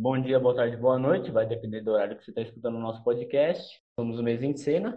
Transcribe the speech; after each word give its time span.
Bom 0.00 0.16
dia, 0.16 0.38
boa 0.38 0.54
tarde, 0.54 0.76
boa 0.76 0.96
noite. 0.96 1.32
Vai 1.32 1.44
depender 1.44 1.80
do 1.80 1.90
horário 1.90 2.16
que 2.16 2.24
você 2.24 2.30
está 2.30 2.40
escutando 2.40 2.76
o 2.76 2.80
nosso 2.80 3.02
podcast. 3.02 3.82
Somos 3.98 4.20
o 4.20 4.22
Mês 4.22 4.44
em 4.44 4.56
Cena. 4.56 4.96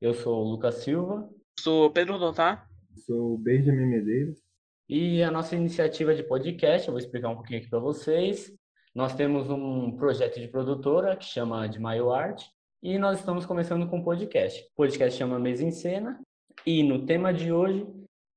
Eu 0.00 0.12
sou 0.12 0.44
o 0.44 0.50
Lucas 0.50 0.82
Silva. 0.82 1.30
Sou 1.60 1.88
Pedro 1.92 2.18
Dotá. 2.18 2.66
Sou 3.06 3.34
o 3.34 3.38
Benjamin 3.38 3.86
Medeiros. 3.86 4.42
E 4.88 5.22
a 5.22 5.30
nossa 5.30 5.54
iniciativa 5.54 6.12
de 6.12 6.24
podcast, 6.24 6.88
eu 6.88 6.92
vou 6.92 6.98
explicar 6.98 7.28
um 7.28 7.36
pouquinho 7.36 7.60
aqui 7.60 7.70
para 7.70 7.78
vocês. 7.78 8.52
Nós 8.92 9.14
temos 9.14 9.48
um 9.48 9.92
projeto 9.92 10.40
de 10.40 10.48
produtora 10.48 11.14
que 11.14 11.24
chama 11.24 11.68
de 11.68 11.78
Maio 11.78 12.10
Art 12.10 12.42
e 12.82 12.98
nós 12.98 13.20
estamos 13.20 13.46
começando 13.46 13.88
com 13.88 13.98
um 13.98 14.04
podcast. 14.04 14.60
O 14.60 14.74
podcast 14.74 15.16
chama 15.16 15.38
Mês 15.38 15.60
em 15.60 15.70
Cena 15.70 16.20
e 16.66 16.82
no 16.82 17.06
tema 17.06 17.32
de 17.32 17.52
hoje 17.52 17.86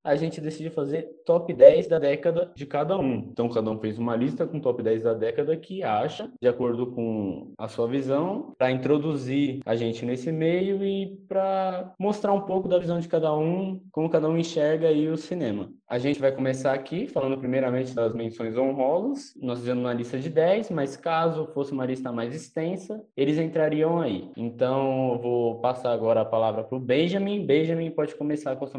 a 0.05 0.15
gente 0.15 0.39
decidiu 0.39 0.71
fazer 0.71 1.09
top 1.25 1.51
10 1.51 1.87
da 1.87 1.97
década 1.97 2.51
de 2.55 2.65
cada 2.65 2.95
um. 2.95 3.27
Então, 3.31 3.49
cada 3.49 3.71
um 3.71 3.79
fez 3.79 3.97
uma 3.97 4.15
lista 4.15 4.45
com 4.45 4.59
top 4.59 4.83
10 4.83 5.01
da 5.01 5.13
década 5.15 5.57
que 5.57 5.81
acha, 5.81 6.29
de 6.39 6.47
acordo 6.47 6.91
com 6.91 7.51
a 7.57 7.67
sua 7.67 7.87
visão, 7.87 8.53
para 8.55 8.69
introduzir 8.69 9.61
a 9.65 9.75
gente 9.75 10.05
nesse 10.05 10.31
meio 10.31 10.83
e 10.85 11.17
para 11.27 11.91
mostrar 11.99 12.33
um 12.33 12.41
pouco 12.41 12.69
da 12.69 12.77
visão 12.77 12.99
de 12.99 13.07
cada 13.07 13.35
um, 13.35 13.81
como 13.91 14.09
cada 14.09 14.29
um 14.29 14.37
enxerga 14.37 14.89
aí 14.89 15.09
o 15.09 15.17
cinema. 15.17 15.71
A 15.87 15.97
gente 15.97 16.19
vai 16.19 16.31
começar 16.31 16.73
aqui 16.73 17.07
falando 17.07 17.37
primeiramente 17.37 17.93
das 17.93 18.13
menções 18.13 18.55
honrosas. 18.57 19.33
Nós 19.41 19.59
fizemos 19.59 19.83
uma 19.83 19.93
lista 19.93 20.19
de 20.19 20.29
10, 20.29 20.69
mas 20.69 20.95
caso 20.95 21.47
fosse 21.53 21.71
uma 21.71 21.85
lista 21.85 22.11
mais 22.11 22.35
extensa, 22.35 23.03
eles 23.17 23.37
entrariam 23.37 23.99
aí. 23.99 24.29
Então, 24.37 25.13
eu 25.13 25.19
vou 25.19 25.61
passar 25.61 25.91
agora 25.91 26.21
a 26.21 26.25
palavra 26.25 26.63
para 26.63 26.77
o 26.77 26.81
Benjamin. 26.81 27.45
Benjamin 27.45 27.89
pode 27.91 28.15
começar 28.15 28.55
com 28.55 28.65
as 28.65 28.73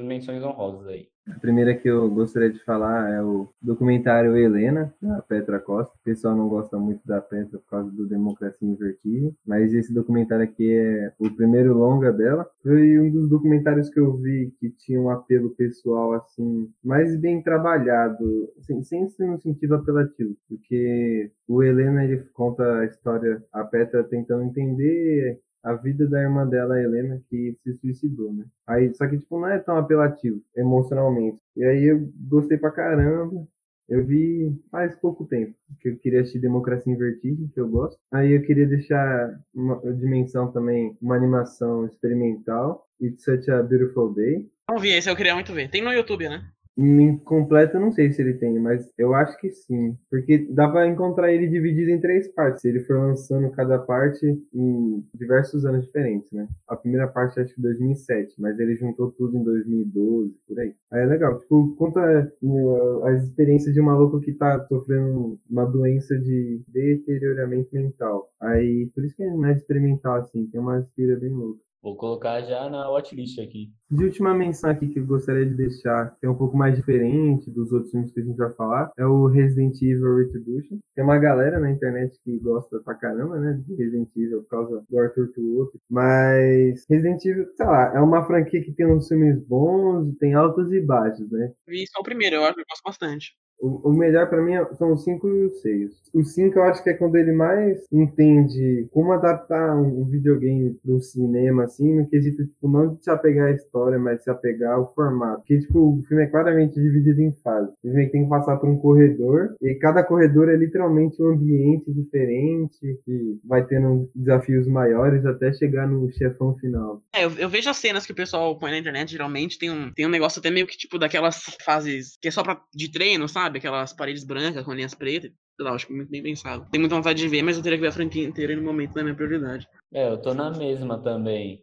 menções 0.00 0.42
honrosas 0.42 0.71
aí. 0.88 1.12
A 1.28 1.38
primeira 1.38 1.72
que 1.74 1.88
eu 1.88 2.10
gostaria 2.10 2.50
de 2.50 2.58
falar 2.64 3.08
é 3.10 3.22
o 3.22 3.48
documentário 3.60 4.36
Helena, 4.36 4.92
da 5.00 5.22
Petra 5.22 5.60
Costa. 5.60 5.94
O 5.94 6.04
pessoal 6.04 6.34
não 6.34 6.48
gosta 6.48 6.76
muito 6.76 7.06
da 7.06 7.20
Petra 7.20 7.60
por 7.60 7.70
causa 7.70 7.90
do 7.92 8.08
Democracia 8.08 8.66
em 8.66 8.74
Vertigem, 8.74 9.36
mas 9.46 9.72
esse 9.72 9.94
documentário 9.94 10.44
aqui 10.44 10.72
é 10.72 11.12
o 11.20 11.30
primeiro 11.30 11.74
longa 11.74 12.12
dela. 12.12 12.44
Foi 12.62 12.98
um 12.98 13.08
dos 13.08 13.28
documentários 13.28 13.88
que 13.88 14.00
eu 14.00 14.16
vi 14.16 14.52
que 14.58 14.70
tinha 14.70 15.00
um 15.00 15.10
apelo 15.10 15.50
pessoal, 15.50 16.12
assim, 16.14 16.68
mais 16.82 17.16
bem 17.16 17.40
trabalhado, 17.40 18.52
assim, 18.58 18.82
sem 18.82 19.08
ser 19.08 19.26
no 19.26 19.40
sentido 19.40 19.76
apelativo, 19.76 20.36
porque 20.48 21.30
o 21.46 21.62
Helena, 21.62 22.04
ele 22.04 22.18
conta 22.32 22.80
a 22.80 22.84
história, 22.84 23.40
a 23.52 23.62
Petra 23.62 24.02
tentando 24.02 24.42
entender 24.42 25.40
a 25.62 25.74
vida 25.74 26.06
da 26.06 26.20
irmã 26.20 26.46
dela, 26.46 26.80
Helena, 26.80 27.20
que 27.28 27.56
se 27.62 27.74
suicidou, 27.74 28.32
né? 28.32 28.44
Aí, 28.66 28.92
só 28.94 29.06
que, 29.06 29.18
tipo, 29.18 29.38
não 29.38 29.48
é 29.48 29.58
tão 29.58 29.76
apelativo 29.76 30.40
emocionalmente. 30.56 31.38
E 31.56 31.64
aí 31.64 31.84
eu 31.84 32.10
gostei 32.28 32.58
pra 32.58 32.70
caramba. 32.70 33.46
Eu 33.88 34.04
vi 34.06 34.58
faz 34.70 34.94
pouco 34.96 35.26
tempo, 35.26 35.54
que 35.80 35.90
eu 35.90 35.98
queria 35.98 36.20
assistir 36.20 36.38
Democracia 36.38 36.90
em 36.90 36.96
Vertigem, 36.96 37.50
que 37.52 37.60
eu 37.60 37.68
gosto. 37.68 37.98
Aí 38.12 38.32
eu 38.32 38.42
queria 38.42 38.66
deixar 38.66 39.38
uma 39.52 39.78
dimensão 39.92 40.50
também, 40.50 40.96
uma 41.02 41.16
animação 41.16 41.84
experimental, 41.84 42.86
It's 43.00 43.24
Such 43.24 43.50
a 43.50 43.62
Beautiful 43.62 44.14
Day. 44.14 44.48
Não 44.70 44.78
vi 44.78 44.90
esse, 44.90 45.10
eu 45.10 45.16
queria 45.16 45.34
muito 45.34 45.52
ver. 45.52 45.68
Tem 45.68 45.82
no 45.82 45.92
YouTube, 45.92 46.28
né? 46.28 46.42
Em 46.76 47.18
completo, 47.18 47.76
eu 47.76 47.80
não 47.82 47.92
sei 47.92 48.10
se 48.10 48.22
ele 48.22 48.34
tem, 48.34 48.58
mas 48.58 48.90
eu 48.96 49.14
acho 49.14 49.38
que 49.38 49.50
sim. 49.50 49.94
Porque 50.10 50.38
dá 50.50 50.68
pra 50.68 50.86
encontrar 50.86 51.30
ele 51.30 51.46
dividido 51.46 51.90
em 51.90 52.00
três 52.00 52.28
partes. 52.32 52.64
Ele 52.64 52.80
foi 52.80 52.96
lançando 52.96 53.50
cada 53.50 53.78
parte 53.78 54.26
em 54.54 55.04
diversos 55.14 55.66
anos 55.66 55.84
diferentes, 55.84 56.32
né? 56.32 56.48
A 56.66 56.74
primeira 56.74 57.06
parte 57.06 57.38
acho 57.38 57.54
que 57.54 57.60
2007, 57.60 58.40
mas 58.40 58.58
ele 58.58 58.74
juntou 58.74 59.12
tudo 59.12 59.36
em 59.36 59.44
2012, 59.44 60.34
por 60.48 60.58
aí. 60.58 60.74
Aí 60.90 61.02
é 61.02 61.06
legal. 61.06 61.38
Tipo, 61.38 61.74
conta 61.76 62.32
uh, 62.42 63.04
as 63.04 63.22
experiências 63.24 63.74
de 63.74 63.80
um 63.80 63.84
maluco 63.84 64.20
que 64.20 64.32
tá 64.32 64.64
sofrendo 64.66 65.38
uma 65.50 65.66
doença 65.66 66.18
de 66.18 66.62
deterioramento 66.68 67.68
mental. 67.74 68.30
Aí, 68.40 68.90
por 68.94 69.04
isso 69.04 69.14
que 69.14 69.22
é 69.22 69.34
mais 69.34 69.58
experimental, 69.58 70.16
assim. 70.16 70.46
Tem 70.46 70.60
uma 70.60 70.78
inspira 70.78 71.16
bem 71.18 71.30
louca. 71.30 71.60
Vou 71.82 71.96
colocar 71.96 72.40
já 72.42 72.70
na 72.70 72.88
watchlist 72.88 73.40
aqui. 73.40 73.72
De 73.90 74.04
última 74.04 74.32
menção 74.32 74.70
aqui 74.70 74.88
que 74.88 75.00
eu 75.00 75.06
gostaria 75.06 75.44
de 75.44 75.54
deixar, 75.54 76.16
que 76.20 76.24
é 76.24 76.30
um 76.30 76.36
pouco 76.36 76.56
mais 76.56 76.76
diferente 76.76 77.50
dos 77.50 77.72
outros 77.72 77.90
filmes 77.90 78.12
que 78.12 78.20
a 78.20 78.22
gente 78.22 78.36
vai 78.36 78.52
falar, 78.52 78.92
é 78.96 79.04
o 79.04 79.26
Resident 79.26 79.74
Evil 79.82 80.18
Retribution. 80.18 80.78
Tem 80.94 81.02
uma 81.02 81.18
galera 81.18 81.58
na 81.58 81.72
internet 81.72 82.16
que 82.22 82.38
gosta 82.38 82.78
pra 82.84 82.94
caramba, 82.94 83.36
né, 83.40 83.60
de 83.66 83.74
Resident 83.74 84.08
Evil 84.16 84.42
por 84.44 84.48
causa 84.48 84.84
do 84.88 84.98
Arthur 84.98 85.32
Tuoto. 85.34 85.80
Mas 85.90 86.86
Resident 86.88 87.24
Evil, 87.24 87.48
sei 87.56 87.66
lá, 87.66 87.92
é 87.96 88.00
uma 88.00 88.24
franquia 88.24 88.62
que 88.62 88.72
tem 88.72 88.86
uns 88.86 89.08
filmes 89.08 89.44
bons, 89.44 90.16
tem 90.18 90.34
altos 90.34 90.72
e 90.72 90.80
baixos, 90.80 91.28
né? 91.32 91.52
Vi 91.66 91.84
só 91.88 92.00
o 92.00 92.04
primeiro, 92.04 92.36
eu 92.36 92.44
acho 92.44 92.54
que 92.54 92.60
eu 92.60 92.66
gosto 92.70 92.84
bastante. 92.84 93.36
O, 93.62 93.92
melhor 93.92 94.28
para 94.28 94.42
mim 94.42 94.54
são 94.76 94.92
os 94.92 95.04
5 95.04 95.28
e 95.28 95.46
os 95.46 95.62
6. 95.62 95.90
O 96.12 96.24
5 96.24 96.58
eu 96.58 96.64
acho 96.64 96.82
que 96.82 96.90
é 96.90 96.94
quando 96.94 97.16
ele 97.16 97.32
mais 97.32 97.78
entende 97.92 98.88
como 98.90 99.12
adaptar 99.12 99.76
um 99.76 100.04
videogame 100.04 100.74
pro 100.84 101.00
cinema, 101.00 101.64
assim, 101.64 101.94
no 101.94 102.08
quesito, 102.08 102.44
tipo, 102.44 102.68
não 102.68 102.94
de 102.94 103.04
se 103.04 103.10
apegar 103.10 103.48
à 103.48 103.52
história, 103.52 103.98
mas 103.98 104.22
se 104.22 104.30
apegar 104.30 104.74
ao 104.74 104.92
formato. 104.94 105.38
Porque, 105.38 105.60
tipo, 105.60 105.78
o 105.78 106.02
filme 106.02 106.24
é 106.24 106.26
claramente 106.26 106.74
dividido 106.74 107.22
em 107.22 107.32
fases. 107.42 107.72
Filme 107.80 108.10
tem 108.10 108.24
que 108.24 108.28
passar 108.28 108.56
por 108.56 108.68
um 108.68 108.78
corredor, 108.78 109.54
e 109.62 109.74
cada 109.76 110.02
corredor 110.02 110.48
é 110.48 110.56
literalmente 110.56 111.22
um 111.22 111.28
ambiente 111.28 111.92
diferente, 111.92 113.00
que 113.04 113.38
vai 113.44 113.64
tendo 113.64 114.10
desafios 114.14 114.66
maiores 114.66 115.24
até 115.24 115.52
chegar 115.52 115.86
no 115.86 116.10
chefão 116.10 116.54
final. 116.56 117.00
É, 117.14 117.24
eu, 117.24 117.30
eu 117.38 117.48
vejo 117.48 117.70
as 117.70 117.76
cenas 117.76 118.04
que 118.04 118.12
o 118.12 118.16
pessoal 118.16 118.58
põe 118.58 118.70
na 118.70 118.78
internet, 118.78 119.12
geralmente 119.12 119.58
tem 119.58 119.70
um, 119.70 119.92
tem 119.92 120.06
um 120.06 120.10
negócio 120.10 120.40
até 120.40 120.50
meio 120.50 120.66
que, 120.66 120.76
tipo, 120.76 120.98
daquelas 120.98 121.44
fases 121.64 122.16
que 122.20 122.28
é 122.28 122.30
só 122.30 122.42
pra, 122.42 122.60
de 122.74 122.90
treino, 122.90 123.28
sabe? 123.28 123.51
Sabe? 123.52 123.58
Aquelas 123.58 123.92
paredes 123.92 124.24
brancas 124.24 124.64
com 124.64 124.72
linhas 124.72 124.94
pretas. 124.94 125.30
Sei 125.56 125.64
lá, 125.64 125.72
acho 125.72 125.86
que 125.86 125.92
muito 125.92 126.10
bem 126.10 126.22
pensado. 126.22 126.66
Tenho 126.70 126.80
muita 126.80 126.96
vontade 126.96 127.20
de 127.20 127.28
ver, 127.28 127.42
mas 127.42 127.56
eu 127.56 127.62
teria 127.62 127.78
que 127.78 127.82
ver 127.82 127.88
a 127.88 127.92
franquia 127.92 128.24
inteira 128.24 128.56
no 128.56 128.62
momento 128.62 128.94
da 128.94 129.02
minha 129.02 129.14
prioridade. 129.14 129.68
É, 129.92 130.08
eu 130.08 130.16
tô 130.20 130.32
na 130.32 130.50
mesma 130.50 130.98
também. 130.98 131.62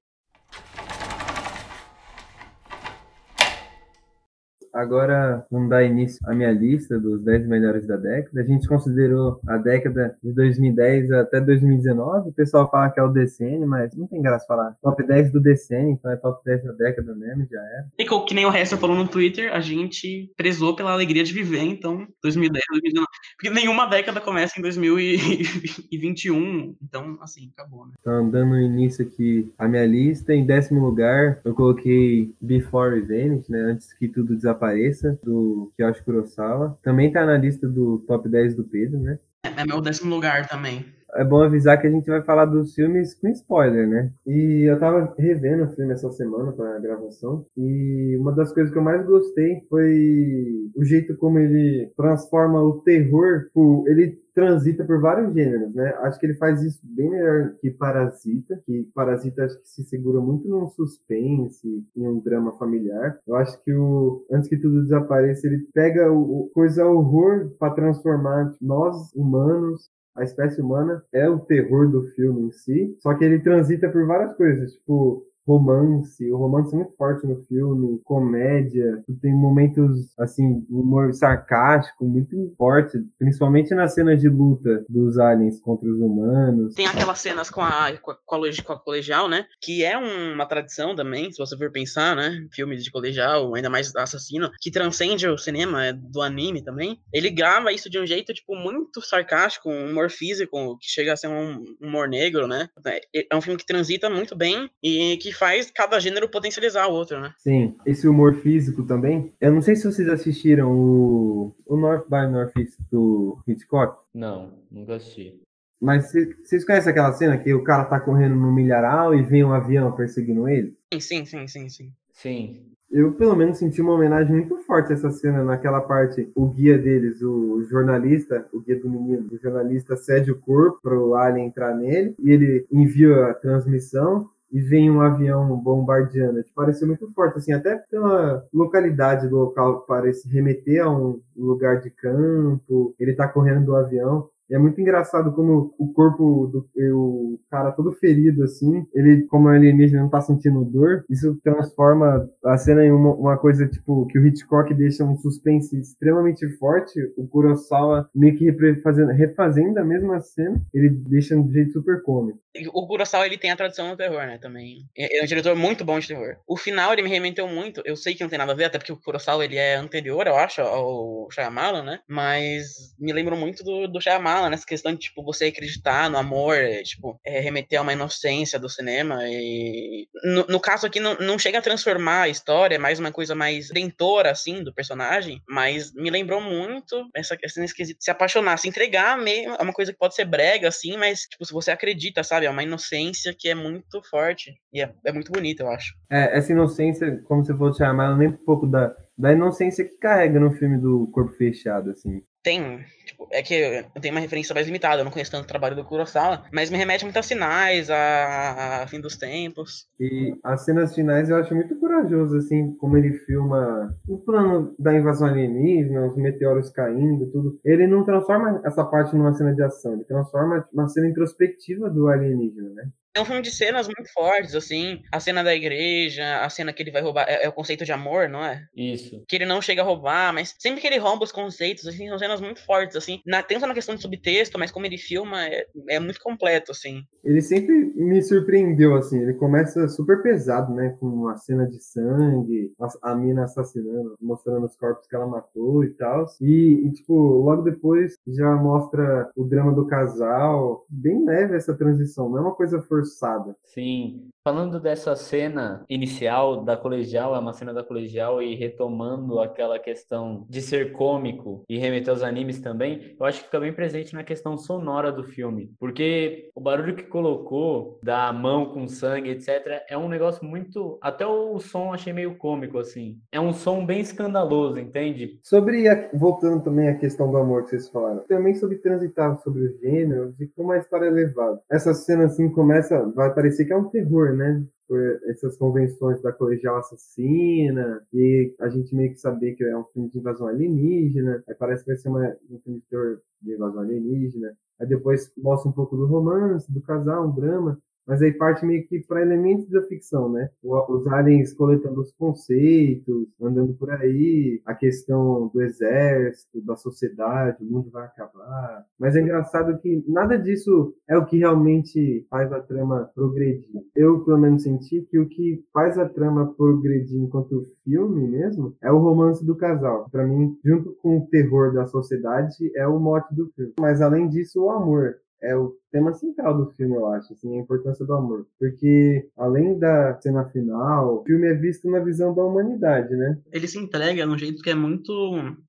Agora 4.80 5.46
vamos 5.52 5.70
dar 5.70 5.84
início 5.84 6.18
à 6.24 6.34
minha 6.34 6.54
lista 6.54 6.98
dos 6.98 7.22
10 7.22 7.48
melhores 7.48 7.86
da 7.86 7.98
década. 7.98 8.40
A 8.40 8.46
gente 8.46 8.66
considerou 8.66 9.42
a 9.46 9.58
década 9.58 10.16
de 10.24 10.32
2010 10.32 11.12
até 11.12 11.42
2019. 11.42 12.30
O 12.30 12.32
pessoal 12.32 12.72
fala 12.72 12.90
que 12.90 12.98
é 12.98 13.04
o 13.04 13.10
decênio, 13.10 13.68
mas 13.68 13.94
não 13.94 14.08
tem 14.08 14.22
graça 14.22 14.46
falar 14.48 14.78
top 14.82 15.06
10 15.06 15.34
do 15.34 15.42
decênio, 15.42 15.92
então 15.92 16.10
é 16.10 16.16
top 16.16 16.42
10 16.46 16.64
da 16.64 16.72
década 16.72 17.14
mesmo, 17.14 17.46
já 17.52 17.60
era. 17.60 17.88
E 18.00 18.06
que 18.06 18.34
nem 18.34 18.46
o 18.46 18.50
resto 18.50 18.78
falou 18.78 18.96
no 18.96 19.06
Twitter, 19.06 19.54
a 19.54 19.60
gente 19.60 20.32
prezou 20.38 20.74
pela 20.74 20.94
alegria 20.94 21.26
de 21.26 21.34
viver, 21.34 21.64
então 21.64 22.08
2010, 22.24 22.64
2019. 22.72 23.06
Porque 23.36 23.50
nenhuma 23.50 23.86
década 23.86 24.22
começa 24.22 24.58
em 24.58 24.62
2021, 24.62 26.78
então 26.82 27.18
assim, 27.22 27.52
acabou, 27.54 27.86
né? 27.86 27.92
Então, 28.00 28.30
dando 28.30 28.58
início 28.58 29.06
aqui 29.06 29.52
à 29.58 29.68
minha 29.68 29.86
lista, 29.86 30.34
em 30.34 30.46
décimo 30.46 30.80
lugar, 30.80 31.42
eu 31.44 31.54
coloquei 31.54 32.34
Before 32.40 32.96
Revenge, 32.96 33.44
né? 33.50 33.60
Antes 33.60 33.92
que 33.92 34.08
tudo 34.08 34.38
desapareça 34.38 34.69
Desapareça, 34.70 35.20
do 35.24 35.72
Kiyoshi 35.76 36.04
Kurosawa. 36.04 36.78
Também 36.84 37.12
tá 37.12 37.26
na 37.26 37.38
lista 37.38 37.68
do 37.68 38.00
top 38.08 38.30
10 38.30 38.56
do 38.56 38.64
Pedro, 38.64 39.00
né? 39.00 39.20
É 39.44 39.66
meu 39.66 39.82
décimo 39.82 40.14
lugar 40.14 40.48
também. 40.48 40.86
É 41.16 41.24
bom 41.24 41.42
avisar 41.42 41.80
que 41.80 41.88
a 41.88 41.90
gente 41.90 42.10
vai 42.10 42.22
falar 42.22 42.46
dos 42.46 42.74
filmes 42.74 43.14
com 43.14 43.28
spoiler, 43.30 43.88
né? 43.88 44.12
E 44.26 44.70
eu 44.70 44.78
tava 44.80 45.14
revendo 45.18 45.64
o 45.64 45.70
filme 45.70 45.94
essa 45.94 46.10
semana 46.12 46.52
para 46.52 46.76
a 46.76 46.80
gravação 46.80 47.46
e 47.58 48.18
uma 48.20 48.32
das 48.32 48.54
coisas 48.54 48.72
que 48.72 48.78
eu 48.78 48.84
mais 48.84 49.06
gostei 49.06 49.62
foi 49.70 50.70
o 50.76 50.84
jeito 50.84 51.18
como 51.18 51.40
ele 51.40 51.92
transforma 51.96 52.62
o 52.62 52.82
terror, 52.82 53.48
ele 53.88 54.20
transita 54.34 54.86
por 54.86 55.02
vários 55.02 55.34
gêneros, 55.34 55.74
né? 55.74 55.94
Acho 56.02 56.18
que 56.20 56.26
ele 56.26 56.36
faz 56.36 56.62
isso 56.64 56.80
bem 56.84 57.10
melhor 57.10 57.56
que 57.60 57.70
Parasita, 57.72 58.62
que 58.66 58.88
Parasita 58.96 59.44
acho 59.44 59.60
que 59.60 59.68
se 59.68 59.84
segura 59.84 60.22
muito 60.22 60.48
num 60.48 60.68
suspense, 60.68 61.84
em 61.96 62.08
um 62.08 62.20
drama 62.20 62.54
familiar. 62.54 63.20
Eu 63.28 63.36
acho 63.36 63.62
que 63.64 63.74
o 63.74 64.26
Antes 64.32 64.48
que 64.48 64.58
tudo 64.58 64.84
desapareça, 64.84 65.48
ele 65.48 65.68
pega 65.74 66.12
o, 66.12 66.44
o 66.44 66.50
coisa 66.54 66.86
horror 66.86 67.50
para 67.60 67.74
transformar 67.74 68.54
nós 68.62 69.12
humanos 69.14 69.90
a 70.20 70.24
espécie 70.24 70.62
humana 70.62 71.04
é 71.14 71.28
o 71.30 71.40
terror 71.40 71.90
do 71.90 72.04
filme 72.12 72.48
em 72.48 72.52
si, 72.52 72.96
só 73.00 73.14
que 73.14 73.24
ele 73.24 73.40
transita 73.40 73.90
por 73.90 74.06
várias 74.06 74.36
coisas, 74.36 74.74
tipo 74.74 75.26
romance, 75.50 76.32
o 76.32 76.38
romance 76.38 76.74
é 76.74 76.78
muito 76.78 76.96
forte 76.96 77.26
no 77.26 77.42
filme, 77.44 78.00
comédia, 78.04 79.04
tem 79.20 79.34
momentos, 79.34 80.14
assim, 80.20 80.64
humor 80.70 81.12
sarcástico 81.14 82.06
muito 82.06 82.54
forte, 82.56 83.00
principalmente 83.18 83.74
nas 83.74 83.96
cenas 83.96 84.22
de 84.22 84.30
luta 84.30 84.86
dos 84.88 85.18
aliens 85.18 85.60
contra 85.60 85.90
os 85.90 86.00
humanos. 86.00 86.76
Tem 86.76 86.86
aquelas 86.86 87.20
cenas 87.20 87.50
com 87.50 87.62
a, 87.62 87.92
com 87.98 88.12
a, 88.12 88.16
com 88.16 88.74
a 88.74 88.80
colegial, 88.80 89.28
né, 89.28 89.46
que 89.60 89.84
é 89.84 89.98
uma 89.98 90.46
tradição 90.46 90.96
também, 90.96 91.32
se 91.32 91.40
você 91.40 91.58
for 91.58 91.72
pensar, 91.72 92.16
né, 92.16 92.48
filmes 92.52 92.84
de 92.84 92.92
colegial, 92.92 93.56
ainda 93.56 93.70
mais 93.70 93.96
assassino, 93.96 94.52
que 94.62 94.70
transcende 94.70 95.28
o 95.28 95.38
cinema, 95.38 95.88
é 95.88 95.94
do 95.94 96.22
anime 96.22 96.62
também. 96.62 97.00
Ele 97.12 97.32
grava 97.32 97.74
isso 97.74 97.90
de 97.90 98.00
um 98.00 98.06
jeito, 98.06 98.34
tipo, 98.34 98.56
muito 98.56 99.02
sarcástico, 99.02 99.70
um 99.70 99.90
humor 99.90 100.12
físico, 100.12 100.78
que 100.78 100.88
chega 100.88 101.14
a 101.14 101.18
ser 101.18 101.28
um 101.28 101.64
humor 101.82 102.08
negro, 102.08 102.48
né. 102.48 102.70
É, 102.86 103.28
é 103.32 103.36
um 103.36 103.42
filme 103.42 103.58
que 103.58 103.66
transita 103.66 104.10
muito 104.10 104.36
bem 104.36 104.70
e 104.84 105.18
que 105.18 105.39
faz 105.40 105.72
cada 105.72 106.00
gênero 106.00 106.30
potencializar 106.30 106.88
o 106.88 106.94
outro, 106.94 107.20
né? 107.20 107.34
Sim, 107.38 107.76
esse 107.86 108.08
humor 108.08 108.36
físico 108.36 108.84
também. 108.84 109.34
Eu 109.40 109.54
não 109.54 109.62
sei 109.62 109.76
se 109.76 109.86
vocês 109.86 110.10
assistiram 110.10 110.70
o, 110.72 111.56
o 111.66 111.78
North 111.78 112.06
by 112.10 112.28
Northeast 112.30 112.78
do 112.92 113.40
Hitchcock. 113.48 113.98
Não, 114.14 114.54
nunca 114.70 114.96
assisti. 114.96 115.42
Mas 115.82 116.12
vocês 116.44 116.66
conhecem 116.66 116.92
aquela 116.92 117.14
cena 117.14 117.38
que 117.38 117.54
o 117.54 117.64
cara 117.64 117.86
tá 117.86 118.00
correndo 118.00 118.36
no 118.36 118.52
milharal 118.52 119.16
e 119.16 119.24
vem 119.24 119.46
um 119.46 119.54
avião 119.54 119.94
perseguindo 119.94 120.50
ele? 120.50 120.78
Sim, 121.00 121.26
sim, 121.26 121.48
sim, 121.48 121.70
sim. 121.70 121.94
Sim. 122.12 122.66
Eu, 122.92 123.14
pelo 123.14 123.36
menos, 123.36 123.60
senti 123.60 123.82
uma 123.82 123.94
homenagem 123.94 124.36
muito 124.36 124.58
forte 124.64 124.92
a 124.92 124.96
essa 124.96 125.12
cena, 125.12 125.44
naquela 125.44 125.80
parte, 125.80 126.30
o 126.36 126.48
guia 126.48 126.78
deles, 126.78 127.22
o 127.22 127.64
jornalista, 127.70 128.48
o 128.52 128.60
guia 128.60 128.80
do 128.80 128.90
menino, 128.90 129.28
o 129.32 129.38
jornalista 129.38 129.96
cede 129.96 130.32
o 130.32 130.40
corpo 130.40 130.80
para 130.82 131.00
o 131.00 131.14
alien 131.14 131.48
entrar 131.48 131.76
nele, 131.76 132.16
e 132.20 132.32
ele 132.32 132.66
envia 132.72 133.28
a 133.28 133.34
transmissão, 133.36 134.28
e 134.52 134.60
vem 134.60 134.90
um 134.90 135.02
avião 135.02 135.56
bombardeando. 135.58 136.42
Tipo, 136.42 136.56
pareceu 136.56 136.88
muito 136.88 137.12
forte, 137.14 137.38
assim, 137.38 137.54
até 137.54 137.76
pela 137.90 138.46
localidade 138.54 139.28
do 139.28 139.38
local, 139.38 139.82
parece 139.88 140.28
remeter 140.28 140.84
a 140.84 140.90
um 140.90 141.22
lugar 141.36 141.82
de 141.82 141.90
campo, 141.90 142.96
ele 143.00 143.14
tá 143.14 143.28
correndo 143.28 143.66
do 143.66 143.76
avião. 143.76 144.30
E 144.50 144.56
é 144.56 144.60
muito 144.60 144.80
engraçado 144.82 145.32
como 145.34 145.74
o 145.78 145.94
corpo 145.94 146.48
do 146.48 146.70
o 146.94 147.40
cara 147.50 147.72
todo 147.72 147.92
ferido, 147.94 148.44
assim, 148.44 148.86
ele, 148.94 149.24
como 149.28 149.48
alienígena, 149.48 150.04
não 150.04 150.10
tá 150.10 150.22
sentindo 150.22 150.64
dor. 150.66 151.04
Isso 151.10 151.40
transforma 151.44 152.30
a 152.44 152.58
cena 152.58 152.86
em 152.86 152.92
uma, 152.92 153.14
uma 153.16 153.38
coisa, 153.38 153.68
tipo, 153.68 154.06
que 154.08 154.18
o 154.18 154.26
Hitchcock 154.26 154.74
deixa 154.74 155.04
um 155.04 155.18
suspense 155.18 155.78
extremamente 155.80 156.48
forte. 156.58 157.00
O 157.18 157.28
Kurosawa 157.28 158.10
meio 158.14 158.36
que 158.38 158.50
refazendo, 158.50 159.12
refazendo 159.12 159.80
a 159.80 159.84
mesma 159.84 160.20
cena, 160.20 160.62
ele 160.74 160.90
deixa 160.90 161.36
de 161.36 161.42
um 161.42 161.52
jeito 161.52 161.74
super 161.74 162.02
cômico. 162.04 162.40
O 162.74 162.88
Kurosawa, 162.88 163.26
ele 163.26 163.38
tem 163.38 163.52
a 163.52 163.56
tradição 163.56 163.90
do 163.90 163.98
terror, 163.98 164.26
né, 164.26 164.38
também. 164.38 164.86
Ele 164.96 165.20
é 165.20 165.24
um 165.24 165.28
diretor 165.28 165.56
muito 165.56 165.86
bom 165.86 166.00
de 166.00 166.08
terror. 166.08 166.38
O 166.48 166.58
final, 166.58 166.92
ele 166.92 167.04
me 167.04 167.10
remeteu 167.10 167.48
muito, 167.48 167.82
eu 167.86 167.96
sei 167.96 168.16
que 168.16 168.24
não 168.24 168.30
tem 168.30 168.40
nada 168.40 168.52
a 168.52 168.56
ver, 168.56 168.66
até 168.66 168.78
porque 168.78 168.92
o 168.92 168.98
Kurosawa, 168.98 169.46
ele 169.46 169.56
é 169.56 169.76
anterior, 169.76 170.26
eu 170.26 170.36
acho, 170.36 170.62
ao 170.62 171.28
Shyamalan, 171.32 171.84
né, 171.84 172.00
mas 172.08 172.96
me 173.00 173.14
lembro 173.14 173.38
muito 173.38 173.64
do, 173.64 173.88
do 173.88 174.02
Shyamalan, 174.02 174.39
nessa 174.48 174.66
questão 174.66 174.94
de, 174.94 175.00
tipo, 175.00 175.24
você 175.24 175.46
acreditar 175.46 176.08
no 176.08 176.18
amor, 176.18 176.56
é, 176.56 176.84
tipo, 176.84 177.20
é, 177.26 177.40
remeter 177.40 177.80
a 177.80 177.82
uma 177.82 177.94
inocência 177.94 178.60
do 178.60 178.70
cinema 178.70 179.22
e... 179.24 180.08
No, 180.24 180.46
no 180.48 180.60
caso 180.60 180.86
aqui, 180.86 181.00
não, 181.00 181.16
não 181.16 181.40
chega 181.40 181.58
a 181.58 181.64
transformar 181.64 182.22
a 182.22 182.30
história, 182.30 182.76
é 182.76 182.78
mais 182.78 183.00
uma 183.00 183.12
coisa 183.12 183.34
mais 183.34 183.70
dentora, 183.70 184.30
assim, 184.30 184.64
do 184.64 184.74
personagem, 184.74 185.42
mas 185.50 185.92
me 185.94 186.12
lembrou 186.12 186.40
muito 186.40 187.10
essa 187.16 187.36
questão 187.36 187.64
esquisita, 187.64 187.98
se 188.00 188.12
apaixonar, 188.12 188.58
se 188.58 188.70
entregar 188.70 189.18
mesmo, 189.18 189.56
é 189.56 189.64
uma 189.64 189.74
coisa 189.74 189.92
que 189.92 189.98
pode 189.98 190.14
ser 190.14 190.26
brega, 190.26 190.68
assim, 190.68 190.96
mas, 190.98 191.22
tipo, 191.22 191.44
se 191.44 191.54
você 191.54 191.72
acredita, 191.72 192.24
sabe? 192.24 192.46
É 192.46 192.50
uma 192.50 192.64
inocência 192.64 193.34
que 193.38 193.50
é 193.50 193.56
muito 193.56 194.02
forte. 194.10 194.54
E 194.72 194.82
é, 194.82 194.94
é 195.06 195.12
muito 195.12 195.32
bonita, 195.32 195.64
eu 195.64 195.70
acho. 195.70 195.96
É, 196.12 196.38
essa 196.38 196.52
inocência, 196.52 197.22
como 197.26 197.44
você 197.44 197.54
falou, 197.54 197.74
chamar, 197.74 198.06
ela 198.06 198.18
nem 198.18 198.28
um 198.28 198.38
pouco 198.38 198.68
da, 198.68 198.96
da 199.18 199.32
inocência 199.32 199.84
que 199.84 199.98
carrega 199.98 200.40
no 200.40 200.52
filme 200.52 200.78
do 200.78 201.08
Corpo 201.12 201.32
Fechado, 201.34 201.90
assim. 201.92 202.22
Tem, 202.42 202.80
tipo, 203.06 203.28
é 203.32 203.42
que 203.42 203.54
eu 203.54 204.02
tenho 204.02 204.14
uma 204.14 204.22
referência 204.22 204.54
mais 204.54 204.66
limitada, 204.66 205.02
eu 205.02 205.04
não 205.04 205.12
conheço 205.12 205.32
tanto 205.32 205.44
o 205.44 205.48
trabalho 205.48 205.76
do 205.76 205.84
Kurosawa, 205.84 206.46
mas 206.54 206.70
me 206.70 206.78
remete 206.78 207.04
muito 207.04 207.20
a 207.20 207.24
sinais, 207.24 207.90
a, 207.90 208.84
a 208.84 208.88
fim 208.88 209.02
dos 209.02 209.18
tempos. 209.18 209.88
E 210.00 210.34
as 210.44 210.64
cenas 210.64 210.96
finais 210.96 211.30
eu 211.30 211.36
acho 211.36 211.54
muito 211.54 211.78
corajoso, 211.80 212.38
assim, 212.38 212.74
como 212.78 212.98
ele 212.98 213.14
filma 213.26 213.94
o 214.08 214.18
plano 214.20 214.74
da 214.80 214.94
invasão 214.94 215.28
alienígena, 215.28 216.08
os 216.08 216.16
meteoros 216.16 216.70
caindo, 216.70 217.30
tudo. 217.30 217.60
Ele 217.66 217.88
não 217.88 218.06
transforma 218.06 218.62
essa 218.64 218.86
parte 218.86 219.16
numa 219.16 219.34
cena 219.34 219.54
de 219.54 219.62
ação, 219.62 219.94
ele 219.94 220.06
transforma 220.06 220.66
uma 220.74 220.88
cena 220.88 221.08
introspectiva 221.08 221.90
do 221.90 222.08
alienígena, 222.08 222.70
né? 222.70 222.90
É 223.16 223.22
um 223.22 223.26
filme 223.26 223.42
de 223.42 223.52
cenas 223.52 223.88
muito 223.88 224.12
fortes, 224.14 224.54
assim. 224.54 225.02
A 225.12 225.20
cena 225.20 225.44
da 225.44 225.56
igreja, 225.56 226.42
a 226.44 226.50
cena 226.50 226.72
que 226.72 226.84
ele 226.84 226.92
vai 226.92 227.02
roubar. 227.02 227.26
É, 227.28 227.46
é, 227.46 227.50
o 227.50 227.54
conceito 227.54 227.84
de 227.84 227.92
amor, 227.92 228.30
não 228.30 228.44
é? 228.44 228.64
Isso. 228.76 229.24
Que 229.28 229.36
ele 229.36 229.46
não 229.46 229.62
chega 229.62 229.82
a 229.82 229.86
roubar, 229.86 230.32
mas 230.32 230.56
sempre 230.60 230.80
que 230.80 230.88
ele 230.88 231.00
rouba 231.00 231.24
os 231.24 231.32
conceitos, 231.32 231.88
assim, 231.88 232.08
são 232.08 232.20
cenas 232.20 232.40
muito 232.40 232.64
fortes, 232.64 232.96
assim. 232.96 233.20
Na, 233.26 233.42
tanto 233.42 233.66
na 233.66 233.74
questão 233.74 233.96
de 233.96 234.02
subtexto, 234.02 234.60
mas 234.60 234.72
como 234.72 234.86
ele 234.86 234.98
filma, 234.98 235.44
é, 235.48 235.66
é 235.90 236.00
muito 236.00 236.20
completo, 236.22 236.72
assim. 236.72 237.02
Ele 237.24 237.42
sempre 237.42 237.74
me 237.96 238.22
surpreendeu, 238.22 238.96
assim. 238.96 239.20
Ele 239.20 239.34
começa 239.34 239.88
super 239.88 240.22
pesado, 240.22 240.74
né? 240.74 240.96
Com 241.00 241.08
uma 241.08 241.36
cena 241.38 241.68
de 241.68 241.84
sangue, 241.84 242.72
a, 242.80 243.12
a 243.12 243.16
mina 243.16 243.46
assassinando, 243.46 244.16
mostrando 244.22 244.68
os 244.68 244.76
corpos 244.76 245.08
que 245.08 245.16
ela 245.16 245.26
matou 245.26 245.84
e 245.84 245.90
tal. 245.96 246.26
E, 246.40 246.86
e, 246.86 246.92
tipo, 246.92 247.14
logo 247.14 247.64
depois 247.64 248.14
já 248.28 248.56
mostra 248.56 249.32
o 249.36 249.44
drama 249.44 249.74
do 249.74 249.88
casal. 249.88 250.86
Bem 250.88 251.26
leve 251.26 251.56
essa 251.56 251.76
transição, 251.76 252.30
não 252.30 252.38
é 252.38 252.42
uma 252.42 252.56
coisa 252.56 252.80
forçada 252.82 253.09
forçada. 253.10 253.56
Sim. 253.64 254.30
Falando 254.44 254.80
dessa 254.80 255.16
cena 255.16 255.86
inicial 255.90 256.64
da 256.64 256.78
colegial, 256.78 257.36
é 257.36 257.40
uma 257.40 257.54
cena 257.54 257.74
da 257.74 257.84
colegial 257.84 258.42
e 258.42 258.56
retomando 258.56 259.40
aquela 259.40 259.78
questão 259.78 260.46
de 260.50 260.62
ser 260.62 260.94
cômico 260.94 261.64
e 261.68 261.78
remeter 261.78 262.10
aos 262.10 262.24
animes 262.24 262.60
também, 262.60 263.16
eu 263.20 263.26
acho 263.26 263.40
que 263.40 263.46
fica 263.46 263.60
bem 263.60 263.74
presente 263.74 264.14
na 264.14 264.24
questão 264.24 264.58
sonora 264.58 265.12
do 265.12 265.24
filme. 265.24 265.72
Porque 265.80 266.50
o 266.56 266.62
barulho 266.62 266.96
que 266.96 267.04
colocou 267.04 268.00
da 268.02 268.32
mão 268.32 268.68
com 268.68 268.88
sangue, 268.88 269.30
etc., 269.32 269.84
é 269.90 269.98
um 269.98 270.08
negócio 270.08 270.46
muito. 270.46 270.98
Até 271.02 271.28
o 271.28 271.60
som 271.60 271.94
achei 271.94 272.14
meio 272.14 272.36
cômico, 272.38 272.80
assim. 272.80 273.18
É 273.32 273.40
um 273.40 273.54
som 273.54 273.86
bem 273.86 274.00
escandaloso, 274.00 274.80
entende? 274.80 275.40
Sobre. 275.44 275.88
A... 275.88 276.10
Voltando 276.14 276.64
também 276.64 276.88
à 276.88 276.96
questão 276.96 277.30
do 277.30 277.38
amor 277.38 277.64
que 277.64 277.70
vocês 277.70 277.90
falaram, 277.90 278.24
também 278.28 278.56
sobre 278.56 278.78
transitar 278.78 279.38
sobre 279.42 279.64
os 279.64 279.80
gêneros 279.80 280.40
e 280.40 280.48
como 280.48 280.72
a 280.72 280.78
história 280.78 281.06
é 281.06 281.12
levada. 281.12 281.62
Essa 281.70 281.94
cena, 281.94 282.26
assim, 282.26 282.50
começa 282.50 282.89
vai 283.16 283.34
parecer 283.34 283.66
que 283.66 283.74
é 283.74 283.78
um 283.78 283.90
terror, 283.90 284.36
né? 284.36 284.64
Por 284.88 285.00
essas 285.28 285.56
convenções 285.58 286.22
da 286.22 286.32
colegial 286.32 286.78
assassina, 286.78 288.02
e 288.14 288.56
a 288.60 288.70
gente 288.70 288.96
meio 288.96 289.12
que 289.12 289.20
saber 289.20 289.54
que 289.54 289.64
é 289.64 289.78
um 289.78 289.86
filme 289.86 290.10
de 290.10 290.18
invasão 290.18 290.48
alienígena, 290.48 291.44
aí 291.48 291.56
parece 291.56 291.84
que 291.84 291.92
vai 291.92 291.98
ser 291.98 292.10
uma, 292.10 292.36
um 292.50 292.60
filme 292.60 292.80
de 292.80 292.86
terror 292.90 293.22
de 293.42 293.54
invasão 293.54 293.82
alienígena, 293.82 294.52
aí 294.80 294.88
depois 294.88 295.32
mostra 295.38 295.70
um 295.70 295.74
pouco 295.74 295.96
do 295.96 296.08
romance, 296.08 296.72
do 296.72 296.82
casal, 296.82 297.28
um 297.28 297.36
drama, 297.36 297.80
mas 298.10 298.24
aí 298.24 298.34
parte 298.34 298.66
meio 298.66 298.88
que 298.88 299.00
para 299.02 299.22
elementos 299.22 299.70
da 299.70 299.84
ficção, 299.84 300.32
né? 300.32 300.50
Os 300.64 301.06
aliens 301.06 301.54
coletando 301.54 302.02
os 302.02 302.12
conceitos, 302.14 303.28
andando 303.40 303.76
por 303.76 303.92
aí, 303.92 304.60
a 304.66 304.74
questão 304.74 305.52
do 305.54 305.62
exército, 305.62 306.60
da 306.66 306.76
sociedade, 306.76 307.64
o 307.64 307.72
mundo 307.72 307.92
vai 307.92 308.06
acabar. 308.06 308.84
Mas 309.00 309.16
é 309.16 309.22
engraçado 309.22 309.78
que 309.78 310.04
nada 310.08 310.40
disso 310.40 310.92
é 311.08 311.16
o 311.16 311.26
que 311.28 311.38
realmente 311.38 312.26
faz 312.32 312.52
a 312.52 312.60
trama 312.60 313.12
progredir. 313.14 313.70
Eu, 313.96 314.26
pelo 314.26 314.40
menos, 314.40 314.64
senti 314.64 315.02
que 315.12 315.20
o 315.20 315.30
que 315.30 315.64
faz 315.72 315.96
a 316.00 316.10
trama 316.10 316.52
progredir 316.58 317.22
enquanto 317.22 317.68
filme 317.84 318.28
mesmo 318.28 318.76
é 318.82 318.92
o 318.92 318.98
romance 318.98 319.46
do 319.46 319.56
casal. 319.56 320.10
Para 320.10 320.26
mim, 320.26 320.58
junto 320.66 320.96
com 320.96 321.20
o 321.20 321.28
terror 321.28 321.76
da 321.76 321.86
sociedade, 321.86 322.56
é 322.76 322.88
o 322.88 323.00
mote 323.00 323.36
do 323.36 323.52
filme. 323.52 323.74
Mas 323.80 324.02
além 324.02 324.28
disso, 324.28 324.64
o 324.64 324.72
amor 324.72 325.14
é 325.42 325.56
o 325.56 325.74
tema 326.00 326.14
central 326.14 326.58
do 326.58 326.72
filme, 326.72 326.96
eu 326.96 327.08
acho, 327.08 327.34
assim, 327.34 327.58
a 327.58 327.62
importância 327.62 328.06
do 328.06 328.14
amor. 328.14 328.46
Porque, 328.58 329.28
além 329.38 329.78
da 329.78 330.18
cena 330.22 330.46
final, 330.46 331.18
o 331.18 331.24
filme 331.24 331.48
é 331.48 331.54
visto 331.54 331.90
na 331.90 332.00
visão 332.00 332.34
da 332.34 332.44
humanidade, 332.44 333.16
né? 333.16 333.38
Ele 333.52 333.68
se 333.68 333.78
entrega 333.78 334.26
de 334.26 334.32
um 334.32 334.38
jeito 334.38 334.64
que 334.64 334.70
é 334.70 334.76
muito, 334.76 335.12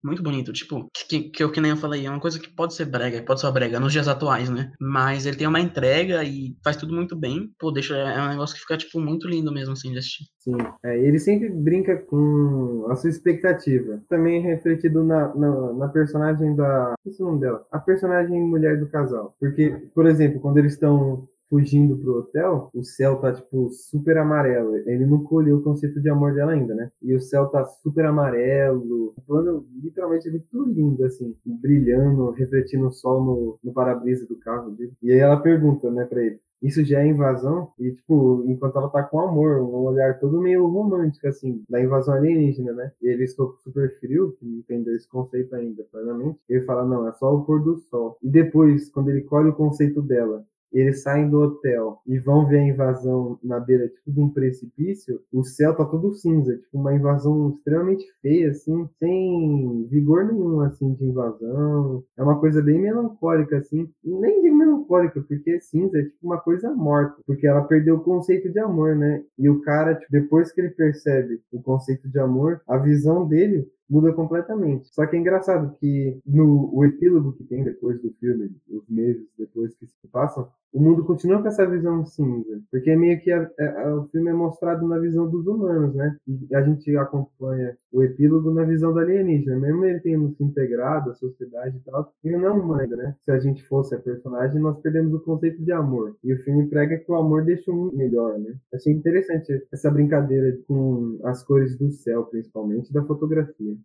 muito 0.03 0.23
bonito. 0.23 0.53
Tipo, 0.53 0.89
que, 1.09 1.31
que 1.31 1.43
eu 1.43 1.51
que 1.51 1.61
nem 1.61 1.73
eu 1.73 1.77
falei, 1.77 2.07
é 2.07 2.11
uma 2.11 2.21
coisa 2.21 2.39
que 2.39 2.49
pode 2.49 2.75
ser 2.75 2.87
brega, 2.87 3.23
pode 3.23 3.41
ser 3.41 3.51
brega 3.53 3.81
nos 3.81 3.93
dias 3.93 4.09
atuais, 4.09 4.49
né? 4.49 4.73
Mas 4.81 5.27
ele 5.27 5.37
tem 5.37 5.47
uma 5.47 5.61
entrega 5.61 6.23
e 6.23 6.57
faz 6.63 6.77
tudo 6.77 6.95
muito 6.95 7.17
bem. 7.17 7.51
Pô, 7.59 7.71
deixa, 7.73 7.97
é 7.97 8.23
um 8.23 8.29
negócio 8.29 8.55
que 8.55 8.63
fica, 8.63 8.77
tipo, 8.77 9.01
muito 9.01 9.29
lindo 9.29 9.53
mesmo, 9.53 9.73
assim, 9.73 9.91
de 9.93 9.99
assistir. 9.99 10.25
Sim, 10.39 10.57
é, 10.85 10.99
ele 10.99 11.19
sempre 11.19 11.51
brinca 11.51 11.97
com 11.97 12.87
a 12.89 12.95
sua 12.95 13.11
expectativa. 13.11 14.01
Também 14.09 14.39
é 14.39 14.55
refletido 14.55 15.03
na, 15.03 15.35
na, 15.35 15.73
na 15.73 15.89
personagem 15.89 16.55
da... 16.55 16.95
Esse 17.05 17.21
é 17.21 17.25
o 17.25 17.29
nome 17.29 17.41
dela? 17.41 17.67
A 17.71 17.79
personagem 17.79 18.41
mulher 18.41 18.79
do 18.79 18.89
casal. 18.89 19.35
Porque, 19.39 19.71
por 19.95 20.07
exemplo, 20.07 20.20
quando 20.29 20.59
eles 20.59 20.75
estão 20.75 21.29
fugindo 21.49 21.97
pro 21.99 22.19
hotel, 22.19 22.71
o 22.73 22.85
céu 22.85 23.17
tá, 23.17 23.33
tipo, 23.33 23.69
super 23.71 24.17
amarelo. 24.19 24.77
Ele 24.77 25.05
não 25.05 25.25
colheu 25.25 25.57
o 25.59 25.63
conceito 25.63 26.01
de 26.01 26.09
amor 26.09 26.33
dela 26.33 26.53
ainda, 26.53 26.75
né? 26.75 26.91
E 27.03 27.13
o 27.13 27.21
céu 27.21 27.49
tá 27.49 27.65
super 27.65 28.05
amarelo. 28.05 29.13
O 29.17 29.21
plano, 29.27 29.67
literalmente, 29.83 30.29
é 30.29 30.31
muito 30.31 30.65
lindo, 30.65 31.05
assim. 31.05 31.35
Brilhando, 31.45 32.31
refletindo 32.31 32.87
o 32.87 32.93
sol 32.93 33.25
no, 33.25 33.59
no 33.65 33.73
para-brisa 33.73 34.27
do 34.27 34.37
carro 34.39 34.71
dele. 34.71 34.93
E 35.03 35.13
aí 35.13 35.19
ela 35.19 35.41
pergunta, 35.41 35.91
né, 35.91 36.05
pra 36.05 36.23
ele. 36.23 36.39
Isso 36.63 36.85
já 36.85 37.01
é 37.01 37.07
invasão? 37.07 37.73
E, 37.79 37.93
tipo, 37.93 38.45
enquanto 38.47 38.77
ela 38.77 38.89
tá 38.91 39.03
com 39.03 39.21
amor, 39.21 39.61
um 39.61 39.85
olhar 39.85 40.19
todo 40.19 40.41
meio 40.41 40.67
romântico, 40.67 41.27
assim, 41.27 41.63
da 41.69 41.81
invasão 41.83 42.15
alienígena, 42.15 42.73
né? 42.73 42.93
E 43.01 43.09
ele 43.09 43.25
estou 43.25 43.55
super 43.65 43.99
frio, 43.99 44.33
que 44.39 44.47
entendeu 44.47 44.95
esse 44.95 45.09
conceito 45.09 45.55
ainda 45.55 45.83
plenamente. 45.91 46.39
Ele 46.49 46.65
fala, 46.65 46.85
não, 46.85 47.09
é 47.09 47.13
só 47.13 47.35
o 47.35 47.45
pôr 47.45 47.63
do 47.63 47.79
sol. 47.79 48.17
E 48.23 48.29
depois, 48.29 48.91
quando 48.91 49.11
ele 49.11 49.23
colhe 49.23 49.49
o 49.49 49.55
conceito 49.55 50.03
dela, 50.03 50.45
eles 50.73 51.03
saem 51.03 51.29
do 51.29 51.41
hotel 51.41 51.99
e 52.07 52.19
vão 52.19 52.47
ver 52.47 52.59
a 52.59 52.69
invasão 52.69 53.39
na 53.43 53.59
beira 53.59 53.89
tipo 53.89 54.13
de 54.13 54.21
um 54.21 54.31
precipício, 54.31 55.21
o 55.33 55.43
céu 55.45 55.75
tá 55.75 55.85
todo 55.85 56.15
cinza, 56.15 56.57
tipo 56.57 56.79
uma 56.79 56.95
invasão 56.95 57.51
extremamente 57.57 58.05
feia, 58.23 58.51
assim, 58.51 58.89
sem 58.99 59.87
vigor 59.91 60.25
nenhum, 60.27 60.61
assim, 60.61 60.95
de 60.95 61.05
invasão. 61.05 62.05
É 62.17 62.23
uma 62.23 62.39
coisa 62.39 62.63
bem 62.63 62.81
melancólica, 62.81 63.59
assim, 63.59 63.89
nem 64.05 64.43
de 64.43 64.51
melancólica, 64.51 65.21
porque 65.23 65.61
cinza 65.61 65.99
é 65.99 66.05
tipo 66.05 66.19
uma 66.23 66.39
coisa 66.39 66.71
morta, 66.75 67.17
porque 67.27 67.47
ela 67.47 67.63
perdeu 67.63 67.97
o 67.97 68.05
conceito 68.05 68.51
de 68.51 68.59
amor, 68.59 68.97
né? 68.97 69.23
E 69.39 69.49
o 69.49 69.61
cara, 69.63 69.95
tipo, 69.95 70.11
depois 70.11 70.53
que 70.53 70.61
ele 70.61 70.71
percebe 70.71 71.41
o 71.53 71.63
conceito 71.63 72.09
de 72.09 72.19
amor, 72.19 72.61
a 72.69 72.77
visão 72.79 73.27
dele 73.27 73.67
muda 73.91 74.13
completamente. 74.13 74.89
Só 74.95 75.05
que 75.07 75.17
é 75.17 75.19
engraçado 75.19 75.75
que 75.79 76.19
no 76.25 76.71
o 76.73 76.85
epílogo 76.85 77.33
que 77.33 77.45
tem 77.45 77.65
depois 77.65 78.01
do 78.01 78.11
filme, 78.21 78.51
os 78.71 78.89
meses 78.89 79.27
depois 79.37 79.75
que 79.75 79.87
se 79.87 80.09
passam, 80.09 80.49
o 80.73 80.81
mundo 80.81 81.05
continua 81.05 81.43
com 81.43 81.49
essa 81.49 81.67
visão 81.67 82.05
cinza, 82.07 82.61
porque 82.71 82.91
é 82.91 82.97
meio 82.97 83.21
que 83.21 83.33
a, 83.33 83.51
a, 83.59 83.89
a, 83.89 83.97
o 83.97 84.09
filme 84.09 84.31
é 84.31 84.33
mostrado 84.33 84.87
na 84.87 84.99
visão 84.99 85.29
dos 85.29 85.47
humanos, 85.47 85.95
né? 85.95 86.17
E 86.29 86.55
a 86.55 86.63
gente 86.63 86.97
acompanha 86.97 87.77
o 87.93 88.03
epílogo 88.03 88.53
na 88.53 88.63
visão 88.63 88.93
do 88.93 89.01
alienígena, 89.01 89.59
mesmo 89.59 89.85
ele 89.85 90.01
tendo 90.01 90.33
se 90.37 90.45
integrado 90.45 91.11
à 91.11 91.15
sociedade 91.15 91.77
e 91.77 91.81
tal, 91.81 92.13
ele 92.23 92.37
não 92.37 92.79
é 92.79 92.83
ainda, 92.83 92.97
né? 92.97 93.17
Se 93.25 93.33
a 93.33 93.39
gente 93.41 93.67
fosse 93.67 93.95
a 93.95 93.99
personagem, 93.99 94.61
nós 94.61 94.81
perdemos 94.81 95.13
o 95.13 95.21
conceito 95.21 95.61
de 95.63 95.73
amor. 95.73 96.17
E 96.23 96.33
o 96.33 96.39
filme 96.45 96.69
prega 96.69 96.99
que 96.99 97.11
o 97.11 97.17
amor 97.17 97.45
deixa 97.45 97.71
o 97.71 97.75
mundo 97.75 97.97
melhor, 97.97 98.39
né? 98.39 98.55
Achei 98.73 98.93
interessante 98.93 99.67
essa 99.73 99.91
brincadeira 99.91 100.57
com 100.69 101.19
as 101.25 101.43
cores 101.43 101.77
do 101.77 101.91
céu, 101.91 102.25
principalmente, 102.27 102.93
da 102.93 103.03
fotografia. 103.03 103.77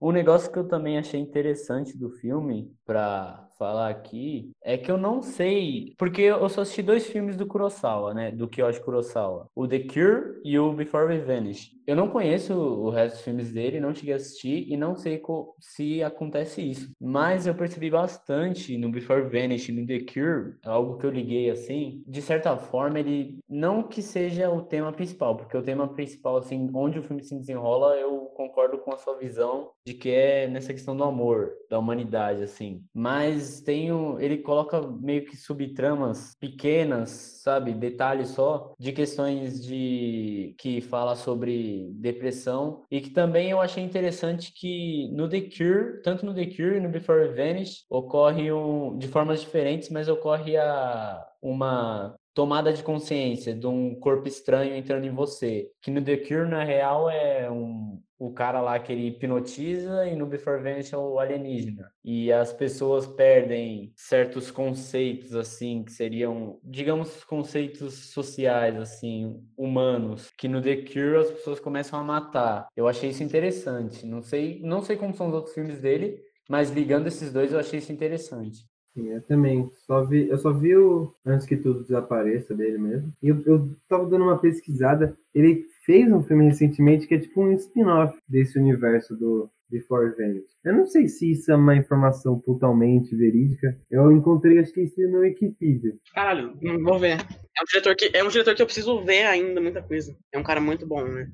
Um 0.00 0.12
negócio 0.12 0.50
que 0.52 0.58
eu 0.58 0.68
também 0.68 0.98
achei 0.98 1.20
interessante 1.20 1.96
do 1.96 2.10
filme, 2.10 2.70
para 2.84 3.48
falar 3.58 3.88
aqui, 3.88 4.50
é 4.62 4.76
que 4.76 4.90
eu 4.90 4.98
não 4.98 5.22
sei, 5.22 5.94
porque 5.96 6.22
eu 6.22 6.48
só 6.48 6.62
assisti 6.62 6.82
dois 6.82 7.06
filmes 7.06 7.36
do 7.36 7.46
Kurosawa, 7.46 8.12
né, 8.12 8.30
do 8.30 8.48
Kiyoshi 8.48 8.82
Kurosawa, 8.82 9.48
o 9.54 9.66
The 9.66 9.80
Cure 9.80 10.40
e 10.44 10.58
o 10.58 10.72
Before 10.72 11.06
We 11.06 11.20
Vanish. 11.20 11.72
Eu 11.86 11.96
não 11.96 12.08
conheço 12.08 12.54
o 12.54 12.90
resto 12.90 13.16
dos 13.16 13.24
filmes 13.24 13.52
dele, 13.52 13.78
não 13.78 13.94
cheguei 13.94 14.14
a 14.14 14.16
assistir 14.16 14.66
e 14.70 14.76
não 14.76 14.96
sei 14.96 15.22
se 15.60 16.02
acontece 16.02 16.62
isso, 16.62 16.90
mas 17.00 17.46
eu 17.46 17.54
percebi 17.54 17.90
bastante 17.90 18.76
no 18.76 18.90
Before 18.90 19.22
We 19.22 19.28
Vanish 19.28 19.68
no 19.68 19.86
The 19.86 20.00
Cure, 20.00 20.56
algo 20.64 20.98
que 20.98 21.06
eu 21.06 21.10
liguei 21.10 21.50
assim, 21.50 22.02
de 22.06 22.22
certa 22.22 22.56
forma 22.56 22.98
ele 22.98 23.38
não 23.48 23.82
que 23.82 24.02
seja 24.02 24.50
o 24.50 24.62
tema 24.62 24.92
principal, 24.92 25.36
porque 25.36 25.56
o 25.56 25.62
tema 25.62 25.86
principal 25.88 26.38
assim, 26.38 26.70
onde 26.74 26.98
o 26.98 27.02
filme 27.02 27.22
se 27.22 27.38
desenrola, 27.38 27.96
eu 27.96 28.32
concordo 28.34 28.78
com 28.78 28.92
a 28.92 28.98
sua 28.98 29.16
visão 29.18 29.70
de 29.86 29.92
que 29.92 30.10
é 30.10 30.48
nessa 30.48 30.72
questão 30.72 30.96
do 30.96 31.04
amor, 31.04 31.52
da 31.68 31.78
humanidade, 31.78 32.42
assim. 32.42 32.82
Mas 32.92 33.60
tem 33.60 33.92
um, 33.92 34.18
ele 34.18 34.38
coloca 34.38 34.80
meio 34.80 35.26
que 35.26 35.36
subtramas 35.36 36.34
pequenas, 36.40 37.40
sabe, 37.42 37.74
detalhes 37.74 38.28
só, 38.30 38.72
de 38.78 38.92
questões 38.92 39.62
de 39.64 40.54
que 40.58 40.80
fala 40.80 41.14
sobre 41.14 41.90
depressão 41.94 42.82
e 42.90 43.00
que 43.00 43.10
também 43.10 43.50
eu 43.50 43.60
achei 43.60 43.84
interessante 43.84 44.52
que 44.54 45.10
no 45.12 45.28
The 45.28 45.42
Cure, 45.42 46.02
tanto 46.02 46.24
no 46.24 46.34
The 46.34 46.46
Cure 46.46 46.76
e 46.76 46.80
no 46.80 46.88
Before 46.88 47.34
Vanish, 47.34 47.84
ocorre 47.90 48.50
um, 48.50 48.96
de 48.96 49.08
formas 49.08 49.40
diferentes, 49.40 49.90
mas 49.90 50.08
ocorre 50.08 50.56
a 50.56 51.22
uma 51.42 52.16
tomada 52.32 52.72
de 52.72 52.82
consciência 52.82 53.54
de 53.54 53.66
um 53.66 53.94
corpo 53.94 54.26
estranho 54.26 54.74
entrando 54.74 55.04
em 55.04 55.14
você. 55.14 55.70
Que 55.80 55.90
no 55.90 56.02
The 56.02 56.16
Cure, 56.16 56.48
na 56.48 56.64
real, 56.64 57.08
é 57.08 57.48
um, 57.50 58.02
o 58.26 58.32
cara 58.32 58.60
lá 58.60 58.78
que 58.78 58.92
ele 58.92 59.08
hipnotiza 59.08 60.06
e 60.06 60.16
no 60.16 60.26
Before 60.26 60.62
Vanish 60.62 60.92
é 60.92 60.96
o 60.96 61.18
alienígena. 61.18 61.90
E 62.02 62.32
as 62.32 62.52
pessoas 62.52 63.06
perdem 63.06 63.92
certos 63.94 64.50
conceitos, 64.50 65.34
assim, 65.34 65.84
que 65.84 65.92
seriam, 65.92 66.58
digamos, 66.62 67.22
conceitos 67.24 68.10
sociais, 68.12 68.76
assim, 68.76 69.42
humanos, 69.56 70.30
que 70.38 70.48
no 70.48 70.62
The 70.62 70.76
Cure 70.76 71.16
as 71.16 71.30
pessoas 71.30 71.60
começam 71.60 71.98
a 71.98 72.04
matar. 72.04 72.68
Eu 72.74 72.88
achei 72.88 73.10
isso 73.10 73.22
interessante. 73.22 74.06
Não 74.06 74.22
sei, 74.22 74.60
não 74.62 74.82
sei 74.82 74.96
como 74.96 75.14
são 75.14 75.28
os 75.28 75.34
outros 75.34 75.54
filmes 75.54 75.80
dele, 75.80 76.22
mas 76.48 76.70
ligando 76.70 77.06
esses 77.06 77.32
dois 77.32 77.52
eu 77.52 77.58
achei 77.58 77.78
isso 77.78 77.92
interessante. 77.92 78.64
Sim, 78.94 79.08
eu 79.08 79.22
também. 79.22 79.68
Só 79.86 80.04
vi, 80.04 80.28
eu 80.28 80.38
só 80.38 80.52
vi 80.52 80.76
o 80.76 81.12
Antes 81.26 81.46
que 81.46 81.56
Tudo 81.56 81.82
Desapareça 81.82 82.54
dele 82.54 82.78
mesmo. 82.78 83.12
E 83.20 83.28
eu, 83.28 83.42
eu 83.44 83.76
tava 83.88 84.06
dando 84.06 84.22
uma 84.22 84.38
pesquisada. 84.38 85.16
Ele 85.34 85.66
fez 85.84 86.10
um 86.12 86.22
filme 86.22 86.46
recentemente 86.46 87.06
que 87.06 87.14
é 87.14 87.18
tipo 87.18 87.42
um 87.42 87.52
spin-off 87.52 88.16
desse 88.28 88.58
universo 88.58 89.16
do 89.16 89.50
Before 89.70 90.14
Venice. 90.16 90.46
Eu 90.64 90.74
não 90.74 90.86
sei 90.86 91.08
se 91.08 91.32
isso 91.32 91.50
é 91.50 91.56
uma 91.56 91.76
informação 91.76 92.38
totalmente 92.38 93.14
verídica. 93.14 93.76
Eu 93.90 94.12
encontrei, 94.12 94.58
acho 94.58 94.72
que 94.72 94.82
isso 94.82 95.00
no 95.08 95.20
Wikipedia. 95.20 95.94
Caralho, 96.14 96.54
vou 96.82 96.98
ver. 96.98 97.18
É 97.18 97.62
um 97.62 97.66
diretor 97.68 97.96
que, 97.96 98.10
é 98.12 98.24
um 98.24 98.28
diretor 98.28 98.54
que 98.54 98.62
eu 98.62 98.66
preciso 98.66 99.02
ver 99.04 99.24
ainda, 99.24 99.60
muita 99.60 99.82
coisa. 99.82 100.16
É 100.32 100.38
um 100.38 100.42
cara 100.42 100.60
muito 100.60 100.86
bom, 100.86 101.04
né? 101.04 101.30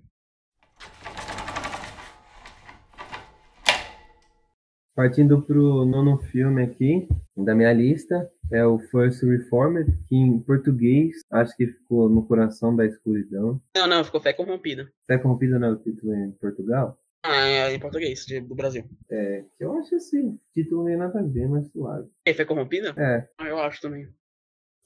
Partindo 4.94 5.40
pro 5.42 5.84
nono 5.84 6.18
filme 6.18 6.62
aqui 6.62 7.08
da 7.36 7.54
minha 7.54 7.72
lista, 7.72 8.30
é 8.52 8.64
o 8.64 8.78
First 8.78 9.22
Reformed, 9.22 9.96
que 10.08 10.16
em 10.16 10.38
português 10.40 11.16
acho 11.30 11.56
que 11.56 11.66
ficou 11.66 12.08
no 12.08 12.26
coração 12.26 12.74
da 12.74 12.84
escuridão. 12.84 13.60
Não, 13.76 13.86
não, 13.86 14.04
ficou 14.04 14.20
Fé 14.20 14.32
Corrompida. 14.32 14.90
Fé 15.06 15.18
Corrompida 15.18 15.58
não 15.58 15.68
é 15.68 15.72
o 15.72 15.76
título 15.76 16.14
em 16.14 16.32
Portugal? 16.32 16.98
Ah, 17.22 17.46
é 17.46 17.74
em 17.74 17.78
português, 17.78 18.24
de, 18.24 18.40
do 18.40 18.54
Brasil. 18.54 18.84
É, 19.10 19.44
que 19.56 19.64
eu 19.64 19.78
acho 19.78 19.94
assim, 19.94 20.38
título 20.54 20.84
nem 20.84 20.96
nada 20.96 21.20
a 21.20 21.22
ver, 21.22 21.48
mas 21.48 21.70
suave. 21.70 22.08
É 22.24 22.34
Fé 22.34 22.44
Corrompida? 22.44 22.94
É. 22.96 23.28
Ah, 23.38 23.46
eu 23.46 23.58
acho 23.58 23.80
também. 23.80 24.08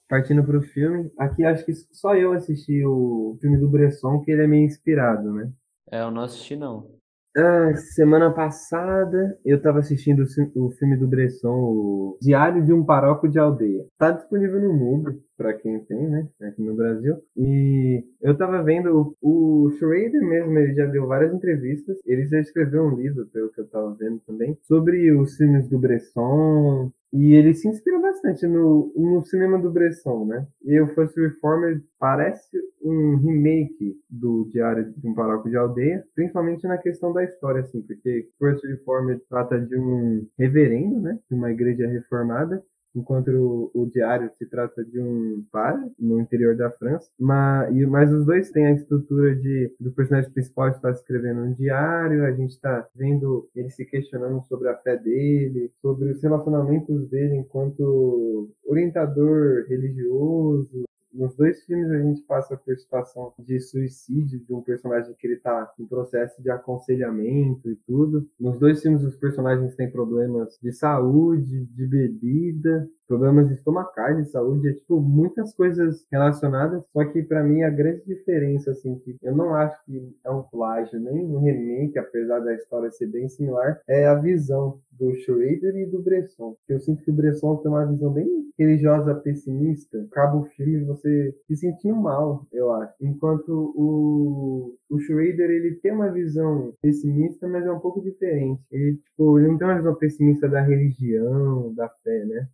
Partindo 0.09 0.45
pro 0.45 0.61
filme, 0.61 1.11
aqui 1.19 1.45
acho 1.45 1.65
que 1.65 1.73
só 1.93 2.15
eu 2.15 2.33
assisti 2.33 2.85
o 2.85 3.39
filme 3.41 3.57
do 3.57 3.71
Bresson, 3.71 4.21
que 4.21 4.31
ele 4.31 4.43
é 4.43 4.47
meio 4.47 4.65
inspirado, 4.65 5.33
né? 5.33 5.51
É, 5.91 6.01
eu 6.01 6.11
não 6.11 6.23
assisti 6.23 6.57
não. 6.57 6.91
Ah, 7.37 7.75
semana 7.75 8.33
passada 8.33 9.37
eu 9.45 9.57
estava 9.57 9.81
assistindo 9.81 10.23
o, 10.55 10.71
filme 10.71 10.97
do 10.97 11.09
Bresson, 11.09 11.53
o 11.53 12.19
Diário 12.23 12.65
de 12.65 12.73
um 12.73 12.85
Paróquio 12.85 13.29
de 13.29 13.41
Aldeia. 13.41 13.85
Tá 13.99 14.13
disponível 14.13 14.61
no 14.61 14.73
mundo, 14.73 15.21
para 15.37 15.53
quem 15.53 15.81
tem, 15.81 16.09
né? 16.09 16.29
Aqui 16.43 16.63
no 16.63 16.77
Brasil. 16.77 17.17
E 17.37 18.05
eu 18.23 18.35
estava 18.35 18.63
vendo, 18.63 19.17
o, 19.21 19.67
o 19.67 19.71
Schrader 19.73 20.23
mesmo, 20.23 20.57
ele 20.57 20.75
já 20.75 20.87
deu 20.87 21.09
várias 21.09 21.35
entrevistas. 21.35 21.99
Ele 22.07 22.25
já 22.27 22.39
escreveu 22.39 22.85
um 22.85 22.95
livro, 22.95 23.27
pelo 23.27 23.51
que 23.51 23.61
eu 23.61 23.65
estava 23.65 23.93
vendo 23.95 24.21
também, 24.25 24.57
sobre 24.63 25.11
os 25.13 25.37
filmes 25.37 25.69
do 25.69 25.79
Bresson, 25.79 26.93
e 27.15 27.33
ele 27.33 27.55
se 27.55 27.69
inspira 27.69 28.01
bastante 28.01 28.45
no, 28.45 28.93
no 28.97 29.23
cinema 29.23 29.57
do 29.57 29.71
Bresson, 29.71 30.25
né? 30.25 30.45
E 30.65 30.81
o 30.81 30.89
First 30.89 31.17
Reformer 31.17 31.81
parece 31.97 32.59
um 32.83 33.17
remake 33.19 33.97
do 34.11 34.49
Diário 34.51 34.93
de 34.97 35.09
um 35.09 35.15
Paróquio 35.15 35.49
de 35.49 35.57
Aldeia, 35.57 36.05
principalmente 36.13 36.67
na 36.67 36.77
questão 36.77 37.13
da 37.13 37.23
história, 37.23 37.61
assim, 37.61 37.83
porque 37.83 38.29
First 38.37 38.65
Reformer 38.65 39.23
trata 39.31 39.61
de 39.61 39.79
um 39.79 40.27
reverendo, 40.37 41.01
né? 41.01 41.17
De 41.31 41.37
uma 41.37 41.53
igreja 41.53 41.87
reformada, 41.87 42.61
enquanto 42.95 43.29
o, 43.29 43.71
o, 43.75 43.87
diário 43.87 44.31
se 44.39 44.47
trata 44.47 44.85
de 44.85 45.01
um 45.01 45.45
padre 45.51 45.91
no 45.99 46.21
interior 46.21 46.57
da 46.57 46.71
França, 46.71 47.11
mas, 47.19 47.75
mas 47.89 48.13
os 48.13 48.25
dois 48.25 48.51
têm 48.51 48.67
a 48.67 48.73
estrutura 48.73 49.35
de 49.35 49.73
do 49.81 49.93
personagem 49.93 50.31
principal 50.31 50.69
estar 50.69 50.91
escrevendo 50.91 51.43
um 51.43 51.53
diário, 51.53 52.25
a 52.25 52.33
gente 52.33 52.51
está 52.51 52.87
vendo 52.95 53.49
ele 53.55 53.71
se 53.71 53.85
questionando 53.85 54.43
sobre 54.45 54.69
a 54.69 54.77
fé 54.77 54.97
dele, 54.97 55.73
sobre 55.81 56.11
os 56.11 56.23
relacionamentos 56.23 57.09
dele 57.09 57.37
enquanto 57.37 58.51
orientador 58.67 59.67
religioso, 59.69 60.85
nos 61.15 61.35
dois 61.37 61.65
filmes 61.65 61.91
a 61.91 62.03
gente 62.03 62.23
passa 62.23 62.57
por 62.57 62.77
situação 62.77 63.33
de 63.39 63.61
suicídio 63.61 64.41
de 64.41 64.53
um 64.53 64.61
personagem 64.61 65.15
que 65.15 65.27
ele 65.27 65.37
tá 65.37 65.73
em 65.79 65.87
processo 65.87 66.43
de 66.43 66.51
aconselhamento 66.51 67.71
e 67.71 67.77
tudo. 67.77 68.29
Nos 68.39 68.59
dois 68.59 68.83
filmes 68.83 69.03
os 69.03 69.17
personagens 69.17 69.75
têm 69.77 69.91
problemas 69.91 70.59
de 70.61 70.73
saúde, 70.73 71.67
de 71.67 71.87
bebida, 71.87 72.89
problemas 73.07 73.51
estomacais 73.51 74.17
de 74.17 74.31
saúde, 74.31 74.69
é 74.69 74.73
tipo 74.73 75.01
muitas 75.01 75.55
coisas 75.55 76.07
relacionadas, 76.11 76.83
só 76.93 77.05
que 77.05 77.23
para 77.23 77.45
mim 77.45 77.63
a 77.63 77.71
grande 77.71 78.05
diferença 78.07 78.71
assim 78.71 78.99
que 78.99 79.17
eu 79.23 79.37
não 79.37 79.55
acho 79.55 79.77
que 79.85 80.15
é 80.25 80.31
um 80.31 80.43
plágio 80.43 80.99
nem 81.01 81.25
um 81.25 81.39
remake, 81.39 81.99
apesar 81.99 82.41
da 82.41 82.55
história 82.55 82.91
ser 82.91 83.07
bem 83.07 83.29
similar, 83.29 83.81
é 83.89 84.07
a 84.07 84.15
visão 84.15 84.81
do 84.93 85.15
Schrader 85.17 85.77
e 85.77 85.87
do 85.87 86.03
Bresson. 86.03 86.57
Eu 86.69 86.79
sinto 86.79 87.03
que 87.03 87.11
o 87.11 87.15
Bresson 87.15 87.57
tem 87.57 87.71
uma 87.71 87.87
visão 87.87 88.13
bem 88.13 88.45
religiosa 88.59 89.15
pessimista, 89.15 90.01
acaba 90.03 90.37
o 90.37 90.45
filme 90.45 90.85
você 90.85 91.35
se 91.47 91.57
sentindo 91.57 91.97
mal, 91.97 92.47
eu 92.53 92.73
acho. 92.73 92.95
Enquanto 93.01 93.73
o, 93.77 94.77
o 94.89 94.99
Schrader, 95.01 95.51
ele 95.51 95.75
tem 95.77 95.93
uma 95.93 96.11
visão 96.13 96.73
pessimista, 96.81 97.49
mas 97.49 97.67
é 97.67 97.73
um 97.73 97.81
pouco 97.81 98.01
diferente. 98.01 98.63
Ele, 98.71 98.97
tipo, 98.97 99.39
ele 99.39 99.49
não 99.49 99.59
tem 99.59 99.67
uma 99.67 99.77
visão 99.77 99.95
pessimista 99.97 100.49
da 100.49 100.61
religião, 100.61 101.75
da 101.75 101.89
fé, 101.89 102.25
né? 102.25 102.49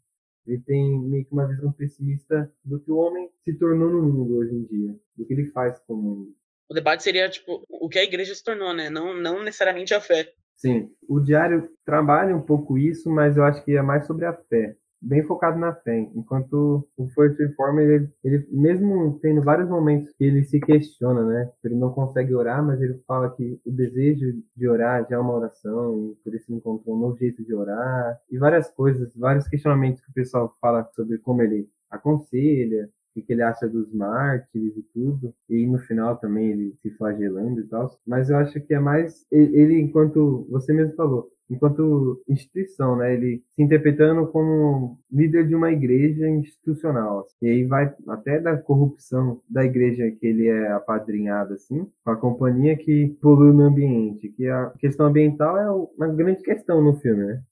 Ele 0.50 0.60
tem 0.62 1.00
meio 1.00 1.24
que 1.24 1.32
uma 1.32 1.46
visão 1.46 1.70
pessimista 1.70 2.52
do 2.64 2.80
que 2.80 2.90
o 2.90 2.96
homem 2.96 3.30
se 3.44 3.54
tornou 3.54 3.88
no 3.88 4.02
mundo 4.02 4.36
hoje 4.36 4.52
em 4.52 4.64
dia, 4.64 4.98
do 5.16 5.24
que 5.24 5.32
ele 5.32 5.46
faz 5.46 5.78
com 5.86 5.94
o 5.94 5.96
mundo. 5.96 6.34
O 6.68 6.74
debate 6.74 7.04
seria, 7.04 7.28
tipo, 7.28 7.64
o 7.68 7.88
que 7.88 8.00
a 8.00 8.04
igreja 8.04 8.34
se 8.34 8.42
tornou, 8.42 8.74
né? 8.74 8.90
Não, 8.90 9.14
não 9.14 9.44
necessariamente 9.44 9.94
a 9.94 10.00
fé. 10.00 10.32
Sim, 10.56 10.90
o 11.08 11.20
diário 11.20 11.70
trabalha 11.84 12.36
um 12.36 12.42
pouco 12.42 12.76
isso, 12.76 13.08
mas 13.08 13.36
eu 13.36 13.44
acho 13.44 13.64
que 13.64 13.76
é 13.76 13.82
mais 13.82 14.06
sobre 14.08 14.26
a 14.26 14.32
fé. 14.32 14.76
Bem 15.00 15.22
focado 15.22 15.58
na 15.58 15.74
fé, 15.74 15.98
enquanto 16.14 16.86
o 16.96 17.08
First 17.08 17.38
Reformer, 17.38 17.88
ele, 17.88 18.12
ele 18.22 18.46
mesmo 18.50 19.18
tendo 19.20 19.42
vários 19.42 19.68
momentos 19.68 20.12
que 20.12 20.24
ele 20.24 20.44
se 20.44 20.60
questiona, 20.60 21.24
né? 21.24 21.50
Ele 21.64 21.74
não 21.74 21.90
consegue 21.90 22.34
orar, 22.34 22.64
mas 22.64 22.80
ele 22.80 22.94
fala 23.06 23.30
que 23.30 23.60
o 23.64 23.70
desejo 23.70 24.42
de 24.54 24.68
orar 24.68 25.06
já 25.08 25.16
é 25.16 25.18
uma 25.18 25.34
oração, 25.34 26.12
e 26.12 26.14
por 26.22 26.34
isso 26.34 26.52
encontrou 26.52 26.96
um 26.96 27.00
novo 27.00 27.16
jeito 27.16 27.42
de 27.44 27.54
orar, 27.54 28.18
e 28.30 28.38
várias 28.38 28.70
coisas, 28.70 29.14
vários 29.16 29.48
questionamentos 29.48 30.02
que 30.02 30.10
o 30.10 30.14
pessoal 30.14 30.52
fala 30.60 30.88
sobre 30.94 31.18
como 31.18 31.42
ele 31.42 31.68
aconselha, 31.90 32.88
o 33.16 33.22
que 33.22 33.32
ele 33.32 33.42
acha 33.42 33.68
dos 33.68 33.92
mártires 33.92 34.76
e 34.76 34.82
tudo, 34.94 35.34
e 35.48 35.66
no 35.66 35.78
final 35.78 36.16
também 36.16 36.50
ele 36.50 36.74
se 36.80 36.90
flagelando 36.90 37.60
e 37.60 37.64
tal. 37.64 37.90
Mas 38.06 38.30
eu 38.30 38.36
acho 38.36 38.60
que 38.60 38.74
é 38.74 38.78
mais 38.78 39.26
ele, 39.30 39.80
enquanto 39.80 40.46
você 40.50 40.72
mesmo 40.72 40.94
falou, 40.94 41.28
enquanto 41.50 42.22
instituição, 42.28 42.96
né? 42.96 43.12
Ele 43.14 43.42
se 43.50 43.62
interpretando 43.62 44.26
como 44.28 44.98
líder 45.10 45.48
de 45.48 45.54
uma 45.54 45.72
igreja 45.72 46.28
institucional. 46.28 47.26
E 47.42 47.48
aí 47.48 47.64
vai 47.64 47.94
até 48.08 48.40
da 48.40 48.56
corrupção 48.56 49.40
da 49.48 49.64
igreja 49.64 50.10
que 50.10 50.26
ele 50.26 50.46
é 50.46 50.70
apadrinhado, 50.72 51.54
assim, 51.54 51.86
com 52.04 52.10
a 52.10 52.16
companhia 52.16 52.76
que 52.76 53.08
polui 53.20 53.50
o 53.50 53.60
ambiente, 53.60 54.28
que 54.28 54.46
a 54.46 54.70
questão 54.78 55.06
ambiental 55.06 55.58
é 55.58 55.70
uma 55.96 56.08
grande 56.08 56.42
questão 56.42 56.82
no 56.82 56.94
filme, 57.00 57.24
né? 57.24 57.42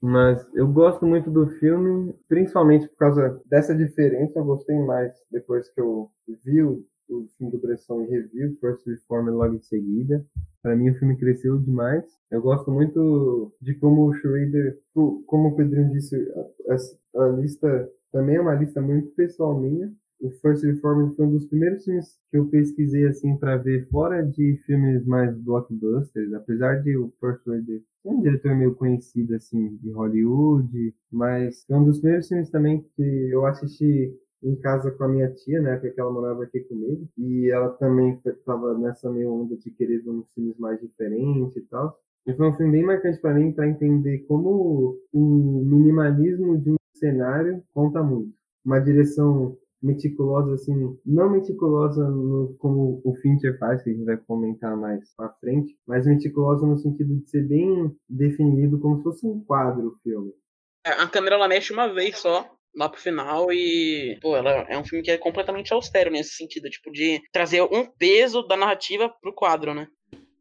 Mas 0.00 0.46
eu 0.54 0.68
gosto 0.68 1.06
muito 1.06 1.30
do 1.30 1.46
filme, 1.46 2.14
principalmente 2.28 2.86
por 2.88 2.96
causa 2.96 3.40
dessa 3.46 3.74
diferença. 3.74 4.38
Eu 4.38 4.44
gostei 4.44 4.78
mais 4.80 5.12
depois 5.30 5.68
que 5.70 5.80
eu 5.80 6.10
vi 6.44 6.62
o, 6.62 6.84
o 7.08 7.26
filme 7.38 7.50
do 7.50 7.58
Pressão 7.58 8.04
e 8.04 8.10
revi 8.10 8.54
First 8.60 8.86
Reform 8.86 9.30
logo 9.30 9.54
em 9.54 9.62
seguida. 9.62 10.22
Para 10.64 10.74
mim, 10.74 10.88
o 10.88 10.94
filme 10.98 11.14
cresceu 11.18 11.58
demais. 11.58 12.06
Eu 12.30 12.40
gosto 12.40 12.70
muito 12.70 13.52
de 13.60 13.74
como 13.74 14.08
o 14.08 14.14
Schrader, 14.14 14.80
como 14.94 15.48
o 15.48 15.56
Pedrinho 15.56 15.92
disse, 15.92 16.16
a, 16.66 17.22
a 17.22 17.28
lista 17.28 17.86
também 18.10 18.36
é 18.36 18.40
uma 18.40 18.54
lista 18.54 18.80
muito 18.80 19.10
pessoal 19.10 19.60
minha 19.60 19.92
o 20.24 20.30
First 20.30 20.64
Reformed 20.64 21.14
foi 21.14 21.26
um 21.26 21.32
dos 21.32 21.46
primeiros 21.46 21.84
filmes 21.84 22.18
que 22.30 22.38
eu 22.38 22.46
pesquisei 22.46 23.06
assim 23.06 23.36
para 23.36 23.58
ver 23.58 23.86
fora 23.88 24.22
de 24.22 24.56
filmes 24.64 25.04
mais 25.04 25.36
blockbusters, 25.36 26.32
apesar 26.32 26.82
de 26.82 26.96
o 26.96 27.12
First 27.20 27.44
Reformed 27.46 27.66
ser 28.02 28.08
um 28.08 28.22
diretor 28.22 28.54
meio 28.54 28.74
conhecido 28.74 29.34
assim 29.34 29.76
de 29.76 29.90
Hollywood, 29.90 30.94
mas 31.12 31.64
é 31.68 31.76
um 31.76 31.84
dos 31.84 31.98
primeiros 31.98 32.28
filmes 32.28 32.50
também 32.50 32.84
que 32.96 33.02
eu 33.30 33.44
assisti 33.44 34.14
em 34.44 34.54
casa 34.56 34.90
com 34.90 35.04
a 35.04 35.08
minha 35.08 35.30
tia, 35.32 35.60
né, 35.60 35.78
que 35.78 35.98
ela 35.98 36.12
morava 36.12 36.44
aqui 36.44 36.60
comigo, 36.60 37.08
e 37.16 37.50
ela 37.50 37.70
também 37.70 38.20
estava 38.24 38.76
nessa 38.78 39.10
meio 39.10 39.32
onda 39.32 39.56
de 39.56 39.70
querer 39.70 40.02
ver 40.02 40.10
uns 40.10 40.30
filmes 40.34 40.58
mais 40.58 40.80
diferentes 40.80 41.56
e 41.56 41.62
tal. 41.62 41.98
E 42.26 42.34
foi 42.34 42.48
um 42.48 42.56
filme 42.56 42.72
bem 42.72 42.84
marcante 42.84 43.20
para 43.20 43.34
mim 43.34 43.52
para 43.52 43.68
entender 43.68 44.20
como 44.28 44.98
o 45.12 45.62
minimalismo 45.64 46.58
de 46.58 46.70
um 46.70 46.76
cenário 46.94 47.62
conta 47.72 48.02
muito. 48.02 48.32
Uma 48.64 48.80
direção 48.80 49.56
meticulosa, 49.82 50.54
assim, 50.54 50.98
não 51.04 51.28
meticulosa 51.28 52.08
no, 52.08 52.54
como 52.58 53.02
o 53.04 53.14
Fincher 53.16 53.58
faz, 53.58 53.82
que 53.82 53.90
a 53.90 53.92
gente 53.92 54.06
vai 54.06 54.16
comentar 54.16 54.74
mais 54.74 55.14
pra 55.14 55.28
frente, 55.40 55.76
mas 55.86 56.06
meticulosa 56.06 56.66
no 56.66 56.78
sentido 56.78 57.14
de 57.16 57.28
ser 57.28 57.46
bem 57.46 57.94
definido, 58.08 58.80
como 58.80 58.96
se 58.96 59.02
fosse 59.02 59.26
um 59.26 59.44
quadro 59.44 59.88
o 59.88 59.98
filme. 60.02 60.32
É, 60.86 60.90
a 60.90 61.06
câmera 61.06 61.36
ela 61.36 61.48
mexe 61.48 61.72
uma 61.72 61.92
vez 61.92 62.18
só, 62.18 62.53
lá 62.76 62.88
pro 62.88 63.00
final 63.00 63.52
e, 63.52 64.18
pô, 64.20 64.36
ela 64.36 64.66
é 64.68 64.76
um 64.78 64.84
filme 64.84 65.04
que 65.04 65.10
é 65.10 65.18
completamente 65.18 65.72
austero 65.72 66.10
nesse 66.10 66.34
sentido, 66.34 66.68
tipo, 66.68 66.90
de 66.90 67.22
trazer 67.32 67.62
um 67.62 67.86
peso 67.86 68.42
da 68.42 68.56
narrativa 68.56 69.08
pro 69.20 69.34
quadro, 69.34 69.74
né? 69.74 69.88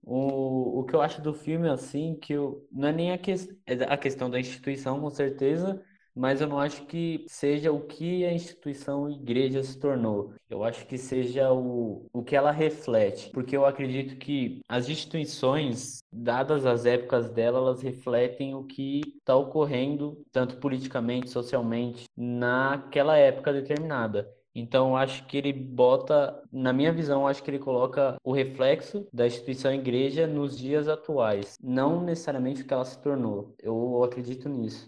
O, 0.06 0.80
o 0.80 0.86
que 0.86 0.94
eu 0.94 1.02
acho 1.02 1.22
do 1.22 1.34
filme, 1.34 1.70
assim, 1.70 2.18
que 2.22 2.34
eu, 2.34 2.68
não 2.72 2.90
é 2.90 2.92
nem 2.92 3.12
a, 3.12 3.18
que, 3.18 3.32
é 3.32 3.74
a 3.88 3.98
questão 3.98 4.30
da 4.30 4.40
instituição, 4.40 5.00
com 5.00 5.10
certeza, 5.10 5.82
mas 6.16 6.42
eu 6.42 6.48
não 6.48 6.60
acho 6.60 6.86
que 6.86 7.26
seja 7.28 7.72
o 7.72 7.82
que 7.82 8.26
a 8.26 8.34
instituição 8.34 9.10
igreja 9.10 9.64
se 9.64 9.80
tornou. 9.80 10.34
Eu 10.50 10.64
acho 10.64 10.86
que 10.86 10.98
seja 10.98 11.52
o, 11.52 12.06
o 12.14 12.24
que 12.24 12.36
ela 12.36 12.52
reflete, 12.52 13.30
porque 13.32 13.58
eu 13.58 13.66
acredito 13.66 14.18
que 14.18 14.62
as 14.68 14.88
instituições, 14.90 16.04
dadas 16.12 16.66
as 16.66 16.86
épocas 16.86 17.30
dela, 17.30 17.60
elas 17.60 17.82
refletem 17.82 18.54
o 18.54 18.64
que 18.64 19.02
está 19.18 19.36
ocorrendo, 19.36 20.24
tanto 20.32 20.58
politicamente, 20.58 21.30
socialmente, 21.30 22.06
naquela 22.16 23.18
época 23.18 23.52
determinada. 23.52 24.32
Então, 24.56 24.96
acho 24.96 25.26
que 25.26 25.36
ele 25.36 25.52
bota, 25.52 26.40
na 26.52 26.72
minha 26.72 26.94
visão, 26.94 27.28
acho 27.28 27.42
que 27.42 27.50
ele 27.50 27.58
coloca 27.58 28.18
o 28.24 28.32
reflexo 28.32 29.08
da 29.12 29.26
instituição 29.26 29.74
igreja 29.74 30.28
nos 30.28 30.56
dias 30.56 30.88
atuais, 30.88 31.58
não 31.62 32.04
necessariamente 32.04 32.62
o 32.62 32.66
que 32.66 32.74
ela 32.74 32.86
se 32.86 33.02
tornou. 33.02 33.56
Eu 33.60 34.04
acredito 34.04 34.48
nisso 34.48 34.88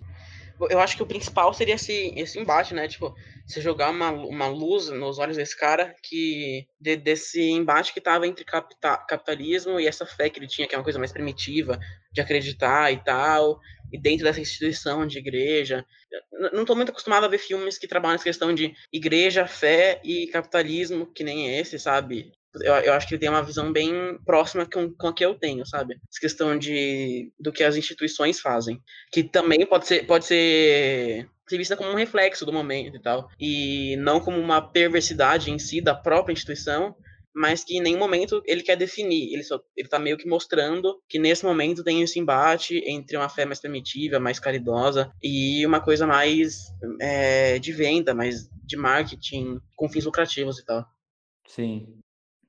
eu 0.69 0.79
acho 0.79 0.95
que 0.95 1.03
o 1.03 1.07
principal 1.07 1.53
seria 1.53 1.75
esse, 1.75 2.13
esse 2.15 2.39
embate, 2.39 2.73
né? 2.73 2.87
Tipo, 2.87 3.13
você 3.45 3.61
jogar 3.61 3.89
uma, 3.89 4.11
uma 4.11 4.47
luz 4.47 4.89
nos 4.89 5.19
olhos 5.19 5.37
desse 5.37 5.57
cara 5.57 5.93
que 6.01 6.65
de, 6.79 6.95
desse 6.95 7.41
embate 7.41 7.93
que 7.93 8.01
tava 8.01 8.25
entre 8.25 8.45
capita, 8.45 8.97
capitalismo 8.97 9.79
e 9.79 9.87
essa 9.87 10.05
fé 10.05 10.29
que 10.29 10.39
ele 10.39 10.47
tinha, 10.47 10.67
que 10.67 10.73
é 10.73 10.77
uma 10.77 10.83
coisa 10.83 10.99
mais 10.99 11.11
primitiva, 11.11 11.79
de 12.11 12.21
acreditar 12.21 12.91
e 12.91 13.03
tal, 13.03 13.59
e 13.91 13.99
dentro 13.99 14.23
dessa 14.23 14.39
instituição 14.39 15.05
de 15.05 15.17
igreja. 15.17 15.85
Não 16.53 16.61
estou 16.61 16.75
muito 16.75 16.89
acostumado 16.89 17.25
a 17.25 17.29
ver 17.29 17.37
filmes 17.37 17.77
que 17.77 17.87
trabalham 17.87 18.15
essa 18.15 18.23
questão 18.23 18.53
de 18.53 18.73
igreja, 18.91 19.47
fé 19.47 19.99
e 20.03 20.27
capitalismo, 20.27 21.05
que 21.05 21.23
nem 21.23 21.57
esse, 21.57 21.77
sabe? 21.77 22.31
Eu, 22.61 22.73
eu 22.73 22.93
acho 22.93 23.07
que 23.07 23.15
ele 23.15 23.21
tem 23.21 23.29
uma 23.29 23.43
visão 23.43 23.71
bem 23.71 24.17
próxima 24.25 24.65
com, 24.65 24.91
com 24.93 25.07
a 25.07 25.13
que 25.13 25.25
eu 25.25 25.35
tenho, 25.35 25.65
sabe? 25.65 25.99
Essa 26.09 26.19
questão 26.19 26.57
de 26.57 27.31
do 27.39 27.51
que 27.51 27.63
as 27.63 27.75
instituições 27.75 28.39
fazem. 28.39 28.81
Que 29.11 29.23
também 29.23 29.65
pode 29.65 29.87
ser, 29.87 30.05
pode 30.05 30.25
ser, 30.25 31.27
ser 31.47 31.57
vista 31.57 31.75
como 31.75 31.89
um 31.89 31.95
reflexo 31.95 32.45
do 32.45 32.53
momento 32.53 32.95
e 32.97 33.01
tal. 33.01 33.29
E 33.39 33.95
não 33.97 34.19
como 34.19 34.39
uma 34.39 34.61
perversidade 34.61 35.51
em 35.51 35.59
si 35.59 35.81
da 35.81 35.95
própria 35.95 36.33
instituição, 36.33 36.95
mas 37.35 37.65
que 37.65 37.77
em 37.77 37.81
nenhum 37.81 37.99
momento 37.99 38.41
ele 38.45 38.63
quer 38.63 38.77
definir. 38.77 39.33
Ele 39.33 39.43
só 39.43 39.59
ele 39.75 39.89
tá 39.89 39.99
meio 39.99 40.17
que 40.17 40.27
mostrando 40.27 41.01
que 41.09 41.19
nesse 41.19 41.43
momento 41.43 41.83
tem 41.83 42.01
esse 42.01 42.17
embate 42.17 42.81
entre 42.87 43.17
uma 43.17 43.27
fé 43.27 43.45
mais 43.45 43.59
primitiva, 43.59 44.19
mais 44.19 44.39
caridosa, 44.39 45.11
e 45.21 45.65
uma 45.65 45.81
coisa 45.81 46.07
mais 46.07 46.73
é, 47.01 47.59
de 47.59 47.73
venda, 47.73 48.15
mais 48.15 48.49
de 48.63 48.77
marketing, 48.77 49.59
com 49.75 49.89
fins 49.89 50.05
lucrativos 50.05 50.57
e 50.59 50.65
tal. 50.65 50.85
Sim. 51.45 51.99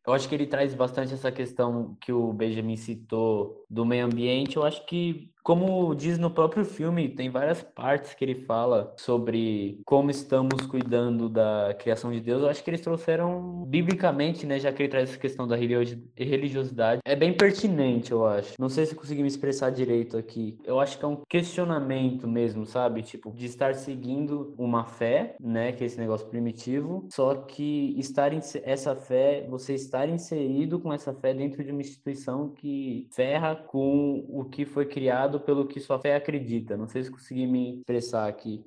Eu 0.07 0.13
acho 0.13 0.29
que 0.29 0.35
ele 0.35 0.47
traz 0.47 0.73
bastante 0.73 1.13
essa 1.13 1.33
questão 1.33 1.97
que 2.01 2.13
o 2.13 2.33
Benjamin 2.33 2.77
citou 2.77 3.65
do 3.69 3.85
meio 3.85 4.07
ambiente. 4.07 4.57
Eu 4.57 4.65
acho 4.65 4.87
que 4.87 5.33
como 5.47 5.95
diz 5.95 6.19
no 6.19 6.29
próprio 6.29 6.65
filme, 6.65 7.09
tem 7.09 7.31
várias 7.31 7.63
partes 7.63 8.15
que 8.15 8.25
ele 8.25 8.35
fala 8.35 8.93
sobre 8.97 9.81
como 9.85 10.11
estamos 10.11 10.67
cuidando 10.67 11.29
da 11.29 11.73
criação 11.79 12.11
de 12.11 12.19
Deus. 12.19 12.43
Eu 12.43 12.49
acho 12.49 12.65
que 12.65 12.71
eles 12.71 12.81
trouxeram 12.81 13.65
biblicamente, 13.65 14.45
né, 14.45 14.59
já 14.59 14.73
que 14.73 14.83
ele 14.83 14.91
traz 14.91 15.09
essa 15.09 15.19
questão 15.21 15.47
da 15.47 15.55
religiosidade. 15.55 17.01
É 17.05 17.15
bem 17.15 17.33
pertinente, 17.33 18.11
eu 18.11 18.27
acho. 18.27 18.55
Não 18.59 18.69
sei 18.69 18.87
se 18.87 18.97
consegui 18.97 19.23
me 19.23 19.29
expressar 19.29 19.71
direito 19.71 20.17
aqui. 20.17 20.59
Eu 20.65 20.81
acho 20.81 20.99
que 20.99 21.05
é 21.05 21.09
um 21.09 21.23
questionamento 21.29 22.27
mesmo, 22.27 22.67
sabe? 22.67 23.03
Tipo, 23.03 23.31
de 23.31 23.47
estar 23.47 23.73
seguindo 23.77 24.53
uma 24.59 24.85
fé, 24.85 25.37
né, 25.39 25.71
que 25.71 25.85
é 25.85 25.87
esse 25.87 26.01
negócio 26.01 26.27
primitivo, 26.27 27.07
só 27.13 27.37
que 27.37 27.95
estar 27.97 28.33
em 28.33 28.41
essa 28.65 28.97
fé, 28.97 29.47
você 29.49 29.75
estar 29.75 30.09
inserido 30.09 30.81
com 30.81 30.93
essa 30.93 31.15
fé 31.15 31.33
dentro 31.33 31.63
de 31.63 31.71
uma 31.71 31.83
instituição 31.83 32.49
que 32.49 33.07
ferra 33.13 33.55
com 33.55 34.27
o 34.29 34.45
que 34.45 34.65
foi 34.65 34.87
criado 34.87 35.36
pelo 35.41 35.67
que 35.67 35.81
sua 35.81 35.99
fé 35.99 36.17
acredita. 36.17 36.77
Não 36.77 36.89
sei 36.89 37.05
se 37.05 37.11
consegui 37.11 37.47
me 37.47 37.79
expressar 37.79 38.29
aqui. 38.29 38.65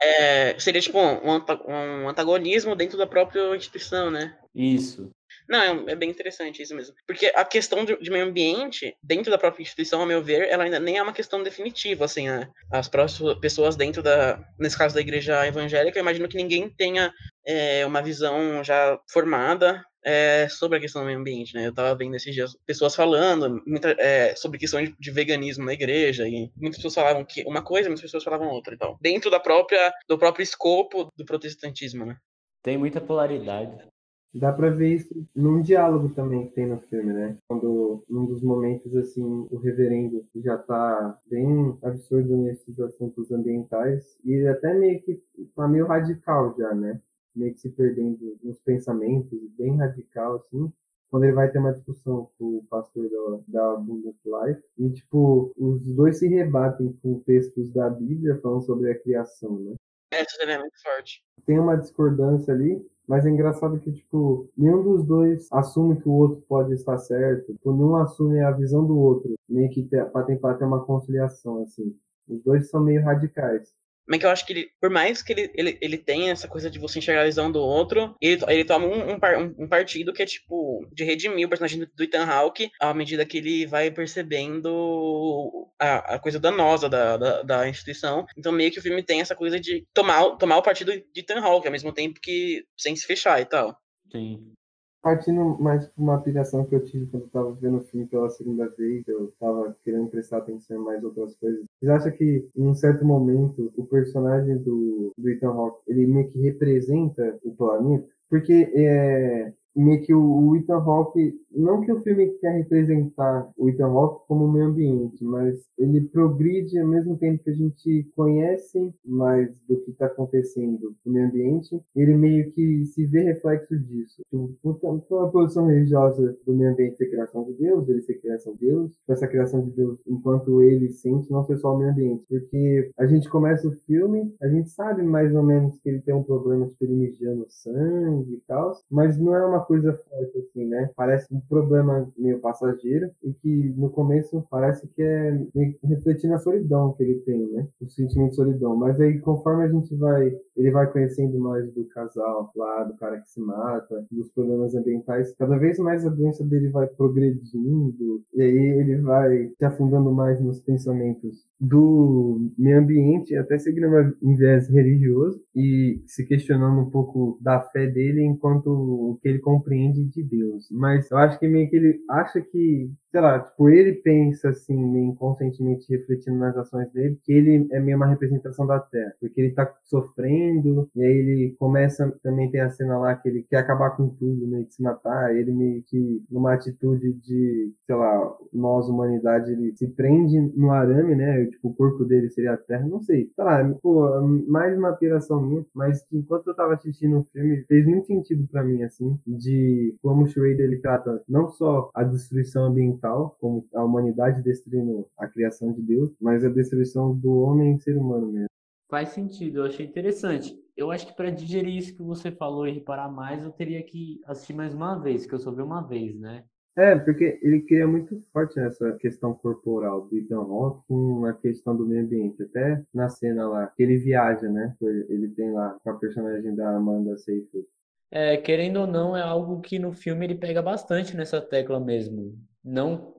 É, 0.00 0.58
seria 0.58 0.80
tipo 0.80 0.98
um, 0.98 1.36
um, 1.66 2.08
antagonismo 2.08 2.76
dentro 2.76 2.96
da 2.96 3.06
própria 3.06 3.56
instituição, 3.56 4.10
né? 4.10 4.38
Isso. 4.54 5.10
Não, 5.48 5.60
é, 5.60 5.92
é 5.92 5.96
bem 5.96 6.10
interessante 6.10 6.62
isso 6.62 6.74
mesmo. 6.74 6.94
Porque 7.06 7.32
a 7.34 7.44
questão 7.44 7.84
de, 7.84 7.96
de, 7.96 8.10
meio 8.10 8.26
ambiente, 8.26 8.96
dentro 9.02 9.30
da 9.30 9.38
própria 9.38 9.62
instituição, 9.62 10.00
a 10.00 10.06
meu 10.06 10.22
ver, 10.22 10.48
ela 10.48 10.64
ainda 10.64 10.78
nem 10.78 10.98
é 10.98 11.02
uma 11.02 11.12
questão 11.12 11.42
definitiva, 11.42 12.04
assim, 12.04 12.28
né? 12.28 12.48
As 12.70 12.88
próximas 12.88 13.38
pessoas 13.38 13.74
dentro 13.74 14.02
da, 14.02 14.40
nesse 14.58 14.78
caso 14.78 14.94
da 14.94 15.00
igreja 15.00 15.46
evangélica, 15.46 15.98
eu 15.98 16.02
imagino 16.02 16.28
que 16.28 16.36
ninguém 16.36 16.68
tenha 16.70 17.12
é, 17.44 17.84
uma 17.84 18.02
visão 18.02 18.62
já 18.62 18.98
formada 19.10 19.84
é, 20.04 20.48
sobre 20.48 20.78
a 20.78 20.80
questão 20.80 21.02
do 21.02 21.06
meio 21.06 21.18
ambiente, 21.18 21.54
né? 21.54 21.66
Eu 21.66 21.74
tava 21.74 21.96
vendo 21.96 22.14
esses 22.14 22.34
dias 22.34 22.56
pessoas 22.66 22.94
falando 22.94 23.62
muita, 23.66 23.90
é, 23.98 24.34
sobre 24.36 24.58
questão 24.58 24.82
de, 24.82 24.94
de, 24.98 25.10
veganismo 25.10 25.64
na 25.64 25.72
igreja 25.72 26.26
e 26.28 26.50
muitas 26.56 26.76
pessoas 26.76 26.94
falavam 26.94 27.24
que 27.24 27.42
uma 27.44 27.62
coisa, 27.62 27.88
muitas 27.88 28.02
pessoas 28.02 28.24
falavam 28.24 28.48
outra 28.48 28.74
e 28.74 28.78
tal. 28.78 28.98
Dentro 29.00 29.30
da 29.30 29.40
própria 29.40 29.92
do 30.08 30.18
próprio 30.18 30.42
escopo 30.42 31.12
do 31.16 31.24
protestantismo, 31.24 32.04
né? 32.04 32.16
Tem 32.62 32.76
muita 32.76 33.00
polaridade. 33.00 33.88
Dá 34.34 34.52
pra 34.52 34.68
ver 34.68 34.94
isso 34.94 35.26
num 35.34 35.62
diálogo 35.62 36.10
também 36.10 36.46
que 36.46 36.54
tem 36.54 36.66
no 36.66 36.78
filme, 36.82 37.12
né? 37.12 37.36
Quando, 37.48 38.04
num 38.08 38.26
dos 38.26 38.42
momentos, 38.42 38.94
assim, 38.94 39.24
o 39.50 39.56
reverendo 39.58 40.24
já 40.36 40.58
tá 40.58 41.18
bem 41.26 41.76
absurdo 41.82 42.36
nesses 42.36 42.78
assuntos 42.78 43.32
ambientais 43.32 44.18
e 44.24 44.34
ele 44.34 44.48
até 44.48 44.74
meio 44.74 45.00
que 45.00 45.20
tá 45.56 45.66
meio 45.66 45.86
radical 45.86 46.54
já, 46.58 46.74
né? 46.74 47.00
Meio 47.38 47.54
que 47.54 47.60
se 47.60 47.70
perdendo 47.70 48.36
nos 48.42 48.58
pensamentos, 48.60 49.38
bem 49.56 49.76
radical, 49.76 50.36
assim. 50.36 50.72
quando 51.10 51.24
ele 51.24 51.32
vai 51.32 51.50
ter 51.50 51.58
uma 51.58 51.72
discussão 51.72 52.28
com 52.38 52.58
o 52.58 52.64
pastor 52.68 53.08
da, 53.08 53.60
da 53.60 53.72
Abundant 53.72 54.16
Life, 54.24 54.62
e, 54.78 54.90
tipo, 54.90 55.52
os 55.56 55.82
dois 55.94 56.18
se 56.18 56.28
rebatem 56.28 56.92
com 57.02 57.20
textos 57.20 57.70
da 57.72 57.88
Bíblia 57.88 58.36
falando 58.36 58.62
sobre 58.62 58.90
a 58.90 58.98
criação, 58.98 59.58
né? 59.58 59.74
Essa 60.10 60.42
é 60.42 60.58
muito 60.58 60.80
forte. 60.82 61.22
Tem 61.46 61.58
uma 61.58 61.76
discordância 61.76 62.52
ali, 62.52 62.84
mas 63.06 63.24
é 63.24 63.30
engraçado 63.30 63.78
que, 63.80 63.92
tipo, 63.92 64.50
nenhum 64.56 64.82
dos 64.82 65.04
dois 65.04 65.48
assume 65.50 66.00
que 66.00 66.08
o 66.08 66.12
outro 66.12 66.42
pode 66.42 66.74
estar 66.74 66.98
certo, 66.98 67.52
tipo, 67.52 67.72
nenhum 67.72 67.96
assume 67.96 68.40
a 68.40 68.50
visão 68.50 68.86
do 68.86 68.98
outro, 68.98 69.34
meio 69.48 69.70
que 69.70 69.82
para 69.84 70.24
tentar 70.24 70.54
ter 70.54 70.64
uma 70.64 70.84
conciliação, 70.84 71.62
assim. 71.62 71.96
Os 72.28 72.42
dois 72.42 72.68
são 72.68 72.80
meio 72.80 73.02
radicais. 73.02 73.74
Mas 74.08 74.18
que 74.18 74.26
eu 74.26 74.30
acho 74.30 74.46
que 74.46 74.52
ele, 74.52 74.70
por 74.80 74.90
mais 74.90 75.22
que 75.22 75.32
ele, 75.32 75.50
ele, 75.54 75.78
ele 75.80 75.98
tenha 75.98 76.32
essa 76.32 76.48
coisa 76.48 76.70
de 76.70 76.78
você 76.78 76.98
enxergar 76.98 77.22
a 77.22 77.26
visão 77.26 77.52
do 77.52 77.60
outro, 77.60 78.14
ele, 78.20 78.40
ele 78.48 78.64
toma 78.64 78.86
um, 78.86 79.12
um, 79.12 79.64
um 79.64 79.68
partido 79.68 80.12
que 80.12 80.22
é 80.22 80.26
tipo 80.26 80.88
de 80.92 81.04
redimir 81.04 81.46
o 81.46 81.48
personagem 81.48 81.80
do, 81.80 81.86
do 81.94 82.02
Ethan 82.02 82.24
Hawke 82.24 82.70
à 82.80 82.94
medida 82.94 83.26
que 83.26 83.38
ele 83.38 83.66
vai 83.66 83.90
percebendo 83.90 85.68
a, 85.78 86.14
a 86.14 86.18
coisa 86.18 86.40
danosa 86.40 86.88
da, 86.88 87.16
da, 87.16 87.42
da, 87.42 87.68
instituição. 87.68 88.26
Então 88.36 88.50
meio 88.50 88.70
que 88.70 88.78
o 88.78 88.82
filme 88.82 89.02
tem 89.02 89.20
essa 89.20 89.36
coisa 89.36 89.60
de 89.60 89.84
tomar, 89.92 90.36
tomar 90.36 90.56
o 90.56 90.62
partido 90.62 90.92
de 90.92 91.20
Ethan 91.20 91.40
Hawke 91.40 91.66
ao 91.66 91.72
mesmo 91.72 91.92
tempo 91.92 92.20
que 92.20 92.64
sem 92.76 92.96
se 92.96 93.06
fechar 93.06 93.40
e 93.40 93.44
tal. 93.44 93.76
Sim 94.10 94.54
partindo 95.02 95.56
mais 95.60 95.86
por 95.86 96.02
uma 96.02 96.20
piração 96.20 96.64
que 96.64 96.74
eu 96.74 96.84
tive 96.84 97.06
quando 97.06 97.24
eu 97.24 97.28
tava 97.28 97.52
vendo 97.54 97.78
o 97.78 97.82
filme 97.82 98.06
pela 98.06 98.28
segunda 98.30 98.68
vez, 98.68 99.06
eu 99.08 99.32
tava 99.38 99.76
querendo 99.84 100.08
prestar 100.08 100.38
atenção 100.38 100.80
em 100.80 100.84
mais 100.84 101.02
outras 101.04 101.34
coisas. 101.36 101.64
Vocês 101.78 101.90
acham 101.90 102.12
que, 102.12 102.48
em 102.56 102.66
um 102.66 102.74
certo 102.74 103.04
momento, 103.04 103.72
o 103.76 103.86
personagem 103.86 104.58
do, 104.58 105.12
do 105.16 105.28
Ethan 105.28 105.50
Hawke, 105.50 105.80
ele 105.86 106.06
meio 106.06 106.30
que 106.30 106.40
representa 106.40 107.38
o 107.44 107.52
planeta? 107.52 108.08
Porque 108.28 108.70
é, 108.74 109.52
meio 109.80 110.02
que 110.02 110.14
o, 110.14 110.56
Ethan 110.56 110.78
Hawke, 110.78 111.34
não 111.50 111.80
que 111.80 111.92
o 111.92 112.00
filme 112.00 112.28
quer 112.40 112.50
representar 112.50 113.50
o 113.56 113.68
Ethan 113.68 113.86
Hawke 113.86 114.26
como 114.26 114.50
meio 114.50 114.66
ambiente, 114.66 115.24
mas 115.24 115.58
ele 115.78 116.00
progride 116.02 116.78
ao 116.78 116.86
mesmo 116.86 117.16
tempo 117.16 117.42
que 117.42 117.50
a 117.50 117.54
gente 117.54 118.08
conhece 118.14 118.92
mais 119.04 119.58
do 119.68 119.76
que 119.78 119.90
está 119.90 120.06
acontecendo 120.06 120.94
no 121.04 121.12
meio 121.12 121.26
ambiente, 121.26 121.80
ele 121.94 122.16
meio 122.16 122.50
que 122.50 122.84
se 122.86 123.06
vê 123.06 123.22
reflexo 123.22 123.78
disso. 123.78 124.22
Portanto, 124.62 125.18
a 125.18 125.28
posição 125.28 125.66
religiosa 125.66 126.36
do 126.44 126.54
meio 126.54 126.72
ambiente 126.72 126.96
ser 126.96 127.10
criação 127.10 127.44
de 127.44 127.52
Deus, 127.54 127.88
ele 127.88 128.02
ser 128.02 128.14
criação 128.14 128.54
de 128.54 128.66
Deus, 128.66 128.92
essa 129.08 129.26
criação 129.26 129.62
de 129.62 129.70
Deus 129.70 129.98
enquanto 130.06 130.62
ele 130.62 130.88
sente, 130.90 131.30
não 131.30 131.44
ser 131.44 131.56
só 131.58 131.74
o 131.74 131.78
meio 131.78 131.90
ambiente. 131.90 132.24
Porque 132.28 132.90
a 132.98 133.06
gente 133.06 133.28
começa 133.28 133.68
o 133.68 133.72
filme, 133.72 134.34
a 134.40 134.48
gente 134.48 134.70
sabe 134.70 135.02
mais 135.02 135.34
ou 135.34 135.42
menos 135.42 135.78
que 135.78 135.88
ele 135.88 136.00
tem 136.00 136.14
um 136.14 136.22
problema 136.22 136.66
de 136.66 136.74
ele 136.80 137.44
sangue 137.48 138.34
e 138.34 138.42
tal, 138.46 138.72
mas 138.90 139.18
não 139.18 139.34
é 139.34 139.44
uma 139.44 139.60
coisa 139.68 139.92
forte, 139.92 140.38
assim, 140.38 140.64
né? 140.64 140.90
Parece 140.96 141.32
um 141.32 141.40
problema 141.40 142.10
meio 142.16 142.40
passageiro 142.40 143.10
e 143.22 143.34
que 143.34 143.74
no 143.76 143.90
começo 143.90 144.42
parece 144.50 144.88
que 144.88 145.02
é 145.02 145.38
refletindo 145.84 146.34
a 146.34 146.38
solidão 146.38 146.94
que 146.94 147.02
ele 147.02 147.16
tem, 147.20 147.46
né? 147.52 147.68
O 147.78 147.86
sentimento 147.86 148.30
de 148.30 148.36
solidão. 148.36 148.74
Mas 148.74 148.98
aí, 148.98 149.18
conforme 149.18 149.64
a 149.64 149.68
gente 149.68 149.94
vai, 149.94 150.34
ele 150.56 150.70
vai 150.70 150.90
conhecendo 150.90 151.38
mais 151.38 151.70
do 151.74 151.84
casal 151.84 152.50
lá, 152.56 152.84
do 152.84 152.94
cara 152.94 153.20
que 153.20 153.28
se 153.28 153.40
mata, 153.40 154.06
dos 154.10 154.30
problemas 154.30 154.74
ambientais, 154.74 155.34
cada 155.34 155.58
vez 155.58 155.78
mais 155.78 156.06
a 156.06 156.08
doença 156.08 156.42
dele 156.42 156.70
vai 156.70 156.86
progredindo 156.86 158.22
e 158.34 158.40
aí 158.40 158.56
ele 158.80 158.96
vai 158.96 159.50
se 159.58 159.64
afundando 159.64 160.10
mais 160.10 160.40
nos 160.40 160.60
pensamentos 160.60 161.46
do 161.60 162.50
meio 162.56 162.78
ambiente, 162.78 163.36
até 163.36 163.58
seguindo 163.58 163.88
um 164.22 164.36
viés 164.36 164.68
religioso 164.68 165.42
e 165.54 166.00
se 166.06 166.24
questionando 166.24 166.80
um 166.80 166.90
pouco 166.90 167.36
da 167.40 167.60
fé 167.60 167.86
dele 167.86 168.22
enquanto 168.22 168.68
o 168.68 169.18
que 169.20 169.28
ele 169.28 169.40
compreende 169.58 170.04
de 170.04 170.22
Deus. 170.22 170.68
Mas 170.70 171.10
eu 171.10 171.18
acho 171.18 171.38
que 171.38 171.48
meio 171.48 171.68
que 171.68 171.76
ele 171.76 172.00
acha 172.08 172.40
que 172.40 172.90
sei 173.10 173.20
lá, 173.20 173.40
tipo, 173.40 173.68
ele 173.70 173.94
pensa 173.94 174.50
assim, 174.50 174.74
inconscientemente 174.74 175.86
refletindo 175.90 176.36
nas 176.38 176.56
ações 176.56 176.90
dele, 176.92 177.18
que 177.24 177.32
ele 177.32 177.66
é 177.72 177.80
meio 177.80 177.96
uma 177.96 178.06
representação 178.06 178.66
da 178.66 178.78
Terra, 178.78 179.14
porque 179.20 179.40
ele 179.40 179.54
tá 179.54 179.72
sofrendo, 179.84 180.88
e 180.94 181.02
aí 181.02 181.12
ele 181.12 181.56
começa, 181.58 182.10
também 182.22 182.50
tem 182.50 182.60
a 182.60 182.68
cena 182.70 182.98
lá 182.98 183.14
que 183.14 183.28
ele 183.28 183.46
quer 183.48 183.58
acabar 183.58 183.90
com 183.96 184.08
tudo, 184.08 184.46
meio 184.46 184.66
que 184.66 184.74
se 184.74 184.82
matar, 184.82 185.34
ele 185.34 185.52
meio 185.52 185.82
que, 185.84 186.22
numa 186.30 186.52
atitude 186.52 187.12
de, 187.14 187.72
sei 187.86 187.94
lá, 187.94 188.36
nós, 188.52 188.88
humanidade, 188.88 189.52
ele 189.52 189.74
se 189.74 189.88
prende 189.88 190.38
no 190.54 190.70
arame, 190.70 191.14
né, 191.14 191.46
tipo, 191.46 191.68
o 191.68 191.74
corpo 191.74 192.04
dele 192.04 192.28
seria 192.28 192.52
a 192.52 192.56
Terra, 192.58 192.86
não 192.86 193.00
sei, 193.00 193.30
sei 193.34 193.44
lá, 193.44 193.64
pô, 193.82 194.20
mais 194.46 194.76
uma 194.76 194.92
piração 194.92 195.40
minha, 195.40 195.64
mas 195.74 196.04
enquanto 196.12 196.48
eu 196.48 196.54
tava 196.54 196.74
assistindo 196.74 197.18
o 197.18 197.24
filme, 197.24 197.64
fez 197.66 197.86
muito 197.86 198.06
sentido 198.06 198.46
para 198.48 198.62
mim, 198.62 198.82
assim, 198.82 199.18
de 199.38 199.96
como 200.02 200.24
o 200.24 200.26
Schrader, 200.26 200.60
ele 200.60 200.78
trata 200.78 201.22
não 201.28 201.48
só 201.48 201.90
a 201.94 202.02
destruição 202.02 202.64
ambiental, 202.64 203.36
como 203.40 203.66
a 203.74 203.84
humanidade 203.84 204.42
destruindo 204.42 205.06
a 205.16 205.26
criação 205.26 205.72
de 205.72 205.80
Deus, 205.80 206.10
mas 206.20 206.44
a 206.44 206.48
destruição 206.48 207.14
do 207.14 207.38
homem 207.40 207.76
e 207.76 207.80
ser 207.80 207.96
humano 207.96 208.26
mesmo. 208.32 208.48
Faz 208.90 209.10
sentido, 209.10 209.58
eu 209.60 209.64
achei 209.66 209.86
interessante. 209.86 210.58
Eu 210.76 210.90
acho 210.90 211.06
que 211.06 211.16
para 211.16 211.30
digerir 211.30 211.76
isso 211.76 211.94
que 211.94 212.02
você 212.02 212.30
falou 212.30 212.66
e 212.66 212.72
reparar 212.72 213.10
mais, 213.10 213.44
eu 213.44 213.50
teria 213.50 213.82
que 213.82 214.20
assistir 214.26 214.54
mais 214.54 214.74
uma 214.74 214.98
vez, 214.98 215.26
que 215.26 215.34
eu 215.34 215.38
só 215.38 215.50
vi 215.50 215.60
uma 215.60 215.82
vez, 215.82 216.18
né? 216.18 216.44
É, 216.78 216.96
porque 216.96 217.40
ele 217.42 217.62
cria 217.62 217.88
muito 217.88 218.20
forte 218.32 218.56
nessa 218.56 218.92
questão 218.92 219.34
corporal 219.34 220.02
do 220.02 220.16
Ethan 220.16 220.36
Hawke 220.36 220.86
com 220.86 221.24
a 221.24 221.32
questão 221.32 221.76
do 221.76 221.84
meio 221.84 222.02
ambiente. 222.02 222.40
Até 222.40 222.84
na 222.94 223.08
cena 223.08 223.48
lá, 223.48 223.66
que 223.66 223.82
ele 223.82 223.98
viaja, 223.98 224.48
né? 224.48 224.76
Ele 224.80 225.26
tem 225.26 225.50
lá 225.50 225.76
com 225.82 225.90
a 225.90 225.94
personagem 225.94 226.54
da 226.54 226.76
Amanda 226.76 227.18
Seyfried. 227.18 227.66
É, 228.10 228.36
querendo 228.36 228.80
ou 228.80 228.86
não, 228.86 229.16
é 229.16 229.22
algo 229.22 229.60
que 229.60 229.78
no 229.78 229.92
filme 229.92 230.24
ele 230.26 230.34
pega 230.34 230.62
bastante 230.62 231.16
nessa 231.16 231.40
tecla 231.40 231.78
mesmo 231.78 232.34
não 232.68 233.14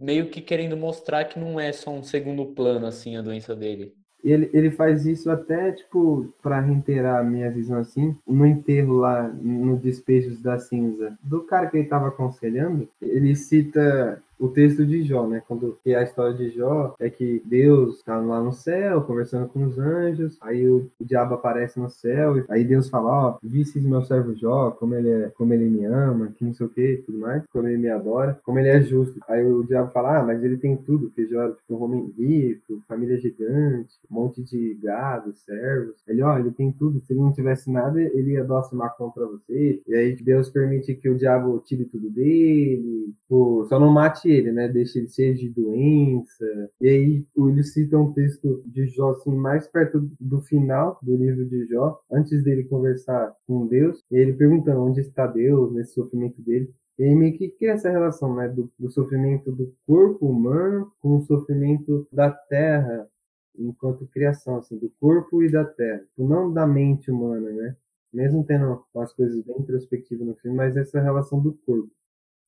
meio 0.00 0.28
que 0.28 0.40
querendo 0.40 0.76
mostrar 0.76 1.24
que 1.24 1.38
não 1.38 1.58
é 1.58 1.72
só 1.72 1.90
um 1.90 2.02
segundo 2.02 2.46
plano 2.46 2.86
assim 2.86 3.16
a 3.16 3.22
doença 3.22 3.54
dele. 3.54 3.94
Ele, 4.22 4.50
ele 4.52 4.70
faz 4.70 5.06
isso 5.06 5.30
até, 5.30 5.72
tipo, 5.72 6.30
para 6.42 6.60
reiterar 6.60 7.20
a 7.20 7.24
minha 7.24 7.50
visão 7.50 7.78
assim, 7.78 8.14
no 8.26 8.46
enterro 8.46 8.96
lá, 8.96 9.26
no 9.28 9.78
Despejos 9.78 10.42
da 10.42 10.58
Cinza, 10.58 11.16
do 11.22 11.40
cara 11.44 11.68
que 11.68 11.78
ele 11.78 11.88
tava 11.88 12.08
aconselhando, 12.08 12.86
ele 13.00 13.34
cita 13.34 14.22
o 14.40 14.48
texto 14.48 14.86
de 14.86 15.02
Jó, 15.02 15.26
né? 15.26 15.42
Quando 15.46 15.78
que 15.84 15.94
a 15.94 16.02
história 16.02 16.34
de 16.34 16.50
Jó 16.50 16.94
é 16.98 17.10
que 17.10 17.42
Deus 17.44 17.98
está 17.98 18.18
lá 18.18 18.42
no 18.42 18.52
céu 18.52 19.02
conversando 19.02 19.46
com 19.48 19.64
os 19.64 19.78
anjos, 19.78 20.38
aí 20.40 20.66
o, 20.66 20.90
o 20.98 21.04
diabo 21.04 21.34
aparece 21.34 21.78
no 21.78 21.90
céu, 21.90 22.38
e 22.38 22.44
aí 22.48 22.64
Deus 22.64 22.88
fala, 22.88 23.28
ó, 23.28 23.38
visse 23.42 23.78
meu 23.78 24.02
servo 24.02 24.34
Jó, 24.34 24.70
como 24.70 24.94
ele 24.94 25.10
é, 25.10 25.28
como 25.36 25.52
ele 25.52 25.68
me 25.68 25.84
ama, 25.84 26.32
que 26.34 26.44
não 26.44 26.54
sei 26.54 26.66
o 26.66 26.70
que, 26.70 27.02
tudo 27.04 27.18
mais, 27.18 27.44
como 27.52 27.68
ele 27.68 27.76
me 27.76 27.90
adora, 27.90 28.40
como 28.42 28.58
ele 28.58 28.68
é 28.68 28.80
justo. 28.80 29.20
Aí 29.28 29.44
o 29.44 29.62
diabo 29.62 29.90
fala, 29.92 30.18
ah, 30.18 30.22
mas 30.24 30.42
ele 30.42 30.56
tem 30.56 30.74
tudo, 30.74 31.08
porque 31.08 31.26
Jó 31.26 31.42
era 31.42 31.52
tipo 31.52 31.74
um 31.74 31.82
homem 31.82 32.14
rico, 32.16 32.82
família 32.88 33.18
gigante, 33.18 33.94
um 34.10 34.14
monte 34.14 34.42
de 34.42 34.78
gado, 34.82 35.34
servos. 35.34 35.96
Ele, 36.08 36.22
ó, 36.22 36.38
ele 36.38 36.50
tem 36.50 36.72
tudo, 36.72 36.98
se 37.00 37.12
ele 37.12 37.20
não 37.20 37.32
tivesse 37.32 37.70
nada, 37.70 38.00
ele 38.00 38.32
ia 38.32 38.44
dar 38.44 38.62
uma 38.72 38.88
contra 38.88 39.26
você. 39.26 39.82
E 39.86 39.94
aí 39.94 40.16
Deus 40.16 40.48
permite 40.48 40.94
que 40.94 41.10
o 41.10 41.16
diabo 41.16 41.62
tire 41.66 41.84
tudo 41.84 42.08
dele, 42.08 43.12
pô, 43.28 43.66
só 43.68 43.78
não 43.78 43.90
mate 43.90 44.29
ele, 44.30 44.52
né? 44.52 44.68
Deixa 44.68 44.98
ele 44.98 45.08
cheio 45.08 45.34
de 45.34 45.48
doença. 45.48 46.44
E 46.80 46.88
aí 46.88 47.26
ele 47.36 47.62
cita 47.62 47.98
um 47.98 48.12
texto 48.12 48.62
de 48.66 48.86
Jó, 48.86 49.10
assim, 49.10 49.34
mais 49.34 49.66
perto 49.68 50.10
do 50.20 50.40
final 50.42 50.98
do 51.02 51.16
livro 51.16 51.44
de 51.46 51.66
Jó, 51.66 52.00
antes 52.10 52.42
dele 52.42 52.64
conversar 52.64 53.34
com 53.46 53.66
Deus, 53.66 54.02
ele 54.10 54.32
perguntando 54.32 54.82
onde 54.82 55.00
está 55.00 55.26
Deus 55.26 55.72
nesse 55.72 55.94
sofrimento 55.94 56.40
dele. 56.42 56.70
E 56.98 57.14
meio 57.14 57.36
que 57.36 57.48
cria 57.48 57.72
essa 57.72 57.90
relação, 57.90 58.34
né? 58.36 58.48
Do, 58.48 58.70
do 58.78 58.90
sofrimento 58.90 59.50
do 59.50 59.74
corpo 59.86 60.26
humano 60.26 60.92
com 61.00 61.16
o 61.16 61.22
sofrimento 61.22 62.06
da 62.12 62.30
terra 62.30 63.08
enquanto 63.58 64.06
criação, 64.08 64.56
assim, 64.56 64.76
do 64.78 64.90
corpo 65.00 65.42
e 65.42 65.50
da 65.50 65.64
terra. 65.64 66.00
Tipo, 66.00 66.28
não 66.28 66.52
da 66.52 66.66
mente 66.66 67.10
humana, 67.10 67.50
né? 67.50 67.76
Mesmo 68.12 68.44
tendo 68.44 68.84
umas 68.94 69.12
coisas 69.12 69.42
bem 69.44 69.56
introspectivas 69.58 70.26
no 70.26 70.34
filme, 70.36 70.56
mas 70.56 70.76
essa 70.76 71.00
relação 71.00 71.40
do 71.40 71.54
corpo. 71.64 71.90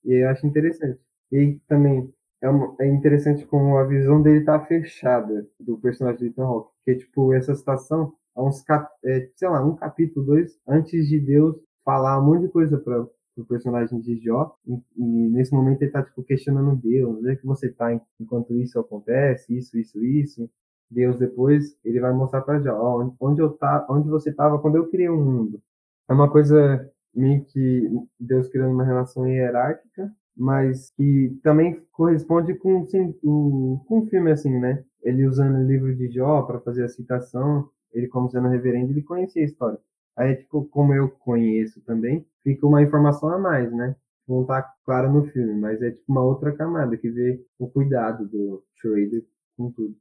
E 0.04 0.14
eu 0.14 0.28
acho 0.28 0.46
interessante. 0.46 1.00
E 1.32 1.58
também 1.66 2.12
é, 2.42 2.48
uma, 2.48 2.74
é 2.80 2.86
interessante 2.86 3.46
como 3.46 3.78
a 3.78 3.84
visão 3.84 4.20
dele 4.20 4.44
tá 4.44 4.60
fechada 4.60 5.48
do 5.58 5.78
personagem 5.78 6.18
de 6.18 6.26
Ethan 6.26 6.44
Hawke, 6.44 6.72
porque 6.76 6.98
tipo 6.98 7.32
essa 7.32 7.54
situação 7.54 8.12
uns 8.36 8.62
cap, 8.62 8.90
é, 9.04 9.30
sei 9.36 9.48
lá 9.48 9.64
um 9.64 9.76
capítulo 9.76 10.26
dois 10.26 10.58
antes 10.66 11.08
de 11.08 11.20
Deus 11.20 11.56
falar 11.84 12.18
um 12.18 12.26
monte 12.26 12.42
de 12.42 12.48
coisa 12.48 12.78
para 12.78 13.06
o 13.36 13.44
personagem 13.44 14.00
de 14.00 14.16
Jó 14.18 14.54
e, 14.66 14.74
e, 14.96 15.28
nesse 15.30 15.54
momento 15.54 15.82
ele 15.82 15.90
tá 15.90 16.02
tipo 16.02 16.22
questionando 16.22 16.76
Deus, 16.76 17.18
onde 17.18 17.30
é 17.30 17.36
que 17.36 17.46
você 17.46 17.70
tá 17.70 17.98
enquanto 18.20 18.54
isso 18.54 18.78
acontece, 18.78 19.56
isso, 19.56 19.78
isso, 19.78 20.02
isso. 20.04 20.50
Deus 20.90 21.18
depois 21.18 21.76
ele 21.84 22.00
vai 22.00 22.12
mostrar 22.12 22.42
para 22.42 22.60
Jó, 22.60 23.14
onde 23.20 23.40
eu 23.40 23.50
tá, 23.50 23.86
onde 23.88 24.08
você 24.08 24.30
estava 24.30 24.58
quando 24.58 24.76
eu 24.76 24.90
criei 24.90 25.08
o 25.08 25.18
um 25.18 25.24
mundo. 25.24 25.62
É 26.08 26.12
uma 26.12 26.30
coisa 26.30 26.90
meio 27.14 27.44
que 27.44 27.88
Deus 28.20 28.48
criando 28.48 28.72
uma 28.74 28.84
relação 28.84 29.26
hierárquica 29.26 30.12
mas 30.36 30.90
que 30.90 31.38
também 31.42 31.80
corresponde 31.92 32.54
com, 32.54 32.84
sim, 32.86 33.14
o, 33.22 33.82
com 33.86 34.00
um 34.00 34.06
filme 34.06 34.30
assim, 34.30 34.58
né? 34.58 34.84
Ele 35.02 35.26
usando 35.26 35.56
o 35.56 35.66
livro 35.66 35.94
de 35.94 36.10
Jó 36.10 36.42
para 36.42 36.60
fazer 36.60 36.84
a 36.84 36.88
citação, 36.88 37.68
ele 37.92 38.08
como 38.08 38.30
sendo 38.30 38.48
reverendo, 38.48 38.92
ele 38.92 39.02
conhecia 39.02 39.42
a 39.42 39.44
história. 39.44 39.78
Aí, 40.16 40.36
tipo, 40.36 40.64
como 40.66 40.94
eu 40.94 41.08
conheço 41.08 41.80
também, 41.82 42.26
fica 42.42 42.66
uma 42.66 42.82
informação 42.82 43.28
a 43.30 43.38
mais, 43.38 43.72
né? 43.72 43.96
estar 44.40 44.62
tá 44.62 44.74
claras 44.84 45.12
no 45.12 45.24
filme, 45.24 45.54
mas 45.54 45.82
é 45.82 45.90
tipo 45.90 46.04
uma 46.08 46.22
outra 46.22 46.52
camada 46.52 46.96
que 46.96 47.10
vê 47.10 47.44
o 47.58 47.68
cuidado 47.68 48.26
do 48.26 48.64
Schrader 48.76 49.24
com 49.56 49.70
tudo. 49.70 49.96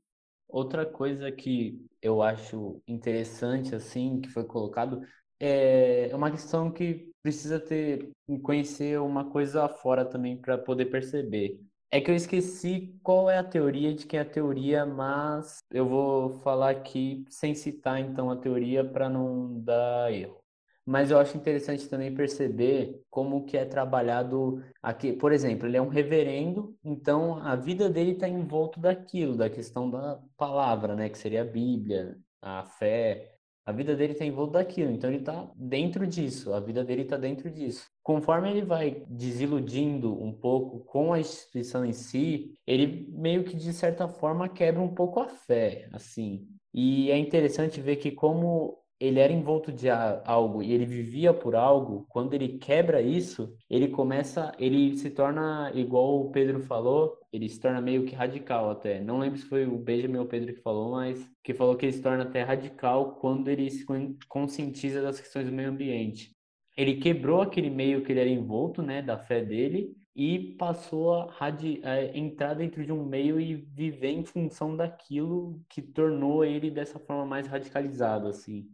Outra 0.48 0.86
coisa 0.86 1.32
que 1.32 1.86
eu 2.02 2.22
acho 2.22 2.82
interessante, 2.88 3.74
assim, 3.76 4.22
que 4.22 4.30
foi 4.30 4.44
colocado, 4.44 5.02
é 5.40 6.12
uma 6.14 6.32
questão 6.32 6.72
que 6.72 7.11
precisa 7.22 7.60
ter, 7.60 8.10
conhecer 8.42 9.00
uma 9.00 9.30
coisa 9.30 9.68
fora 9.68 10.06
também 10.06 10.38
para 10.38 10.58
poder 10.58 10.86
perceber. 10.86 11.60
É 11.90 12.00
que 12.00 12.10
eu 12.10 12.16
esqueci 12.16 12.98
qual 13.04 13.30
é 13.30 13.38
a 13.38 13.44
teoria 13.44 13.94
de 13.94 14.06
quem 14.06 14.18
é 14.18 14.22
a 14.22 14.26
teoria, 14.26 14.86
mas 14.86 15.60
eu 15.72 15.86
vou 15.88 16.40
falar 16.42 16.70
aqui 16.70 17.26
sem 17.30 17.54
citar 17.54 18.00
então 18.00 18.32
a 18.32 18.38
teoria 18.38 18.84
para 18.84 19.10
não 19.10 19.60
dar 19.60 20.12
erro. 20.14 20.42
Mas 20.86 21.12
eu 21.12 21.20
acho 21.20 21.38
interessante 21.38 21.88
também 21.88 22.14
perceber 22.14 23.02
como 23.10 23.46
que 23.46 23.56
é 23.58 23.66
trabalhado 23.66 24.64
aqui. 24.82 25.14
Por 25.14 25.32
exemplo, 25.32 25.68
ele 25.68 25.78
é 25.78 25.82
um 25.82 25.90
reverendo, 25.90 26.76
então 26.84 27.38
a 27.38 27.56
vida 27.56 27.90
dele 27.90 28.12
está 28.12 28.28
envolto 28.28 28.80
daquilo, 28.80 29.36
da 29.38 29.50
questão 29.50 29.90
da 29.90 30.20
palavra, 30.38 30.96
né, 30.96 31.10
que 31.10 31.18
seria 31.18 31.42
a 31.42 31.46
Bíblia, 31.46 32.18
a 32.42 32.64
fé, 32.64 33.31
a 33.66 33.72
vida 33.72 33.96
dele 33.96 34.14
está 34.14 34.26
em 34.26 34.32
volta 34.32 34.54
daquilo, 34.54 34.92
então 34.92 35.10
ele 35.10 35.20
está 35.20 35.50
dentro 35.56 36.08
disso, 36.08 36.54
a 36.54 36.60
vida 36.60 36.84
dele 36.84 37.04
está 37.04 37.18
dentro 37.18 37.50
disso. 37.50 37.86
Conforme 38.02 38.50
ele 38.50 38.64
vai 38.64 39.04
desiludindo 39.08 40.22
um 40.22 40.34
pouco 40.34 40.80
com 40.86 41.14
a 41.14 41.20
instituição 41.20 41.86
em 41.86 41.94
si, 41.94 42.54
ele 42.66 43.08
meio 43.12 43.44
que 43.44 43.56
de 43.56 43.72
certa 43.72 44.08
forma 44.08 44.50
quebra 44.50 44.82
um 44.82 44.94
pouco 44.94 45.20
a 45.20 45.28
fé, 45.28 45.88
assim. 45.92 46.48
E 46.74 47.12
é 47.12 47.18
interessante 47.18 47.80
ver 47.82 47.98
que 47.98 48.12
como 48.12 48.82
ele 49.00 49.20
era 49.20 49.34
envolto 49.34 49.72
de 49.72 49.90
algo 49.90 50.62
e 50.62 50.72
ele 50.72 50.86
vivia 50.86 51.34
por 51.34 51.56
algo, 51.56 52.06
quando 52.08 52.36
ele 52.36 52.60
quebra 52.60 53.02
isso, 53.02 53.52
ele 53.68 53.88
começa, 53.88 54.52
ele 54.60 54.96
se 54.96 55.10
torna 55.10 55.72
igual 55.74 56.22
o 56.22 56.32
Pedro 56.32 56.62
falou, 56.62 57.18
ele 57.32 57.48
se 57.48 57.60
torna 57.60 57.82
meio 57.82 58.06
que 58.06 58.14
radical 58.14 58.70
até. 58.70 59.02
Não 59.02 59.20
lembro 59.20 59.40
se 59.40 59.46
foi 59.46 59.66
o 59.66 59.78
Benjamin 59.78 60.18
ou 60.18 60.26
o 60.26 60.28
Pedro 60.28 60.54
que 60.54 60.62
falou, 60.62 60.92
mas 60.92 61.30
que 61.42 61.54
falou 61.54 61.76
que 61.76 61.86
ele 61.86 61.94
se 61.94 62.02
torna 62.02 62.24
até 62.24 62.44
radical 62.44 63.16
quando 63.16 63.48
ele 63.48 63.70
se 63.70 63.86
conscientiza 64.28 65.02
das 65.02 65.20
questões 65.20 65.46
do 65.46 65.52
meio 65.52 65.70
ambiente. 65.70 66.36
Ele 66.76 66.98
quebrou 66.98 67.42
aquele 67.42 67.70
meio 67.70 68.04
que 68.04 68.12
ele 68.12 68.20
era 68.20 68.30
envolto, 68.30 68.82
né, 68.82 69.02
da 69.02 69.18
fé 69.18 69.44
dele, 69.44 69.96
e 70.16 70.56
passou 70.58 71.14
a, 71.14 71.34
a, 71.40 72.18
entrar 72.18 72.54
dentro 72.54 72.86
de 72.86 72.92
um 72.92 73.06
meio 73.06 73.40
e 73.40 73.56
viver 73.56 74.10
em 74.10 74.26
função 74.26 74.76
daquilo 74.76 75.60
que 75.70 75.82
tornou 75.82 76.44
ele 76.44 76.70
dessa 76.70 77.00
forma 77.00 77.26
mais 77.26 77.48
radicalizado, 77.48 78.28
assim. 78.28 78.68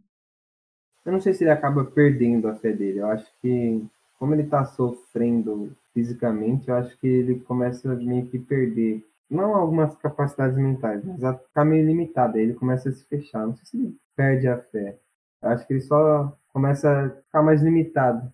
Eu 1.06 1.12
não 1.12 1.22
sei 1.22 1.34
se 1.34 1.44
ele 1.44 1.52
acaba 1.52 1.86
perdendo 1.86 2.48
a 2.48 2.56
fé 2.56 2.74
dele. 2.74 3.00
Eu 3.00 3.08
acho 3.08 3.32
que, 3.40 3.84
como 4.20 4.34
ele 4.34 4.44
tá 4.44 4.66
sofrendo 4.66 5.76
fisicamente, 5.98 6.70
eu 6.70 6.76
acho 6.76 6.96
que 7.00 7.08
ele 7.08 7.40
começa 7.40 7.96
meio 7.96 8.28
que 8.28 8.38
perder. 8.38 9.04
Não 9.28 9.56
algumas 9.56 9.96
capacidades 9.98 10.56
mentais, 10.56 11.04
mas 11.04 11.24
a 11.24 11.36
ficar 11.36 11.66
meio 11.66 11.84
limitado. 11.88 12.38
Aí 12.38 12.44
ele 12.44 12.54
começa 12.54 12.90
a 12.90 12.92
se 12.92 13.04
fechar. 13.06 13.48
Não 13.48 13.56
sei 13.56 13.66
se 13.66 13.78
ele 13.78 13.98
perde 14.16 14.48
a 14.48 14.58
fé. 14.58 15.00
Eu 15.42 15.50
acho 15.50 15.66
que 15.66 15.74
ele 15.74 15.82
só 15.82 16.38
começa 16.54 16.88
a 16.88 17.10
ficar 17.10 17.42
mais 17.42 17.64
limitado. 17.64 18.32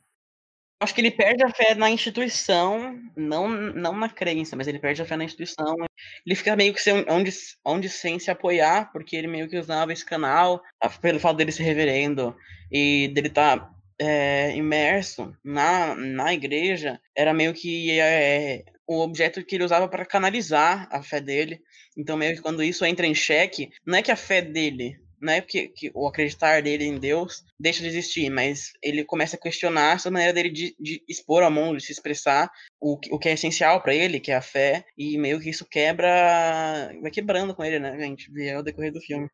Acho 0.82 0.94
que 0.94 1.00
ele 1.00 1.12
perde 1.12 1.42
a 1.46 1.50
fé 1.50 1.74
na 1.74 1.90
instituição, 1.90 3.00
não, 3.16 3.48
não 3.48 3.96
na 3.96 4.10
crença, 4.10 4.58
mas 4.58 4.68
ele 4.68 4.80
perde 4.80 5.02
a 5.02 5.06
fé 5.06 5.16
na 5.16 5.24
instituição. 5.24 5.78
Ele 6.26 6.36
fica 6.36 6.58
meio 6.58 6.74
que 6.74 6.82
sem, 6.82 7.06
onde, 7.10 7.32
onde 7.64 7.88
sem 7.88 8.20
se 8.20 8.30
apoiar, 8.30 8.92
porque 8.92 9.16
ele 9.16 9.28
meio 9.28 9.48
que 9.48 9.58
usava 9.58 9.94
esse 9.94 10.06
canal, 10.06 10.62
pelo 11.02 11.22
fato 11.22 11.38
dele 11.38 11.54
ser 11.54 11.64
reverendo 11.64 12.36
e 12.70 13.10
dele 13.16 13.30
estar 13.30 13.58
tá, 13.58 13.74
é, 14.00 14.56
imerso 14.56 15.36
na, 15.44 15.96
na 15.96 16.34
igreja, 16.34 17.00
era 17.16 17.34
meio 17.34 17.54
que 17.54 18.00
é, 18.00 18.64
o 18.88 19.02
objeto 19.02 19.44
que 19.44 19.56
ele 19.56 19.64
usava 19.64 19.88
para 19.88 20.06
canalizar 20.06 20.88
a 20.92 21.02
fé 21.02 21.22
dele. 21.22 21.62
Então, 21.98 22.18
meio 22.18 22.36
que 22.36 22.42
quando 22.42 22.64
isso 22.64 22.86
entra 22.86 23.06
em 23.06 23.16
xeque, 23.16 23.70
não 23.86 23.98
é 23.98 24.02
que 24.02 24.12
a 24.12 24.16
fé 24.16 24.42
dele 24.42 24.98
não 25.24 25.32
é 25.32 25.40
porque 25.40 25.70
que 25.70 25.90
o 25.96 26.06
acreditar 26.06 26.62
dele 26.62 26.84
em 26.84 27.00
Deus 27.00 27.46
deixa 27.58 27.82
de 27.82 27.88
existir, 27.88 28.30
mas 28.30 28.74
ele 28.84 29.06
começa 29.06 29.38
a 29.38 29.40
questionar 29.40 29.96
essa 29.96 30.12
maneira 30.12 30.34
dele 30.34 30.50
de, 30.50 30.76
de 30.78 31.02
expor 31.08 31.44
a 31.44 31.50
mão, 31.50 31.74
de 31.76 31.82
se 31.82 31.94
expressar 31.94 32.52
o, 32.80 33.00
o 33.10 33.18
que 33.18 33.30
é 33.30 33.34
essencial 33.34 33.82
para 33.82 33.96
ele, 33.96 34.20
que 34.20 34.32
é 34.32 34.36
a 34.36 34.42
fé, 34.42 34.84
e 34.98 35.18
meio 35.18 35.40
que 35.40 35.50
isso 35.50 35.66
quebra, 35.66 36.92
vai 37.02 37.10
quebrando 37.10 37.56
com 37.56 37.64
ele, 37.64 37.80
né, 37.80 37.98
gente 38.00 38.30
vê 38.30 38.52
ao 38.52 38.62
decorrer 38.62 38.92
do 38.92 39.00
filme. 39.00 39.30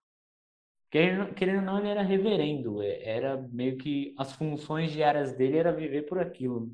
Querendo, 0.89 1.33
querendo 1.33 1.59
ou 1.59 1.65
não, 1.65 1.79
ele 1.79 1.89
era 1.89 2.01
reverendo, 2.01 2.81
é, 2.81 3.03
era 3.03 3.37
meio 3.51 3.77
que 3.77 4.13
as 4.17 4.33
funções 4.33 4.91
diárias 4.91 5.33
dele 5.33 5.57
era 5.57 5.71
viver 5.71 6.03
por 6.03 6.19
aquilo. 6.19 6.73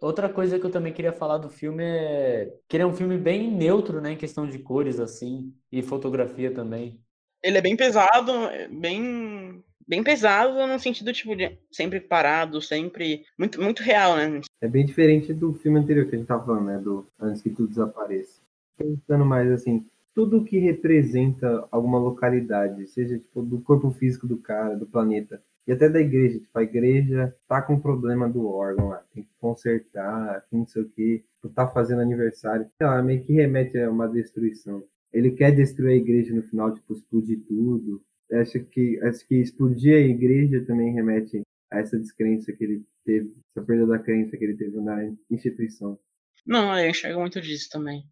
Outra 0.00 0.28
coisa 0.28 0.58
que 0.58 0.66
eu 0.66 0.70
também 0.70 0.92
queria 0.92 1.12
falar 1.12 1.38
do 1.38 1.48
filme 1.48 1.82
é 1.82 2.52
que 2.68 2.76
ele 2.76 2.82
é 2.82 2.86
um 2.86 2.94
filme 2.94 3.16
bem 3.16 3.50
neutro, 3.50 4.00
né, 4.00 4.12
em 4.12 4.16
questão 4.16 4.46
de 4.46 4.58
cores, 4.58 5.00
assim, 5.00 5.54
e 5.72 5.82
fotografia 5.82 6.52
também 6.52 7.00
ele 7.46 7.58
é 7.58 7.62
bem 7.62 7.76
pesado, 7.76 8.32
é 8.50 8.66
bem 8.66 9.62
bem 9.86 10.02
pesado 10.02 10.66
no 10.66 10.80
sentido 10.80 11.12
tipo 11.12 11.36
de 11.36 11.56
sempre 11.70 12.00
parado, 12.00 12.60
sempre 12.60 13.24
muito 13.38 13.62
muito 13.62 13.84
real, 13.84 14.16
né? 14.16 14.40
É 14.60 14.68
bem 14.68 14.84
diferente 14.84 15.32
do 15.32 15.54
filme 15.54 15.78
anterior 15.78 16.08
que 16.08 16.16
a 16.16 16.18
gente 16.18 16.26
tava 16.26 16.44
falando, 16.44 16.66
né, 16.66 16.78
do 16.78 17.06
antes 17.20 17.40
que 17.40 17.50
tudo 17.50 17.68
desapareça. 17.68 18.40
Pensando 18.76 19.24
mais 19.24 19.50
assim, 19.52 19.86
tudo 20.16 20.42
que 20.42 20.58
representa 20.58 21.68
alguma 21.70 21.98
localidade, 21.98 22.88
seja 22.88 23.16
tipo 23.16 23.40
do 23.40 23.60
corpo 23.60 23.92
físico 23.92 24.26
do 24.26 24.38
cara, 24.38 24.74
do 24.74 24.86
planeta, 24.86 25.40
e 25.64 25.72
até 25.72 25.88
da 25.88 26.00
igreja, 26.00 26.40
tipo, 26.40 26.58
a 26.58 26.62
igreja 26.62 27.32
tá 27.46 27.62
com 27.62 27.78
problema 27.78 28.28
do 28.28 28.48
órgão 28.48 28.88
lá, 28.88 29.04
tem 29.12 29.22
que 29.22 29.30
consertar, 29.38 30.44
tem 30.50 30.60
não 30.60 30.66
sei 30.66 30.82
o 30.82 30.88
que, 30.88 31.24
tá 31.54 31.68
fazendo 31.68 32.00
aniversário, 32.00 32.66
sei 32.76 32.86
lá, 32.86 33.00
meio 33.02 33.22
que 33.22 33.32
remete 33.32 33.78
a 33.78 33.90
uma 33.90 34.08
destruição 34.08 34.82
ele 35.16 35.30
quer 35.30 35.50
destruir 35.50 35.92
a 35.92 35.96
igreja 35.96 36.34
no 36.34 36.42
final, 36.42 36.74
tipo, 36.74 36.92
explodir 36.92 37.40
tudo. 37.48 38.02
Acho 38.32 38.62
que, 38.64 39.00
acho 39.00 39.26
que 39.26 39.36
explodir 39.36 39.94
a 39.94 40.00
igreja 40.00 40.62
também 40.66 40.92
remete 40.92 41.40
a 41.72 41.78
essa 41.78 41.98
descrença 41.98 42.52
que 42.52 42.62
ele 42.62 42.84
teve, 43.02 43.32
essa 43.50 43.64
perda 43.64 43.86
da 43.86 43.98
crença 43.98 44.36
que 44.36 44.44
ele 44.44 44.56
teve 44.56 44.78
na 44.78 45.10
instituição. 45.30 45.98
Não, 46.44 46.78
eu 46.78 46.90
enxergo 46.90 47.20
muito 47.20 47.40
disso 47.40 47.68
também. 47.70 48.04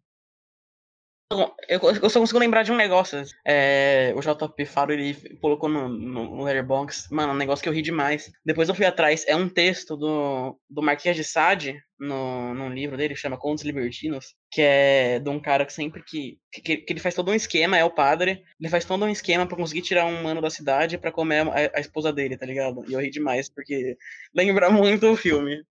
Eu, 1.31 1.79
eu 2.03 2.09
só 2.09 2.19
consigo 2.19 2.37
lembrar 2.37 2.61
de 2.61 2.71
um 2.71 2.75
negócio. 2.75 3.23
É, 3.43 4.13
o 4.15 4.21
JP 4.21 4.63
Faro 4.65 4.93
ele 4.93 5.15
colocou 5.41 5.67
no, 5.67 5.89
no, 5.89 6.35
no 6.35 6.43
Letterboxd. 6.43 7.07
Mano, 7.11 7.33
um 7.33 7.35
negócio 7.35 7.63
que 7.63 7.67
eu 7.67 7.73
ri 7.73 7.81
demais. 7.81 8.31
Depois 8.45 8.69
eu 8.69 8.75
fui 8.75 8.85
atrás. 8.85 9.25
É 9.27 9.35
um 9.35 9.49
texto 9.49 9.97
do, 9.97 10.55
do 10.69 10.83
Marquês 10.83 11.15
de 11.15 11.23
Sade, 11.23 11.81
no, 11.99 12.53
num 12.53 12.69
livro 12.69 12.95
dele, 12.95 13.15
que 13.15 13.19
chama 13.19 13.39
Contos 13.39 13.63
Libertinos. 13.63 14.35
Que 14.51 14.61
é 14.61 15.19
de 15.19 15.27
um 15.27 15.39
cara 15.39 15.65
que 15.65 15.73
sempre 15.73 16.03
que, 16.03 16.37
que. 16.51 16.77
Que 16.77 16.93
ele 16.93 16.99
faz 16.99 17.15
todo 17.15 17.31
um 17.31 17.35
esquema, 17.35 17.75
é 17.75 17.83
o 17.83 17.89
padre. 17.89 18.43
Ele 18.59 18.69
faz 18.69 18.85
todo 18.85 19.03
um 19.03 19.09
esquema 19.09 19.47
para 19.47 19.57
conseguir 19.57 19.81
tirar 19.81 20.05
um 20.05 20.21
mano 20.21 20.41
da 20.41 20.51
cidade 20.51 20.95
para 20.99 21.11
comer 21.11 21.47
a, 21.47 21.71
a 21.77 21.79
esposa 21.79 22.13
dele, 22.13 22.37
tá 22.37 22.45
ligado? 22.45 22.85
E 22.87 22.93
eu 22.93 22.99
ri 22.99 23.09
demais, 23.09 23.49
porque 23.49 23.97
lembra 24.33 24.69
muito 24.69 25.07
o 25.07 25.17
filme. 25.17 25.63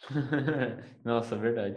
Nossa, 1.04 1.36
verdade. 1.36 1.76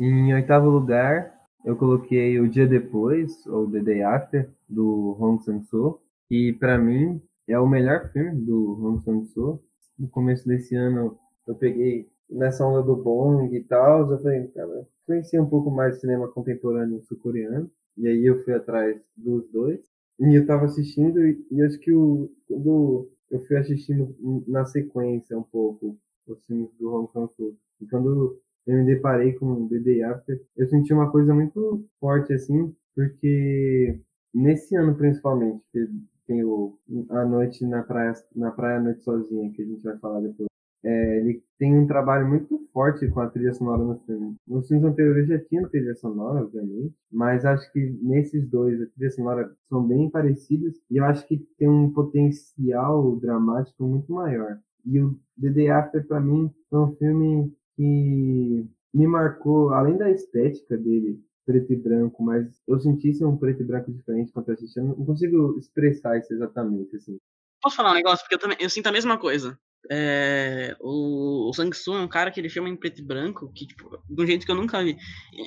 Em 0.00 0.32
oitavo 0.32 0.70
lugar, 0.70 1.34
eu 1.64 1.74
coloquei 1.74 2.38
O 2.38 2.48
Dia 2.48 2.68
Depois, 2.68 3.44
ou 3.48 3.68
The 3.68 3.80
Day 3.80 4.02
After, 4.02 4.48
do 4.68 5.16
Hong 5.18 5.42
Sang-soo, 5.42 6.00
e 6.30 6.52
para 6.52 6.78
mim 6.78 7.20
é 7.48 7.58
o 7.58 7.66
melhor 7.66 8.08
filme 8.12 8.40
do 8.40 8.78
Hong 8.80 9.02
Sang-soo. 9.02 9.60
No 9.98 10.08
começo 10.08 10.46
desse 10.46 10.76
ano 10.76 11.18
eu 11.48 11.54
peguei 11.56 12.08
nessa 12.30 12.64
onda 12.64 12.80
do 12.80 12.94
Bong 12.94 13.52
e 13.52 13.60
tal, 13.64 14.08
eu 14.08 14.18
falei, 14.22 14.46
cara, 14.48 14.86
conheci 15.04 15.36
um 15.36 15.48
pouco 15.48 15.68
mais 15.68 15.94
de 15.94 16.00
cinema 16.02 16.28
contemporâneo 16.28 17.02
sul-coreano, 17.02 17.68
e 17.96 18.06
aí 18.06 18.24
eu 18.24 18.40
fui 18.44 18.54
atrás 18.54 18.96
dos 19.16 19.50
dois. 19.50 19.80
E 20.20 20.32
eu 20.32 20.46
tava 20.46 20.66
assistindo 20.66 21.26
e, 21.26 21.44
e 21.50 21.60
acho 21.60 21.76
que 21.80 21.92
o, 21.92 22.30
quando 22.46 23.10
eu 23.32 23.40
fui 23.40 23.56
assistindo 23.56 24.14
na 24.46 24.64
sequência 24.64 25.36
um 25.36 25.42
pouco 25.42 25.98
os 26.28 26.46
filmes 26.46 26.70
do 26.78 26.94
Hong 26.94 27.10
Sang-soo, 27.12 27.56
e 27.80 27.86
quando 27.88 28.38
eu 28.68 28.76
me 28.76 28.84
deparei 28.84 29.32
com 29.32 29.46
o 29.46 29.68
Day 29.68 30.02
After, 30.02 30.38
eu 30.54 30.68
senti 30.68 30.92
uma 30.92 31.10
coisa 31.10 31.34
muito 31.34 31.86
forte, 31.98 32.34
assim, 32.34 32.74
porque 32.94 33.98
nesse 34.34 34.76
ano 34.76 34.94
principalmente, 34.94 35.62
que 35.72 35.88
tem 36.26 36.44
o 36.44 36.78
A 37.08 37.24
Noite 37.24 37.64
na 37.64 37.82
Praia, 37.82 38.12
na 38.36 38.50
praia 38.50 38.78
Noite 38.78 39.02
Sozinha, 39.02 39.50
que 39.52 39.62
a 39.62 39.64
gente 39.64 39.82
vai 39.82 39.96
falar 39.96 40.20
depois, 40.20 40.48
é, 40.84 41.18
ele 41.18 41.42
tem 41.58 41.76
um 41.76 41.86
trabalho 41.86 42.28
muito 42.28 42.68
forte 42.70 43.08
com 43.08 43.20
a 43.20 43.28
trilha 43.28 43.54
sonora 43.54 43.82
no 43.82 43.98
filme. 44.00 44.36
Nos 44.46 44.68
filmes 44.68 44.84
anteriores 44.84 45.26
já 45.26 45.38
tinha 45.38 45.66
trilha 45.68 45.94
sonora, 45.94 46.44
obviamente, 46.44 46.94
mas 47.10 47.46
acho 47.46 47.72
que 47.72 47.98
nesses 48.02 48.46
dois 48.48 48.80
a 48.82 48.86
trilha 48.86 49.10
sonora 49.10 49.50
são 49.70 49.82
bem 49.82 50.10
parecidas 50.10 50.74
e 50.90 50.98
eu 50.98 51.04
acho 51.06 51.26
que 51.26 51.38
tem 51.58 51.68
um 51.68 51.90
potencial 51.90 53.16
dramático 53.16 53.82
muito 53.82 54.12
maior. 54.12 54.58
E 54.84 55.00
o 55.00 55.18
The 55.40 55.50
Day 55.50 55.70
After, 55.70 56.06
para 56.06 56.20
mim, 56.20 56.50
é 56.70 56.76
um 56.76 56.94
filme 56.96 57.52
que 57.78 58.66
me 58.92 59.06
marcou, 59.06 59.72
além 59.72 59.96
da 59.96 60.10
estética 60.10 60.76
dele, 60.76 61.22
preto 61.46 61.72
e 61.72 61.76
branco, 61.76 62.20
mas 62.20 62.60
eu 62.66 62.78
senti 62.80 63.14
ser 63.14 63.24
um 63.24 63.36
preto 63.36 63.62
e 63.62 63.64
branco 63.64 63.92
diferente 63.92 64.32
quando 64.32 64.48
eu 64.48 64.54
assisti. 64.54 64.80
Eu 64.80 64.86
não 64.86 65.06
consigo 65.06 65.56
expressar 65.56 66.18
isso 66.18 66.34
exatamente, 66.34 66.96
assim. 66.96 67.16
Posso 67.62 67.76
falar 67.76 67.92
um 67.92 67.94
negócio? 67.94 68.24
Porque 68.24 68.34
eu 68.34 68.38
também 68.40 68.58
eu 68.60 68.68
sinto 68.68 68.88
a 68.88 68.92
mesma 68.92 69.16
coisa. 69.16 69.56
É, 69.90 70.76
o, 70.80 71.48
o 71.48 71.52
Sang-soo 71.54 71.96
é 71.96 72.00
um 72.00 72.08
cara 72.08 72.30
que 72.30 72.38
ele 72.38 72.48
filma 72.48 72.68
em 72.68 72.76
preto 72.76 73.00
e 73.00 73.04
branco, 73.04 73.50
que, 73.54 73.66
tipo, 73.66 74.02
de 74.08 74.22
um 74.22 74.26
jeito 74.26 74.44
que 74.44 74.52
eu 74.52 74.56
nunca 74.56 74.82
vi. 74.82 74.96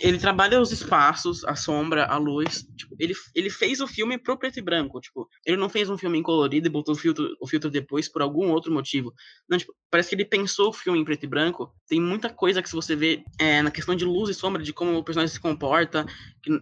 Ele 0.01 0.17
trabalha 0.17 0.59
os 0.59 0.71
espaços, 0.71 1.43
a 1.45 1.55
sombra, 1.55 2.05
a 2.05 2.17
luz. 2.17 2.65
Tipo, 2.75 2.95
ele, 2.99 3.13
ele 3.35 3.49
fez 3.49 3.81
o 3.81 3.87
filme 3.87 4.17
pro 4.17 4.37
preto 4.37 4.57
e 4.57 4.61
branco. 4.61 4.99
Tipo, 4.99 5.27
ele 5.45 5.57
não 5.57 5.69
fez 5.69 5.89
um 5.89 5.97
filme 5.97 6.17
em 6.17 6.23
colorido 6.23 6.67
e 6.67 6.71
botou 6.71 6.95
o 6.95 6.97
filtro, 6.97 7.35
o 7.39 7.47
filtro 7.47 7.69
depois 7.69 8.09
por 8.09 8.21
algum 8.21 8.49
outro 8.49 8.71
motivo. 8.71 9.13
Não, 9.49 9.57
tipo, 9.57 9.73
parece 9.89 10.09
que 10.09 10.15
ele 10.15 10.25
pensou 10.25 10.69
o 10.69 10.73
filme 10.73 10.99
em 10.99 11.05
preto 11.05 11.23
e 11.23 11.27
branco. 11.27 11.73
Tem 11.87 12.01
muita 12.01 12.29
coisa 12.29 12.61
que 12.61 12.69
se 12.69 12.75
você 12.75 12.95
vê 12.95 13.23
é, 13.39 13.61
na 13.61 13.69
questão 13.69 13.95
de 13.95 14.05
luz 14.05 14.29
e 14.29 14.33
sombra, 14.33 14.63
de 14.63 14.73
como 14.73 14.97
o 14.97 15.03
personagem 15.03 15.33
se 15.33 15.39
comporta, 15.39 16.05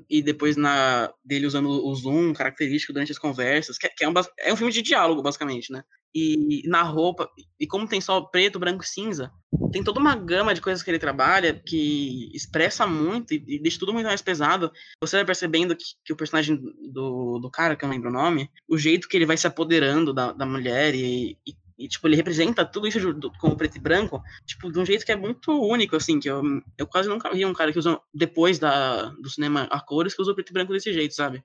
e 0.10 0.22
depois 0.22 0.58
na 0.58 1.14
dele 1.24 1.46
usando 1.46 1.70
o 1.70 1.96
zoom 1.96 2.34
característico 2.34 2.92
durante 2.92 3.12
as 3.12 3.20
conversas, 3.20 3.78
que, 3.78 3.88
que 3.90 4.04
é, 4.04 4.10
um, 4.10 4.14
é 4.40 4.52
um 4.52 4.58
filme 4.58 4.74
de 4.74 4.82
diálogo, 4.82 5.22
basicamente, 5.22 5.72
né? 5.72 5.84
E 6.14 6.64
na 6.68 6.82
roupa, 6.82 7.30
e 7.60 7.68
como 7.68 7.88
tem 7.88 8.02
só 8.02 8.22
preto, 8.22 8.60
branco 8.60 8.84
e 8.84 8.88
cinza, 8.88 9.32
tem 9.72 9.84
toda 9.84 10.00
uma 10.00 10.16
gama 10.16 10.54
de 10.54 10.62
coisas 10.62 10.82
que 10.82 10.90
ele 10.90 11.00
trabalha 11.00 11.54
que 11.54 12.32
expressa 12.34 12.88
muito 12.88 13.34
e, 13.34 13.44
e 13.48 13.60
deixa 13.60 13.80
tudo 13.80 13.94
muito 13.94 14.08
mais 14.08 14.22
pesado. 14.22 14.72
Você 15.02 15.18
vai 15.18 15.26
percebendo 15.26 15.76
que, 15.76 15.84
que, 16.04 16.14
o 16.14 16.16
personagem 16.16 16.60
do, 16.92 17.40
do 17.40 17.50
cara, 17.50 17.76
que 17.76 17.84
eu 17.84 17.88
não 17.88 17.96
lembro 17.96 18.10
o 18.10 18.14
nome, 18.14 18.50
o 18.68 18.78
jeito 18.78 19.08
que 19.08 19.18
ele 19.18 19.26
vai 19.26 19.38
se 19.38 19.48
apoderando 19.48 20.14
da, 20.14 20.32
da 20.32 20.46
mulher 20.46 20.96
e, 20.96 21.38
e, 21.46 21.56
e, 21.78 21.88
tipo, 21.88 22.08
ele 22.08 22.16
representa 22.16 22.66
tudo 22.66 22.88
isso 22.88 23.00
com 23.40 23.50
o 23.50 23.56
preto 23.56 23.78
e 23.78 23.80
branco, 23.80 24.22
tipo, 24.46 24.72
de 24.72 24.80
um 24.80 24.86
jeito 24.86 25.06
que 25.06 25.12
é 25.12 25.16
muito 25.16 25.52
único, 25.52 25.96
assim, 25.96 26.20
que 26.20 26.30
eu, 26.30 26.42
eu 26.78 26.88
quase 26.88 27.08
nunca 27.08 27.32
vi 27.34 27.46
um 27.46 27.54
cara 27.54 27.72
que 27.72 27.80
usa, 27.80 28.00
depois 28.14 28.60
da, 28.60 29.06
do 29.10 29.30
cinema 29.30 29.68
a 29.72 29.80
cores, 29.80 30.14
que 30.14 30.22
usa 30.22 30.32
o 30.32 30.36
preto 30.36 30.50
e 30.50 30.54
branco 30.54 30.74
desse 30.74 30.92
jeito, 30.92 31.14
sabe? 31.14 31.44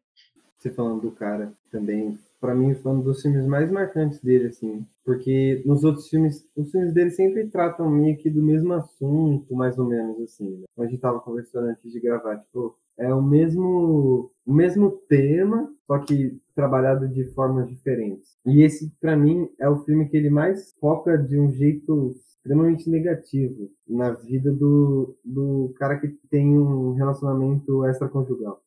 Você 0.58 0.70
falando 0.70 1.02
do 1.02 1.10
cara 1.10 1.52
também, 1.70 2.18
para 2.44 2.54
mim 2.54 2.74
foi 2.74 2.92
um 2.92 3.00
dos 3.00 3.22
filmes 3.22 3.46
mais 3.46 3.70
marcantes 3.70 4.20
dele, 4.20 4.48
assim, 4.48 4.86
porque 5.02 5.62
nos 5.64 5.82
outros 5.82 6.10
filmes, 6.10 6.46
os 6.54 6.70
filmes 6.70 6.92
dele 6.92 7.08
sempre 7.08 7.48
tratam 7.48 7.88
meio 7.88 8.18
que 8.18 8.28
do 8.28 8.42
mesmo 8.42 8.74
assunto, 8.74 9.56
mais 9.56 9.78
ou 9.78 9.86
menos, 9.86 10.20
assim, 10.20 10.58
né? 10.58 10.64
A 10.76 10.84
gente 10.84 11.00
tava 11.00 11.20
conversando 11.20 11.68
antes 11.68 11.90
de 11.90 11.98
gravar, 11.98 12.36
tipo, 12.36 12.76
é 12.98 13.14
o 13.14 13.22
mesmo, 13.22 14.30
o 14.44 14.52
mesmo 14.52 14.90
tema, 15.08 15.72
só 15.86 15.98
que 16.00 16.38
trabalhado 16.54 17.08
de 17.08 17.24
formas 17.32 17.66
diferentes. 17.66 18.36
E 18.44 18.62
esse, 18.62 18.92
para 19.00 19.16
mim, 19.16 19.48
é 19.58 19.66
o 19.66 19.82
filme 19.82 20.06
que 20.06 20.16
ele 20.18 20.28
mais 20.28 20.74
foca 20.78 21.16
de 21.16 21.40
um 21.40 21.50
jeito 21.50 22.14
extremamente 22.44 22.90
negativo 22.90 23.70
na 23.88 24.10
vida 24.10 24.52
do, 24.52 25.16
do 25.24 25.72
cara 25.78 25.98
que 25.98 26.08
tem 26.28 26.58
um 26.58 26.92
relacionamento 26.92 27.86
extraconjugal. 27.86 28.60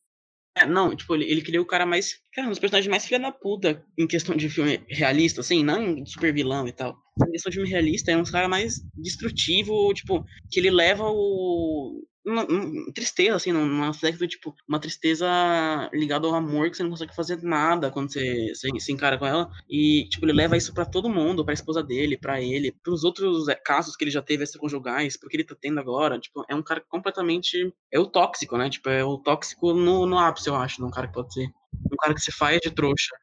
É, 0.58 0.66
não, 0.66 0.96
tipo, 0.96 1.14
ele, 1.14 1.26
ele 1.26 1.42
criou 1.42 1.64
o 1.64 1.68
cara 1.68 1.86
mais. 1.86 2.16
Cara, 2.34 2.48
um 2.48 2.50
dos 2.50 2.60
personagens 2.60 2.90
mais 2.90 3.06
filha 3.06 3.20
da 3.20 3.32
puta 3.32 3.84
em 3.98 4.08
questão 4.08 4.36
de 4.36 4.50
filme 4.50 4.82
realista, 4.90 5.42
assim, 5.42 5.64
não 5.64 6.04
super 6.06 6.34
vilão 6.34 6.68
e 6.68 6.72
tal. 6.72 6.98
Em 7.28 7.32
questão 7.32 7.52
de 7.52 7.58
filme 7.58 7.70
realista, 7.70 8.12
é 8.12 8.18
um 8.18 8.24
cara 8.24 8.48
mais 8.48 8.82
destrutivo, 8.96 9.94
tipo, 9.94 10.26
que 10.52 10.60
ele 10.60 10.72
leva 10.72 11.04
o 11.04 12.04
uma, 12.28 12.46
uma, 12.46 12.92
tristeza, 12.94 13.36
assim, 13.36 13.52
num 13.52 13.84
aspecto, 13.84 14.28
tipo, 14.28 14.54
uma 14.68 14.80
tristeza 14.80 15.26
ligada 15.94 16.28
ao 16.28 16.36
amor 16.36 16.70
que 16.70 16.76
você 16.76 16.84
não 16.84 16.90
consegue 16.90 17.16
fazer 17.16 17.42
nada 17.42 17.90
quando 17.90 18.12
você, 18.12 18.54
se 18.54 18.92
encara 18.92 19.18
com 19.18 19.26
ela. 19.26 19.50
E, 19.70 20.08
tipo, 20.10 20.26
ele 20.26 20.34
leva 20.34 20.58
isso 20.58 20.74
para 20.74 20.86
todo 20.86 21.10
mundo, 21.10 21.46
pra 21.46 21.54
esposa 21.54 21.82
dele, 21.82 22.18
para 22.18 22.42
ele, 22.42 22.74
pros 22.84 23.04
outros 23.04 23.48
é, 23.48 23.56
casos 23.56 23.96
que 23.96 24.04
ele 24.04 24.12
já 24.12 24.22
teve 24.22 24.44
extraconjugais, 24.44 25.18
porque 25.18 25.38
ele 25.38 25.46
tá 25.46 25.56
tendo 25.60 25.80
agora. 25.80 26.20
Tipo, 26.20 26.44
é 26.50 26.56
um 26.56 26.62
cara 26.62 26.84
completamente. 26.90 27.74
É 27.92 28.00
o 28.00 28.06
tóxico, 28.06 28.58
né? 28.58 28.70
Tipo, 28.70 28.90
é 28.90 29.04
o 29.04 29.18
tóxico 29.18 29.74
no, 29.74 30.06
no 30.06 30.18
ápice, 30.20 30.50
eu 30.50 30.56
acho, 30.56 30.78
de 30.78 30.84
um 30.84 30.92
cara 30.92 31.08
que 31.08 31.14
pode 31.14 31.34
ser. 31.34 31.48
Um 31.92 31.96
cara 31.98 32.14
que 32.14 32.22
se 32.22 32.32
faz 32.32 32.60
de 32.62 32.72
trouxa. 32.72 33.16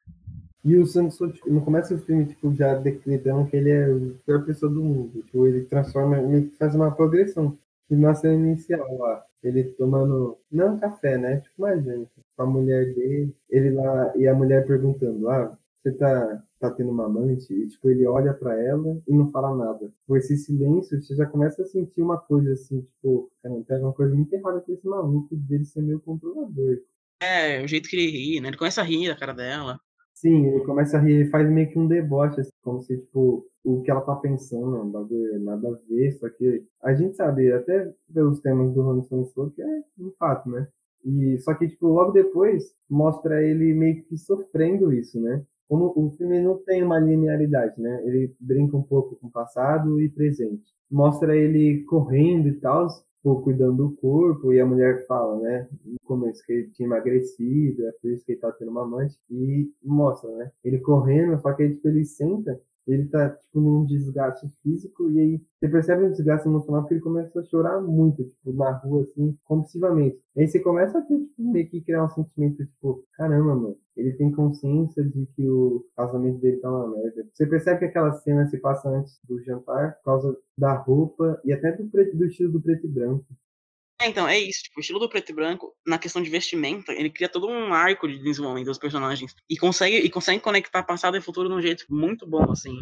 E 0.65 0.77
o 0.77 0.87
Sanderson, 0.87 1.31
tipo, 1.31 1.53
no 1.53 1.61
começo 1.61 1.95
do 1.95 2.03
filme, 2.03 2.25
tipo, 2.25 2.55
já 2.55 2.75
decretando 2.75 3.47
que 3.47 3.57
ele 3.57 3.71
é 3.71 3.85
a 3.85 4.25
pior 4.25 4.47
pessoa 4.47 4.73
do 4.73 4.83
mundo. 4.83 5.23
Tipo, 5.23 5.47
ele 5.47 5.65
transforma, 5.67 6.19
ele 6.19 6.51
faz 6.59 6.75
uma 6.75 6.91
progressão. 6.91 7.59
Na 7.97 8.15
cena 8.15 8.35
inicial 8.35 8.99
lá, 8.99 9.25
ele 9.43 9.65
tomando, 9.65 10.39
não 10.51 10.79
café, 10.79 11.19
né? 11.19 11.41
Tipo, 11.41 11.67
gente, 11.81 12.11
com 12.37 12.43
a 12.43 12.47
mulher 12.47 12.95
dele, 12.95 13.35
ele 13.51 13.71
lá, 13.71 14.13
e 14.17 14.27
a 14.27 14.35
mulher 14.35 14.67
perguntando, 14.67 15.29
ah, 15.29 15.57
você 15.83 15.93
tá, 15.93 16.43
tá 16.59 16.71
tendo 16.71 16.91
uma 16.91 17.05
amante? 17.05 17.53
E, 17.53 17.69
tipo, 17.69 17.91
ele 17.91 18.07
olha 18.07 18.33
para 18.33 18.59
ela 18.59 18.99
e 19.07 19.13
não 19.13 19.31
fala 19.31 19.55
nada. 19.55 19.93
Por 20.07 20.17
esse 20.17 20.37
silêncio, 20.37 21.01
você 21.01 21.15
já 21.15 21.27
começa 21.27 21.63
a 21.63 21.67
sentir 21.67 22.03
uma 22.03 22.19
coisa 22.19 22.53
assim, 22.55 22.81
tipo, 22.81 23.31
cara, 23.43 23.63
tem 23.63 23.79
uma 23.81 23.93
coisa 23.93 24.15
muito 24.15 24.33
errada 24.33 24.61
com 24.63 24.73
esse 24.73 24.87
maluco 24.87 25.37
dele 25.37 25.65
ser 25.67 25.83
meio 25.83 26.01
controlador. 26.01 26.79
É, 27.21 27.63
o 27.63 27.69
jeito 27.69 27.89
que 27.89 27.97
ele 27.97 28.11
ri, 28.11 28.41
né? 28.41 28.49
Ele 28.49 28.57
começa 28.57 28.81
a 28.81 28.85
rir 28.85 29.09
da 29.09 29.17
cara 29.17 29.35
dela. 29.35 29.79
Sim, 30.25 30.47
ele 30.47 30.65
começa 30.65 30.97
a 30.97 31.01
rir, 31.01 31.29
faz 31.31 31.51
meio 31.51 31.69
que 31.69 31.79
um 31.79 31.87
deboche, 31.87 32.41
assim, 32.41 32.51
como 32.63 32.81
se, 32.81 32.97
tipo, 32.99 33.47
o 33.63 33.83
que 33.83 33.91
ela 33.91 34.01
tá 34.01 34.17
pensando, 34.17 34.81
um 34.83 34.91
bagulho 34.91 35.39
nada 35.41 35.69
a 35.69 35.73
ver, 35.87 36.13
só 36.13 36.31
que 36.31 36.65
a 36.83 36.95
gente 36.95 37.15
sabe, 37.15 37.53
até 37.53 37.93
pelos 38.13 38.41
temas 38.41 38.73
do 38.73 38.81
Hanson 38.91 39.21
Slow, 39.23 39.51
que 39.51 39.61
é 39.61 39.83
um 39.99 40.11
fato, 40.19 40.49
né? 40.49 40.67
E, 41.05 41.37
só 41.41 41.53
que, 41.53 41.69
tipo, 41.69 41.89
logo 41.89 42.13
depois, 42.13 42.73
mostra 42.89 43.43
ele 43.43 43.75
meio 43.75 44.03
que 44.05 44.17
sofrendo 44.17 44.91
isso, 44.95 45.21
né? 45.21 45.45
Como 45.69 45.93
o 45.95 46.09
filme 46.17 46.41
não 46.41 46.57
tem 46.65 46.83
uma 46.83 46.99
linearidade, 46.99 47.79
né? 47.79 48.03
Ele 48.07 48.35
brinca 48.41 48.77
um 48.79 48.83
pouco 48.83 49.17
com 49.17 49.29
passado 49.31 50.01
e 50.01 50.09
presente. 50.09 50.73
Mostra 50.91 51.37
ele 51.37 51.85
correndo 51.85 52.49
e 52.49 52.55
tal, 52.61 52.87
tipo, 53.25 53.41
cuidando 53.41 53.89
do 53.89 53.97
corpo, 53.97 54.53
e 54.53 54.61
a 54.61 54.67
mulher 54.67 55.07
fala, 55.07 55.41
né, 55.41 55.67
no 55.85 55.97
começo 56.05 56.45
que 56.45 56.53
ele 56.53 56.69
tinha 56.69 56.87
emagrecido, 56.87 57.87
é 57.87 57.93
por 57.93 58.11
isso 58.11 58.25
que 58.25 58.33
ele 58.33 58.41
tá 58.41 58.53
tendo 58.53 58.71
uma 58.71 58.83
amante, 58.83 59.19
e 59.31 59.71
mostra, 59.83 60.31
né, 60.37 60.53
ele 60.63 60.79
correndo, 60.79 61.41
só 61.41 61.55
que 61.55 61.63
aí, 61.63 61.75
tipo, 61.75 61.89
ele 61.89 62.05
senta 62.05 62.61
ele 62.87 63.07
tá, 63.07 63.31
tipo, 63.31 63.61
num 63.61 63.85
desgaste 63.85 64.49
físico 64.63 65.11
e 65.11 65.19
aí 65.19 65.43
você 65.59 65.69
percebe 65.69 66.05
um 66.05 66.11
desgaste 66.11 66.47
emocional 66.47 66.83
porque 66.83 66.95
ele 66.95 67.03
começa 67.03 67.41
a 67.41 67.45
chorar 67.45 67.81
muito, 67.81 68.25
tipo, 68.25 68.53
na 68.53 68.73
rua, 68.73 69.03
assim, 69.03 69.37
compulsivamente. 69.45 70.19
Aí 70.37 70.47
você 70.47 70.61
começa 70.61 70.99
a 70.99 71.03
ter, 71.03 71.19
tipo, 71.19 71.43
meio 71.43 71.69
que 71.69 71.81
criar 71.81 72.05
um 72.05 72.11
sentimento, 72.11 72.65
tipo, 72.65 73.05
caramba, 73.17 73.55
mano, 73.55 73.77
ele 73.97 74.13
tem 74.15 74.31
consciência 74.33 75.05
de 75.05 75.27
que 75.35 75.49
o 75.49 75.85
casamento 75.97 76.39
dele 76.41 76.59
tá 76.59 76.69
uma 76.69 76.91
merda. 76.97 77.27
Você 77.33 77.47
percebe 77.47 77.79
que 77.79 77.85
aquela 77.87 78.13
cena 78.13 78.47
se 78.47 78.59
passa 78.59 78.89
antes 78.89 79.19
do 79.29 79.43
jantar 79.43 79.95
por 79.97 80.05
causa 80.05 80.37
da 80.59 80.75
roupa 80.75 81.41
e 81.45 81.53
até 81.53 81.73
do, 81.73 81.87
preto, 81.87 82.17
do 82.17 82.27
estilo 82.27 82.53
do 82.53 82.61
preto 82.61 82.87
e 82.87 82.91
branco. 82.91 83.25
É, 84.01 84.09
então, 84.09 84.27
é 84.27 84.39
isso. 84.39 84.63
Tipo, 84.65 84.79
o 84.79 84.81
estilo 84.81 84.99
do 84.99 85.09
preto 85.09 85.31
e 85.31 85.35
branco, 85.35 85.73
na 85.87 85.99
questão 85.99 86.23
de 86.23 86.31
vestimenta, 86.31 86.93
ele 86.93 87.11
cria 87.11 87.29
todo 87.29 87.47
um 87.49 87.73
arco 87.73 88.09
de 88.09 88.19
desenvolvimento 88.19 88.67
dos 88.67 88.79
personagens. 88.79 89.35
E 89.49 89.57
consegue, 89.57 89.99
e 89.99 90.11
consegue 90.11 90.41
conectar 90.41 90.83
passado 90.83 91.17
e 91.17 91.21
futuro 91.21 91.49
de 91.49 91.55
um 91.55 91.61
jeito 91.61 91.85
muito 91.89 92.27
bom, 92.27 92.51
assim. 92.51 92.77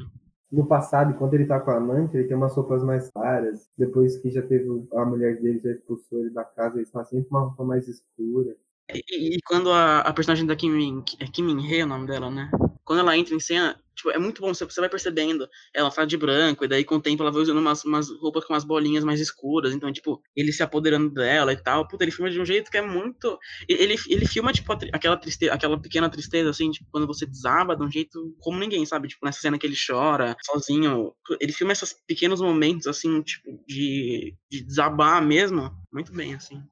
No 0.50 0.66
passado, 0.66 1.12
enquanto 1.12 1.34
ele 1.34 1.46
tá 1.46 1.60
com 1.60 1.70
a 1.70 1.76
amante, 1.76 2.16
ele 2.16 2.28
tem 2.28 2.36
umas 2.36 2.54
roupas 2.54 2.82
mais 2.82 3.10
claras. 3.10 3.68
Depois 3.76 4.16
que 4.18 4.30
já 4.30 4.42
teve 4.42 4.68
a 4.92 5.04
mulher 5.04 5.40
dele, 5.40 5.60
já 5.60 5.70
expulsou 5.70 6.20
ele 6.20 6.30
da 6.30 6.44
casa, 6.44 6.76
ele 6.76 6.84
está 6.84 7.04
sempre 7.04 7.28
com 7.28 7.36
uma 7.36 7.46
roupa 7.46 7.64
mais 7.64 7.88
escura. 7.88 8.54
E, 8.92 9.36
e, 9.36 9.38
quando 9.46 9.70
a, 9.70 10.00
a 10.00 10.12
personagem 10.12 10.46
da 10.46 10.56
Kim 10.56 10.70
Min, 10.70 11.04
é 11.20 11.26
Kim 11.26 11.44
Min 11.44 11.72
é 11.72 11.84
o 11.84 11.86
nome 11.86 12.06
dela, 12.06 12.30
né? 12.30 12.50
Quando 12.84 13.00
ela 13.00 13.16
entra 13.16 13.34
em 13.34 13.40
cena, 13.40 13.80
tipo, 13.94 14.10
é 14.10 14.18
muito 14.18 14.40
bom, 14.40 14.52
você, 14.52 14.64
vai 14.80 14.88
percebendo, 14.88 15.48
ela 15.74 15.90
fala 15.90 16.06
de 16.06 16.16
branco, 16.16 16.64
e 16.64 16.68
daí 16.68 16.84
com 16.84 16.96
o 16.96 17.00
tempo 17.00 17.22
ela 17.22 17.30
vai 17.30 17.42
usando 17.42 17.58
umas, 17.58 17.84
umas 17.84 18.08
roupas 18.10 18.44
com 18.44 18.52
umas 18.52 18.64
bolinhas 18.64 19.04
mais 19.04 19.20
escuras, 19.20 19.72
então, 19.72 19.92
tipo, 19.92 20.20
ele 20.34 20.52
se 20.52 20.62
apoderando 20.62 21.10
dela 21.10 21.52
e 21.52 21.56
tal, 21.56 21.86
puta, 21.86 22.04
ele 22.04 22.10
filma 22.10 22.30
de 22.30 22.40
um 22.40 22.44
jeito 22.44 22.70
que 22.70 22.78
é 22.78 22.82
muito... 22.82 23.38
Ele, 23.68 23.96
ele 24.08 24.26
filma, 24.26 24.52
tipo, 24.52 24.72
aquela 24.92 25.16
tristeza, 25.16 25.52
aquela 25.52 25.80
pequena 25.80 26.08
tristeza, 26.10 26.50
assim, 26.50 26.70
tipo, 26.70 26.88
quando 26.90 27.06
você 27.06 27.26
desaba 27.26 27.76
de 27.76 27.82
um 27.84 27.90
jeito 27.90 28.34
como 28.40 28.58
ninguém, 28.58 28.84
sabe? 28.84 29.08
Tipo, 29.08 29.24
nessa 29.26 29.40
cena 29.40 29.58
que 29.58 29.66
ele 29.66 29.76
chora, 29.76 30.36
sozinho, 30.42 31.12
ele 31.40 31.52
filma 31.52 31.72
esses 31.72 31.94
pequenos 32.06 32.40
momentos, 32.40 32.86
assim, 32.86 33.22
tipo, 33.22 33.62
de, 33.66 34.34
de 34.50 34.64
desabar 34.64 35.24
mesmo, 35.24 35.70
muito 35.92 36.12
bem, 36.12 36.34
assim. 36.34 36.62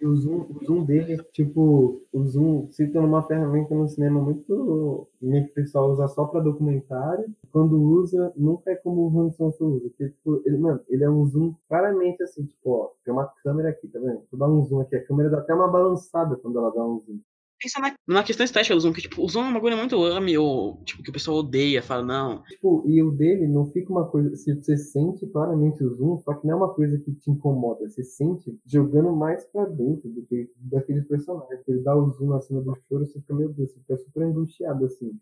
E 0.00 0.06
o 0.06 0.14
zoom, 0.16 0.46
o 0.50 0.64
zoom 0.64 0.84
dele, 0.84 1.16
tipo, 1.32 2.02
o 2.12 2.24
zoom 2.24 2.68
se 2.70 2.86
torna 2.88 3.08
uma 3.08 3.22
ferramenta 3.22 3.74
no 3.74 3.88
cinema 3.88 4.20
muito 4.20 5.08
que 5.20 5.26
o 5.26 5.54
pessoal 5.54 5.90
usa 5.90 6.08
só 6.08 6.26
para 6.26 6.40
documentário. 6.40 7.26
Quando 7.50 7.80
usa, 7.80 8.32
nunca 8.36 8.70
é 8.70 8.76
como 8.76 9.08
o 9.08 9.20
Hanson 9.20 9.52
usa. 9.58 9.80
Porque, 9.80 10.08
tipo, 10.10 10.42
ele, 10.44 10.58
mano, 10.58 10.80
ele 10.88 11.04
é 11.04 11.10
um 11.10 11.24
zoom 11.26 11.54
claramente 11.68 12.22
assim, 12.22 12.44
tipo, 12.44 12.70
ó, 12.70 12.90
tem 13.04 13.12
uma 13.12 13.26
câmera 13.42 13.70
aqui, 13.70 13.88
tá 13.88 13.98
vendo? 13.98 14.22
Vou 14.30 14.38
dar 14.38 14.48
um 14.48 14.62
zoom 14.64 14.80
aqui, 14.80 14.96
a 14.96 15.04
câmera 15.04 15.30
dá 15.30 15.38
até 15.38 15.54
uma 15.54 15.68
balançada 15.68 16.36
quando 16.36 16.58
ela 16.58 16.70
dá 16.70 16.84
um 16.84 17.00
zoom 17.00 17.18
pensa 17.60 17.80
na, 17.80 17.94
na 18.06 18.22
questão 18.22 18.44
estética 18.44 18.74
do 18.74 18.80
Zoom, 18.80 18.92
que 18.92 19.02
tipo, 19.02 19.22
o 19.22 19.28
Zoom 19.28 19.46
é 19.46 19.48
um 19.48 19.54
bagulho 19.54 19.76
muito 19.76 20.02
ame, 20.04 20.36
ou 20.36 20.82
tipo, 20.84 21.02
que 21.02 21.10
o 21.10 21.12
pessoal 21.12 21.38
odeia, 21.38 21.82
fala, 21.82 22.04
não. 22.04 22.42
Tipo, 22.44 22.84
e 22.86 23.02
o 23.02 23.10
dele 23.10 23.46
não 23.46 23.70
fica 23.70 23.90
uma 23.90 24.06
coisa. 24.06 24.34
Se 24.36 24.54
você 24.54 24.76
sente 24.76 25.26
claramente 25.26 25.82
o 25.82 25.94
Zoom, 25.94 26.18
só 26.18 26.34
que 26.34 26.46
não 26.46 26.54
é 26.54 26.56
uma 26.56 26.74
coisa 26.74 26.98
que 26.98 27.12
te 27.12 27.30
incomoda. 27.30 27.88
Você 27.88 28.02
sente 28.02 28.58
jogando 28.66 29.14
mais 29.14 29.44
pra 29.46 29.64
dentro 29.64 30.08
do 30.08 30.22
que 30.26 30.50
daquele 30.56 31.02
personagem. 31.02 31.58
Ele 31.66 31.80
dá 31.80 31.94
o 31.96 32.10
zoom 32.10 32.28
na 32.28 32.40
cena 32.40 32.60
do 32.60 32.74
choro, 32.88 33.04
você 33.04 33.20
fica, 33.20 33.34
meu 33.34 33.52
Deus, 33.52 33.70
você 33.70 33.80
fica 33.80 33.96
super 33.96 34.22
angustiado 34.22 34.84
assim. 34.84 35.12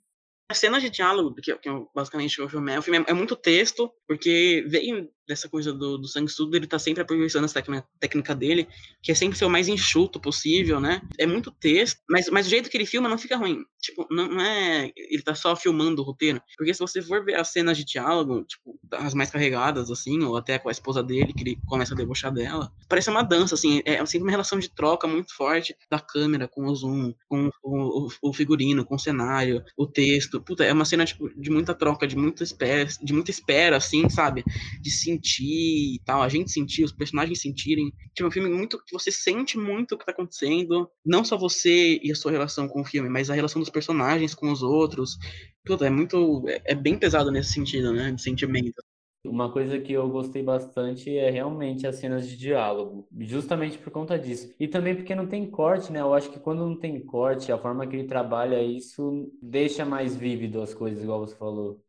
A 0.49 0.55
cena 0.55 0.79
de 0.79 0.91
diálogo, 0.91 1.35
que, 1.35 1.57
que 1.57 1.71
basicamente 1.95 2.41
o 2.41 2.49
filme 2.49 2.73
é, 2.73 2.79
o 2.79 2.83
filme 2.83 2.99
é, 2.99 3.11
é 3.11 3.15
muito 3.15 3.35
texto, 3.35 3.91
porque 4.07 4.65
vem 4.69 5.11
dessa 5.27 5.49
coisa 5.49 5.73
do, 5.73 5.99
do 5.99 6.09
sanguessuga, 6.09 6.57
ele 6.57 6.67
tá 6.67 6.79
sempre 6.79 7.03
aperfeiçoando 7.03 7.47
essa 7.47 7.63
técnica 7.99 8.35
dele, 8.35 8.69
que 9.03 9.13
é 9.13 9.15
sempre 9.15 9.39
ser 9.39 9.45
o 9.45 9.51
mais 9.51 9.69
enxuto 9.69 10.21
possível, 10.21 10.81
né? 10.81 11.03
É 11.19 11.27
muito 11.27 11.51
texto, 11.51 12.01
mas, 12.09 12.29
mas 12.31 12.47
o 12.47 12.51
jeito 12.51 12.69
que 12.69 12.77
ele 12.77 12.87
filma 12.87 13.09
não 13.09 13.19
fica 13.19 13.37
ruim. 13.37 13.65
Tipo, 13.81 14.07
não, 14.11 14.41
é. 14.41 14.91
Ele 14.97 15.23
tá 15.23 15.35
só 15.35 15.55
filmando 15.55 16.03
o 16.03 16.05
roteiro. 16.05 16.41
Porque 16.57 16.73
se 16.73 16.81
você 16.81 17.03
for 17.03 17.25
ver 17.25 17.37
as 17.37 17.49
cenas 17.49 17.77
de 17.77 17.85
diálogo, 17.85 18.45
tipo, 18.45 18.79
as 18.93 19.15
mais 19.15 19.31
carregadas, 19.31 19.91
assim, 19.91 20.23
ou 20.23 20.37
até 20.37 20.59
com 20.59 20.69
a 20.69 20.73
esposa 20.73 21.03
dele, 21.03 21.33
que 21.33 21.43
ele 21.43 21.59
começa 21.67 21.95
a 21.95 21.97
debochar 21.97 22.33
dela, 22.33 22.73
parece 22.89 23.11
uma 23.11 23.23
dança, 23.23 23.55
assim, 23.55 23.83
é 23.85 24.05
sempre 24.07 24.27
uma 24.27 24.31
relação 24.31 24.59
de 24.59 24.71
troca 24.71 25.07
muito 25.07 25.35
forte 25.35 25.77
da 25.91 26.01
câmera 26.01 26.49
com 26.49 26.67
o 26.67 26.75
zoom, 26.75 27.13
com 27.29 27.51
o, 27.63 28.07
o, 28.07 28.09
o 28.23 28.33
figurino, 28.33 28.85
com 28.85 28.95
o 28.95 28.99
cenário, 28.99 29.63
o 29.77 29.87
texto. 29.87 30.41
Puta, 30.41 30.65
é 30.65 30.73
uma 30.73 30.85
cena, 30.85 31.05
tipo, 31.05 31.29
de 31.39 31.51
muita 31.51 31.75
troca, 31.75 32.07
de 32.07 32.17
muita 32.17 32.43
espera, 32.43 32.89
de 33.03 33.13
muita 33.13 33.31
espera, 33.31 33.77
assim, 33.77 34.09
sabe? 34.09 34.45
De 34.81 34.91
sentir 35.15 35.95
e 35.95 36.01
tal, 36.05 36.23
a 36.23 36.29
gente 36.29 36.51
sentir, 36.51 36.85
os 36.85 36.93
personagens 36.93 37.41
sentirem. 37.41 37.93
Tipo, 38.15 38.25
é 38.25 38.27
um 38.27 38.31
filme 38.31 38.49
muito 38.49 38.79
que 38.85 38.93
você 38.93 39.11
sente 39.11 39.59
muito 39.59 39.95
o 39.95 39.99
que 39.99 40.05
tá 40.05 40.13
acontecendo, 40.13 40.89
não 41.05 41.25
só 41.25 41.37
você 41.37 41.99
e 42.03 42.13
a 42.13 42.15
sua 42.15 42.33
relação 42.33 42.69
com 42.69 42.81
o 42.83 42.85
filme, 42.85 43.09
mas 43.09 43.31
a 43.31 43.35
relação 43.35 43.61
dos 43.61 43.71
personagens 43.71 44.35
com 44.35 44.51
os 44.51 44.63
outros. 44.63 45.17
Puta, 45.65 45.87
é 45.87 45.91
muito. 45.91 46.45
É, 46.49 46.73
é 46.73 46.75
bem 46.75 46.99
pesado 46.99 47.31
nesse 47.31 47.53
sentido, 47.53 47.93
né? 47.93 48.13
De 48.13 48.23
sentimento. 48.23 48.83
Uma 49.25 49.51
coisa 49.51 49.81
que 49.81 49.91
eu 49.93 50.07
gostei 50.11 50.43
bastante 50.43 51.17
é 51.17 51.31
realmente 51.31 51.87
as 51.87 51.97
cenas 51.97 52.29
de 52.29 52.37
diálogo, 52.37 53.09
justamente 53.21 53.79
por 53.79 53.91
conta 53.91 54.19
disso. 54.19 54.55
E 54.61 54.69
também 54.69 54.95
porque 54.95 55.15
não 55.15 55.27
tem 55.27 55.51
corte, 55.51 55.91
né? 55.91 56.01
Eu 56.03 56.13
acho 56.13 56.31
que 56.31 56.39
quando 56.39 56.67
não 56.67 56.79
tem 56.79 57.01
corte, 57.01 57.51
a 57.51 57.57
forma 57.57 57.87
que 57.87 57.97
ele 57.97 58.07
trabalha 58.07 58.63
isso 58.63 59.33
deixa 59.41 59.83
mais 59.85 60.15
vívido 60.15 60.61
as 60.61 60.75
coisas, 60.75 61.03
igual 61.03 61.21
você 61.21 61.35
falou. 61.37 61.84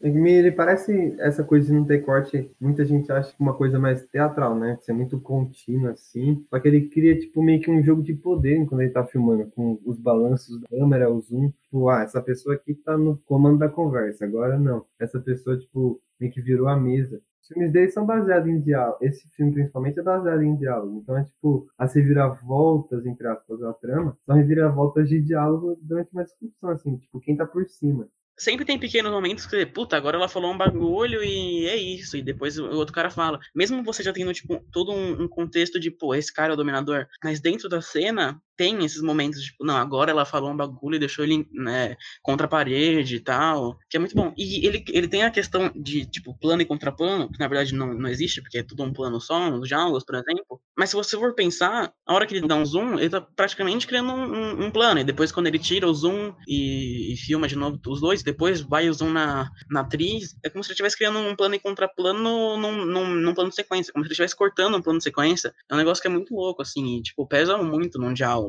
Ele 0.00 0.52
parece 0.52 1.16
essa 1.18 1.42
coisa 1.42 1.66
de 1.66 1.72
não 1.72 1.84
ter 1.84 1.98
corte, 2.04 2.54
muita 2.60 2.84
gente 2.84 3.10
acha 3.10 3.34
que 3.34 3.42
uma 3.42 3.54
coisa 3.54 3.80
mais 3.80 4.06
teatral, 4.06 4.54
né? 4.56 4.78
Ser 4.80 4.92
muito 4.92 5.20
contínuo 5.20 5.90
assim. 5.90 6.46
Só 6.48 6.60
que 6.60 6.68
ele 6.68 6.88
cria, 6.88 7.18
tipo, 7.18 7.42
meio 7.42 7.60
que 7.60 7.70
um 7.70 7.82
jogo 7.82 8.02
de 8.02 8.14
poder 8.14 8.64
quando 8.66 8.82
ele 8.82 8.92
tá 8.92 9.04
filmando, 9.04 9.50
com 9.50 9.80
os 9.84 9.98
balanços 9.98 10.60
da 10.60 10.68
câmera, 10.68 11.10
o 11.10 11.20
zoom. 11.20 11.50
Tipo, 11.62 11.88
ah, 11.88 12.02
essa 12.02 12.22
pessoa 12.22 12.54
aqui 12.54 12.74
tá 12.74 12.96
no 12.96 13.18
comando 13.26 13.58
da 13.58 13.68
conversa, 13.68 14.24
agora 14.24 14.56
não. 14.56 14.84
Essa 15.00 15.18
pessoa, 15.18 15.58
tipo, 15.58 16.00
meio 16.20 16.32
que 16.32 16.40
virou 16.40 16.68
a 16.68 16.76
mesa. 16.76 17.20
Os 17.42 17.48
filmes 17.48 17.72
dele 17.72 17.90
são 17.90 18.06
baseados 18.06 18.48
em 18.48 18.60
diálogo. 18.60 18.98
Esse 19.02 19.26
filme, 19.30 19.52
principalmente, 19.52 19.98
é 19.98 20.02
baseado 20.02 20.42
em 20.42 20.54
diálogo. 20.54 21.00
Então, 21.02 21.16
é 21.16 21.24
tipo, 21.24 21.66
as 21.76 21.92
reviravoltas, 21.94 23.04
entre 23.04 23.26
aspas, 23.26 23.58
da 23.58 23.72
trama, 23.72 24.16
são 24.24 24.36
reviravoltas 24.36 25.08
de 25.08 25.20
diálogo 25.20 25.76
durante 25.82 26.12
uma 26.12 26.22
discussão, 26.24 26.70
assim, 26.70 26.96
tipo, 26.98 27.18
quem 27.20 27.36
tá 27.36 27.44
por 27.44 27.66
cima 27.68 28.06
sempre 28.38 28.64
tem 28.64 28.78
pequenos 28.78 29.10
momentos 29.10 29.44
que, 29.46 29.66
puta, 29.66 29.96
agora 29.96 30.16
ela 30.16 30.28
falou 30.28 30.52
um 30.52 30.56
bagulho 30.56 31.22
e 31.22 31.66
é 31.66 31.76
isso. 31.76 32.16
E 32.16 32.22
depois 32.22 32.58
o 32.58 32.70
outro 32.70 32.94
cara 32.94 33.10
fala. 33.10 33.38
Mesmo 33.54 33.82
você 33.82 34.02
já 34.02 34.12
tendo, 34.12 34.32
tipo, 34.32 34.64
todo 34.72 34.92
um, 34.92 35.24
um 35.24 35.28
contexto 35.28 35.78
de, 35.78 35.90
pô, 35.90 36.14
esse 36.14 36.32
cara 36.32 36.52
é 36.52 36.54
o 36.54 36.56
dominador. 36.56 37.06
Mas 37.22 37.40
dentro 37.40 37.68
da 37.68 37.82
cena, 37.82 38.40
tem 38.58 38.84
esses 38.84 39.00
momentos, 39.00 39.40
tipo, 39.40 39.64
não, 39.64 39.76
agora 39.76 40.10
ela 40.10 40.24
falou 40.24 40.50
um 40.50 40.56
bagulho 40.56 40.96
e 40.96 40.98
deixou 40.98 41.24
ele, 41.24 41.48
né, 41.52 41.96
contra 42.20 42.46
a 42.46 42.50
parede 42.50 43.14
e 43.14 43.20
tal, 43.20 43.78
que 43.88 43.96
é 43.96 44.00
muito 44.00 44.16
bom. 44.16 44.34
E 44.36 44.66
ele, 44.66 44.84
ele 44.88 45.06
tem 45.06 45.22
a 45.22 45.30
questão 45.30 45.70
de, 45.76 46.04
tipo, 46.04 46.36
plano 46.36 46.60
e 46.60 46.66
contraplano, 46.66 47.30
que 47.30 47.38
na 47.38 47.46
verdade 47.46 47.72
não, 47.72 47.94
não 47.94 48.10
existe, 48.10 48.42
porque 48.42 48.58
é 48.58 48.62
tudo 48.64 48.82
um 48.82 48.92
plano 48.92 49.20
só, 49.20 49.48
nos 49.48 49.68
diálogos, 49.68 50.04
por 50.04 50.16
exemplo. 50.16 50.60
Mas 50.76 50.90
se 50.90 50.96
você 50.96 51.16
for 51.16 51.34
pensar, 51.36 51.92
a 52.04 52.14
hora 52.14 52.26
que 52.26 52.34
ele 52.34 52.48
dá 52.48 52.56
um 52.56 52.66
zoom, 52.66 52.98
ele 52.98 53.08
tá 53.08 53.20
praticamente 53.20 53.86
criando 53.86 54.12
um, 54.12 54.24
um, 54.24 54.66
um 54.66 54.70
plano, 54.72 54.98
e 54.98 55.04
depois 55.04 55.30
quando 55.30 55.46
ele 55.46 55.58
tira 55.58 55.88
o 55.88 55.94
zoom 55.94 56.34
e, 56.48 57.12
e, 57.12 57.16
filma 57.16 57.46
de 57.46 57.54
novo 57.54 57.78
os 57.86 58.00
dois, 58.00 58.24
depois 58.24 58.60
vai 58.60 58.88
o 58.88 58.92
zoom 58.92 59.10
na, 59.10 59.48
na 59.70 59.80
atriz, 59.80 60.36
é 60.44 60.50
como 60.50 60.64
se 60.64 60.70
ele 60.70 60.74
estivesse 60.74 60.96
criando 60.96 61.20
um 61.20 61.36
plano 61.36 61.54
e 61.54 61.60
contraplano 61.60 62.56
num, 62.56 62.84
num, 62.84 63.14
num 63.14 63.34
plano 63.34 63.50
de 63.50 63.56
sequência, 63.56 63.92
como 63.92 64.04
se 64.04 64.08
ele 64.08 64.14
estivesse 64.14 64.34
cortando 64.34 64.76
um 64.76 64.82
plano 64.82 64.98
de 64.98 65.04
sequência. 65.04 65.54
É 65.70 65.74
um 65.74 65.78
negócio 65.78 66.02
que 66.02 66.08
é 66.08 66.10
muito 66.10 66.34
louco, 66.34 66.60
assim, 66.60 66.98
e, 66.98 67.02
tipo, 67.02 67.24
pesa 67.24 67.56
muito 67.56 68.00
num 68.00 68.12
diálogo 68.12 68.47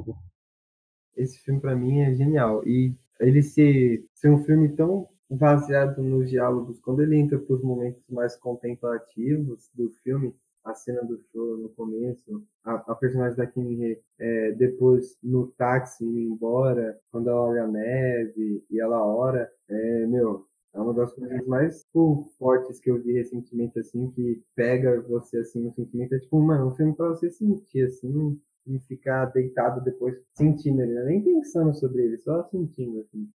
Esse 1.16 1.40
filme 1.40 1.60
para 1.60 1.76
mim 1.76 2.00
é 2.00 2.14
genial 2.14 2.66
e 2.66 2.96
ele 3.20 3.44
ser, 3.44 4.06
ser 4.14 4.30
um 4.30 4.44
filme 4.44 4.70
tão 4.70 5.08
baseado 5.30 6.02
nos 6.02 6.30
diálogos, 6.30 6.80
quando 6.80 7.02
ele 7.02 7.18
entra 7.18 7.38
para 7.38 7.56
os 7.56 7.62
momentos 7.62 8.02
mais 8.10 8.36
contemplativos 8.36 9.70
do 9.76 9.90
filme, 10.04 10.34
a 10.64 10.74
cena 10.74 11.04
do 11.04 11.20
show 11.32 11.58
no 11.58 11.70
começo, 11.70 12.44
a, 12.64 12.76
a 12.92 12.96
personagem 12.96 13.38
da 13.38 13.48
Kim 13.48 13.98
é, 14.18 14.52
depois 14.54 15.18
no 15.24 15.48
táxi 15.48 16.06
indo 16.06 16.20
embora, 16.20 17.00
quando 17.12 17.30
ela 17.30 17.42
olha 17.42 17.64
a 17.64 17.68
neve 17.68 18.64
e 18.70 18.80
ela 18.80 19.06
ora, 19.06 19.52
é, 19.68 20.06
meu, 20.06 20.46
é 20.74 20.80
uma 20.80 20.94
das 20.94 21.14
coisas 21.14 21.46
mais 21.48 21.84
tipo, 21.84 22.30
fortes 22.38 22.80
que 22.80 22.92
eu 22.92 23.02
vi 23.02 23.14
recentemente, 23.14 23.80
assim, 23.80 24.12
que 24.12 24.44
pega 24.56 25.02
você, 25.02 25.40
assim, 25.40 25.62
no 25.64 25.72
sentimento. 25.72 26.14
É 26.14 26.20
tipo, 26.20 26.40
mano, 26.40 26.68
um 26.68 26.76
filme 26.76 26.94
pra 26.94 27.10
você 27.10 27.30
sentir, 27.30 27.86
assim, 27.86 28.40
e 28.66 28.80
ficar 28.80 29.26
deitado 29.26 29.84
depois 29.84 30.16
sentindo 30.34 30.82
ele, 30.82 30.94
né? 30.94 31.04
nem 31.06 31.24
pensando 31.24 31.74
sobre 31.74 32.04
ele, 32.04 32.18
só 32.18 32.44
sentindo 32.50 33.00
assim. 33.02 33.30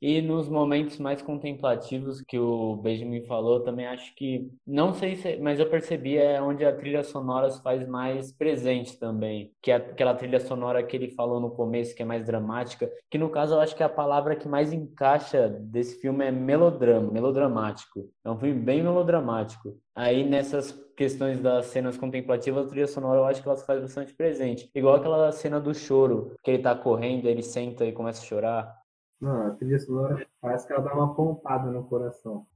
E 0.00 0.20
nos 0.20 0.48
momentos 0.48 0.98
mais 0.98 1.22
contemplativos 1.22 2.20
que 2.20 2.38
o 2.38 2.76
Benjamin 2.76 3.24
falou, 3.24 3.60
também 3.60 3.86
acho 3.86 4.14
que, 4.14 4.50
não 4.66 4.92
sei 4.92 5.16
se, 5.16 5.36
mas 5.38 5.58
eu 5.58 5.70
percebi 5.70 6.18
é 6.18 6.40
onde 6.40 6.64
a 6.64 6.74
trilha 6.74 7.02
sonora 7.02 7.50
se 7.50 7.62
faz 7.62 7.86
mais 7.88 8.30
presente 8.30 8.98
também, 8.98 9.52
que 9.62 9.70
é 9.70 9.76
aquela 9.76 10.14
trilha 10.14 10.38
sonora 10.40 10.82
que 10.82 10.96
ele 10.96 11.10
falou 11.10 11.40
no 11.40 11.50
começo, 11.50 11.94
que 11.94 12.02
é 12.02 12.06
mais 12.06 12.26
dramática, 12.26 12.90
que 13.10 13.18
no 13.18 13.30
caso 13.30 13.54
eu 13.54 13.60
acho 13.60 13.74
que 13.74 13.82
a 13.82 13.88
palavra 13.88 14.36
que 14.36 14.48
mais 14.48 14.72
encaixa 14.72 15.48
desse 15.48 16.00
filme 16.00 16.24
é 16.26 16.30
melodrama, 16.30 17.10
melodramático. 17.10 18.10
É 18.24 18.30
um 18.30 18.38
filme 18.38 18.60
bem 18.60 18.82
melodramático. 18.82 19.78
Aí 19.94 20.28
nessas 20.28 20.72
questões 20.96 21.40
das 21.40 21.66
cenas 21.66 21.96
contemplativas, 21.96 22.66
a 22.66 22.68
trilha 22.68 22.86
sonora 22.86 23.20
eu 23.20 23.24
acho 23.24 23.42
que 23.42 23.48
ela 23.48 23.56
se 23.56 23.66
faz 23.66 23.80
bastante 23.80 24.14
presente. 24.14 24.70
Igual 24.74 24.96
aquela 24.96 25.32
cena 25.32 25.60
do 25.60 25.74
choro, 25.74 26.34
que 26.42 26.50
ele 26.50 26.62
tá 26.62 26.74
correndo, 26.74 27.26
ele 27.26 27.42
senta 27.42 27.84
e 27.84 27.92
começa 27.92 28.22
a 28.22 28.24
chorar. 28.24 28.85
Não, 29.20 29.46
a 29.46 29.50
trilha 29.50 29.78
sonora 29.78 30.26
parece 30.40 30.66
que 30.66 30.72
ela 30.72 30.82
dá 30.82 30.94
uma 30.94 31.14
pontada 31.14 31.70
no 31.70 31.84
coração. 31.84 32.46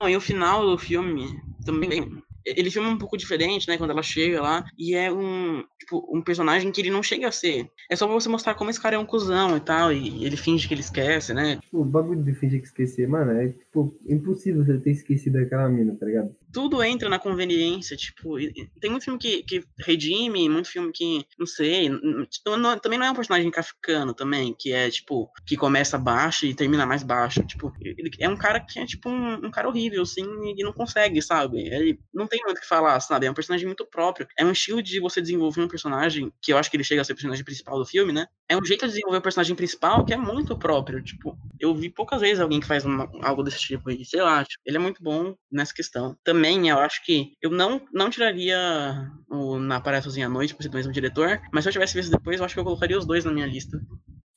Não, 0.00 0.08
e 0.08 0.16
o 0.16 0.20
final 0.20 0.66
do 0.66 0.76
filme 0.76 1.40
também 1.64 2.22
ele 2.44 2.70
filma 2.70 2.88
um 2.88 2.98
pouco 2.98 3.16
diferente, 3.16 3.68
né, 3.68 3.78
quando 3.78 3.90
ela 3.90 4.02
chega 4.02 4.42
lá, 4.42 4.64
e 4.76 4.94
é 4.94 5.12
um, 5.12 5.64
tipo, 5.78 6.04
um 6.12 6.20
personagem 6.20 6.72
que 6.72 6.80
ele 6.80 6.90
não 6.90 7.02
chega 7.02 7.28
a 7.28 7.32
ser. 7.32 7.70
É 7.90 7.96
só 7.96 8.06
pra 8.06 8.14
você 8.14 8.28
mostrar 8.28 8.54
como 8.54 8.70
esse 8.70 8.80
cara 8.80 8.96
é 8.96 8.98
um 8.98 9.06
cuzão 9.06 9.56
e 9.56 9.60
tal, 9.60 9.92
e 9.92 10.24
ele 10.24 10.36
finge 10.36 10.66
que 10.66 10.74
ele 10.74 10.80
esquece, 10.80 11.32
né? 11.32 11.60
O 11.72 11.84
bagulho 11.84 12.22
de 12.22 12.34
fingir 12.34 12.60
que 12.60 12.66
esquecer, 12.66 13.08
mano, 13.08 13.32
é, 13.32 13.48
tipo, 13.48 13.96
impossível 14.08 14.64
você 14.64 14.78
ter 14.78 14.90
esquecido 14.90 15.38
aquela 15.38 15.68
mina, 15.68 15.94
tá 15.94 16.06
ligado? 16.06 16.34
Tudo 16.52 16.82
entra 16.82 17.08
na 17.08 17.18
conveniência, 17.18 17.96
tipo, 17.96 18.36
tem 18.80 18.90
muito 18.90 19.04
filme 19.04 19.18
que, 19.18 19.42
que 19.42 19.64
redime, 19.80 20.48
muito 20.48 20.68
filme 20.68 20.92
que, 20.92 21.24
não 21.38 21.46
sei, 21.46 21.88
tipo, 22.28 22.56
não, 22.56 22.78
também 22.78 22.98
não 22.98 23.06
é 23.06 23.10
um 23.10 23.14
personagem 23.14 23.50
kafkano 23.50 24.14
também, 24.14 24.54
que 24.58 24.72
é, 24.72 24.90
tipo, 24.90 25.30
que 25.46 25.56
começa 25.56 25.98
baixo 25.98 26.46
e 26.46 26.54
termina 26.54 26.84
mais 26.86 27.02
baixo, 27.02 27.42
tipo, 27.44 27.72
ele 27.80 28.10
é 28.18 28.28
um 28.28 28.36
cara 28.36 28.60
que 28.60 28.78
é, 28.78 28.86
tipo, 28.86 29.08
um, 29.08 29.46
um 29.46 29.50
cara 29.50 29.68
horrível, 29.68 30.02
assim, 30.02 30.24
e 30.56 30.62
não 30.62 30.72
consegue, 30.72 31.20
sabe? 31.22 31.66
Ele 31.66 31.98
não 32.12 32.26
tem 32.26 32.40
muito 32.44 32.58
o 32.58 32.60
que 32.60 32.66
falar, 32.66 32.98
sabe? 33.00 33.26
É 33.26 33.30
um 33.30 33.34
personagem 33.34 33.66
muito 33.66 33.86
próprio. 33.86 34.26
É 34.38 34.44
um 34.44 34.52
estilo 34.52 34.82
de 34.82 35.00
você 35.00 35.20
desenvolver 35.20 35.62
um 35.62 35.68
personagem, 35.68 36.32
que 36.40 36.52
eu 36.52 36.58
acho 36.58 36.70
que 36.70 36.76
ele 36.76 36.84
chega 36.84 37.00
a 37.00 37.04
ser 37.04 37.12
o 37.12 37.16
personagem 37.16 37.44
principal 37.44 37.78
do 37.78 37.86
filme, 37.86 38.12
né? 38.12 38.26
É 38.48 38.56
um 38.56 38.64
jeito 38.64 38.86
de 38.86 38.92
desenvolver 38.92 39.18
o 39.18 39.22
personagem 39.22 39.56
principal 39.56 40.04
que 40.04 40.12
é 40.12 40.16
muito 40.16 40.56
próprio. 40.58 41.02
Tipo, 41.02 41.36
eu 41.58 41.74
vi 41.74 41.88
poucas 41.88 42.20
vezes 42.20 42.40
alguém 42.40 42.60
que 42.60 42.66
faz 42.66 42.84
uma, 42.84 43.10
algo 43.22 43.42
desse 43.42 43.60
tipo 43.60 43.88
aí. 43.88 44.04
Sei 44.04 44.20
lá, 44.20 44.44
tipo, 44.44 44.62
ele 44.66 44.76
é 44.76 44.80
muito 44.80 45.02
bom 45.02 45.34
nessa 45.50 45.72
questão. 45.72 46.16
Também, 46.24 46.41
eu 46.72 46.78
acho 46.78 47.04
que 47.04 47.32
eu 47.40 47.50
não, 47.50 47.80
não 47.92 48.10
tiraria 48.10 48.58
o 49.30 49.58
Na 49.58 49.80
Praia 49.80 50.02
Sozinha 50.02 50.26
à 50.26 50.30
Noite 50.30 50.54
por 50.54 50.62
ser 50.62 50.68
do 50.68 50.76
mesmo 50.76 50.92
diretor, 50.92 51.40
mas 51.52 51.64
se 51.64 51.68
eu 51.68 51.72
tivesse 51.72 51.94
visto 51.94 52.10
depois, 52.10 52.38
eu 52.38 52.44
acho 52.44 52.54
que 52.54 52.60
eu 52.60 52.64
colocaria 52.64 52.98
os 52.98 53.06
dois 53.06 53.24
na 53.24 53.32
minha 53.32 53.46
lista 53.46 53.80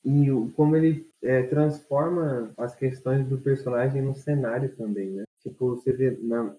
e 0.06 0.30
como 0.54 0.76
ele 0.76 1.04
é, 1.20 1.42
transforma 1.42 2.52
as 2.56 2.76
questões 2.76 3.26
do 3.26 3.38
personagem 3.38 4.00
no 4.00 4.14
cenário 4.14 4.72
também, 4.76 5.10
né? 5.10 5.24
Tipo, 5.42 5.70
você 5.70 5.92
vê, 5.92 6.16
na, 6.22 6.54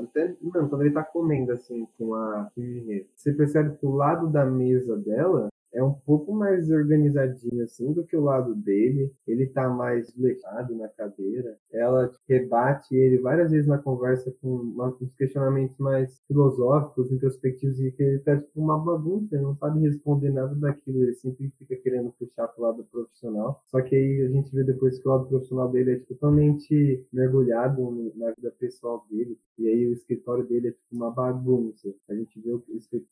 até, 0.00 0.36
não, 0.40 0.68
quando 0.68 0.82
ele 0.82 0.94
tá 0.94 1.02
comendo 1.02 1.52
assim 1.52 1.86
com 1.98 2.14
a 2.14 2.48
Kimi 2.54 3.04
você 3.14 3.32
percebe 3.32 3.76
que 3.76 3.86
o 3.86 3.94
lado 3.96 4.28
da 4.28 4.44
mesa 4.44 4.96
dela 4.96 5.48
é 5.72 5.82
um 5.82 5.92
pouco 5.92 6.32
mais 6.32 6.70
organizadinho 6.70 7.62
assim 7.64 7.92
do 7.92 8.04
que 8.04 8.16
o 8.16 8.22
lado 8.22 8.54
dele. 8.54 9.12
Ele 9.26 9.46
tá 9.46 9.68
mais 9.68 10.14
levado 10.16 10.74
na 10.76 10.88
cadeira. 10.88 11.56
Ela 11.72 12.10
rebate 12.28 12.94
ele 12.94 13.18
várias 13.18 13.50
vezes 13.50 13.66
na 13.66 13.78
conversa 13.78 14.32
com 14.40 14.74
uns 15.00 15.14
questionamentos 15.14 15.76
mais 15.78 16.20
filosóficos, 16.26 17.10
introspectivos, 17.10 17.80
e 17.80 17.90
que 17.92 18.02
ele 18.02 18.18
tá 18.20 18.36
tipo 18.36 18.60
uma 18.60 18.78
bagunça, 18.78 19.34
ele 19.34 19.44
não 19.44 19.56
sabe 19.56 19.80
responder 19.80 20.30
nada 20.30 20.54
daquilo. 20.54 21.02
Ele 21.02 21.14
sempre 21.14 21.52
fica 21.58 21.76
querendo 21.76 22.12
puxar 22.18 22.48
pro 22.48 22.64
lado 22.64 22.84
profissional. 22.84 23.62
Só 23.66 23.80
que 23.80 23.94
aí 23.94 24.22
a 24.22 24.28
gente 24.28 24.54
vê 24.54 24.64
depois 24.64 24.98
que 24.98 25.08
o 25.08 25.12
lado 25.12 25.26
profissional 25.26 25.70
dele 25.70 25.92
é 25.92 25.98
totalmente 26.00 27.06
mergulhado 27.12 28.12
na 28.16 28.30
vida 28.32 28.52
pessoal 28.58 29.04
dele. 29.10 29.38
E 29.58 29.66
aí 29.68 29.86
o 29.86 29.92
escritório 29.92 30.44
dele 30.44 30.68
é 30.68 30.72
tipo 30.72 30.96
uma 30.96 31.10
bagunça. 31.10 31.92
A 32.10 32.14
gente 32.14 32.38
vê 32.40 32.52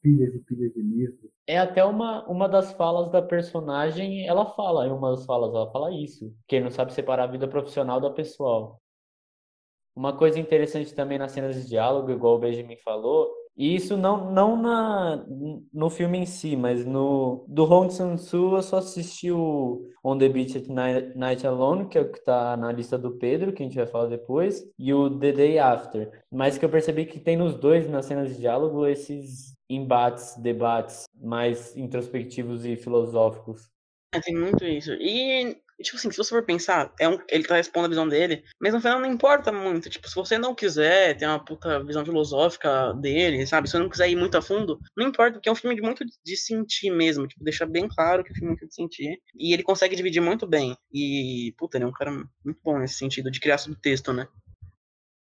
pilhas 0.03 0.35
e 0.35 0.39
pilhas 0.41 0.73
de 0.73 0.83
livros. 0.83 1.31
É 1.47 1.59
até 1.59 1.85
uma, 1.85 2.27
uma 2.29 2.49
das 2.51 2.73
falas 2.73 3.11
da 3.11 3.23
personagem, 3.23 4.27
ela 4.27 4.45
fala, 4.45 4.87
em 4.87 4.91
uma 4.91 5.13
das 5.13 5.25
falas, 5.25 5.55
ela 5.55 5.71
fala 5.71 5.93
isso. 5.93 6.35
Quem 6.47 6.61
não 6.61 6.71
sabe 6.71 6.93
separar 6.93 7.25
a 7.25 7.27
vida 7.27 7.49
profissional 7.49 8.01
da 8.01 8.11
pessoal. 8.11 8.81
Uma 9.95 10.17
coisa 10.17 10.39
interessante 10.39 10.95
também 10.95 11.19
nas 11.19 11.33
cenas 11.33 11.57
de 11.57 11.69
diálogo, 11.69 12.11
igual 12.11 12.37
o 12.37 12.39
Benjamin 12.39 12.77
falou, 12.77 13.31
e 13.57 13.75
isso 13.75 13.97
não, 13.97 14.33
não 14.33 14.57
na, 14.57 15.23
no 15.71 15.91
filme 15.91 16.19
em 16.19 16.25
si, 16.25 16.57
mas 16.57 16.87
no 16.87 17.45
do 17.47 17.65
Hong 17.65 17.93
Sang-soo 17.93 18.57
eu 18.57 18.63
só 18.63 18.79
assisti 18.79 19.31
o 19.31 19.87
On 20.03 20.17
the 20.17 20.29
Beach 20.31 20.57
at 20.57 20.67
Night 21.15 21.47
Alone, 21.47 21.87
que 21.89 21.99
é 21.99 22.01
o 22.01 22.11
que 22.11 22.19
está 22.19 22.57
na 22.57 22.73
lista 22.73 22.97
do 22.97 23.19
Pedro, 23.19 23.53
que 23.53 23.63
a 23.63 23.67
gente 23.67 23.77
vai 23.77 23.87
falar 23.87 24.07
depois, 24.07 24.65
e 24.79 24.95
o 24.95 25.11
The 25.11 25.33
Day 25.33 25.59
After. 25.59 26.11
Mas 26.33 26.57
que 26.57 26.65
eu 26.65 26.71
percebi 26.71 27.05
que 27.05 27.21
tem 27.21 27.37
nos 27.37 27.55
dois, 27.55 27.87
nas 27.87 28.07
cenas 28.07 28.31
de 28.31 28.41
diálogo, 28.41 28.87
esses 28.87 29.55
embates, 29.71 30.37
debates 30.37 31.05
mais 31.15 31.77
introspectivos 31.77 32.65
e 32.65 32.77
filosóficos. 32.77 33.71
É, 34.13 34.21
tem 34.21 34.35
muito 34.35 34.65
isso. 34.65 34.93
E 34.95 35.57
tipo 35.83 35.97
assim, 35.97 36.11
se 36.11 36.17
você 36.17 36.31
for 36.31 36.45
pensar, 36.45 36.93
é 37.01 37.09
um, 37.09 37.19
ele 37.29 37.45
tá 37.45 37.59
expondo 37.59 37.87
a 37.87 37.89
visão 37.89 38.09
dele, 38.09 38.45
mas 38.61 38.75
no 38.75 38.81
final 38.81 39.01
não 39.01 39.11
importa 39.11 39.53
muito. 39.53 39.89
Tipo, 39.89 40.09
se 40.09 40.15
você 40.15 40.39
não 40.39 40.55
quiser 40.55 41.17
ter 41.17 41.27
uma 41.27 41.43
puta 41.43 41.83
visão 41.83 42.05
filosófica 42.05 42.93
dele, 42.95 43.47
sabe? 43.47 43.69
Se 43.69 43.73
você 43.73 43.79
não 43.79 43.89
quiser 43.89 44.11
ir 44.11 44.17
muito 44.17 44.37
a 44.37 44.43
fundo, 44.43 44.79
não 44.97 45.09
importa, 45.09 45.35
porque 45.35 45.49
é 45.49 45.53
um 45.53 45.57
filme 45.57 45.77
de 45.77 45.83
muito 45.83 46.05
de 46.05 46.37
sentir 46.37 46.91
mesmo. 46.91 47.27
Tipo, 47.27 47.45
deixar 47.45 47.67
bem 47.67 47.89
claro 47.89 48.23
que 48.23 48.31
é 48.31 48.33
um 48.33 48.35
filme 48.35 48.49
muito 48.51 48.67
de 48.67 48.75
sentir. 48.75 49.21
E 49.35 49.53
ele 49.55 49.63
consegue 49.63 49.97
dividir 49.97 50.21
muito 50.21 50.47
bem. 50.47 50.77
E, 50.93 51.55
puta, 51.57 51.79
ele 51.79 51.85
é 51.85 51.89
um 51.89 51.93
cara 51.93 52.11
muito 52.11 52.61
bom 52.63 52.79
nesse 52.79 52.95
sentido, 52.95 53.31
de 53.31 53.41
criar 53.41 53.59
subtexto, 53.59 54.13
né? 54.13 54.27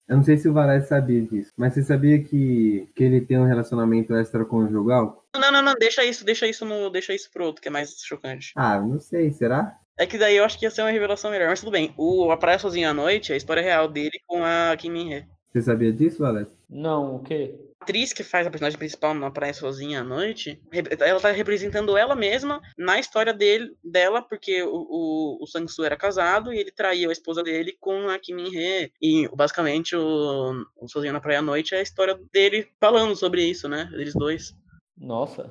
Eu 0.09 0.17
não 0.17 0.23
sei 0.23 0.37
se 0.37 0.49
o 0.49 0.53
Varese 0.53 0.87
sabia 0.87 1.21
disso, 1.21 1.53
mas 1.55 1.71
você 1.71 1.83
sabia 1.83 2.23
que, 2.23 2.89
que 2.95 3.03
ele 3.03 3.21
tem 3.21 3.37
um 3.37 3.45
relacionamento 3.45 4.15
extraconjugal? 4.15 5.23
Não, 5.35 5.51
não, 5.51 5.61
não, 5.61 5.75
deixa 5.75 6.03
isso, 6.03 6.25
deixa 6.25 6.47
isso 6.47 6.65
no, 6.65 6.89
deixa 6.89 7.13
isso 7.13 7.29
pro 7.31 7.45
outro, 7.45 7.61
que 7.61 7.67
é 7.67 7.71
mais 7.71 7.95
chocante. 8.03 8.51
Ah, 8.55 8.81
não 8.81 8.99
sei, 8.99 9.31
será? 9.31 9.77
É 9.99 10.07
que 10.07 10.17
daí 10.17 10.37
eu 10.37 10.43
acho 10.43 10.57
que 10.57 10.65
ia 10.65 10.71
ser 10.71 10.81
uma 10.81 10.89
revelação 10.89 11.29
melhor, 11.29 11.49
mas 11.49 11.59
tudo 11.59 11.71
bem. 11.71 11.93
O 11.95 12.31
A 12.31 12.37
Praia 12.37 12.57
Sozinha 12.57 12.89
à 12.89 12.93
Noite 12.93 13.31
é 13.31 13.35
a 13.35 13.37
história 13.37 13.61
real 13.61 13.87
dele 13.87 14.19
com 14.25 14.43
a 14.43 14.75
Kim 14.77 14.89
Min-hee. 14.89 15.27
Você 15.51 15.61
sabia 15.61 15.93
disso, 15.93 16.25
Alex? 16.25 16.51
Não, 16.67 17.17
o 17.17 17.19
quê? 17.19 17.53
A 17.81 17.85
atriz 17.85 18.11
que 18.11 18.23
faz 18.23 18.45
a 18.45 18.49
personagem 18.49 18.77
principal 18.77 19.13
na 19.13 19.31
Praia 19.31 19.53
Sozinha 19.53 20.01
à 20.01 20.03
Noite, 20.03 20.61
ela 20.99 21.19
tá 21.19 21.31
representando 21.31 21.97
ela 21.97 22.15
mesma 22.15 22.61
na 22.77 22.99
história 22.99 23.33
dele, 23.33 23.73
dela, 23.83 24.21
porque 24.21 24.61
o, 24.63 24.69
o, 24.69 25.37
o 25.41 25.47
Sang-soo 25.47 25.85
era 25.85 25.95
casado 25.95 26.53
e 26.53 26.59
ele 26.59 26.71
traiu 26.71 27.09
a 27.09 27.13
esposa 27.13 27.41
dele 27.41 27.77
com 27.79 28.09
a 28.09 28.19
Kim 28.19 28.35
Min-hee. 28.35 28.91
E 29.01 29.27
basicamente 29.33 29.95
o, 29.95 30.65
o 30.77 30.87
Sozinho 30.89 31.13
na 31.13 31.21
Praia 31.21 31.39
à 31.39 31.41
Noite 31.41 31.73
é 31.73 31.79
a 31.79 31.81
história 31.83 32.19
dele 32.33 32.67
falando 32.79 33.15
sobre 33.15 33.43
isso, 33.43 33.69
né? 33.69 33.89
Eles 33.93 34.13
dois. 34.13 34.53
Nossa. 34.97 35.49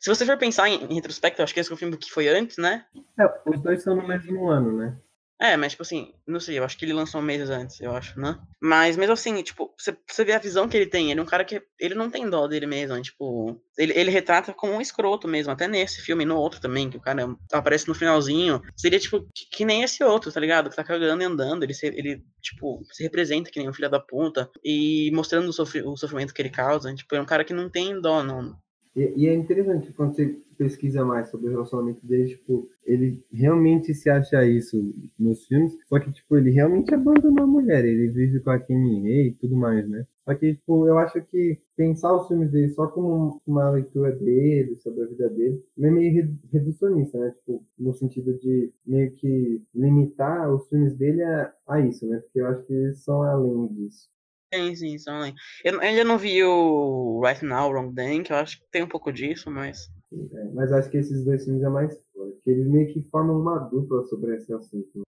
Se 0.00 0.10
você 0.10 0.26
for 0.26 0.36
pensar 0.36 0.68
em, 0.68 0.84
em 0.84 0.94
retrospecto, 0.94 1.42
acho 1.42 1.54
que 1.54 1.60
esse 1.60 1.70
é 1.70 1.74
o 1.74 1.76
filme 1.76 1.96
que 1.96 2.10
foi 2.10 2.28
antes, 2.28 2.58
né? 2.58 2.84
É, 3.18 3.24
os 3.48 3.60
dois 3.62 3.82
são 3.82 3.94
no 3.94 4.06
mesmo 4.06 4.48
ano, 4.48 4.76
né? 4.76 4.98
É, 5.40 5.56
mas 5.56 5.72
tipo 5.72 5.82
assim, 5.82 6.14
não 6.26 6.40
sei, 6.40 6.58
eu 6.58 6.64
acho 6.64 6.78
que 6.78 6.84
ele 6.84 6.94
lançou 6.94 7.20
meses 7.20 7.50
antes, 7.50 7.78
eu 7.80 7.94
acho, 7.94 8.18
né? 8.18 8.38
Mas 8.60 8.96
mesmo 8.96 9.12
assim, 9.12 9.42
tipo, 9.42 9.74
você, 9.78 10.24
vê 10.24 10.32
a 10.32 10.38
visão 10.38 10.66
que 10.66 10.76
ele 10.76 10.86
tem, 10.86 11.10
ele 11.10 11.20
é 11.20 11.22
um 11.22 11.26
cara 11.26 11.44
que 11.44 11.62
ele 11.78 11.94
não 11.94 12.10
tem 12.10 12.28
dó 12.28 12.46
dele 12.46 12.66
mesmo, 12.66 13.00
tipo, 13.02 13.60
ele, 13.76 13.92
ele 13.94 14.10
retrata 14.10 14.54
como 14.54 14.72
um 14.72 14.80
escroto 14.80 15.28
mesmo, 15.28 15.52
até 15.52 15.68
nesse 15.68 16.00
filme 16.00 16.24
e 16.24 16.26
no 16.26 16.36
outro 16.36 16.58
também, 16.58 16.88
que 16.88 16.96
o 16.96 17.00
cara 17.00 17.36
aparece 17.52 17.86
no 17.86 17.94
finalzinho. 17.94 18.62
Seria 18.74 18.98
tipo 18.98 19.20
que, 19.34 19.46
que 19.50 19.64
nem 19.64 19.82
esse 19.82 20.02
outro, 20.02 20.32
tá 20.32 20.40
ligado? 20.40 20.70
Que 20.70 20.76
tá 20.76 20.84
cagando 20.84 21.22
e 21.22 21.26
andando, 21.26 21.62
ele, 21.62 21.74
se, 21.74 21.86
ele 21.86 22.22
tipo, 22.40 22.82
se 22.90 23.02
representa 23.02 23.50
que 23.50 23.58
nem 23.58 23.68
um 23.68 23.74
filho 23.74 23.90
da 23.90 24.00
puta 24.00 24.50
e 24.64 25.10
mostrando 25.12 25.48
o, 25.48 25.52
sofri, 25.52 25.82
o 25.82 25.96
sofrimento 25.96 26.32
que 26.32 26.40
ele 26.40 26.50
causa. 26.50 26.94
Tipo, 26.94 27.14
é 27.14 27.20
um 27.20 27.26
cara 27.26 27.44
que 27.44 27.52
não 27.52 27.68
tem 27.68 28.00
dó, 28.00 28.22
não, 28.22 28.56
e, 28.96 29.12
e, 29.16 29.28
é 29.28 29.34
interessante 29.34 29.92
quando 29.92 30.14
você 30.14 30.38
pesquisa 30.56 31.04
mais 31.04 31.28
sobre 31.28 31.48
o 31.48 31.50
relacionamento 31.50 32.04
dele, 32.06 32.28
tipo, 32.30 32.68
ele 32.84 33.22
realmente 33.30 33.94
se 33.94 34.08
acha 34.08 34.44
isso 34.44 34.94
nos 35.18 35.46
filmes, 35.46 35.76
só 35.86 36.00
que, 36.00 36.10
tipo, 36.10 36.36
ele 36.36 36.50
realmente 36.50 36.94
abandona 36.94 37.42
a 37.42 37.46
mulher, 37.46 37.84
ele 37.84 38.08
vive 38.08 38.40
com 38.40 38.50
a 38.50 38.58
Kim 38.58 39.06
e 39.06 39.32
tudo 39.32 39.54
mais, 39.54 39.86
né? 39.86 40.06
Só 40.24 40.34
que, 40.34 40.54
tipo, 40.54 40.88
eu 40.88 40.98
acho 40.98 41.22
que 41.22 41.58
pensar 41.76 42.14
os 42.16 42.26
filmes 42.26 42.50
dele 42.50 42.68
só 42.70 42.86
como 42.88 43.40
uma 43.46 43.70
leitura 43.70 44.10
dele, 44.12 44.76
sobre 44.76 45.02
a 45.04 45.06
vida 45.06 45.28
dele, 45.28 45.62
é 45.78 45.90
meio 45.90 46.36
reducionista, 46.50 47.18
né? 47.18 47.30
Tipo, 47.30 47.62
no 47.78 47.92
sentido 47.92 48.32
de 48.38 48.72
meio 48.86 49.12
que 49.12 49.62
limitar 49.74 50.52
os 50.52 50.66
filmes 50.68 50.94
dele 50.96 51.22
a, 51.22 51.52
a 51.68 51.80
isso, 51.80 52.06
né? 52.08 52.18
Porque 52.18 52.40
eu 52.40 52.46
acho 52.46 52.64
que 52.64 52.72
eles 52.72 53.04
são 53.04 53.22
além 53.22 53.68
disso. 53.68 54.08
Sim, 54.52 54.74
sim, 54.76 54.98
são 54.98 55.16
além. 55.16 55.34
Eu 55.64 55.80
ainda 55.80 56.04
não 56.04 56.18
vi 56.18 56.42
o 56.44 57.20
Right 57.24 57.44
Now, 57.44 57.70
Wrong 57.70 57.94
Then, 57.94 58.22
que 58.22 58.32
eu 58.32 58.36
acho 58.36 58.60
que 58.60 58.70
tem 58.70 58.82
um 58.82 58.88
pouco 58.88 59.12
disso, 59.12 59.50
mas. 59.50 59.88
É, 60.12 60.44
mas 60.54 60.72
acho 60.72 60.90
que 60.90 60.98
esses 60.98 61.24
dois 61.24 61.44
filmes 61.44 61.62
é 61.62 61.68
mais 61.68 61.92
forte. 62.12 62.38
Eles 62.46 62.66
meio 62.68 62.92
que 62.92 63.02
formam 63.10 63.40
uma 63.40 63.58
dupla 63.58 64.04
sobre 64.04 64.36
esse 64.36 64.52
assunto. 64.52 65.02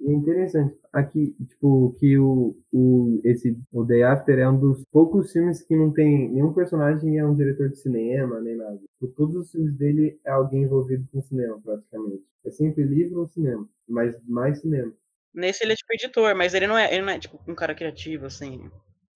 E 0.00 0.10
é 0.10 0.14
interessante, 0.14 0.76
aqui, 0.92 1.36
tipo, 1.46 1.94
que 1.98 2.18
o, 2.18 2.56
o, 2.72 3.20
esse, 3.22 3.56
o 3.70 3.84
Day 3.84 4.02
After 4.02 4.38
é 4.38 4.48
um 4.48 4.58
dos 4.58 4.82
poucos 4.90 5.30
filmes 5.30 5.62
que 5.62 5.76
não 5.76 5.92
tem 5.92 6.30
nenhum 6.30 6.54
personagem 6.54 7.18
é 7.18 7.26
um 7.26 7.34
diretor 7.34 7.68
de 7.68 7.76
cinema, 7.76 8.40
nem 8.40 8.56
nada. 8.56 8.78
Tipo, 8.78 9.08
todos 9.14 9.36
os 9.36 9.52
filmes 9.52 9.76
dele 9.76 10.18
é 10.24 10.30
alguém 10.30 10.62
envolvido 10.62 11.06
com 11.12 11.20
cinema, 11.20 11.60
praticamente. 11.62 12.24
É 12.44 12.50
sempre 12.50 12.82
livro 12.82 13.20
ou 13.20 13.28
cinema, 13.28 13.68
mas 13.86 14.16
mais 14.26 14.58
cinema. 14.60 14.90
Nesse 15.32 15.64
ele 15.64 15.72
é 15.72 15.76
tipo 15.76 15.92
editor, 15.92 16.34
mas 16.34 16.54
ele 16.54 16.66
não 16.66 16.76
é, 16.76 16.92
ele 16.92 17.02
não 17.02 17.12
é 17.12 17.18
tipo 17.18 17.38
um 17.46 17.54
cara 17.54 17.74
criativo, 17.74 18.26
assim. 18.26 18.70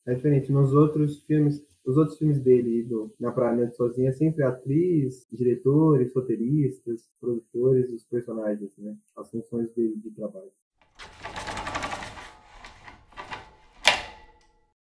É 0.07 0.15
diferente. 0.15 0.53
Nos 0.53 0.73
outros 0.73 1.23
filmes, 1.25 1.65
os 1.85 1.97
outros 1.97 2.19
filmes 2.19 2.41
dele, 2.41 2.85
do, 2.85 3.13
na 3.19 3.33
Praia 3.33 3.71
Sozinha, 3.73 4.11
é 4.11 4.13
sempre 4.13 4.45
atriz, 4.45 5.27
diretores, 5.33 6.15
roteiristas, 6.15 7.09
produtores, 7.21 7.91
os 7.91 8.05
personagens, 8.05 8.77
né? 8.79 8.95
As 9.17 9.31
funções 9.31 9.73
dele 9.73 9.97
de 9.97 10.11
trabalho. 10.11 10.53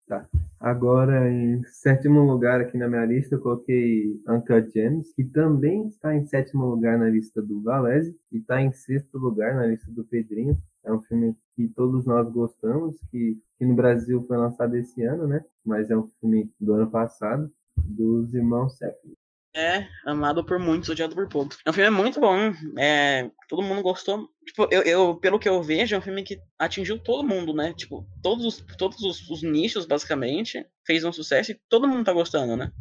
Tá. 0.07 0.29
Agora, 0.61 1.31
em 1.31 1.65
sétimo 1.65 2.21
lugar 2.21 2.61
aqui 2.61 2.77
na 2.77 2.87
minha 2.87 3.05
lista, 3.05 3.35
eu 3.35 3.41
coloquei 3.41 4.21
Uncle 4.29 4.71
James, 4.73 5.13
que 5.15 5.25
também 5.25 5.89
está 5.89 6.15
em 6.15 6.25
sétimo 6.27 6.67
lugar 6.67 6.99
na 6.99 7.09
lista 7.09 7.41
do 7.41 7.63
Valese 7.63 8.17
e 8.31 8.39
está 8.39 8.61
em 8.61 8.71
sexto 8.71 9.19
lugar 9.19 9.55
na 9.55 9.67
lista 9.67 9.91
do 9.91 10.05
Pedrinho. 10.05 10.57
É 10.85 10.93
um 10.93 11.01
filme 11.03 11.37
que 11.55 11.69
todos 11.69 12.07
nós 12.07 12.31
gostamos, 12.33 12.97
que, 13.11 13.39
que 13.59 13.65
no 13.65 13.75
Brasil 13.75 14.23
foi 14.23 14.37
lançado 14.37 14.75
esse 14.77 15.03
ano, 15.05 15.27
né? 15.27 15.45
Mas 15.65 15.91
é 15.91 15.97
um 15.97 16.09
filme 16.21 16.51
do 16.61 16.75
ano 16.75 16.91
passado, 16.91 17.53
dos 17.77 18.35
irmãos 18.35 18.77
Safdie. 18.77 19.17
É, 19.55 19.87
amado 20.07 20.43
por 20.45 20.59
muitos, 20.59 20.89
odiado 20.89 21.15
por 21.15 21.29
poucos. 21.29 21.59
É 21.67 21.69
um 21.69 21.75
filme 21.75 21.91
muito 21.91 22.19
bom, 22.19 22.37
é, 22.79 23.31
todo 23.49 23.63
mundo 23.63 23.83
gostou. 23.83 24.27
Tipo, 24.47 24.67
eu, 24.71 24.83
eu, 24.83 25.17
pelo 25.17 25.39
que 25.39 25.49
eu 25.49 25.63
vejo, 25.63 25.95
é 25.95 25.99
um 25.99 26.03
filme 26.03 26.23
que 26.23 26.41
atingiu 26.59 26.99
todo 26.99 27.27
mundo, 27.27 27.53
né? 27.53 27.75
Tipo, 27.75 28.07
todos 28.23 28.47
os, 28.47 28.65
todos 28.79 28.99
os, 29.03 29.29
os 29.29 29.43
nichos, 29.43 29.85
basicamente, 29.85 30.67
fez 30.87 31.05
um 31.05 31.13
sucesso 31.13 31.53
e 31.53 31.61
todo 31.69 31.87
mundo 31.87 32.05
tá 32.05 32.15
gostando, 32.15 32.57
né? 32.57 32.73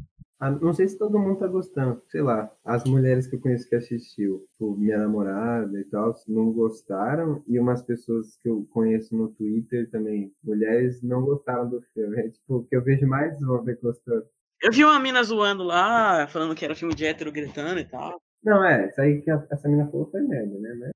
Ah, 0.41 0.49
não 0.49 0.73
sei 0.73 0.87
se 0.87 0.97
todo 0.97 1.19
mundo 1.19 1.37
tá 1.37 1.45
gostando. 1.45 2.01
Sei 2.09 2.19
lá, 2.19 2.51
as 2.65 2.83
mulheres 2.85 3.27
que 3.27 3.35
eu 3.35 3.39
conheço 3.39 3.69
que 3.69 3.75
assistiu, 3.75 4.43
tipo, 4.53 4.75
minha 4.75 4.97
namorada 4.97 5.79
e 5.79 5.83
tal, 5.83 6.15
não 6.27 6.51
gostaram. 6.51 7.43
E 7.47 7.59
umas 7.59 7.83
pessoas 7.83 8.37
que 8.37 8.49
eu 8.49 8.67
conheço 8.71 9.15
no 9.15 9.29
Twitter 9.29 9.87
também, 9.91 10.33
mulheres, 10.43 11.03
não 11.03 11.21
gostaram 11.21 11.69
do 11.69 11.79
filme. 11.93 12.19
É 12.19 12.29
tipo, 12.29 12.55
o 12.55 12.63
que 12.65 12.75
eu 12.75 12.83
vejo 12.83 13.05
mais 13.05 13.39
homem 13.43 13.77
gostando. 13.79 14.25
Eu 14.63 14.71
vi 14.71 14.83
uma 14.83 14.99
mina 14.99 15.23
zoando 15.23 15.63
lá, 15.63 16.27
falando 16.27 16.55
que 16.55 16.65
era 16.65 16.75
filme 16.75 16.95
de 16.95 17.05
hétero 17.05 17.31
gritando 17.31 17.79
e 17.79 17.85
tal. 17.85 18.19
Não, 18.43 18.65
é, 18.65 18.87
isso 18.87 18.99
aí 18.99 19.21
que 19.21 19.29
essa 19.29 19.69
mina 19.69 19.87
falou 19.91 20.09
foi 20.09 20.21
merda, 20.21 20.59
né? 20.59 20.73
Mas... 20.79 20.91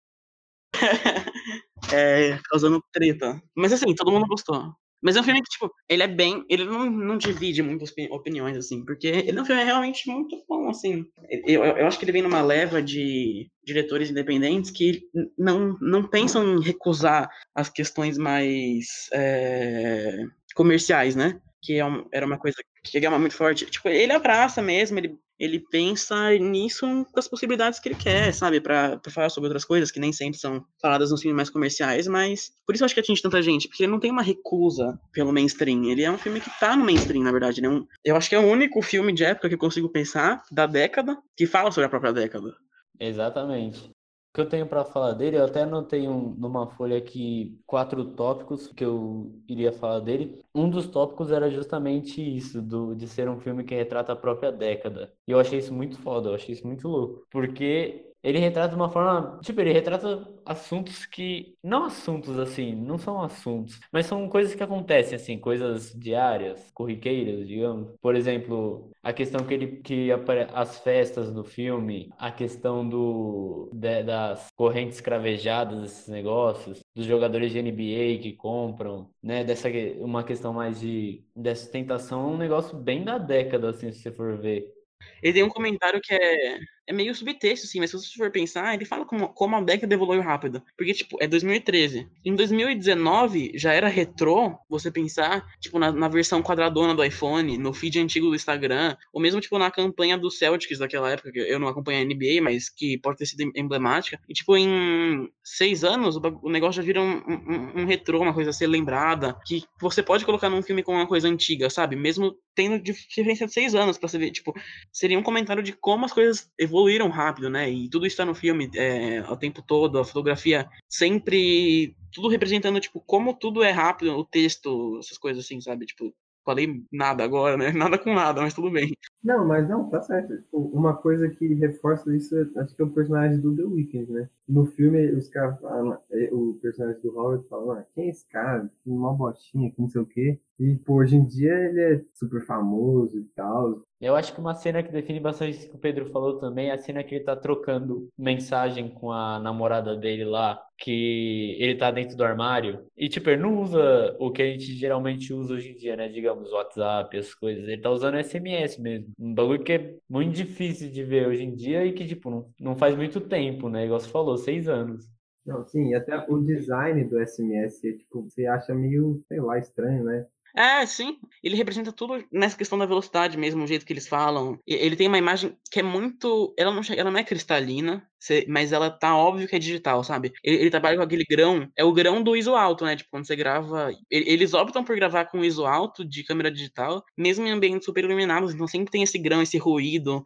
é, 1.94 2.40
causando 2.50 2.84
treta. 2.92 3.40
Mas 3.56 3.72
assim, 3.72 3.94
todo 3.94 4.12
mundo 4.12 4.26
gostou. 4.26 4.74
Mas 5.02 5.16
é 5.16 5.22
um 5.22 5.24
filme 5.24 5.42
que, 5.42 5.50
tipo, 5.50 5.72
ele 5.88 6.04
é 6.04 6.08
bem. 6.08 6.44
Ele 6.50 6.66
não, 6.66 6.90
não 6.90 7.18
divide 7.18 7.62
muitas 7.62 7.94
opiniões, 8.10 8.58
assim, 8.58 8.84
porque 8.84 9.08
ele 9.08 9.38
é 9.38 9.42
um 9.42 9.46
filme 9.46 9.64
realmente 9.64 10.10
muito 10.10 10.44
bom, 10.48 10.70
assim. 10.70 11.06
Eu, 11.30 11.64
eu 11.64 11.86
acho 11.86 12.00
que 12.00 12.06
ele 12.06 12.12
vem 12.12 12.22
numa 12.22 12.42
leva 12.42 12.82
de 12.82 13.48
diretores 13.64 14.10
independentes 14.10 14.72
que 14.72 15.04
não, 15.38 15.78
não 15.80 16.08
pensam 16.08 16.58
em 16.58 16.62
recusar 16.62 17.30
as 17.54 17.70
questões 17.70 18.18
mais 18.18 19.10
é, 19.14 20.24
comerciais, 20.56 21.16
né? 21.16 21.40
Que 21.62 21.80
é 21.80 21.86
um, 21.86 22.08
era 22.12 22.26
uma 22.26 22.38
coisa 22.38 22.58
que 22.84 22.98
é 22.98 23.10
muito 23.10 23.36
forte. 23.36 23.66
Tipo, 23.66 23.90
ele 23.90 24.12
abraça 24.12 24.62
mesmo, 24.62 24.98
ele 24.98 25.18
ele 25.40 25.60
pensa 25.60 26.32
nisso 26.38 27.06
das 27.14 27.28
possibilidades 27.28 27.80
que 27.80 27.90
ele 27.90 27.96
quer, 27.96 28.34
sabe? 28.34 28.62
para 28.62 29.00
falar 29.10 29.30
sobre 29.30 29.48
outras 29.48 29.66
coisas 29.66 29.92
que 29.92 30.00
nem 30.00 30.12
sempre 30.14 30.40
são 30.40 30.66
faladas 30.82 31.12
nos 31.12 31.22
filmes 31.22 31.36
mais 31.36 31.50
comerciais, 31.50 32.08
mas 32.08 32.52
por 32.66 32.74
isso 32.74 32.84
eu 32.84 32.86
acho 32.86 32.94
que 32.94 33.02
atinge 33.02 33.22
tanta 33.22 33.42
gente, 33.42 33.68
porque 33.68 33.84
ele 33.84 33.92
não 33.92 34.00
tem 34.00 34.12
uma 34.12 34.22
recusa 34.22 34.98
pelo 35.12 35.34
mainstream. 35.34 35.86
Ele 35.86 36.04
é 36.04 36.12
um 36.12 36.18
filme 36.18 36.40
que 36.40 36.50
tá 36.60 36.76
no 36.76 36.86
mainstream, 36.86 37.24
na 37.24 37.32
verdade. 37.32 37.64
É 37.64 37.70
um, 37.70 37.86
eu 38.04 38.16
acho 38.16 38.30
que 38.30 38.36
é 38.36 38.40
o 38.40 38.48
único 38.48 38.82
filme 38.82 39.14
de 39.14 39.24
época 39.24 39.50
que 39.50 39.56
eu 39.56 39.60
consigo 39.60 39.90
pensar 39.90 40.44
da 40.52 40.66
década 40.66 41.18
que 41.36 41.46
fala 41.46 41.72
sobre 41.72 41.86
a 41.86 41.90
própria 41.90 42.14
década. 42.14 42.56
Exatamente 43.00 43.92
que 44.36 44.42
eu 44.42 44.50
tenho 44.50 44.68
para 44.68 44.84
falar 44.84 45.14
dele, 45.14 45.38
eu 45.38 45.46
até 45.46 45.64
anotei 45.64 46.10
um, 46.10 46.36
numa 46.38 46.68
folha 46.68 46.98
aqui 46.98 47.58
quatro 47.66 48.04
tópicos 48.04 48.68
que 48.68 48.84
eu 48.84 49.34
iria 49.48 49.72
falar 49.72 50.02
dele. 50.02 50.40
Um 50.54 50.70
dos 50.70 50.88
tópicos 50.88 51.32
era 51.32 51.50
justamente 51.50 52.22
isso, 52.22 52.62
do, 52.62 52.94
de 52.94 53.08
ser 53.08 53.30
um 53.30 53.40
filme 53.40 53.64
que 53.64 53.74
retrata 53.74 54.12
a 54.12 54.16
própria 54.16 54.52
década. 54.52 55.14
E 55.26 55.32
eu 55.32 55.40
achei 55.40 55.60
isso 55.60 55.74
muito 55.74 55.98
foda, 56.00 56.30
eu 56.30 56.36
achei 56.36 56.54
isso 56.54 56.68
muito 56.68 56.86
louco. 56.86 57.26
Porque 57.32 58.12
ele 58.26 58.40
retrata 58.40 58.70
de 58.70 58.76
uma 58.76 58.90
forma, 58.90 59.40
tipo, 59.44 59.62
ele 59.62 59.72
retrata 59.72 60.28
assuntos 60.44 61.06
que, 61.06 61.56
não 61.64 61.86
assuntos 61.86 62.40
assim, 62.40 62.74
não 62.76 62.98
são 62.98 63.22
assuntos, 63.22 63.80
mas 63.92 64.08
são 64.08 64.28
coisas 64.28 64.56
que 64.56 64.64
acontecem 64.64 65.16
assim, 65.16 65.38
coisas 65.38 65.94
diárias, 65.94 66.72
corriqueiras, 66.74 67.48
digamos. 67.48 67.96
Por 68.02 68.16
exemplo, 68.16 68.90
a 69.04 69.14
questão 69.14 69.46
que 69.46 69.54
ele 69.54 69.68
que 69.78 70.10
as 70.54 70.80
festas 70.80 71.32
do 71.32 71.44
filme, 71.44 72.10
a 72.18 72.32
questão 72.32 72.88
do 72.88 73.70
de, 73.72 74.02
das 74.04 74.48
correntes 74.56 75.00
cravejadas, 75.00 75.84
esses 75.84 76.08
negócios, 76.08 76.80
dos 76.96 77.06
jogadores 77.06 77.52
de 77.52 77.60
NBA 77.62 78.22
que 78.24 78.34
compram, 78.34 79.08
né, 79.22 79.44
dessa 79.44 79.70
uma 80.00 80.24
questão 80.24 80.52
mais 80.52 80.80
de 80.80 81.24
dessa 81.36 81.72
tentação, 81.72 82.22
é 82.24 82.34
um 82.34 82.38
negócio 82.38 82.76
bem 82.76 83.04
da 83.04 83.20
década 83.20 83.70
assim, 83.70 83.92
se 83.92 84.00
você 84.02 84.12
for 84.12 84.36
ver. 84.38 84.74
Ele 85.22 85.34
tem 85.34 85.44
um 85.44 85.50
comentário 85.50 86.02
que 86.02 86.14
é 86.14 86.60
é 86.88 86.94
meio 86.94 87.14
subtexto, 87.16 87.66
assim, 87.66 87.80
mas 87.80 87.90
se 87.90 87.98
você 87.98 88.14
for 88.18 88.32
pensar, 88.32 88.74
ele 88.74 88.86
fala 88.86 89.06
como, 89.06 89.30
como 89.30 89.56
a 89.56 89.62
década 89.62 89.94
evoluiu 89.94 90.22
rápido. 90.22 90.62
Porque, 90.78 90.94
tipo, 90.94 91.18
é 91.20 91.28
2013. 91.28 92.08
Em 92.24 92.36
2019, 92.36 93.54
já 93.56 93.74
era 93.74 93.88
retrô 93.88 94.56
você 94.70 94.92
pensar, 94.92 95.46
tipo, 95.60 95.80
na, 95.80 95.92
na, 95.92 96.08
versão 96.08 96.44
quadradona 96.44 96.94
do 96.94 97.04
iPhone, 97.04 97.58
no 97.58 97.74
feed 97.74 98.00
antigo 98.00 98.28
do 98.28 98.36
Instagram, 98.36 98.96
ou 99.12 99.22
mesmo, 99.22 99.42
tipo, 99.42 99.58
na 99.58 99.72
campanha 99.72 100.18
do 100.18 100.30
Celtics 100.30 100.80
daquela 100.80 101.12
época, 101.12 101.32
que 101.32 101.40
eu 101.40 101.60
não 101.60 101.68
acompanho 101.68 102.02
a 102.02 102.06
NBA, 102.06 102.42
mas 102.42 102.70
que 102.70 102.98
pode 103.00 103.18
ter 103.18 103.26
sido 103.26 103.52
emblemática. 103.56 104.20
E, 104.30 104.34
tipo, 104.34 104.56
em 104.56 105.28
seis 105.44 105.84
anos, 105.84 106.18
o, 106.18 106.50
negócio 106.50 106.82
já 106.82 106.86
vira 106.86 107.02
um, 107.02 107.18
um, 107.18 107.82
um 107.82 107.86
retrô, 107.86 108.22
uma 108.22 108.34
coisa 108.34 108.52
a 108.52 108.54
ser 108.54 108.68
lembrada, 108.68 109.36
que 109.46 109.64
você 109.80 110.04
pode 110.04 110.24
colocar 110.24 110.50
num 110.50 110.62
filme 110.62 110.84
com 110.84 110.94
uma 110.94 111.08
coisa 111.08 111.28
antiga, 111.28 111.70
sabe? 111.70 111.96
Mesmo 111.96 112.36
tendo 112.54 112.80
diferença 112.80 113.46
de 113.46 113.54
seis 113.54 113.76
anos 113.76 113.98
pra 113.98 114.08
você 114.08 114.18
ver, 114.18 114.32
tipo, 114.32 114.54
seria 114.92 115.20
um 115.20 115.24
comentário 115.24 115.62
de 115.62 115.74
como 115.74 116.06
as 116.06 116.14
coisas 116.14 116.50
evoluem 116.58 116.75
evoluíram 116.76 117.10
rápido, 117.10 117.50
né? 117.50 117.70
E 117.70 117.90
tudo 117.90 118.06
está 118.06 118.26
no 118.26 118.36
filme 118.36 118.70
é, 118.76 119.22
o 119.30 119.38
tempo 119.38 119.62
todo, 119.62 119.98
a 119.98 120.06
fotografia 120.06 120.70
sempre. 120.90 121.96
Tudo 122.12 122.28
representando, 122.28 122.80
tipo, 122.80 123.02
como 123.02 123.34
tudo 123.34 123.64
é 123.64 123.72
rápido, 123.72 124.18
o 124.18 124.26
texto, 124.26 125.00
essas 125.00 125.18
coisas 125.18 125.46
assim, 125.46 125.62
sabe? 125.62 125.86
Tipo, 125.86 126.14
falei 126.44 126.82
nada 126.92 127.24
agora, 127.24 127.58
né? 127.58 127.72
Nada 127.74 127.98
com 127.98 128.14
nada, 128.14 128.42
mas 128.42 128.54
tudo 128.54 128.70
bem. 128.72 128.92
Não, 129.26 129.44
mas 129.44 129.68
não, 129.68 129.90
tá 129.90 130.00
certo. 130.04 130.38
Tipo, 130.38 130.60
uma 130.68 130.96
coisa 130.96 131.28
que 131.28 131.56
reforça 131.56 132.16
isso, 132.16 132.36
acho 132.58 132.76
que 132.76 132.82
é 132.82 132.86
o 132.86 132.92
personagem 132.92 133.42
do 133.42 133.56
The 133.56 133.64
Weeknd, 133.64 134.12
né? 134.12 134.30
No 134.48 134.68
filme, 134.68 135.12
os 135.14 135.28
caras 135.30 135.60
falam, 135.60 135.98
é, 136.12 136.30
o 136.32 136.54
personagem 136.62 137.02
do 137.02 137.18
Howard 137.18 137.48
fala, 137.48 137.80
ah, 137.80 137.86
quem 137.96 138.06
é 138.06 138.10
esse 138.10 138.28
cara? 138.30 138.70
Uma 138.86 139.12
botinha, 139.16 139.72
que 139.72 139.82
não 139.82 139.90
sei 139.90 140.02
o 140.02 140.06
quê. 140.06 140.40
E, 140.60 140.76
pô, 140.76 140.96
hoje 140.98 141.16
em 141.16 141.26
dia 141.26 141.54
ele 141.54 141.82
é 141.82 142.02
super 142.14 142.46
famoso 142.46 143.18
e 143.18 143.24
tal. 143.36 143.82
Eu 144.00 144.16
acho 144.16 144.34
que 144.34 144.40
uma 144.40 144.54
cena 144.54 144.84
que 144.84 144.92
define 144.92 145.20
bastante 145.20 145.58
isso 145.58 145.70
que 145.70 145.76
o 145.76 145.80
Pedro 145.80 146.12
falou 146.12 146.38
também 146.38 146.70
é 146.70 146.74
a 146.74 146.78
cena 146.78 147.04
que 147.04 147.16
ele 147.16 147.24
tá 147.24 147.36
trocando 147.36 148.10
mensagem 148.18 148.90
com 148.90 149.12
a 149.12 149.40
namorada 149.40 149.96
dele 149.96 150.24
lá, 150.26 150.62
que 150.78 151.56
ele 151.60 151.76
tá 151.76 151.92
dentro 151.92 152.16
do 152.16 152.24
armário. 152.24 152.86
E, 152.96 153.10
tipo, 153.10 153.30
ele 153.30 153.42
não 153.42 153.60
usa 153.62 154.16
o 154.20 154.32
que 154.32 154.42
a 154.42 154.46
gente 154.46 154.74
geralmente 154.76 155.34
usa 155.34 155.56
hoje 155.56 155.72
em 155.72 155.76
dia, 155.76 155.96
né? 155.96 156.08
Digamos, 156.10 156.52
WhatsApp, 156.52 157.18
as 157.18 157.34
coisas. 157.34 157.68
Ele 157.68 157.82
tá 157.82 157.90
usando 157.90 158.18
SMS 158.18 158.78
mesmo. 158.80 159.08
Um 159.18 159.34
bagulho 159.34 159.64
que 159.64 159.74
é 159.74 159.96
muito 160.10 160.34
difícil 160.34 160.92
de 160.92 161.04
ver 161.04 161.28
hoje 161.28 161.44
em 161.44 161.56
dia 161.56 161.86
e 161.86 161.94
que, 161.94 162.06
tipo, 162.06 162.30
não, 162.30 162.50
não 162.60 162.76
faz 162.76 162.96
muito 162.96 163.22
tempo, 163.22 163.70
né? 163.70 163.86
Igual 163.86 164.00
você 164.00 164.10
falou, 164.10 164.38
seis 164.38 164.68
anos. 164.68 165.06
Não, 165.46 165.64
sim, 165.64 165.94
até 165.94 166.18
o 166.28 166.40
design 166.40 167.04
do 167.06 167.20
SMS, 167.20 167.88
é, 167.88 167.94
tipo, 167.94 168.24
você 168.24 168.48
acha 168.48 168.74
meio, 168.74 169.24
sei 169.28 169.40
lá, 169.40 169.60
estranho, 169.60 170.04
né? 170.04 170.26
É, 170.56 170.86
sim. 170.86 171.20
Ele 171.44 171.58
representa 171.58 171.92
tudo 171.92 172.24
nessa 172.32 172.58
questão 172.58 172.78
da 172.78 172.86
velocidade 172.86 173.38
mesmo, 173.38 173.64
o 173.64 173.68
jeito 173.68 173.86
que 173.86 173.92
eles 173.92 174.08
falam. 174.08 174.58
Ele 174.66 174.96
tem 174.96 175.08
uma 175.08 175.18
imagem 175.18 175.56
que 175.70 175.82
é 175.82 175.84
muito. 175.84 176.54
Ela 176.58 176.72
não, 176.74 176.82
ela 176.96 177.12
não 177.12 177.20
é 177.20 177.24
cristalina, 177.24 178.08
mas 178.48 178.72
ela 178.72 178.90
tá 178.90 179.16
óbvio 179.16 179.48
que 179.48 179.56
é 179.56 179.60
digital, 179.60 180.04
sabe? 180.04 180.34
Ele, 180.44 180.58
ele, 180.58 180.70
trabalha 180.70 180.98
com 180.98 181.04
aquele 181.04 181.26
grão, 181.30 181.68
é 181.78 181.84
o 181.84 181.94
grão 181.94 182.22
do 182.22 182.36
ISO 182.36 182.56
alto, 182.56 182.86
né? 182.86 182.96
Tipo, 182.96 183.12
quando 183.12 183.26
você 183.26 183.36
grava. 183.36 183.92
Eles 184.10 184.54
optam 184.54 184.84
por 184.84 184.96
gravar 184.96 185.26
com 185.26 185.44
ISO 185.44 185.66
alto 185.66 186.04
de 186.04 186.24
câmera 186.24 186.52
digital, 186.52 187.04
mesmo 187.18 187.46
em 187.46 187.52
ambientes 187.52 187.86
super 187.86 188.04
iluminados, 188.04 188.54
então 188.54 188.68
sempre 188.68 188.92
tem 188.92 189.04
esse 189.04 189.18
grão, 189.18 189.42
esse 189.42 189.58
ruído. 189.58 190.24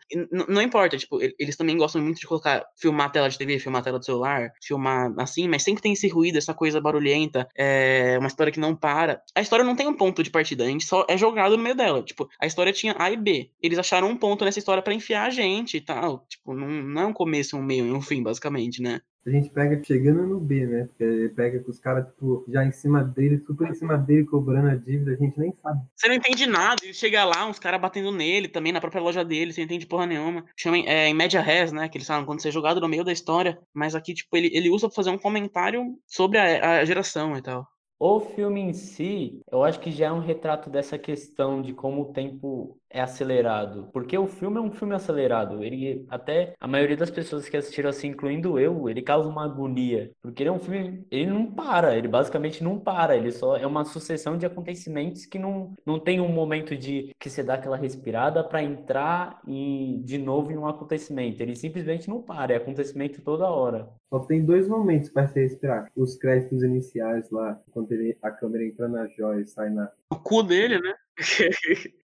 Não 0.48 0.62
importa, 0.62 0.98
tipo, 0.98 1.20
eles 1.38 1.56
também 1.56 1.78
gostam 1.78 2.02
muito 2.02 2.20
de 2.20 2.28
colocar, 2.28 2.66
filmar 2.80 3.08
a 3.08 3.10
tela 3.10 3.30
de 3.30 3.38
TV, 3.38 3.60
filmar 3.60 3.82
a 3.82 3.84
tela 3.84 4.00
do 4.00 4.06
celular, 4.06 4.52
filmar 4.62 5.14
assim, 5.18 5.48
mas 5.48 5.64
sempre 5.64 5.82
tem 5.82 5.94
esse 5.94 6.08
ruído, 6.08 6.38
essa 6.38 6.54
coisa 6.54 6.82
barulhenta, 6.82 7.48
é 7.58 8.18
uma 8.20 8.28
história 8.28 8.52
que 8.52 8.60
não 8.60 8.76
para. 8.76 9.22
A 9.36 9.42
história 9.42 9.66
não 9.66 9.76
tem 9.76 9.88
um 9.88 9.94
ponto 9.94 10.24
de 10.24 10.30
partida, 10.30 10.64
a 10.64 10.68
gente 10.68 10.86
só 10.86 11.06
é 11.10 11.18
jogado 11.18 11.58
no 11.58 11.64
meio 11.64 11.76
dela. 11.76 12.02
Tipo, 12.04 12.30
a 12.40 12.46
história 12.46 12.74
tinha 12.74 12.96
A 12.98 13.12
e 13.12 13.18
B. 13.18 13.52
Eles 13.62 13.78
acharam 13.78 14.10
um 14.10 14.18
ponto 14.18 14.46
nessa 14.46 14.60
história 14.60 14.82
para 14.82 14.94
enfiar 14.94 15.26
a 15.26 15.30
gente 15.30 15.78
e 15.78 15.82
tal. 15.82 16.26
Tipo, 16.30 16.54
não, 16.54 16.68
não 16.68 17.02
é 17.02 17.06
um 17.06 17.14
começo, 17.14 17.58
um 17.58 17.64
meio 17.64 17.89
um 17.94 18.02
fim, 18.02 18.24
basicamente, 18.24 18.82
né? 18.82 19.02
A 19.26 19.30
gente 19.30 19.50
pega 19.50 19.84
chegando 19.84 20.26
no 20.26 20.40
B, 20.40 20.66
né? 20.66 20.86
Porque 20.86 21.04
ele 21.04 21.30
pega 21.30 21.60
com 21.60 21.70
os 21.70 21.80
caras, 21.80 22.08
tipo, 22.08 22.46
já 22.48 22.66
em 22.66 22.72
cima 22.72 23.04
dele, 23.04 23.44
super 23.46 23.68
em 23.68 23.74
cima 23.74 23.98
dele, 23.98 24.26
cobrando 24.26 24.70
a 24.70 24.76
dívida, 24.76 25.12
a 25.12 25.16
gente 25.16 25.38
nem 25.38 25.54
sabe. 25.62 25.82
Você 25.96 26.08
não 26.08 26.16
entende 26.16 26.48
nada, 26.48 26.84
ele 26.84 26.94
chega 26.94 27.26
lá, 27.26 27.46
uns 27.46 27.60
caras 27.60 27.82
batendo 27.82 28.12
nele 28.12 28.48
também, 28.48 28.72
na 28.72 28.82
própria 28.82 29.02
loja 29.02 29.24
dele, 29.24 29.52
você 29.52 29.62
não 29.62 29.66
entende 29.66 29.86
porra 29.86 30.06
nenhuma. 30.06 30.46
Chama 30.58 30.78
é, 30.78 31.10
em 31.10 31.14
média 31.14 31.42
res, 31.42 31.72
né? 31.72 31.90
Que 31.90 31.98
eles 31.98 32.08
falam 32.08 32.26
quando 32.26 32.42
você 32.42 32.48
é 32.50 32.52
jogado 32.52 32.80
no 32.80 32.88
meio 32.88 33.04
da 33.04 33.12
história. 33.12 33.60
Mas 33.74 33.94
aqui, 33.94 34.14
tipo, 34.14 34.36
ele, 34.36 34.50
ele 34.54 34.70
usa 34.70 34.88
pra 34.88 34.96
fazer 34.96 35.10
um 35.10 35.18
comentário 35.18 35.84
sobre 36.08 36.38
a, 36.38 36.80
a 36.80 36.86
geração 36.86 37.38
e 37.38 37.42
tal. 37.42 37.68
O 38.00 38.22
filme 38.22 38.62
em 38.62 38.72
si, 38.72 39.42
eu 39.52 39.62
acho 39.62 39.82
que 39.82 39.92
já 39.92 40.06
é 40.06 40.12
um 40.12 40.22
retrato 40.22 40.70
dessa 40.70 40.98
questão 40.98 41.62
de 41.62 41.74
como 41.74 42.04
o 42.04 42.14
tempo 42.14 42.79
é 42.90 43.02
acelerado, 43.02 43.90
porque 43.94 44.18
o 44.18 44.28
filme 44.28 44.58
é 44.58 44.62
um 44.62 44.72
filme 44.72 44.96
acelerado. 44.96 45.64
Ele 45.64 46.06
até 46.10 46.54
a 46.60 46.68
maioria 46.68 46.98
das 46.98 47.10
pessoas 47.10 47.48
que 47.48 47.58
assistiram 47.58 47.90
assim, 47.90 48.10
incluindo 48.10 48.60
eu, 48.60 48.90
ele 48.90 49.02
causa 49.02 49.30
uma 49.30 49.46
agonia, 49.46 50.12
porque 50.22 50.44
ele 50.44 50.50
é 50.50 50.54
um 50.54 50.60
filme, 50.60 51.06
ele 51.12 51.28
não 51.28 51.46
para, 51.46 51.98
ele 51.98 52.08
basicamente 52.08 52.64
não 52.64 52.80
para, 52.80 53.16
ele 53.16 53.32
só 53.32 53.56
é 53.58 53.66
uma 53.66 53.86
sucessão 53.86 54.38
de 54.38 54.46
acontecimentos 54.46 55.26
que 55.26 55.38
não 55.38 55.74
não 55.86 56.00
tem 56.00 56.20
um 56.20 56.30
momento 56.30 56.76
de 56.76 57.14
que 57.20 57.30
você 57.30 57.44
dá 57.44 57.56
aquela 57.56 57.78
respirada 57.78 58.44
para 58.44 58.64
entrar 58.64 59.40
e 59.48 60.02
de 60.04 60.18
novo 60.18 60.52
em 60.52 60.58
um 60.58 60.68
acontecimento. 60.68 61.42
Ele 61.42 61.56
simplesmente 61.56 62.10
não 62.10 62.22
para, 62.22 62.54
é 62.54 62.58
acontecimento 62.58 63.22
toda 63.22 63.50
hora. 63.50 63.90
Só 64.10 64.20
tem 64.20 64.44
dois 64.44 64.68
momentos 64.68 65.10
para 65.10 65.28
você 65.28 65.42
respirar. 65.42 65.92
Os 65.96 66.18
créditos 66.18 66.64
iniciais 66.64 67.30
lá, 67.30 67.60
quando 67.72 67.92
ele, 67.92 68.18
a 68.22 68.32
câmera 68.32 68.66
entra 68.66 68.88
na 68.88 69.08
joia 69.08 69.42
e 69.42 69.46
sai 69.46 69.70
na 69.70 69.92
o 70.12 70.16
cu 70.16 70.42
dele, 70.42 70.80
né? 70.80 70.96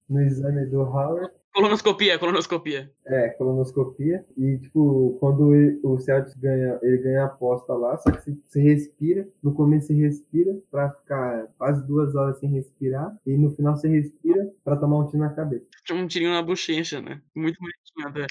No 0.10 0.22
exame 0.22 0.66
do 0.66 0.82
Howard. 0.82 1.32
Colonoscopia, 1.54 2.20
colonoscopia. 2.20 2.92
É, 3.06 3.30
colonoscopia. 3.30 4.26
E, 4.38 4.58
tipo, 4.58 5.16
quando 5.22 5.56
ele, 5.56 5.80
o 5.84 5.98
Celtics 5.98 6.36
ganha, 6.36 6.78
ele 6.82 6.98
ganha 6.98 7.24
a 7.24 7.26
aposta 7.28 7.74
lá, 7.74 7.98
só 7.98 8.12
que 8.12 8.22
você, 8.22 8.38
você 8.46 8.62
respira. 8.62 9.26
No 9.42 9.54
começo 9.54 9.88
você 9.88 9.94
respira 9.94 10.54
pra 10.70 10.90
ficar 10.90 11.48
quase 11.58 11.88
duas 11.88 12.14
horas 12.14 12.38
sem 12.40 12.50
respirar. 12.50 13.16
E 13.26 13.38
no 13.38 13.52
final 13.56 13.78
você 13.78 13.88
respira 13.88 14.52
pra 14.66 14.76
tomar 14.76 15.00
um 15.00 15.08
tiro 15.08 15.20
na 15.20 15.30
cabeça. 15.30 15.66
Um 15.92 16.08
tirinho 16.08 16.32
na 16.32 16.42
bochecha, 16.42 17.02
né? 17.02 17.22
Muito 17.34 17.58
bonitinho 17.58 18.08
até. 18.10 18.28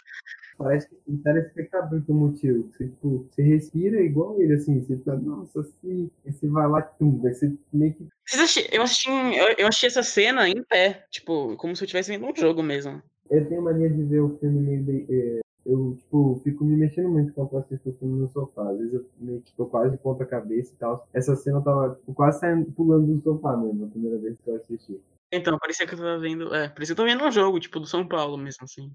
Parece 0.57 0.88
que 0.88 0.96
o 1.09 1.18
telespectador 1.18 2.00
do 2.00 2.14
motivo. 2.14 2.70
Você, 2.72 2.84
tipo, 2.84 3.26
você 3.30 3.42
respira 3.42 4.00
igual 4.00 4.40
ele, 4.40 4.55
assim. 4.55 4.80
Você 4.80 4.96
fica, 4.96 5.14
nossa, 5.16 5.61
assim. 5.61 6.11
Você 6.24 6.46
vai 6.48 6.68
lá, 6.68 6.82
tum. 6.82 7.20
Aí 7.24 7.34
você 7.34 7.52
meio 7.72 7.94
que. 7.94 8.07
Eu 8.72 8.82
assisti, 8.82 9.11
eu, 9.11 9.55
eu 9.59 9.66
assisti 9.66 9.86
essa 9.86 10.02
cena 10.02 10.48
em 10.48 10.62
pé. 10.62 11.05
Tipo, 11.11 11.57
como 11.57 11.74
se 11.74 11.82
eu 11.82 11.86
estivesse 11.86 12.11
vendo 12.11 12.26
um 12.26 12.34
jogo 12.34 12.62
mesmo. 12.62 13.02
Eu 13.30 13.48
tenho 13.48 13.62
mania 13.62 13.90
de 13.90 14.02
ver 14.02 14.20
o 14.20 14.38
filme 14.38 14.61
meio. 14.61 14.82
De, 14.84 15.07
é, 15.11 15.40
eu, 15.66 15.96
tipo, 15.98 16.40
fico 16.44 16.62
me 16.62 16.76
mexendo 16.76 17.09
muito 17.09 17.32
quando 17.32 17.52
eu 17.52 17.59
assisto 17.59 17.88
o 17.88 17.94
filme 17.94 18.20
no 18.20 18.28
sofá. 18.28 18.70
Às 18.70 18.78
vezes 18.78 18.94
eu 18.94 19.07
meio 19.18 19.40
que 19.40 19.52
tô 19.55 19.66
quase 19.66 19.92
de 19.92 19.98
ponta 19.98 20.24
cabeça 20.24 20.72
e 20.72 20.76
tal. 20.76 21.09
Essa 21.12 21.34
cena 21.36 21.59
eu 21.59 21.62
tava 21.62 21.94
tipo, 21.94 22.12
quase 22.12 22.40
saindo, 22.40 22.70
pulando 22.72 23.07
do 23.07 23.22
sofá 23.22 23.57
mesmo, 23.57 23.86
a 23.86 23.88
primeira 23.88 24.18
vez 24.18 24.36
que 24.38 24.50
eu 24.50 24.57
assisti. 24.57 25.00
Então, 25.32 25.59
parecia 25.59 25.86
que 25.86 25.94
eu 25.94 25.98
tava 25.98 26.18
vendo. 26.18 26.55
É, 26.55 26.68
parecia 26.68 26.94
que 26.94 27.00
eu 27.00 27.05
tava 27.05 27.18
vendo 27.18 27.26
um 27.26 27.32
jogo, 27.32 27.59
tipo, 27.59 27.80
do 27.80 27.86
São 27.86 28.07
Paulo 28.07 28.36
mesmo, 28.36 28.62
assim. 28.62 28.92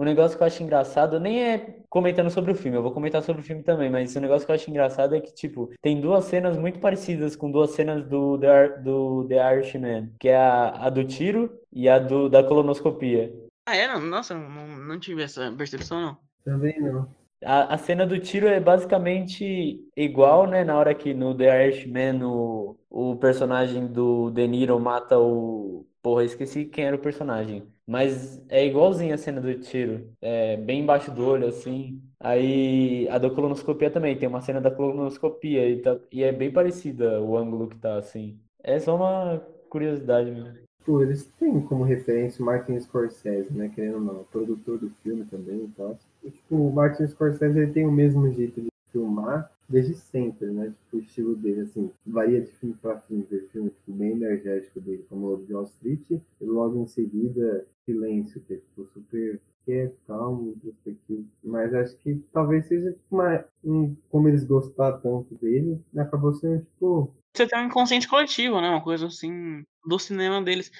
Um 0.00 0.04
negócio 0.04 0.34
que 0.34 0.42
eu 0.42 0.46
acho 0.46 0.62
engraçado, 0.62 1.20
nem 1.20 1.44
é 1.44 1.76
comentando 1.90 2.30
sobre 2.30 2.52
o 2.52 2.54
filme, 2.54 2.78
eu 2.78 2.82
vou 2.82 2.90
comentar 2.90 3.22
sobre 3.22 3.42
o 3.42 3.44
filme 3.44 3.62
também, 3.62 3.90
mas 3.90 4.16
o 4.16 4.20
negócio 4.20 4.46
que 4.46 4.50
eu 4.50 4.54
acho 4.54 4.70
engraçado 4.70 5.14
é 5.14 5.20
que, 5.20 5.30
tipo, 5.30 5.70
tem 5.82 6.00
duas 6.00 6.24
cenas 6.24 6.56
muito 6.56 6.80
parecidas 6.80 7.36
com 7.36 7.50
duas 7.50 7.72
cenas 7.72 8.02
do 8.06 8.38
The, 8.38 8.78
do 8.78 9.26
The 9.28 9.56
Irishman, 9.56 10.10
que 10.18 10.28
é 10.28 10.36
a, 10.38 10.86
a 10.86 10.88
do 10.88 11.04
tiro 11.04 11.52
e 11.70 11.86
a 11.86 11.98
do, 11.98 12.30
da 12.30 12.42
colonoscopia. 12.42 13.30
Ah, 13.66 13.76
é? 13.76 13.98
Nossa, 13.98 14.32
não, 14.32 14.66
não 14.66 14.98
tive 14.98 15.22
essa 15.22 15.52
percepção, 15.52 16.00
não. 16.00 16.16
Também 16.46 16.80
não. 16.80 17.06
A, 17.44 17.74
a 17.74 17.76
cena 17.76 18.06
do 18.06 18.18
tiro 18.18 18.46
é 18.46 18.58
basicamente 18.58 19.86
igual, 19.94 20.46
né? 20.46 20.64
Na 20.64 20.78
hora 20.78 20.94
que 20.94 21.12
no 21.12 21.34
The 21.34 21.66
Irishman 21.66 22.24
o, 22.24 22.74
o 22.88 23.16
personagem 23.16 23.86
do 23.86 24.30
De 24.30 24.48
Niro 24.48 24.80
mata 24.80 25.18
o. 25.18 25.86
Porra, 26.02 26.24
esqueci 26.24 26.64
quem 26.64 26.84
era 26.86 26.96
o 26.96 26.98
personagem. 26.98 27.68
Mas 27.86 28.40
é 28.48 28.64
igualzinho 28.66 29.14
a 29.14 29.18
cena 29.18 29.40
do 29.40 29.58
tiro. 29.60 30.10
É 30.20 30.56
bem 30.56 30.80
embaixo 30.80 31.10
do 31.10 31.24
olho, 31.24 31.46
assim. 31.46 32.00
Aí 32.18 33.06
a 33.08 33.18
da 33.18 33.28
colonoscopia 33.30 33.90
também, 33.90 34.18
tem 34.18 34.28
uma 34.28 34.40
cena 34.40 34.60
da 34.60 34.70
colonoscopia 34.70 35.68
e, 35.68 35.80
tá, 35.82 35.98
e 36.10 36.22
é 36.22 36.32
bem 36.32 36.50
parecida 36.52 37.20
o 37.20 37.36
ângulo 37.36 37.68
que 37.68 37.76
tá, 37.76 37.96
assim. 37.98 38.38
É 38.62 38.78
só 38.78 38.96
uma 38.96 39.40
curiosidade 39.68 40.30
mesmo. 40.30 40.58
Pô, 40.84 41.02
eles 41.02 41.26
têm 41.38 41.60
como 41.60 41.84
referência 41.84 42.42
o 42.42 42.46
Martin 42.46 42.78
Scorsese, 42.80 43.52
né? 43.52 43.68
Querendo 43.68 43.96
ou 43.96 44.00
não, 44.00 44.24
produtor 44.24 44.78
do 44.78 44.90
filme 45.02 45.24
também 45.26 45.64
e 45.64 45.68
tal. 45.76 45.98
tipo, 46.24 46.56
o 46.56 46.72
Martin 46.72 47.06
Scorsese 47.06 47.58
ele 47.58 47.72
tem 47.72 47.86
o 47.86 47.92
mesmo 47.92 48.30
jeito 48.32 48.60
de 48.60 48.68
filmar 48.90 49.50
desde 49.70 49.94
sempre, 49.94 50.50
né? 50.50 50.74
Tipo, 50.84 50.96
o 50.96 51.00
estilo 51.00 51.36
dele, 51.36 51.60
assim, 51.60 51.90
varia 52.04 52.40
de 52.40 52.50
filme 52.52 52.74
para 52.82 53.00
filme. 53.00 53.22
Tem 53.24 53.40
filme 53.48 53.70
tipo, 53.70 53.92
bem 53.92 54.10
energético 54.10 54.80
dele, 54.80 55.06
como 55.08 55.32
o 55.32 55.46
de 55.46 55.54
Wall 55.54 55.64
Street, 55.64 56.10
e 56.10 56.44
logo 56.44 56.82
em 56.82 56.86
seguida, 56.86 57.66
Silêncio, 57.84 58.40
que 58.42 58.54
é 58.54 58.56
tipo, 58.56 58.86
super 58.92 59.40
quieto, 59.64 59.96
calmo, 60.06 60.50
introspectivo. 60.50 61.24
Mas 61.44 61.72
acho 61.72 61.96
que 61.98 62.20
talvez 62.32 62.66
seja 62.66 62.92
tipo, 62.92 63.04
uma, 63.16 63.44
um, 63.64 63.96
como 64.10 64.28
eles 64.28 64.44
gostaram 64.44 65.00
tanto 65.00 65.34
dele, 65.36 65.80
acabou 65.96 66.32
sendo 66.32 66.60
tipo. 66.64 67.14
Você 67.32 67.46
tem 67.46 67.60
um 67.60 67.66
inconsciente 67.66 68.08
coletivo, 68.08 68.60
né? 68.60 68.68
Uma 68.68 68.82
coisa 68.82 69.06
assim 69.06 69.64
do 69.86 69.98
cinema 69.98 70.42
deles. 70.42 70.70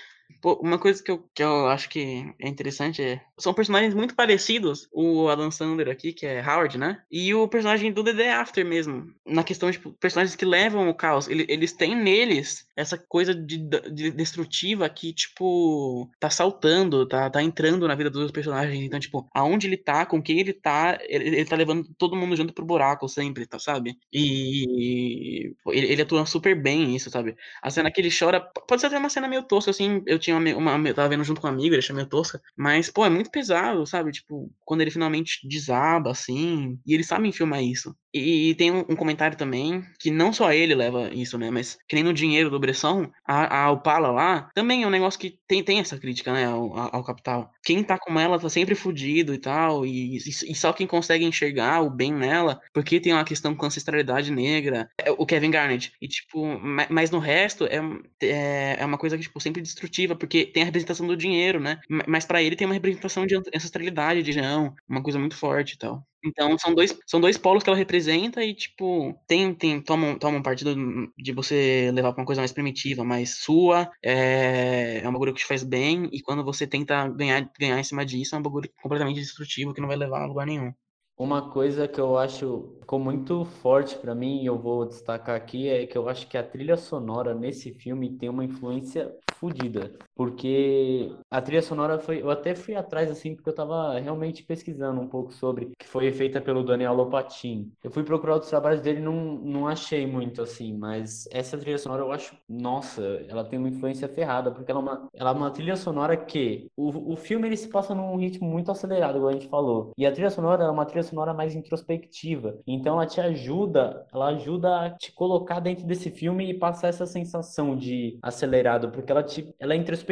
Pô, 0.43 0.55
uma 0.55 0.79
coisa 0.79 1.03
que 1.03 1.11
eu, 1.11 1.25
que 1.35 1.43
eu 1.43 1.69
acho 1.69 1.89
que 1.89 2.35
é 2.41 2.49
interessante 2.49 3.03
é. 3.03 3.23
São 3.41 3.55
personagens 3.55 3.95
muito 3.95 4.15
parecidos. 4.15 4.89
O 4.93 5.29
Adam 5.29 5.51
Sandler 5.51 5.89
aqui, 5.89 6.13
que 6.13 6.27
é 6.27 6.41
Howard, 6.41 6.79
né? 6.79 7.03
E 7.11 7.35
o 7.35 7.49
personagem 7.49 7.93
do 7.93 8.05
The 8.05 8.13
Day 8.13 8.29
After 8.29 8.65
mesmo. 8.65 9.13
Na 9.27 9.43
questão 9.43 9.71
de 9.71 9.79
tipo, 9.79 9.93
personagens 9.93 10.37
que 10.37 10.45
levam 10.45 10.89
o 10.89 10.95
caos. 10.95 11.29
Eles, 11.29 11.73
têm 11.73 11.97
neles 11.97 12.69
essa 12.77 12.99
coisa 12.99 13.35
de, 13.35 13.59
de, 13.93 14.11
destrutiva 14.11 14.89
que, 14.89 15.13
tipo, 15.13 16.11
tá 16.19 16.29
saltando, 16.29 17.07
tá, 17.07 17.31
tá 17.31 17.43
entrando 17.43 17.89
na 17.89 17.95
vida 17.95 18.11
dos 18.11 18.31
personagens. 18.31 18.85
Então, 18.85 19.01
tipo, 19.01 19.29
aonde 19.35 19.67
ele 19.67 19.77
tá, 19.77 20.05
com 20.05 20.23
quem 20.23 20.39
ele 20.39 20.53
tá, 20.53 20.99
ele, 21.09 21.29
ele 21.29 21.45
tá 21.45 21.57
levando 21.57 21.89
todo 21.97 22.17
mundo 22.17 22.37
junto 22.37 22.53
pro 22.53 22.65
buraco 22.65 23.09
sempre, 23.09 23.47
tá, 23.47 23.59
sabe? 23.59 23.99
E 24.13 25.55
ele, 25.69 25.87
ele 25.93 26.03
atua 26.03 26.27
super 26.27 26.55
bem 26.55 26.87
nisso, 26.87 27.11
sabe? 27.11 27.37
A 27.63 27.71
cena 27.71 27.91
que 27.91 28.01
ele 28.01 28.11
chora. 28.17 28.41
Pode 28.41 28.81
ser 28.81 28.89
até 28.89 28.99
uma 28.99 29.09
cena 29.09 29.29
meio 29.29 29.43
tosca, 29.43 29.71
assim. 29.71 30.03
Eu 30.07 30.19
tinha 30.19 30.37
uma, 30.37 30.77
uma, 30.77 30.89
eu 30.89 30.95
tava 30.95 31.09
vendo 31.09 31.25
junto 31.25 31.41
com 31.41 31.47
um 31.47 31.51
amigo, 31.51 31.75
ele 31.75 31.79
achou 31.79 31.95
meio 31.97 32.09
tosca. 32.09 32.41
Mas, 32.57 32.91
pô, 32.91 33.05
é 33.05 33.11
muito 33.11 33.30
pesado, 33.31 33.87
sabe? 33.87 34.13
Tipo, 34.13 34.51
quando 34.65 34.81
ele 34.81 34.91
finalmente 34.91 35.47
desaba, 35.49 36.11
assim. 36.11 36.79
E 36.87 36.95
eles 36.95 37.07
sabem 37.07 37.33
filmar 37.33 37.63
isso. 37.63 37.95
E, 38.13 38.51
e 38.51 38.55
tem 38.55 38.71
um, 38.71 38.81
um, 38.81 38.97
comentário 38.97 39.37
também, 39.37 39.85
que 39.99 40.11
não 40.11 40.33
só 40.33 40.53
ele 40.53 40.75
leva 40.75 41.11
isso, 41.15 41.39
né? 41.39 41.51
Mas 41.51 41.79
que 41.89 41.95
nem 41.95 42.05
no 42.05 42.13
dinheiro 42.13 42.51
do 42.51 42.59
Bresson, 42.59 43.11
a, 43.25 43.65
a 43.65 43.71
Opala 43.71 44.11
lá, 44.11 44.51
também 44.55 44.83
é 44.83 44.87
um 44.87 44.91
negócio 44.91 45.19
que 45.19 45.39
tem, 45.47 45.63
tem 45.63 45.79
essa 45.79 45.99
crítica, 45.99 46.33
né? 46.33 46.45
Ao, 46.45 46.97
ao 46.97 47.05
capital. 47.05 47.51
Quem 47.63 47.83
tá 47.85 47.99
com 47.99 48.19
ela 48.19 48.39
tá 48.39 48.49
sempre 48.49 48.75
fudido 48.75 49.33
e 49.33 49.39
tal. 49.39 49.87
E, 49.87 50.17
e, 50.17 50.19
e, 50.19 50.55
só 50.55 50.73
quem 50.73 50.87
consegue 50.87 51.25
enxergar 51.25 51.83
o 51.83 51.91
bem 51.91 52.13
nela, 52.13 52.61
porque 52.73 53.01
tem 53.01 53.13
uma 53.13 53.25
questão 53.25 53.55
com 53.55 53.67
ancestralidade 53.67 54.33
negra, 54.33 54.91
é 54.99 55.11
o 55.11 55.27
Kevin 55.27 55.51
Garnett. 55.51 55.93
E, 56.01 56.09
tipo, 56.09 56.45
mas 56.91 57.11
no 57.11 57.19
resto 57.19 57.67
é, 57.67 57.81
é, 58.23 58.77
é 58.81 58.85
uma 58.85 58.99
coisa 58.99 59.17
que, 59.17 59.23
tipo, 59.23 59.41
sempre 59.41 59.63
destrutiva, 59.63 60.17
porque 60.17 60.47
tem 60.47 60.63
a 60.63 60.67
representação 60.67 61.07
do 61.07 61.17
dinheiro, 61.17 61.61
né? 61.61 61.79
Mas 62.07 62.25
para 62.25 62.43
ele 62.43 62.57
tem 62.57 62.67
uma 62.67 62.75
representação 62.75 63.20
de 63.27 63.37
ancestralidade, 63.37 64.23
de 64.23 64.33
região, 64.33 64.75
uma 64.89 65.03
coisa 65.03 65.19
muito 65.19 65.37
forte 65.37 65.75
e 65.75 65.79
tal. 65.79 66.05
Então 66.25 66.59
são 66.59 66.75
dois, 66.75 66.99
são 67.07 67.21
dois 67.21 67.39
polos 67.39 67.63
que 67.63 67.71
ela 67.71 67.79
representa 67.79 68.45
e, 68.45 68.55
tipo, 68.55 69.19
tem, 69.27 69.55
tem, 69.55 69.81
tomam, 69.81 70.19
tomam 70.19 70.43
partido 70.43 70.75
de 71.17 71.33
você 71.33 71.91
levar 71.95 72.13
pra 72.13 72.21
uma 72.21 72.27
coisa 72.27 72.43
mais 72.43 72.53
primitiva, 72.53 73.05
mais 73.05 73.39
sua, 73.39 73.91
é, 74.03 75.01
é 75.03 75.09
um 75.09 75.13
bagulho 75.13 75.33
que 75.33 75.41
te 75.41 75.47
faz 75.47 75.63
bem, 75.63 76.09
e 76.13 76.21
quando 76.21 76.45
você 76.45 76.67
tenta 76.67 77.09
ganhar, 77.09 77.51
ganhar 77.59 77.79
em 77.79 77.85
cima 77.85 78.05
disso, 78.05 78.35
é 78.35 78.39
um 78.39 78.43
bagulho 78.43 78.71
completamente 78.83 79.21
destrutivo 79.21 79.73
que 79.73 79.81
não 79.81 79.89
vai 79.89 79.97
levar 79.97 80.23
a 80.23 80.27
lugar 80.27 80.47
nenhum. 80.47 80.73
Uma 81.21 81.51
coisa 81.51 81.87
que 81.87 82.01
eu 82.01 82.17
acho 82.17 82.77
ficou 82.81 82.99
muito 82.99 83.45
forte 83.45 83.95
para 83.97 84.15
mim 84.15 84.43
e 84.43 84.47
eu 84.47 84.59
vou 84.59 84.87
destacar 84.87 85.37
aqui 85.37 85.69
é 85.69 85.87
que 85.87 85.97
eu 85.97 86.09
acho 86.09 86.27
que 86.27 86.39
a 86.39 86.43
trilha 86.43 86.79
sonora 86.79 87.35
nesse 87.35 87.75
filme 87.75 88.17
tem 88.17 88.31
uma 88.31 88.43
influência 88.43 89.15
fodida, 89.35 89.99
porque 90.21 91.17
a 91.31 91.41
trilha 91.41 91.63
sonora 91.63 91.99
foi, 91.99 92.21
eu 92.21 92.31
até 92.31 92.55
fui 92.55 92.75
atrás 92.75 93.11
assim 93.11 93.35
porque 93.35 93.49
eu 93.49 93.55
tava 93.55 93.99
realmente 93.99 94.43
pesquisando 94.43 95.01
um 95.01 95.09
pouco 95.09 95.33
sobre, 95.33 95.71
que 95.79 95.89
foi 95.89 96.13
feita 96.13 96.43
pelo 96.43 96.63
Daniel 96.63 96.93
Lopatin. 96.93 97.73
Eu 97.83 97.91
fui 97.91 98.03
procurar 98.03 98.35
outros 98.35 98.51
trabalhos 98.51 98.83
dele, 98.83 99.01
não 99.01 99.15
não 99.37 99.67
achei 99.67 100.07
muito 100.07 100.43
assim, 100.43 100.77
mas 100.77 101.27
essa 101.33 101.57
trilha 101.57 101.79
sonora 101.79 102.03
eu 102.03 102.13
acho, 102.13 102.37
nossa, 102.47 103.03
ela 103.31 103.45
tem 103.45 103.59
uma 103.59 103.71
influência 103.71 104.07
ferrada, 104.11 104.51
porque 104.51 104.71
ela 104.71 104.81
é 104.81 104.83
uma, 104.83 105.09
ela 105.15 105.31
é 105.31 105.33
uma 105.33 105.51
trilha 105.51 105.75
sonora 105.75 106.15
que 106.15 106.71
o, 106.77 107.15
o 107.15 107.17
filme 107.17 107.49
ele 107.49 107.57
se 107.57 107.69
passa 107.69 107.95
num 107.95 108.17
ritmo 108.17 108.47
muito 108.47 108.71
acelerado, 108.71 109.15
como 109.15 109.29
a 109.29 109.33
gente 109.33 109.49
falou. 109.49 109.93
E 109.97 110.05
a 110.05 110.13
trilha 110.13 110.29
sonora 110.29 110.65
é 110.65 110.69
uma 110.69 110.85
trilha 110.85 111.03
sonora 111.03 111.33
mais 111.33 111.55
introspectiva. 111.55 112.59
Então 112.67 112.97
ela 112.97 113.07
te 113.07 113.23
ajuda, 113.23 114.05
ela 114.13 114.27
ajuda 114.29 114.81
a 114.81 114.91
te 114.91 115.13
colocar 115.13 115.61
dentro 115.61 115.87
desse 115.87 116.11
filme 116.11 116.51
e 116.51 116.59
passar 116.59 116.89
essa 116.89 117.07
sensação 117.07 117.75
de 117.75 118.19
acelerado, 118.21 118.91
porque 118.91 119.11
ela, 119.11 119.23
te, 119.23 119.55
ela 119.59 119.73
é 119.73 119.79
introspectiva 119.79 120.10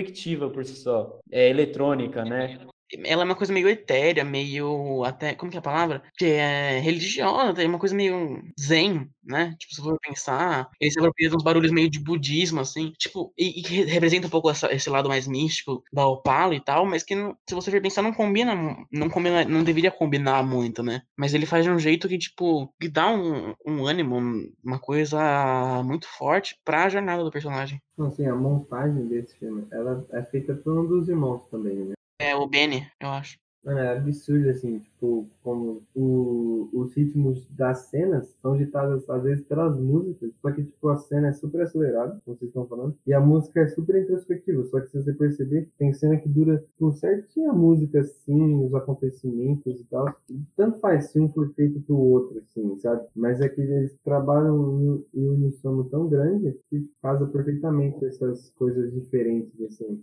por 0.51 0.64
si 0.64 0.74
só. 0.74 1.18
É 1.30 1.49
eletrônica, 1.49 2.24
né? 2.24 2.66
Ela 3.05 3.22
é 3.22 3.24
uma 3.24 3.34
coisa 3.34 3.53
meio 3.53 3.68
etérea, 3.68 4.24
meio 4.24 5.05
até, 5.05 5.34
como 5.34 5.51
que 5.51 5.57
é 5.57 5.61
a 5.61 5.62
palavra? 5.62 6.03
Que 6.16 6.26
é 6.26 6.78
religiosa, 6.80 7.55
tem 7.55 7.68
uma 7.68 7.78
coisa 7.78 7.95
meio 7.95 8.43
zen, 8.61 9.09
né? 9.24 9.55
Tipo, 9.59 9.74
se 9.74 9.82
for 9.82 9.99
pensar, 10.01 10.68
ele 10.80 10.91
se 10.91 10.99
apropria 10.99 11.28
uns 11.28 11.43
barulhos 11.43 11.70
meio 11.70 11.91
de 11.91 12.01
budismo, 12.01 12.61
assim, 12.61 12.93
tipo, 12.99 13.32
e, 13.39 13.61
e 13.61 13.84
representa 13.84 14.26
um 14.26 14.30
pouco 14.30 14.51
essa, 14.51 14.72
esse 14.72 14.89
lado 14.89 15.09
mais 15.09 15.26
místico 15.26 15.82
da 15.93 16.07
Opala 16.07 16.55
e 16.55 16.61
tal, 16.61 16.86
mas 16.86 17.03
que, 17.03 17.14
se 17.49 17.55
você 17.55 17.70
for 17.70 17.80
pensar, 17.80 18.03
não 18.03 18.12
combina, 18.12 18.55
não 18.91 19.11
combina, 19.11 19.45
não 19.45 19.62
deveria 19.62 19.91
combinar 19.91 20.43
muito, 20.43 20.82
né? 20.82 21.03
Mas 21.16 21.34
ele 21.34 21.47
faz 21.47 21.64
de 21.64 21.70
um 21.70 21.78
jeito 21.78 22.09
que, 22.09 22.18
tipo, 22.18 22.72
que 22.80 22.89
dá 22.89 23.09
um, 23.09 23.55
um 23.66 23.86
ânimo, 23.86 24.18
uma 24.64 24.78
coisa 24.78 25.82
muito 25.84 26.09
forte 26.09 26.59
pra 26.64 26.89
jornada 26.89 27.22
do 27.22 27.30
personagem. 27.30 27.80
Não, 27.97 28.07
assim, 28.07 28.26
a 28.26 28.34
montagem 28.34 29.07
desse 29.07 29.36
filme, 29.39 29.66
ela 29.72 30.07
é 30.12 30.22
feita 30.22 30.55
por 30.55 30.78
um 30.78 30.86
dos 30.86 31.09
irmãos 31.09 31.45
também, 31.51 31.74
né? 31.74 31.97
É 32.20 32.34
o 32.34 32.46
Benny, 32.46 32.86
eu 33.00 33.08
acho. 33.08 33.38
Mano, 33.64 33.80
é 33.80 33.98
absurdo, 33.98 34.48
assim, 34.48 34.78
tipo, 34.78 35.28
como 35.42 35.82
o, 35.94 36.68
os 36.72 36.94
ritmos 36.94 37.46
das 37.50 37.86
cenas 37.90 38.34
são 38.40 38.56
ditados, 38.56 39.08
às 39.10 39.22
vezes, 39.22 39.44
pelas 39.44 39.78
músicas, 39.78 40.30
só 40.40 40.50
que, 40.52 40.64
tipo, 40.64 40.88
a 40.88 40.96
cena 40.96 41.28
é 41.28 41.32
super 41.32 41.60
acelerada, 41.62 42.20
como 42.24 42.36
vocês 42.36 42.48
estão 42.48 42.66
falando, 42.66 42.96
e 43.06 43.12
a 43.12 43.20
música 43.20 43.60
é 43.60 43.66
super 43.66 44.00
introspectiva, 44.00 44.64
só 44.64 44.80
que 44.80 44.88
se 44.88 45.02
você 45.02 45.12
perceber, 45.12 45.68
tem 45.76 45.92
cena 45.92 46.16
que 46.16 46.28
dura, 46.28 46.58
tipo, 46.58 46.92
certinho 46.92 47.50
a 47.50 47.54
música, 47.54 48.00
assim, 48.00 48.64
os 48.64 48.74
acontecimentos 48.74 49.80
e 49.80 49.84
tal, 49.84 50.14
tanto 50.56 50.78
faz 50.78 51.10
se 51.10 51.20
um 51.20 51.28
for 51.28 51.52
feito 51.54 51.80
pro 51.80 51.96
outro, 51.96 52.38
assim, 52.38 52.76
sabe? 52.78 53.06
Mas 53.14 53.40
é 53.40 53.48
que 53.48 53.60
eles 53.60 53.94
trabalham 54.04 55.04
em, 55.14 55.20
em 55.20 55.28
unissono 55.28 55.84
tão 55.84 56.08
grande 56.08 56.56
que 56.70 56.88
casa 57.02 57.26
perfeitamente 57.26 58.04
essas 58.04 58.50
coisas 58.50 58.92
diferentes, 58.94 59.60
assim. 59.62 60.02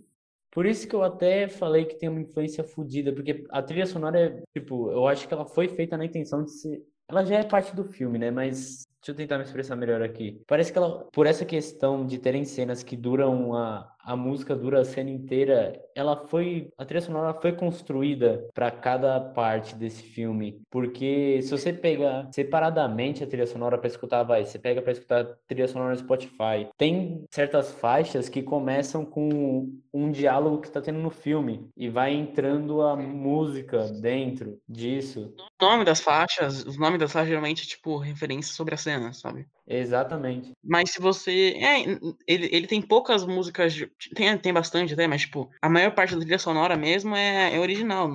Por 0.56 0.64
isso 0.64 0.88
que 0.88 0.96
eu 0.96 1.02
até 1.02 1.48
falei 1.48 1.84
que 1.84 1.96
tem 1.96 2.08
uma 2.08 2.22
influência 2.22 2.64
fodida, 2.64 3.12
porque 3.12 3.44
a 3.50 3.62
trilha 3.62 3.84
sonora 3.84 4.18
é, 4.18 4.42
tipo, 4.58 4.90
eu 4.90 5.06
acho 5.06 5.28
que 5.28 5.34
ela 5.34 5.44
foi 5.44 5.68
feita 5.68 5.98
na 5.98 6.06
intenção 6.06 6.42
de 6.42 6.50
ser. 6.50 6.82
Ela 7.06 7.26
já 7.26 7.36
é 7.36 7.44
parte 7.44 7.76
do 7.76 7.84
filme, 7.84 8.18
né? 8.18 8.30
Mas 8.30 8.86
deixa 9.06 9.12
eu 9.12 9.14
tentar 9.14 9.38
me 9.38 9.44
expressar 9.44 9.76
melhor 9.76 10.02
aqui. 10.02 10.42
Parece 10.46 10.72
que 10.72 10.78
ela, 10.78 11.06
por 11.12 11.26
essa 11.26 11.44
questão 11.44 12.04
de 12.04 12.18
terem 12.18 12.44
cenas 12.44 12.82
que 12.82 12.96
duram 12.96 13.54
a, 13.54 13.96
a 14.06 14.14
música 14.14 14.54
dura 14.54 14.80
a 14.80 14.84
cena 14.84 15.10
inteira, 15.10 15.80
ela 15.92 16.16
foi 16.28 16.70
a 16.78 16.84
trilha 16.84 17.00
sonora 17.00 17.34
foi 17.34 17.52
construída 17.52 18.48
para 18.54 18.70
cada 18.70 19.18
parte 19.18 19.74
desse 19.74 20.02
filme, 20.04 20.62
porque 20.70 21.40
se 21.42 21.50
você 21.50 21.72
pegar 21.72 22.28
separadamente 22.32 23.24
a 23.24 23.26
trilha 23.26 23.48
sonora 23.48 23.76
para 23.76 23.88
escutar, 23.88 24.22
vai, 24.22 24.44
você 24.44 24.60
pega 24.60 24.80
para 24.80 24.92
escutar 24.92 25.22
a 25.22 25.34
trilha 25.48 25.66
sonora 25.66 25.90
no 25.90 25.98
Spotify, 25.98 26.68
tem 26.78 27.24
certas 27.32 27.72
faixas 27.72 28.28
que 28.28 28.42
começam 28.42 29.04
com 29.04 29.72
um 29.92 30.12
diálogo 30.12 30.60
que 30.60 30.68
está 30.68 30.80
tendo 30.80 31.00
no 31.00 31.10
filme 31.10 31.68
e 31.76 31.88
vai 31.88 32.12
entrando 32.14 32.82
a 32.82 32.94
música 32.94 33.88
dentro 34.00 34.60
disso. 34.68 35.34
O 35.60 35.64
nome 35.64 35.84
das 35.84 36.00
faixas, 36.00 36.64
os 36.64 36.78
nomes 36.78 37.00
das 37.00 37.10
faixas 37.10 37.28
geralmente 37.28 37.66
tipo 37.66 37.96
referência 37.96 38.54
sobre 38.54 38.74
a 38.74 38.78
cena, 38.78 38.95
sabe? 39.12 39.46
Exatamente. 39.66 40.52
Mas 40.62 40.90
se 40.92 41.00
você. 41.00 41.56
É, 41.60 41.82
ele, 42.26 42.48
ele 42.52 42.66
tem 42.66 42.80
poucas 42.80 43.26
músicas. 43.26 43.74
Tem, 44.14 44.36
tem 44.38 44.52
bastante 44.52 44.94
até, 44.94 45.06
mas, 45.06 45.22
tipo, 45.22 45.50
a 45.60 45.68
maior 45.68 45.92
parte 45.94 46.14
da 46.14 46.20
trilha 46.20 46.38
sonora 46.38 46.76
mesmo 46.76 47.14
é, 47.16 47.54
é 47.54 47.58
original. 47.58 48.10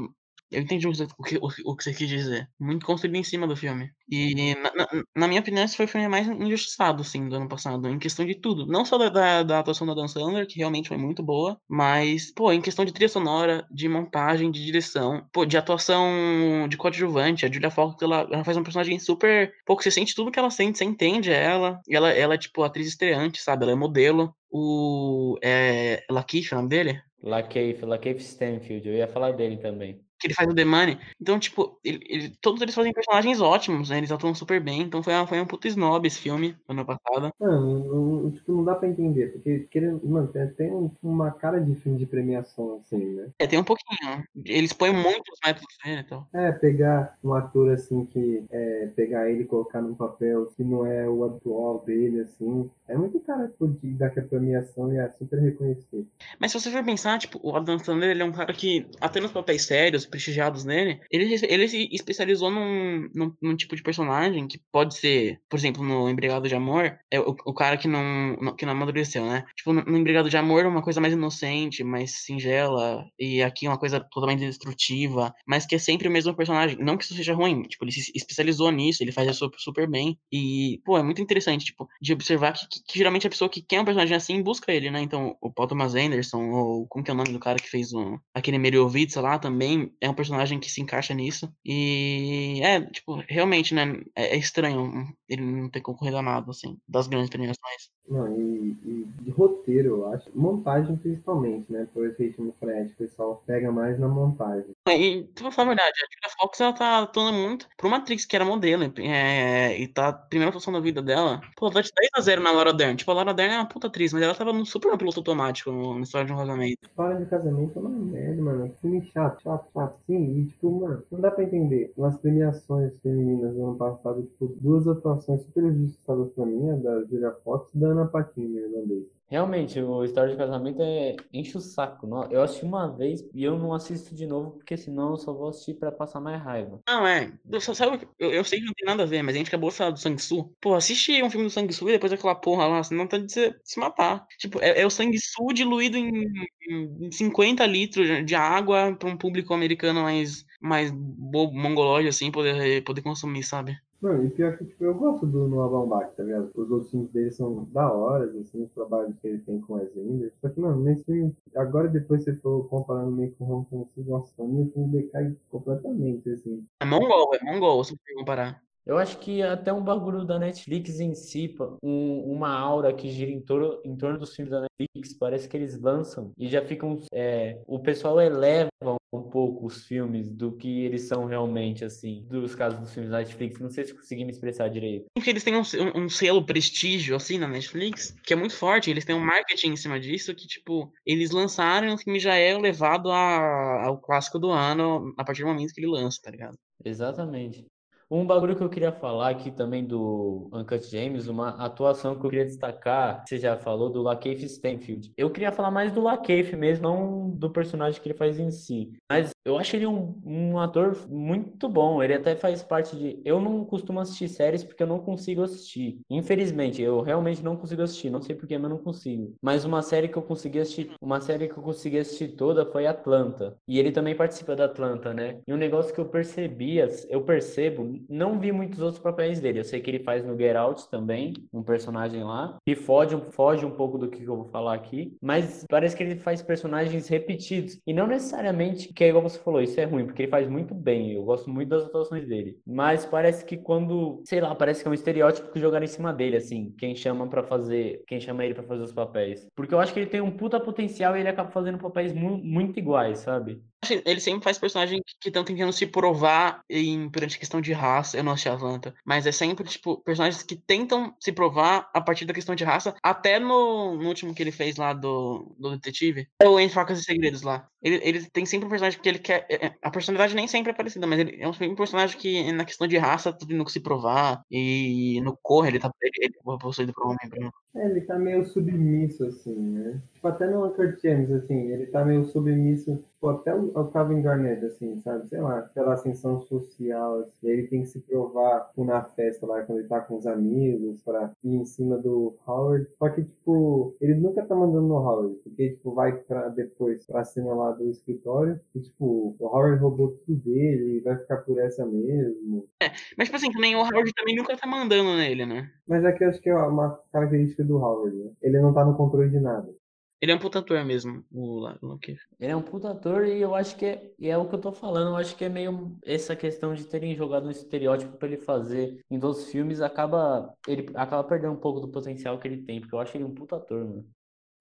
Eu 0.51 0.61
entendi 0.61 0.87
o 0.87 1.23
que, 1.23 1.37
o, 1.37 1.47
o 1.65 1.75
que 1.75 1.83
você 1.83 1.93
quis 1.93 2.09
dizer. 2.09 2.49
Muito 2.59 2.85
construído 2.85 3.15
em 3.15 3.23
cima 3.23 3.47
do 3.47 3.55
filme. 3.55 3.89
E, 4.09 4.53
na, 4.55 4.71
na, 4.75 4.87
na, 5.15 5.27
minha 5.27 5.39
opinião, 5.39 5.63
esse 5.63 5.77
foi 5.77 5.85
o 5.85 5.87
filme 5.87 6.07
mais 6.09 6.27
injustiçado, 6.27 7.03
sim, 7.03 7.29
do 7.29 7.37
ano 7.37 7.47
passado. 7.47 7.87
Em 7.87 7.97
questão 7.97 8.25
de 8.25 8.35
tudo. 8.35 8.65
Não 8.65 8.83
só 8.83 8.97
da, 8.97 9.09
da, 9.09 9.43
da 9.43 9.59
atuação 9.59 9.87
da 9.87 9.93
Dan 9.93 10.09
Sandler, 10.09 10.45
que 10.45 10.57
realmente 10.59 10.89
foi 10.89 10.97
muito 10.97 11.23
boa, 11.23 11.57
mas, 11.69 12.33
pô, 12.33 12.51
em 12.51 12.61
questão 12.61 12.83
de 12.83 12.91
trilha 12.91 13.07
sonora, 13.07 13.65
de 13.71 13.87
montagem, 13.87 14.51
de 14.51 14.63
direção, 14.63 15.25
pô, 15.31 15.45
de 15.45 15.57
atuação 15.57 16.67
de 16.67 16.75
coadjuvante. 16.75 17.45
A 17.45 17.51
Julia 17.51 17.71
Fox, 17.71 18.01
ela, 18.01 18.27
ela 18.29 18.43
faz 18.43 18.57
um 18.57 18.63
personagem 18.63 18.99
super. 18.99 19.53
Pô, 19.65 19.77
que 19.77 19.83
você 19.83 19.91
sente 19.91 20.13
tudo 20.13 20.31
que 20.31 20.39
ela 20.39 20.51
sente, 20.51 20.77
você 20.77 20.83
entende 20.83 21.31
ela. 21.31 21.79
E 21.87 21.95
ela, 21.95 22.11
ela 22.11 22.33
é, 22.33 22.37
tipo, 22.37 22.61
atriz 22.63 22.87
estreante, 22.87 23.41
sabe? 23.41 23.63
Ela 23.63 23.71
é 23.71 23.75
modelo. 23.75 24.35
O. 24.51 25.37
É. 25.41 26.03
Lakeith, 26.09 26.51
o 26.51 26.55
nome 26.55 26.67
dele? 26.67 27.01
Lakeith, 27.23 27.83
Lakeith 27.83 28.19
Stanfield. 28.19 28.87
Eu 28.87 28.95
ia 28.95 29.07
falar 29.07 29.31
dele 29.31 29.57
também. 29.57 30.01
Que 30.21 30.27
ele 30.27 30.33
faz 30.33 30.47
o 30.47 30.55
The 30.55 30.63
Money. 30.63 30.97
Então, 31.19 31.39
tipo, 31.39 31.79
ele, 31.83 31.99
ele, 32.07 32.29
todos 32.41 32.61
eles 32.61 32.75
fazem 32.75 32.93
personagens 32.93 33.41
ótimos, 33.41 33.89
né? 33.89 33.97
Eles 33.97 34.11
atuam 34.11 34.35
super 34.35 34.61
bem. 34.61 34.81
Então 34.81 35.01
foi, 35.01 35.13
foi 35.27 35.41
um 35.41 35.45
puto 35.45 35.67
snob 35.67 36.07
esse 36.07 36.19
filme, 36.19 36.55
ano 36.67 36.85
passado. 36.85 37.33
Mano, 37.39 38.21
não, 38.23 38.31
tipo, 38.31 38.51
não 38.51 38.63
dá 38.63 38.75
pra 38.75 38.87
entender. 38.87 39.33
Porque, 39.33 39.67
querendo, 39.71 39.99
mano, 40.07 40.27
tem, 40.27 40.47
tem 40.49 40.91
uma 41.01 41.31
cara 41.31 41.59
de 41.59 41.75
filme 41.75 41.97
de 41.97 42.05
premiação, 42.05 42.79
assim, 42.81 42.97
né? 42.97 43.29
É, 43.39 43.47
tem 43.47 43.59
um 43.59 43.63
pouquinho. 43.63 44.23
Eles 44.45 44.73
põem 44.73 44.93
muitos 44.93 45.39
métodos 45.43 45.75
nele, 45.83 46.01
então. 46.01 46.25
É, 46.33 46.51
pegar 46.51 47.17
um 47.23 47.33
ator, 47.33 47.71
assim, 47.71 48.05
que... 48.05 48.43
É, 48.51 48.91
pegar 48.95 49.29
ele 49.29 49.43
e 49.43 49.45
colocar 49.45 49.81
num 49.81 49.95
papel 49.95 50.45
que 50.55 50.63
não 50.63 50.85
é 50.85 51.09
o 51.09 51.23
atual 51.25 51.83
dele, 51.85 52.21
assim. 52.21 52.69
É 52.87 52.95
muito 52.95 53.19
cara 53.21 53.51
de 53.81 53.93
dar 53.93 54.09
que 54.09 54.19
a 54.19 54.23
premiação 54.23 54.93
e 54.93 54.97
é 54.97 55.09
super 55.09 55.39
reconhecer. 55.39 56.05
Mas 56.39 56.51
se 56.51 56.59
você 56.59 56.69
for 56.69 56.83
pensar, 56.83 57.17
tipo, 57.19 57.39
o 57.41 57.55
Adam 57.55 57.79
Sandler, 57.79 58.11
ele 58.11 58.21
é 58.21 58.25
um 58.25 58.31
cara 58.31 58.53
que, 58.53 58.85
até 58.99 59.19
nos 59.19 59.31
papéis 59.31 59.65
sérios, 59.65 60.05
prestigiados 60.11 60.65
nele, 60.65 60.99
ele, 61.09 61.33
ele 61.47 61.67
se 61.67 61.89
especializou 61.91 62.51
num, 62.51 63.09
num, 63.13 63.33
num, 63.41 63.55
tipo 63.55 63.75
de 63.75 63.81
personagem 63.81 64.47
que 64.47 64.59
pode 64.71 64.95
ser, 64.95 65.39
por 65.49 65.57
exemplo, 65.57 65.83
no 65.83 66.09
Embriagado 66.09 66.47
de 66.47 66.55
Amor, 66.55 66.97
é 67.09 67.19
o, 67.19 67.35
o 67.45 67.53
cara 67.53 67.77
que 67.77 67.87
não, 67.87 68.55
que 68.55 68.65
não 68.65 68.73
amadureceu, 68.73 69.25
né? 69.25 69.45
Tipo, 69.55 69.73
no, 69.73 69.83
no 69.83 69.97
Embriagado 69.97 70.29
de 70.29 70.37
Amor 70.37 70.65
é 70.65 70.67
uma 70.67 70.83
coisa 70.83 71.01
mais 71.01 71.13
inocente, 71.13 71.83
mais 71.83 72.23
singela, 72.23 73.05
e 73.19 73.41
aqui 73.41 73.65
é 73.65 73.69
uma 73.69 73.79
coisa 73.79 73.99
totalmente 73.99 74.45
destrutiva, 74.45 75.33
mas 75.47 75.65
que 75.65 75.75
é 75.75 75.79
sempre 75.79 76.07
o 76.07 76.11
mesmo 76.11 76.35
personagem. 76.35 76.77
Não 76.79 76.97
que 76.97 77.03
isso 77.03 77.15
seja 77.15 77.33
ruim, 77.33 77.63
tipo, 77.63 77.83
ele 77.83 77.91
se 77.91 78.11
especializou 78.15 78.71
nisso, 78.71 79.03
ele 79.03 79.11
faz 79.11 79.29
isso 79.29 79.49
super 79.57 79.89
bem, 79.89 80.17
e, 80.31 80.79
pô, 80.85 80.97
é 80.97 81.03
muito 81.03 81.21
interessante, 81.21 81.65
tipo, 81.65 81.87
de 82.01 82.13
observar 82.13 82.53
que, 82.53 82.67
que, 82.67 82.83
que 82.83 82.97
geralmente 82.97 83.25
a 83.25 83.29
pessoa 83.29 83.49
que 83.49 83.61
quer 83.61 83.79
um 83.79 83.85
personagem 83.85 84.15
assim 84.15 84.41
busca 84.41 84.71
ele, 84.71 84.91
né? 84.91 85.01
Então, 85.01 85.35
o 85.41 85.51
Paul 85.51 85.67
Thomas 85.67 85.95
Anderson, 85.95 86.49
ou 86.51 86.87
como 86.87 87.03
que 87.03 87.11
é 87.11 87.13
o 87.13 87.17
nome 87.17 87.31
do 87.31 87.39
cara 87.39 87.57
que 87.57 87.69
fez 87.69 87.93
um, 87.93 88.17
aquele 88.33 88.57
Meriovitz 88.57 89.15
lá 89.15 89.39
também, 89.39 89.91
é 90.01 90.09
um 90.09 90.13
personagem 90.13 90.59
que 90.59 90.69
se 90.69 90.81
encaixa 90.81 91.13
nisso. 91.13 91.53
E 91.63 92.59
é, 92.63 92.81
tipo, 92.81 93.23
realmente, 93.29 93.73
né? 93.73 94.01
É, 94.15 94.35
é 94.35 94.37
estranho 94.37 95.07
ele 95.29 95.43
não 95.43 95.69
ter 95.69 95.81
concorrido 95.81 96.17
a 96.17 96.21
nada, 96.21 96.49
assim, 96.49 96.77
das 96.87 97.07
grandes 97.07 97.29
premiações. 97.29 97.91
Não, 98.09 98.27
e, 98.35 98.75
e, 98.83 99.07
de 99.21 99.29
roteiro, 99.29 99.89
eu 99.89 100.07
acho. 100.13 100.29
Montagem, 100.35 100.97
principalmente, 100.97 101.71
né? 101.71 101.87
Por 101.93 102.07
esse 102.07 102.23
ritmo 102.23 102.53
frenético, 102.59 103.03
o 103.03 103.07
pessoal 103.07 103.43
pega 103.45 103.71
mais 103.71 103.97
na 103.99 104.07
montagem. 104.07 104.71
É, 104.87 104.99
e, 104.99 105.23
pra 105.23 105.51
falar 105.51 105.71
a 105.71 105.75
verdade, 105.75 105.93
a 105.95 106.13
Julia 106.13 106.35
Fox, 106.37 106.59
ela 106.59 106.73
tá 106.73 106.99
atuando 106.99 107.37
muito 107.37 107.69
pro 107.77 107.89
Matrix, 107.89 108.25
que 108.25 108.35
era 108.35 108.43
modelo, 108.43 108.91
é, 108.97 109.79
e 109.79 109.87
tá 109.87 110.11
primeira 110.11 110.49
atuação 110.49 110.73
da 110.73 110.79
vida 110.79 111.01
dela. 111.01 111.39
Pô, 111.55 111.69
tá 111.69 111.79
de 111.79 111.91
10 111.95 112.09
a 112.15 112.21
0 112.21 112.41
na 112.41 112.51
Laura 112.51 112.73
Dern. 112.73 112.97
Tipo, 112.97 113.11
a 113.11 113.13
Laura 113.13 113.33
Dern 113.33 113.53
é 113.53 113.57
uma 113.57 113.67
puta 113.67 113.87
atriz, 113.87 114.11
mas 114.11 114.21
ela 114.21 114.35
tava 114.35 114.51
no 114.51 114.65
super 114.65 114.91
no 114.91 114.97
piloto 114.97 115.19
automático 115.19 115.71
no 115.71 116.01
História 116.01 116.25
de 116.25 116.33
um 116.33 116.37
Casamento. 116.37 116.77
História 116.83 117.17
de 117.17 117.25
Casamento 117.27 117.77
é 117.77 117.81
uma 117.81 117.89
merda, 117.89 118.41
mano. 118.41 118.75
Filme 118.81 119.05
chato, 119.13 119.41
chato, 119.41 119.69
chato. 119.73 119.90
Sim, 120.05 120.39
e 120.39 120.47
tipo, 120.47 120.71
mano, 120.71 121.03
não 121.11 121.19
dá 121.19 121.31
pra 121.31 121.43
entender. 121.43 121.93
Nas 121.97 122.17
premiações 122.17 122.93
femininas 123.01 123.53
do 123.53 123.63
ano 123.63 123.77
passado, 123.77 124.23
tipo, 124.23 124.47
duas 124.59 124.87
atuações 124.87 125.41
super 125.43 125.63
injustiçadas 125.63 126.31
pra 126.33 126.45
mim, 126.45 126.69
a 126.69 126.75
da 126.75 127.03
Julia 127.05 127.31
Fox 127.43 127.73
e 127.73 127.77
da 127.79 127.87
Ana 127.89 128.07
Paquin, 128.07 128.55
irlandês. 128.55 129.20
Realmente, 129.31 129.79
o 129.79 130.03
História 130.03 130.33
de 130.33 130.37
Casamento 130.37 130.81
é 130.81 131.15
enche 131.31 131.55
o 131.55 131.61
saco. 131.61 132.05
Eu 132.29 132.43
assisti 132.43 132.65
uma 132.65 132.93
vez 132.93 133.21
e 133.33 133.41
eu 133.41 133.57
não 133.57 133.73
assisto 133.73 134.13
de 134.13 134.27
novo, 134.27 134.51
porque 134.51 134.75
senão 134.75 135.11
eu 135.11 135.17
só 135.17 135.31
vou 135.31 135.47
assistir 135.47 135.75
pra 135.75 135.89
passar 135.89 136.19
mais 136.19 136.43
raiva. 136.43 136.81
Não, 136.85 137.07
é. 137.07 137.31
Eu, 137.49 137.61
só, 137.61 137.73
sabe, 137.73 138.05
eu, 138.19 138.33
eu 138.33 138.43
sei 138.43 138.59
que 138.59 138.65
não 138.65 138.73
tem 138.73 138.85
nada 138.85 139.03
a 139.03 139.05
ver, 139.05 139.23
mas 139.23 139.33
a 139.33 139.37
gente 139.37 139.47
acabou 139.47 139.69
de 139.69 139.77
falar 139.77 139.91
do 139.91 139.99
Sanguessu. 139.99 140.53
Pô, 140.59 140.73
assisti 140.73 141.23
um 141.23 141.29
filme 141.29 141.45
do 141.45 141.49
Sanguessu 141.49 141.87
e 141.87 141.93
depois 141.93 142.11
aquela 142.11 142.35
porra 142.35 142.67
lá, 142.67 142.83
senão 142.83 143.07
tá 143.07 143.17
de 143.17 143.31
se, 143.31 143.55
se 143.63 143.79
matar. 143.79 144.27
Tipo, 144.37 144.59
é, 144.61 144.81
é 144.81 144.85
o 144.85 144.89
Sanguessu 144.89 145.47
diluído 145.53 145.95
em, 145.97 146.25
em 146.69 147.09
50 147.09 147.65
litros 147.65 148.25
de 148.25 148.35
água 148.35 148.93
pra 148.99 149.07
um 149.07 149.17
público 149.17 149.53
americano 149.53 150.01
mais, 150.01 150.45
mais 150.59 150.91
bobo, 150.91 151.57
mongolóide, 151.57 152.09
assim, 152.09 152.29
poder, 152.31 152.83
poder 152.83 153.01
consumir, 153.01 153.43
sabe? 153.43 153.77
Não, 154.01 154.25
e 154.25 154.31
pior 154.31 154.57
que 154.57 154.65
tipo, 154.65 154.83
eu 154.83 154.95
gosto 154.95 155.27
do 155.27 155.47
Noah 155.47 155.69
Baumbach, 155.69 156.15
tá 156.15 156.23
ligado? 156.23 156.49
Os 156.55 156.71
outros 156.71 156.89
filmes 156.89 157.11
dele 157.11 157.29
são 157.29 157.65
da 157.65 157.93
hora, 157.93 158.25
assim, 158.39 158.63
os 158.63 158.71
trabalhos 158.71 159.15
que 159.19 159.27
ele 159.27 159.37
tem 159.39 159.61
com 159.61 159.75
as 159.75 159.95
Enders. 159.95 160.33
Só 160.41 160.49
que, 160.49 160.59
mano, 160.59 160.81
nesse 160.81 161.05
filme, 161.05 161.35
agora 161.55 161.87
depois 161.87 162.23
você 162.23 162.33
for 162.33 162.67
comparando 162.67 163.11
meio 163.11 163.31
com 163.33 163.45
o 163.45 163.51
Hong 163.51 163.67
Kong, 163.69 163.87
nossa, 164.09 164.33
pra 164.35 164.45
mim 164.45 164.63
o 164.63 164.71
filme 164.71 165.03
decai 165.03 165.35
completamente, 165.49 166.27
assim. 166.31 166.65
É 166.79 166.85
mongol, 166.85 167.35
é 167.35 167.43
mongol, 167.43 167.83
se 167.83 167.91
você 167.91 168.13
comparar. 168.15 168.59
Eu 168.85 168.97
acho 168.97 169.17
que 169.19 169.41
até 169.41 169.71
um 169.71 169.83
bagulho 169.83 170.25
da 170.25 170.39
Netflix 170.39 170.99
em 170.99 171.13
si, 171.13 171.55
um, 171.83 172.19
uma 172.31 172.49
aura 172.49 172.93
que 172.93 173.09
gira 173.09 173.31
em 173.31 173.39
torno, 173.39 173.79
em 173.85 173.95
torno 173.95 174.17
dos 174.17 174.35
filmes 174.35 174.51
da 174.51 174.61
Netflix, 174.61 175.17
parece 175.17 175.47
que 175.47 175.55
eles 175.55 175.79
lançam 175.79 176.31
e 176.37 176.47
já 176.47 176.61
ficam. 176.65 176.99
É, 177.13 177.61
o 177.67 177.79
pessoal 177.79 178.19
eleva 178.19 178.69
um 179.13 179.21
pouco 179.23 179.65
os 179.65 179.85
filmes 179.85 180.31
do 180.31 180.53
que 180.53 180.85
eles 180.85 181.03
são 181.03 181.25
realmente, 181.25 181.83
assim, 181.83 182.25
dos 182.29 182.55
casos 182.55 182.79
dos 182.79 182.93
filmes 182.93 183.11
da 183.11 183.17
Netflix. 183.17 183.59
Não 183.59 183.69
sei 183.69 183.83
se 183.83 183.93
consegui 183.93 184.23
me 184.23 184.31
expressar 184.31 184.69
direito. 184.69 185.05
Porque 185.13 185.29
eles 185.29 185.43
têm 185.43 185.55
um, 185.55 185.63
um, 185.95 186.09
selo 186.09 186.45
prestígio, 186.45 187.15
assim, 187.15 187.37
na 187.37 187.47
Netflix, 187.47 188.15
que 188.23 188.33
é 188.33 188.35
muito 188.35 188.55
forte. 188.55 188.89
Eles 188.89 189.05
têm 189.05 189.15
um 189.15 189.25
marketing 189.25 189.73
em 189.73 189.75
cima 189.75 189.99
disso 189.99 190.33
que, 190.33 190.47
tipo, 190.47 190.91
eles 191.05 191.31
lançaram 191.31 191.89
e 191.89 191.93
o 191.93 191.97
filme 191.97 192.19
já 192.19 192.35
é 192.35 192.57
levado 192.57 193.11
a, 193.11 193.85
ao 193.85 193.99
clássico 193.99 194.39
do 194.39 194.49
ano 194.49 195.13
a 195.17 195.23
partir 195.23 195.41
do 195.41 195.49
momento 195.49 195.73
que 195.73 195.81
ele 195.81 195.91
lança, 195.91 196.19
tá 196.23 196.31
ligado? 196.31 196.57
Exatamente. 196.83 197.65
Um 198.11 198.25
bagulho 198.25 198.57
que 198.57 198.61
eu 198.61 198.67
queria 198.67 198.91
falar 198.91 199.29
aqui 199.29 199.49
também 199.49 199.85
do 199.85 200.49
Uncut 200.51 200.85
James, 200.85 201.29
uma 201.29 201.51
atuação 201.51 202.13
que 202.13 202.25
eu 202.25 202.29
queria 202.29 202.45
destacar, 202.45 203.23
você 203.25 203.37
já 203.37 203.55
falou 203.55 203.89
do 203.89 204.01
Lakeith 204.01 204.43
Stanfield. 204.43 205.13
Eu 205.15 205.29
queria 205.29 205.49
falar 205.49 205.71
mais 205.71 205.93
do 205.93 206.01
Lakeith 206.01 206.53
mesmo, 206.57 206.83
não 206.83 207.29
do 207.29 207.49
personagem 207.49 208.01
que 208.01 208.09
ele 208.09 208.17
faz 208.17 208.37
em 208.37 208.51
si. 208.51 208.91
Mas 209.09 209.31
eu 209.45 209.57
acho 209.57 209.77
ele 209.77 209.87
um, 209.87 210.19
um 210.25 210.59
ator 210.59 210.97
muito 211.07 211.69
bom. 211.69 212.03
Ele 212.03 212.13
até 212.13 212.35
faz 212.35 212.61
parte 212.61 212.97
de. 212.97 213.17
Eu 213.23 213.39
não 213.39 213.63
costumo 213.63 214.01
assistir 214.01 214.27
séries 214.27 214.61
porque 214.61 214.83
eu 214.83 214.87
não 214.87 214.99
consigo 214.99 215.41
assistir. 215.41 216.01
Infelizmente, 216.09 216.81
eu 216.81 216.99
realmente 216.99 217.41
não 217.41 217.55
consigo 217.55 217.81
assistir. 217.81 218.09
Não 218.09 218.21
sei 218.21 218.35
porquê, 218.35 218.57
mas 218.57 218.69
não 218.69 218.77
consigo. 218.77 219.33
Mas 219.41 219.63
uma 219.63 219.81
série 219.81 220.09
que 220.09 220.17
eu 220.17 220.21
consegui 220.21 220.59
assistir, 220.59 220.91
uma 221.01 221.21
série 221.21 221.47
que 221.47 221.57
eu 221.57 221.63
consegui 221.63 221.99
assistir 221.99 222.35
toda 222.35 222.65
foi 222.65 222.85
Atlanta. 222.85 223.55
E 223.65 223.79
ele 223.79 223.93
também 223.93 224.15
participa 224.15 224.53
da 224.53 224.65
Atlanta, 224.65 225.13
né? 225.13 225.39
E 225.47 225.53
um 225.53 225.57
negócio 225.57 225.93
que 225.93 226.01
eu 226.01 226.09
percebia, 226.09 226.89
eu 227.09 227.21
percebo 227.21 228.00
não 228.09 228.39
vi 228.39 228.51
muitos 228.51 228.81
outros 228.81 229.01
papéis 229.01 229.39
dele. 229.39 229.59
Eu 229.59 229.63
sei 229.63 229.79
que 229.79 229.89
ele 229.89 230.03
faz 230.03 230.25
no 230.25 230.37
Get 230.37 230.55
Out 230.55 230.89
também, 230.89 231.33
um 231.53 231.63
personagem 231.63 232.23
lá, 232.23 232.57
que 232.65 232.75
foge, 232.75 233.17
foge 233.31 233.65
um 233.65 233.71
pouco 233.71 233.97
do 233.97 234.09
que 234.09 234.23
eu 234.23 234.35
vou 234.35 234.49
falar 234.49 234.75
aqui, 234.75 235.15
mas 235.21 235.65
parece 235.69 235.95
que 235.95 236.03
ele 236.03 236.15
faz 236.15 236.41
personagens 236.41 237.07
repetidos. 237.07 237.79
E 237.85 237.93
não 237.93 238.07
necessariamente, 238.07 238.93
que 238.93 239.03
é 239.03 239.09
igual 239.09 239.23
você 239.23 239.39
falou, 239.39 239.61
isso 239.61 239.79
é 239.79 239.85
ruim, 239.85 240.05
porque 240.05 240.23
ele 240.23 240.31
faz 240.31 240.47
muito 240.47 240.73
bem. 240.73 241.13
Eu 241.13 241.23
gosto 241.23 241.49
muito 241.49 241.69
das 241.69 241.85
atuações 241.85 242.27
dele. 242.27 242.57
Mas 242.65 243.05
parece 243.05 243.45
que 243.45 243.57
quando, 243.57 244.21
sei 244.25 244.41
lá, 244.41 244.53
parece 244.55 244.81
que 244.81 244.87
é 244.87 244.91
um 244.91 244.93
estereótipo 244.93 245.51
que 245.51 245.59
jogaram 245.59 245.83
em 245.83 245.87
cima 245.87 246.13
dele, 246.13 246.37
assim, 246.37 246.73
quem 246.77 246.95
chama 246.95 247.27
para 247.27 247.43
fazer, 247.43 248.03
quem 248.07 248.19
chama 248.19 248.45
ele 248.45 248.53
para 248.53 248.63
fazer 248.63 248.83
os 248.83 248.93
papéis. 248.93 249.47
Porque 249.55 249.73
eu 249.73 249.79
acho 249.79 249.93
que 249.93 249.99
ele 249.99 250.09
tem 250.09 250.21
um 250.21 250.31
puta 250.31 250.59
potencial 250.59 251.15
e 251.15 251.19
ele 251.19 251.29
acaba 251.29 251.49
fazendo 251.51 251.77
papéis 251.77 252.13
mu 252.13 252.37
muito 252.37 252.79
iguais, 252.79 253.19
sabe? 253.19 253.61
Ele 253.89 254.19
sempre 254.19 254.43
faz 254.43 254.59
personagens 254.59 255.01
que 255.19 255.29
estão 255.29 255.43
tentando 255.43 255.73
se 255.73 255.87
provar 255.87 256.63
em, 256.69 257.09
perante 257.09 257.39
questão 257.39 257.59
de 257.59 257.73
raça. 257.73 258.17
Eu 258.17 258.23
não 258.23 258.33
achei 258.33 258.51
Atlanta. 258.51 258.93
Mas 259.03 259.25
é 259.25 259.31
sempre, 259.31 259.67
tipo, 259.67 260.01
personagens 260.03 260.43
que 260.43 260.55
tentam 260.55 261.15
se 261.19 261.31
provar 261.31 261.89
a 261.93 261.99
partir 261.99 262.25
da 262.25 262.33
questão 262.33 262.53
de 262.53 262.63
raça. 262.63 262.95
Até 263.01 263.39
no, 263.39 263.95
no 263.95 264.07
último 264.07 264.35
que 264.35 264.43
ele 264.43 264.51
fez 264.51 264.75
lá 264.75 264.93
do, 264.93 265.55
do 265.57 265.71
detetive. 265.71 266.27
Ou 266.43 266.59
em 266.59 266.69
Facas 266.69 266.99
e 266.99 267.03
Segredos 267.03 267.41
lá. 267.41 267.67
Ele, 267.81 267.99
ele 268.03 268.29
tem 268.29 268.45
sempre 268.45 268.67
um 268.67 268.69
personagem 268.69 268.99
que 269.01 269.09
ele 269.09 269.19
quer. 269.19 269.47
É, 269.49 269.67
é, 269.67 269.75
a 269.81 269.89
personalidade 269.89 270.35
nem 270.35 270.47
sempre 270.47 270.71
é 270.71 270.75
parecida, 270.75 271.07
mas 271.07 271.19
ele 271.19 271.41
é 271.41 271.47
um 271.47 271.75
personagem 271.75 272.17
que, 272.17 272.51
na 272.51 272.65
questão 272.65 272.87
de 272.87 272.97
raça, 272.97 273.33
tá 273.33 273.45
tendo 273.47 273.65
que 273.65 273.71
se 273.71 273.79
provar. 273.79 274.43
E 274.51 275.19
no 275.21 275.35
corre, 275.41 275.69
ele 275.69 275.79
tá. 275.79 275.91
Ele, 275.99 276.11
ele 276.19 276.35
é 276.37 276.43
por 276.43 277.05
um 277.05 277.09
homem 277.09 277.29
branco. 277.29 277.57
É, 277.75 277.85
ele 277.89 278.01
tá 278.01 278.19
meio 278.19 278.45
submisso, 278.45 279.23
assim, 279.25 279.55
né? 279.55 280.01
Tipo, 280.21 280.27
até 280.27 280.45
no 280.45 280.69
Kurt 280.69 281.01
James, 281.01 281.31
assim, 281.31 281.71
ele 281.71 281.87
tá 281.87 282.05
meio 282.05 282.23
submisso, 282.25 282.95
tipo, 282.95 283.27
até 283.27 283.55
o, 283.55 283.85
Calvin 283.85 284.21
Garnett, 284.21 284.63
assim, 284.63 284.99
sabe? 284.99 285.27
Sei 285.27 285.41
lá, 285.41 285.57
aquela 285.57 285.95
ascensão 285.95 286.39
social, 286.41 287.21
assim, 287.21 287.47
ele 287.47 287.65
tem 287.65 287.81
que 287.81 287.87
se 287.87 288.01
provar 288.01 288.67
tipo, 288.67 288.85
na 288.85 289.01
festa 289.01 289.47
lá, 289.47 289.63
quando 289.63 289.79
ele 289.79 289.87
tá 289.87 289.99
com 289.99 290.17
os 290.17 290.27
amigos, 290.27 291.01
pra 291.01 291.31
ir 291.43 291.55
em 291.55 291.65
cima 291.65 291.97
do 291.97 292.35
Howard. 292.45 292.87
Só 292.99 293.09
que, 293.09 293.23
tipo, 293.23 293.95
ele 293.99 294.13
nunca 294.13 294.45
tá 294.45 294.53
mandando 294.53 294.87
no 294.87 294.97
Howard, 294.97 295.37
porque, 295.43 295.71
tipo, 295.71 295.91
vai 295.91 296.15
pra 296.15 296.49
depois 296.49 297.03
pra 297.07 297.23
cena 297.23 297.51
lá 297.55 297.71
do 297.71 297.89
escritório 297.89 298.61
e, 298.75 298.79
tipo, 298.79 299.35
o 299.39 299.47
Howard 299.47 299.81
roubou 299.81 300.19
tudo 300.27 300.39
dele 300.43 300.97
e 300.97 300.99
vai 300.99 301.17
ficar 301.17 301.37
por 301.37 301.57
essa 301.57 301.83
mesmo. 301.83 302.67
É, 302.79 302.91
mas, 303.17 303.27
tipo 303.27 303.37
assim, 303.37 303.51
também 303.51 303.75
o 303.75 303.79
Howard 303.79 304.13
também 304.15 304.35
nunca 304.35 304.55
tá 304.55 304.67
mandando 304.67 305.15
nele, 305.15 305.47
né? 305.47 305.71
Mas 305.87 306.05
aqui 306.05 306.23
é 306.23 306.27
eu 306.27 306.29
acho 306.29 306.39
que 306.39 306.49
é 306.49 306.55
uma 306.55 306.99
característica 307.11 307.63
do 307.63 307.77
Howard, 307.77 308.15
né? 308.15 308.29
Ele 308.39 308.59
não 308.59 308.71
tá 308.71 308.85
no 308.85 308.95
controle 308.95 309.31
de 309.31 309.39
nada. 309.39 309.80
Ele 310.21 310.31
é 310.31 310.35
um 310.35 310.39
puta 310.39 310.59
ator 310.59 310.85
mesmo, 310.85 311.25
o 311.31 311.67
Loki. 311.81 312.15
Ele 312.39 312.51
é 312.51 312.55
um 312.55 312.61
puta 312.61 312.91
ator 312.91 313.25
e 313.25 313.41
eu 313.41 313.55
acho 313.55 313.75
que 313.75 313.85
é, 313.85 314.13
e 314.19 314.29
é 314.29 314.37
o 314.37 314.47
que 314.47 314.53
eu 314.53 314.61
tô 314.61 314.71
falando, 314.71 315.09
eu 315.09 315.15
acho 315.15 315.35
que 315.35 315.43
é 315.43 315.49
meio 315.49 315.97
essa 316.05 316.35
questão 316.35 316.75
de 316.75 316.85
terem 316.85 317.15
jogado 317.15 317.47
um 317.47 317.51
estereótipo 317.51 318.15
para 318.17 318.27
ele 318.27 318.37
fazer 318.37 319.03
em 319.09 319.19
todos 319.19 319.39
os 319.39 319.51
filmes, 319.51 319.81
acaba 319.81 320.53
ele 320.67 320.91
acaba 320.93 321.23
perdendo 321.23 321.53
um 321.53 321.59
pouco 321.59 321.79
do 321.79 321.89
potencial 321.89 322.37
que 322.37 322.47
ele 322.47 322.61
tem, 322.61 322.79
porque 322.79 322.93
eu 322.93 322.99
acho 322.99 323.17
ele 323.17 323.23
um 323.23 323.33
puta 323.33 323.55
ator, 323.55 323.83
mano. 323.83 324.05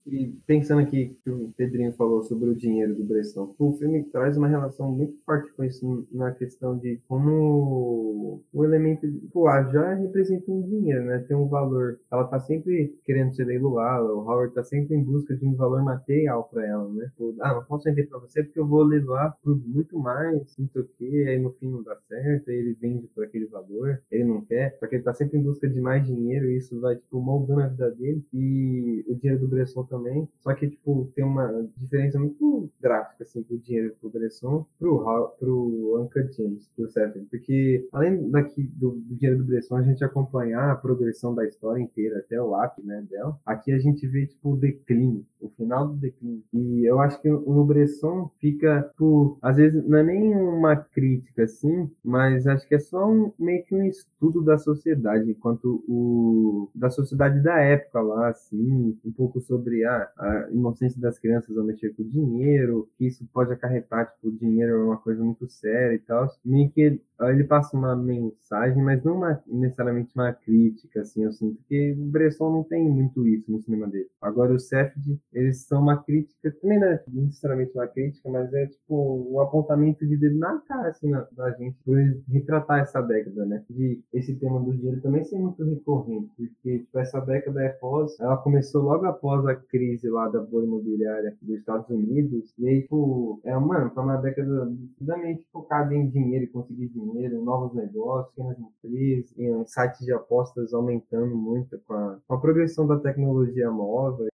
E 0.07 0.28
pensando 0.46 0.80
aqui 0.80 1.16
que 1.22 1.30
o 1.30 1.53
Pedrinho 1.57 1.92
falou 1.92 2.22
sobre 2.22 2.51
o 2.51 2.55
dinheiro 2.55 2.94
do 2.94 3.05
Bresson, 3.05 3.55
o 3.59 3.72
filme 3.76 4.03
traz 4.05 4.36
uma 4.36 4.48
relação 4.48 4.90
muito 4.90 5.16
forte 5.24 5.53
com 5.53 5.62
isso 5.64 6.07
na 6.11 6.32
questão 6.32 6.76
de 6.78 7.01
como 7.07 8.42
o 8.53 8.64
elemento 8.64 9.07
pô, 9.32 9.46
a 9.48 9.62
já 9.64 9.94
representa 9.94 10.51
um 10.51 10.62
dinheiro, 10.62 11.05
né? 11.05 11.18
Tem 11.26 11.36
um 11.36 11.48
valor. 11.48 11.98
Ela 12.11 12.24
tá 12.24 12.40
sempre 12.40 12.98
querendo 13.05 13.34
ser 13.34 13.44
leiloada, 13.44 14.12
o 14.14 14.20
Howard 14.20 14.55
tá 14.55 14.62
sempre 14.62 14.96
em 14.96 15.03
busca 15.03 15.36
de 15.36 15.44
um 15.44 15.55
valor 15.55 15.82
material 15.82 16.44
para 16.44 16.66
ela, 16.66 16.88
né? 16.88 17.11
Pô, 17.16 17.34
ah, 17.40 17.55
não 17.55 17.64
posso 17.64 17.84
vender 17.84 18.07
para 18.09 18.18
você 18.18 18.42
porque 18.42 18.59
eu 18.59 18.66
vou 18.66 18.82
leiloar 18.82 19.36
por 19.42 19.57
muito 19.66 19.98
mais, 19.98 20.57
não 20.59 20.68
sei 20.68 20.82
o 20.82 20.88
quê, 20.98 21.26
aí 21.28 21.38
no 21.38 21.53
fim 21.53 21.70
não 21.70 21.82
dá 21.82 21.96
certo, 22.09 22.51
aí 22.51 22.57
ele 22.57 22.76
vende 22.80 23.07
por 23.09 23.24
aquele 23.24 23.46
valor, 23.46 24.01
ele 24.11 24.24
não 24.24 24.40
quer, 24.42 24.78
porque 24.78 24.96
ele 24.96 25.05
tá 25.05 25.12
sempre 25.14 25.38
em 25.38 25.42
busca 25.42 25.68
de 25.68 25.80
mais 25.80 26.07
dinheiro 26.07 26.51
e 26.51 26.57
isso 26.57 26.80
vai, 26.80 26.96
tipo, 26.96 27.20
moldando 27.20 27.61
a 27.62 27.68
vida 27.68 27.90
dele. 27.90 28.24
E 28.32 29.05
o 29.09 29.14
dinheiro 29.14 29.40
do 29.40 29.48
Bresson 29.48 29.84
também. 29.84 29.99
Só 30.40 30.55
que, 30.55 30.68
tipo, 30.68 31.11
tem 31.14 31.24
uma 31.24 31.68
diferença 31.76 32.18
muito 32.18 32.70
gráfica, 32.80 33.24
assim, 33.24 33.42
do 33.42 33.59
dinheiro 33.59 33.94
pro 34.01 34.11
Bresson 34.11 34.66
pro, 34.78 35.34
pro 35.38 36.03
Uncle 36.03 36.32
James, 36.32 36.68
pro 36.74 36.88
Seth. 36.88 37.14
Porque, 37.30 37.86
além 37.92 38.30
daqui 38.30 38.62
do, 38.62 38.92
do, 38.92 39.14
dinheiro 39.14 39.38
do 39.38 39.44
Bresson, 39.44 39.76
a 39.76 39.82
gente 39.82 40.05
acompanhar 40.05 40.70
a 40.70 40.76
progressão 40.76 41.34
da 41.34 41.46
história 41.46 41.80
inteira 41.80 42.18
até 42.18 42.40
o 42.40 42.55
ápice, 42.55 42.86
né, 42.86 43.05
dela, 43.11 43.38
aqui 43.44 43.72
a 43.72 43.78
gente 43.78 44.07
vê, 44.07 44.26
tipo, 44.26 44.53
o 44.53 44.57
declínio, 44.57 45.24
o 45.40 45.48
final 45.51 45.88
do 45.88 45.94
declínio. 45.94 46.42
E 46.53 46.84
eu 46.84 47.01
acho 47.01 47.20
que 47.20 47.28
no 47.28 47.64
Bresson 47.64 48.30
fica, 48.38 48.82
tipo, 48.90 49.38
às 49.42 49.57
vezes, 49.57 49.84
não 49.86 49.98
é 49.98 50.03
nem 50.03 50.34
uma 50.36 50.76
crítica, 50.76 51.44
assim, 51.44 51.90
mas 52.03 52.46
acho 52.46 52.66
que 52.66 52.74
é 52.74 52.78
só 52.78 53.09
um, 53.09 53.32
meio 53.38 53.64
que 53.64 53.74
um 53.74 53.84
estudo 53.84 54.42
da 54.42 54.59
sociedade, 54.59 55.30
enquanto 55.30 55.82
o 55.88 56.70
da 56.74 56.90
sociedade 56.90 57.42
da 57.42 57.59
época 57.59 58.01
lá, 58.01 58.28
assim, 58.28 58.98
um 59.05 59.12
pouco 59.12 59.40
sobre 59.40 59.80
a, 59.85 60.11
a 60.18 60.49
inocência 60.51 61.01
das 61.01 61.18
crianças 61.18 61.57
ao 61.57 61.64
mexer 61.64 61.95
com 61.95 62.03
dinheiro, 62.03 62.89
que 62.97 63.07
isso 63.07 63.26
pode 63.33 63.53
acarretar, 63.53 64.12
tipo, 64.12 64.31
dinheiro 64.33 64.72
é 64.72 64.85
uma 64.85 64.99
coisa 64.99 65.22
muito 65.22 65.49
séria 65.49 65.95
e 65.95 65.99
tal. 65.99 66.26
Meio 66.45 66.70
que 66.70 67.01
ele 67.29 67.45
passa 67.45 67.77
uma 67.77 67.95
mensagem, 67.95 68.83
mas 68.83 69.03
não 69.05 69.16
uma, 69.16 69.43
necessariamente 69.47 70.12
uma 70.14 70.33
crítica, 70.33 71.03
assim, 71.03 71.25
eu 71.25 71.33
sinto 71.33 71.61
que 71.68 71.93
o 71.93 72.07
Bresson 72.07 72.51
não 72.51 72.64
tem 72.64 72.89
muito 72.89 73.27
isso 73.27 73.51
no 73.51 73.61
cinema 73.61 73.87
dele. 73.89 74.09
Agora 74.21 74.55
o 74.55 74.59
Sefd, 74.59 75.18
eles 75.33 75.64
são 75.66 75.83
uma 75.83 76.03
crítica, 76.03 76.51
também 76.62 76.79
não 76.79 76.89
é 76.89 77.03
necessariamente 77.09 77.73
uma 77.75 77.87
crítica, 77.87 78.31
mas 78.31 78.53
é 78.53 78.66
tipo 78.66 79.29
um 79.31 79.41
apontamento 79.41 80.07
de 80.07 80.16
dedo 80.16 80.39
na 80.39 80.59
cara, 80.61 80.89
assim, 80.89 81.11
da 81.11 81.51
gente, 81.53 81.77
por 81.85 81.97
retratar 82.29 82.81
essa 82.81 83.01
década, 83.03 83.45
né? 83.45 83.62
De 83.68 84.01
esse 84.12 84.35
tema 84.37 84.61
do 84.61 84.73
dinheiro 84.73 85.01
também 85.01 85.25
ser 85.25 85.39
muito 85.39 85.62
recorrente, 85.64 86.31
porque 86.37 86.79
tipo, 86.79 86.99
essa 86.99 87.21
década 87.21 87.62
é 87.62 87.68
pós, 87.68 88.18
ela 88.21 88.37
começou 88.39 88.83
logo 88.83 89.05
após 89.07 89.45
a 89.47 89.55
crise 89.55 90.09
lá 90.09 90.29
da 90.29 90.41
bolha 90.41 90.64
imobiliária 90.64 91.37
dos 91.43 91.59
Estados 91.59 91.89
Unidos, 91.91 92.53
e 92.59 92.68
aí, 92.68 92.83
tipo, 92.83 93.41
é, 93.45 93.55
mano, 93.59 93.91
foi 93.91 94.03
uma 94.03 94.16
década 94.16 94.73
totalmente 94.99 95.47
focada 95.53 95.95
em 95.95 96.09
dinheiro 96.09 96.45
e 96.45 96.49
conseguir 96.49 96.89
dinheiro 96.89 97.10
dinheiro, 97.13 97.43
novos 97.43 97.75
negócios, 97.75 98.35
pequenas 98.35 98.59
empresas, 98.59 99.39
em 99.39 99.67
sites 99.67 100.05
de 100.05 100.13
apostas 100.13 100.73
aumentando 100.73 101.37
muito 101.37 101.79
com 101.87 101.95
a, 101.95 102.19
com 102.27 102.35
a 102.35 102.41
progressão 102.41 102.87
da 102.87 102.99
tecnologia 102.99 103.71
móvel. 103.71 104.29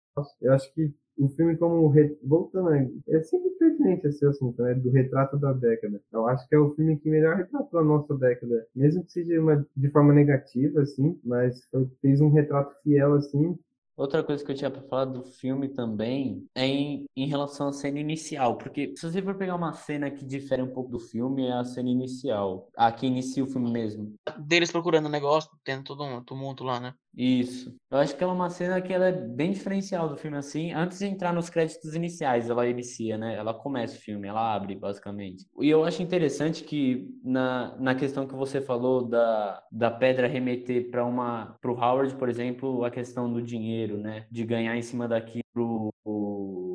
Eu 0.40 0.52
acho 0.52 0.72
que 0.74 0.92
o 1.18 1.28
filme 1.28 1.56
como 1.56 1.92
voltando 2.22 2.70
é 3.08 3.22
sempre 3.22 3.50
pertinente 3.50 4.06
esse 4.06 4.24
assunto 4.26 4.62
né 4.62 4.74
do 4.74 4.90
retrato 4.90 5.38
da 5.38 5.52
década 5.52 6.00
eu 6.12 6.26
acho 6.26 6.48
que 6.48 6.54
é 6.54 6.58
o 6.58 6.74
filme 6.74 6.98
que 6.98 7.10
melhor 7.10 7.36
retratou 7.36 7.80
a 7.80 7.84
nossa 7.84 8.16
década 8.16 8.66
mesmo 8.74 9.04
que 9.04 9.12
seja 9.12 9.40
uma, 9.40 9.66
de 9.76 9.90
forma 9.90 10.12
negativa 10.12 10.80
assim 10.80 11.18
mas 11.22 11.68
fez 12.00 12.20
um 12.20 12.30
retrato 12.30 12.74
fiel 12.82 13.14
assim 13.14 13.58
Outra 14.02 14.24
coisa 14.24 14.44
que 14.44 14.50
eu 14.50 14.56
tinha 14.56 14.68
para 14.68 14.82
falar 14.82 15.04
do 15.04 15.22
filme 15.22 15.68
também 15.68 16.44
é 16.56 16.66
em, 16.66 17.08
em 17.16 17.28
relação 17.28 17.68
à 17.68 17.72
cena 17.72 18.00
inicial, 18.00 18.58
porque 18.58 18.92
se 18.96 19.08
você 19.08 19.22
for 19.22 19.36
pegar 19.36 19.54
uma 19.54 19.72
cena 19.74 20.10
que 20.10 20.24
difere 20.24 20.60
um 20.60 20.72
pouco 20.72 20.90
do 20.90 20.98
filme, 20.98 21.46
é 21.46 21.52
a 21.52 21.62
cena 21.62 21.88
inicial, 21.88 22.68
a 22.76 22.90
que 22.90 23.06
inicia 23.06 23.44
o 23.44 23.46
filme 23.46 23.70
mesmo. 23.70 24.12
Deles 24.40 24.72
procurando 24.72 25.06
o 25.06 25.08
negócio, 25.08 25.48
tendo 25.62 25.84
todo 25.84 26.02
um 26.02 26.20
tumulto 26.20 26.64
lá, 26.64 26.80
né? 26.80 26.94
Isso. 27.14 27.78
Eu 27.90 27.98
acho 27.98 28.16
que 28.16 28.24
ela 28.24 28.32
é 28.32 28.36
uma 28.36 28.48
cena 28.48 28.80
que 28.80 28.90
ela 28.90 29.08
é 29.08 29.12
bem 29.12 29.52
diferencial 29.52 30.08
do 30.08 30.16
filme, 30.16 30.38
assim. 30.38 30.72
Antes 30.72 30.98
de 30.98 31.06
entrar 31.06 31.32
nos 31.32 31.50
créditos 31.50 31.94
iniciais, 31.94 32.48
ela 32.48 32.66
inicia, 32.66 33.18
né? 33.18 33.36
Ela 33.36 33.52
começa 33.52 33.96
o 33.96 34.00
filme, 34.00 34.26
ela 34.26 34.54
abre, 34.54 34.74
basicamente. 34.74 35.46
E 35.60 35.68
eu 35.68 35.84
acho 35.84 36.02
interessante 36.02 36.64
que, 36.64 37.14
na, 37.22 37.76
na 37.78 37.94
questão 37.94 38.26
que 38.26 38.34
você 38.34 38.62
falou 38.62 39.06
da, 39.06 39.62
da 39.70 39.90
pedra 39.90 40.26
remeter 40.26 40.90
para 40.90 41.04
uma... 41.04 41.54
Pro 41.60 41.74
Howard, 41.74 42.14
por 42.16 42.30
exemplo, 42.30 42.82
a 42.82 42.90
questão 42.90 43.30
do 43.30 43.42
dinheiro, 43.42 43.98
né? 43.98 44.26
De 44.30 44.42
ganhar 44.44 44.74
em 44.74 44.82
cima 44.82 45.06
daquilo 45.06 45.92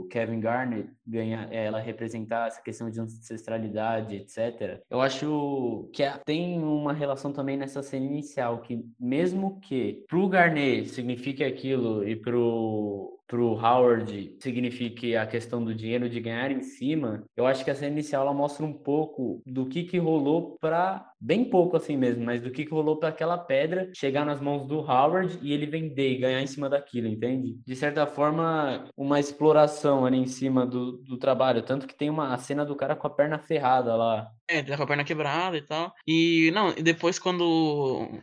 Kevin 0.07 0.39
Garnett 0.39 0.89
ganhar, 1.05 1.51
ela 1.51 1.79
representar 1.79 2.47
essa 2.47 2.61
questão 2.61 2.89
de 2.89 2.99
ancestralidade, 2.99 4.15
etc. 4.15 4.81
Eu 4.89 5.01
acho 5.01 5.89
que 5.93 6.03
tem 6.25 6.59
uma 6.59 6.93
relação 6.93 7.31
também 7.31 7.57
nessa 7.57 7.83
cena 7.83 8.05
inicial 8.05 8.61
que 8.61 8.85
mesmo 8.99 9.59
que 9.59 10.05
pro 10.07 10.27
Garnett 10.27 10.89
signifique 10.89 11.43
aquilo 11.43 12.07
e 12.07 12.15
pro 12.15 13.16
para 13.27 13.39
o 13.41 13.53
Howard 13.53 14.35
signifique 14.39 15.15
a 15.15 15.27
questão 15.27 15.63
do 15.63 15.75
dinheiro 15.75 16.09
de 16.09 16.19
ganhar 16.19 16.49
em 16.49 16.61
cima, 16.61 17.23
eu 17.35 17.45
acho 17.45 17.63
que 17.63 17.69
essa 17.69 17.85
inicial 17.85 18.23
ela 18.23 18.33
mostra 18.33 18.65
um 18.65 18.73
pouco 18.73 19.41
do 19.45 19.65
que 19.67 19.83
que 19.83 19.97
rolou 19.97 20.57
para 20.59 21.11
bem 21.19 21.45
pouco 21.45 21.75
assim 21.75 21.97
mesmo, 21.97 22.23
mas 22.23 22.41
do 22.41 22.51
que 22.51 22.65
que 22.65 22.71
rolou 22.71 22.97
para 22.97 23.09
aquela 23.09 23.37
pedra 23.37 23.91
chegar 23.93 24.25
nas 24.25 24.39
mãos 24.39 24.65
do 24.65 24.79
Howard 24.79 25.39
e 25.41 25.51
ele 25.51 25.65
vender 25.65 26.13
e 26.13 26.17
ganhar 26.17 26.41
em 26.41 26.47
cima 26.47 26.69
daquilo, 26.69 27.07
entende? 27.07 27.59
De 27.65 27.75
certa 27.75 28.07
forma, 28.07 28.85
uma 28.95 29.19
exploração 29.19 30.05
ali 30.05 30.17
em 30.17 30.27
cima 30.27 30.65
do, 30.65 30.93
do 30.93 31.17
trabalho, 31.17 31.61
tanto 31.61 31.87
que 31.87 31.95
tem 31.95 32.09
uma 32.09 32.33
a 32.33 32.37
cena 32.37 32.65
do 32.65 32.75
cara 32.75 32.95
com 32.95 33.07
a 33.07 33.09
perna 33.09 33.39
ferrada 33.39 33.95
lá. 33.95 34.31
É, 34.49 34.59
ele 34.59 34.67
tá 34.67 34.77
com 34.77 34.83
a 34.83 34.87
perna 34.87 35.03
quebrada 35.03 35.57
e 35.57 35.61
tal. 35.61 35.93
E 36.07 36.51
não, 36.53 36.69
e 36.69 36.81
depois 36.81 37.19
quando 37.19 37.41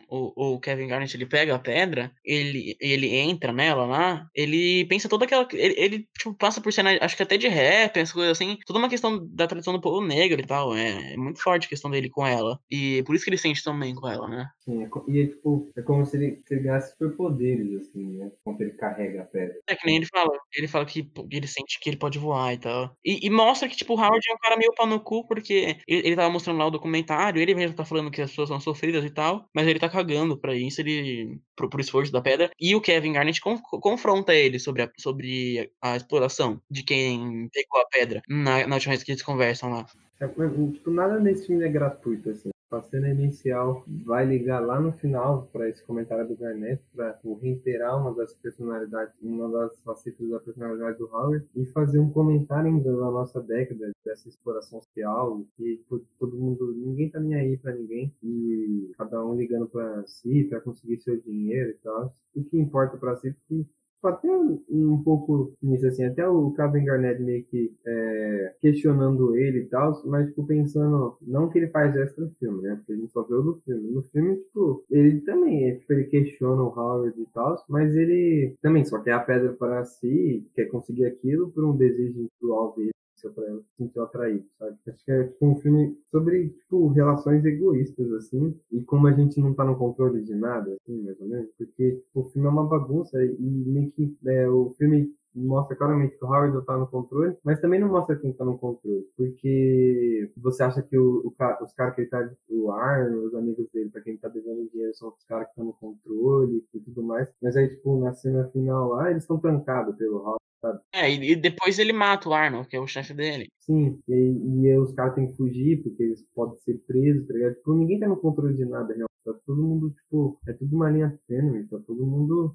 o, 0.09 0.55
o 0.55 0.61
Kevin 0.61 0.89
Garnett 0.89 1.14
ele 1.14 1.27
pega 1.27 1.55
a 1.55 1.59
pedra, 1.59 2.11
ele, 2.25 2.77
ele 2.81 3.14
entra 3.14 3.53
nela 3.53 3.85
lá, 3.85 4.27
ele 4.35 4.87
pensa 4.87 5.09
toda 5.09 5.27
aquela. 5.27 5.47
Ele, 5.53 5.75
ele 5.77 6.09
tipo, 6.18 6.35
passa 6.35 6.61
por 6.61 6.72
cena, 6.72 6.97
acho 7.01 7.16
que 7.16 7.22
até 7.22 7.37
de 7.37 7.49
rap, 7.49 7.99
as 8.01 8.12
coisas 8.12 8.33
assim. 8.33 8.59
Toda 8.66 8.79
uma 8.79 8.89
questão 8.89 9.27
da 9.35 9.47
tradição 9.47 9.75
do 9.75 9.81
povo 9.81 10.01
negro 10.01 10.41
e 10.41 10.47
tal. 10.47 10.75
É, 10.75 11.12
é 11.12 11.16
muito 11.16 11.43
forte 11.43 11.66
a 11.66 11.68
questão 11.68 11.91
dele 11.91 12.09
com 12.09 12.27
ela. 12.27 12.59
E 12.70 13.03
por 13.05 13.14
isso 13.14 13.25
que 13.25 13.31
ele 13.31 13.39
sente 13.39 13.62
tão 13.62 13.79
bem 13.79 13.95
com 13.95 14.09
ela, 14.09 14.27
né? 14.27 14.47
Sim, 14.64 14.82
é, 14.82 14.88
e 15.08 15.20
é 15.20 15.26
tipo, 15.26 15.70
é 15.76 15.82
como 15.82 16.06
se 16.06 16.16
ele, 16.16 16.42
se 16.46 16.54
ele 16.54 16.62
ganhasse 16.62 16.92
superpoderes, 16.92 17.82
assim, 17.82 18.16
né? 18.16 18.32
Quando 18.42 18.62
ele 18.62 18.72
carrega 18.72 19.20
a 19.20 19.24
pedra. 19.24 19.58
É 19.68 19.76
que 19.76 19.86
nem 19.86 19.96
ele 19.96 20.06
fala. 20.06 20.38
Ele 20.56 20.66
fala 20.66 20.86
que 20.86 21.10
ele 21.30 21.46
sente 21.46 21.78
que 21.78 21.90
ele 21.90 21.98
pode 21.98 22.18
voar 22.18 22.54
e 22.54 22.58
tal. 22.58 22.96
E, 23.04 23.26
e 23.26 23.30
mostra 23.30 23.68
que, 23.68 23.76
tipo, 23.76 23.92
o 23.92 23.96
Howard 23.98 24.24
é 24.26 24.32
um 24.32 24.38
cara 24.38 24.56
meio 24.56 24.72
pau 24.74 24.86
no 24.86 25.00
cu, 25.00 25.26
porque 25.26 25.76
ele, 25.86 26.08
ele 26.08 26.16
tava 26.16 26.30
mostrando 26.30 26.58
lá 26.58 26.66
o 26.66 26.70
documentário, 26.70 27.42
ele 27.42 27.54
mesmo 27.54 27.76
tá 27.76 27.84
falando 27.84 28.10
que 28.10 28.22
as 28.22 28.30
pessoas 28.30 28.48
são 28.48 28.58
sofridas 28.58 29.04
e 29.04 29.10
tal, 29.10 29.46
mas 29.54 29.66
ele 29.66 29.78
tá 29.78 29.88
cagando 29.88 30.38
pra 30.38 30.54
isso, 30.54 30.80
ele. 30.80 31.38
pro, 31.54 31.68
pro 31.68 31.80
esforço 31.80 32.10
da 32.10 32.22
pedra. 32.22 32.50
E 32.58 32.74
o 32.74 32.80
Kevin 32.80 33.12
Garnett 33.12 33.40
confronta 33.42 34.34
ele 34.34 34.58
sobre 34.58 34.82
a, 34.82 34.90
sobre 34.98 35.70
a 35.82 35.96
exploração 35.96 36.60
de 36.70 36.82
quem 36.82 37.48
pegou 37.52 37.80
a 37.82 37.86
pedra 37.86 38.22
na, 38.26 38.66
na 38.66 38.76
última 38.76 38.92
vez 38.92 39.04
que 39.04 39.12
eles 39.12 39.22
conversam 39.22 39.70
lá. 39.70 39.86
É, 40.20 40.26
tipo, 40.26 40.90
nada 40.90 41.20
nesse 41.20 41.46
filme 41.46 41.64
é 41.64 41.68
gratuito, 41.68 42.30
assim. 42.30 42.53
A 42.70 42.82
cena 42.82 43.08
inicial 43.08 43.84
vai 43.86 44.26
ligar 44.26 44.58
lá 44.58 44.80
no 44.80 44.92
final 44.92 45.48
para 45.52 45.68
esse 45.68 45.84
comentário 45.84 46.26
do 46.26 46.36
Garnett, 46.36 46.82
para 46.92 47.16
reiterar 47.40 48.00
uma 48.00 48.12
das 48.12 48.34
personalidades, 48.34 49.14
uma 49.22 49.48
das 49.48 49.80
facetas 49.82 50.28
da 50.28 50.40
personalidade 50.40 50.98
do 50.98 51.06
Howard, 51.06 51.46
e 51.54 51.64
fazer 51.66 52.00
um 52.00 52.10
comentário 52.10 52.68
ainda 52.68 52.90
da 52.90 53.10
nossa 53.10 53.40
década, 53.40 53.92
dessa 54.04 54.28
exploração 54.28 54.80
social, 54.80 55.40
que 55.56 55.84
todo 56.18 56.36
mundo, 56.36 56.74
ninguém 56.74 57.10
tá 57.10 57.20
nem 57.20 57.36
aí 57.36 57.56
para 57.56 57.76
ninguém, 57.76 58.12
e 58.22 58.90
cada 58.98 59.24
um 59.24 59.36
ligando 59.36 59.68
para 59.68 60.04
si, 60.06 60.44
para 60.44 60.60
conseguir 60.60 60.98
seu 61.00 61.16
dinheiro 61.20 61.70
e 61.70 61.74
tal. 61.74 62.12
O 62.34 62.42
que 62.42 62.58
importa 62.58 62.96
para 62.96 63.14
si, 63.16 63.32
porque 63.32 63.64
até 64.09 64.28
um 64.28 65.02
pouco 65.02 65.52
nisso, 65.62 65.86
assim, 65.86 66.05
até 66.05 66.26
o 66.28 66.50
Kevin 66.52 66.84
Garnett 66.84 67.22
meio 67.22 67.44
que 67.44 67.72
é, 67.86 68.55
questionando 68.61 69.36
ele 69.36 69.61
e 69.61 69.66
tal, 69.66 70.00
mas, 70.07 70.28
tipo, 70.28 70.46
pensando, 70.46 71.16
não 71.22 71.48
que 71.48 71.59
ele 71.59 71.68
faz 71.68 71.94
extra 71.96 72.28
filme, 72.38 72.62
né, 72.62 72.76
porque 72.76 72.92
a 72.92 72.96
gente 72.96 73.12
só 73.12 73.22
vê 73.22 73.34
o 73.34 73.42
do 73.42 73.61
filme. 73.64 73.90
No 73.90 74.02
filme, 74.05 74.36
tipo, 74.36 74.84
ele 74.90 75.20
também, 75.20 75.78
tipo, 75.78 75.92
ele 75.92 76.05
questiona 76.05 76.62
o 76.62 76.68
Howard 76.68 77.20
e 77.20 77.26
tal, 77.32 77.57
mas 77.68 77.94
ele 77.94 78.55
também 78.62 78.84
só 78.84 79.00
quer 79.00 79.12
a 79.12 79.20
pedra 79.20 79.52
para 79.52 79.84
si, 79.84 80.46
quer 80.55 80.66
conseguir 80.66 81.07
aquilo 81.07 81.50
por 81.50 81.64
um 81.64 81.76
desejo 81.76 82.20
individual 82.20 82.74
dele 82.76 82.93
para 83.31 83.47
ela 83.47 83.61
se 83.61 83.77
sentir 83.77 83.99
atraído, 84.01 84.45
sabe? 84.59 84.77
Acho 84.89 85.05
que 85.05 85.12
é 85.12 85.25
tipo 85.25 85.47
um 85.47 85.57
filme 85.57 85.97
sobre 86.11 86.51
tipo 86.51 86.89
relações 86.89 87.45
egoístas 87.45 88.12
assim 88.12 88.59
e 88.70 88.83
como 88.83 89.07
a 89.07 89.12
gente 89.12 89.41
não 89.41 89.55
tá 89.55 89.64
no 89.64 89.77
controle 89.77 90.22
de 90.22 90.35
nada, 90.35 90.75
assim, 90.75 91.03
mais 91.03 91.20
ou 91.20 91.29
menos, 91.29 91.51
porque 91.57 91.93
tipo, 91.93 92.20
o 92.20 92.25
filme 92.31 92.49
é 92.49 92.51
uma 92.51 92.66
bagunça 92.66 93.22
e 93.25 93.37
meio 93.39 93.91
que 93.93 94.16
é, 94.27 94.49
o 94.49 94.70
filme 94.79 95.12
mostra 95.35 95.77
claramente 95.77 96.16
que 96.16 96.25
o 96.25 96.29
Howard 96.29 96.57
está 96.59 96.77
no 96.77 96.87
controle, 96.87 97.37
mas 97.43 97.61
também 97.61 97.81
não 97.81 97.89
mostra 97.89 98.16
quem 98.16 98.31
está 98.31 98.45
no 98.45 98.59
controle, 98.59 99.05
porque 99.16 100.31
você 100.37 100.62
acha 100.62 100.83
que 100.83 100.97
o, 100.97 101.27
o 101.27 101.35
os 101.62 101.72
caras 101.75 101.95
que 101.95 102.03
ele 102.03 102.09
tá, 102.09 102.31
o 102.49 102.70
Arno, 102.70 103.25
os 103.25 103.35
amigos 103.35 103.68
dele, 103.72 103.91
para 103.91 104.01
quem 104.01 104.16
tá 104.16 104.29
devendo 104.29 104.68
dinheiro, 104.70 104.95
são 104.95 105.09
os 105.09 105.25
caras 105.25 105.47
que 105.47 105.51
estão 105.51 105.64
no 105.64 105.72
controle 105.75 106.64
e 106.72 106.81
tudo 106.81 107.03
mais, 107.03 107.29
mas 107.43 107.57
aí, 107.57 107.68
tipo, 107.68 107.99
na 107.99 108.14
cena 108.14 108.49
final 108.49 108.91
lá, 108.91 109.11
eles 109.11 109.25
estão 109.25 109.39
trancados 109.39 109.97
pelo 109.97 110.18
Howard, 110.18 110.43
sabe? 110.64 110.80
É, 110.92 111.10
e, 111.10 111.32
e 111.32 111.36
depois 111.36 111.78
ele 111.78 111.92
mata 111.92 112.28
o 112.28 112.34
Arnold, 112.34 112.68
que 112.68 112.76
é 112.76 112.80
o 112.80 112.86
chefe 112.86 113.12
dele. 113.12 113.48
Sim, 113.60 113.98
e, 114.08 114.66
e 114.66 114.78
os 114.78 114.92
caras 114.94 115.14
têm 115.14 115.26
que 115.28 115.36
fugir 115.36 115.82
porque 115.82 116.02
eles 116.02 116.24
podem 116.34 116.58
ser 116.60 116.78
presos, 116.86 117.26
tá 117.26 117.34
ligado? 117.34 117.54
Tipo, 117.54 117.74
ninguém 117.74 118.00
tá 118.00 118.08
no 118.08 118.16
controle 118.16 118.54
de 118.54 118.64
nada, 118.64 118.88
realmente. 118.88 119.14
Tá 119.24 119.32
todo 119.46 119.62
mundo, 119.62 119.90
tipo, 119.90 120.38
é 120.46 120.52
tudo 120.52 120.76
uma 120.76 120.90
linha 120.90 121.18
tênue, 121.26 121.66
tá 121.66 121.78
todo 121.86 122.04
mundo. 122.04 122.54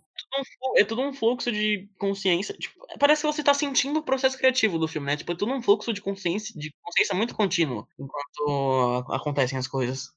É 0.78 0.84
tudo 0.84 1.02
um 1.02 1.12
fluxo 1.12 1.52
de 1.52 1.90
consciência. 1.98 2.54
Tipo, 2.54 2.76
parece 3.00 3.24
que 3.24 3.28
você 3.28 3.44
tá 3.44 3.56
sentindo 3.56 4.00
o 4.00 4.04
processo 4.04 4.38
criativo 4.38 4.78
do 4.78 4.88
filme, 4.88 5.08
né? 5.08 5.18
Tipo, 5.18 5.32
é 5.32 5.36
tudo 5.36 5.52
um 5.52 5.64
fluxo 5.64 5.92
de 5.92 6.02
consciência, 6.02 6.54
de 6.56 6.72
consciência 6.84 7.16
muito 7.16 7.36
contínuo 7.36 7.88
enquanto 7.98 9.12
acontecem 9.12 9.58
as 9.58 9.68
coisas. 9.68 10.10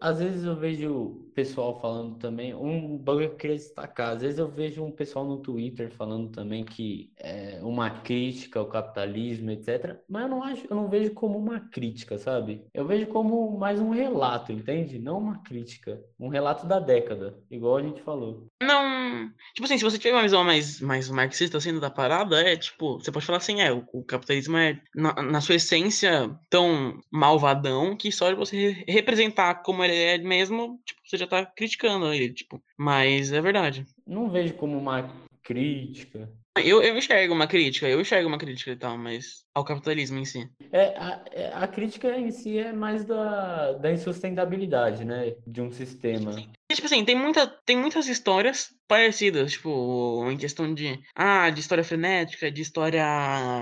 Às 0.00 0.18
vezes 0.18 0.44
eu 0.44 0.56
vejo 0.56 1.26
pessoal 1.36 1.78
falando 1.78 2.16
também, 2.16 2.54
um 2.54 2.96
bagulho 2.96 3.28
que 3.28 3.34
eu 3.34 3.38
queria 3.38 3.56
destacar, 3.56 4.14
às 4.14 4.22
vezes 4.22 4.38
eu 4.38 4.48
vejo 4.48 4.82
um 4.82 4.90
pessoal 4.90 5.26
no 5.26 5.36
Twitter 5.36 5.90
falando 5.90 6.30
também 6.30 6.64
que 6.64 7.12
é 7.18 7.58
uma 7.62 7.90
crítica 7.90 8.58
ao 8.58 8.66
capitalismo, 8.66 9.50
etc. 9.50 9.98
Mas 10.08 10.22
eu 10.22 10.28
não 10.30 10.42
acho, 10.42 10.66
eu 10.68 10.74
não 10.74 10.88
vejo 10.88 11.12
como 11.12 11.38
uma 11.38 11.60
crítica, 11.60 12.16
sabe? 12.16 12.64
Eu 12.72 12.86
vejo 12.86 13.06
como 13.08 13.58
mais 13.58 13.78
um 13.78 13.90
relato, 13.90 14.50
entende? 14.50 14.98
Não 14.98 15.18
uma 15.18 15.42
crítica. 15.42 16.00
Um 16.18 16.28
relato 16.28 16.66
da 16.66 16.80
década, 16.80 17.38
igual 17.50 17.76
a 17.76 17.82
gente 17.82 18.00
falou. 18.00 18.48
Não. 18.62 19.30
Tipo 19.54 19.66
assim, 19.66 19.76
se 19.76 19.84
você 19.84 19.98
tiver 19.98 20.14
uma 20.14 20.22
visão 20.22 20.42
mais, 20.42 20.80
mais 20.80 21.10
marxista 21.10 21.58
assim 21.58 21.78
da 21.78 21.90
parada, 21.90 22.40
é 22.40 22.56
tipo, 22.56 22.98
você 22.98 23.12
pode 23.12 23.26
falar 23.26 23.38
assim, 23.38 23.60
é, 23.60 23.70
o, 23.70 23.84
o 23.92 24.02
capitalismo 24.02 24.56
é, 24.56 24.80
na, 24.94 25.12
na 25.22 25.40
sua 25.42 25.56
essência, 25.56 26.34
tão 26.48 26.98
malvadão 27.10 27.94
que 27.94 28.10
só 28.10 28.34
você 28.34 28.84
representar 28.88 29.56
como 29.56 29.75
ele 29.84 29.94
é 29.94 30.18
mesmo, 30.18 30.80
tipo, 30.84 31.00
você 31.04 31.16
já 31.16 31.26
tá 31.26 31.44
criticando 31.44 32.12
ele, 32.12 32.32
tipo. 32.32 32.62
Mas 32.78 33.32
é 33.32 33.40
verdade. 33.40 33.84
Não 34.06 34.30
vejo 34.30 34.54
como 34.54 34.76
uma 34.76 35.10
crítica. 35.42 36.28
Eu, 36.64 36.82
eu 36.82 36.96
enxergo 36.96 37.34
uma 37.34 37.46
crítica, 37.46 37.86
eu 37.86 38.00
enxergo 38.00 38.28
uma 38.28 38.38
crítica 38.38 38.70
e 38.70 38.76
tal, 38.76 38.96
mas 38.96 39.44
ao 39.54 39.64
capitalismo 39.64 40.18
em 40.18 40.24
si. 40.24 40.48
É, 40.72 40.96
a, 40.96 41.24
é, 41.30 41.52
a 41.52 41.66
crítica 41.68 42.18
em 42.18 42.30
si 42.30 42.58
é 42.58 42.72
mais 42.72 43.04
da, 43.04 43.72
da 43.72 43.92
insustentabilidade, 43.92 45.04
né? 45.04 45.34
De 45.46 45.60
um 45.60 45.70
sistema. 45.70 46.32
E, 46.65 46.65
tipo 46.76 46.86
assim, 46.86 47.04
tem, 47.04 47.16
muita, 47.16 47.46
tem 47.64 47.76
muitas 47.76 48.06
histórias 48.06 48.70
parecidas, 48.86 49.52
tipo, 49.52 50.24
em 50.30 50.36
questão 50.36 50.72
de, 50.72 50.98
ah, 51.14 51.50
de 51.50 51.60
história 51.60 51.82
frenética, 51.82 52.50
de 52.50 52.62
história 52.62 53.04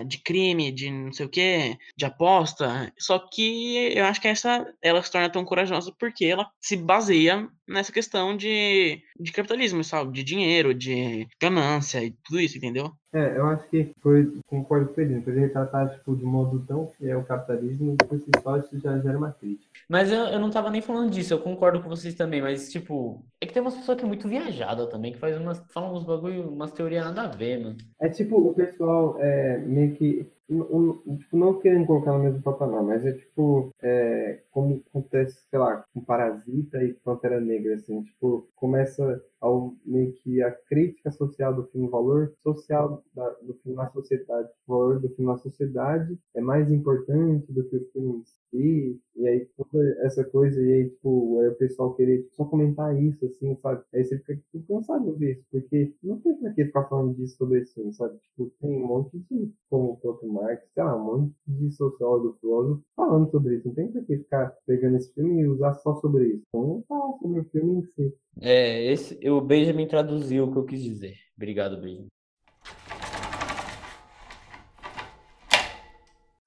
de 0.07 0.19
crime, 0.19 0.71
de 0.71 0.91
não 0.91 1.13
sei 1.13 1.27
o 1.27 1.29
que, 1.29 1.77
de 1.97 2.05
aposta. 2.05 2.93
Só 2.99 3.19
que 3.19 3.93
eu 3.95 4.05
acho 4.05 4.21
que 4.21 4.29
essa, 4.29 4.67
ela 4.83 5.03
se 5.03 5.11
torna 5.11 5.31
tão 5.31 5.45
corajosa 5.45 5.93
porque 5.99 6.27
ela 6.27 6.51
se 6.61 6.77
baseia 6.77 7.49
nessa 7.67 7.91
questão 7.93 8.37
de, 8.37 9.03
de 9.19 9.33
capitalismo, 9.33 9.83
sabe? 9.83 10.13
De 10.13 10.23
dinheiro, 10.23 10.75
de 10.75 11.27
ganância 11.41 12.05
e 12.05 12.11
tudo 12.25 12.41
isso, 12.41 12.59
entendeu? 12.59 12.93
É, 13.15 13.39
eu 13.39 13.47
acho 13.47 13.69
que 13.69 13.95
foi, 14.03 14.41
concordo 14.49 14.89
com 14.93 15.01
ele, 15.01 15.21
por 15.21 15.33
ele 15.33 15.49
tratar 15.49 15.89
tipo, 15.89 16.17
de 16.17 16.25
modo 16.25 16.59
tão 16.67 16.89
fiel 16.89 17.21
ao 17.21 17.25
capitalismo, 17.25 17.97
por 17.97 18.19
si 18.19 18.29
só 18.43 18.57
isso 18.59 18.77
já 18.81 18.99
gera 18.99 19.17
uma 19.17 19.31
crítica. 19.31 19.71
Mas 19.89 20.11
eu, 20.11 20.25
eu 20.25 20.41
não 20.41 20.51
tava 20.51 20.69
nem 20.69 20.83
falando 20.83 21.13
disso, 21.13 21.33
eu 21.33 21.39
concordo 21.39 21.81
com 21.81 21.89
vocês 21.89 22.17
também, 22.17 22.43
mas 22.43 22.73
tipo, 22.73 23.25
é 23.41 23.47
que 23.47 23.53
tem 23.53 23.63
umas 23.63 23.77
pessoas 23.77 23.97
que 23.97 24.05
é 24.05 24.09
muito 24.09 24.29
viajada 24.29 24.89
também, 24.89 25.13
que 25.13 25.19
faz 25.21 25.37
umas, 25.37 25.63
falam 25.69 25.95
uns 25.95 26.03
bagulho, 26.03 26.49
umas 26.51 26.73
teorias 26.73 27.05
nada 27.05 27.23
a 27.23 27.29
ver, 27.29 27.63
mano. 27.63 27.77
É 28.01 28.09
tipo, 28.09 28.37
o 28.37 28.53
pessoal 28.53 29.17
é, 29.21 29.59
meio 29.59 29.95
que 29.95 30.27
não, 30.49 31.03
não 31.33 31.59
querendo 31.61 31.87
colocar 31.87 32.13
no 32.13 32.25
mesmo 32.25 32.43
patamar, 32.43 32.83
mas 32.83 33.05
é 33.05 33.13
tipo, 33.13 33.71
é, 33.83 34.43
como 34.51 34.83
acontece, 34.91 35.47
sei 35.49 35.59
lá, 35.59 35.85
com 35.93 36.05
Parasita 36.05 36.83
e 36.83 36.95
Pantera 36.95 37.41
Negra, 37.41 37.75
assim, 37.75 38.03
tipo, 38.03 38.49
começa 38.55 39.23
ao 39.41 39.75
meio 39.85 40.13
que 40.15 40.43
a 40.43 40.51
crítica 40.51 41.11
social 41.11 41.55
do 41.55 41.67
filme, 41.67 41.87
o 41.87 41.91
valor 41.91 42.33
social 42.43 43.03
da, 43.15 43.29
do 43.43 43.55
filme 43.55 43.77
na 43.77 43.89
sociedade, 43.91 44.49
o 44.67 44.73
valor 44.73 45.01
do 45.01 45.09
filme 45.11 45.31
na 45.31 45.39
sociedade 45.39 46.19
é 46.35 46.41
mais 46.41 46.71
importante 46.71 47.53
do 47.53 47.65
que 47.65 47.77
o 47.77 47.91
filme 47.93 48.23
si, 48.55 49.01
e 49.17 49.27
aí 49.27 49.49
toda 49.57 49.85
essa 50.03 50.25
coisa, 50.25 50.61
e 50.61 50.73
aí, 50.73 50.91
tipo, 50.91 51.41
aí 51.41 51.49
o 51.49 51.55
pessoal 51.57 51.95
querer 51.95 52.23
tipo, 52.23 52.35
só 52.37 52.45
comentar 52.45 53.01
isso, 53.03 53.25
assim, 53.27 53.57
sabe? 53.61 53.83
Aí 53.93 54.05
você 54.05 54.19
fica 54.19 54.37
tipo, 54.37 54.65
cansado 54.67 55.05
de 55.05 55.11
ouvir 55.11 55.33
isso, 55.33 55.45
porque 55.51 55.93
não 56.03 56.19
tem 56.21 56.35
pra 56.37 56.53
que 56.53 56.65
ficar 56.67 56.85
falando 56.85 57.15
disso 57.17 57.37
sobre 57.37 57.65
filme, 57.67 57.93
sabe? 57.93 58.17
Tipo, 58.19 58.53
tem 58.61 58.71
um 58.71 58.87
monte 58.87 59.19
de, 59.31 59.53
como 59.69 59.93
o 59.93 59.97
próprio 59.97 60.33
Marx, 60.33 60.63
sei 60.73 60.85
lá, 60.85 60.97
um 60.97 61.05
monte 61.05 61.35
de 61.47 61.71
sociólogo, 61.73 62.39
filósofo 62.41 62.83
falando 62.97 63.31
sobre 63.31 63.57
isso, 63.57 63.69
não 63.69 63.75
tem 63.75 63.91
pra 63.91 64.03
que 64.03 64.19
ficar 64.19 64.57
pegando 64.67 64.97
esse 64.97 65.13
filme 65.13 65.43
e 65.43 65.49
usar 65.49 65.75
só 65.75 65.95
sobre 65.97 66.29
isso. 66.29 66.43
Então, 66.49 66.67
vamos 66.67 66.87
falar 66.87 67.19
sobre 67.19 67.41
o 67.41 67.45
filme 67.45 67.81
em 67.81 67.83
si. 67.83 68.15
É, 68.41 68.93
esse, 68.93 69.29
o 69.29 69.41
Benjamin 69.41 69.87
traduziu 69.87 70.45
o 70.45 70.53
que 70.53 70.59
eu 70.59 70.65
quis 70.65 70.83
dizer. 70.83 71.15
Obrigado, 71.37 71.81
Benjamin. 71.81 72.14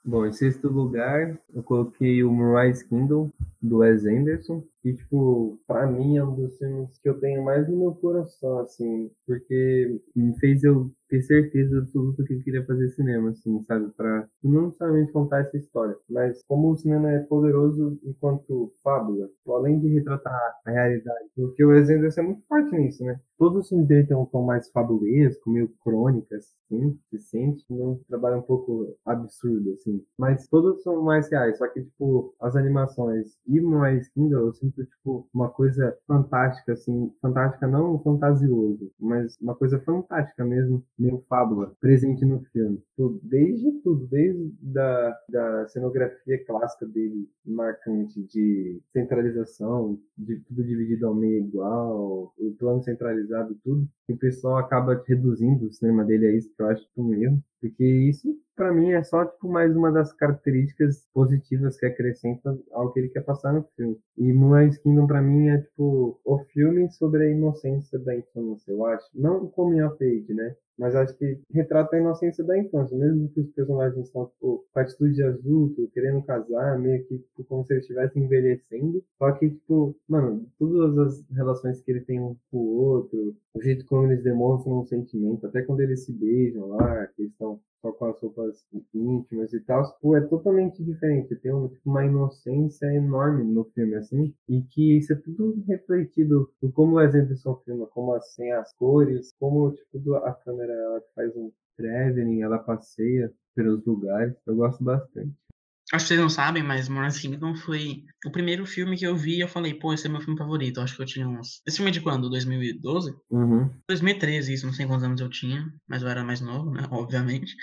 Bom, 0.07 0.25
em 0.25 0.31
sexto 0.31 0.69
lugar, 0.69 1.37
eu 1.53 1.61
coloquei 1.61 2.23
o 2.23 2.31
Moonrise 2.31 2.87
Kingdom, 2.87 3.29
do 3.61 3.79
Wes 3.79 4.05
Anderson, 4.05 4.63
que, 4.87 4.93
tipo, 4.93 5.59
pra 5.67 5.85
mim 5.85 6.17
é 6.17 6.23
um 6.23 6.33
dos 6.35 6.57
filmes 6.57 6.97
que 6.99 7.09
eu 7.09 7.19
tenho 7.19 7.43
mais 7.43 7.67
no 7.67 7.77
meu 7.77 7.95
coração, 7.95 8.59
assim, 8.59 9.11
porque 9.25 9.99
me 10.15 10.37
fez 10.39 10.63
eu 10.63 10.89
ter 11.09 11.21
certeza 11.21 11.77
absoluta 11.77 12.23
que 12.23 12.33
eu 12.33 12.43
queria 12.43 12.65
fazer 12.65 12.89
cinema, 12.89 13.29
assim, 13.29 13.61
sabe? 13.63 13.89
Pra 13.95 14.27
não 14.43 14.71
somente 14.71 15.11
contar 15.11 15.39
essa 15.41 15.57
história, 15.57 15.95
mas 16.09 16.43
como 16.47 16.71
o 16.71 16.77
cinema 16.77 17.11
é 17.11 17.19
poderoso 17.19 17.97
enquanto 18.03 18.73
fábula, 18.83 19.29
além 19.47 19.79
de 19.79 19.87
retratar 19.87 20.33
a 20.65 20.71
realidade, 20.71 21.29
porque 21.35 21.63
o 21.63 21.71
Anderson 21.71 22.21
é 22.21 22.23
muito 22.23 22.43
forte 22.47 22.75
nisso, 22.75 23.03
né? 23.05 23.19
Todos 23.37 23.63
os 23.63 23.69
filmes 23.69 23.87
dele 23.87 24.07
têm 24.07 24.17
um 24.17 24.25
tom 24.25 24.43
mais 24.43 24.69
fabulesco, 24.71 25.49
meio 25.49 25.69
crônicas, 25.83 26.53
assim, 26.65 26.97
se 27.09 27.19
sente, 27.19 27.65
um 27.69 27.99
trabalho 28.09 28.39
um 28.39 28.41
pouco 28.41 28.97
absurdo, 29.05 29.73
assim. 29.73 30.03
Mas 30.17 30.47
todos 30.47 30.81
são 30.83 31.01
mais 31.03 31.29
reais, 31.29 31.57
só 31.57 31.67
que, 31.67 31.83
tipo, 31.83 32.33
as 32.41 32.55
animações 32.55 33.37
e 33.47 33.61
mais 33.61 34.09
Kingdom, 34.09 34.39
eu 34.39 34.53
sinto, 34.53 34.76
tipo, 34.85 35.27
uma 35.33 35.49
coisa 35.49 35.97
fantástica, 36.07 36.73
assim, 36.73 37.11
fantástica 37.21 37.67
não 37.67 37.99
fantasioso, 37.99 38.91
mas 38.99 39.37
uma 39.41 39.55
coisa 39.55 39.79
fantástica 39.79 40.43
mesmo, 40.45 40.83
meio 40.97 41.23
fábula, 41.29 41.73
presente 41.79 42.25
no 42.25 42.41
filme. 42.51 42.77
Tipo, 42.95 43.19
desde 43.23 43.71
tudo, 43.81 44.07
desde 44.07 44.53
da, 44.61 45.17
da 45.29 45.67
cenografia 45.67 46.43
clássica 46.45 46.85
dele, 46.85 47.29
marcante 47.45 48.21
de 48.23 48.81
centralização, 48.93 49.99
de 50.17 50.39
tudo 50.41 50.63
dividido 50.63 51.07
ao 51.07 51.15
meio 51.15 51.45
igual, 51.45 52.33
o 52.37 52.55
plano 52.57 52.83
centralizado, 52.83 53.57
tudo, 53.63 53.87
e 54.07 54.13
o 54.13 54.17
pessoal 54.17 54.57
acaba 54.57 55.03
reduzindo 55.05 55.65
o 55.65 55.71
cinema 55.71 56.03
dele 56.03 56.27
a 56.27 56.31
isso, 56.31 56.53
que 56.55 56.61
eu 56.61 56.67
acho 56.67 56.87
um 56.95 57.13
erro, 57.13 57.43
porque 57.59 57.83
isso 57.83 58.35
para 58.55 58.73
mim 58.73 58.91
é 58.91 59.03
só 59.03 59.25
tipo 59.25 59.47
mais 59.49 59.75
uma 59.75 59.91
das 59.91 60.11
características 60.13 61.07
positivas 61.13 61.77
que 61.77 61.85
acrescenta 61.85 62.57
ao 62.71 62.91
que 62.91 62.99
ele 62.99 63.09
quer 63.09 63.21
passar 63.21 63.53
no 63.53 63.63
filme. 63.75 63.99
E 64.17 64.33
Moonrise 64.33 64.81
Kingdom 64.81 65.05
para 65.05 65.21
mim 65.21 65.49
é 65.49 65.59
tipo 65.59 66.19
o 66.25 66.39
filme 66.53 66.89
sobre 66.91 67.23
a 67.23 67.29
inocência 67.29 67.99
da 67.99 68.15
infância, 68.15 68.71
eu 68.71 68.85
acho. 68.85 69.05
Não 69.13 69.43
o 69.43 69.49
coming 69.49 69.81
of 69.81 70.03
age, 70.03 70.33
né? 70.33 70.55
Mas 70.77 70.95
acho 70.95 71.17
que 71.17 71.39
retrata 71.51 71.95
a 71.95 71.99
inocência 71.99 72.43
da 72.43 72.57
infância, 72.57 72.97
mesmo 72.97 73.29
que 73.29 73.41
os 73.41 73.49
personagens 73.51 74.05
estão 74.05 74.27
tipo, 74.27 74.65
com 74.71 74.79
atitude 74.79 75.13
de 75.15 75.23
adulto, 75.23 75.89
querendo 75.93 76.21
casar, 76.23 76.79
meio 76.79 77.03
que 77.05 77.17
tipo, 77.17 77.43
como 77.45 77.65
se 77.65 77.73
eles 77.73 77.83
estivessem 77.83 78.23
envelhecendo. 78.23 79.03
Só 79.17 79.31
que, 79.31 79.49
tipo, 79.49 79.95
mano, 80.07 80.45
todas 80.59 80.97
as 80.97 81.29
relações 81.31 81.81
que 81.81 81.91
ele 81.91 82.01
tem 82.01 82.19
um 82.19 82.35
com 82.51 82.57
o 82.57 82.75
outro, 82.77 83.35
o 83.55 83.61
jeito 83.61 83.85
como 83.85 84.05
eles 84.05 84.23
demonstram 84.23 84.79
um 84.81 84.85
sentimento, 84.85 85.47
até 85.47 85.63
quando 85.63 85.81
eles 85.81 86.05
se 86.05 86.11
beijam 86.13 86.67
lá, 86.67 87.07
que 87.07 87.23
eles 87.23 87.31
estão 87.31 87.59
só 87.81 87.91
com 87.91 88.05
as 88.05 88.19
roupas 88.19 88.65
íntimas 88.93 89.53
e 89.53 89.59
tal, 89.61 89.85
tipo, 89.93 90.15
é 90.15 90.21
totalmente 90.21 90.83
diferente. 90.83 91.35
Tem 91.35 91.53
um, 91.53 91.67
tipo, 91.67 91.89
uma 91.89 92.05
inocência 92.05 92.85
enorme 92.93 93.43
no 93.43 93.63
filme, 93.65 93.95
assim, 93.95 94.33
e 94.47 94.61
que 94.63 94.97
isso 94.97 95.13
é 95.13 95.15
tudo 95.15 95.63
refletido 95.67 96.51
em 96.61 96.71
como 96.71 96.95
Wes 96.95 97.13
Anderson 97.15 97.55
filma, 97.65 97.87
como 97.87 98.13
assim, 98.13 98.51
as 98.51 98.73
cores, 98.73 99.33
como 99.39 99.71
tipo, 99.71 100.15
a 100.15 100.33
câmera 100.33 100.73
ela 100.73 101.01
faz 101.15 101.35
um 101.35 101.51
traveling, 101.75 102.41
ela 102.41 102.59
passeia 102.59 103.31
pelos 103.55 103.85
lugares. 103.85 104.35
Eu 104.45 104.55
gosto 104.55 104.83
bastante. 104.83 105.46
Acho 105.93 106.03
que 106.03 106.09
vocês 106.09 106.19
não 106.19 106.29
sabem, 106.29 106.61
mas 106.61 106.89
Moonrise 106.89 107.21
Kingdom 107.21 107.55
foi 107.55 108.03
o 108.25 108.31
primeiro 108.31 108.65
filme 108.65 108.97
que 108.97 109.07
eu 109.07 109.15
vi 109.15 109.37
e 109.37 109.39
eu 109.39 109.47
falei, 109.47 109.73
pô, 109.73 109.93
esse 109.93 110.05
é 110.05 110.09
meu 110.09 110.19
filme 110.19 110.37
favorito. 110.37 110.77
Eu 110.77 110.83
acho 110.83 110.95
que 110.95 111.01
eu 111.01 111.05
tinha 111.05 111.27
uns. 111.27 111.61
Esse 111.65 111.77
filme 111.77 111.89
é 111.89 111.93
de 111.93 112.01
quando? 112.01 112.29
2012? 112.29 113.15
Uhum. 113.31 113.69
2013, 113.87 114.53
isso, 114.53 114.65
não 114.65 114.73
sei 114.73 114.85
quantos 114.85 115.05
anos 115.05 115.21
eu 115.21 115.29
tinha, 115.29 115.65
mas 115.87 116.01
eu 116.01 116.09
era 116.09 116.25
mais 116.25 116.41
novo, 116.41 116.71
né? 116.71 116.83
Obviamente. 116.91 117.55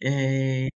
É... 0.00 0.68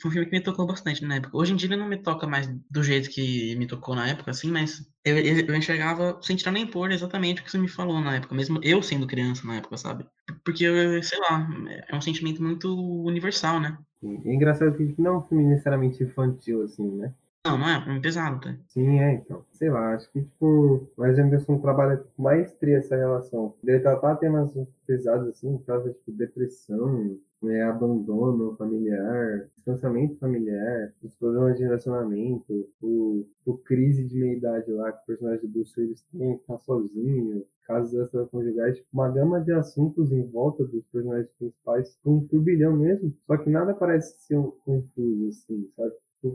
Foi 0.00 0.10
um 0.10 0.12
filme 0.12 0.26
que 0.26 0.32
me 0.32 0.42
tocou 0.42 0.66
bastante 0.66 1.04
na 1.04 1.16
época. 1.16 1.36
Hoje 1.36 1.52
em 1.52 1.56
dia 1.56 1.68
ele 1.68 1.76
não 1.76 1.88
me 1.88 2.02
toca 2.02 2.26
mais 2.26 2.48
do 2.70 2.82
jeito 2.82 3.10
que 3.10 3.54
me 3.56 3.66
tocou 3.66 3.94
na 3.94 4.08
época, 4.08 4.30
assim, 4.30 4.50
mas 4.50 4.80
eu, 5.08 5.46
eu 5.46 5.54
enxergava, 5.54 6.18
sem 6.22 6.36
tirar 6.36 6.52
nem 6.52 6.66
pôr, 6.66 6.90
exatamente 6.90 7.40
o 7.40 7.44
que 7.44 7.50
você 7.50 7.58
me 7.58 7.68
falou 7.68 8.00
na 8.00 8.16
época, 8.16 8.34
mesmo 8.34 8.60
eu 8.62 8.82
sendo 8.82 9.06
criança 9.06 9.46
na 9.46 9.56
época, 9.56 9.76
sabe? 9.76 10.06
Porque, 10.44 10.64
sei 11.02 11.18
lá, 11.20 11.48
é 11.88 11.94
um 11.94 12.00
sentimento 12.00 12.42
muito 12.42 12.74
universal, 13.04 13.60
né? 13.60 13.78
É 14.02 14.32
engraçado 14.32 14.76
que 14.76 14.94
não 14.98 15.14
é 15.14 15.18
um 15.18 15.22
filme 15.22 15.44
necessariamente 15.44 16.02
infantil, 16.02 16.62
assim, 16.62 16.88
né? 16.96 17.12
Não, 17.46 17.56
não 17.56 17.68
é, 17.68 17.84
é 17.86 17.92
um 17.92 18.00
pesado, 18.00 18.40
tá? 18.40 18.54
Sim, 18.66 18.98
é, 19.00 19.14
então. 19.14 19.44
Sei 19.52 19.70
lá, 19.70 19.94
acho 19.94 20.10
que, 20.12 20.20
tipo, 20.20 20.86
Wes 20.98 21.18
Anderson 21.18 21.58
trabalha 21.58 21.96
com 21.96 22.22
maestria 22.22 22.78
essa 22.78 22.96
relação. 22.96 23.54
Ele 23.64 23.80
tratar 23.80 24.16
temas 24.16 24.52
pesados, 24.86 25.28
assim, 25.28 25.56
traz, 25.58 25.84
tipo, 25.84 26.12
depressão, 26.12 27.18
né, 27.42 27.62
abandono 27.62 28.56
familiar, 28.56 29.48
distanciamento 29.56 30.18
familiar, 30.18 30.92
os 31.02 31.14
problemas 31.14 31.56
de 31.56 31.64
relacionamento, 31.64 32.68
o, 32.82 33.26
o 33.46 33.56
crise 33.58 34.04
de 34.04 34.18
meia-idade 34.18 34.70
lá 34.72 34.92
que 34.92 35.02
o 35.02 35.06
personagem 35.06 35.40
do 35.42 35.48
Bruce 35.48 35.80
Willis 35.80 36.04
tem, 36.12 36.38
tá 36.38 36.58
sozinho, 36.58 37.44
casos 37.66 37.92
extraconjugais, 37.92 38.76
tipo, 38.76 38.88
uma 38.92 39.10
gama 39.10 39.40
de 39.40 39.52
assuntos 39.52 40.10
em 40.10 40.22
volta 40.26 40.64
dos 40.64 40.84
personagens 40.86 41.30
principais, 41.38 41.98
um 42.04 42.26
turbilhão 42.26 42.76
mesmo, 42.76 43.14
só 43.26 43.36
que 43.36 43.50
nada 43.50 43.74
parece 43.74 44.18
ser 44.26 44.36
um 44.36 44.50
confuso, 44.50 45.28
assim, 45.28 45.70
sabe? 45.76 45.92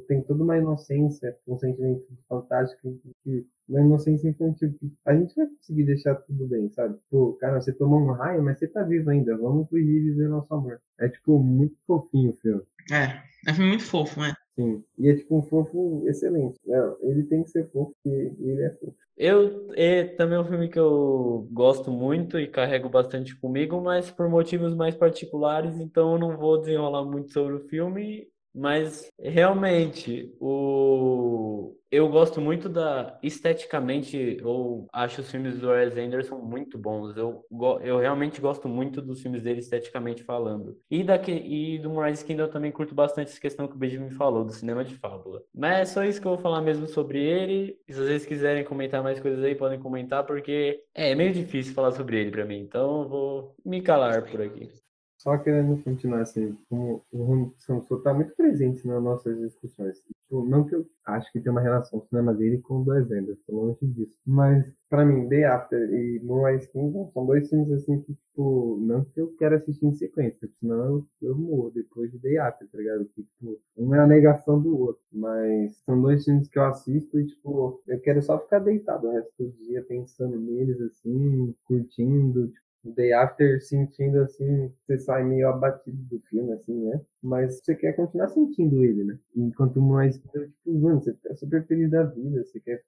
Tem 0.07 0.21
toda 0.23 0.43
uma 0.43 0.57
inocência, 0.57 1.35
um 1.47 1.57
sentimento 1.57 2.05
fantástico 2.27 2.97
que 3.23 3.45
uma 3.67 3.81
inocência 3.81 4.29
infantil 4.29 4.73
que 4.79 4.91
a 5.05 5.15
gente 5.15 5.35
vai 5.35 5.47
conseguir 5.47 5.83
deixar 5.83 6.15
tudo 6.15 6.47
bem, 6.47 6.69
sabe? 6.71 6.97
Pô, 7.09 7.33
cara, 7.33 7.61
você 7.61 7.71
tomou 7.73 7.99
um 7.99 8.11
raio, 8.11 8.43
mas 8.43 8.59
você 8.59 8.67
tá 8.67 8.83
vivo 8.83 9.09
ainda, 9.09 9.37
vamos 9.37 9.67
fugir 9.69 9.85
e 9.85 10.11
viver 10.11 10.29
nosso 10.29 10.53
amor. 10.53 10.79
É 10.99 11.07
tipo 11.09 11.39
muito 11.39 11.75
fofinho 11.85 12.31
o 12.31 12.37
filme. 12.37 12.61
É, 12.91 13.21
é 13.49 13.53
muito 13.57 13.83
fofo, 13.83 14.19
né? 14.19 14.33
Sim, 14.55 14.83
e 14.99 15.09
é 15.09 15.15
tipo 15.15 15.37
um 15.37 15.41
fofo 15.41 16.03
excelente. 16.07 16.59
É, 16.67 16.95
ele 17.01 17.23
tem 17.23 17.43
que 17.43 17.49
ser 17.49 17.69
fofo, 17.71 17.95
porque 18.03 18.33
ele 18.39 18.61
é 18.61 18.69
fofo. 18.71 18.95
Eu 19.15 19.71
é, 19.75 20.03
também 20.03 20.37
é 20.37 20.41
um 20.41 20.45
filme 20.45 20.67
que 20.67 20.79
eu 20.79 21.47
gosto 21.51 21.91
muito 21.91 22.39
e 22.39 22.47
carrego 22.47 22.89
bastante 22.89 23.35
comigo, 23.35 23.79
mas 23.79 24.09
por 24.09 24.27
motivos 24.27 24.75
mais 24.75 24.95
particulares, 24.95 25.79
então 25.79 26.13
eu 26.13 26.19
não 26.19 26.37
vou 26.37 26.59
desenrolar 26.59 27.05
muito 27.05 27.31
sobre 27.31 27.53
o 27.53 27.67
filme 27.67 28.27
mas 28.53 29.11
realmente, 29.19 30.31
o... 30.39 31.75
eu 31.91 32.07
gosto 32.07 32.39
muito 32.39 32.69
da. 32.69 33.17
Esteticamente, 33.23 34.37
eu 34.39 34.87
acho 34.93 35.21
os 35.21 35.31
filmes 35.31 35.57
do 35.59 35.69
Wes 35.69 35.97
Anderson 35.97 36.37
muito 36.37 36.77
bons. 36.77 37.17
Eu, 37.17 37.43
eu 37.81 37.99
realmente 37.99 38.39
gosto 38.39 38.67
muito 38.67 39.01
dos 39.01 39.21
filmes 39.21 39.41
dele 39.41 39.59
esteticamente 39.59 40.23
falando. 40.23 40.77
E, 40.89 41.03
daqui... 41.03 41.31
e 41.31 41.79
do 41.79 41.89
Moraes 41.89 42.21
Kingdom 42.21 42.43
eu 42.43 42.51
também 42.51 42.71
curto 42.71 42.93
bastante 42.93 43.31
essa 43.31 43.41
questão 43.41 43.67
que 43.67 43.75
o 43.75 43.79
Benjamin 43.79 44.11
falou, 44.11 44.45
do 44.45 44.51
cinema 44.53 44.83
de 44.83 44.95
fábula. 44.95 45.41
Mas 45.53 45.79
é 45.79 45.85
só 45.85 46.03
isso 46.03 46.21
que 46.21 46.27
eu 46.27 46.33
vou 46.33 46.41
falar 46.41 46.61
mesmo 46.61 46.87
sobre 46.87 47.23
ele. 47.23 47.77
Se 47.89 47.99
vocês 47.99 48.25
quiserem 48.25 48.63
comentar 48.63 49.01
mais 49.01 49.19
coisas 49.19 49.43
aí, 49.43 49.55
podem 49.55 49.79
comentar, 49.79 50.25
porque 50.25 50.83
é, 50.93 51.11
é 51.11 51.15
meio 51.15 51.33
difícil 51.33 51.73
falar 51.73 51.91
sobre 51.91 52.19
ele 52.19 52.31
para 52.31 52.45
mim. 52.45 52.59
Então 52.59 53.01
eu 53.03 53.09
vou 53.09 53.55
me 53.65 53.81
calar 53.81 54.23
por 54.29 54.41
aqui 54.41 54.82
só 55.23 55.37
querendo 55.37 55.81
continuar 55.81 56.21
assim, 56.21 56.53
como 56.69 57.01
o 57.09 57.23
Rony 57.23 57.53
Samson 57.57 57.95
está 57.95 58.13
muito 58.13 58.35
presente 58.35 58.85
nas 58.85 59.01
nossas 59.01 59.39
discussões. 59.39 59.97
Tipo, 60.01 60.45
não 60.45 60.65
que 60.65 60.75
eu 60.75 60.85
acho 61.05 61.31
que 61.31 61.39
tem 61.39 61.49
uma 61.49 61.61
relação 61.61 61.99
o 61.99 62.05
cinema 62.05 62.33
dele 62.33 62.57
com 62.59 62.83
o 62.83 62.93
Exemplo, 62.93 63.31
estou 63.31 63.67
longe 63.67 63.87
disso. 63.87 64.19
Mas, 64.25 64.69
para 64.89 65.05
mim, 65.05 65.29
The 65.29 65.45
After 65.45 65.79
e 65.93 66.19
Moonrise 66.21 66.69
Kingdom 66.69 67.09
são 67.13 67.25
dois 67.25 67.49
filmes 67.49 67.71
assim 67.71 68.01
que, 68.01 68.13
tipo, 68.13 68.77
não 68.81 69.05
que 69.05 69.21
eu 69.21 69.33
quero 69.37 69.55
assistir 69.55 69.85
em 69.85 69.93
sequência, 69.93 70.49
senão 70.59 71.05
eu, 71.21 71.29
eu 71.29 71.37
morro 71.37 71.71
depois 71.71 72.11
de 72.11 72.19
The 72.19 72.37
After, 72.39 72.67
tá 72.67 72.77
ligado? 72.77 73.05
Que, 73.15 73.23
tipo, 73.23 73.61
um 73.77 73.95
é 73.95 73.99
a 73.99 74.07
negação 74.07 74.61
do 74.61 74.77
outro, 74.77 75.03
mas 75.09 75.77
são 75.85 76.01
dois 76.01 76.25
filmes 76.25 76.49
que 76.49 76.59
eu 76.59 76.65
assisto 76.65 77.17
e, 77.17 77.27
tipo, 77.27 77.81
eu 77.87 77.99
quero 78.01 78.21
só 78.21 78.37
ficar 78.39 78.59
deitado 78.59 79.07
o 79.07 79.11
resto 79.11 79.31
do 79.39 79.51
dia 79.51 79.81
pensando 79.83 80.37
neles, 80.37 80.81
assim, 80.81 81.55
curtindo, 81.63 82.49
tipo, 82.49 82.72
Day 82.83 83.13
After 83.13 83.61
sentindo 83.61 84.21
assim, 84.21 84.71
você 84.85 84.97
sai 84.97 85.23
meio 85.23 85.47
abatido 85.49 85.97
do 86.03 86.19
filme, 86.29 86.51
assim, 86.53 86.73
né? 86.73 87.01
Mas 87.21 87.59
você 87.59 87.75
quer 87.75 87.93
continuar 87.93 88.27
sentindo 88.29 88.83
ele, 88.83 89.03
né? 89.03 89.17
Enquanto 89.35 89.81
mais, 89.81 90.17
tipo, 90.17 90.39
mano, 90.65 91.01
você 91.01 91.13
tá 91.13 91.35
super 91.35 91.65
feliz 91.65 91.89
da 91.89 92.03
vida, 92.03 92.43
você 92.43 92.59
quer 92.59 92.83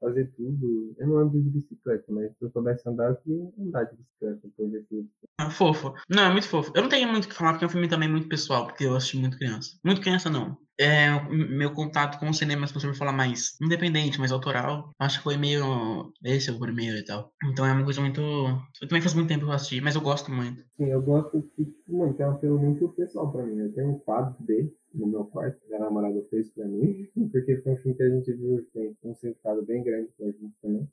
fazer 0.00 0.30
tudo. 0.36 0.94
Eu 0.98 1.06
não 1.08 1.18
ando 1.18 1.40
de 1.40 1.50
bicicleta, 1.50 2.04
mas 2.08 2.30
se 2.36 2.44
eu 2.44 2.50
soubesse 2.50 2.88
andar, 2.88 3.10
eu 3.10 3.16
queria 3.16 3.52
andar 3.58 3.84
de 3.84 3.96
bicicleta 3.96 4.40
depois 4.44 4.70
desse. 4.70 5.08
Ah, 5.38 5.50
fofo. 5.50 5.94
Não, 6.08 6.24
é 6.24 6.32
muito 6.32 6.48
fofo. 6.48 6.72
Eu 6.74 6.82
não 6.82 6.88
tenho 6.88 7.08
muito 7.08 7.24
o 7.24 7.28
que 7.28 7.34
falar, 7.34 7.52
porque 7.52 7.64
é 7.64 7.68
um 7.68 7.70
filme 7.70 7.88
também 7.88 8.08
muito 8.08 8.28
pessoal, 8.28 8.66
porque 8.66 8.84
eu 8.84 8.94
assisti 8.94 9.16
muito 9.16 9.36
criança. 9.36 9.76
Muito 9.84 10.00
criança, 10.00 10.30
não 10.30 10.56
é, 10.82 11.08
meu 11.30 11.72
contato 11.72 12.18
com 12.18 12.28
o 12.28 12.34
cinema, 12.34 12.66
se 12.66 12.74
você 12.74 12.92
falar 12.94 13.12
mais 13.12 13.56
independente, 13.60 14.18
mais 14.18 14.32
autoral, 14.32 14.90
acho 14.98 15.18
que 15.18 15.24
foi 15.24 15.36
meio. 15.36 16.12
Esse 16.24 16.50
é 16.50 16.52
o 16.52 16.58
primeiro 16.58 16.98
e 16.98 17.04
tal. 17.04 17.32
Então 17.44 17.64
é 17.64 17.72
uma 17.72 17.84
coisa 17.84 18.00
muito. 18.00 18.20
Eu 18.20 18.88
também 18.88 19.02
faz 19.02 19.14
muito 19.14 19.28
tempo 19.28 19.44
que 19.44 19.50
eu 19.50 19.54
assisti, 19.54 19.80
mas 19.80 19.94
eu 19.94 20.00
gosto 20.00 20.30
muito. 20.30 20.62
Sim, 20.76 20.86
eu 20.90 21.02
gosto 21.02 21.42
que, 21.56 21.66
mano, 21.88 22.14
que 22.14 22.22
é 22.22 22.28
um 22.28 22.38
filme 22.38 22.66
muito 22.66 22.88
pessoal 22.90 23.30
pra 23.30 23.44
mim. 23.44 23.58
Eu 23.58 23.72
tenho 23.72 23.90
um 23.90 23.98
quadro 23.98 24.42
dele 24.44 24.74
no 24.94 25.06
meu 25.06 25.24
quarto, 25.24 25.58
que 25.66 25.74
a 25.74 25.78
namorada 25.78 26.22
fez 26.28 26.50
pra 26.50 26.66
mim, 26.66 27.08
porque 27.32 27.56
foi 27.58 27.72
um 27.72 27.76
filme 27.76 27.96
que 27.96 28.02
a 28.02 28.10
gente 28.10 28.32
viu, 28.32 28.66
tem 28.72 28.96
um 29.04 29.14
significado 29.14 29.62
bem 29.64 29.82
grande 29.82 30.10
pra 30.16 30.26
gente 30.26 30.52
também. 30.60 30.88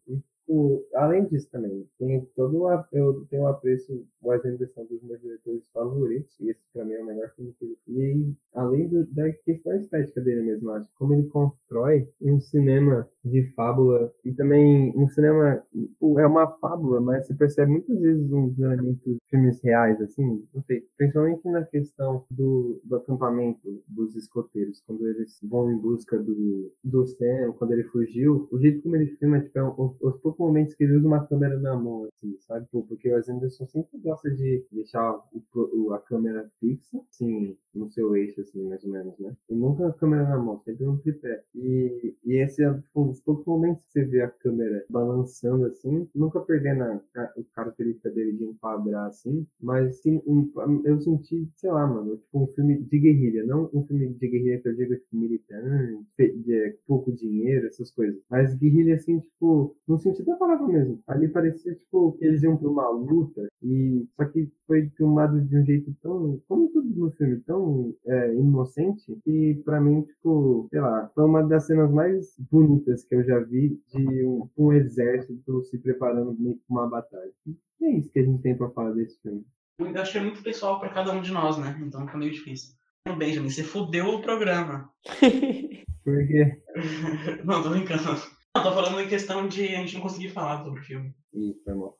O, 0.49 0.83
além 0.95 1.25
disso 1.25 1.47
também, 1.51 1.87
tem 1.99 2.27
todo 2.35 2.67
a, 2.67 2.83
eu 2.91 3.23
tenho 3.29 3.43
um 3.43 3.47
apreço, 3.47 4.03
Wes 4.23 4.43
Anderson 4.43 4.83
dos 4.85 5.01
meus 5.03 5.21
diretores 5.21 5.61
favoritos, 5.71 6.35
e 6.39 6.49
esse 6.49 6.59
pra 6.73 6.83
mim 6.83 6.93
é 6.93 7.03
o 7.03 7.05
melhor 7.05 7.31
filme 7.35 7.53
que 7.59 7.65
ele 7.65 7.77
E 7.87 8.33
além 8.53 8.87
do, 8.87 9.05
da 9.13 9.31
questão 9.31 9.75
estética 9.75 10.19
dele 10.21 10.41
mesmo, 10.41 10.71
acho, 10.71 10.89
como 10.97 11.13
ele 11.13 11.27
constrói 11.27 12.09
um 12.19 12.39
cinema 12.39 13.07
de 13.23 13.43
fábula, 13.53 14.11
e 14.25 14.31
também 14.33 14.91
um 14.95 15.07
cinema, 15.07 15.61
é 16.17 16.25
uma 16.25 16.47
fábula, 16.57 16.99
mas 16.99 17.27
você 17.27 17.35
percebe 17.35 17.71
muitas 17.71 17.99
vezes 17.99 18.31
uns 18.31 18.57
elementos 18.57 19.17
filmes 19.29 19.61
reais, 19.61 20.01
assim, 20.01 20.43
não 20.53 20.63
sei, 20.63 20.83
principalmente 20.97 21.47
na 21.47 21.63
questão 21.63 22.25
do, 22.31 22.81
do 22.83 22.95
acampamento 22.95 23.83
dos 23.87 24.15
escoteiros, 24.15 24.81
quando 24.87 25.07
eles 25.07 25.39
vão 25.43 25.71
em 25.71 25.77
busca 25.77 26.17
do, 26.17 26.71
do 26.83 27.05
Sam, 27.05 27.53
quando 27.57 27.73
ele 27.73 27.83
fugiu, 27.83 28.47
o 28.51 28.59
jeito 28.59 28.81
como 28.81 28.95
ele 28.95 29.15
filma, 29.17 29.39
tipo, 29.39 29.59
é 29.59 29.63
um, 29.63 29.73
os, 29.77 29.95
os 30.01 30.19
momentos 30.39 30.73
que 30.73 30.83
ele 30.83 30.95
usa 30.97 31.07
uma 31.07 31.25
câmera 31.25 31.59
na 31.59 31.75
mão, 31.75 32.05
assim, 32.05 32.37
sabe? 32.39 32.67
Porque 32.71 33.11
o 33.11 33.17
Anderson 33.17 33.67
sempre 33.67 33.97
gosta 33.99 34.29
de 34.31 34.63
deixar 34.71 35.15
o, 35.33 35.43
o, 35.53 35.93
a 35.93 35.99
câmera 35.99 36.49
fixa, 36.59 36.99
assim, 37.09 37.55
no 37.73 37.89
seu 37.91 38.15
eixo, 38.15 38.41
assim, 38.41 38.67
mais 38.67 38.83
ou 38.83 38.91
menos, 38.91 39.17
né? 39.19 39.35
E 39.49 39.55
nunca 39.55 39.87
a 39.87 39.93
câmera 39.93 40.27
na 40.27 40.37
mão, 40.37 40.59
sempre 40.63 40.85
no 40.85 40.97
tripé. 40.99 41.43
E, 41.55 42.15
e 42.25 42.35
esse 42.35 42.63
é 42.63 42.73
tipo, 42.73 43.03
um 43.03 43.07
dos 43.07 43.21
poucos 43.21 43.45
momentos 43.45 43.83
que 43.85 43.91
você 43.91 44.05
vê 44.05 44.21
a 44.21 44.29
câmera 44.29 44.85
balançando, 44.89 45.65
assim, 45.65 46.07
nunca 46.15 46.39
perdendo 46.39 46.83
a, 46.83 47.01
a, 47.15 47.23
a 47.23 47.43
característica 47.53 48.09
dele 48.09 48.33
de 48.33 48.45
enquadrar, 48.45 49.07
assim, 49.07 49.45
mas 49.59 49.97
sim, 50.01 50.21
um, 50.25 50.51
eu 50.85 50.99
senti, 50.99 51.49
sei 51.55 51.71
lá, 51.71 51.85
mano, 51.85 52.17
tipo 52.17 52.43
um 52.43 52.47
filme 52.47 52.79
de 52.81 52.99
guerrilha, 52.99 53.45
não 53.45 53.69
um 53.73 53.85
filme 53.85 54.09
de 54.09 54.27
guerrilha 54.27 54.61
que 54.61 54.67
eu 54.69 54.75
digo, 54.75 54.95
tipo, 54.95 55.15
militante, 55.15 56.05
pouco 56.87 57.11
dinheiro, 57.11 57.67
essas 57.67 57.91
coisas, 57.91 58.19
mas 58.29 58.53
guerrilha, 58.55 58.95
assim, 58.95 59.19
tipo, 59.19 59.75
no 59.87 59.97
sentido 59.99 60.28
da 60.29 60.37
palavra 60.37 60.67
mesmo. 60.67 61.01
Ali 61.07 61.27
parecia, 61.27 61.73
tipo, 61.75 62.13
que 62.13 62.25
eles 62.25 62.43
iam 62.43 62.57
pra 62.57 62.69
uma 62.69 62.89
luta, 62.89 63.47
e 63.61 64.07
só 64.15 64.25
que 64.25 64.49
foi 64.67 64.89
filmado 64.95 65.41
de 65.41 65.57
um 65.57 65.65
jeito 65.65 65.93
tão, 66.01 66.41
como 66.47 66.69
tudo 66.69 66.87
no 66.95 67.11
filme, 67.11 67.39
tão 67.41 67.93
é, 68.05 68.33
inocente, 68.33 69.17
que 69.23 69.61
pra 69.65 69.81
mim, 69.81 70.01
tipo, 70.03 70.67
sei 70.69 70.81
lá, 70.81 71.09
foi 71.13 71.25
uma 71.25 71.43
das 71.43 71.65
cenas 71.65 71.91
mais 71.91 72.35
bonitas 72.51 73.03
que 73.03 73.15
eu 73.15 73.23
já 73.23 73.39
vi 73.39 73.79
de 73.93 74.25
um, 74.25 74.49
um 74.57 74.73
exército 74.73 75.63
se 75.65 75.77
preparando 75.77 76.35
meio 76.39 76.59
pra 76.67 76.77
uma 76.77 76.89
batalha. 76.89 77.31
E 77.47 77.85
é 77.85 77.91
isso 77.91 78.11
que 78.11 78.19
a 78.19 78.23
gente 78.23 78.41
tem 78.41 78.55
pra 78.55 78.69
falar 78.69 78.91
desse 78.91 79.19
filme. 79.21 79.45
Eu 79.79 80.01
acho 80.01 80.11
que 80.11 80.17
é 80.17 80.21
muito 80.21 80.43
pessoal 80.43 80.79
pra 80.79 80.89
cada 80.89 81.13
um 81.13 81.21
de 81.21 81.31
nós, 81.31 81.57
né? 81.57 81.79
Então 81.81 82.05
fica 82.05 82.17
meio 82.17 82.31
difícil. 82.31 82.77
Benjamin, 83.17 83.49
você 83.49 83.63
fudeu 83.63 84.07
o 84.07 84.21
programa. 84.21 84.89
Por 86.03 86.27
quê? 86.27 86.61
Não, 87.43 87.63
tô 87.63 87.69
brincando. 87.69 88.38
Não, 88.55 88.63
tô 88.63 88.71
falando 88.73 88.99
em 88.99 89.07
questão 89.07 89.47
de 89.47 89.63
a 89.75 89.79
gente 89.79 89.93
não 89.93 90.01
conseguir 90.01 90.29
falar 90.29 90.63
sobre 90.63 90.79
o 90.79 90.83
filme. 90.83 91.13
Isso, 91.33 91.63
foi 91.63 91.75
mal. 91.75 91.95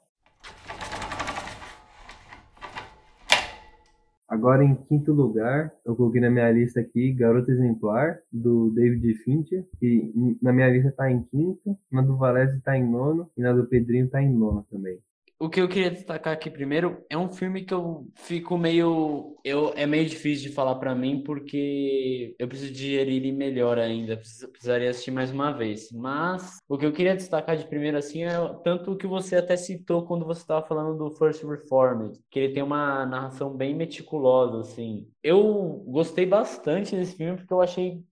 Agora, 4.28 4.64
em 4.64 4.76
quinto 4.76 5.12
lugar, 5.12 5.72
eu 5.86 5.96
coloquei 5.96 6.22
na 6.22 6.30
minha 6.30 6.52
lista 6.52 6.80
aqui 6.80 7.12
Garota 7.14 7.52
Exemplar, 7.52 8.20
do 8.32 8.70
David 8.72 9.16
Fincher, 9.24 9.68
que 9.80 10.12
na 10.42 10.54
minha 10.54 10.70
lista 10.70 10.92
tá 10.92 11.12
em 11.12 11.24
quinto, 11.24 11.78
na 11.92 12.02
do 12.02 12.16
Valese 12.16 12.62
tá 12.62 12.78
em 12.78 12.88
nono, 12.88 13.30
e 13.36 13.42
na 13.42 13.54
do 13.54 13.66
Pedrinho 13.66 14.10
tá 14.10 14.22
em 14.22 14.32
nono 14.32 14.66
também. 14.70 15.00
O 15.41 15.48
que 15.49 15.61
eu 15.61 15.70
queria 15.70 15.90
destacar 15.90 16.34
aqui 16.34 16.49
primeiro 16.49 17.02
é 17.10 17.18
um 17.18 17.30
filme 17.30 17.64
que 17.64 17.74
eu 17.74 18.06
fico 18.14 18.57
meio. 18.57 19.38
Eu, 19.41 19.72
é 19.74 19.88
meio 19.88 20.06
difícil 20.06 20.49
de 20.49 20.53
falar 20.53 20.76
para 20.76 20.94
mim 20.94 21.24
porque 21.24 22.36
eu 22.38 22.45
preciso 22.45 22.74
digerir 22.74 23.16
ele 23.16 23.32
melhor 23.32 23.80
ainda. 23.80 24.18
Precisaria 24.18 24.90
assistir 24.90 25.11
mais 25.11 25.32
uma 25.32 25.53
vez. 25.53 25.94
Mas 25.94 26.57
o 26.68 26.78
que 26.78 26.86
eu 26.86 26.91
queria 26.91 27.16
destacar 27.16 27.56
de 27.56 27.66
primeiro 27.66 27.98
assim 27.98 28.26
é 28.26 28.34
tanto 28.66 28.91
o 28.91 28.98
que 28.98 29.07
você 29.07 29.38
até 29.38 29.56
citou 29.56 30.06
quando 30.06 30.26
você 30.26 30.41
estava 30.41 30.68
falando 30.68 30.98
do 30.98 31.10
First 31.11 31.41
Reformed, 31.45 32.20
que 32.30 32.38
ele 32.38 32.53
tem 32.53 32.61
uma 32.61 33.06
narração 33.06 33.56
bem 33.56 33.74
meticulosa, 33.74 34.60
assim. 34.60 35.07
Eu 35.24 35.82
gostei 35.88 36.26
bastante 36.26 36.98
desse 36.98 37.16
filme 37.16 37.38
porque 37.38 37.53
eu 37.53 37.61
achei 37.61 38.03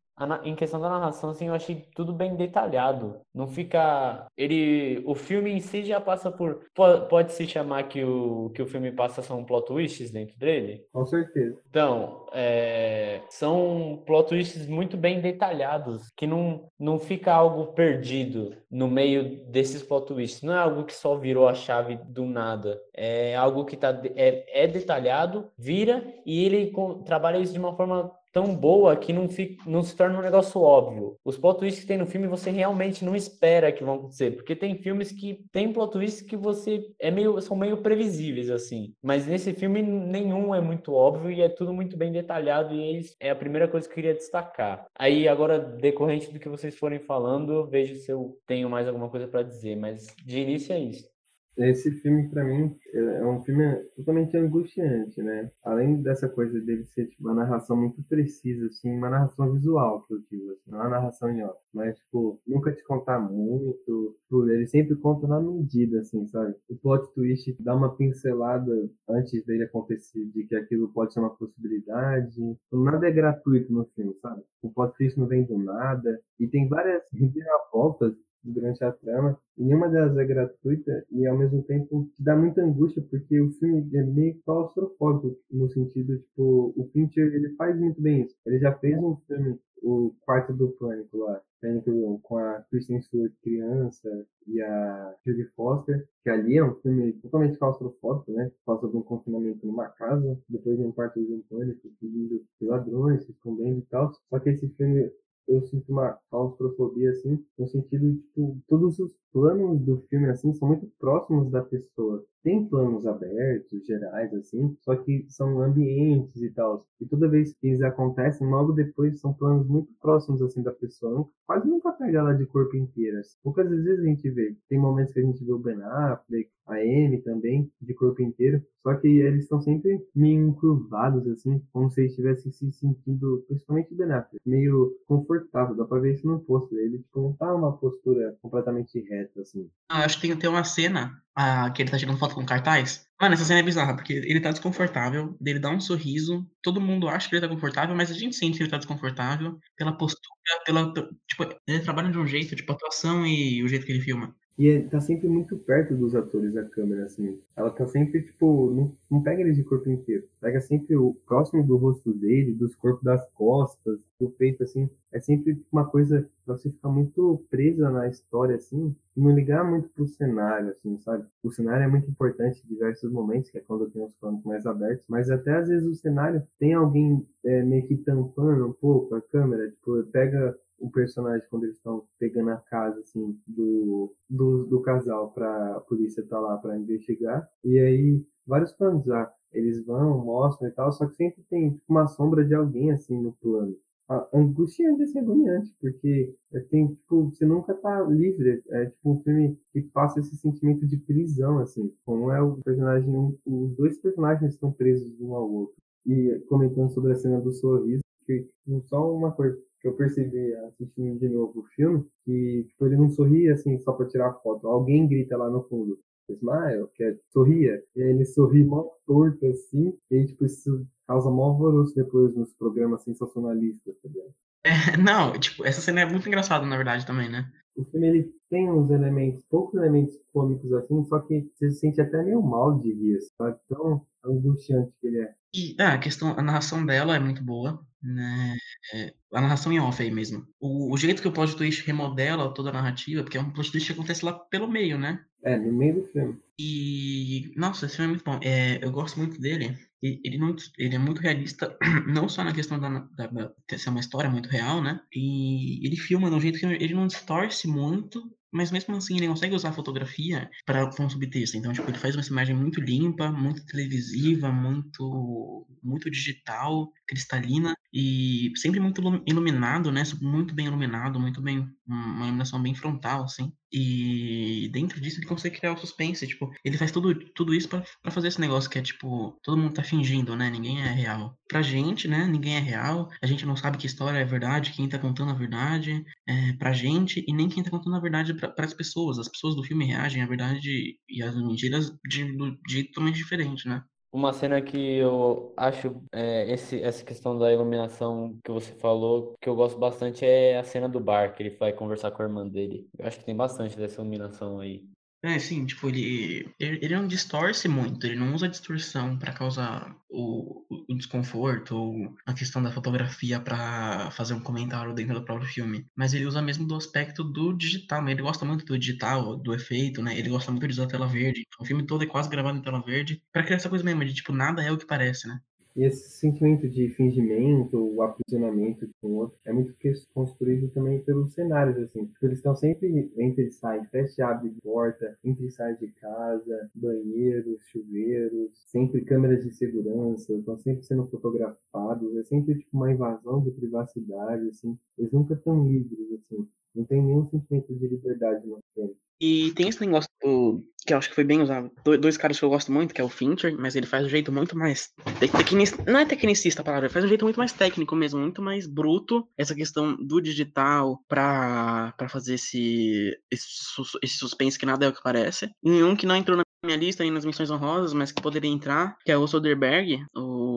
em 0.43 0.55
questão 0.55 0.79
da 0.79 0.89
narração, 0.89 1.29
assim, 1.29 1.47
eu 1.47 1.53
achei 1.53 1.85
tudo 1.95 2.11
bem 2.11 2.35
detalhado. 2.35 3.19
Não 3.33 3.47
fica. 3.47 4.25
Ele. 4.35 5.03
O 5.05 5.13
filme 5.13 5.51
em 5.51 5.59
si 5.59 5.83
já 5.83 6.01
passa 6.01 6.31
por. 6.31 6.61
Pode 7.09 7.33
se 7.33 7.45
chamar 7.45 7.83
que 7.83 8.03
o, 8.03 8.49
que 8.53 8.61
o 8.61 8.67
filme 8.67 8.91
passa 8.91 9.21
são 9.21 9.43
plot 9.43 9.67
twists 9.67 10.09
dentro 10.09 10.37
dele? 10.37 10.85
Com 10.91 11.05
certeza. 11.05 11.59
Então, 11.69 12.25
é... 12.33 13.21
são 13.29 14.01
plot 14.05 14.29
twists 14.29 14.67
muito 14.67 14.97
bem 14.97 15.21
detalhados, 15.21 16.11
que 16.15 16.25
não, 16.25 16.69
não 16.79 16.97
fica 16.97 17.31
algo 17.31 17.73
perdido 17.73 18.55
no 18.71 18.87
meio 18.87 19.45
desses 19.45 19.83
plot 19.83 20.07
twists. 20.07 20.41
Não 20.41 20.53
é 20.53 20.59
algo 20.59 20.83
que 20.83 20.95
só 20.95 21.15
virou 21.15 21.47
a 21.47 21.53
chave 21.53 21.99
do 22.07 22.25
nada. 22.25 22.81
É 22.95 23.35
algo 23.35 23.65
que 23.65 23.77
tá, 23.77 23.89
é, 24.15 24.63
é 24.63 24.67
detalhado, 24.67 25.51
vira 25.57 26.03
e 26.25 26.43
ele 26.43 26.71
com, 26.71 27.03
trabalha 27.03 27.37
isso 27.37 27.53
de 27.53 27.59
uma 27.59 27.75
forma 27.75 28.11
tão 28.37 28.55
boa 28.55 28.95
que 28.95 29.11
não, 29.11 29.27
não 29.65 29.81
se 29.81 29.95
torna 29.95 30.19
um 30.19 30.21
negócio 30.21 30.61
óbvio. 30.61 31.17
Os 31.25 31.39
plot 31.39 31.57
twists 31.57 31.81
que 31.81 31.87
tem 31.87 31.97
no 31.97 32.05
filme 32.05 32.27
você 32.27 32.51
realmente 32.51 33.03
não 33.03 33.15
espera 33.15 33.71
que 33.71 33.83
vão 33.83 33.95
acontecer, 33.95 34.35
porque 34.35 34.55
tem 34.55 34.77
filmes 34.77 35.11
que 35.11 35.43
tem 35.51 35.73
plot 35.73 35.91
twists 35.91 36.21
que 36.21 36.37
você 36.37 36.85
é 36.99 37.09
meio 37.09 37.41
são 37.41 37.57
meio 37.57 37.77
previsíveis 37.77 38.51
assim, 38.51 38.93
mas 39.01 39.25
nesse 39.25 39.53
filme 39.53 39.81
nenhum 39.81 40.53
é 40.53 40.61
muito 40.61 40.93
óbvio 40.93 41.31
e 41.31 41.41
é 41.41 41.49
tudo 41.49 41.73
muito 41.73 41.97
bem 41.97 42.11
detalhado 42.11 42.75
e 42.75 43.01
é 43.19 43.31
a 43.31 43.35
primeira 43.35 43.67
coisa 43.67 43.87
que 43.87 43.93
eu 43.93 43.95
queria 43.95 44.13
destacar. 44.13 44.85
Aí 44.93 45.27
agora 45.27 45.57
decorrente 45.57 46.31
do 46.31 46.39
que 46.39 46.47
vocês 46.47 46.77
forem 46.77 46.99
falando, 46.99 47.65
vejo 47.65 47.95
se 47.95 48.11
eu 48.11 48.37
tenho 48.45 48.69
mais 48.69 48.87
alguma 48.87 49.09
coisa 49.09 49.27
para 49.27 49.41
dizer, 49.41 49.75
mas 49.75 50.05
de 50.23 50.41
início 50.41 50.73
é 50.73 50.79
isso. 50.79 51.16
Esse 51.57 51.91
filme, 51.91 52.29
para 52.29 52.43
mim, 52.43 52.75
é 52.93 53.25
um 53.25 53.41
filme 53.41 53.75
totalmente 53.95 54.37
angustiante, 54.37 55.21
né? 55.23 55.51
Além 55.63 56.01
dessa 56.03 56.29
coisa 56.29 56.59
dele 56.61 56.83
ser 56.85 57.07
tipo, 57.07 57.23
uma 57.23 57.33
narração 57.33 57.75
muito 57.75 58.01
precisa, 58.03 58.67
assim, 58.67 58.95
uma 58.95 59.09
narração 59.09 59.51
visual, 59.53 60.05
que 60.05 60.13
eu 60.13 60.19
digo, 60.29 60.51
assim, 60.51 60.71
não 60.71 60.79
é 60.79 60.81
uma 60.83 60.89
narração 60.89 61.29
em 61.31 61.43
off, 61.43 61.59
mas, 61.73 61.97
tipo, 61.97 62.39
nunca 62.47 62.71
te 62.71 62.83
contar 62.83 63.19
muito, 63.19 64.15
tipo, 64.21 64.49
ele 64.49 64.67
sempre 64.67 64.95
conta 64.97 65.27
na 65.27 65.41
medida, 65.41 65.99
assim, 65.99 66.27
sabe? 66.27 66.53
O 66.69 66.75
plot 66.75 67.11
twist 67.13 67.55
dá 67.59 67.75
uma 67.75 67.95
pincelada 67.95 68.71
antes 69.09 69.43
dele 69.45 69.63
acontecer, 69.63 70.25
de 70.25 70.45
que 70.45 70.55
aquilo 70.55 70.89
pode 70.89 71.13
ser 71.13 71.19
uma 71.21 71.35
possibilidade. 71.35 72.35
Tipo, 72.35 72.83
nada 72.83 73.07
é 73.07 73.11
gratuito 73.11 73.73
no 73.73 73.85
filme, 73.95 74.13
sabe? 74.21 74.43
O 74.61 74.71
plot 74.71 74.95
twist 74.95 75.17
não 75.19 75.27
vem 75.27 75.43
do 75.43 75.57
nada, 75.57 76.19
e 76.39 76.47
tem 76.47 76.67
várias 76.67 77.03
reviravoltas 77.11 78.13
durante 78.51 78.83
a 78.83 78.91
trama. 78.91 79.37
E 79.57 79.63
nenhuma 79.63 79.89
delas 79.89 80.17
é 80.17 80.25
gratuita 80.25 81.05
e 81.11 81.25
ao 81.25 81.37
mesmo 81.37 81.63
tempo 81.63 82.09
te 82.15 82.23
dá 82.23 82.35
muita 82.35 82.61
angústia 82.61 83.03
porque 83.09 83.39
o 83.39 83.51
filme 83.53 83.89
é 83.95 84.03
meio 84.03 84.39
claustrofóbico 84.45 85.37
no 85.51 85.69
sentido, 85.69 86.17
tipo, 86.17 86.73
o 86.75 86.89
Fincher 86.93 87.33
ele 87.33 87.55
faz 87.55 87.77
muito 87.79 88.01
bem 88.01 88.23
isso. 88.23 88.35
Ele 88.45 88.59
já 88.59 88.71
fez 88.73 88.97
um 88.97 89.15
filme, 89.27 89.59
o 89.81 90.13
Quarto 90.21 90.53
do 90.53 90.69
Pânico 90.69 91.17
lá, 91.17 91.41
Pânico 91.61 92.19
com 92.23 92.37
a 92.37 92.61
Kristen 92.69 93.01
Stewart 93.01 93.33
criança 93.41 94.25
e 94.45 94.61
a 94.61 95.15
Judy 95.25 95.45
Foster, 95.55 96.07
que 96.23 96.29
ali 96.29 96.57
é 96.57 96.63
um 96.63 96.75
filme 96.75 97.13
totalmente 97.13 97.57
claustrofóbico, 97.57 98.31
né? 98.31 98.51
Passa 98.65 98.87
de 98.87 98.95
um 98.95 99.01
confinamento 99.01 99.65
numa 99.65 99.89
casa, 99.89 100.39
depois 100.47 100.77
de 100.77 100.83
um 100.83 100.91
quarto 100.91 101.19
de 101.19 101.33
um 101.33 101.41
pânico, 101.49 101.89
de 102.01 102.41
ladrões, 102.61 103.23
se 103.23 103.31
escondendo 103.31 103.79
e 103.79 103.85
tal. 103.89 104.11
Só 104.29 104.39
que 104.39 104.49
esse 104.49 104.67
filme 104.69 105.11
eu 105.47 105.61
sinto 105.67 105.91
uma 105.91 106.17
claustrofobia, 106.29 107.11
assim, 107.11 107.43
no 107.57 107.67
sentido 107.67 108.11
de, 108.11 108.19
tipo, 108.19 108.57
todos 108.67 108.99
os 108.99 109.15
planos 109.31 109.79
do 109.81 110.01
filme, 110.09 110.29
assim, 110.29 110.53
são 110.53 110.67
muito 110.67 110.87
próximos 110.99 111.49
da 111.51 111.63
pessoa. 111.63 112.23
Tem 112.47 112.65
planos 112.65 113.05
abertos, 113.05 113.85
gerais, 113.85 114.33
assim, 114.33 114.73
só 114.79 114.95
que 114.95 115.25
são 115.27 115.61
ambientes 115.61 116.41
e 116.41 116.49
tal. 116.49 116.87
E 116.97 117.05
toda 117.05 117.27
vez 117.27 117.53
que 117.59 117.67
eles 117.67 117.81
acontecem, 117.81 118.47
logo 118.47 118.71
depois 118.71 119.19
são 119.19 119.33
planos 119.33 119.67
muito 119.67 119.91
próximos, 120.01 120.41
assim, 120.41 120.63
da 120.63 120.71
pessoa. 120.71 121.29
Quase 121.45 121.67
nunca 121.67 121.91
pega 121.91 122.19
ela 122.19 122.33
de 122.33 122.45
corpo 122.45 122.77
inteiro. 122.77 123.19
Assim. 123.19 123.37
Poucas 123.43 123.69
vezes 123.69 123.99
a 123.99 124.03
gente 124.03 124.29
vê. 124.29 124.55
Tem 124.69 124.79
momentos 124.79 125.11
que 125.11 125.19
a 125.19 125.23
gente 125.23 125.43
vê 125.43 125.51
o 125.51 125.59
Ben 125.59 125.81
Affleck, 125.81 126.49
a 126.65 126.75
Amy 126.75 127.21
também, 127.21 127.69
de 127.81 127.93
corpo 127.93 128.21
inteiro. 128.21 128.63
Só 128.81 128.95
que 128.95 129.07
eles 129.07 129.43
estão 129.43 129.59
sempre 129.59 130.01
meio 130.15 130.47
encurvados, 130.47 131.27
assim, 131.27 131.61
como 131.73 131.91
se 131.91 131.99
eles 131.99 132.11
estivessem 132.11 132.49
se 132.49 132.71
sentindo, 132.71 133.43
principalmente 133.45 133.93
Ben 133.93 134.09
Affleck, 134.13 134.39
meio 134.45 134.95
confortável. 135.05 135.75
Dá 135.75 135.83
pra 135.83 135.99
ver 135.99 136.13
isso 136.13 136.25
no 136.25 136.39
posto. 136.39 136.77
Ele, 136.79 136.99
tipo, 136.99 137.21
não 137.21 137.33
tá 137.33 137.53
uma 137.53 137.75
postura 137.75 138.37
completamente 138.41 139.01
reta, 139.01 139.41
assim. 139.41 139.69
Ah, 139.89 140.05
acho 140.05 140.21
que 140.21 140.29
tem, 140.29 140.37
tem 140.37 140.49
uma 140.49 140.63
cena 140.63 141.21
ah, 141.39 141.69
que 141.69 141.83
ele 141.83 141.91
tá 141.91 141.99
tirando 141.99 142.17
foto 142.17 142.33
com 142.33 142.43
cartaz. 142.43 143.05
Mano, 143.21 143.35
essa 143.35 143.45
cena 143.45 143.59
é 143.59 143.63
bizarra, 143.63 143.95
porque 143.95 144.11
ele 144.13 144.41
tá 144.41 144.49
desconfortável, 144.49 145.37
ele 145.45 145.59
dá 145.59 145.69
um 145.69 145.79
sorriso, 145.79 146.43
todo 146.63 146.81
mundo 146.81 147.07
acha 147.07 147.29
que 147.29 147.35
ele 147.35 147.47
tá 147.47 147.53
confortável, 147.53 147.95
mas 147.95 148.09
a 148.09 148.15
gente 148.15 148.35
sente 148.35 148.57
que 148.57 148.63
ele 148.63 148.71
tá 148.71 148.77
desconfortável 148.77 149.59
pela 149.77 149.95
postura, 149.95 150.31
pela. 150.65 150.91
Tipo, 151.27 151.45
ele 151.67 151.79
trabalha 151.81 152.11
de 152.11 152.17
um 152.17 152.25
jeito, 152.25 152.55
tipo, 152.55 152.71
a 152.71 152.75
atuação 152.75 153.23
e 153.25 153.63
o 153.63 153.67
jeito 153.67 153.85
que 153.85 153.91
ele 153.91 154.01
filma. 154.01 154.35
E 154.57 154.65
ele 154.65 154.89
tá 154.89 154.99
sempre 154.99 155.27
muito 155.27 155.55
perto 155.55 155.93
dos 155.93 156.15
atores 156.15 156.57
a 156.57 156.65
câmera, 156.65 157.05
assim. 157.05 157.39
Ela 157.55 157.69
tá 157.69 157.85
sempre, 157.85 158.23
tipo, 158.23 158.71
não, 158.71 158.97
não 159.09 159.21
pega 159.21 159.41
eles 159.41 159.55
de 159.55 159.63
corpo 159.63 159.87
inteiro. 159.91 160.27
Pega 160.41 160.59
sempre 160.59 160.95
o 160.95 161.13
próximo 161.27 161.63
do 161.63 161.77
rosto 161.77 162.11
dele, 162.11 162.55
dos 162.55 162.75
corpos 162.75 163.03
das 163.03 163.23
costas, 163.33 163.99
do 164.19 164.31
peito, 164.31 164.63
assim. 164.63 164.89
É 165.11 165.19
sempre 165.19 165.63
uma 165.71 165.85
coisa 165.85 166.27
pra 166.43 166.57
você 166.57 166.71
ficar 166.71 166.89
muito 166.89 167.45
presa 167.51 167.91
na 167.91 168.07
história, 168.07 168.55
assim, 168.55 168.95
não 169.17 169.33
ligar 169.33 169.63
muito 169.63 169.89
pro 169.89 170.07
cenário, 170.07 170.69
assim, 170.69 170.97
sabe? 170.99 171.25
O 171.43 171.51
cenário 171.51 171.83
é 171.83 171.87
muito 171.87 172.09
importante 172.09 172.63
em 172.63 172.67
diversos 172.67 173.11
momentos, 173.11 173.49
que 173.49 173.57
é 173.57 173.61
quando 173.61 173.89
tem 173.89 174.03
os 174.03 174.13
planos 174.15 174.43
mais 174.43 174.65
abertos, 174.65 175.05
mas 175.09 175.29
até 175.29 175.55
às 175.57 175.67
vezes 175.67 175.87
o 175.87 175.95
cenário 175.95 176.45
tem 176.59 176.73
alguém 176.73 177.27
é, 177.43 177.63
meio 177.63 177.87
que 177.87 177.97
tampando 177.97 178.67
um 178.67 178.73
pouco 178.73 179.15
a 179.15 179.21
câmera, 179.21 179.69
tipo, 179.69 180.03
pega 180.11 180.55
o 180.79 180.89
personagem 180.89 181.45
quando 181.49 181.63
eles 181.63 181.77
estão 181.77 182.05
pegando 182.19 182.51
a 182.51 182.57
casa 182.57 182.99
assim 182.99 183.37
do, 183.47 184.13
do, 184.29 184.65
do 184.65 184.81
casal 184.81 185.31
para 185.31 185.77
a 185.77 185.81
polícia 185.81 186.25
tá 186.27 186.39
lá 186.39 186.57
para 186.57 186.77
investigar 186.77 187.49
e 187.63 187.79
aí 187.79 188.23
vários 188.45 188.71
planos 188.73 189.03
já 189.03 189.31
eles 189.51 189.83
vão 189.83 190.23
mostram 190.23 190.69
e 190.69 190.71
tal 190.71 190.91
só 190.91 191.07
que 191.07 191.15
sempre 191.15 191.43
tem 191.49 191.81
uma 191.87 192.07
sombra 192.07 192.45
de 192.45 192.53
alguém 192.53 192.91
assim 192.91 193.19
no 193.19 193.33
plano 193.33 193.75
a 194.09 194.27
angústia 194.33 194.87
é 194.87 195.03
assim, 195.03 195.19
agoniante 195.19 195.75
porque 195.81 196.33
é, 196.53 196.59
tem 196.61 196.87
tipo 196.87 197.29
você 197.29 197.45
nunca 197.45 197.73
tá 197.73 198.01
livre. 198.03 198.63
É 198.69 198.85
tipo 198.85 199.11
um 199.11 199.21
filme 199.21 199.57
que 199.73 199.81
passa 199.81 200.19
esse 200.19 200.35
sentimento 200.37 200.85
de 200.87 200.97
prisão 200.97 201.59
assim 201.59 201.91
como 202.05 202.31
é 202.31 202.41
o 202.41 202.57
personagem 202.57 203.37
os 203.45 203.75
dois 203.75 203.97
personagens 203.99 204.53
estão 204.53 204.71
presos 204.71 205.19
um 205.19 205.35
ao 205.35 205.49
outro. 205.51 205.75
E 206.05 206.39
comentando 206.47 206.89
sobre 206.89 207.11
a 207.11 207.15
cena 207.15 207.41
do 207.41 207.51
sorriso 207.51 208.01
que 208.25 208.45
só 208.87 209.13
uma 209.13 209.31
coisa 209.31 209.57
que 209.81 209.87
eu 209.87 209.93
percebi 209.93 210.53
assistindo 210.55 211.17
de 211.17 211.29
novo 211.29 211.61
o 211.61 211.63
filme, 211.75 212.05
que 212.25 212.65
tipo, 212.67 212.85
ele 212.85 212.97
não 212.97 213.09
sorria 213.09 213.53
assim 213.53 213.77
só 213.79 213.93
para 213.93 214.07
tirar 214.07 214.33
foto. 214.41 214.67
Alguém 214.67 215.07
grita 215.07 215.37
lá 215.37 215.49
no 215.49 215.63
fundo, 215.63 215.97
smile, 216.33 216.87
que 216.95 217.03
é 217.03 217.15
sorria. 217.31 217.83
E 217.95 218.01
aí 218.01 218.09
ele 218.09 218.25
sorri 218.25 218.63
mó 218.63 218.85
torto 219.05 219.45
assim, 219.45 219.97
e 220.11 220.15
aí, 220.15 220.25
tipo, 220.25 220.45
isso 220.45 220.85
causa 221.07 221.29
mó 221.29 221.45
alvoroço 221.45 221.95
depois 221.95 222.35
nos 222.35 222.53
programas 222.53 223.03
sensacionalistas, 223.03 223.95
tá 224.01 224.09
ligado? 224.09 224.33
É, 224.63 224.67
não, 224.97 225.39
tipo, 225.39 225.65
essa 225.65 225.81
cena 225.81 226.01
é 226.01 226.05
muito 226.05 226.27
engraçada, 226.27 226.65
na 226.65 226.75
verdade, 226.75 227.05
também, 227.05 227.29
né? 227.29 227.49
O 227.75 227.85
filme 227.85 228.07
ele 228.07 228.33
tem 228.49 228.69
uns 228.69 228.89
elementos, 228.89 229.43
poucos 229.49 229.75
elementos 229.79 230.15
cômicos 230.33 230.73
assim, 230.73 231.05
só 231.05 231.19
que 231.19 231.47
você 231.53 231.69
se 231.69 231.79
sente 231.79 232.01
até 232.01 232.23
meio 232.23 232.41
mal 232.41 232.79
de 232.79 232.91
rir, 232.91 233.19
sabe? 233.37 233.57
Tão 233.69 234.05
angustiante 234.25 234.91
que 234.99 235.07
ele 235.07 235.21
é. 235.21 235.33
E 235.53 235.75
ah, 235.79 235.93
a 235.93 235.97
questão, 235.99 236.37
a 236.37 236.41
narração 236.41 236.85
dela 236.85 237.15
é 237.15 237.19
muito 237.19 237.43
boa, 237.43 237.79
né? 238.01 238.55
É, 238.93 239.13
a 239.31 239.41
narração 239.41 239.71
em 239.71 239.79
off 239.79 240.01
aí 240.01 240.11
mesmo. 240.11 240.45
O, 240.59 240.93
o 240.93 240.97
jeito 240.97 241.21
que 241.21 241.27
o 241.27 241.31
plot 241.31 241.55
twist 241.55 241.85
remodela 241.85 242.53
toda 242.53 242.69
a 242.69 242.73
narrativa, 242.73 243.23
porque 243.23 243.37
é 243.37 243.41
um 243.41 243.51
plot 243.51 243.71
twist 243.71 243.87
que 243.87 243.93
acontece 243.93 244.25
lá 244.25 244.33
pelo 244.33 244.67
meio, 244.67 244.97
né? 244.97 245.23
É, 245.43 245.57
no 245.57 245.71
meio 245.71 246.01
do 246.01 246.03
filme. 246.07 246.39
E, 246.59 247.53
nossa, 247.55 247.85
esse 247.85 247.95
filme 247.95 248.11
é 248.11 248.15
muito 248.15 248.23
bom. 248.23 248.39
É, 248.43 248.83
eu 248.83 248.91
gosto 248.91 249.17
muito 249.19 249.39
dele. 249.39 249.77
Ele, 250.01 250.37
não, 250.37 250.55
ele 250.77 250.95
é 250.95 250.99
muito 250.99 251.21
realista, 251.21 251.75
não 252.07 252.29
só 252.29 252.43
na 252.43 252.53
questão 252.53 252.79
da, 252.79 252.99
da, 252.99 253.27
da 253.27 253.77
ser 253.77 253.89
uma 253.89 253.99
história 253.99 254.29
muito 254.29 254.49
real, 254.49 254.81
né? 254.81 254.99
E 255.13 255.85
ele 255.85 255.95
filma 255.95 256.29
de 256.29 256.35
um 256.35 256.41
jeito 256.41 256.59
que 256.59 256.65
ele 256.65 256.93
não 256.93 257.07
distorce 257.07 257.67
muito, 257.67 258.31
mas 258.51 258.71
mesmo 258.71 258.95
assim 258.95 259.17
ele 259.17 259.27
consegue 259.27 259.55
usar 259.55 259.69
a 259.69 259.73
fotografia 259.73 260.49
para 260.65 260.89
um 260.99 261.09
subtexto. 261.09 261.57
Então, 261.57 261.73
tipo, 261.73 261.89
ele 261.89 261.97
faz 261.97 262.15
uma 262.15 262.25
imagem 262.25 262.55
muito 262.55 262.79
limpa, 262.79 263.31
muito 263.31 263.65
televisiva, 263.65 264.51
muito 264.51 265.67
muito 265.83 266.09
digital, 266.11 266.91
cristalina 267.07 267.75
e 267.93 268.51
sempre 268.55 268.79
muito 268.79 269.01
iluminado, 269.25 269.91
né? 269.91 270.03
Muito 270.21 270.53
bem 270.53 270.67
iluminado, 270.67 271.19
muito 271.19 271.41
bem 271.41 271.67
uma 271.87 272.25
iluminação 272.25 272.61
bem 272.61 272.75
frontal, 272.75 273.23
assim. 273.23 273.51
E 273.71 274.69
dentro 274.71 274.99
disso 275.01 275.19
ele 275.19 275.25
consegue 275.25 275.57
criar 275.57 275.73
o 275.73 275.77
suspense, 275.77 276.27
tipo, 276.27 276.51
ele 276.63 276.77
faz 276.77 276.91
tudo, 276.91 277.13
tudo 277.33 277.53
isso 277.53 277.67
para 277.67 278.11
fazer 278.11 278.29
esse 278.29 278.39
negócio 278.39 278.69
que 278.69 278.79
é 278.79 278.81
tipo, 278.81 279.37
todo 279.43 279.57
mundo 279.57 279.73
tá 279.73 279.83
fingindo, 279.83 280.35
né? 280.35 280.49
Ninguém 280.49 280.81
é 280.81 280.91
real. 280.91 281.37
Pra 281.47 281.61
gente, 281.61 282.07
né? 282.07 282.25
Ninguém 282.25 282.55
é 282.55 282.59
real. 282.59 283.09
A 283.21 283.27
gente 283.27 283.45
não 283.45 283.55
sabe 283.55 283.77
que 283.77 283.87
história 283.87 284.17
é 284.19 284.25
verdade, 284.25 284.71
quem 284.71 284.87
tá 284.87 284.99
contando 284.99 285.31
a 285.31 285.35
verdade 285.35 286.03
é 286.27 286.53
pra 286.53 286.73
gente 286.73 287.23
e 287.27 287.33
nem 287.33 287.49
quem 287.49 287.63
tá 287.63 287.69
contando 287.69 287.95
a 287.95 287.99
verdade 287.99 288.33
para 288.33 288.65
as 288.65 288.73
pessoas. 288.73 289.19
As 289.19 289.27
pessoas 289.27 289.55
do 289.55 289.63
filme 289.63 289.85
reagem 289.85 290.21
à 290.21 290.25
verdade 290.27 290.97
e 291.09 291.23
às 291.23 291.35
mentiras 291.35 291.91
de, 292.07 292.25
de 292.35 292.57
jeito 292.69 292.89
totalmente 292.89 293.17
diferente, 293.17 293.67
né? 293.67 293.83
Uma 294.11 294.33
cena 294.33 294.61
que 294.61 294.77
eu 294.97 295.53
acho 295.57 296.01
é, 296.11 296.51
esse, 296.51 296.81
essa 296.81 297.03
questão 297.03 297.37
da 297.37 297.51
iluminação 297.51 298.39
que 298.43 298.51
você 298.51 298.73
falou, 298.73 299.35
que 299.39 299.49
eu 299.49 299.55
gosto 299.55 299.77
bastante 299.77 300.25
é 300.25 300.57
a 300.57 300.63
cena 300.63 300.87
do 300.89 300.99
bar, 300.99 301.35
que 301.35 301.43
ele 301.43 301.57
vai 301.57 301.73
conversar 301.73 302.11
com 302.11 302.21
a 302.23 302.25
irmã 302.25 302.47
dele. 302.47 302.89
Eu 302.97 303.05
acho 303.05 303.19
que 303.19 303.25
tem 303.25 303.35
bastante 303.35 303.77
dessa 303.77 304.01
iluminação 304.01 304.59
aí. 304.59 304.87
É, 305.23 305.39
sim, 305.39 305.65
tipo, 305.65 305.89
ele, 305.89 306.53
ele, 306.59 306.79
ele 306.85 306.95
não 306.95 307.07
distorce 307.07 307.67
muito, 307.67 308.05
ele 308.05 308.15
não 308.15 308.35
usa 308.35 308.47
distorção 308.47 309.17
para 309.17 309.33
causar 309.33 309.95
o, 310.07 310.63
o 310.87 310.95
desconforto 310.95 311.75
ou 311.75 312.15
a 312.25 312.33
questão 312.35 312.61
da 312.61 312.71
fotografia 312.71 313.39
para 313.39 314.11
fazer 314.11 314.35
um 314.35 314.39
comentário 314.39 314.93
dentro 314.93 315.15
do 315.15 315.25
próprio 315.25 315.47
filme. 315.49 315.87
Mas 315.95 316.13
ele 316.13 316.25
usa 316.27 316.39
mesmo 316.41 316.67
do 316.67 316.75
aspecto 316.75 317.23
do 317.23 317.51
digital, 317.51 318.03
né? 318.03 318.11
Ele 318.11 318.21
gosta 318.21 318.45
muito 318.45 318.63
do 318.63 318.77
digital, 318.77 319.35
do 319.35 319.53
efeito, 319.55 320.03
né? 320.03 320.17
Ele 320.17 320.29
gosta 320.29 320.51
muito 320.51 320.67
de 320.67 320.73
usar 320.73 320.87
tela 320.87 321.07
verde. 321.07 321.45
O 321.59 321.65
filme 321.65 321.85
todo 321.85 322.03
é 322.03 322.07
quase 322.07 322.29
gravado 322.29 322.57
em 322.59 322.61
tela 322.61 322.81
verde 322.83 323.21
para 323.31 323.43
criar 323.43 323.57
essa 323.57 323.69
coisa 323.69 323.83
mesmo, 323.83 324.05
de 324.05 324.13
tipo, 324.13 324.31
nada 324.31 324.61
é 324.63 324.71
o 324.71 324.77
que 324.77 324.85
parece, 324.85 325.27
né? 325.27 325.39
E 325.77 325.83
esse 325.83 326.09
sentimento 326.09 326.67
de 326.67 326.89
fingimento, 326.89 327.77
o 327.77 328.01
aprisionamento 328.01 328.89
com 328.99 329.09
o 329.09 329.15
outro, 329.17 329.37
é 329.45 329.53
muito 329.53 329.75
construído 330.11 330.69
também 330.69 331.03
pelos 331.03 331.33
cenários, 331.33 331.77
assim. 331.77 332.07
Porque 332.07 332.25
eles 332.25 332.39
estão 332.39 332.55
sempre 332.55 333.11
entre 333.15 333.43
e 333.45 333.51
sai, 333.51 333.85
fecha 333.85 334.25
abre 334.25 334.51
porta, 334.63 335.15
entre 335.23 335.45
e 335.45 335.51
sai 335.51 335.77
de 335.77 335.87
casa, 335.89 336.71
banheiros, 336.73 337.61
chuveiros, 337.67 338.51
sempre 338.65 339.05
câmeras 339.05 339.43
de 339.43 339.51
segurança, 339.51 340.33
estão 340.33 340.57
sempre 340.57 340.83
sendo 340.83 341.05
fotografados, 341.05 342.17
é 342.17 342.23
sempre 342.23 342.55
tipo 342.57 342.75
uma 342.75 342.91
invasão 342.91 343.39
de 343.43 343.51
privacidade, 343.51 344.49
assim. 344.49 344.75
Eles 344.97 345.11
nunca 345.11 345.35
estão 345.35 345.63
livres, 345.63 346.11
assim. 346.13 346.47
Não 346.73 346.85
tem 346.85 347.03
nenhum 347.03 347.23
sentimento 347.25 347.75
de 347.75 347.87
liberdade 347.87 348.47
no 348.47 348.59
filme. 348.73 348.95
E 349.19 349.51
tem 349.51 349.67
esse 349.67 349.81
negócio 349.81 350.09
do, 350.21 350.63
que 350.87 350.93
eu 350.93 350.97
acho 350.97 351.09
que 351.09 351.15
foi 351.15 351.25
bem 351.25 351.41
usado. 351.41 351.69
Do, 351.83 351.97
dois 351.97 352.15
caras 352.15 352.39
que 352.39 352.45
eu 352.45 352.49
gosto 352.49 352.71
muito, 352.71 352.93
que 352.93 353.01
é 353.01 353.03
o 353.03 353.09
Fincher, 353.09 353.53
mas 353.59 353.75
ele 353.75 353.85
faz 353.85 354.05
um 354.05 354.09
jeito 354.09 354.31
muito 354.31 354.57
mais. 354.57 354.89
Tecnicista, 355.19 355.83
não 355.91 355.99
é 355.99 356.05
tecnicista 356.05 356.61
a 356.61 356.65
palavra, 356.65 356.85
ele 356.87 356.93
faz 356.93 357.03
um 357.03 357.09
jeito 357.09 357.25
muito 357.25 357.37
mais 357.37 357.51
técnico 357.51 357.95
mesmo, 357.95 358.19
muito 358.21 358.41
mais 358.41 358.65
bruto. 358.65 359.27
Essa 359.37 359.53
questão 359.53 359.95
do 359.95 360.21
digital 360.21 361.03
pra, 361.07 361.93
pra 361.97 362.07
fazer 362.07 362.35
esse, 362.35 363.11
esse, 363.29 364.17
suspense 364.17 364.57
que 364.57 364.65
nada 364.65 364.85
é 364.85 364.89
o 364.89 364.93
que 364.93 365.03
parece. 365.03 365.51
E 365.61 365.83
um 365.83 365.95
que 365.95 366.05
não 366.05 366.15
entrou 366.15 366.37
na 366.37 366.43
minha 366.63 366.77
lista 366.77 367.03
nem 367.03 367.11
nas 367.11 367.25
missões 367.25 367.51
honrosas, 367.51 367.93
mas 367.93 368.11
que 368.11 368.21
poderia 368.21 368.49
entrar, 368.49 368.95
que 369.05 369.11
é 369.11 369.17
o 369.17 369.27
Soderbergh, 369.27 370.05
o 370.15 370.56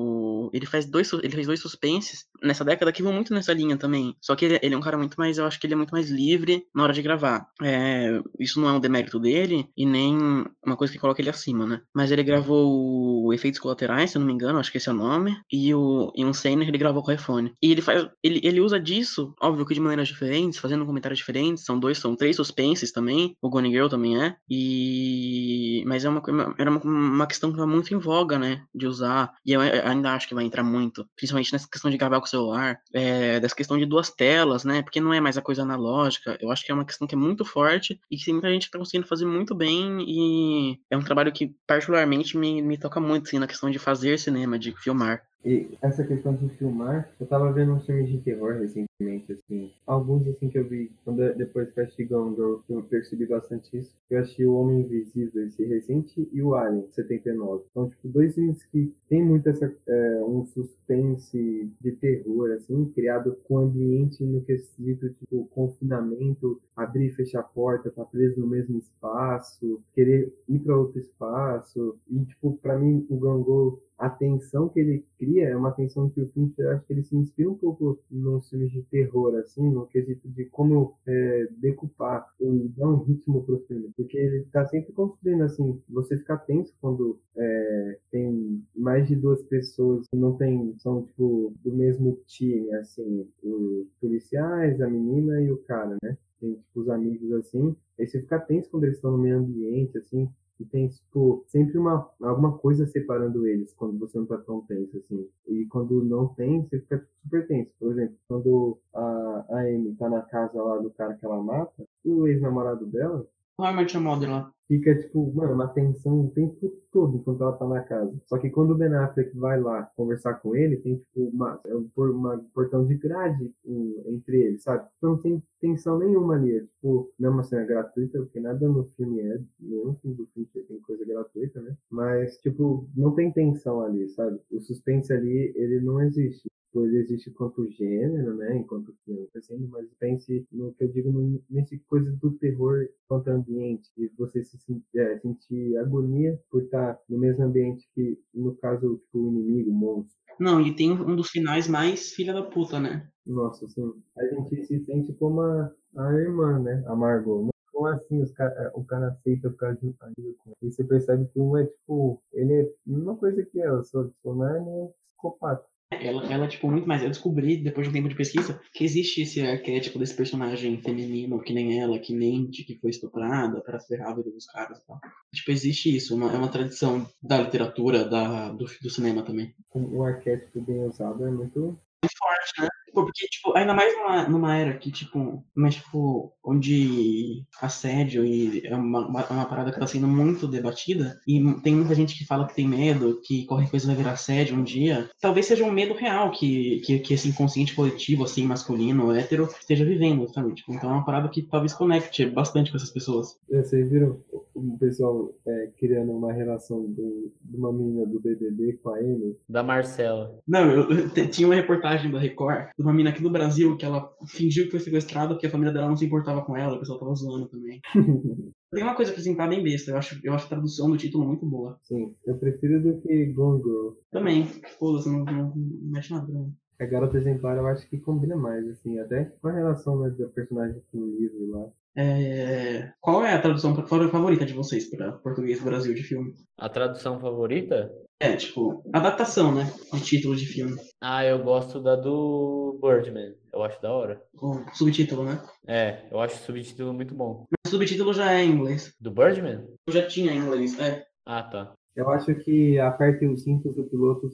ele 0.53 0.67
faz 0.67 0.87
dois 0.87 1.13
ele 1.13 1.35
fez 1.35 1.47
dois 1.47 1.61
suspenses 1.61 2.27
nessa 2.43 2.65
década 2.65 2.93
que 2.93 3.03
vão 3.03 3.13
muito 3.13 3.35
nessa 3.35 3.53
linha 3.53 3.77
também. 3.77 4.17
Só 4.21 4.35
que 4.35 4.45
ele, 4.45 4.59
ele, 4.63 4.75
é 4.75 4.79
um 4.79 4.83
cara 4.83 4.97
muito 4.97 5.17
mais, 5.17 5.39
eu 5.39 5.47
acho 5.47 5.59
que 5.61 5.67
ele 5.67 5.75
é 5.75 5.77
muito 5.77 5.93
mais 5.93 6.11
livre 6.11 6.65
na 6.75 6.83
hora 6.83 6.93
de 6.93 7.03
gravar. 7.03 7.47
É, 7.63 8.21
isso 8.39 8.61
não 8.61 8.69
é 8.69 8.73
um 8.73 8.81
demérito 8.81 9.19
dele 9.19 9.69
e 9.77 9.87
nem 9.87 10.17
uma 10.65 10.77
coisa 10.77 10.93
que 10.93 10.99
coloca 10.99 11.21
ele 11.21 11.31
acima, 11.31 11.67
né? 11.67 11.83
Mas 11.95 12.11
ele 12.11 12.23
gravou 12.23 13.25
o 13.27 13.33
Efeitos 13.33 13.61
Colaterais, 13.61 14.11
se 14.11 14.17
eu 14.17 14.21
não 14.21 14.27
me 14.27 14.33
engano, 14.33 14.59
acho 14.59 14.71
que 14.71 14.79
esse 14.79 14.89
é 14.89 14.93
o 14.93 14.95
nome, 14.95 15.37
e 15.53 15.75
o 15.75 16.13
e 16.15 16.25
um 16.25 16.33
Senna 16.33 16.65
ele 16.65 16.79
gravou 16.79 17.03
com 17.03 17.11
o 17.11 17.15
iPhone. 17.15 17.53
E 17.63 17.71
ele 17.71 17.83
faz 17.83 18.09
ele, 18.23 18.41
ele 18.43 18.61
usa 18.61 18.81
disso, 18.81 19.35
óbvio 19.41 19.67
que 19.67 19.75
de 19.75 19.81
maneiras 19.81 20.09
diferentes, 20.09 20.59
fazendo 20.59 20.87
comentários 20.87 21.19
diferentes, 21.19 21.65
são 21.65 21.79
dois, 21.79 21.99
são 21.99 22.17
três 22.17 22.37
suspenses 22.37 22.93
também, 22.93 23.37
o 23.41 23.49
Gone 23.49 23.71
Girl 23.71 23.89
também 23.89 24.23
é. 24.23 24.37
E 24.49 25.83
mas 25.87 26.05
é 26.05 26.09
uma 26.09 26.23
era 26.59 26.71
uma, 26.71 26.81
uma 26.83 27.27
questão 27.27 27.53
que 27.53 27.59
tá 27.59 27.67
muito 27.67 27.93
em 27.95 27.99
voga, 27.99 28.39
né, 28.39 28.63
de 28.75 28.87
usar. 28.87 29.33
E 29.45 29.53
eu 29.53 29.61
ainda 29.61 30.15
acho 30.15 30.29
que 30.29 30.35
vai 30.41 30.47
entrar 30.47 30.63
muito, 30.63 31.07
principalmente 31.15 31.53
nessa 31.53 31.69
questão 31.69 31.91
de 31.91 31.97
gravar 31.97 32.19
com 32.19 32.27
o 32.27 32.29
celular, 32.29 32.81
é, 32.93 33.39
dessa 33.39 33.55
questão 33.55 33.79
de 33.79 33.87
duas 33.87 34.11
telas, 34.11 34.65
né? 34.65 34.83
Porque 34.83 35.01
não 35.01 35.13
é 35.13 35.21
mais 35.21 35.37
a 35.37 35.43
coisa 35.43 35.63
analógica. 35.63 36.39
Eu 36.41 36.51
acho 36.51 36.65
que 36.65 36.73
é 36.73 36.75
uma 36.75 36.85
questão 36.85 37.07
que 37.07 37.15
é 37.15 37.19
muito 37.19 37.45
forte 37.45 38.01
e 38.11 38.17
que 38.17 38.33
muita 38.33 38.51
gente 38.51 38.67
que 38.67 38.73
tá 38.73 38.79
conseguindo 38.79 39.07
fazer 39.07 39.27
muito 39.27 39.55
bem 39.55 40.01
e 40.07 40.81
é 40.91 40.97
um 40.97 41.03
trabalho 41.03 41.33
que 41.33 41.55
particularmente 41.67 42.37
me, 42.37 42.63
me 42.63 42.79
toca 42.79 43.01
muito, 43.01 43.29
assim, 43.29 43.39
na 43.39 43.47
questão 43.47 43.71
de 43.71 43.79
fazer 43.79 44.19
cinema, 44.19 44.59
de 44.59 44.75
filmar. 44.77 45.23
E 45.45 45.71
essa 45.81 46.05
questão 46.05 46.35
de 46.35 46.49
filmar, 46.51 47.11
eu 47.19 47.27
tava 47.27 47.51
vendo 47.53 47.73
uns 47.73 47.87
filmes 47.87 48.11
de 48.11 48.19
terror 48.19 48.59
recentemente, 48.59 49.33
assim. 49.33 49.73
Alguns, 49.87 50.27
assim, 50.29 50.51
que 50.51 50.59
eu 50.59 50.69
vi, 50.69 50.93
quando, 51.03 51.35
depois 51.35 51.71
que 51.71 51.81
eu 51.81 51.85
assisti 51.85 52.05
Gone 52.05 52.37
Girl, 52.37 52.57
eu 52.69 52.83
percebi 52.83 53.25
bastante 53.27 53.75
isso. 53.77 53.95
Eu 54.11 54.21
achei 54.21 54.45
O 54.45 54.55
Homem 54.55 54.81
Invisível, 54.81 55.47
esse 55.47 55.65
recente, 55.65 56.29
e 56.31 56.43
o 56.43 56.55
Alien, 56.55 56.87
79. 56.91 57.65
Então, 57.71 57.89
tipo, 57.89 58.09
dois 58.09 58.35
filmes 58.35 58.63
que 58.65 58.93
tem 59.09 59.25
muito 59.25 59.49
essa, 59.49 59.75
é, 59.87 60.23
um 60.25 60.45
suspense 60.45 61.71
de 61.81 61.93
terror, 61.93 62.51
assim, 62.53 62.93
criado 62.95 63.37
com 63.45 63.59
ambiente 63.59 64.23
no 64.23 64.43
quesito, 64.43 65.09
tipo, 65.11 65.49
confinamento, 65.55 66.61
abrir 66.77 67.07
e 67.07 67.15
fechar 67.15 67.41
a 67.41 67.45
porta, 67.45 67.91
tá 67.91 68.05
preso 68.05 68.41
no 68.41 68.47
mesmo 68.47 68.79
espaço, 68.79 69.81
querer 69.95 70.33
ir 70.47 70.59
para 70.59 70.77
outro 70.77 70.99
espaço. 71.01 71.97
E, 72.11 72.25
tipo, 72.27 72.59
pra 72.61 72.79
mim, 72.79 73.07
o 73.09 73.17
Gone 73.17 73.43
Girl 73.45 73.69
a 74.01 74.09
tensão 74.09 74.67
que 74.67 74.81
ele 74.81 75.05
cria 75.19 75.51
é 75.51 75.57
uma 75.57 75.73
tensão 75.73 76.09
que 76.09 76.23
o 76.23 76.27
Fincher, 76.29 76.71
acho 76.71 76.87
que 76.87 76.93
ele 76.95 77.03
se 77.03 77.15
inspira 77.15 77.51
um 77.51 77.55
pouco 77.55 77.99
nos 78.11 78.49
filmes 78.49 78.73
de 78.73 78.83
terror, 78.85 79.35
assim, 79.37 79.71
no 79.71 79.87
quesito 79.87 80.27
de 80.27 80.47
como 80.47 80.95
é, 81.07 81.49
decupar 81.59 82.27
e 82.41 82.69
dar 82.77 82.89
um 82.89 83.03
ritmo 83.03 83.45
pro 83.45 83.61
filme. 83.69 83.91
Porque 83.95 84.17
ele 84.17 84.47
tá 84.51 84.65
sempre 84.67 84.95
construindo, 84.95 85.43
assim, 85.43 85.79
você 85.87 86.17
fica 86.17 86.39
tenso 86.39 86.75
quando 86.81 87.21
é, 87.37 87.99
tem 88.11 88.65
mais 88.75 89.07
de 89.07 89.15
duas 89.15 89.43
pessoas 89.43 90.09
que 90.09 90.17
não 90.17 90.35
tem, 90.35 90.75
são, 90.79 91.03
tipo, 91.03 91.53
do 91.63 91.71
mesmo 91.71 92.19
time, 92.27 92.73
assim, 92.77 93.29
os 93.43 93.87
policiais, 94.01 94.81
a 94.81 94.89
menina 94.89 95.43
e 95.43 95.53
o 95.53 95.59
cara, 95.59 95.99
né? 96.03 96.17
Tem, 96.41 96.55
tipo, 96.55 96.81
os 96.81 96.89
amigos, 96.89 97.31
assim. 97.33 97.77
Aí 97.99 98.07
você 98.07 98.19
fica 98.19 98.41
tenso 98.41 98.71
quando 98.71 98.85
eles 98.85 98.97
estão 98.97 99.13
no 99.13 99.19
meio 99.19 99.37
ambiente, 99.37 99.99
assim, 99.99 100.27
e 100.61 100.65
tem, 100.67 100.89
tipo, 100.89 101.45
sempre 101.49 101.79
uma, 101.79 102.09
alguma 102.21 102.59
coisa 102.59 102.87
separando 102.87 103.47
eles 103.47 103.73
quando 103.73 103.99
você 103.99 104.19
não 104.19 104.27
tá 104.27 104.37
tão 104.39 104.61
tenso, 104.61 104.99
assim. 104.99 105.27
E 105.49 105.65
quando 105.67 106.05
não 106.05 106.29
tem, 106.29 106.63
você 106.63 106.81
fica 106.81 107.07
super 107.23 107.47
tenso. 107.47 107.73
Por 107.79 107.93
exemplo, 107.93 108.17
quando 108.29 108.79
a, 108.95 109.47
a 109.51 109.61
Amy 109.63 109.95
tá 109.97 110.09
na 110.09 110.21
casa 110.23 110.63
lá 110.63 110.79
do 110.79 110.91
cara 110.91 111.15
que 111.15 111.25
ela 111.25 111.43
mata, 111.43 111.85
o 112.05 112.27
ex-namorado 112.27 112.87
dela. 112.87 113.27
Normalmente 113.59 113.97
é 113.97 114.01
modo 114.01 114.27
lá 114.27 114.53
fica, 114.71 114.97
tipo, 114.97 115.33
mano, 115.35 115.55
uma 115.55 115.67
tensão 115.67 116.21
o 116.21 116.31
tempo 116.31 116.73
todo 116.93 117.17
enquanto 117.17 117.43
ela 117.43 117.53
tá 117.53 117.67
na 117.67 117.81
casa. 117.81 118.13
Só 118.27 118.39
que 118.39 118.51
quando 118.51 118.73
o 118.73 118.75
Ben 118.75 118.93
Affleck 118.95 119.37
vai 119.37 119.61
lá 119.61 119.83
conversar 119.97 120.35
com 120.35 120.55
ele, 120.55 120.77
tem, 120.77 120.97
tipo, 120.97 121.29
uma, 121.29 121.61
é 121.67 121.75
uma 121.75 122.39
portão 122.55 122.87
de 122.87 122.95
grade 122.95 123.53
um, 123.65 124.03
entre 124.07 124.41
eles, 124.43 124.63
sabe? 124.63 124.87
Então 124.99 125.11
não 125.11 125.19
tem 125.19 125.43
tensão 125.61 125.99
nenhuma 125.99 126.35
ali. 126.35 126.57
É, 126.57 126.61
tipo, 126.61 127.13
não 127.19 127.31
é 127.31 127.33
uma 127.33 127.43
cena 127.43 127.65
gratuita, 127.65 128.19
porque 128.19 128.41
nada 128.41 128.69
no 128.69 128.85
filme 128.97 129.21
é, 129.21 129.41
nenhum 129.59 129.95
filme 129.97 130.17
do 130.17 130.27
filme 130.27 130.49
tem 130.67 130.81
coisa 130.81 131.05
gratuita, 131.05 131.61
né? 131.61 131.77
Mas, 131.91 132.39
tipo, 132.39 132.89
não 132.97 133.15
tem 133.15 133.33
tensão 133.33 133.81
ali, 133.81 134.09
sabe? 134.09 134.41
O 134.51 134.61
suspense 134.61 135.13
ali, 135.13 135.53
ele 135.57 135.81
não 135.81 136.01
existe 136.01 136.51
coisa 136.73 136.97
existe 136.97 137.31
quanto 137.31 137.69
gênero, 137.71 138.37
né, 138.37 138.57
enquanto 138.57 138.95
filme, 139.05 139.29
sendo 139.41 139.69
mas 139.69 139.87
pense 139.99 140.47
no 140.53 140.73
que 140.73 140.85
eu 140.85 140.89
digo 140.89 141.43
nesse 141.49 141.79
coisa 141.81 142.11
do 142.13 142.31
terror 142.33 142.89
quanto 143.09 143.29
ambiente, 143.29 143.91
de 143.97 144.09
você 144.17 144.45
se 144.45 144.59
é, 144.97 145.19
sentir 145.19 145.77
agonia 145.79 146.41
por 146.51 146.63
estar 146.63 146.80
no 147.09 147.19
mesmo 147.19 147.45
ambiente 147.45 147.89
que, 147.95 148.19
no 148.35 148.55
caso, 148.57 148.97
tipo, 148.97 149.19
o 149.19 149.29
inimigo, 149.29 149.71
o 149.71 149.75
monstro. 149.75 150.19
Não, 150.39 150.61
e 150.61 150.75
tem 150.75 150.93
um 150.93 151.15
dos 151.15 151.29
finais 151.29 151.69
mais 151.69 152.13
filha 152.13 152.33
da 152.33 152.43
puta, 152.43 152.81
né? 152.81 153.09
Nossa, 153.27 153.67
assim, 153.67 153.93
a 154.17 154.25
gente 154.27 154.65
se 154.65 154.85
sente 154.85 155.13
como 155.15 155.43
a, 155.43 155.73
a 155.97 156.13
irmã, 156.15 156.59
né, 156.59 156.83
a 156.87 156.97
Margot. 156.97 157.51
Como 157.73 157.87
assim 157.87 158.21
os 158.23 158.31
cara, 158.33 158.71
o 158.75 158.85
cara 158.85 159.09
aceita 159.09 159.51
ficar 159.51 159.75
junto 159.75 159.97
com 159.99 160.53
E 160.63 160.71
você 160.71 160.85
percebe 160.85 161.27
que 161.27 161.39
um 161.39 161.57
é, 161.57 161.67
tipo, 161.67 162.23
ele 162.33 162.55
é 162.55 162.71
uma 162.87 163.17
coisa 163.17 163.45
que 163.45 163.61
é, 163.61 163.69
eu 163.69 163.83
sou, 163.85 164.09
tipo, 164.09 164.35
não 164.35 164.49
é 164.49 164.61
nem 164.61 164.89
psicopata 165.11 165.65
ela, 165.91 166.25
ela, 166.33 166.49
tipo, 166.49 166.71
muito 166.71 166.87
mais. 166.87 167.03
Eu 167.03 167.09
descobri, 167.09 167.57
depois 167.57 167.87
de 167.87 167.91
um 167.91 167.93
tempo 167.93 168.09
de 168.09 168.15
pesquisa, 168.15 168.61
que 168.73 168.85
existe 168.85 169.23
esse 169.23 169.41
arquétipo 169.41 169.99
desse 169.99 170.15
personagem 170.15 170.81
feminino, 170.81 171.43
que 171.43 171.53
nem 171.53 171.81
ela, 171.81 171.99
que 171.99 172.15
mente, 172.15 172.65
que 172.65 172.79
foi 172.79 172.91
estuprada 172.91 173.61
para 173.61 173.81
ser 173.81 174.01
a 174.03 174.15
vida 174.15 174.31
dos 174.31 174.47
caras 174.47 174.79
e 174.79 174.87
tal. 174.87 175.01
Tipo, 175.35 175.51
existe 175.51 175.95
isso, 175.95 176.15
uma, 176.15 176.33
é 176.33 176.37
uma 176.37 176.49
tradição 176.49 177.07
da 177.23 177.41
literatura, 177.41 178.05
da, 178.05 178.51
do, 178.51 178.65
do 178.65 178.91
cinema 178.91 179.23
também. 179.23 179.55
O 179.75 180.03
arquétipo 180.05 180.61
bem 180.61 180.85
usado 180.85 181.27
é 181.27 181.31
muito 181.31 181.79
muito 182.03 182.17
forte, 182.17 182.63
né? 182.63 182.69
Porque, 182.93 183.27
tipo, 183.27 183.57
ainda 183.57 183.75
mais 183.75 183.97
numa, 183.97 184.29
numa 184.29 184.57
era 184.57 184.77
que, 184.77 184.91
tipo, 184.91 185.45
mas, 185.55 185.77
tipo, 185.77 186.33
onde 186.45 187.45
assédio 187.61 188.25
e 188.25 188.67
é 188.67 188.75
uma, 188.75 189.07
uma, 189.07 189.27
uma, 189.27 189.47
parada 189.47 189.73
que 189.73 189.79
tá 189.79 189.87
sendo 189.87 190.07
muito 190.07 190.47
debatida, 190.47 191.21
e 191.27 191.41
tem 191.63 191.75
muita 191.75 191.95
gente 191.95 192.17
que 192.17 192.27
fala 192.27 192.47
que 192.47 192.55
tem 192.55 192.69
medo, 192.69 193.21
que 193.25 193.47
qualquer 193.47 193.71
coisa 193.71 193.87
vai 193.87 193.97
virar 193.97 194.13
assédio 194.13 194.57
um 194.57 194.63
dia. 194.63 195.09
Talvez 195.21 195.47
seja 195.47 195.65
um 195.65 195.73
medo 195.73 195.95
real 195.95 196.31
que, 196.31 196.81
que, 196.81 196.99
que 196.99 197.15
esse 197.15 197.29
inconsciente 197.29 197.75
coletivo, 197.75 198.25
assim, 198.25 198.45
masculino, 198.47 199.13
hétero, 199.13 199.49
esteja 199.59 199.85
vivendo, 199.85 200.29
sabe? 200.33 200.55
Tipo, 200.55 200.73
então 200.73 200.91
é 200.91 200.95
uma 200.95 201.05
parada 201.05 201.29
que 201.29 201.43
talvez 201.43 201.73
conecte 201.73 202.27
bastante 202.27 202.71
com 202.71 202.77
essas 202.77 202.91
pessoas. 202.91 203.39
É, 203.51 203.63
vocês 203.63 203.89
viram 203.91 204.21
o 204.55 204.79
pessoal 204.79 205.33
é, 205.47 205.71
criando 205.79 206.13
uma 206.13 206.33
relação 206.33 206.83
do, 206.83 207.33
de 207.43 207.57
uma 207.57 207.73
menina 207.73 208.07
do 208.07 208.21
BBB 208.21 208.79
com 208.83 208.91
a 208.91 208.99
Amy? 208.99 209.37
Da 209.49 209.63
Marcela. 209.63 210.39
Não, 210.47 210.71
eu, 210.71 210.91
eu, 210.91 211.31
tinha 211.31 211.49
uma 211.49 211.55
reportagem 211.55 212.11
da 212.11 212.19
Record 212.19 212.69
de 212.81 212.87
uma 212.87 212.93
menina 212.93 213.11
aqui 213.11 213.23
no 213.23 213.31
Brasil 213.31 213.77
que 213.77 213.85
ela 213.85 214.11
fingiu 214.27 214.65
que 214.65 214.71
foi 214.71 214.81
sequestrada 214.81 215.35
porque 215.35 215.47
a 215.47 215.51
família 215.51 215.71
dela 215.71 215.89
não 215.89 215.97
se 215.97 216.07
importava 216.07 216.41
com 216.43 216.57
ela, 216.57 216.77
o 216.77 216.79
pessoal 216.79 216.99
tava 216.99 217.15
zoando 217.15 217.47
também. 217.47 217.79
Tem 218.73 218.83
uma 218.83 218.95
coisa 218.95 219.13
pra 219.13 219.21
apresentar 219.21 219.49
bem 219.49 219.63
besta. 219.63 219.91
Eu 219.91 219.99
acho, 219.99 220.19
eu 220.25 220.33
acho 220.33 220.47
a 220.47 220.49
tradução 220.49 220.91
do 220.91 220.97
título 220.97 221.27
muito 221.27 221.45
boa. 221.45 221.79
Sim, 221.83 222.15
eu 222.25 222.39
prefiro 222.39 222.83
do 222.83 223.01
que 223.03 223.27
Gone 223.27 223.63
Girl. 223.63 223.91
Também. 224.11 224.47
Foda-se, 224.79 225.11
não, 225.11 225.25
não, 225.25 225.53
não 225.55 225.91
mexe 225.91 226.15
nada. 226.15 226.33
Não. 226.33 226.51
A 226.81 226.87
garota 226.87 227.19
exemplar 227.19 227.59
eu 227.59 227.67
acho 227.67 227.87
que 227.91 227.99
combina 227.99 228.37
mais, 228.37 228.67
assim, 228.67 228.99
até 228.99 229.25
com 229.25 229.49
a 229.49 229.53
relação 229.53 230.01
né, 230.01 230.09
da 230.11 230.29
personagem 230.29 230.81
com 230.91 230.99
o 230.99 231.19
livro 231.19 231.51
lá. 231.51 231.69
É, 231.95 232.93
qual 233.01 233.25
é 233.25 233.35
a 233.35 233.43
tradução 233.43 233.75
favorita 233.75 234.47
de 234.47 234.55
vocês 234.55 234.89
para 234.89 235.13
português 235.13 235.59
do 235.59 235.67
Brasil 235.67 235.93
de 235.93 236.03
filme? 236.03 236.35
A 236.57 236.69
tradução 236.69 237.21
favorita? 237.21 237.93
É, 238.21 238.37
tipo, 238.37 238.83
adaptação, 238.93 239.55
né? 239.55 239.73
De 239.95 240.01
título 240.03 240.37
de 240.37 240.45
filme. 240.45 240.79
Ah, 241.01 241.25
eu 241.25 241.43
gosto 241.43 241.81
da 241.81 241.97
do 241.97 242.79
Birdman. 242.83 243.35
Eu 243.51 243.63
acho 243.63 243.81
da 243.81 243.91
hora. 243.91 244.23
O 244.35 244.63
subtítulo, 244.75 245.25
né? 245.25 245.41
É, 245.67 246.05
eu 246.11 246.21
acho 246.21 246.35
o 246.37 246.45
subtítulo 246.45 246.93
muito 246.93 247.15
bom. 247.15 247.47
Mas 247.51 247.73
o 247.73 247.77
subtítulo 247.77 248.13
já 248.13 248.33
é 248.35 248.45
em 248.45 248.51
inglês. 248.51 248.95
Do 249.01 249.11
Birdman? 249.11 249.67
Eu 249.87 249.93
já 249.93 250.07
tinha 250.07 250.33
em 250.33 250.39
inglês, 250.39 250.79
é. 250.79 251.03
Ah, 251.25 251.43
tá. 251.43 251.73
Eu 251.97 252.09
acho 252.11 252.35
que 252.35 252.79
aperte 252.79 253.27
os 253.27 253.43
cintos 253.43 253.75
do 253.75 253.85
piloto. 253.85 254.31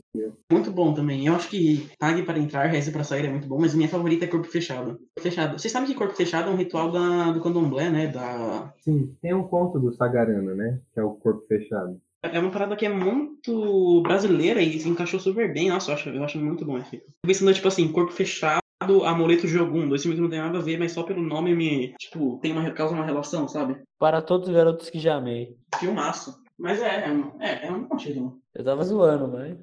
Muito 0.53 0.71
bom 0.71 0.93
também. 0.93 1.27
Eu 1.27 1.35
acho 1.35 1.49
que 1.49 1.89
Pague 1.99 2.23
para 2.23 2.39
entrar, 2.39 2.67
Reze 2.67 2.93
para 2.93 3.05
sair 3.05 3.25
é 3.25 3.31
muito 3.31 3.49
bom, 3.49 3.59
mas 3.59 3.75
minha 3.75 3.89
favorita 3.89 4.25
é 4.25 4.29
Corpo 4.29 4.47
Fechado. 4.47 4.99
Fechado. 5.19 5.59
Vocês 5.59 5.73
sabem 5.73 5.89
que 5.89 5.95
Corpo 5.95 6.15
Fechado 6.15 6.51
é 6.51 6.53
um 6.53 6.57
ritual 6.57 6.93
da, 6.93 7.33
do 7.33 7.41
candomblé, 7.41 7.89
né? 7.89 8.09
Da... 8.09 8.73
Sim, 8.81 9.17
tem 9.23 9.33
um 9.33 9.47
conto 9.47 9.79
do 9.79 9.93
Sagarana, 9.93 10.55
né? 10.55 10.81
Que 10.93 11.01
é 11.01 11.03
o 11.03 11.15
Corpo 11.15 11.47
Fechado. 11.47 12.01
É 12.33 12.39
uma 12.39 12.51
parada 12.51 12.77
que 12.77 12.87
é 12.87 12.89
muito 12.89 14.03
brasileira 14.03 14.61
e 14.61 14.79
se 14.79 14.89
encaixou 14.89 15.21
super 15.21 15.53
bem. 15.53 15.69
Nossa, 15.69 15.91
eu 15.91 15.95
acho, 15.95 16.09
eu 16.11 16.25
acho 16.25 16.39
muito 16.39 16.65
bom 16.65 16.79
esse. 16.79 17.03
Pensando, 17.23 17.55
tipo 17.55 17.69
assim, 17.69 17.91
Corpo 17.93 18.13
Fechado 18.13 18.61
Amuleto 19.05 19.47
de 19.47 19.59
Ogum, 19.59 19.89
dois 19.89 20.03
filmes 20.03 20.19
que 20.19 20.23
não 20.23 20.31
tem 20.31 20.39
nada 20.39 20.59
a 20.59 20.63
ver, 20.63 20.79
mas 20.79 20.93
só 20.93 21.03
pelo 21.03 21.23
nome 21.23 21.55
me, 21.55 21.95
tipo, 21.99 22.39
tem 22.43 22.53
uma, 22.53 22.71
causa 22.73 22.95
uma 22.95 23.05
relação, 23.05 23.49
sabe? 23.49 23.79
Para 23.99 24.21
todos 24.21 24.49
os 24.49 24.55
garotos 24.55 24.91
que 24.91 24.99
já 24.99 25.17
amei. 25.17 25.57
Filmaço. 25.79 26.37
Mas 26.59 26.81
é, 26.81 27.07
é, 27.07 27.13
um, 27.13 27.43
é, 27.43 27.67
é 27.67 27.73
um 27.73 27.85
bom 27.85 27.97
título. 27.97 28.41
Eu 28.55 28.65
tava 28.65 28.83
zoando, 28.85 29.29
mas. 29.29 29.59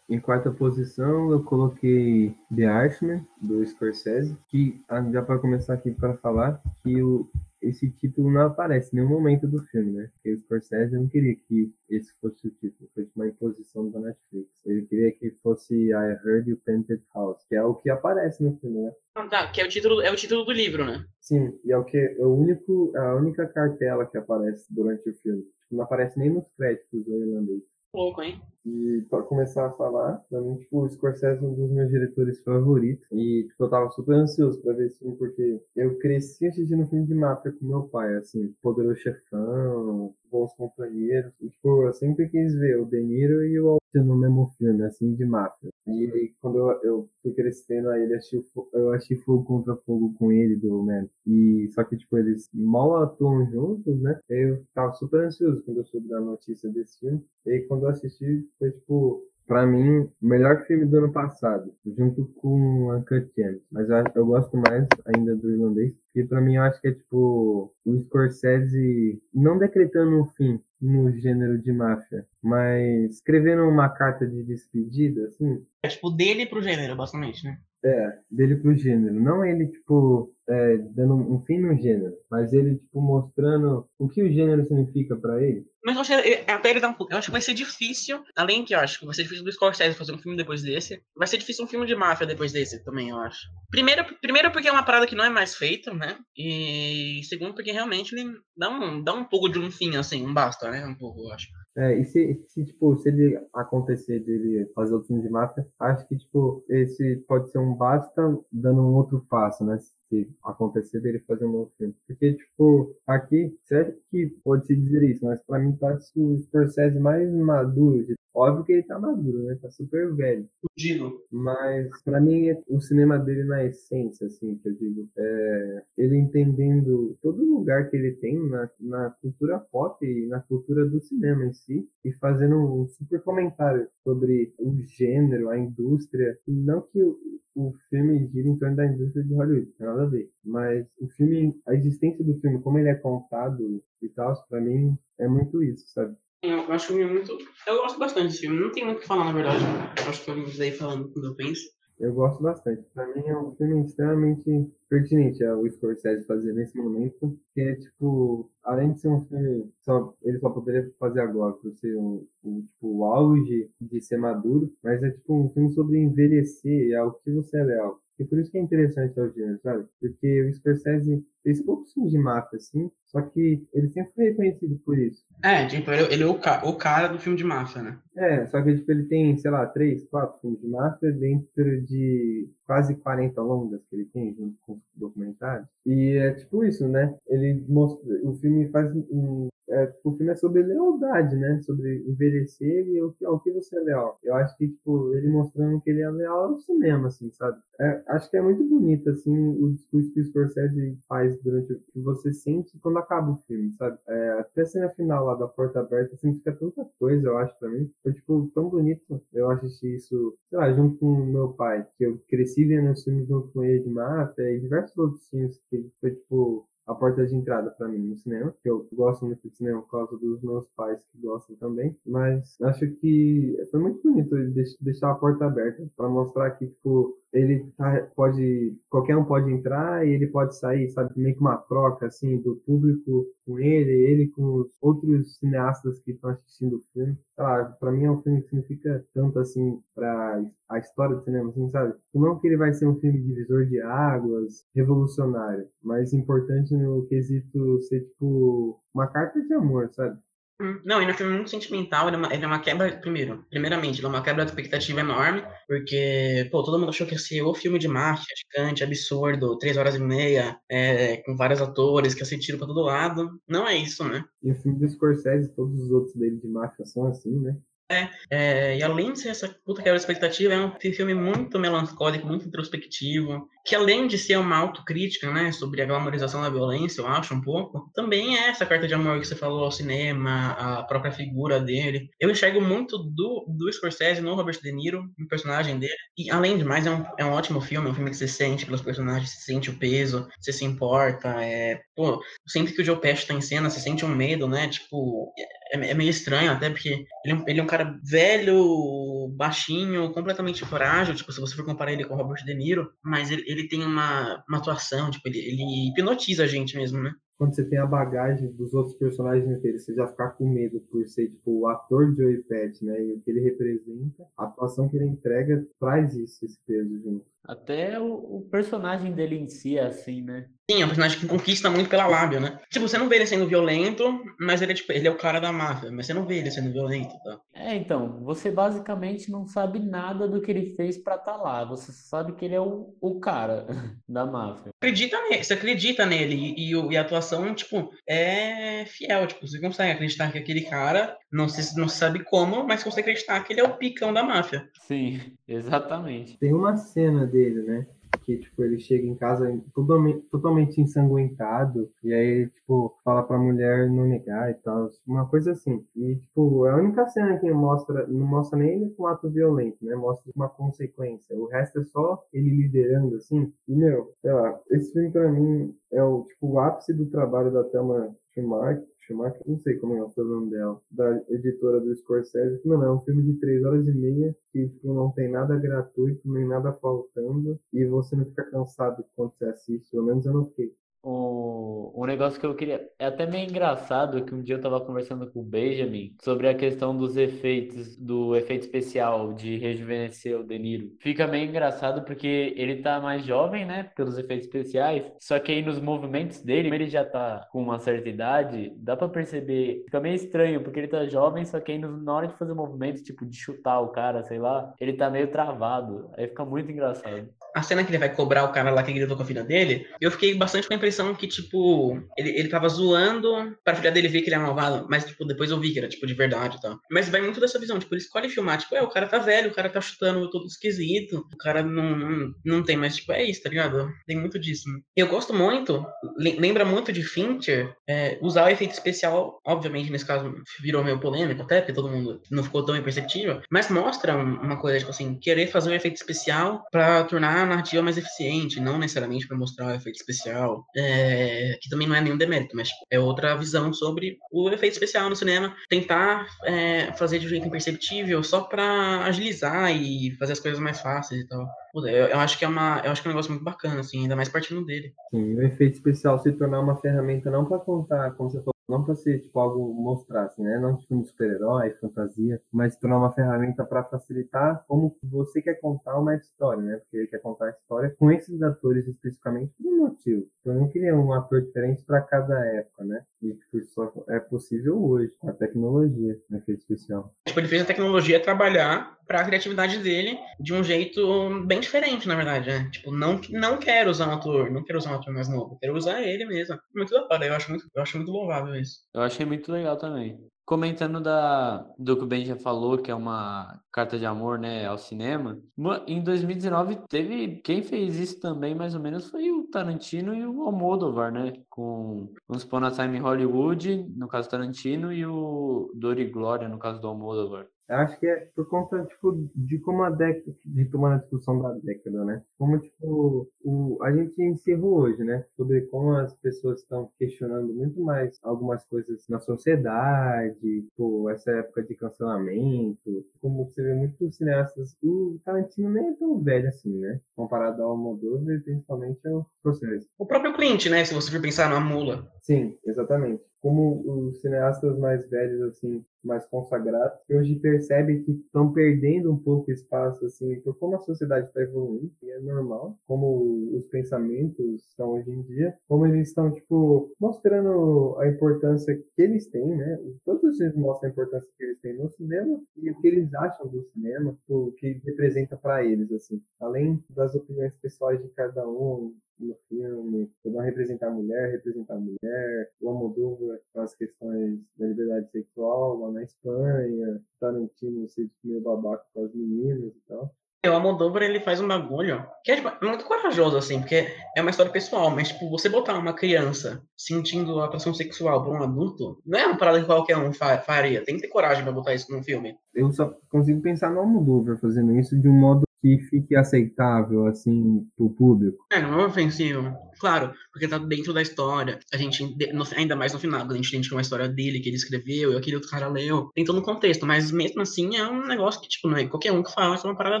Em 0.08 0.18
quarta 0.18 0.50
posição, 0.50 1.30
eu 1.30 1.42
coloquei 1.44 2.34
The 2.54 2.62
Irishman, 2.62 3.26
do 3.42 3.64
Scorsese, 3.66 4.36
que 4.48 4.82
ah, 4.88 5.02
já 5.12 5.22
para 5.22 5.38
começar 5.38 5.74
aqui 5.74 5.90
para 5.90 6.14
falar 6.14 6.62
que 6.82 7.02
o, 7.02 7.30
esse 7.60 7.90
título 7.90 8.30
não 8.30 8.42
aparece 8.42 8.94
em 8.94 8.96
nenhum 8.96 9.10
momento 9.10 9.46
do 9.46 9.60
filme, 9.64 9.92
né? 9.92 10.10
Porque 10.14 10.32
o 10.32 10.38
Scorsese 10.38 10.94
não 10.94 11.08
queria 11.08 11.34
que 11.34 11.72
esse 11.88 12.12
fosse 12.20 12.46
o 12.46 12.50
título, 12.50 12.88
foi 12.94 13.08
uma 13.16 13.26
imposição 13.28 13.90
da 13.90 14.00
Netflix. 14.00 14.48
Ele 14.64 14.82
queria 14.86 15.12
que 15.12 15.30
fosse 15.42 15.74
I 15.74 16.18
Heard 16.24 16.48
You 16.48 16.60
Painted 16.64 17.02
House, 17.14 17.44
que 17.48 17.54
é 17.54 17.62
o 17.62 17.74
que 17.74 17.90
aparece 17.90 18.42
no 18.42 18.56
filme, 18.58 18.82
né? 18.82 18.92
Ah, 19.14 19.26
tá, 19.26 19.50
que 19.50 19.60
é 19.60 19.64
o 19.64 19.68
título, 19.68 20.00
é 20.00 20.10
o 20.10 20.16
título 20.16 20.44
do 20.44 20.52
livro, 20.52 20.84
né? 20.84 21.04
Sim, 21.20 21.58
e 21.64 21.72
é 21.72 21.76
o 21.76 21.84
que 21.84 21.96
é 21.96 22.24
o 22.24 22.34
único, 22.34 22.92
a 22.96 23.16
única 23.16 23.46
cartela 23.46 24.06
que 24.06 24.16
aparece 24.16 24.72
durante 24.72 25.08
o 25.08 25.14
filme. 25.14 25.44
Não 25.70 25.82
aparece 25.82 26.18
nem 26.18 26.30
nos 26.30 26.48
créditos 26.56 27.04
do 27.04 27.18
irlandês. 27.18 27.62
Louco, 27.94 28.22
hein? 28.22 28.40
E 28.66 29.02
para 29.08 29.22
começar 29.22 29.66
a 29.66 29.70
falar, 29.72 30.18
pra 30.28 30.40
mim, 30.40 30.56
tipo, 30.56 30.82
o 30.82 30.88
Scorsese 30.88 31.42
é 31.42 31.46
um 31.46 31.54
dos 31.54 31.70
meus 31.70 31.88
diretores 31.88 32.42
favoritos. 32.42 33.06
E, 33.10 33.44
tipo, 33.48 33.64
eu 33.64 33.70
tava 33.70 33.88
super 33.90 34.14
ansioso 34.14 34.60
pra 34.60 34.74
ver 34.74 34.86
esse 34.86 34.98
filme, 34.98 35.16
porque 35.16 35.62
eu 35.74 35.98
cresci 35.98 36.46
assistindo 36.46 36.86
filme 36.86 37.06
de 37.06 37.14
máfia 37.14 37.50
com 37.52 37.64
meu 37.64 37.84
pai, 37.84 38.14
assim, 38.16 38.54
Poderoso 38.60 39.00
Chefão, 39.00 40.14
Bons 40.30 40.54
Companheiros. 40.54 41.32
E, 41.40 41.48
tipo, 41.48 41.84
eu 41.84 41.92
sempre 41.92 42.28
quis 42.28 42.54
ver 42.54 42.80
o 42.80 42.84
De 42.84 43.00
Niro 43.02 43.44
e 43.44 43.60
o 43.60 43.70
Al 43.70 43.78
no 43.94 44.16
mesmo 44.16 44.48
filme, 44.58 44.84
assim, 44.84 45.14
de 45.14 45.24
máfia. 45.24 45.70
E 45.86 46.34
quando 46.40 46.58
eu, 46.58 46.80
eu 46.82 47.10
fui 47.22 47.32
crescendo 47.32 47.88
aí, 47.88 48.08
eu, 48.32 48.44
eu 48.72 48.92
achei 48.92 49.16
Fogo 49.18 49.44
Contra 49.44 49.76
Fogo 49.76 50.14
com 50.18 50.30
ele, 50.30 50.56
do 50.56 50.82
Man. 50.82 51.08
E, 51.26 51.68
só 51.72 51.82
que, 51.84 51.96
tipo, 51.96 52.18
eles 52.18 52.48
mal 52.52 53.02
atuam 53.02 53.50
juntos, 53.50 53.98
né? 54.00 54.20
Eu 54.28 54.62
tava 54.74 54.92
super 54.92 55.24
ansioso 55.24 55.62
quando 55.64 55.78
eu 55.78 55.84
soube 55.84 56.08
da 56.08 56.20
notícia 56.20 56.70
desse 56.70 56.98
filme. 56.98 57.24
E 57.46 57.60
quando 57.62 57.84
eu 57.84 57.88
assisti, 57.88 58.46
foi 58.58 58.70
tipo, 58.70 59.22
pra 59.48 59.66
mim, 59.66 60.00
o 60.00 60.12
melhor 60.20 60.64
filme 60.66 60.84
do 60.84 60.98
ano 60.98 61.12
passado, 61.12 61.74
junto 61.96 62.26
com 62.36 62.94
Uncut 62.94 63.28
Gems. 63.36 63.62
Mas 63.72 63.88
eu, 63.88 64.04
eu 64.14 64.26
gosto 64.26 64.56
mais 64.56 64.86
ainda 65.06 65.34
do 65.34 65.50
irlandês, 65.50 65.96
porque 66.04 66.28
pra 66.28 66.40
mim 66.40 66.56
eu 66.56 66.62
acho 66.62 66.80
que 66.80 66.88
é 66.88 66.92
tipo 66.92 67.74
o 67.84 67.98
Scorsese 67.98 69.20
não 69.34 69.58
decretando 69.58 70.20
um 70.20 70.26
fim 70.26 70.60
no 70.80 71.10
gênero 71.10 71.58
de 71.58 71.72
máfia, 71.72 72.24
mas 72.42 73.14
escrevendo 73.14 73.62
uma 73.62 73.88
carta 73.88 74.26
de 74.26 74.44
despedida, 74.44 75.24
assim. 75.26 75.64
É 75.82 75.88
tipo 75.88 76.10
dele 76.10 76.46
pro 76.46 76.62
gênero, 76.62 76.94
basicamente, 76.94 77.44
né? 77.44 77.58
É, 77.84 78.18
dele 78.30 78.56
pro 78.56 78.74
gênero. 78.74 79.14
Não 79.14 79.44
ele, 79.44 79.68
tipo, 79.68 80.34
é, 80.48 80.78
dando 80.78 81.14
um 81.14 81.40
fim 81.40 81.58
no 81.58 81.76
gênero, 81.76 82.14
mas 82.30 82.52
ele, 82.52 82.76
tipo, 82.76 83.00
mostrando 83.00 83.86
o 83.98 84.08
que 84.08 84.22
o 84.22 84.32
gênero 84.32 84.64
significa 84.64 85.14
para 85.16 85.42
ele. 85.42 85.64
Mas 85.84 85.94
eu 85.94 86.00
acho, 86.00 86.12
até 86.48 86.70
ele 86.70 86.80
dá 86.80 86.88
um 86.88 86.94
pouco. 86.94 87.12
Eu 87.12 87.18
acho 87.18 87.28
que 87.28 87.32
vai 87.32 87.40
ser 87.40 87.54
difícil, 87.54 88.22
além 88.34 88.64
que 88.64 88.74
eu 88.74 88.80
acho 88.80 88.98
que 88.98 89.06
vai 89.06 89.14
ser 89.14 89.22
difícil 89.22 89.44
do 89.44 89.52
Scorsese 89.52 89.96
fazer 89.96 90.12
um 90.12 90.18
filme 90.18 90.36
depois 90.36 90.62
desse. 90.62 91.02
Vai 91.16 91.26
ser 91.28 91.38
difícil 91.38 91.64
um 91.64 91.68
filme 91.68 91.86
de 91.86 91.94
máfia 91.94 92.26
depois 92.26 92.52
desse 92.52 92.82
também, 92.84 93.10
eu 93.10 93.18
acho. 93.18 93.48
Primeiro, 93.70 94.04
primeiro 94.20 94.50
porque 94.50 94.68
é 94.68 94.72
uma 94.72 94.84
parada 94.84 95.06
que 95.06 95.14
não 95.14 95.24
é 95.24 95.30
mais 95.30 95.54
feita, 95.54 95.94
né? 95.94 96.18
E 96.36 97.20
segundo 97.24 97.54
porque 97.54 97.70
realmente 97.70 98.14
ele 98.14 98.32
dá 98.56 98.68
um, 98.68 99.02
dá 99.02 99.14
um 99.14 99.24
pouco 99.24 99.48
de 99.48 99.58
um 99.58 99.70
fim, 99.70 99.96
assim, 99.96 100.26
um 100.26 100.34
basta, 100.34 100.70
né? 100.70 100.84
Um 100.84 100.94
pouco, 100.94 101.20
eu 101.20 101.32
acho. 101.32 101.48
É, 101.76 101.96
e 101.98 102.04
se, 102.04 102.42
se, 102.48 102.64
tipo, 102.64 102.96
se 102.96 103.08
ele 103.08 103.40
acontecer 103.54 104.18
dele 104.20 104.66
fazer 104.74 104.94
o 104.94 105.02
filme 105.04 105.22
de 105.22 105.28
máfia, 105.28 105.66
acho 105.78 106.06
que, 106.08 106.16
tipo, 106.16 106.64
esse 106.68 107.16
pode 107.28 107.50
ser 107.50 107.58
um 107.58 107.74
basta 107.74 108.22
dando 108.50 108.80
um 108.82 108.94
outro 108.94 109.24
passo, 109.28 109.64
né? 109.64 109.78
Se 110.08 110.28
acontecer 110.42 111.00
dele 111.00 111.20
fazer 111.20 111.44
um 111.46 111.52
novo 111.52 111.72
filme. 111.78 111.94
Porque, 112.06 112.34
tipo, 112.34 112.96
aqui, 113.06 113.56
certo 113.64 114.00
que 114.10 114.26
pode 114.42 114.66
se 114.66 114.74
dizer 114.74 115.02
isso, 115.08 115.24
mas 115.24 115.40
pra 115.42 115.58
mim 115.60 115.76
parece 115.76 116.10
o 116.18 116.36
Scorsese 116.38 116.98
mais 116.98 117.30
maduro 117.32 118.04
de 118.04 118.14
Óbvio 118.38 118.64
que 118.64 118.72
ele 118.72 118.82
tá 118.84 118.96
maduro, 119.00 119.42
né? 119.42 119.58
Tá 119.60 119.68
super 119.68 120.14
velho. 120.14 120.48
Fugido. 120.60 121.12
Mas, 121.28 121.90
para 122.04 122.20
mim, 122.20 122.54
o 122.68 122.80
cinema 122.80 123.18
dele 123.18 123.42
na 123.42 123.64
essência, 123.64 124.28
assim, 124.28 124.56
que 124.58 124.68
eu 124.68 124.74
digo, 124.74 125.08
é 125.18 125.82
ele 125.96 126.16
entendendo 126.16 127.18
todo 127.20 127.42
lugar 127.42 127.90
que 127.90 127.96
ele 127.96 128.12
tem 128.12 128.38
na, 128.48 128.70
na 128.78 129.10
cultura 129.20 129.58
pop 129.58 130.06
e 130.06 130.26
na 130.28 130.40
cultura 130.40 130.86
do 130.86 131.00
cinema 131.00 131.46
em 131.46 131.52
si, 131.52 131.88
e 132.04 132.12
fazendo 132.12 132.56
um 132.56 132.86
super 132.86 133.20
comentário 133.22 133.88
sobre 134.04 134.54
o 134.56 134.72
gênero, 134.82 135.48
a 135.48 135.58
indústria. 135.58 136.38
Não 136.46 136.82
que 136.82 137.02
o, 137.02 137.18
o 137.56 137.74
filme 137.90 138.28
gira 138.28 138.46
em 138.46 138.56
torno 138.56 138.76
da 138.76 138.86
indústria 138.86 139.24
de 139.24 139.34
Hollywood, 139.34 139.72
tem 139.76 139.84
nada 139.84 140.04
a 140.04 140.06
ver. 140.06 140.30
Mas 140.44 140.86
o 141.00 141.08
filme, 141.08 141.60
a 141.66 141.74
existência 141.74 142.24
do 142.24 142.38
filme, 142.38 142.62
como 142.62 142.78
ele 142.78 142.88
é 142.88 142.94
contado 142.94 143.82
e 144.00 144.08
tal, 144.10 144.32
para 144.48 144.60
mim 144.60 144.96
é 145.18 145.26
muito 145.26 145.60
isso, 145.60 145.88
sabe? 145.88 146.16
Eu 146.42 146.70
acho 146.72 146.88
que 146.88 147.04
muito. 147.04 147.36
Eu 147.66 147.76
gosto 147.78 147.98
bastante 147.98 148.28
desse 148.28 148.40
filme. 148.40 148.60
Não 148.60 148.70
tem 148.70 148.84
muito 148.84 148.98
o 148.98 149.00
que 149.00 149.06
falar, 149.06 149.24
na 149.24 149.32
verdade. 149.32 149.64
Eu 150.00 150.08
acho 150.08 150.24
que 150.24 150.30
eu 150.30 150.46
dei 150.56 150.70
falando 150.70 151.10
quando 151.10 151.26
eu 151.26 151.34
penso. 151.34 151.68
Eu 151.98 152.14
gosto 152.14 152.40
bastante. 152.40 152.84
Pra 152.94 153.06
mim 153.08 153.26
é 153.26 153.36
um 153.36 153.50
filme 153.56 153.84
extremamente 153.84 154.70
pertinente 154.88 155.44
ao 155.44 155.68
Scorsese 155.68 156.26
fazer 156.26 156.52
nesse 156.52 156.78
momento. 156.78 157.36
Que 157.52 157.60
é 157.60 157.74
tipo, 157.74 158.48
além 158.62 158.92
de 158.92 159.00
ser 159.00 159.08
um 159.08 159.20
filme, 159.26 159.68
só, 159.80 160.14
ele 160.22 160.38
só 160.38 160.48
poderia 160.50 160.88
fazer 161.00 161.20
agora, 161.20 161.54
por 161.54 161.74
ser 161.74 161.96
um 161.96 162.24
tipo, 162.62 162.98
o 162.98 163.04
auge 163.04 163.68
de 163.80 164.00
ser 164.00 164.16
maduro, 164.16 164.72
mas 164.82 165.02
é 165.02 165.10
tipo 165.10 165.34
um 165.34 165.48
filme 165.48 165.70
sobre 165.70 165.98
envelhecer 165.98 166.88
e 166.88 166.94
ao 166.94 167.14
que 167.14 167.32
você 167.32 167.58
é 167.58 167.64
leal. 167.64 168.00
E 168.18 168.24
por 168.24 168.38
isso 168.38 168.50
que 168.50 168.58
é 168.58 168.60
interessante 168.60 169.18
ao 169.18 169.30
gênero, 169.30 169.60
sabe? 169.62 169.86
Porque 170.00 170.42
o 170.42 170.52
Scorsese 170.52 171.24
fez 171.42 171.62
poucos 171.62 171.92
filmes 171.92 172.12
de 172.12 172.18
máfia, 172.18 172.56
assim, 172.56 172.90
só 173.06 173.22
que 173.22 173.64
ele 173.72 173.88
sempre 173.88 174.12
foi 174.12 174.24
reconhecido 174.24 174.78
por 174.84 174.98
isso. 174.98 175.24
É, 175.42 175.66
tipo, 175.66 175.90
ele, 175.90 176.12
ele 176.12 176.22
é 176.24 176.26
o, 176.26 176.34
ca 176.34 176.62
o 176.64 176.76
cara 176.76 177.08
do 177.08 177.18
filme 177.18 177.38
de 177.38 177.44
máfia, 177.44 177.82
né? 177.82 177.98
É, 178.16 178.46
só 178.46 178.60
que 178.60 178.76
tipo, 178.76 178.90
ele 178.90 179.04
tem, 179.04 179.36
sei 179.38 179.50
lá, 179.50 179.66
três, 179.66 180.04
quatro 180.08 180.40
filmes 180.40 180.60
de 180.60 180.68
máfia 180.68 181.12
dentro 181.12 181.80
de 181.82 182.48
quase 182.66 182.96
40 182.96 183.40
longas 183.40 183.80
que 183.88 183.96
ele 183.96 184.06
tem 184.06 184.34
junto 184.34 184.56
com 184.66 184.72
o 184.74 184.82
documentário. 184.94 185.66
E 185.86 186.16
é 186.16 186.32
tipo 186.32 186.64
isso, 186.64 186.86
né? 186.88 187.14
Ele 187.28 187.64
mostra, 187.68 188.04
o 188.24 188.34
filme 188.34 188.68
faz 188.68 188.92
um, 188.94 189.48
é, 189.70 189.92
o 190.04 190.12
filme 190.12 190.32
é 190.32 190.34
sobre 190.36 190.62
lealdade, 190.62 191.36
né? 191.36 191.60
Sobre 191.60 192.04
envelhecer 192.06 192.86
e 192.88 193.02
o 193.02 193.12
que, 193.12 193.24
ao 193.24 193.40
que 193.40 193.50
você 193.52 193.76
é 193.76 193.80
leal. 193.80 194.18
Eu 194.22 194.34
acho 194.34 194.56
que, 194.56 194.68
tipo, 194.68 195.14
ele 195.14 195.28
mostrando 195.28 195.80
que 195.80 195.90
ele 195.90 196.02
é 196.02 196.10
leal 196.10 196.52
ao 196.52 196.58
cinema, 196.58 197.08
assim, 197.08 197.30
sabe? 197.32 197.58
É, 197.80 198.02
acho 198.08 198.30
que 198.30 198.36
é 198.36 198.42
muito 198.42 198.64
bonito, 198.64 199.08
assim, 199.10 199.36
o 199.62 199.70
discurso 199.72 200.12
que 200.12 200.20
o 200.20 200.24
Scorsese 200.24 200.98
faz 201.08 201.38
durante 201.42 201.72
o 201.72 201.80
que 201.92 202.00
você 202.00 202.32
sente 202.32 202.78
quando 202.80 202.98
acaba 202.98 203.32
o 203.32 203.36
filme, 203.46 203.72
sabe? 203.72 203.98
É, 204.08 204.30
até 204.40 204.62
a 204.62 204.66
cena 204.66 204.88
final 204.90 205.24
lá 205.24 205.34
da 205.34 205.46
porta 205.46 205.80
aberta, 205.80 206.14
assim, 206.14 206.34
fica 206.34 206.52
tanta 206.52 206.84
coisa, 206.98 207.28
eu 207.28 207.38
acho, 207.38 207.56
pra 207.58 207.68
mim. 207.68 207.90
Foi, 208.02 208.12
tipo, 208.12 208.50
tão 208.54 208.68
bonito. 208.68 209.22
Eu 209.32 209.50
assisti 209.50 209.94
isso, 209.96 210.36
sei 210.48 210.58
lá, 210.58 210.72
junto 210.72 210.98
com 210.98 211.24
meu 211.24 211.52
pai, 211.52 211.86
que 211.96 212.04
eu 212.04 212.18
cresci 212.28 212.64
vendo 212.64 212.90
os 212.92 213.04
filmes 213.04 213.28
junto 213.28 213.48
com 213.52 213.64
ele 213.64 213.80
de 213.84 213.90
máfia 213.90 214.50
e 214.50 214.60
diversos 214.60 214.96
outros 214.96 215.28
filmes 215.28 215.60
que 215.70 215.90
foi, 216.00 216.10
tipo, 216.12 216.67
a 216.88 216.94
porta 216.94 217.26
de 217.26 217.36
entrada 217.36 217.70
para 217.70 217.86
mim 217.86 217.98
no 217.98 218.16
cinema, 218.16 218.54
que 218.62 218.68
eu 218.68 218.88
gosto 218.92 219.26
muito 219.26 219.46
de 219.46 219.54
cinema 219.54 219.82
por 219.82 219.90
causa 219.90 220.16
dos 220.16 220.42
meus 220.42 220.66
pais 220.70 221.00
que 221.12 221.18
gostam 221.20 221.54
também, 221.56 221.94
mas 222.04 222.56
acho 222.62 222.90
que 222.92 223.56
foi 223.70 223.78
muito 223.78 224.02
bonito 224.02 224.36
ele 224.36 224.64
deixar 224.80 225.10
a 225.10 225.14
porta 225.14 225.44
aberta 225.44 225.86
para 225.94 226.08
mostrar 226.08 226.50
que 226.52 226.66
tipo 226.66 227.16
ele 227.30 227.70
tá, 227.76 228.08
pode 228.16 228.74
qualquer 228.88 229.16
um 229.16 229.24
pode 229.24 229.52
entrar 229.52 230.06
e 230.06 230.10
ele 230.12 230.28
pode 230.28 230.56
sair, 230.56 230.88
sabe, 230.88 231.12
meio 231.14 231.34
que 231.34 231.40
uma 231.42 231.58
troca 231.58 232.06
assim 232.06 232.38
do 232.40 232.56
público 232.56 233.26
com 233.44 233.58
ele, 233.58 233.92
ele 233.92 234.28
com 234.28 234.54
os 234.54 234.68
outros 234.80 235.36
cineastas 235.36 236.00
que 236.00 236.12
estão 236.12 236.30
assistindo 236.30 236.76
o 236.76 236.82
filme. 236.94 237.18
Para 237.38 237.92
mim 237.92 238.04
é 238.04 238.10
um 238.10 238.20
filme 238.20 238.42
que 238.42 238.48
significa 238.48 239.04
tanto 239.14 239.38
assim 239.38 239.80
para 239.94 240.44
a 240.68 240.78
história 240.78 241.14
do 241.14 241.22
cinema, 241.22 241.50
assim, 241.50 241.68
sabe? 241.68 241.94
Não 242.12 242.38
que 242.38 242.48
ele 242.48 242.56
vai 242.56 242.72
ser 242.72 242.86
um 242.86 242.98
filme 242.98 243.22
divisor 243.22 243.64
de 243.66 243.80
águas, 243.80 244.66
revolucionário, 244.74 245.68
mas 245.82 246.12
importante 246.12 246.74
no 246.74 247.06
quesito 247.06 247.80
ser 247.82 248.02
tipo 248.02 248.80
uma 248.92 249.06
carta 249.06 249.40
de 249.40 249.54
amor, 249.54 249.88
sabe? 249.92 250.18
Hum, 250.60 250.80
não, 250.84 251.00
ele 251.00 251.12
é 251.12 251.14
um 251.14 251.16
filme 251.16 251.34
muito 251.36 251.50
sentimental, 251.50 252.08
ele 252.08 252.16
é, 252.16 252.18
uma, 252.18 252.34
ele 252.34 252.44
é 252.44 252.46
uma 252.46 252.58
quebra, 252.58 252.98
primeiro, 252.98 253.46
primeiramente, 253.48 254.00
ele 254.00 254.06
é 254.06 254.08
uma 254.08 254.22
quebra 254.22 254.44
de 254.44 254.50
expectativa 254.50 254.98
enorme, 254.98 255.44
porque, 255.68 256.48
pô, 256.50 256.64
todo 256.64 256.78
mundo 256.80 256.88
achou 256.88 257.06
que 257.06 257.12
ia 257.14 257.18
ser 257.18 257.42
o 257.42 257.54
filme 257.54 257.78
de 257.78 257.86
máfia, 257.86 258.34
gigante, 258.36 258.82
absurdo, 258.82 259.56
três 259.56 259.76
horas 259.76 259.94
e 259.94 260.00
meia, 260.00 260.58
é, 260.68 261.18
com 261.18 261.36
vários 261.36 261.62
atores, 261.62 262.12
que 262.12 262.22
ia 262.22 262.26
ser 262.26 262.38
tiro 262.38 262.58
pra 262.58 262.66
todo 262.66 262.82
lado. 262.82 263.40
Não 263.48 263.68
é 263.68 263.76
isso, 263.76 264.02
né? 264.02 264.24
E 264.42 264.50
o 264.50 264.54
filme 264.56 264.80
do 264.80 264.88
Scorsese, 264.88 265.54
todos 265.54 265.80
os 265.80 265.92
outros 265.92 266.16
dele 266.16 266.36
de 266.36 266.48
máfia 266.48 266.84
são 266.84 267.06
assim, 267.06 267.38
né? 267.38 267.56
É, 267.90 268.10
é, 268.30 268.78
e 268.78 268.82
além 268.82 269.12
de 269.14 269.20
ser 269.20 269.30
essa 269.30 269.48
puta 269.48 269.82
quebra 269.82 269.96
de 269.96 270.02
expectativa, 270.02 270.52
é 270.52 270.60
um 270.60 270.72
filme 270.78 271.14
muito 271.14 271.58
melancólico, 271.58 272.26
muito 272.26 272.46
introspectivo, 272.46 273.48
que 273.68 273.74
além 273.74 274.06
de 274.06 274.16
ser 274.16 274.38
uma 274.38 274.56
autocrítica, 274.56 275.30
né, 275.30 275.52
sobre 275.52 275.82
a 275.82 275.84
glamorização 275.84 276.40
da 276.40 276.48
violência, 276.48 277.02
eu 277.02 277.06
acho, 277.06 277.34
um 277.34 277.40
pouco, 277.42 277.90
também 277.94 278.38
é 278.38 278.48
essa 278.48 278.64
carta 278.64 278.88
de 278.88 278.94
amor 278.94 279.20
que 279.20 279.26
você 279.26 279.34
falou 279.34 279.62
ao 279.62 279.70
cinema, 279.70 280.52
a 280.52 280.82
própria 280.84 281.12
figura 281.12 281.60
dele. 281.60 282.08
Eu 282.18 282.30
enxergo 282.30 282.62
muito 282.62 282.96
do, 282.96 283.44
do 283.46 283.70
Scorsese 283.70 284.22
no 284.22 284.34
Robert 284.34 284.58
De 284.62 284.72
Niro, 284.72 285.04
no 285.18 285.28
personagem 285.28 285.78
dele, 285.78 285.92
e 286.16 286.30
além 286.30 286.56
de 286.56 286.64
mais, 286.64 286.86
é 286.86 286.90
um, 286.90 287.04
é 287.18 287.24
um 287.26 287.32
ótimo 287.32 287.60
filme, 287.60 287.88
é 287.88 287.90
um 287.90 287.94
filme 287.94 288.08
que 288.10 288.16
você 288.16 288.26
sente 288.26 288.64
pelos 288.64 288.80
personagens, 288.80 289.30
você 289.30 289.52
sente 289.52 289.68
o 289.68 289.78
peso, 289.78 290.26
você 290.40 290.50
se 290.50 290.64
importa, 290.64 291.28
é... 291.44 291.78
Pô, 291.94 292.22
sempre 292.46 292.72
que 292.72 292.80
o 292.80 292.84
Joe 292.84 292.98
Pesci 292.98 293.26
tá 293.26 293.34
em 293.34 293.42
cena, 293.42 293.68
você 293.68 293.80
sente 293.80 294.02
um 294.02 294.08
medo, 294.08 294.48
né, 294.48 294.66
tipo, 294.68 295.30
é, 295.74 295.90
é 295.90 295.94
meio 295.94 296.08
estranho 296.08 296.52
até, 296.52 296.70
porque 296.70 297.04
ele, 297.22 297.44
ele 297.46 297.60
é 297.60 297.62
um 297.62 297.66
cara 297.66 297.98
velho, 298.02 299.28
baixinho, 299.36 300.10
completamente 300.12 300.64
frágil, 300.64 301.14
tipo, 301.14 301.30
se 301.30 301.40
você 301.40 301.54
for 301.54 301.66
comparar 301.66 301.92
ele 301.92 302.04
com 302.04 302.14
o 302.14 302.16
Robert 302.16 302.42
De 302.44 302.54
Niro, 302.54 302.90
mas 303.04 303.30
ele 303.30 303.57
tem 303.66 303.82
uma, 303.82 304.44
uma 304.46 304.58
atuação, 304.58 305.10
tipo, 305.10 305.26
ele, 305.26 305.38
ele 305.38 305.88
hipnotiza 305.88 306.44
a 306.44 306.46
gente 306.46 306.76
mesmo, 306.76 307.02
né? 307.02 307.12
Quando 307.38 307.54
você 307.54 307.64
tem 307.64 307.78
a 307.78 307.86
bagagem 307.86 308.50
dos 308.52 308.74
outros 308.74 308.96
personagens 308.96 309.48
inteiros, 309.48 309.84
você 309.84 309.94
já 309.94 310.06
ficar 310.08 310.30
com 310.30 310.48
medo 310.48 310.80
por 310.90 311.06
ser, 311.06 311.28
tipo, 311.28 311.60
o 311.60 311.68
ator 311.68 312.10
de 312.10 312.20
Joey 312.20 312.42
Pet, 312.42 312.84
né? 312.84 313.00
E 313.00 313.12
o 313.12 313.20
que 313.20 313.30
ele 313.30 313.40
representa, 313.40 314.26
a 314.36 314.44
atuação 314.44 314.88
que 314.88 314.96
ele 314.96 315.06
entrega 315.06 315.66
traz 315.78 316.14
isso, 316.14 316.44
esse 316.44 316.58
peso 316.66 317.00
junto. 317.00 317.24
Até 317.48 317.98
o, 317.98 318.12
o 318.12 318.48
personagem 318.50 319.12
dele 319.12 319.36
em 319.36 319.48
si 319.48 319.78
é 319.78 319.86
assim, 319.86 320.20
né? 320.20 320.46
Sim, 320.70 320.82
é 320.82 320.84
um 320.84 320.88
personagem 320.88 321.18
que 321.18 321.26
conquista 321.26 321.70
muito 321.70 321.88
pela 321.88 322.06
lábia, 322.06 322.38
né? 322.38 322.60
Tipo, 322.68 322.86
você 322.86 322.98
não 322.98 323.08
vê 323.08 323.16
ele 323.16 323.26
sendo 323.26 323.48
violento, 323.48 324.22
mas 324.38 324.60
ele 324.60 324.72
é, 324.72 324.74
tipo, 324.74 324.92
ele 324.92 325.08
é 325.08 325.10
o 325.10 325.16
cara 325.16 325.40
da 325.40 325.50
máfia, 325.50 325.90
mas 325.90 326.04
você 326.04 326.12
não 326.12 326.26
vê 326.26 326.40
ele 326.40 326.50
sendo 326.50 326.70
violento, 326.70 327.14
tá? 327.24 327.40
É, 327.54 327.74
então, 327.74 328.22
você 328.22 328.50
basicamente 328.50 329.30
não 329.30 329.46
sabe 329.46 329.78
nada 329.78 330.28
do 330.28 330.42
que 330.42 330.50
ele 330.50 330.74
fez 330.76 330.98
pra 330.98 331.14
estar 331.14 331.32
tá 331.32 331.42
lá. 331.42 331.64
Você 331.64 331.90
sabe 331.90 332.34
que 332.34 332.44
ele 332.44 332.54
é 332.54 332.60
o, 332.60 332.94
o 333.00 333.18
cara 333.18 333.66
da 334.06 334.26
máfia. 334.26 334.70
Acredita 334.78 335.18
nele, 335.22 335.42
você 335.42 335.54
acredita 335.54 336.04
nele 336.04 336.34
e, 336.34 336.70
e, 336.70 336.92
e, 336.92 336.96
a 336.98 337.00
atuação, 337.00 337.54
tipo, 337.54 337.90
é 338.06 338.84
fiel. 338.84 339.26
Tipo, 339.26 339.46
você 339.48 339.58
consegue 339.58 339.92
acreditar 339.92 340.30
que 340.30 340.36
aquele 340.36 340.64
cara, 340.64 341.16
não 341.30 341.48
se, 341.48 341.76
não 341.78 341.88
sabe 341.88 342.24
como, 342.24 342.64
mas 342.66 342.82
consegue 342.82 343.10
acreditar 343.10 343.42
que 343.44 343.52
ele 343.52 343.60
é 343.60 343.64
o 343.64 343.76
picão 343.76 344.12
da 344.12 344.22
máfia. 344.22 344.68
Sim, 344.80 345.20
exatamente. 345.46 346.38
Tem 346.38 346.52
uma 346.52 346.76
cena 346.76 347.26
dele, 347.26 347.62
né? 347.62 347.86
que, 348.28 348.36
tipo, 348.36 348.62
ele 348.62 348.78
chega 348.78 349.06
em 349.06 349.14
casa 349.14 349.58
totalmente, 349.74 350.20
totalmente 350.28 350.80
ensanguentado, 350.80 351.90
e 352.04 352.12
aí, 352.12 352.46
tipo, 352.48 352.94
fala 353.02 353.22
pra 353.22 353.38
mulher 353.38 353.88
não 353.88 354.04
negar 354.04 354.50
e 354.50 354.54
tal, 354.54 354.88
uma 355.06 355.26
coisa 355.26 355.52
assim. 355.52 355.82
E, 355.96 356.16
tipo, 356.16 356.66
é 356.66 356.70
a 356.70 356.76
única 356.76 357.06
cena 357.08 357.38
que 357.38 357.50
mostra, 357.50 358.06
não 358.06 358.26
mostra 358.26 358.58
nem 358.58 358.74
ele 358.74 358.90
com 358.90 359.06
ato 359.06 359.30
violento, 359.30 359.78
né? 359.80 359.94
Mostra 359.94 360.30
uma 360.36 360.48
consequência. 360.48 361.34
O 361.36 361.46
resto 361.46 361.80
é 361.80 361.84
só 361.84 362.22
ele 362.32 362.50
liderando, 362.50 363.16
assim. 363.16 363.50
E, 363.66 363.74
meu, 363.74 364.12
sei 364.20 364.32
lá, 364.32 364.60
esse 364.70 364.92
filme 364.92 365.10
pra 365.10 365.30
mim 365.30 365.74
é 365.90 366.02
o, 366.02 366.24
tipo, 366.24 366.48
o 366.48 366.60
ápice 366.60 366.92
do 366.92 367.06
trabalho 367.06 367.50
da 367.50 367.64
Thelma 367.64 368.14
Schumacher, 368.34 368.84
Schumacher, 369.08 369.42
não 369.46 369.58
sei 369.58 369.76
como 369.78 369.94
é 369.96 370.02
o 370.02 370.24
nome 370.24 370.50
dela, 370.50 370.80
da 370.90 371.22
editora 371.30 371.80
do 371.80 371.94
Scorsese, 371.96 372.60
mano, 372.66 372.84
é 372.84 372.92
um 372.92 373.00
filme 373.00 373.22
de 373.22 373.40
três 373.40 373.64
horas 373.64 373.86
e 373.88 373.92
meia 373.92 374.36
que 374.52 374.68
tipo, 374.68 374.92
não 374.92 375.10
tem 375.10 375.30
nada 375.30 375.56
gratuito, 375.56 376.30
nem 376.30 376.46
nada 376.46 376.72
faltando, 376.74 377.58
e 377.72 377.84
você 377.86 378.14
não 378.14 378.26
fica 378.26 378.44
cansado 378.44 379.02
quando 379.16 379.32
você 379.32 379.46
assiste, 379.46 379.90
pelo 379.90 380.04
menos 380.04 380.26
eu 380.26 380.34
não 380.34 380.44
fiquei 380.44 380.74
um, 381.04 382.04
negócio 382.08 382.40
que 382.40 382.46
eu 382.46 382.54
queria. 382.54 382.88
É 382.98 383.06
até 383.06 383.26
meio 383.26 383.48
engraçado 383.48 384.24
que 384.24 384.34
um 384.34 384.42
dia 384.42 384.56
eu 384.56 384.60
tava 384.60 384.80
conversando 384.80 385.30
com 385.30 385.40
o 385.40 385.44
Benjamin 385.44 386.16
sobre 386.22 386.48
a 386.48 386.54
questão 386.54 386.96
dos 386.96 387.16
efeitos, 387.16 387.96
do 387.96 388.34
efeito 388.34 388.62
especial 388.62 389.32
de 389.34 389.56
rejuvenescer 389.58 390.38
o 390.38 390.42
De 390.42 390.58
Niro. 390.58 390.92
Fica 391.00 391.26
meio 391.26 391.48
engraçado 391.48 392.02
porque 392.04 392.54
ele 392.56 392.82
tá 392.82 393.00
mais 393.00 393.24
jovem, 393.24 393.64
né? 393.64 393.90
Pelos 393.94 394.18
efeitos 394.18 394.46
especiais. 394.46 395.04
Só 395.20 395.38
que 395.38 395.52
aí 395.52 395.62
nos 395.62 395.78
movimentos 395.78 396.42
dele, 396.42 396.74
ele 396.74 396.88
já 396.88 397.04
tá 397.04 397.46
com 397.52 397.62
uma 397.62 397.78
certa 397.78 398.08
idade, 398.08 398.72
dá 398.76 398.96
pra 398.96 399.08
perceber. 399.08 399.82
Fica 399.84 400.00
meio 400.00 400.14
estranho 400.14 400.62
porque 400.62 400.80
ele 400.80 400.88
tá 400.88 401.06
jovem, 401.06 401.44
só 401.44 401.60
que 401.60 401.72
aí 401.72 401.78
na 401.78 402.12
hora 402.12 402.28
de 402.28 402.38
fazer 402.38 402.54
movimentos, 402.54 403.02
tipo 403.02 403.24
de 403.26 403.36
chutar 403.36 403.80
o 403.80 403.88
cara, 403.88 404.24
sei 404.24 404.38
lá, 404.38 404.72
ele 404.80 404.94
tá 404.94 405.10
meio 405.10 405.30
travado. 405.30 406.10
Aí 406.16 406.26
fica 406.26 406.44
muito 406.44 406.70
engraçado 406.70 407.28
a 407.54 407.62
cena 407.62 407.82
que 407.84 407.90
ele 407.90 407.98
vai 407.98 408.14
cobrar 408.14 408.44
o 408.44 408.52
cara 408.52 408.70
lá 408.70 408.82
que 408.82 408.92
gritou 408.92 409.16
com 409.16 409.22
a 409.22 409.26
filha 409.26 409.42
dele, 409.42 409.86
eu 410.00 410.10
fiquei 410.10 410.34
bastante 410.34 410.68
com 410.68 410.74
a 410.74 410.76
impressão 410.76 411.14
que, 411.14 411.26
tipo, 411.26 412.00
ele, 412.16 412.30
ele 412.30 412.48
tava 412.48 412.68
zoando 412.68 413.56
pra 413.64 413.74
filha 413.74 413.90
dele 413.90 414.08
ver 414.08 414.22
que 414.22 414.28
ele 414.28 414.36
é 414.36 414.38
malvado, 414.38 414.86
mas, 414.88 415.04
tipo, 415.04 415.24
depois 415.24 415.50
eu 415.50 415.60
vi 415.60 415.72
que 415.72 415.78
era, 415.78 415.88
tipo, 415.88 416.06
de 416.06 416.14
verdade 416.14 416.56
e 416.56 416.60
tal. 416.60 416.78
Mas 416.90 417.08
vai 417.08 417.20
muito 417.20 417.40
dessa 417.40 417.58
visão, 417.58 417.78
tipo, 417.78 417.94
ele 417.94 418.02
escolhe 418.02 418.28
filmar, 418.28 418.58
tipo, 418.58 418.74
é, 418.74 418.82
o 418.82 418.88
cara 418.88 419.06
tá 419.06 419.18
velho, 419.18 419.50
o 419.50 419.54
cara 419.54 419.68
tá 419.68 419.80
chutando 419.80 420.30
todo 420.30 420.46
esquisito, 420.46 421.26
o 421.32 421.36
cara 421.36 421.62
não, 421.62 421.96
não, 421.96 422.34
não 422.44 422.62
tem 422.62 422.76
mais, 422.76 422.96
tipo, 422.96 423.12
é 423.12 423.24
isso, 423.24 423.42
tá 423.42 423.48
ligado? 423.48 423.90
Tem 424.06 424.16
muito 424.16 424.38
disso. 424.38 424.68
Né? 424.68 424.80
Eu 424.96 425.08
gosto 425.08 425.32
muito, 425.32 425.84
lembra 426.16 426.64
muito 426.64 426.92
de 426.92 427.02
Fincher, 427.02 427.74
é, 427.88 428.18
usar 428.20 428.46
o 428.46 428.48
efeito 428.48 428.72
especial, 428.72 429.40
obviamente, 429.46 429.90
nesse 429.90 430.06
caso, 430.06 430.34
virou 430.60 430.84
meio 430.84 431.00
polêmico 431.00 431.42
até, 431.42 431.60
porque 431.60 431.72
todo 431.72 431.88
mundo 431.88 432.20
não 432.30 432.42
ficou 432.42 432.64
tão 432.64 432.76
imperceptível, 432.76 433.40
mas 433.50 433.70
mostra 433.70 434.16
uma 434.16 434.60
coisa, 434.60 434.78
tipo 434.78 434.90
assim, 434.90 435.18
querer 435.18 435.46
fazer 435.46 435.70
um 435.70 435.74
efeito 435.74 435.96
especial 435.96 436.64
pra 436.70 437.04
tornar 437.04 437.37
narrativa 437.46 437.82
mais 437.82 437.98
eficiente, 437.98 438.60
não 438.60 438.78
necessariamente 438.78 439.26
para 439.26 439.36
mostrar 439.36 439.66
o 439.66 439.74
efeito 439.74 439.96
especial, 439.96 440.64
é, 440.76 441.58
que 441.60 441.68
também 441.68 441.86
não 441.86 441.94
é 441.94 442.00
nenhum 442.00 442.16
demérito, 442.16 442.56
mas 442.56 442.70
é 442.90 442.98
outra 442.98 443.36
visão 443.36 443.72
sobre 443.72 444.18
o 444.32 444.48
efeito 444.50 444.74
especial 444.74 445.08
no 445.08 445.16
cinema, 445.16 445.54
tentar 445.68 446.26
é, 446.44 446.92
fazer 446.92 447.18
de 447.18 447.26
um 447.26 447.28
jeito 447.28 447.46
imperceptível 447.46 448.22
só 448.22 448.42
para 448.42 449.04
agilizar 449.04 449.74
e 449.74 450.16
fazer 450.18 450.32
as 450.32 450.40
coisas 450.40 450.60
mais 450.60 450.80
fáceis 450.80 451.22
e 451.22 451.26
tal. 451.26 451.46
Eu, 451.74 452.06
eu, 452.06 452.18
acho 452.18 452.38
que 452.38 452.44
é 452.44 452.48
uma, 452.48 452.82
eu 452.84 452.90
acho 452.90 453.02
que 453.02 453.08
é 453.08 453.10
um 453.10 453.14
negócio 453.14 453.30
muito 453.30 453.44
bacana, 453.44 453.80
assim, 453.80 454.02
ainda 454.02 454.16
mais 454.16 454.28
partindo 454.28 454.64
dele. 454.64 454.92
Sim, 455.10 455.34
o 455.34 455.42
efeito 455.42 455.74
especial 455.74 456.18
se 456.18 456.32
tornar 456.32 456.60
uma 456.60 456.76
ferramenta 456.80 457.30
não 457.30 457.44
para 457.44 457.58
contar, 457.58 458.10
como 458.12 458.30
você 458.30 458.38
falou, 458.38 458.57
não 458.68 458.84
para 458.84 458.94
ser 458.94 459.20
tipo 459.20 459.38
algo 459.38 459.72
mostrar, 459.74 460.24
assim, 460.24 460.42
né? 460.42 460.58
Não 460.58 460.76
tipo 460.76 460.94
um 460.94 461.04
super-herói, 461.04 461.70
fantasia, 461.80 462.40
mas 462.52 462.76
tornar 462.76 462.98
uma 462.98 463.12
ferramenta 463.12 463.64
para 463.64 463.84
facilitar 463.84 464.64
como 464.68 464.96
você 465.02 465.40
quer 465.40 465.54
contar 465.54 465.98
uma 465.98 466.14
história, 466.14 466.62
né? 466.62 466.76
Porque 466.76 466.96
ele 466.98 467.06
quer 467.06 467.20
contar 467.20 467.46
a 467.46 467.50
história 467.50 467.94
com 467.98 468.10
esses 468.10 468.42
atores 468.42 468.86
especificamente 468.86 469.52
por 469.60 469.72
um 469.72 469.78
motivo. 469.78 470.26
Então, 470.40 470.54
eu 470.54 470.60
não 470.60 470.68
queria 470.68 470.94
um 470.94 471.12
ator 471.12 471.42
diferente 471.42 471.82
para 471.84 472.00
cada 472.02 472.38
época, 472.46 472.84
né? 472.84 473.04
E 473.20 473.34
tipo, 473.34 473.60
só 473.74 473.92
é 474.08 474.20
possível 474.20 474.80
hoje, 474.82 475.12
a 475.24 475.32
tecnologia, 475.32 476.16
no 476.30 476.38
efeito 476.38 476.60
especial. 476.60 477.12
Tipo, 477.26 477.40
ele 477.40 477.48
fez 477.48 477.62
a 477.62 477.66
tecnologia 477.66 478.20
trabalhar 478.20 478.96
para 479.06 479.20
a 479.20 479.24
criatividade 479.24 479.78
dele 479.78 480.16
de 480.38 480.52
um 480.52 480.62
jeito 480.62 481.44
bem 481.46 481.58
diferente, 481.58 482.06
na 482.06 482.14
verdade, 482.14 482.48
né? 482.48 482.68
Tipo, 482.70 482.92
não, 482.92 483.20
não 483.30 483.58
quero 483.58 483.90
usar 483.90 484.08
um 484.08 484.12
ator, 484.12 484.50
não 484.50 484.62
quero 484.62 484.78
usar 484.78 484.92
um 484.92 484.94
ator 484.94 485.12
mais 485.12 485.28
novo, 485.28 485.58
quero 485.58 485.74
usar 485.74 486.02
ele 486.02 486.24
mesmo. 486.26 486.58
Muito 486.74 486.90
da 486.90 487.06
hora, 487.10 487.26
eu 487.26 487.34
acho 487.34 487.50
muito, 487.50 487.66
eu 487.74 487.82
acho 487.82 487.96
muito 487.96 488.12
louvável 488.12 488.54
isso. 488.54 488.80
Eu 488.94 489.02
achei 489.02 489.26
muito 489.26 489.50
legal 489.50 489.76
também. 489.76 490.18
Comentando 490.48 490.98
da, 490.98 491.58
do 491.78 491.94
que 491.94 492.04
o 492.04 492.06
Ben 492.06 492.24
já 492.24 492.34
falou, 492.34 492.78
que 492.78 492.90
é 492.90 492.94
uma 492.94 493.60
carta 493.70 493.98
de 493.98 494.06
amor 494.06 494.38
né, 494.38 494.64
ao 494.64 494.78
cinema, 494.78 495.38
em 495.86 496.02
2019 496.02 496.86
teve. 496.88 497.42
Quem 497.42 497.62
fez 497.62 497.98
isso 498.00 498.18
também, 498.18 498.54
mais 498.54 498.74
ou 498.74 498.80
menos, 498.80 499.10
foi 499.10 499.30
o 499.30 499.46
Tarantino 499.48 500.14
e 500.14 500.26
o 500.26 500.40
Almodóvar, 500.44 501.12
né? 501.12 501.34
Com 501.50 502.10
Once 502.26 502.46
Upon 502.46 502.64
a 502.64 502.70
Time 502.70 502.96
em 502.96 503.00
Hollywood, 503.00 503.92
no 503.94 504.08
caso 504.08 504.30
Tarantino, 504.30 504.90
e 504.90 505.04
o 505.04 505.70
Dor 505.74 505.98
e 506.00 506.06
Glória, 506.06 506.48
no 506.48 506.58
caso 506.58 506.80
do 506.80 506.88
Almodóvar. 506.88 507.46
Acho 507.68 507.98
que 508.00 508.06
é 508.06 508.28
por 508.34 508.48
conta, 508.48 508.82
tipo, 508.84 509.28
de 509.34 509.58
como 509.58 509.82
a 509.82 509.90
década, 509.90 510.34
de 510.44 510.64
tomar 510.66 510.94
a 510.94 510.98
discussão 510.98 511.40
da 511.40 511.52
década, 511.52 512.04
né? 512.04 512.22
Como, 512.38 512.58
tipo, 512.58 513.28
o, 513.44 513.78
a 513.82 513.92
gente 513.92 514.20
encerrou 514.22 514.80
hoje, 514.80 515.04
né? 515.04 515.24
Sobre 515.36 515.62
como 515.62 515.92
as 515.92 516.14
pessoas 516.14 516.60
estão 516.60 516.90
questionando 516.98 517.52
muito 517.52 517.80
mais 517.80 518.18
algumas 518.22 518.64
coisas 518.64 519.06
na 519.08 519.20
sociedade, 519.20 520.62
tipo, 520.62 521.10
essa 521.10 521.30
época 521.32 521.62
de 521.62 521.74
cancelamento, 521.74 523.04
como 523.20 523.44
você 523.44 523.62
vê 523.62 523.74
muitos 523.74 524.16
cineastas, 524.16 524.76
o 524.82 525.18
Tarantino 525.24 525.70
nem 525.70 525.88
é 525.88 525.92
tão 525.94 526.18
velho 526.22 526.48
assim, 526.48 526.74
né? 526.78 527.00
Comparado 527.14 527.62
ao 527.62 527.70
Almodóvar 527.70 528.34
e 528.34 528.40
principalmente 528.40 529.06
ao 529.06 529.26
processo. 529.42 529.86
O 529.98 530.06
próprio 530.06 530.34
Clint, 530.34 530.66
né? 530.66 530.84
Se 530.84 530.94
você 530.94 531.10
for 531.10 531.20
pensar 531.20 531.50
na 531.50 531.60
mula. 531.60 532.10
Sim, 532.22 532.56
exatamente 532.64 533.22
como 533.40 534.08
os 534.08 534.20
cineastas 534.20 534.78
mais 534.78 535.08
velhos, 535.08 535.42
assim, 535.42 535.84
mais 536.02 536.26
consagrados, 536.26 536.98
que 537.06 537.14
hoje 537.14 537.36
percebem 537.36 538.02
que 538.02 538.12
estão 538.12 538.52
perdendo 538.52 539.12
um 539.12 539.18
pouco 539.18 539.50
espaço, 539.50 540.04
assim, 540.06 540.40
por 540.40 540.56
como 540.58 540.76
a 540.76 540.80
sociedade 540.80 541.28
está 541.28 541.42
evoluindo, 541.42 541.90
e 542.02 542.10
é 542.10 542.20
normal, 542.20 542.76
como 542.86 543.50
os 543.54 543.66
pensamentos 543.66 544.64
estão 544.64 544.90
hoje 544.90 545.10
em 545.10 545.22
dia, 545.22 545.54
como 545.68 545.86
eles 545.86 546.08
estão, 546.08 546.30
tipo, 546.30 546.92
mostrando 547.00 547.96
a 547.98 548.08
importância 548.08 548.74
que 548.76 549.02
eles 549.02 549.26
têm, 549.26 549.56
né? 549.56 549.78
Todos 550.04 550.40
eles 550.40 550.54
mostram 550.56 550.88
a 550.88 550.92
importância 550.92 551.30
que 551.36 551.44
eles 551.44 551.60
têm 551.60 551.76
no 551.76 551.88
cinema 551.88 552.40
e 552.56 552.70
o 552.70 552.80
que 552.80 552.88
eles 552.88 553.12
acham 553.14 553.46
do 553.48 553.62
cinema, 553.72 554.16
o 554.28 554.52
que 554.52 554.80
representa 554.84 555.36
para 555.36 555.64
eles, 555.64 555.90
assim. 555.92 556.20
Além 556.40 556.82
das 556.90 557.14
opiniões 557.14 557.54
pessoais 557.56 558.00
de 558.02 558.08
cada 558.08 558.46
um, 558.48 558.94
no 559.18 559.34
filme, 559.48 560.10
não 560.24 560.40
representar 560.40 560.88
a 560.88 560.92
mulher, 560.92 561.30
representar 561.30 561.74
a 561.74 561.80
mulher, 561.80 562.50
o 562.60 562.68
Almodóvar 562.68 563.40
com 563.52 563.60
as 563.60 563.74
questões 563.74 564.40
da 564.56 564.66
liberdade 564.66 565.10
sexual 565.10 565.78
lá 565.78 565.92
na 565.92 566.02
Espanha, 566.02 567.02
Tarantino 567.20 567.88
ser 567.88 568.10
meio 568.24 568.40
babaca 568.40 568.84
com 568.94 569.04
as 569.04 569.14
meninas 569.14 569.74
e 569.74 569.80
tal. 569.88 570.14
O 570.46 570.50
Almodóvar, 570.50 571.02
ele 571.02 571.18
faz 571.18 571.40
um 571.40 571.48
bagulho 571.48 572.06
que 572.24 572.30
é 572.30 572.36
tipo, 572.36 572.48
muito 572.64 572.84
corajoso, 572.84 573.36
assim, 573.36 573.58
porque 573.58 573.88
é 574.16 574.20
uma 574.20 574.30
história 574.30 574.52
pessoal, 574.52 574.88
mas, 574.88 575.08
tipo, 575.08 575.28
você 575.28 575.48
botar 575.48 575.76
uma 575.76 575.92
criança 575.92 576.62
sentindo 576.76 577.40
atração 577.40 577.74
sexual 577.74 578.24
por 578.24 578.34
um 578.34 578.42
adulto, 578.44 579.02
não 579.04 579.18
é 579.18 579.26
uma 579.26 579.36
parada 579.36 579.60
que 579.60 579.66
qualquer 579.66 579.98
um 579.98 580.12
faria. 580.12 580.84
Tem 580.84 580.94
que 580.94 581.02
ter 581.02 581.08
coragem 581.08 581.42
pra 581.42 581.52
botar 581.52 581.74
isso 581.74 581.92
num 581.92 582.04
filme. 582.04 582.36
Eu 582.54 582.70
só 582.70 582.96
consigo 583.10 583.42
pensar 583.42 583.70
no 583.70 583.80
Almodóvar 583.80 584.38
fazendo 584.38 584.78
isso 584.78 584.98
de 584.98 585.08
um 585.08 585.18
modo 585.18 585.47
que 585.60 585.78
fique 585.90 586.14
aceitável, 586.14 587.06
assim, 587.06 587.66
pro 587.76 587.90
público. 587.90 588.44
É, 588.52 588.60
não 588.60 588.80
é 588.80 588.86
ofensivo. 588.86 589.52
Claro, 589.78 590.12
porque 590.32 590.48
tá 590.48 590.58
dentro 590.58 590.92
da 590.92 591.02
história. 591.02 591.58
A 591.72 591.76
gente, 591.76 592.16
ainda 592.56 592.76
mais 592.76 592.92
no 592.92 592.98
final, 592.98 593.28
a 593.28 593.34
gente 593.34 593.50
tem 593.50 593.60
uma 593.72 593.80
história 593.80 594.08
dele 594.08 594.40
que 594.40 594.48
ele 594.48 594.56
escreveu 594.56 595.12
e 595.12 595.16
aquele 595.16 595.36
outro 595.36 595.50
cara 595.50 595.68
leu. 595.68 596.10
Tem 596.14 596.24
todo 596.24 596.38
um 596.38 596.42
contexto, 596.42 596.86
mas 596.86 597.10
mesmo 597.10 597.40
assim 597.42 597.76
é 597.76 597.88
um 597.88 598.06
negócio 598.06 598.40
que, 598.40 598.48
tipo, 598.48 598.68
não 598.68 598.76
é 598.76 598.86
qualquer 598.86 599.12
um 599.12 599.22
que 599.22 599.32
faz 599.32 599.64
uma 599.64 599.76
parada 599.76 600.00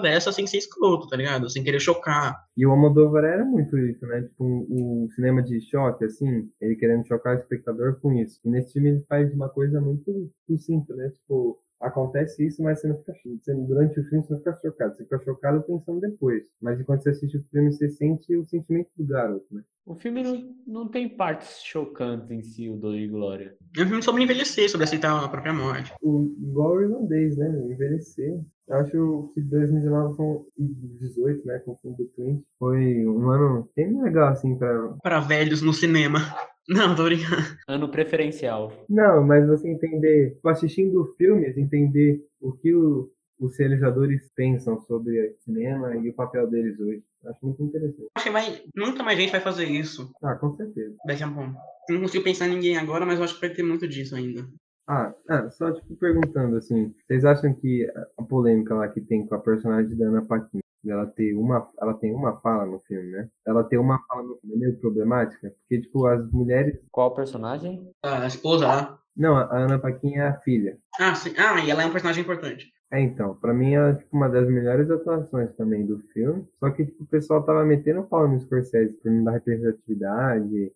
dessa 0.00 0.32
sem 0.32 0.46
ser 0.46 0.58
escroto, 0.58 1.08
tá 1.08 1.16
ligado? 1.16 1.50
Sem 1.50 1.62
querer 1.62 1.80
chocar. 1.80 2.36
E 2.56 2.66
o 2.66 2.70
Almodóvar 2.70 3.24
era 3.24 3.44
muito 3.44 3.76
isso, 3.78 4.04
né? 4.06 4.22
Tipo, 4.22 4.44
o 4.44 5.04
um, 5.04 5.10
cinema 5.10 5.42
de 5.42 5.60
choque, 5.60 6.04
assim, 6.04 6.48
ele 6.60 6.76
querendo 6.76 7.06
chocar 7.06 7.36
o 7.36 7.38
espectador 7.38 8.00
com 8.00 8.12
isso. 8.12 8.40
E 8.44 8.50
nesse 8.50 8.72
filme 8.72 8.90
ele 8.90 9.04
faz 9.08 9.32
uma 9.32 9.48
coisa 9.48 9.80
muito, 9.80 10.10
muito 10.48 10.62
simples, 10.62 10.96
né? 10.96 11.10
Tipo, 11.10 11.58
acontece 11.80 12.46
isso, 12.46 12.62
mas 12.62 12.80
você 12.80 12.88
não 12.88 12.98
fica 12.98 13.12
você, 13.24 13.54
durante 13.54 14.00
o 14.00 14.04
filme 14.04 14.24
você 14.24 14.32
não 14.32 14.38
fica 14.38 14.58
chocado, 14.60 14.96
você 14.96 15.04
fica 15.04 15.18
chocado 15.20 15.62
pensando 15.62 16.00
depois. 16.00 16.42
Mas 16.60 16.82
quando 16.82 17.02
você 17.02 17.10
assiste 17.10 17.36
o 17.36 17.44
filme, 17.50 17.72
você 17.72 17.88
sente 17.88 18.36
o 18.36 18.44
sentimento 18.44 18.90
do 18.96 19.06
garoto, 19.06 19.46
né? 19.50 19.62
O 19.86 19.94
filme 19.94 20.22
não, 20.22 20.54
não 20.66 20.88
tem 20.88 21.08
partes 21.08 21.62
chocantes 21.62 22.30
em 22.30 22.42
si, 22.42 22.68
o 22.68 22.76
Dor 22.76 22.94
e 22.94 23.08
Glória. 23.08 23.56
É 23.76 23.82
um 23.82 23.86
filme 23.86 24.02
sobre 24.02 24.22
envelhecer, 24.22 24.68
sobre 24.68 24.84
aceitar 24.84 25.24
a 25.24 25.28
própria 25.28 25.52
morte. 25.52 25.94
O, 26.02 26.34
igual 26.40 26.72
o 26.72 26.82
irlandês, 26.82 27.36
né? 27.38 27.48
Envelhecer. 27.48 28.38
Eu 28.68 28.76
acho 28.76 29.30
que 29.34 29.40
2019 29.40 30.16
foi, 30.16 30.40
e 30.58 30.64
2018, 30.64 31.46
né, 31.46 31.58
com 31.60 31.72
o 31.72 31.76
filme 31.76 31.96
do 31.96 32.06
Clint, 32.08 32.42
foi 32.58 33.06
um 33.06 33.30
ano 33.30 33.68
bem 33.74 34.02
legal, 34.02 34.28
assim, 34.28 34.56
pra... 34.56 34.94
Para 35.02 35.20
velhos 35.20 35.62
no 35.62 35.72
cinema. 35.72 36.18
Não, 36.68 36.94
tô 36.94 37.04
brincando. 37.04 37.42
Ano 37.66 37.88
preferencial. 37.88 38.70
Não, 38.90 39.26
mas 39.26 39.46
você 39.48 39.70
entender, 39.70 40.38
assistindo 40.44 41.14
filmes, 41.16 41.56
entender 41.56 42.22
o 42.42 42.52
que 42.52 42.74
o, 42.74 43.10
os 43.40 43.58
realizadores 43.58 44.30
pensam 44.36 44.78
sobre 44.82 45.34
cinema 45.38 45.96
e 45.96 46.10
o 46.10 46.14
papel 46.14 46.46
deles 46.46 46.78
hoje. 46.78 47.02
Acho 47.24 47.38
muito 47.46 47.62
interessante. 47.62 48.08
Acho 48.14 48.26
que 48.26 48.32
vai, 48.32 48.62
nunca 48.76 49.02
mais 49.02 49.18
gente 49.18 49.32
vai 49.32 49.40
fazer 49.40 49.64
isso. 49.64 50.12
Ah, 50.22 50.34
com 50.34 50.54
certeza. 50.56 50.94
Daqui 51.06 51.22
a 51.22 51.30
pouco. 51.30 51.54
Não 51.88 52.00
consigo 52.02 52.22
pensar 52.22 52.46
em 52.46 52.50
ninguém 52.50 52.76
agora, 52.76 53.06
mas 53.06 53.18
eu 53.18 53.24
acho 53.24 53.34
que 53.34 53.40
vai 53.40 53.50
ter 53.50 53.62
muito 53.62 53.88
disso 53.88 54.14
ainda. 54.14 54.46
Ah, 54.88 55.12
ah, 55.28 55.50
só 55.50 55.70
tipo 55.70 55.94
perguntando 55.96 56.56
assim, 56.56 56.94
vocês 57.06 57.22
acham 57.22 57.52
que 57.52 57.86
a 58.16 58.22
polêmica 58.22 58.74
lá 58.74 58.88
que 58.88 59.02
tem 59.02 59.26
com 59.26 59.34
a 59.34 59.38
personagem 59.38 59.94
da 59.98 60.06
Ana 60.06 60.24
Paquin, 60.24 60.60
ela 60.86 61.04
ter 61.06 61.34
uma, 61.34 61.68
ela 61.78 61.92
tem 61.92 62.14
uma 62.14 62.40
fala 62.40 62.64
no 62.64 62.78
filme, 62.80 63.10
né? 63.10 63.28
Ela 63.46 63.62
tem 63.64 63.78
uma 63.78 64.02
fala 64.06 64.22
no 64.22 64.38
filme 64.38 64.56
é 64.56 64.58
meio 64.58 64.80
problemática, 64.80 65.54
porque 65.60 65.82
tipo 65.82 66.06
as 66.06 66.26
mulheres. 66.32 66.80
Qual 66.90 67.14
personagem? 67.14 67.90
A 68.02 68.26
esposa 68.26 68.66
lá. 68.66 68.98
Não, 69.14 69.36
a 69.36 69.58
Ana 69.58 69.78
Paquin 69.78 70.14
é 70.14 70.28
a 70.28 70.38
filha. 70.40 70.78
Ah, 70.98 71.14
sim. 71.14 71.34
Ah, 71.36 71.62
e 71.62 71.70
ela 71.70 71.82
é 71.82 71.86
um 71.86 71.92
personagem 71.92 72.22
importante. 72.22 72.72
É, 72.90 73.00
então, 73.00 73.34
pra 73.34 73.52
mim 73.52 73.74
é 73.74 73.94
tipo, 73.94 74.16
uma 74.16 74.28
das 74.28 74.48
melhores 74.48 74.90
atuações 74.90 75.52
também 75.54 75.84
do 75.84 75.98
filme. 76.12 76.46
Só 76.58 76.70
que 76.70 76.86
tipo, 76.86 77.02
o 77.02 77.06
pessoal 77.06 77.42
tava 77.42 77.64
metendo 77.64 78.02
pau 78.02 78.26
no 78.26 78.40
Scorsese 78.40 78.96
por 78.96 79.10
não 79.10 79.24
dar 79.24 79.32
representatividade. 79.32 80.72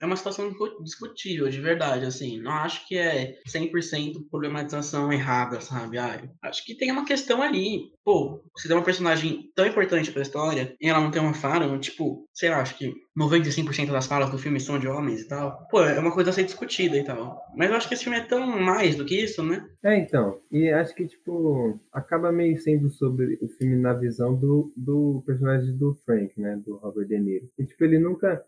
É 0.00 0.06
uma 0.06 0.16
situação 0.16 0.54
discutível, 0.82 1.48
de 1.48 1.60
verdade, 1.60 2.04
assim. 2.04 2.40
Não 2.40 2.52
acho 2.52 2.86
que 2.86 2.96
é 2.96 3.38
100% 3.48 4.28
problematização 4.30 5.12
errada, 5.12 5.60
sabe? 5.60 5.98
Ah, 5.98 6.20
acho 6.42 6.64
que 6.64 6.76
tem 6.76 6.92
uma 6.92 7.04
questão 7.04 7.42
ali. 7.42 7.90
Pô, 8.04 8.40
você 8.56 8.68
dá 8.68 8.76
uma 8.76 8.84
personagem 8.84 9.50
tão 9.54 9.66
importante 9.66 10.12
pra 10.12 10.22
história 10.22 10.74
e 10.80 10.88
ela 10.88 11.00
não 11.00 11.10
tem 11.10 11.20
uma 11.20 11.34
fala, 11.34 11.78
tipo, 11.78 12.24
sei 12.32 12.50
lá, 12.50 12.60
acho 12.60 12.78
que 12.78 12.92
95% 13.18 13.90
das 13.90 14.06
falas 14.06 14.30
do 14.30 14.38
filme 14.38 14.60
são 14.60 14.78
de 14.78 14.86
homens 14.86 15.22
e 15.22 15.28
tal. 15.28 15.66
Pô, 15.70 15.82
é 15.82 15.98
uma 15.98 16.12
coisa 16.12 16.30
a 16.30 16.32
ser 16.32 16.44
discutida 16.44 16.96
e 16.96 17.04
tal. 17.04 17.42
Mas 17.56 17.68
eu 17.68 17.76
acho 17.76 17.88
que 17.88 17.94
esse 17.94 18.04
filme 18.04 18.18
é 18.18 18.24
tão 18.24 18.46
mais 18.46 18.94
do 18.94 19.04
que 19.04 19.20
isso, 19.20 19.42
né? 19.42 19.66
É, 19.84 19.96
então. 19.98 20.38
E 20.50 20.70
acho 20.70 20.94
que, 20.94 21.06
tipo, 21.06 21.47
acaba 21.92 22.32
meio 22.32 22.58
sendo 22.58 22.90
sobre 22.90 23.38
o 23.40 23.48
filme 23.48 23.76
na 23.76 23.92
visão 23.92 24.34
do, 24.34 24.72
do 24.76 25.22
personagem 25.26 25.76
do 25.76 25.94
Frank, 26.04 26.38
né? 26.40 26.60
Do 26.64 26.76
Robert 26.76 27.06
De 27.06 27.18
Niro. 27.18 27.48
E, 27.58 27.64
tipo, 27.64 27.84
ele 27.84 27.98
nunca, 27.98 28.44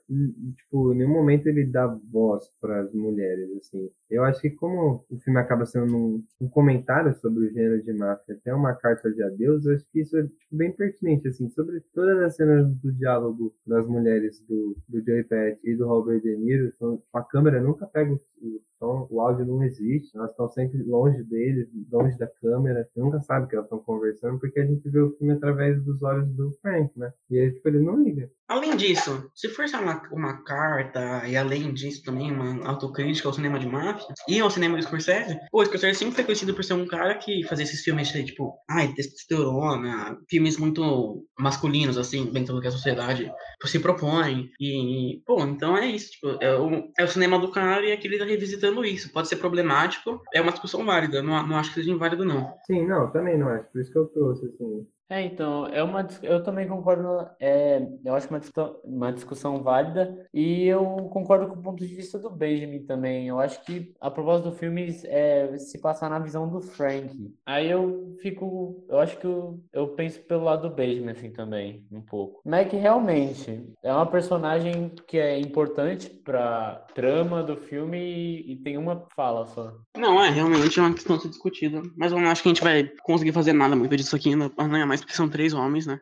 tipo, 0.56 0.93
em 0.93 0.98
nenhum 0.98 1.12
momento 1.12 1.47
ele 1.47 1.64
dá 1.64 1.86
voz 1.86 2.44
para 2.60 2.81
as 2.82 2.93
mulheres, 2.93 3.51
assim. 3.56 3.90
Eu 4.09 4.24
acho 4.24 4.40
que 4.40 4.51
como 4.51 5.05
o 5.09 5.18
filme 5.18 5.39
acaba 5.39 5.66
sendo 5.66 5.97
um, 5.97 6.24
um 6.40 6.48
comentário 6.48 7.14
sobre 7.16 7.47
o 7.47 7.52
gênero 7.52 7.82
de 7.82 7.93
máfia, 7.93 8.35
até 8.35 8.55
uma 8.55 8.74
carta 8.74 9.10
de 9.10 9.22
adeus, 9.22 9.66
eu 9.66 9.74
acho 9.74 9.86
que 9.93 10.01
isso 10.01 10.16
é 10.16 10.22
tipo, 10.22 10.56
bem 10.56 10.72
pertinente, 10.72 11.28
assim, 11.28 11.48
sobre 11.51 11.81
todas 11.94 12.18
as 12.22 12.36
cenas 12.36 12.66
do 12.77 12.93
diálogo 12.93 13.55
das 13.66 13.86
mulheres 13.86 14.40
do, 14.48 14.77
do 14.89 15.05
Joey 15.05 15.24
Pett 15.24 15.60
e 15.64 15.74
do 15.77 15.86
Robert 15.86 16.20
De 16.20 16.36
Niro, 16.36 16.70
então, 16.74 17.02
a 17.12 17.22
câmera 17.22 17.60
nunca 17.60 17.86
pega 17.86 18.12
o, 18.12 18.60
então 18.81 19.07
o 19.11 19.20
áudio 19.20 19.44
não 19.44 19.62
existe, 19.62 20.16
elas 20.16 20.31
estão 20.31 20.48
sempre 20.48 20.82
longe 20.82 21.23
deles, 21.24 21.69
longe 21.93 22.16
da 22.16 22.27
câmera, 22.27 22.89
você 22.90 22.98
nunca 22.98 23.20
sabe 23.20 23.47
que 23.47 23.55
elas 23.55 23.66
estão 23.66 23.78
conversando, 23.78 24.39
porque 24.39 24.59
a 24.59 24.65
gente 24.65 24.89
vê 24.89 24.98
o 24.98 25.15
filme 25.19 25.35
através 25.35 25.85
dos 25.85 26.02
olhos 26.02 26.27
do 26.35 26.51
Frank, 26.62 26.90
né? 26.98 27.12
E 27.28 27.39
aí, 27.39 27.52
tipo, 27.52 27.69
ele 27.69 27.81
não 27.81 28.02
liga. 28.02 28.31
Além 28.51 28.74
disso, 28.74 29.31
se 29.32 29.48
for 29.48 29.64
uma, 29.81 30.02
uma 30.10 30.43
carta, 30.43 31.24
e 31.24 31.36
além 31.36 31.72
disso 31.72 32.02
também 32.02 32.32
uma 32.32 32.66
autocrítica 32.68 33.28
ao 33.28 33.32
cinema 33.32 33.60
de 33.60 33.68
máfia, 33.68 34.12
e 34.27 34.40
ao 34.40 34.51
cinema 34.51 34.77
do 34.77 34.82
Scorsese, 34.82 35.39
o 35.52 35.64
Scorsese 35.64 36.01
sempre 36.01 36.16
foi 36.16 36.24
conhecido 36.24 36.52
por 36.52 36.64
ser 36.64 36.72
um 36.72 36.85
cara 36.85 37.14
que 37.14 37.44
fazia 37.44 37.62
esses 37.62 37.81
filmes, 37.81 38.09
tipo, 38.09 38.52
ai, 38.68 38.93
testosterona, 38.93 40.18
filmes 40.28 40.56
muito 40.56 41.24
masculinos, 41.39 41.97
assim, 41.97 42.27
dentro 42.32 42.52
do 42.52 42.60
que 42.60 42.66
a 42.66 42.72
sociedade 42.72 43.32
se 43.64 43.78
propõe, 43.78 44.51
e, 44.60 45.22
pô, 45.24 45.44
então 45.44 45.78
é 45.78 45.86
isso, 45.86 46.10
tipo, 46.10 46.36
é 46.40 46.52
o, 46.59 46.90
é 46.98 47.05
o 47.05 47.09
cinema 47.09 47.39
do 47.39 47.52
cara 47.52 47.86
e 47.86 47.93
é 47.93 47.97
que 47.97 48.09
ele 48.09 48.18
tá 48.18 48.24
revisitando 48.24 48.85
isso, 48.85 49.12
pode 49.12 49.28
ser 49.28 49.36
problemático, 49.36 50.20
é 50.35 50.40
uma 50.40 50.51
discussão 50.51 50.85
válida, 50.85 51.22
não, 51.22 51.47
não 51.47 51.56
acho 51.56 51.68
que 51.68 51.77
seja 51.77 51.93
inválido, 51.93 52.24
não. 52.24 52.52
Sim, 52.66 52.85
não, 52.85 53.12
também 53.12 53.39
não 53.39 53.48
acho, 53.48 53.70
por 53.70 53.81
isso 53.81 53.93
que 53.93 53.98
eu 53.98 54.06
trouxe, 54.06 54.47
assim, 54.47 54.89
é, 55.11 55.23
então, 55.23 55.66
é 55.66 55.82
uma, 55.82 56.07
eu 56.23 56.41
também 56.43 56.69
concordo, 56.69 57.28
é, 57.41 57.85
eu 58.05 58.15
acho 58.15 58.28
uma 58.28 58.39
discussão, 58.39 58.77
uma 58.85 59.12
discussão 59.12 59.62
válida 59.62 60.27
e 60.32 60.66
eu 60.66 60.85
concordo 61.12 61.49
com 61.49 61.57
o 61.59 61.62
ponto 61.62 61.85
de 61.85 61.93
vista 61.93 62.16
do 62.16 62.31
Benjamin 62.31 62.87
também. 62.87 63.27
Eu 63.27 63.41
acho 63.41 63.61
que 63.65 63.93
a 64.01 64.09
proposta 64.09 64.49
do 64.49 64.57
filme 64.57 64.97
é 65.05 65.59
se 65.59 65.81
passar 65.81 66.09
na 66.09 66.20
visão 66.20 66.49
do 66.49 66.61
Frank. 66.61 67.35
Aí 67.45 67.69
eu 67.69 68.15
fico, 68.23 68.85
eu 68.89 69.01
acho 69.01 69.19
que 69.19 69.27
eu, 69.27 69.61
eu 69.73 69.89
penso 69.89 70.20
pelo 70.20 70.45
lado 70.45 70.69
do 70.69 70.74
Benjamin 70.74 71.11
assim 71.11 71.31
também, 71.31 71.85
um 71.91 72.01
pouco. 72.01 72.41
Mac 72.45 72.70
realmente 72.73 73.69
é 73.82 73.93
uma 73.93 74.07
personagem 74.07 74.93
que 75.09 75.19
é 75.19 75.41
importante 75.41 76.09
pra 76.09 76.87
trama 76.95 77.43
do 77.43 77.57
filme 77.57 77.99
e, 77.99 78.53
e 78.53 78.57
tem 78.57 78.78
uma 78.78 79.07
fala 79.16 79.45
só. 79.47 79.74
Não, 79.97 80.23
é 80.23 80.31
realmente 80.31 80.78
é 80.78 80.82
uma 80.82 80.95
questão 80.95 81.16
a 81.16 81.19
ser 81.19 81.31
discutida, 81.31 81.82
mas 81.97 82.12
eu 82.12 82.20
não 82.20 82.31
acho 82.31 82.43
que 82.43 82.49
a 82.49 82.53
gente 82.53 82.62
vai 82.62 82.85
conseguir 83.03 83.32
fazer 83.32 83.53
nada 83.53 83.74
muito 83.74 83.97
disso 83.97 84.15
aqui, 84.15 84.37
não 84.37 84.51
é 84.57 84.85
mais 84.85 84.99
porque 85.01 85.14
são 85.14 85.28
três 85.28 85.52
homens, 85.52 85.86
né? 85.86 86.01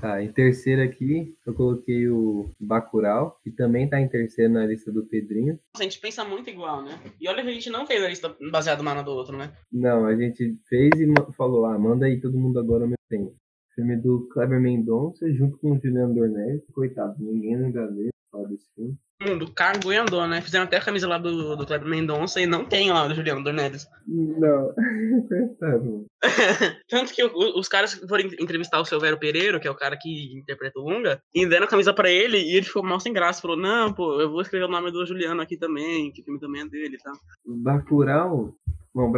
Tá, 0.00 0.20
em 0.20 0.32
terceiro 0.32 0.82
aqui, 0.82 1.32
eu 1.46 1.54
coloquei 1.54 2.08
o 2.08 2.50
Bacurau, 2.58 3.38
que 3.44 3.52
também 3.52 3.88
tá 3.88 4.00
em 4.00 4.08
terceiro 4.08 4.52
na 4.52 4.66
lista 4.66 4.90
do 4.90 5.06
Pedrinho. 5.06 5.60
A 5.78 5.82
gente 5.84 6.00
pensa 6.00 6.24
muito 6.24 6.50
igual, 6.50 6.82
né? 6.82 6.98
E 7.20 7.28
olha 7.28 7.40
que 7.40 7.48
a 7.48 7.52
gente 7.52 7.70
não 7.70 7.86
fez 7.86 8.02
a 8.02 8.08
lista 8.08 8.36
baseada 8.50 8.82
uma 8.82 8.96
na 8.96 9.02
do 9.02 9.12
outro, 9.12 9.38
né? 9.38 9.52
Não, 9.70 10.04
a 10.04 10.16
gente 10.16 10.58
fez 10.68 10.90
e 10.98 11.32
falou, 11.36 11.66
ah, 11.66 11.78
manda 11.78 12.06
aí 12.06 12.20
todo 12.20 12.36
mundo 12.36 12.58
agora 12.58 12.82
ao 12.82 12.88
mesmo 12.88 12.96
tempo. 13.08 13.36
Filme 13.76 13.96
do 13.96 14.28
Kleber 14.32 14.60
Mendonça, 14.60 15.32
junto 15.32 15.56
com 15.58 15.70
o 15.70 15.80
Juliano 15.80 16.14
Dornelles. 16.14 16.64
Coitado, 16.74 17.14
ninguém 17.20 17.56
lembra 17.56 17.86
dele, 17.86 18.10
fala 18.32 18.48
desse 18.48 18.68
filme 18.74 18.98
do 19.38 19.52
cargo 19.52 19.92
e 19.92 19.96
andou, 19.96 20.26
né? 20.26 20.40
Fizeram 20.40 20.64
até 20.64 20.76
a 20.76 20.84
camisa 20.84 21.08
lá 21.08 21.18
do, 21.18 21.56
do 21.56 21.66
Kleber 21.66 21.88
Mendonça 21.88 22.40
e 22.40 22.46
não 22.46 22.64
tem 22.64 22.90
lá 22.90 23.06
do 23.06 23.14
Juliano 23.14 23.42
Dornelles. 23.42 23.86
Não, 24.06 24.74
coitado. 25.28 26.06
Tanto 26.88 27.12
que 27.12 27.24
o, 27.24 27.58
os 27.58 27.68
caras 27.68 27.94
foram 27.94 28.24
entrevistar 28.38 28.80
o 28.80 28.84
Silvério 28.84 29.18
Pereira, 29.18 29.58
que 29.58 29.68
é 29.68 29.70
o 29.70 29.76
cara 29.76 29.96
que 29.96 30.36
interpreta 30.36 30.78
o 30.78 30.88
Lunga, 30.88 31.20
e 31.34 31.46
deram 31.46 31.66
a 31.66 31.68
camisa 31.68 31.92
pra 31.92 32.10
ele 32.10 32.38
e 32.38 32.56
ele 32.56 32.66
ficou 32.66 32.82
mal 32.82 33.00
sem 33.00 33.12
graça. 33.12 33.40
Falou: 33.42 33.56
Não, 33.56 33.92
pô, 33.92 34.20
eu 34.20 34.30
vou 34.30 34.42
escrever 34.42 34.64
o 34.66 34.70
nome 34.70 34.90
do 34.90 35.06
Juliano 35.06 35.40
aqui 35.40 35.56
também, 35.56 36.12
que 36.12 36.20
o 36.22 36.24
filme 36.24 36.40
também 36.40 36.62
é 36.62 36.68
dele 36.68 36.96
e 36.96 36.98
tá? 36.98 37.12
tal. 37.12 37.20
Bacurau, 37.46 38.54
bom, 38.94 39.12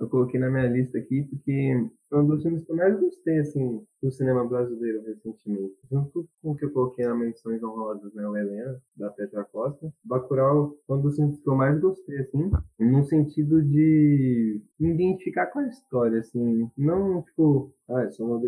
eu 0.00 0.08
coloquei 0.08 0.38
na 0.38 0.50
minha 0.50 0.66
lista 0.66 0.98
aqui 0.98 1.22
porque 1.22 1.74
é 2.12 2.16
um 2.16 2.26
dos 2.26 2.42
filmes 2.42 2.64
que 2.64 2.72
eu 2.72 2.76
mais 2.76 2.98
gostei, 2.98 3.38
assim, 3.38 3.84
do 4.02 4.10
cinema 4.10 4.44
brasileiro 4.44 5.02
recentemente. 5.02 5.74
Junto 5.90 6.28
com 6.42 6.52
o 6.52 6.56
que 6.56 6.64
eu 6.64 6.72
coloquei 6.72 7.04
na 7.04 7.14
Menções 7.14 7.62
Honrosas, 7.62 8.12
né, 8.14 8.26
o 8.26 8.36
Helena, 8.36 8.80
da 8.96 9.10
Petra 9.10 9.44
Costa. 9.44 9.92
Bacurau 10.04 10.74
foi 10.86 10.96
um 10.96 11.02
dos 11.02 11.16
filmes 11.16 11.40
que 11.40 11.48
eu 11.48 11.54
mais 11.54 11.78
gostei, 11.80 12.18
assim, 12.18 12.50
no 12.78 13.04
sentido 13.04 13.62
de 13.62 14.60
me 14.78 14.94
identificar 14.94 15.46
com 15.46 15.60
a 15.60 15.68
história, 15.68 16.18
assim. 16.18 16.70
Não, 16.76 17.22
tipo, 17.22 17.72
ah, 17.88 18.04
eu 18.04 18.10
sou 18.12 18.40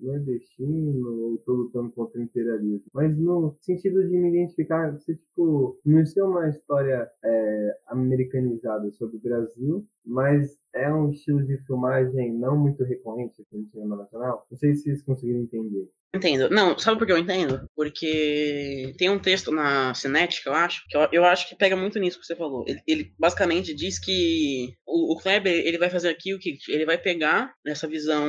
nordestino 0.00 1.08
ou 1.08 1.38
tô 1.38 1.52
lutando 1.52 1.90
contra 1.92 2.18
o 2.18 2.22
imperialismo. 2.22 2.86
Mas 2.92 3.16
no 3.16 3.56
sentido 3.60 4.06
de 4.06 4.16
me 4.16 4.28
identificar, 4.28 4.98
ser, 4.98 5.16
tipo, 5.16 5.78
não 5.84 6.04
ser 6.04 6.22
uma 6.22 6.48
história 6.48 7.08
é, 7.22 7.78
americanizada 7.88 8.90
sobre 8.92 9.16
o 9.16 9.20
Brasil, 9.20 9.86
mas 10.04 10.58
é 10.76 10.92
um 10.92 11.10
estilo 11.10 11.44
de 11.44 11.58
filmagem 11.66 12.32
não 12.34 12.56
muito 12.56 12.84
recorrente 12.84 13.40
aqui 13.40 13.56
no 13.56 13.68
cinema 13.70 13.96
nacional. 13.96 14.46
Não 14.50 14.58
sei 14.58 14.74
se 14.74 14.82
vocês 14.82 15.02
conseguiram 15.02 15.40
entender. 15.40 15.88
Entendo. 16.14 16.48
Não, 16.50 16.78
sabe 16.78 16.98
por 16.98 17.06
que 17.06 17.12
eu 17.12 17.18
entendo? 17.18 17.68
Porque 17.74 18.94
tem 18.96 19.10
um 19.10 19.18
texto 19.18 19.50
na 19.50 19.92
Cinética, 19.94 20.50
eu 20.50 20.54
acho, 20.54 20.84
que 20.88 20.96
eu, 20.96 21.08
eu 21.12 21.24
acho 21.24 21.48
que 21.48 21.56
pega 21.56 21.76
muito 21.76 21.98
nisso 21.98 22.18
que 22.18 22.26
você 22.26 22.36
falou. 22.36 22.64
Ele, 22.66 22.80
ele 22.86 23.12
basicamente 23.18 23.74
diz 23.74 23.98
que 23.98 24.74
o, 24.86 25.14
o 25.14 25.18
Kleber 25.18 25.52
ele 25.52 25.78
vai 25.78 25.90
fazer 25.90 26.08
aqui 26.08 26.34
o 26.34 26.38
que 26.38 26.56
ele 26.68 26.86
vai 26.86 26.96
pegar 26.96 27.52
essa 27.66 27.86
visão 27.86 28.24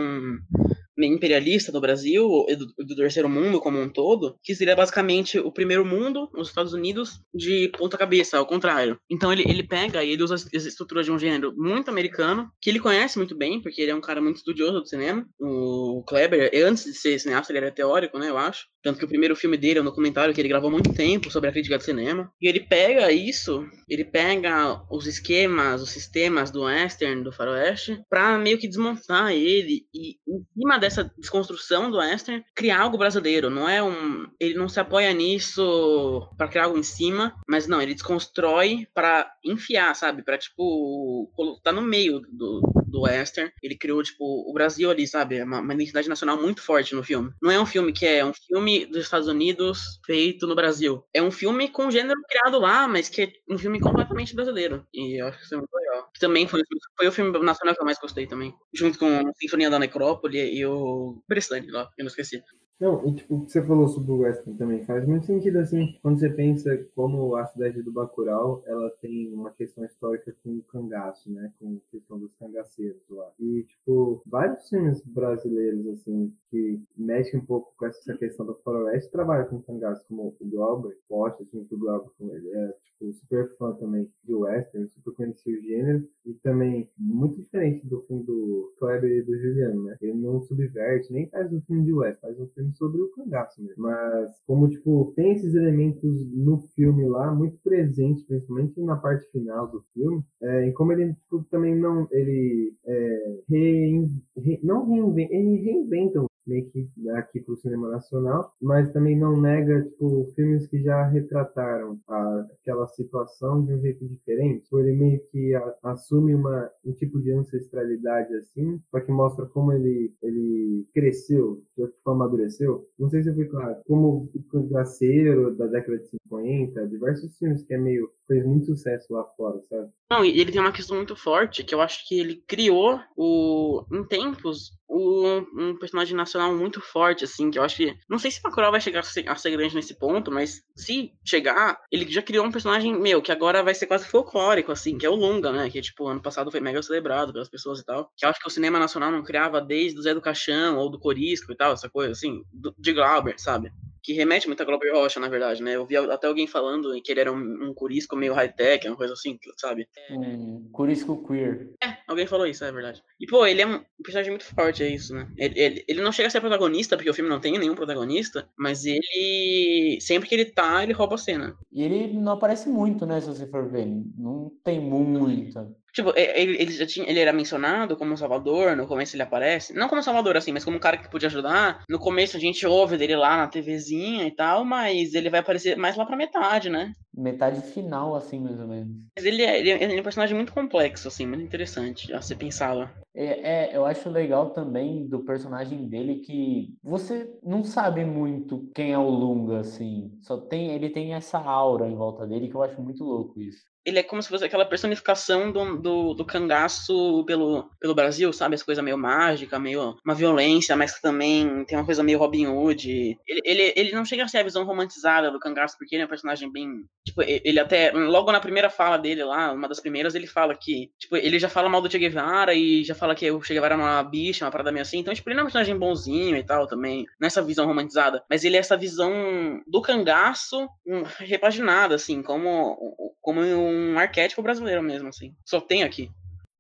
imperialista 1.06 1.72
do 1.72 1.82
Brasil 1.82 2.46
e 2.48 2.56
do, 2.56 2.66
do, 2.78 2.96
terceiro 2.96 3.30
mundo 3.30 3.60
como 3.60 3.80
um 3.80 3.90
todo, 3.90 4.38
que 4.44 4.56
seria 4.56 4.76
basicamente 4.76 5.40
o 5.40 5.52
primeiro 5.52 5.86
mundo, 5.86 6.30
os 6.36 6.50
Estados 6.50 6.74
Unidos, 6.74 7.20
de 7.34 7.70
ponta 7.78 7.98
cabeça, 7.98 8.38
ao 8.38 8.46
contrário. 8.46 9.00
Então 9.10 9.32
ele, 9.32 9.44
ele 9.44 9.64
pega 9.64 10.04
e 10.04 10.12
ele 10.12 10.24
usa 10.24 10.36
as 10.36 10.66
estruturas 10.66 11.06
de 11.06 11.12
um 11.12 11.20
gênero 11.20 11.54
muito 11.56 11.90
americano, 11.90 12.50
que 12.62 12.70
ele 12.70 12.80
conhece 12.80 13.18
muito 13.18 13.36
bem, 13.36 13.62
porque 13.62 13.82
ele 13.82 13.92
é 13.92 13.96
um 13.96 14.02
cara 14.02 14.22
muito 14.22 14.38
estudioso 14.38 14.80
do 14.80 14.88
cinema. 14.88 15.26
O 15.40 16.04
Kleber, 16.08 16.52
antes 16.66 16.86
de 16.86 16.94
ser 16.94 17.20
cineasta, 17.20 17.52
ele 17.52 17.60
era 17.60 17.72
teórico, 17.72 18.18
né, 18.18 18.30
eu 18.30 18.38
acho. 18.38 18.66
Tanto 18.84 19.00
que 19.00 19.06
o 19.06 19.10
primeiro 19.10 19.36
filme 19.36 19.58
dele 19.58 19.80
é 19.80 19.82
um 19.82 19.86
documentário 19.86 20.34
que 20.34 20.40
ele 20.40 20.48
gravou 20.48 20.72
muito 20.72 20.94
tempo 20.94 21.30
sobre 21.30 21.50
a 21.50 21.52
crítica 21.52 21.78
de 21.78 21.84
cinema. 21.84 22.32
E 22.42 22.48
ele 22.48 22.62
pega 22.62 23.12
isso, 23.12 23.66
ele 23.90 24.06
pega 24.06 24.82
os 24.90 25.06
esquemas, 25.06 25.82
os 25.82 25.90
sistemas 25.90 26.52
do 26.52 26.64
western, 26.64 27.24
do 27.24 27.32
faroeste, 27.32 28.02
pra 28.10 28.38
meio 28.38 28.58
que 28.58 28.68
desmontar 28.68 29.32
ele 29.32 29.86
e 29.94 30.18
em 30.28 30.44
cima 30.54 30.78
dessa 30.88 31.12
desconstrução 31.18 31.92
do 31.92 31.98
western 31.98 32.44
criar 32.56 32.82
algo 32.82 32.98
brasileiro. 32.98 33.50
Não 33.50 33.68
é 33.68 33.84
um, 33.84 34.28
ele 34.40 34.56
não 34.56 34.70
se 34.70 34.80
apoia 34.80 35.14
nisso 35.14 36.28
para 36.38 36.48
criar 36.48 36.66
algo 36.66 36.78
em 36.78 36.84
cima, 36.84 37.36
mas 37.48 37.68
não, 37.68 37.82
ele 37.82 37.94
desconstrói 37.94 38.88
para 38.94 39.30
enfiar, 39.44 39.94
sabe? 39.96 40.24
Para 40.24 40.38
tipo 40.38 41.30
tá 41.64 41.72
no 41.72 41.82
meio 41.82 42.22
do 42.32 42.62
do 42.88 43.02
western. 43.02 43.52
Ele 43.62 43.78
criou, 43.78 44.02
tipo, 44.02 44.24
o 44.24 44.54
Brasil 44.54 44.90
ali, 44.90 45.08
sabe? 45.08 45.42
Uma, 45.42 45.60
uma, 45.60 45.74
identidade 45.74 46.10
nacional 46.10 46.42
muito 46.42 46.62
forte 46.62 46.96
no 46.96 47.04
filme. 47.04 47.32
Não 47.42 47.52
é 47.52 47.60
um 47.60 47.66
filme 47.66 47.92
que 47.92 48.06
é 48.06 48.26
um 48.26 48.34
filme 48.34 48.86
dos 48.86 49.04
Estados 49.04 49.28
Unidos 49.28 50.00
feito 50.06 50.48
no 50.48 50.56
Brasil. 50.56 51.04
É 51.14 51.22
um 51.22 51.32
filme 51.32 51.70
com 51.70 51.92
gênero 51.92 52.20
criado 52.28 52.60
lá, 52.60 52.88
mas 52.88 53.10
que 53.10 53.22
é 53.22 53.32
um 53.50 53.58
filme 53.58 53.80
completamente 53.80 54.36
brasileiro. 54.36 54.86
E 54.94 55.22
eu 55.22 55.28
acho 55.28 55.38
que 55.38 55.46
isso 55.46 55.54
é 55.54 55.58
muito 55.58 55.74
legal. 55.74 56.10
Também 56.20 56.48
foi, 56.48 56.62
foi 56.98 57.08
o 57.08 57.12
filme 57.12 57.38
nacional 57.40 57.76
que 57.76 57.82
eu 57.82 57.86
mais 57.86 58.00
gostei 58.00 58.26
também. 58.28 58.54
Junto 58.74 58.98
com 58.98 59.08
a 59.08 59.34
Sinfonia 59.40 59.70
da 59.70 59.80
Necrópole 59.80 60.38
e 60.38 60.66
o 60.66 61.22
Brestante 61.28 61.70
lá, 61.70 61.90
eu 61.98 62.04
não 62.04 62.08
esqueci. 62.08 62.42
Não, 62.80 63.04
e 63.08 63.16
tipo, 63.16 63.40
você 63.40 63.60
falou 63.66 63.88
sobre 63.88 64.12
o 64.12 64.20
Western 64.20 64.56
também 64.56 64.86
faz 64.86 65.04
muito 65.08 65.26
sentido, 65.26 65.58
assim, 65.58 65.98
quando 66.00 66.20
você 66.20 66.30
pensa 66.30 66.78
como 66.94 67.36
a 67.36 67.44
cidade 67.48 67.82
do 67.82 67.92
Bacurau, 67.92 68.62
ela 68.68 68.92
tem 69.02 69.34
uma 69.34 69.50
questão 69.50 69.84
histórica 69.84 70.36
com 70.44 70.58
o 70.58 70.62
cangaço, 70.62 71.32
né, 71.32 71.52
com 71.60 71.76
a 71.76 71.92
questão 71.92 72.20
dos 72.20 72.32
cangaceiros 72.36 73.02
lá. 73.10 73.32
E, 73.40 73.64
tipo, 73.64 74.22
vários 74.28 74.70
filmes 74.70 75.02
brasileiros, 75.04 75.88
assim, 75.88 76.32
que 76.52 76.80
mexem 76.96 77.40
um 77.40 77.46
pouco 77.46 77.74
com 77.76 77.88
essa 77.88 78.16
questão 78.16 78.46
do 78.46 78.54
faroeste, 78.64 79.12
trabalham 79.12 79.48
com 79.48 79.60
cangaço, 79.60 80.06
como 80.08 80.36
o 80.40 80.46
Glauber, 80.48 80.96
Porsche, 81.10 81.42
assim, 81.42 81.64
que 81.64 81.74
o 81.74 81.80
Glauber, 81.80 82.12
é, 82.22 82.76
tipo, 82.84 83.12
super 83.14 83.58
fã 83.58 83.74
também 83.74 84.08
de 84.24 84.36
Western, 84.36 84.88
super 84.90 85.14
conhecia 85.16 85.58
o 85.58 85.62
gênero, 85.64 86.08
e 86.28 86.34
também 86.36 86.88
muito 86.96 87.42
diferente 87.42 87.88
do 87.88 88.02
filme 88.02 88.24
do 88.24 88.72
Kleber 88.78 89.10
e 89.10 89.24
do 89.24 89.36
Juliano, 89.36 89.84
né, 89.86 89.98
ele 90.00 90.14
não 90.14 90.44
subverte, 90.44 91.12
nem 91.12 91.28
faz 91.28 91.52
um 91.52 91.62
filme 91.62 91.84
de 91.84 91.94
Western, 91.94 92.22
faz 92.22 92.40
um 92.40 92.48
filme 92.54 92.67
sobre 92.74 93.02
o 93.02 93.10
cangaço 93.12 93.62
mesmo. 93.62 93.84
Mas, 93.84 94.32
como, 94.46 94.68
tipo, 94.70 95.14
tem 95.16 95.34
esses 95.34 95.54
elementos 95.56 96.28
no 96.34 96.60
filme 96.76 97.08
lá, 97.08 97.34
muito 97.34 97.58
presentes, 97.64 98.24
principalmente 98.24 98.80
na 98.82 98.96
parte 98.96 99.30
final 99.32 99.68
do 99.68 99.84
filme, 99.94 100.24
é, 100.42 100.68
e 100.68 100.74
como 100.74 100.92
ele, 100.94 101.14
tipo, 101.14 101.44
também 101.50 101.76
não, 101.76 102.08
ele 102.12 102.74
é, 102.86 103.40
re, 103.50 104.60
não 104.64 104.86
reinventa, 104.86 105.34
ele 105.34 105.56
reinventa 105.58 106.26
meio 106.48 106.70
que 106.70 106.88
aqui 107.12 107.40
para 107.40 107.54
o 107.54 107.58
cinema 107.58 107.90
nacional, 107.90 108.54
mas 108.62 108.92
também 108.92 109.18
não 109.18 109.40
nega 109.40 109.84
tipo 109.84 110.32
filmes 110.36 110.68
que 110.68 110.82
já 110.82 111.04
retrataram 111.08 112.00
a, 112.08 112.46
aquela 112.62 112.88
situação 112.88 113.64
de 113.66 113.74
um 113.74 113.82
jeito 113.82 114.08
diferente. 114.08 114.66
Então, 114.66 114.80
ele 114.80 114.96
meio 114.96 115.20
que 115.32 115.54
a, 115.56 115.76
assume 115.84 116.34
uma 116.34 116.70
um 116.86 116.94
tipo 116.94 117.20
de 117.20 117.32
ancestralidade 117.32 118.34
assim, 118.36 118.80
só 118.90 119.00
que 119.00 119.12
mostra 119.12 119.46
como 119.46 119.72
ele 119.72 120.14
ele 120.22 120.86
cresceu, 120.94 121.62
tipo, 121.76 122.10
amadureceu. 122.10 122.88
Não 122.98 123.10
sei 123.10 123.24
se 123.24 123.34
foi 123.34 123.46
claro. 123.46 123.78
Como 123.86 124.30
o 124.34 124.44
cangaceiro 124.44 125.56
da 125.56 125.68
década 125.68 125.98
de 126.00 126.08
50, 126.08 126.88
diversos 126.88 127.38
filmes 127.38 127.64
que 127.64 127.74
é 127.74 127.78
meio 127.78 128.10
fez 128.28 128.46
muito 128.46 128.66
sucesso 128.66 129.14
lá 129.14 129.24
fora, 129.36 129.60
sabe? 129.70 129.90
Não, 130.12 130.24
e 130.24 130.40
ele 130.40 130.52
tem 130.52 130.62
uma 130.62 130.72
questão 130.72 130.98
muito 130.98 131.16
forte 131.16 131.64
que 131.64 131.74
eu 131.74 131.82
acho 131.82 132.08
que 132.08 132.20
ele 132.20 132.44
criou 132.48 133.00
o 133.16 133.86
em 133.92 134.04
tempos 134.04 134.78
um, 134.90 135.38
um, 135.56 135.78
personagem 135.78 136.16
nacional 136.16 136.37
muito 136.54 136.82
forte, 136.82 137.24
assim, 137.24 137.50
que 137.50 137.60
eu 137.60 137.64
acho 137.64 137.78
que. 137.78 137.98
Não 138.10 138.20
sei 138.20 138.32
se 138.32 138.42
Bacurau 138.42 138.72
vai 138.72 138.82
chegar 138.82 139.00
a 139.00 139.04
ser, 139.04 139.28
a 139.28 139.36
ser, 139.36 139.52
grande 139.52 139.76
nesse 139.76 139.98
ponto, 139.98 140.32
mas 140.32 140.62
se 140.76 141.12
chegar, 141.26 141.80
ele 141.92 142.10
já 142.12 142.22
criou 142.22 142.46
um 142.46 142.52
personagem, 142.52 142.98
meu, 143.00 143.22
que 143.22 143.32
agora 143.32 143.64
vai 143.64 143.74
ser 143.74 143.88
quase 143.88 144.08
folclórico, 144.08 144.72
assim, 144.72 144.98
que 144.98 145.06
é 145.06 145.10
o 145.10 145.16
Lunga, 145.16 145.52
né? 145.52 145.70
Que, 145.70 145.82
tipo, 145.82 146.08
ano 146.08 146.22
passado 146.22 146.52
foi 146.52 146.60
mega 146.60 146.82
celebrado 146.82 147.32
pelas 147.32 147.50
pessoas 147.50 147.80
e 147.80 147.86
tal. 147.86 148.12
Que 148.16 148.26
eu 148.26 148.30
acho 148.30 148.40
que 148.40 148.48
o 148.48 148.52
cinema 148.52 148.80
nacional 148.80 149.12
não 149.12 149.24
criava 149.24 149.62
desde 149.62 150.00
o 150.00 150.02
Zé 150.02 150.14
do 150.14 150.22
Caixão 150.22 150.78
ou 150.78 150.90
do 150.90 151.00
Corisco 151.00 151.52
e 151.52 151.56
tal, 151.56 151.74
essa 151.74 151.90
coisa, 151.90 152.12
assim, 152.12 152.44
do, 152.52 152.74
de 152.78 152.94
Glauber, 152.94 153.36
sabe? 153.38 153.72
Que 154.08 154.14
remete 154.14 154.48
muito 154.48 154.62
a 154.62 154.66
Glauber 154.66 154.94
Rocha, 154.94 155.20
na 155.20 155.28
verdade, 155.28 155.62
né? 155.62 155.76
Eu 155.76 155.86
vi 155.86 155.98
até 155.98 156.28
alguém 156.28 156.48
falando 156.48 156.94
que 157.04 157.12
ele 157.12 157.20
era 157.20 157.30
um, 157.30 157.68
um 157.68 157.74
curisco 157.74 158.16
meio 158.16 158.34
high-tech, 158.34 158.88
uma 158.88 158.96
coisa 158.96 159.12
assim, 159.12 159.38
sabe? 159.58 159.86
Um 160.10 160.70
curisco 160.72 161.28
queer. 161.28 161.72
É, 161.84 161.98
alguém 162.08 162.26
falou 162.26 162.48
isso, 162.48 162.64
é 162.64 162.72
verdade. 162.72 163.04
E, 163.20 163.28
pô, 163.28 163.46
ele 163.46 163.62
é 163.62 163.68
um 163.68 163.82
personagem 164.02 164.32
muito 164.32 164.46
forte, 164.46 164.82
é 164.82 164.88
isso, 164.88 165.14
né? 165.14 165.28
Ele, 165.36 165.60
ele, 165.60 165.86
ele 165.90 166.02
não 166.02 166.14
chega 166.14 166.30
a 166.30 166.32
ser 166.32 166.40
protagonista, 166.40 166.96
porque 166.96 167.10
o 167.10 167.14
filme 167.14 167.30
não 167.30 167.42
tem 167.42 167.60
nenhum 167.60 167.76
protagonista, 167.76 168.48
mas 168.58 168.86
ele, 168.86 169.98
sempre 170.00 170.30
que 170.30 170.36
ele 170.36 170.46
tá, 170.46 170.82
ele 170.82 170.94
rouba 170.94 171.16
a 171.16 171.18
cena. 171.18 171.58
E 171.70 171.84
ele 171.84 172.14
não 172.14 172.32
aparece 172.32 172.70
muito, 172.70 173.06
né, 173.06 173.20
se 173.20 173.28
você 173.28 173.46
for 173.46 173.70
ver. 173.70 173.88
Não 174.18 174.54
tem 174.64 174.80
muito. 174.80 175.76
Tipo, 175.98 176.14
ele, 176.16 176.62
ele 176.62 176.72
já 176.74 176.86
tinha, 176.86 177.10
ele 177.10 177.20
era 177.20 177.34
mencionado 177.34 177.98
como 177.98 178.16
Salvador, 178.16 178.76
no 178.76 178.86
começo 178.86 179.16
ele 179.16 179.24
aparece. 179.24 179.74
Não 179.74 179.90
como 179.90 180.04
Salvador, 180.04 180.38
assim, 180.38 180.52
mas 180.52 180.64
como 180.64 180.78
um 180.78 180.80
cara 180.80 180.96
que 180.96 181.10
podia 181.10 181.28
ajudar. 181.28 181.84
No 181.90 181.98
começo 181.98 182.38
a 182.38 182.40
gente 182.40 182.68
ouve 182.68 182.98
dele 182.98 183.16
lá 183.16 183.36
na 183.36 183.48
TVzinha 183.48 184.28
e 184.28 184.32
tal, 184.32 184.64
mas 184.64 185.16
ele 185.16 185.28
vai 185.28 185.40
aparecer 185.40 185.76
mais 185.76 185.98
lá 185.98 186.06
pra 186.06 186.16
metade, 186.16 186.70
né? 186.70 186.94
Metade 187.12 187.62
final, 187.72 188.16
assim, 188.16 188.40
mais 188.40 188.60
ou 188.60 188.68
menos. 188.68 188.96
Mas 189.18 189.26
ele 189.26 189.42
é, 189.42 189.60
ele 189.60 189.98
é 189.98 190.00
um 190.00 190.04
personagem 190.04 190.36
muito 190.36 190.54
complexo, 190.54 191.08
assim, 191.08 191.26
muito 191.26 191.44
interessante 191.44 192.14
a 192.14 192.22
ser 192.22 192.36
pensado. 192.36 192.88
É, 193.16 193.72
é, 193.72 193.76
eu 193.76 193.84
acho 193.84 194.08
legal 194.12 194.52
também 194.52 195.08
do 195.08 195.26
personagem 195.26 195.90
dele 195.90 196.18
que 196.18 196.76
você 196.84 197.28
não 197.42 197.64
sabe 197.64 198.06
muito 198.06 198.70
quem 198.76 198.92
é 198.92 199.00
o 199.00 199.10
Lunga, 199.10 199.62
assim. 199.62 200.12
Só 200.22 200.38
tem, 200.38 200.76
ele 200.76 200.92
tem 200.92 201.16
essa 201.16 201.40
aura 201.40 201.88
em 201.88 201.96
volta 201.96 202.28
dele 202.28 202.50
que 202.50 202.54
eu 202.54 202.62
acho 202.62 202.80
muito 202.80 203.04
louco 203.04 203.42
isso. 203.42 203.66
Ele 203.88 204.00
é 204.00 204.04
como 204.04 204.22
se 204.22 204.28
fosse 204.28 204.44
aquela 204.44 204.66
personificação 204.66 205.50
do, 205.50 205.78
do, 205.78 206.14
do 206.14 206.26
cangaço 206.26 207.24
pelo, 207.26 207.72
pelo 207.80 207.96
Brasil, 207.96 208.34
sabe? 208.34 208.56
Essa 208.56 208.66
coisa 208.66 208.82
meio 208.82 208.98
mágica, 208.98 209.58
meio 209.58 209.98
uma 210.04 210.14
violência, 210.14 210.76
mas 210.76 211.00
também 211.00 211.64
tem 211.64 211.78
uma 211.78 211.86
coisa 211.86 212.04
meio 212.04 212.20
Robin 212.20 212.48
Hood. 212.48 213.18
Ele, 213.26 213.42
ele, 213.46 213.74
ele 213.78 213.92
não 213.94 214.04
chega 214.04 214.26
a 214.26 214.28
ser 214.28 214.40
a 214.40 214.44
visão 214.44 214.66
romantizada 214.66 215.32
do 215.32 215.40
cangaço, 215.40 215.78
porque 215.78 215.96
ele 215.96 216.04
é 216.04 216.06
um 216.06 216.10
personagem 216.10 216.52
bem. 216.52 216.84
Tipo, 217.06 217.22
ele 217.24 217.58
até. 217.62 217.92
Logo 217.92 218.30
na 218.30 218.42
primeira 218.42 218.70
fala 218.70 218.98
dele 218.98 219.24
lá, 219.24 219.54
uma 219.54 219.70
das 219.70 219.80
primeiras, 219.80 220.16
ele 220.16 220.28
fala 220.28 220.54
que. 220.54 220.92
Tipo, 221.00 221.16
ele 221.16 221.40
já 221.40 221.48
fala 221.48 221.70
mal 221.70 221.82
do 221.82 221.90
Che 221.90 221.98
Guevara 221.98 222.54
e 222.54 222.84
já 222.84 222.94
fala 222.94 223.16
que 223.16 223.32
o 223.32 223.42
Che 223.42 223.54
Guevara 223.54 223.76
é 223.76 223.78
uma 223.78 224.04
bicha, 224.04 224.44
uma 224.44 224.52
parada 224.52 224.70
meio 224.70 224.82
assim. 224.82 225.00
Então, 225.00 225.14
tipo, 225.14 225.30
ele 225.30 225.36
não 225.36 225.42
é 225.42 225.44
um 225.44 225.48
personagem 225.48 225.78
bonzinho 225.78 226.36
e 226.36 226.44
tal 226.44 226.68
também. 226.68 227.06
Nessa 227.22 227.42
visão 227.42 227.66
romantizada. 227.66 228.22
Mas 228.30 228.44
ele 228.44 228.58
é 228.58 228.60
essa 228.60 228.76
visão 228.76 229.62
do 229.66 229.82
cangaço 229.82 230.68
um, 230.86 231.04
repaginada, 231.20 231.96
assim, 231.96 232.22
como, 232.22 232.78
como 233.22 233.40
um 233.40 233.77
arquétipo 233.98 234.42
brasileiro 234.42 234.82
mesmo, 234.84 235.08
assim. 235.08 235.34
Só 235.46 235.60
tem 235.60 235.84
aqui. 235.84 236.10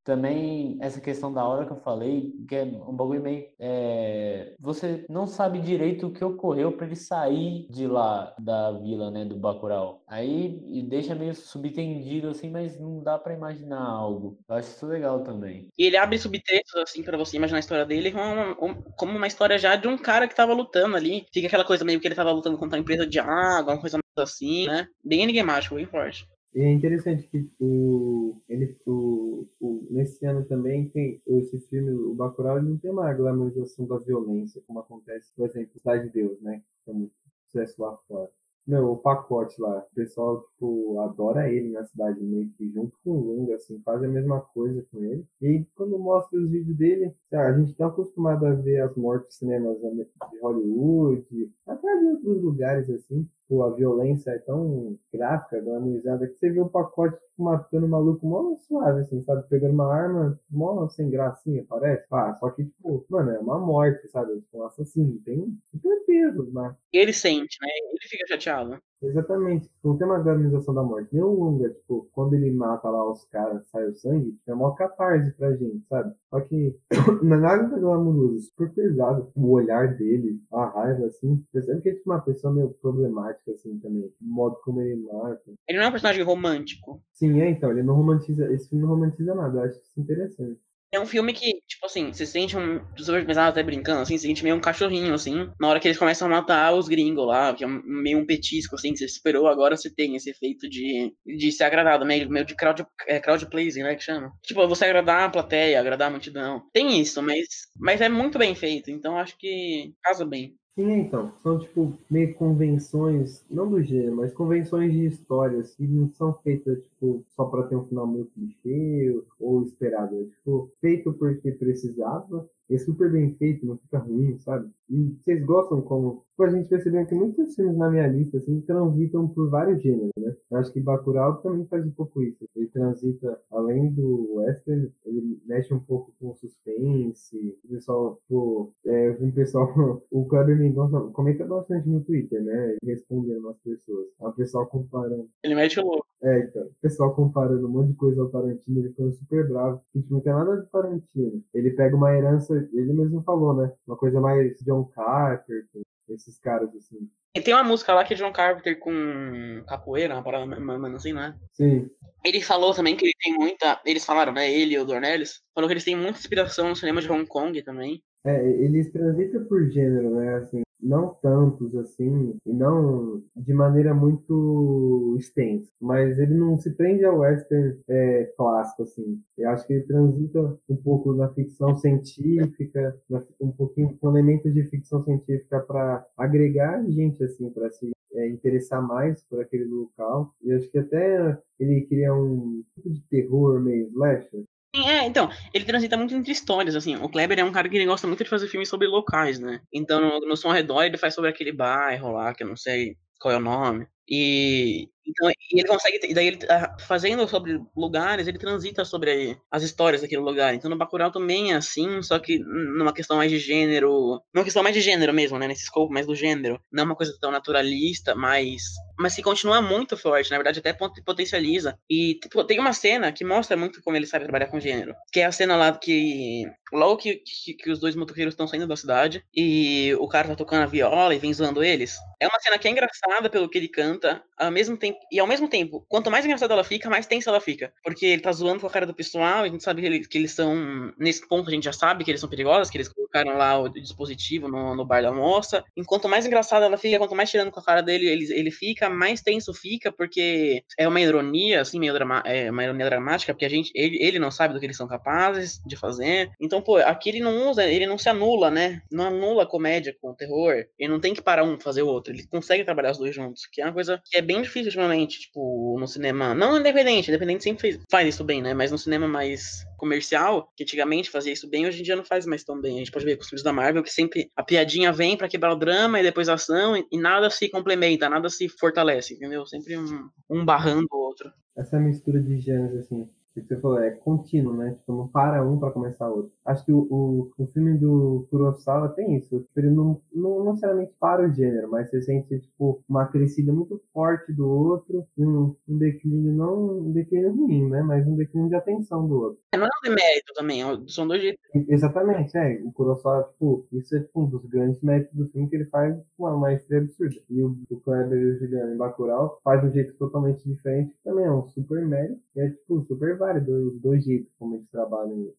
Também 0.07 0.77
essa 0.80 1.02
questão 1.02 1.34
da 1.34 1.45
hora 1.45 1.65
que 1.65 1.73
eu 1.73 1.81
falei, 1.81 2.31
que 2.48 2.56
é 2.56 2.64
um 2.64 2.95
bagulho 2.95 3.22
meio. 3.22 3.45
É... 3.60 4.56
Você 4.57 5.06
não 5.10 5.27
sabe 5.27 5.60
direito 5.60 6.07
o 6.07 6.14
que 6.14 6.23
ocorreu 6.23 6.72
para 6.72 6.85
ele 6.85 6.95
sair 6.95 7.68
de 7.69 7.85
lá 7.85 8.34
da 8.39 8.72
vila, 8.72 9.11
né, 9.11 9.26
do 9.26 9.35
Bacurau. 9.35 10.02
Aí 10.07 10.81
deixa 10.88 11.14
meio 11.14 11.35
subtendido 11.35 12.30
assim, 12.30 12.49
mas 12.49 12.80
não 12.80 13.03
dá 13.03 13.18
para 13.19 13.34
imaginar 13.34 13.81
algo. 13.81 14.39
Eu 14.48 14.56
acho 14.56 14.69
isso 14.69 14.88
legal 14.88 15.26
também. 15.26 15.68
E 15.77 15.85
ele 15.85 15.98
abre 15.98 16.18
subtextos 16.18 16.81
assim 16.81 17.03
para 17.03 17.18
você 17.18 17.35
imaginar 17.35 17.57
a 17.57 17.60
história 17.60 17.85
dele 17.85 18.10
como 18.14 18.23
uma, 18.23 18.76
como 18.95 19.18
uma 19.18 19.27
história 19.27 19.57
já 19.57 19.76
de 19.76 19.89
um 19.89 19.98
cara 19.98 20.26
que 20.26 20.35
tava 20.35 20.53
lutando 20.53 20.95
ali. 20.95 21.26
Fica 21.34 21.48
aquela 21.48 21.65
coisa 21.65 21.84
meio 21.84 21.99
que 21.99 22.07
ele 22.07 22.15
tava 22.15 22.31
lutando 22.31 22.57
contra 22.57 22.77
a 22.77 22.81
empresa 22.81 23.06
de 23.06 23.19
água, 23.19 23.73
uma 23.73 23.81
coisa 23.81 23.99
assim, 24.18 24.68
né? 24.68 24.88
Bem 25.03 25.22
enigmático, 25.22 25.76
bem 25.76 25.85
forte. 25.85 26.26
E 26.58 26.62
é 26.62 26.72
interessante 26.72 27.28
que 27.28 27.48
o, 27.60 28.36
ele, 28.50 28.76
o, 28.84 29.46
o, 29.60 29.88
nesse 29.92 30.26
ano 30.26 30.44
também 30.44 30.90
tem 30.90 31.22
esse 31.28 31.60
filme, 31.70 31.92
o 31.92 32.16
Bacurau, 32.16 32.58
ele 32.58 32.70
não 32.70 32.78
tem 32.80 32.90
uma 32.90 33.14
glamorização 33.14 33.86
da 33.86 34.00
violência, 34.00 34.64
como 34.66 34.80
acontece, 34.80 35.32
por 35.36 35.48
exemplo, 35.48 35.78
Cidade 35.78 36.08
de 36.08 36.14
Deus, 36.14 36.42
né? 36.42 36.64
Que 36.84 36.90
é 36.90 36.94
muito 36.96 37.14
sucesso 37.46 37.80
lá 37.80 37.96
fora. 38.08 38.32
Meu, 38.66 38.92
o 38.92 38.98
pacote 38.98 39.62
lá, 39.62 39.78
o 39.78 39.96
pessoal, 39.96 40.42
tipo, 40.42 41.00
adora 41.02 41.48
ele 41.48 41.70
na 41.70 41.84
cidade, 41.84 42.20
meio 42.24 42.50
que 42.58 42.68
junto 42.72 42.98
com 43.04 43.12
o 43.12 43.20
Lunga, 43.20 43.54
assim, 43.54 43.80
faz 43.86 44.04
a 44.04 44.08
mesma 44.08 44.42
coisa 44.42 44.84
com 44.92 45.04
ele. 45.04 45.24
E 45.40 45.46
aí, 45.46 45.66
quando 45.76 46.00
mostra 46.00 46.40
os 46.40 46.50
vídeos 46.50 46.76
dele, 46.76 47.14
a 47.34 47.54
gente 47.54 47.76
tá 47.76 47.86
acostumado 47.86 48.48
a 48.48 48.56
ver 48.56 48.82
as 48.82 48.96
mortes 48.96 49.38
cinemas 49.38 49.78
de 49.78 50.40
Hollywood, 50.42 51.52
até 51.68 52.00
de 52.00 52.06
outros 52.08 52.42
lugares, 52.42 52.90
assim, 52.90 53.30
A 53.49 53.69
violência 53.69 54.32
é 54.32 54.40
tão 54.40 54.98
gráfica, 55.14 55.61
glamorizada, 55.61 56.28
que 56.28 56.36
você 56.36 56.49
vê 56.49 56.60
o 56.60 56.68
pacote 56.68 57.18
matando 57.38 57.86
o 57.86 57.90
maluco 57.90 58.26
mó 58.26 58.56
suave, 58.57 59.02
assim, 59.02 59.22
sabe? 59.22 59.48
Pegando 59.48 59.74
uma 59.74 59.94
arma 59.94 60.40
mó 60.49 60.88
sem 60.90 61.10
gracinha, 61.10 61.64
parece. 61.68 62.06
Ah, 62.11 62.36
só 62.40 62.49
que, 62.49 62.65
tipo, 62.65 63.06
mano, 63.10 63.32
é 63.32 63.40
uma 63.40 63.57
morte, 63.57 64.07
sabe? 64.10 64.36
Tipo, 64.41 64.60
um 64.60 64.64
assassino. 64.64 65.19
Tem 65.24 65.57
super 65.72 66.06
peso, 66.06 66.52
né? 66.53 66.76
Ele 66.91 67.14
sente, 67.14 67.57
né? 67.61 67.69
Ele 67.90 68.07
fica 68.10 68.26
chateado. 68.28 68.82
Exatamente. 69.02 69.69
Não 69.84 69.98
tem 69.98 70.07
uma 70.07 70.19
glamorização 70.19 70.74
da 70.74 70.84
morte. 70.84 71.14
Nem 71.14 71.24
o 71.24 71.32
Lunga, 71.32 71.69
tipo, 71.69 72.10
quando 72.14 72.34
ele 72.34 72.52
mata 72.52 72.90
lá 72.90 73.10
os 73.10 73.26
caras, 73.26 73.68
sai 73.68 73.88
o 73.88 73.95
sangue, 73.95 74.36
é 74.48 74.53
mó 74.53 74.72
catarse 74.72 75.32
pra 75.34 75.56
gente, 75.56 75.86
sabe? 75.88 76.14
Só 76.30 76.41
que 76.41 76.76
não 77.24 77.36
é 77.36 77.40
nada 77.40 77.80
glamouroso, 77.80 78.40
super 78.41 78.74
pesado. 78.74 79.32
O 79.36 79.52
olhar 79.52 79.95
dele, 79.95 80.40
a 80.52 80.65
raiva, 80.65 81.06
assim. 81.06 81.44
Percebe 81.52 81.82
que 81.82 81.90
é 81.90 81.94
tipo, 81.94 82.10
uma 82.10 82.22
pessoa 82.22 82.53
meio 82.53 82.69
problemática, 82.82 83.52
assim, 83.52 83.78
também. 83.80 84.06
O 84.06 84.14
modo 84.22 84.57
como 84.64 84.82
ele 84.82 85.02
mata. 85.03 85.41
Ele 85.68 85.78
não 85.78 85.86
é 85.86 85.88
um 85.90 85.91
personagem 85.91 86.24
romântico. 86.24 87.02
Sim, 87.14 87.41
é, 87.41 87.49
então. 87.49 87.72
Ele 87.72 87.84
não 87.84 87.95
romantiza. 87.95 88.52
Esse 88.52 88.69
filme 88.69 88.84
não 88.84 88.91
romantiza 88.91 89.36
nada. 89.36 89.60
Eu 89.60 89.64
acho 89.64 89.80
isso 89.80 89.99
interessante. 89.99 90.60
É 90.89 90.97
um 90.99 91.05
filme 91.05 91.34
que, 91.34 91.61
tipo 91.68 91.85
assim, 91.85 92.14
você 92.14 92.26
sente 92.26 92.55
um. 92.55 92.80
Super 92.97 93.26
pesado 93.26 93.49
até 93.49 93.61
brincando, 93.61 94.01
assim, 94.01 94.18
você 94.18 94.27
sente 94.27 94.41
meio 94.43 94.55
um 94.55 94.61
cachorrinho, 94.61 95.14
assim, 95.14 95.49
na 95.59 95.68
hora 95.68 95.80
que 95.81 95.88
eles 95.88 95.97
começam 95.97 96.27
a 96.27 96.31
matar 96.31 96.73
os 96.73 96.88
gringos 96.88 97.27
lá, 97.27 97.53
que 97.53 97.64
é 97.65 97.68
meio 97.68 98.18
um 98.19 98.26
petisco, 98.26 98.76
assim, 98.76 98.93
que 98.93 98.99
você 98.99 99.05
esperou, 99.05 99.47
agora 99.47 99.76
você 99.76 99.93
tem 99.93 100.15
esse 100.15 100.30
efeito 100.30 100.69
de, 100.69 101.14
de 101.26 101.51
ser 101.51 101.65
agradado, 101.65 102.05
meio, 102.05 102.30
meio 102.30 102.45
de 102.45 102.55
crowd, 102.55 102.85
é, 103.05 103.19
crowd 103.19 103.45
pleasing, 103.49 103.84
né, 103.84 103.95
que 103.95 104.03
chama. 104.03 104.31
Tipo, 104.41 104.65
você 104.68 104.85
agradar 104.85 105.23
a 105.26 105.30
plateia, 105.30 105.77
agradar 105.80 106.07
a 106.07 106.11
multidão. 106.11 106.64
Tem 106.73 107.01
isso, 107.01 107.22
mas, 107.22 107.45
mas 107.77 107.99
é 107.99 108.07
muito 108.07 108.39
bem 108.39 108.55
feito, 108.55 108.89
então 108.89 109.18
acho 109.18 109.38
que 109.38 109.93
casa 110.03 110.26
bem. 110.26 110.55
Sim, 110.78 110.91
então. 110.99 111.34
São, 111.41 111.58
tipo, 111.60 111.98
meio 112.10 112.36
convenções, 112.36 113.44
não 113.49 113.68
do 113.70 113.82
gênero, 113.82 114.16
mas 114.16 114.32
convenções 114.34 114.94
de 114.94 115.06
histórias 115.08 115.74
que 115.76 115.88
não 115.88 116.08
são 116.14 116.34
feitas, 116.36 116.84
tipo, 116.84 117.26
só 117.30 117.45
para 117.45 117.64
ter 117.64 117.76
um 117.76 117.86
final 117.86 118.06
meio 118.06 118.28
clichê 118.28 119.20
ou 119.40 119.64
esperado. 119.64 120.16
É, 120.22 120.26
tipo, 120.26 120.72
feito 120.80 121.12
porque 121.14 121.52
precisava 121.52 122.48
é 122.69 122.77
super 122.77 123.11
bem 123.11 123.34
feito, 123.35 123.65
não 123.65 123.77
fica 123.77 123.98
ruim, 123.98 124.38
sabe? 124.39 124.69
E 124.89 125.15
vocês 125.22 125.44
gostam 125.45 125.81
como. 125.81 126.26
Tipo, 126.31 126.44
a 126.44 126.49
gente 126.49 126.69
percebeu 126.69 127.06
que 127.06 127.15
muitos 127.15 127.56
filmes 127.56 127.77
na 127.77 127.89
minha 127.89 128.07
lista, 128.07 128.38
assim, 128.38 128.61
transitam 128.61 129.27
por 129.27 129.49
vários 129.49 129.81
gêneros, 129.81 130.11
né? 130.18 130.35
Eu 130.52 130.57
acho 130.60 130.72
que 130.72 130.80
Bacurau 130.80 131.38
também 131.38 131.65
faz 131.65 131.85
um 131.85 131.91
pouco 131.91 132.22
isso. 132.22 132.48
Ele 132.56 132.68
transita, 132.68 133.39
além 133.52 133.91
do 133.91 134.35
western, 134.35 134.91
ele 135.06 135.41
mexe 135.45 135.73
um 135.73 135.80
pouco 135.80 136.14
com 136.19 136.35
suspense. 136.35 137.57
O 137.65 137.69
pessoal, 137.69 138.19
pô, 138.30 138.72
é, 138.85 139.18
um 139.19 139.31
pessoal, 139.31 139.68
o 140.11 140.26
Kleber 140.26 140.57
Mendonça 140.57 140.99
comenta 141.11 141.44
bastante 141.44 141.89
no 141.89 142.02
Twitter, 142.02 142.44
né? 142.44 142.76
Respondendo 142.84 143.39
umas 143.39 143.57
pessoas. 143.57 144.07
O 144.19 144.31
pessoal 144.31 144.68
comparando. 144.68 145.27
Ele 145.44 145.56
mete 145.56 145.80
o 145.80 145.84
louco. 145.84 146.06
É, 146.22 146.39
então. 146.39 146.64
O 146.64 146.72
pessoal 146.81 147.15
comparando 147.15 147.68
um 147.68 147.72
monte 147.72 147.89
de 147.89 147.95
coisa 147.95 148.22
ao 148.22 148.30
Tarantino, 148.30 148.80
ele 148.80 148.89
ficando 148.89 149.11
super 149.14 149.48
bravo. 149.48 149.81
A 149.95 149.98
gente 149.98 150.11
não 150.11 150.19
tem 150.22 150.34
nada 150.34 150.57
de 150.57 150.69
Tarantino. 150.69 151.44
Ele 151.53 151.72
pega 151.72 151.95
uma 151.95 152.14
herança, 152.15 152.57
ele 152.74 152.94
mesmo 152.94 153.22
falou, 153.24 153.56
né? 153.56 153.72
Uma 153.88 153.98
coisa 153.98 154.20
mais 154.20 154.58
John 154.62 154.86
Carter, 154.86 155.66
esses 156.10 156.40
caras 156.40 156.74
assim. 156.76 157.10
E 157.36 157.42
tem 157.42 157.54
uma 157.54 157.64
música 157.64 157.94
lá 157.94 158.04
que 158.04 158.14
é 158.14 158.18
John 158.18 158.32
Carpenter 158.32 158.80
com 158.80 159.64
capoeira, 159.68 160.16
uma 160.16 160.24
parada, 160.24 160.46
mano, 160.46 160.96
assim, 160.96 161.14
né? 161.14 161.38
Sim. 161.54 161.88
Ele 162.26 162.42
falou 162.42 162.74
também 162.74 162.96
que 162.96 163.06
ele 163.06 163.14
tem 163.22 163.34
muita. 163.34 163.80
Eles 163.86 164.04
falaram, 164.04 164.34
né? 164.34 164.52
Ele 164.52 164.74
e 164.74 164.80
o 164.80 164.86
Dornelles. 164.86 165.42
Falou 165.54 165.68
que 165.68 165.74
eles 165.74 165.84
têm 165.84 165.96
muita 165.96 166.18
inspiração 166.18 166.70
no 166.70 166.76
cinema 166.76 167.00
de 167.00 167.12
Hong 167.12 167.28
Kong 167.28 167.62
também. 167.62 168.02
É, 168.26 168.44
eles 168.44 168.92
transitam 168.92 169.46
por 169.46 169.70
gênero, 169.70 170.16
né? 170.16 170.36
Assim, 170.36 170.62
não 170.82 171.14
tantos 171.22 171.76
assim, 171.76 172.36
e 172.45 172.54
não 172.54 173.22
de 173.36 173.54
maneira 173.54 173.94
muito 173.94 175.16
extensa, 175.18 175.70
mas 175.82 176.20
ele 176.20 176.36
não 176.36 176.58
se 176.58 176.72
prende 176.72 177.04
ao 177.04 177.20
western 177.20 177.80
é, 177.88 178.34
clássico, 178.38 178.84
assim. 178.84 179.20
Eu 179.38 179.49
acho 179.49 179.66
que 179.66 179.74
ele 179.74 179.84
transita 179.84 180.58
um 180.70 180.76
pouco 180.76 181.14
na 181.14 181.30
ficção 181.30 181.76
científica, 181.76 182.95
um 183.40 183.52
pouquinho 183.52 183.98
com 183.98 184.10
elementos 184.10 184.54
de 184.54 184.64
ficção 184.66 185.04
científica 185.04 185.60
para 185.62 186.06
agregar 186.18 186.84
gente, 186.90 187.24
assim, 187.24 187.49
para 187.49 187.70
se 187.72 187.91
é, 188.14 188.28
interessar 188.30 188.82
mais 188.82 189.22
por 189.24 189.41
aquele 189.41 189.66
local. 189.66 190.34
E 190.41 190.52
acho 190.52 190.70
que 190.70 190.78
até 190.78 191.38
ele 191.60 191.82
cria 191.82 192.14
um 192.14 192.64
tipo 192.76 192.90
de 192.90 193.02
terror 193.10 193.60
meio 193.60 193.88
slasher, 193.88 194.44
é, 194.86 195.06
então, 195.06 195.30
ele 195.54 195.66
transita 195.66 195.98
muito 195.98 196.14
entre 196.14 196.32
histórias, 196.32 196.76
assim. 196.76 196.95
O 196.98 197.10
Kleber 197.10 197.40
é 197.40 197.44
um 197.44 197.52
cara 197.52 197.70
que 197.70 197.76
ele 197.76 197.86
gosta 197.86 198.08
muito 198.08 198.24
de 198.24 198.30
fazer 198.30 198.48
filmes 198.48 198.70
sobre 198.70 198.88
locais, 198.88 199.40
né? 199.40 199.62
Então, 199.74 200.02
no, 200.02 200.20
no 200.28 200.38
Som 200.38 200.49
ao 200.49 200.54
Redor, 200.54 200.84
ele 200.84 200.98
faz 200.98 201.14
sobre 201.14 201.30
aquele 201.30 201.52
bairro 201.52 202.12
lá, 202.12 202.34
que 202.34 202.44
eu 202.44 202.48
não 202.48 202.56
sei 202.58 202.95
qual 203.20 203.34
é 203.34 203.38
o 203.38 203.41
nome. 203.41 203.88
E 204.08 204.90
então 205.08 205.32
ele 205.52 205.68
consegue, 205.68 206.14
daí 206.14 206.28
ele 206.28 206.40
ah, 206.50 206.76
fazendo 206.82 207.26
sobre 207.28 207.62
lugares, 207.76 208.28
ele 208.28 208.38
transita 208.38 208.84
sobre 208.84 209.38
as 209.50 209.64
histórias 209.64 210.02
daquele 210.02 210.22
lugar. 210.22 210.54
Então 210.54 210.70
no 210.70 210.78
Bacurau 210.78 211.12
também 211.12 211.54
é 211.54 211.56
assim, 211.56 212.02
só 212.02 212.20
que 212.20 212.40
numa 212.40 212.94
questão 212.94 213.18
mais 213.18 213.32
de 213.32 213.40
gênero, 213.40 214.22
numa 214.34 214.44
questão 214.44 214.62
mais 214.64 214.76
de 214.76 214.82
gênero 214.82 215.14
mesmo, 215.14 215.40
né, 215.40 215.48
nesse 215.48 215.64
escopo 215.64 215.94
mais 215.94 216.06
do 216.06 216.16
gênero, 216.16 216.60
não 216.72 216.84
é 216.84 216.86
uma 216.86 216.96
coisa 216.96 217.18
tão 217.20 217.32
naturalista, 217.32 218.14
mas 218.14 218.64
mas 219.00 219.16
que 219.16 219.22
continua 219.22 219.62
muito 219.62 219.96
forte, 219.96 220.32
na 220.32 220.38
verdade 220.38 220.60
até 220.60 220.74
potencializa. 220.74 221.78
E 221.90 222.16
tipo, 222.16 222.44
tem 222.44 222.60
uma 222.60 222.74
cena 222.74 223.12
que 223.12 223.24
mostra 223.24 223.56
muito 223.56 223.82
como 223.82 223.96
ele 223.96 224.08
sabe 224.08 224.26
trabalhar 224.26 224.48
com 224.48 224.60
gênero, 224.60 224.94
que 225.12 225.22
é 225.22 225.26
a 225.26 225.32
cena 225.32 225.56
lá 225.56 225.72
que 225.78 226.46
logo 226.74 226.98
que, 226.98 227.16
que, 227.16 227.54
que 227.54 227.72
os 227.72 227.80
dois 227.80 227.96
motoqueiros 227.96 228.34
estão 228.34 228.48
saindo 228.48 228.68
da 228.68 228.76
cidade 228.76 229.24
e 229.34 229.96
o 230.00 230.08
cara 230.08 230.28
tá 230.28 230.36
tocando 230.36 230.64
a 230.64 230.66
viola 230.66 231.16
e 231.16 231.20
vem 231.20 231.34
zoando 231.34 231.64
eles. 231.64 231.96
É 232.20 232.28
uma 232.28 232.40
cena 232.40 232.58
que 232.58 232.68
é 232.68 232.72
engraçada 232.72 233.30
pelo 233.30 233.50
que 233.50 233.58
ele 233.58 233.70
canta, 233.70 233.97
ao 234.38 234.52
mesmo 234.52 234.78
tempo 234.78 234.99
e 235.11 235.19
ao 235.19 235.28
mesmo 235.28 235.48
tempo, 235.48 235.86
quanto 235.88 236.11
mais 236.11 236.26
engraçada 236.26 236.53
ela 236.53 236.64
fica, 236.64 236.90
mais 236.90 237.06
tensa 237.06 237.30
ela 237.30 237.41
fica. 237.41 237.74
Porque 237.84 238.06
ele 238.06 238.22
tá 238.22 238.32
zoando 238.32 238.61
com 238.61 238.68
a 238.68 238.69
cara 238.69 238.86
do 238.86 238.94
pessoal, 238.94 239.44
a 239.44 239.48
gente 239.48 239.64
sabe 239.64 239.82
que, 239.82 239.88
ele, 239.88 239.99
que 240.06 240.18
eles 240.18 240.32
são. 240.32 240.94
Nesse 240.98 241.28
ponto 241.28 241.49
a 241.49 241.52
gente 241.52 241.64
já 241.64 241.74
sabe 241.74 242.03
que 242.03 242.11
eles 242.11 242.22
são 242.22 242.30
perigosos, 242.30 242.69
que 242.69 242.78
eles 242.78 242.90
colocaram 242.90 243.38
lá 243.38 243.60
o 243.60 243.69
dispositivo 243.69 244.48
no, 244.48 244.76
no 244.76 244.86
bar 244.86 245.02
da 245.02 245.11
moça. 245.11 245.64
Enquanto 245.76 246.07
mais 246.07 246.26
engraçada 246.26 246.65
ela 246.65 246.78
fica, 246.78 246.98
quanto 246.98 247.15
mais 247.15 247.30
tirando 247.30 247.52
com 247.52 247.60
a 247.60 247.64
cara 247.64 247.82
dele 247.82 248.07
ele, 248.07 248.32
ele 248.34 248.52
fica, 248.52 248.90
mais 248.90 249.22
tenso 249.22 249.53
fica, 249.53 249.91
porque 249.91 250.64
é 250.78 250.88
uma 250.88 251.02
ironia, 251.02 251.61
assim, 251.61 251.80
meio 251.80 251.94
drama, 251.94 252.22
é 252.26 252.49
uma 252.52 252.64
ironia 252.64 252.86
dramática, 252.86 253.34
porque 253.34 253.45
a 253.45 253.49
gente, 253.49 253.72
ele, 253.74 253.98
ele 254.02 254.19
não 254.19 254.32
sabe 254.32 254.53
do 254.53 254.60
que 254.60 254.65
eles 254.65 254.78
são 254.78 254.88
capazes 254.88 255.61
de 255.65 255.76
fazer. 255.76 256.32
Então, 256.40 256.61
pô, 256.61 256.78
aqui 256.78 257.10
ele 257.10 257.19
não 257.19 257.49
usa, 257.49 257.65
ele 257.65 257.86
não 257.86 257.98
se 257.98 258.10
anula, 258.10 258.49
né? 258.52 258.82
Não 258.91 259.06
anula 259.06 259.44
a 259.44 259.48
comédia 259.48 259.95
com 260.02 260.11
o 260.11 260.15
terror. 260.15 260.65
Ele 260.78 260.91
não 260.91 260.99
tem 260.99 261.14
que 261.14 261.22
parar 261.22 261.44
um 261.44 261.60
fazer 261.60 261.82
o 261.82 261.88
outro. 261.88 262.14
Ele 262.14 262.26
consegue 262.28 262.64
trabalhar 262.64 262.91
os 262.91 262.98
dois 262.98 263.15
juntos, 263.15 263.45
que 263.52 263.61
é 263.61 263.65
uma 263.65 263.74
coisa 263.74 263.86
coisa 263.88 264.01
que 264.03 264.18
é 264.18 264.22
bem 264.22 264.41
difícil 264.41 264.68
ultimamente, 264.68 265.19
tipo, 265.22 265.77
no 265.80 265.88
cinema. 265.88 266.34
Não 266.34 266.59
independente, 266.59 267.09
independente 267.09 267.43
sempre 267.43 267.61
fez, 267.61 267.80
faz 267.89 268.07
isso 268.07 268.23
bem, 268.23 268.41
né? 268.41 268.53
Mas 268.53 268.72
no 268.72 268.77
cinema 268.77 269.07
mais 269.07 269.65
comercial, 269.77 270.51
que 270.55 270.64
antigamente 270.64 271.09
fazia 271.09 271.31
isso 271.31 271.49
bem, 271.49 271.65
hoje 271.65 271.80
em 271.80 271.84
dia 271.84 271.95
não 271.95 272.03
faz 272.03 272.26
mais 272.26 272.43
tão 272.43 272.59
bem. 272.59 272.76
A 272.76 272.80
gente 272.80 272.91
pode 272.91 273.05
ver 273.05 273.15
com 273.15 273.22
os 273.22 273.30
filmes 273.30 273.43
da 273.43 273.53
Marvel 273.53 273.84
que 273.84 273.91
sempre 273.91 274.30
a 274.35 274.43
piadinha 274.43 274.91
vem 274.91 275.15
para 275.15 275.30
quebrar 275.30 275.53
o 275.53 275.57
drama 275.57 275.99
e 275.99 276.03
depois 276.03 276.27
a 276.27 276.34
ação 276.34 276.76
e, 276.76 276.85
e, 276.91 276.97
nada 276.97 277.30
se 277.30 277.49
complementa, 277.49 278.09
nada 278.09 278.30
se 278.30 278.49
fortalece, 278.49 279.14
entendeu? 279.14 279.45
Sempre 279.45 279.77
um, 279.77 280.09
um 280.30 280.43
barrando 280.43 280.88
o 280.91 280.97
outro. 280.97 281.31
Essa 281.55 281.80
mistura 281.80 282.19
de 282.19 282.39
gêneros, 282.39 282.80
assim, 282.80 283.09
que 283.41 283.47
você 283.47 283.59
falou, 283.59 283.80
é 283.80 283.91
contínuo, 283.91 284.55
né? 284.55 284.72
Tipo, 284.72 284.93
não 284.93 285.07
para 285.07 285.43
um 285.45 285.59
para 285.59 285.72
começar 285.72 286.09
outro. 286.09 286.31
Acho 286.45 286.65
que 286.65 286.72
o, 286.72 286.88
o, 286.89 287.31
o, 287.38 287.47
filme 287.47 287.77
do 287.77 288.27
Kurosawa 288.30 288.89
tem 288.89 289.15
isso. 289.18 289.39
Tipo, 289.39 289.59
ele 289.59 289.69
não, 289.69 290.01
não, 290.14 290.43
não 290.43 290.51
necessariamente 290.51 290.93
para 290.99 291.27
o 291.27 291.34
gênero, 291.34 291.69
mas 291.69 291.89
você 291.89 292.01
sente, 292.01 292.39
tipo, 292.39 292.84
uma 292.88 293.05
crescida 293.05 293.51
muito 293.53 293.81
forte 293.93 294.31
do 294.34 294.47
outro 294.47 295.05
e 295.18 295.26
um, 295.26 295.55
um 295.68 295.77
declínio, 295.77 296.34
não 296.34 296.80
um 296.80 296.91
declínio 296.91 297.34
ruim, 297.34 297.69
né? 297.69 297.81
Mas 297.81 298.07
um 298.07 298.15
declínio 298.15 298.49
de 298.49 298.55
atenção 298.55 299.07
do 299.07 299.15
outro. 299.22 299.39
É, 299.51 299.57
não 299.57 299.65
é 299.65 299.69
um 299.69 299.89
demérito 299.89 300.34
também, 300.34 300.64
são 300.88 301.07
dois 301.07 301.22
jeitos. 301.22 301.41
Exatamente, 301.68 302.38
é. 302.38 302.61
O 302.64 302.72
Kurosawa, 302.72 303.23
tipo, 303.31 303.68
isso 303.72 303.95
é 303.95 303.99
tipo, 303.99 304.22
um 304.22 304.26
dos 304.26 304.45
grandes 304.45 304.81
méritos 304.81 305.14
do 305.15 305.27
filme 305.30 305.49
que 305.49 305.55
ele 305.55 305.65
faz 305.65 305.95
uma 306.18 306.35
maestria 306.38 306.80
absurda. 306.80 307.15
E 307.30 307.41
o, 307.41 307.57
o 307.69 307.80
Kleber 307.80 308.18
e 308.18 308.31
o 308.31 308.39
Juliano 308.39 308.73
em 308.73 308.77
Bacurau 308.77 309.39
faz 309.43 309.61
de 309.61 309.68
um 309.68 309.72
jeito 309.72 309.93
totalmente 309.95 310.47
diferente, 310.47 310.91
que 310.91 311.03
também 311.03 311.26
é 311.26 311.31
um 311.31 311.47
super 311.47 311.85
mérito, 311.85 312.19
e 312.35 312.39
é, 312.39 312.49
tipo, 312.49 312.81
super 312.88 313.18
válido 313.18 313.27
os 313.36 313.80
dois 313.82 314.04
jeitos 314.04 314.32
como 314.40 314.56
eles 314.56 314.70
trabalham 314.70 315.34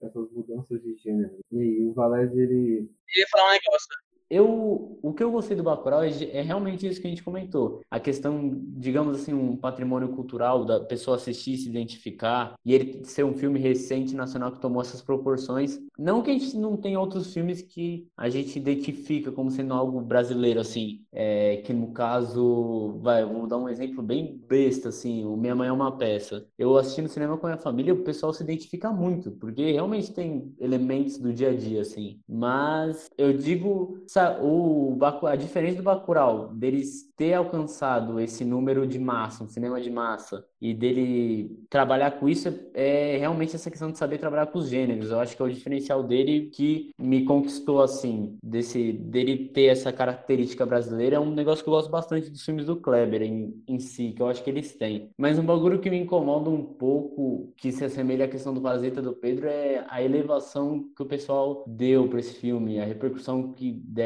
essas 0.00 0.30
mudanças 0.32 0.82
de 0.82 0.96
gênero. 0.96 1.38
E 1.50 1.58
aí, 1.58 1.86
o 1.86 1.92
Valese, 1.92 2.38
ele. 2.38 2.88
Eu 3.14 3.20
ia 3.20 3.26
falar 3.30 3.48
um 3.48 3.52
negócio. 3.52 3.88
Eu, 4.30 4.98
o 5.02 5.12
que 5.12 5.22
eu 5.22 5.30
gostei 5.30 5.56
do 5.56 5.62
Bacurau 5.62 6.02
é, 6.02 6.10
é, 6.32 6.42
realmente 6.42 6.86
isso 6.86 7.00
que 7.00 7.06
a 7.06 7.10
gente 7.10 7.22
comentou. 7.22 7.80
A 7.90 8.00
questão, 8.00 8.50
digamos 8.76 9.20
assim, 9.20 9.32
um 9.32 9.56
patrimônio 9.56 10.08
cultural 10.08 10.64
da 10.64 10.80
pessoa 10.80 11.16
assistir, 11.16 11.56
se 11.56 11.68
identificar, 11.68 12.54
e 12.64 12.74
ele 12.74 13.04
ser 13.04 13.24
um 13.24 13.34
filme 13.34 13.58
recente 13.58 14.14
nacional 14.14 14.52
que 14.52 14.60
tomou 14.60 14.80
essas 14.80 15.02
proporções. 15.02 15.78
Não 15.98 16.22
que 16.22 16.30
a 16.30 16.34
gente 16.34 16.56
não 16.56 16.76
tenha 16.76 16.98
outros 16.98 17.32
filmes 17.32 17.62
que 17.62 18.08
a 18.16 18.28
gente 18.28 18.58
identifica 18.58 19.30
como 19.30 19.50
sendo 19.50 19.74
algo 19.74 20.00
brasileiro, 20.00 20.60
assim, 20.60 21.04
é, 21.12 21.58
que 21.58 21.72
no 21.72 21.92
caso, 21.92 22.98
vai, 23.02 23.24
vou 23.24 23.46
dar 23.46 23.58
um 23.58 23.68
exemplo 23.68 24.02
bem 24.02 24.40
besta, 24.48 24.88
assim, 24.88 25.24
o 25.24 25.36
Minha 25.36 25.54
Mãe 25.54 25.68
é 25.68 25.72
uma 25.72 25.96
Peça. 25.96 26.46
Eu 26.58 26.76
assisti 26.76 27.02
no 27.02 27.08
cinema 27.08 27.36
com 27.36 27.46
a 27.46 27.50
minha 27.50 27.62
família, 27.62 27.94
o 27.94 28.02
pessoal 28.02 28.32
se 28.32 28.42
identifica 28.42 28.90
muito, 28.90 29.30
porque 29.32 29.72
realmente 29.72 30.12
tem 30.12 30.54
elementos 30.58 31.18
do 31.18 31.32
dia 31.32 31.50
a 31.50 31.54
dia, 31.54 31.82
assim. 31.82 32.20
Mas 32.28 33.08
eu 33.16 33.32
digo 33.32 34.02
o, 34.40 34.96
a 35.26 35.36
diferença 35.36 35.78
do 35.78 35.82
Bacurau, 35.82 36.48
deles 36.54 37.12
ter 37.16 37.34
alcançado 37.34 38.20
esse 38.20 38.44
número 38.44 38.86
de 38.86 38.98
massa, 38.98 39.44
um 39.44 39.48
cinema 39.48 39.80
de 39.80 39.90
massa, 39.90 40.44
e 40.60 40.72
dele 40.72 41.58
trabalhar 41.68 42.12
com 42.12 42.28
isso 42.28 42.48
é 42.72 43.18
realmente 43.18 43.54
essa 43.54 43.70
questão 43.70 43.90
de 43.90 43.98
saber 43.98 44.18
trabalhar 44.18 44.46
com 44.46 44.58
os 44.58 44.68
gêneros. 44.68 45.10
Eu 45.10 45.20
acho 45.20 45.36
que 45.36 45.42
é 45.42 45.44
o 45.44 45.52
diferencial 45.52 46.02
dele 46.02 46.50
que 46.52 46.94
me 46.98 47.24
conquistou 47.24 47.82
assim, 47.82 48.38
desse 48.42 48.92
dele 48.92 49.48
ter 49.48 49.66
essa 49.66 49.92
característica 49.92 50.64
brasileira. 50.64 51.16
É 51.16 51.20
um 51.20 51.30
negócio 51.30 51.62
que 51.62 51.68
eu 51.68 51.74
gosto 51.74 51.90
bastante 51.90 52.30
dos 52.30 52.42
filmes 52.42 52.64
do 52.64 52.76
Kleber 52.76 53.22
em, 53.22 53.62
em 53.68 53.78
si, 53.78 54.12
que 54.12 54.22
eu 54.22 54.26
acho 54.26 54.42
que 54.42 54.48
eles 54.48 54.74
têm. 54.74 55.10
Mas 55.18 55.38
um 55.38 55.44
bagulho 55.44 55.80
que 55.80 55.90
me 55.90 55.98
incomoda 55.98 56.48
um 56.48 56.64
pouco, 56.64 57.52
que 57.56 57.70
se 57.70 57.84
assemelha 57.84 58.24
à 58.24 58.28
questão 58.28 58.54
do 58.54 58.60
Parasita 58.60 59.02
do 59.02 59.12
Pedro, 59.12 59.46
é 59.46 59.84
a 59.88 60.02
elevação 60.02 60.88
que 60.96 61.02
o 61.02 61.06
pessoal 61.06 61.64
deu 61.66 62.08
para 62.08 62.20
esse 62.20 62.34
filme, 62.34 62.80
a 62.80 62.84
repercussão 62.84 63.52
que 63.52 63.72
deram. 63.72 64.03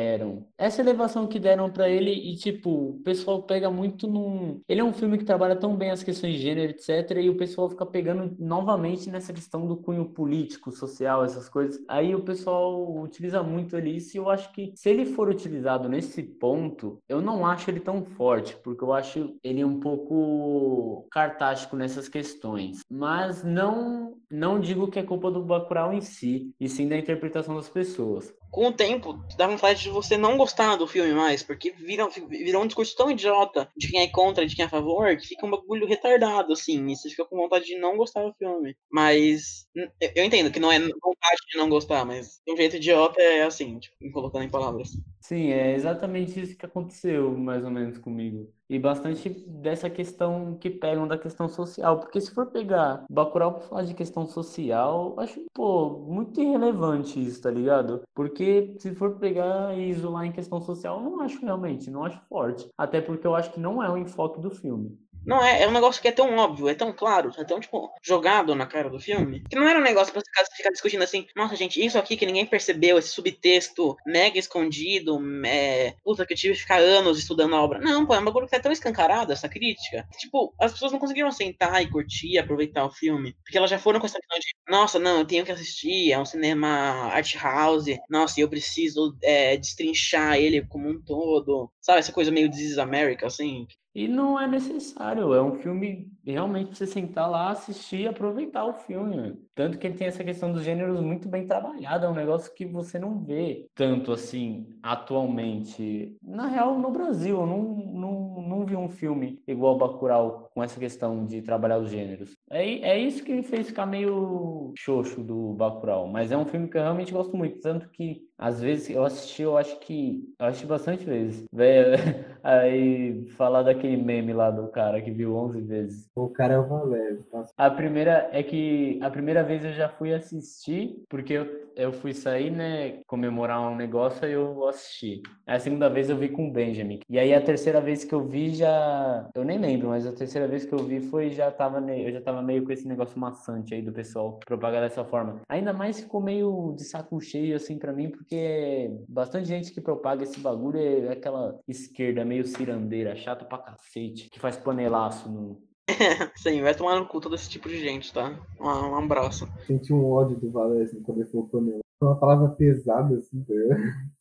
Essa 0.56 0.80
elevação 0.80 1.26
que 1.26 1.38
deram 1.38 1.70
para 1.70 1.88
ele 1.88 2.10
e 2.10 2.36
tipo, 2.36 2.70
o 2.70 3.00
pessoal 3.04 3.42
pega 3.42 3.70
muito 3.70 4.06
num, 4.06 4.60
ele 4.68 4.80
é 4.80 4.84
um 4.84 4.92
filme 4.92 5.18
que 5.18 5.24
trabalha 5.24 5.56
tão 5.56 5.76
bem 5.76 5.90
as 5.90 6.02
questões 6.02 6.34
de 6.34 6.40
gênero, 6.40 6.70
etc. 6.70 7.18
E 7.18 7.30
o 7.30 7.36
pessoal 7.36 7.68
fica 7.68 7.86
pegando 7.86 8.34
novamente 8.38 9.10
nessa 9.10 9.32
questão 9.32 9.66
do 9.66 9.76
cunho 9.76 10.06
político, 10.06 10.70
social, 10.72 11.24
essas 11.24 11.48
coisas. 11.48 11.82
Aí 11.88 12.14
o 12.14 12.22
pessoal 12.22 13.00
utiliza 13.00 13.42
muito 13.42 13.76
ele 13.76 13.90
isso 13.90 14.16
e 14.16 14.18
eu 14.18 14.28
acho 14.30 14.52
que 14.52 14.72
se 14.74 14.88
ele 14.88 15.06
for 15.06 15.28
utilizado 15.28 15.88
nesse 15.88 16.22
ponto, 16.22 17.00
eu 17.08 17.20
não 17.20 17.46
acho 17.46 17.70
ele 17.70 17.80
tão 17.80 18.04
forte, 18.04 18.56
porque 18.56 18.82
eu 18.82 18.92
acho 18.92 19.36
ele 19.42 19.64
um 19.64 19.80
pouco 19.80 21.06
cartástico 21.10 21.76
nessas 21.76 22.08
questões. 22.08 22.80
Mas 22.90 23.42
não, 23.42 24.14
não 24.30 24.60
digo 24.60 24.88
que 24.88 24.98
é 24.98 25.02
culpa 25.02 25.30
do 25.30 25.44
Bacurau 25.44 25.92
em 25.92 26.00
si, 26.00 26.52
e 26.58 26.68
sim 26.68 26.88
da 26.88 26.96
interpretação 26.96 27.54
das 27.54 27.68
pessoas 27.68 28.34
com 28.50 28.68
o 28.68 28.72
tempo, 28.72 29.14
dá 29.36 29.46
vontade 29.46 29.82
de 29.82 29.90
você 29.90 30.16
não 30.16 30.36
gostar 30.36 30.76
do 30.76 30.86
filme 30.86 31.12
mais, 31.12 31.42
porque 31.42 31.70
vira, 31.72 32.08
vira 32.08 32.58
um 32.58 32.66
discurso 32.66 32.96
tão 32.96 33.10
idiota 33.10 33.68
de 33.76 33.88
quem 33.90 34.00
é 34.00 34.08
contra 34.08 34.46
de 34.46 34.56
quem 34.56 34.62
é 34.62 34.66
a 34.66 34.70
favor, 34.70 35.16
que 35.16 35.26
fica 35.26 35.46
um 35.46 35.50
bagulho 35.50 35.86
retardado, 35.86 36.52
assim, 36.52 36.86
e 36.90 36.96
você 36.96 37.08
fica 37.10 37.24
com 37.24 37.36
vontade 37.36 37.66
de 37.66 37.78
não 37.78 37.96
gostar 37.96 38.22
do 38.22 38.34
filme. 38.34 38.74
Mas 38.90 39.66
eu 40.14 40.24
entendo 40.24 40.50
que 40.50 40.60
não 40.60 40.72
é 40.72 40.78
vontade 40.78 41.40
de 41.50 41.58
não 41.58 41.68
gostar, 41.68 42.04
mas 42.04 42.40
de 42.46 42.52
um 42.52 42.56
jeito 42.56 42.76
idiota 42.76 43.20
é 43.20 43.42
assim, 43.42 43.78
tipo, 43.78 43.96
colocando 44.12 44.44
em 44.44 44.50
palavras. 44.50 44.90
Sim, 45.20 45.50
é 45.50 45.74
exatamente 45.74 46.40
isso 46.40 46.56
que 46.56 46.66
aconteceu, 46.66 47.36
mais 47.36 47.64
ou 47.64 47.70
menos, 47.70 47.98
comigo. 47.98 48.52
E 48.70 48.78
bastante 48.78 49.30
dessa 49.30 49.88
questão 49.88 50.56
que 50.60 50.68
pegam 50.68 51.08
da 51.08 51.16
questão 51.16 51.48
social. 51.48 51.98
Porque 52.00 52.20
se 52.20 52.30
for 52.32 52.46
pegar 52.46 53.04
Bacurau 53.10 53.54
pra 53.54 53.62
falar 53.62 53.82
de 53.84 53.94
questão 53.94 54.26
social, 54.26 55.14
acho, 55.18 55.40
pô, 55.54 55.98
muito 56.06 56.40
irrelevante 56.40 57.22
isso, 57.22 57.42
tá 57.42 57.50
ligado? 57.50 58.02
Porque 58.14 58.74
se 58.78 58.94
for 58.94 59.18
pegar 59.18 59.76
e 59.76 59.88
isolar 59.88 60.26
em 60.26 60.32
questão 60.32 60.60
social, 60.60 61.00
não 61.00 61.20
acho 61.20 61.40
realmente, 61.40 61.90
não 61.90 62.04
acho 62.04 62.20
forte. 62.28 62.68
Até 62.76 63.00
porque 63.00 63.26
eu 63.26 63.34
acho 63.34 63.52
que 63.52 63.60
não 63.60 63.82
é 63.82 63.90
o 63.90 63.96
enfoque 63.96 64.40
do 64.40 64.50
filme. 64.50 64.98
Não, 65.28 65.44
é, 65.44 65.62
é 65.62 65.68
um 65.68 65.72
negócio 65.72 66.00
que 66.00 66.08
é 66.08 66.12
tão 66.12 66.34
óbvio, 66.38 66.70
é 66.70 66.74
tão 66.74 66.90
claro, 66.90 67.30
é 67.36 67.44
tão, 67.44 67.60
tipo, 67.60 67.92
jogado 68.02 68.54
na 68.54 68.66
cara 68.66 68.88
do 68.88 68.98
filme, 68.98 69.44
que 69.48 69.54
não 69.54 69.68
era 69.68 69.78
um 69.78 69.82
negócio 69.82 70.10
pra 70.10 70.22
você 70.22 70.56
ficar 70.56 70.70
discutindo 70.70 71.02
assim, 71.02 71.26
nossa, 71.36 71.54
gente, 71.54 71.84
isso 71.84 71.98
aqui 71.98 72.16
que 72.16 72.24
ninguém 72.24 72.46
percebeu, 72.46 72.96
esse 72.98 73.10
subtexto 73.10 73.94
mega 74.06 74.38
escondido, 74.38 75.20
é, 75.44 75.94
puta, 76.02 76.24
que 76.24 76.32
eu 76.32 76.36
tive 76.36 76.54
que 76.54 76.60
ficar 76.60 76.80
anos 76.80 77.18
estudando 77.18 77.54
a 77.54 77.62
obra. 77.62 77.78
Não, 77.78 78.06
pô, 78.06 78.14
é 78.14 78.18
um 78.18 78.24
bagulho 78.24 78.48
que 78.48 78.56
é 78.56 78.58
tão 78.58 78.72
escancarado, 78.72 79.30
essa 79.30 79.50
crítica. 79.50 80.08
Tipo, 80.18 80.54
as 80.58 80.72
pessoas 80.72 80.92
não 80.92 80.98
conseguiram 80.98 81.30
sentar 81.30 81.82
e 81.82 81.90
curtir, 81.90 82.38
aproveitar 82.38 82.86
o 82.86 82.90
filme, 82.90 83.34
porque 83.44 83.58
elas 83.58 83.68
já 83.68 83.78
foram 83.78 84.00
com 84.00 84.06
essa 84.06 84.18
questão 84.18 84.38
de, 84.38 84.54
nossa, 84.66 84.98
não, 84.98 85.18
eu 85.18 85.26
tenho 85.26 85.44
que 85.44 85.52
assistir, 85.52 86.10
é 86.10 86.18
um 86.18 86.24
cinema 86.24 86.68
art 87.12 87.34
house, 87.36 87.84
nossa, 88.08 88.40
eu 88.40 88.48
preciso 88.48 89.14
é, 89.22 89.58
destrinchar 89.58 90.38
ele 90.38 90.64
como 90.66 90.88
um 90.88 90.98
todo, 91.02 91.70
sabe, 91.82 91.98
essa 91.98 92.12
coisa 92.12 92.30
meio 92.30 92.50
This 92.50 92.70
is 92.72 92.78
America, 92.78 93.26
assim, 93.26 93.66
e 93.98 94.06
não 94.06 94.38
é 94.38 94.46
necessário, 94.46 95.34
é 95.34 95.42
um 95.42 95.56
filme 95.56 96.08
realmente 96.24 96.68
pra 96.68 96.76
você 96.76 96.86
sentar 96.86 97.28
lá, 97.28 97.50
assistir 97.50 98.02
e 98.02 98.06
aproveitar 98.06 98.64
o 98.64 98.72
filme. 98.72 99.36
Tanto 99.56 99.76
que 99.76 99.88
ele 99.88 99.96
tem 99.96 100.06
essa 100.06 100.22
questão 100.22 100.52
dos 100.52 100.62
gêneros 100.62 101.00
muito 101.00 101.28
bem 101.28 101.48
trabalhada, 101.48 102.06
é 102.06 102.08
um 102.08 102.14
negócio 102.14 102.54
que 102.54 102.64
você 102.64 102.96
não 102.96 103.18
vê 103.18 103.66
tanto 103.74 104.12
assim 104.12 104.68
atualmente. 104.80 106.16
Na 106.22 106.46
real, 106.46 106.78
no 106.78 106.92
Brasil, 106.92 107.40
eu 107.40 107.46
não, 107.46 107.62
não, 107.74 108.48
não 108.48 108.64
vi 108.64 108.76
um 108.76 108.88
filme 108.88 109.42
igual 109.48 109.76
Bacurau 109.76 110.48
com 110.54 110.62
essa 110.62 110.78
questão 110.78 111.24
de 111.24 111.42
trabalhar 111.42 111.78
os 111.78 111.90
gêneros. 111.90 112.37
É, 112.50 112.90
é 112.90 112.98
isso 112.98 113.22
que 113.24 113.32
me 113.32 113.42
fez 113.42 113.68
ficar 113.68 113.86
meio 113.86 114.72
xoxo 114.76 115.22
do 115.22 115.52
Bacurau, 115.54 116.06
mas 116.08 116.32
é 116.32 116.36
um 116.36 116.46
filme 116.46 116.68
que 116.68 116.76
eu 116.76 116.82
realmente 116.82 117.12
gosto 117.12 117.36
muito, 117.36 117.60
tanto 117.60 117.88
que 117.90 118.28
às 118.38 118.60
vezes 118.60 118.88
eu 118.88 119.04
assisti, 119.04 119.42
eu 119.42 119.58
acho 119.58 119.80
que. 119.80 120.22
Eu 120.38 120.46
assisti 120.46 120.64
bastante 120.64 121.04
vezes. 121.04 121.44
aí 122.40 123.26
falar 123.36 123.64
daquele 123.64 123.96
meme 123.96 124.32
lá 124.32 124.48
do 124.48 124.68
cara 124.68 125.02
que 125.02 125.10
viu 125.10 125.34
11 125.34 125.60
vezes. 125.62 126.08
O 126.14 126.28
cara 126.28 126.54
é 126.54 126.58
o. 126.58 127.24
Tá? 127.32 127.44
A 127.56 127.68
primeira 127.68 128.30
é 128.32 128.42
que 128.44 129.00
a 129.02 129.10
primeira 129.10 129.42
vez 129.42 129.64
eu 129.64 129.72
já 129.72 129.88
fui 129.88 130.14
assistir, 130.14 131.02
porque 131.08 131.32
eu, 131.32 131.68
eu 131.74 131.92
fui 131.92 132.14
sair, 132.14 132.50
né, 132.50 133.00
comemorar 133.08 133.60
um 133.60 133.74
negócio 133.74 134.26
e 134.28 134.32
eu 134.32 134.68
assisti. 134.68 135.20
A 135.44 135.58
segunda 135.58 135.88
vez 135.88 136.08
eu 136.08 136.16
vi 136.16 136.28
com 136.28 136.48
o 136.48 136.52
Benjamin. 136.52 137.00
E 137.10 137.18
aí 137.18 137.34
a 137.34 137.40
terceira 137.40 137.80
vez 137.80 138.04
que 138.04 138.14
eu 138.14 138.24
vi 138.24 138.54
já. 138.54 139.28
Eu 139.34 139.44
nem 139.44 139.58
lembro, 139.58 139.88
mas 139.88 140.06
a 140.06 140.12
terceira 140.12 140.46
vez 140.46 140.64
que 140.64 140.72
eu 140.72 140.78
vi 140.78 141.00
foi 141.00 141.30
já 141.30 141.50
tava. 141.50 141.80
Eu 141.90 142.12
já 142.12 142.20
tava 142.20 142.37
meio 142.42 142.64
com 142.64 142.72
esse 142.72 142.86
negócio 142.86 143.18
maçante 143.18 143.74
aí 143.74 143.82
do 143.82 143.92
pessoal 143.92 144.38
propagar 144.44 144.82
dessa 144.82 145.04
forma. 145.04 145.40
Ainda 145.48 145.72
mais 145.72 146.00
ficou 146.00 146.20
meio 146.20 146.74
de 146.76 146.84
saco 146.84 147.20
cheio, 147.20 147.56
assim, 147.56 147.78
para 147.78 147.92
mim, 147.92 148.10
porque 148.10 148.90
bastante 149.08 149.48
gente 149.48 149.72
que 149.72 149.80
propaga 149.80 150.22
esse 150.22 150.40
bagulho 150.40 150.78
é 150.78 151.12
aquela 151.12 151.58
esquerda 151.66 152.24
meio 152.24 152.46
cirandeira, 152.46 153.16
chata 153.16 153.44
pra 153.44 153.58
cacete, 153.58 154.28
que 154.30 154.40
faz 154.40 154.56
panelaço 154.56 155.30
no, 155.30 155.60
Sim, 156.36 156.62
vai 156.62 156.74
tomar 156.74 156.98
no 156.98 157.08
cu 157.08 157.20
todo 157.20 157.34
esse 157.34 157.48
tipo 157.48 157.68
de 157.68 157.78
gente, 157.78 158.12
tá? 158.12 158.38
Um, 158.60 158.66
um 158.66 158.96
abraço. 158.96 159.48
Senti 159.66 159.92
um 159.92 160.04
ódio 160.04 160.38
do 160.38 160.50
Valesco 160.50 161.00
quando 161.02 161.20
ele 161.20 161.30
falou 161.30 161.48
panela. 161.48 161.80
Uma 162.00 162.18
palavra 162.18 162.48
pesada, 162.50 163.16
assim, 163.16 163.44
tá 163.44 163.54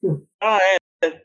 Ah, 0.41 0.59
é. 0.61 0.77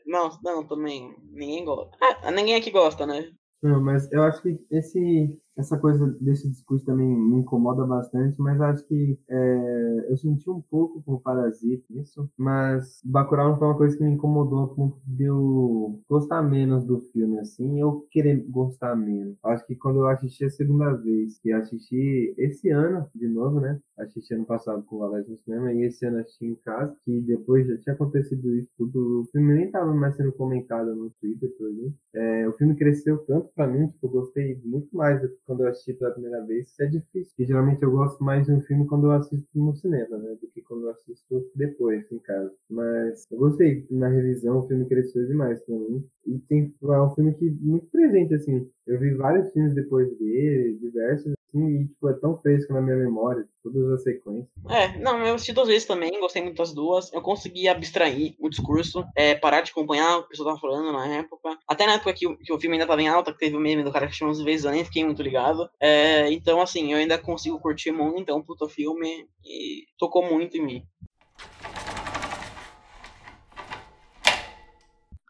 Não, 0.05 0.29
não, 0.43 0.67
também. 0.67 1.15
Ninguém 1.31 1.65
gosta. 1.65 1.97
Ah, 1.99 2.31
ninguém 2.31 2.55
aqui 2.55 2.69
gosta, 2.69 3.07
né? 3.07 3.31
Não, 3.61 3.81
mas 3.81 4.11
eu 4.11 4.21
acho 4.23 4.41
que 4.41 4.59
esse 4.69 5.39
essa 5.57 5.77
coisa 5.77 6.07
desse 6.19 6.49
discurso 6.49 6.85
também 6.85 7.07
me 7.07 7.37
incomoda 7.37 7.85
bastante, 7.85 8.39
mas 8.41 8.59
acho 8.61 8.85
que 8.87 9.17
é, 9.29 10.07
eu 10.09 10.17
senti 10.17 10.49
um 10.49 10.61
pouco 10.61 11.01
com 11.03 11.13
o 11.13 11.19
Parasita 11.19 11.83
isso, 11.89 12.29
mas 12.37 12.99
Bacurau 13.03 13.49
não 13.49 13.57
foi 13.57 13.67
uma 13.67 13.77
coisa 13.77 13.97
que 13.97 14.03
me 14.03 14.11
incomodou 14.11 14.63
a 14.63 14.67
ponto 14.67 14.97
de 15.05 15.23
eu 15.23 15.99
gostar 16.09 16.41
menos 16.41 16.85
do 16.85 16.99
filme, 17.11 17.39
assim, 17.39 17.79
eu 17.79 18.05
querer 18.11 18.43
gostar 18.49 18.95
menos. 18.95 19.37
Acho 19.43 19.65
que 19.65 19.75
quando 19.75 19.99
eu 19.99 20.07
assisti 20.07 20.45
a 20.45 20.49
segunda 20.49 20.93
vez, 20.93 21.39
que 21.39 21.51
assisti 21.51 22.33
esse 22.37 22.69
ano, 22.69 23.07
de 23.13 23.27
novo, 23.27 23.59
né, 23.59 23.79
assisti 23.97 24.33
ano 24.33 24.45
passado 24.45 24.83
com 24.83 24.97
o 24.97 25.03
Alex 25.03 25.29
no 25.29 25.37
cinema, 25.37 25.73
e 25.73 25.83
esse 25.83 26.05
ano 26.05 26.19
assisti 26.19 26.45
em 26.45 26.55
casa, 26.55 26.95
que 27.05 27.21
depois 27.21 27.67
já 27.67 27.77
tinha 27.77 27.93
acontecido 27.93 28.55
isso 28.55 28.69
tudo, 28.77 29.21
o 29.21 29.25
filme 29.31 29.53
nem 29.53 29.71
tava 29.71 29.93
mais 29.93 30.15
sendo 30.15 30.31
comentado 30.31 30.95
no 30.95 31.09
Twitter, 31.21 31.49
por 31.57 31.69
exemplo. 31.69 31.93
É, 32.15 32.47
o 32.47 32.53
filme 32.53 32.75
cresceu 32.75 33.17
tanto 33.25 33.49
pra 33.55 33.67
mim, 33.67 33.87
tipo, 33.87 34.07
eu 34.07 34.11
gostei 34.11 34.59
muito 34.63 34.95
mais 34.95 35.21
do 35.21 35.29
quando 35.45 35.61
eu 35.63 35.69
assisti 35.69 35.93
pela 35.93 36.11
primeira 36.11 36.43
vez, 36.45 36.67
isso 36.69 36.83
é 36.83 36.87
difícil. 36.87 37.33
E 37.39 37.45
geralmente 37.45 37.83
eu 37.83 37.91
gosto 37.91 38.23
mais 38.23 38.45
de 38.45 38.51
um 38.53 38.61
filme 38.61 38.85
quando 38.87 39.07
eu 39.07 39.11
assisto 39.11 39.47
no 39.55 39.75
cinema, 39.75 40.17
né? 40.17 40.35
Do 40.41 40.47
que 40.47 40.61
quando 40.61 40.83
eu 40.85 40.91
assisto 40.91 41.49
depois, 41.55 42.09
em 42.11 42.19
casa. 42.19 42.53
Mas 42.69 43.25
eu 43.31 43.37
gostei. 43.37 43.85
Na 43.91 44.07
revisão 44.07 44.59
o 44.59 44.67
filme 44.67 44.85
cresceu 44.85 45.25
demais 45.27 45.61
pra 45.63 45.75
mim. 45.75 46.05
E 46.25 46.39
tem, 46.39 46.73
é 46.83 47.01
um 47.01 47.13
filme 47.13 47.33
que 47.33 47.49
muito 47.51 47.87
presente, 47.87 48.33
assim. 48.33 48.69
Eu 48.87 48.99
vi 48.99 49.13
vários 49.13 49.51
filmes 49.51 49.73
depois 49.73 50.09
dele, 50.17 50.77
diversos, 50.79 51.33
assim, 51.53 51.81
e 51.81 51.87
tipo, 51.87 52.09
é 52.09 52.13
tão 52.13 52.35
fresco 52.35 52.73
na 52.73 52.81
minha 52.81 52.95
memória, 52.95 53.47
todas 53.61 53.91
as 53.91 54.03
sequências. 54.03 54.47
É, 54.69 54.97
não, 54.99 55.23
eu 55.23 55.35
assisti 55.35 55.53
duas 55.53 55.67
vezes 55.67 55.85
também, 55.85 56.19
gostei 56.19 56.41
muito 56.41 56.57
das 56.57 56.73
duas. 56.73 57.13
Eu 57.13 57.21
consegui 57.21 57.67
abstrair 57.67 58.35
o 58.39 58.49
discurso, 58.49 59.05
é, 59.15 59.35
parar 59.35 59.61
de 59.61 59.71
acompanhar 59.71 60.17
o 60.17 60.21
que 60.21 60.25
o 60.25 60.29
pessoal 60.29 60.49
tava 60.49 60.59
falando 60.59 60.91
na 60.91 61.07
época. 61.07 61.57
Até 61.67 61.85
na 61.85 61.93
época 61.93 62.13
que 62.13 62.27
o, 62.27 62.37
que 62.37 62.51
o 62.51 62.59
filme 62.59 62.75
ainda 62.75 62.87
tava 62.87 63.01
em 63.01 63.07
alta, 63.07 63.31
que 63.31 63.39
teve 63.39 63.55
o 63.55 63.59
meme 63.59 63.83
do 63.83 63.91
cara 63.91 64.07
que 64.07 64.15
chamou 64.15 64.31
as 64.31 64.41
vezes, 64.41 64.65
eu 64.65 64.71
nem 64.71 64.83
fiquei 64.83 65.05
muito 65.05 65.21
ligado. 65.21 65.69
É, 65.79 66.31
então, 66.31 66.59
assim, 66.59 66.91
eu 66.91 66.97
ainda 66.97 67.17
consigo 67.17 67.59
curtir 67.59 67.91
muito, 67.91 68.19
então, 68.19 68.41
puta 68.41 68.67
filme, 68.67 69.27
e 69.45 69.85
tocou 69.97 70.25
muito 70.25 70.57
em 70.57 70.65
mim. 70.65 70.83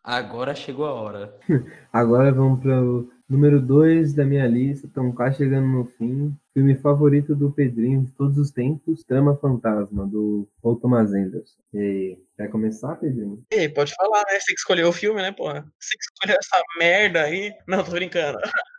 Agora 0.03 0.53
chegou 0.53 0.85
a 0.85 0.93
hora. 0.93 1.39
Agora 1.93 2.29
vamos 2.33 2.61
para 2.61 2.81
o 2.81 3.09
número 3.29 3.61
2 3.61 4.13
da 4.13 4.25
minha 4.25 4.47
lista. 4.47 4.87
Estamos 4.87 5.15
quase 5.15 5.37
chegando 5.37 5.67
no 5.67 5.85
fim. 5.85 6.35
Filme 6.53 6.75
favorito 6.75 7.35
do 7.35 7.51
Pedrinho 7.51 8.03
de 8.03 8.11
todos 8.11 8.37
os 8.37 8.51
tempos: 8.51 9.03
Trama 9.03 9.35
Fantasma, 9.37 10.05
do 10.05 10.47
Paul 10.61 10.75
Thomas 10.75 11.13
Anderson. 11.13 11.57
E 11.73 12.17
quer 12.37 12.49
começar, 12.49 12.95
Pedrinho? 12.95 13.43
E 13.51 13.69
pode 13.69 13.93
falar, 13.95 14.23
né? 14.27 14.39
Você 14.39 14.53
que 14.53 14.59
escolheu 14.59 14.89
o 14.89 14.93
filme, 14.93 15.21
né, 15.21 15.31
porra? 15.31 15.65
Você 15.79 15.97
que 15.97 16.03
escolheu 16.03 16.37
essa 16.39 16.61
merda 16.79 17.23
aí. 17.23 17.51
Não, 17.67 17.83
tô 17.83 17.91
brincando. 17.91 18.39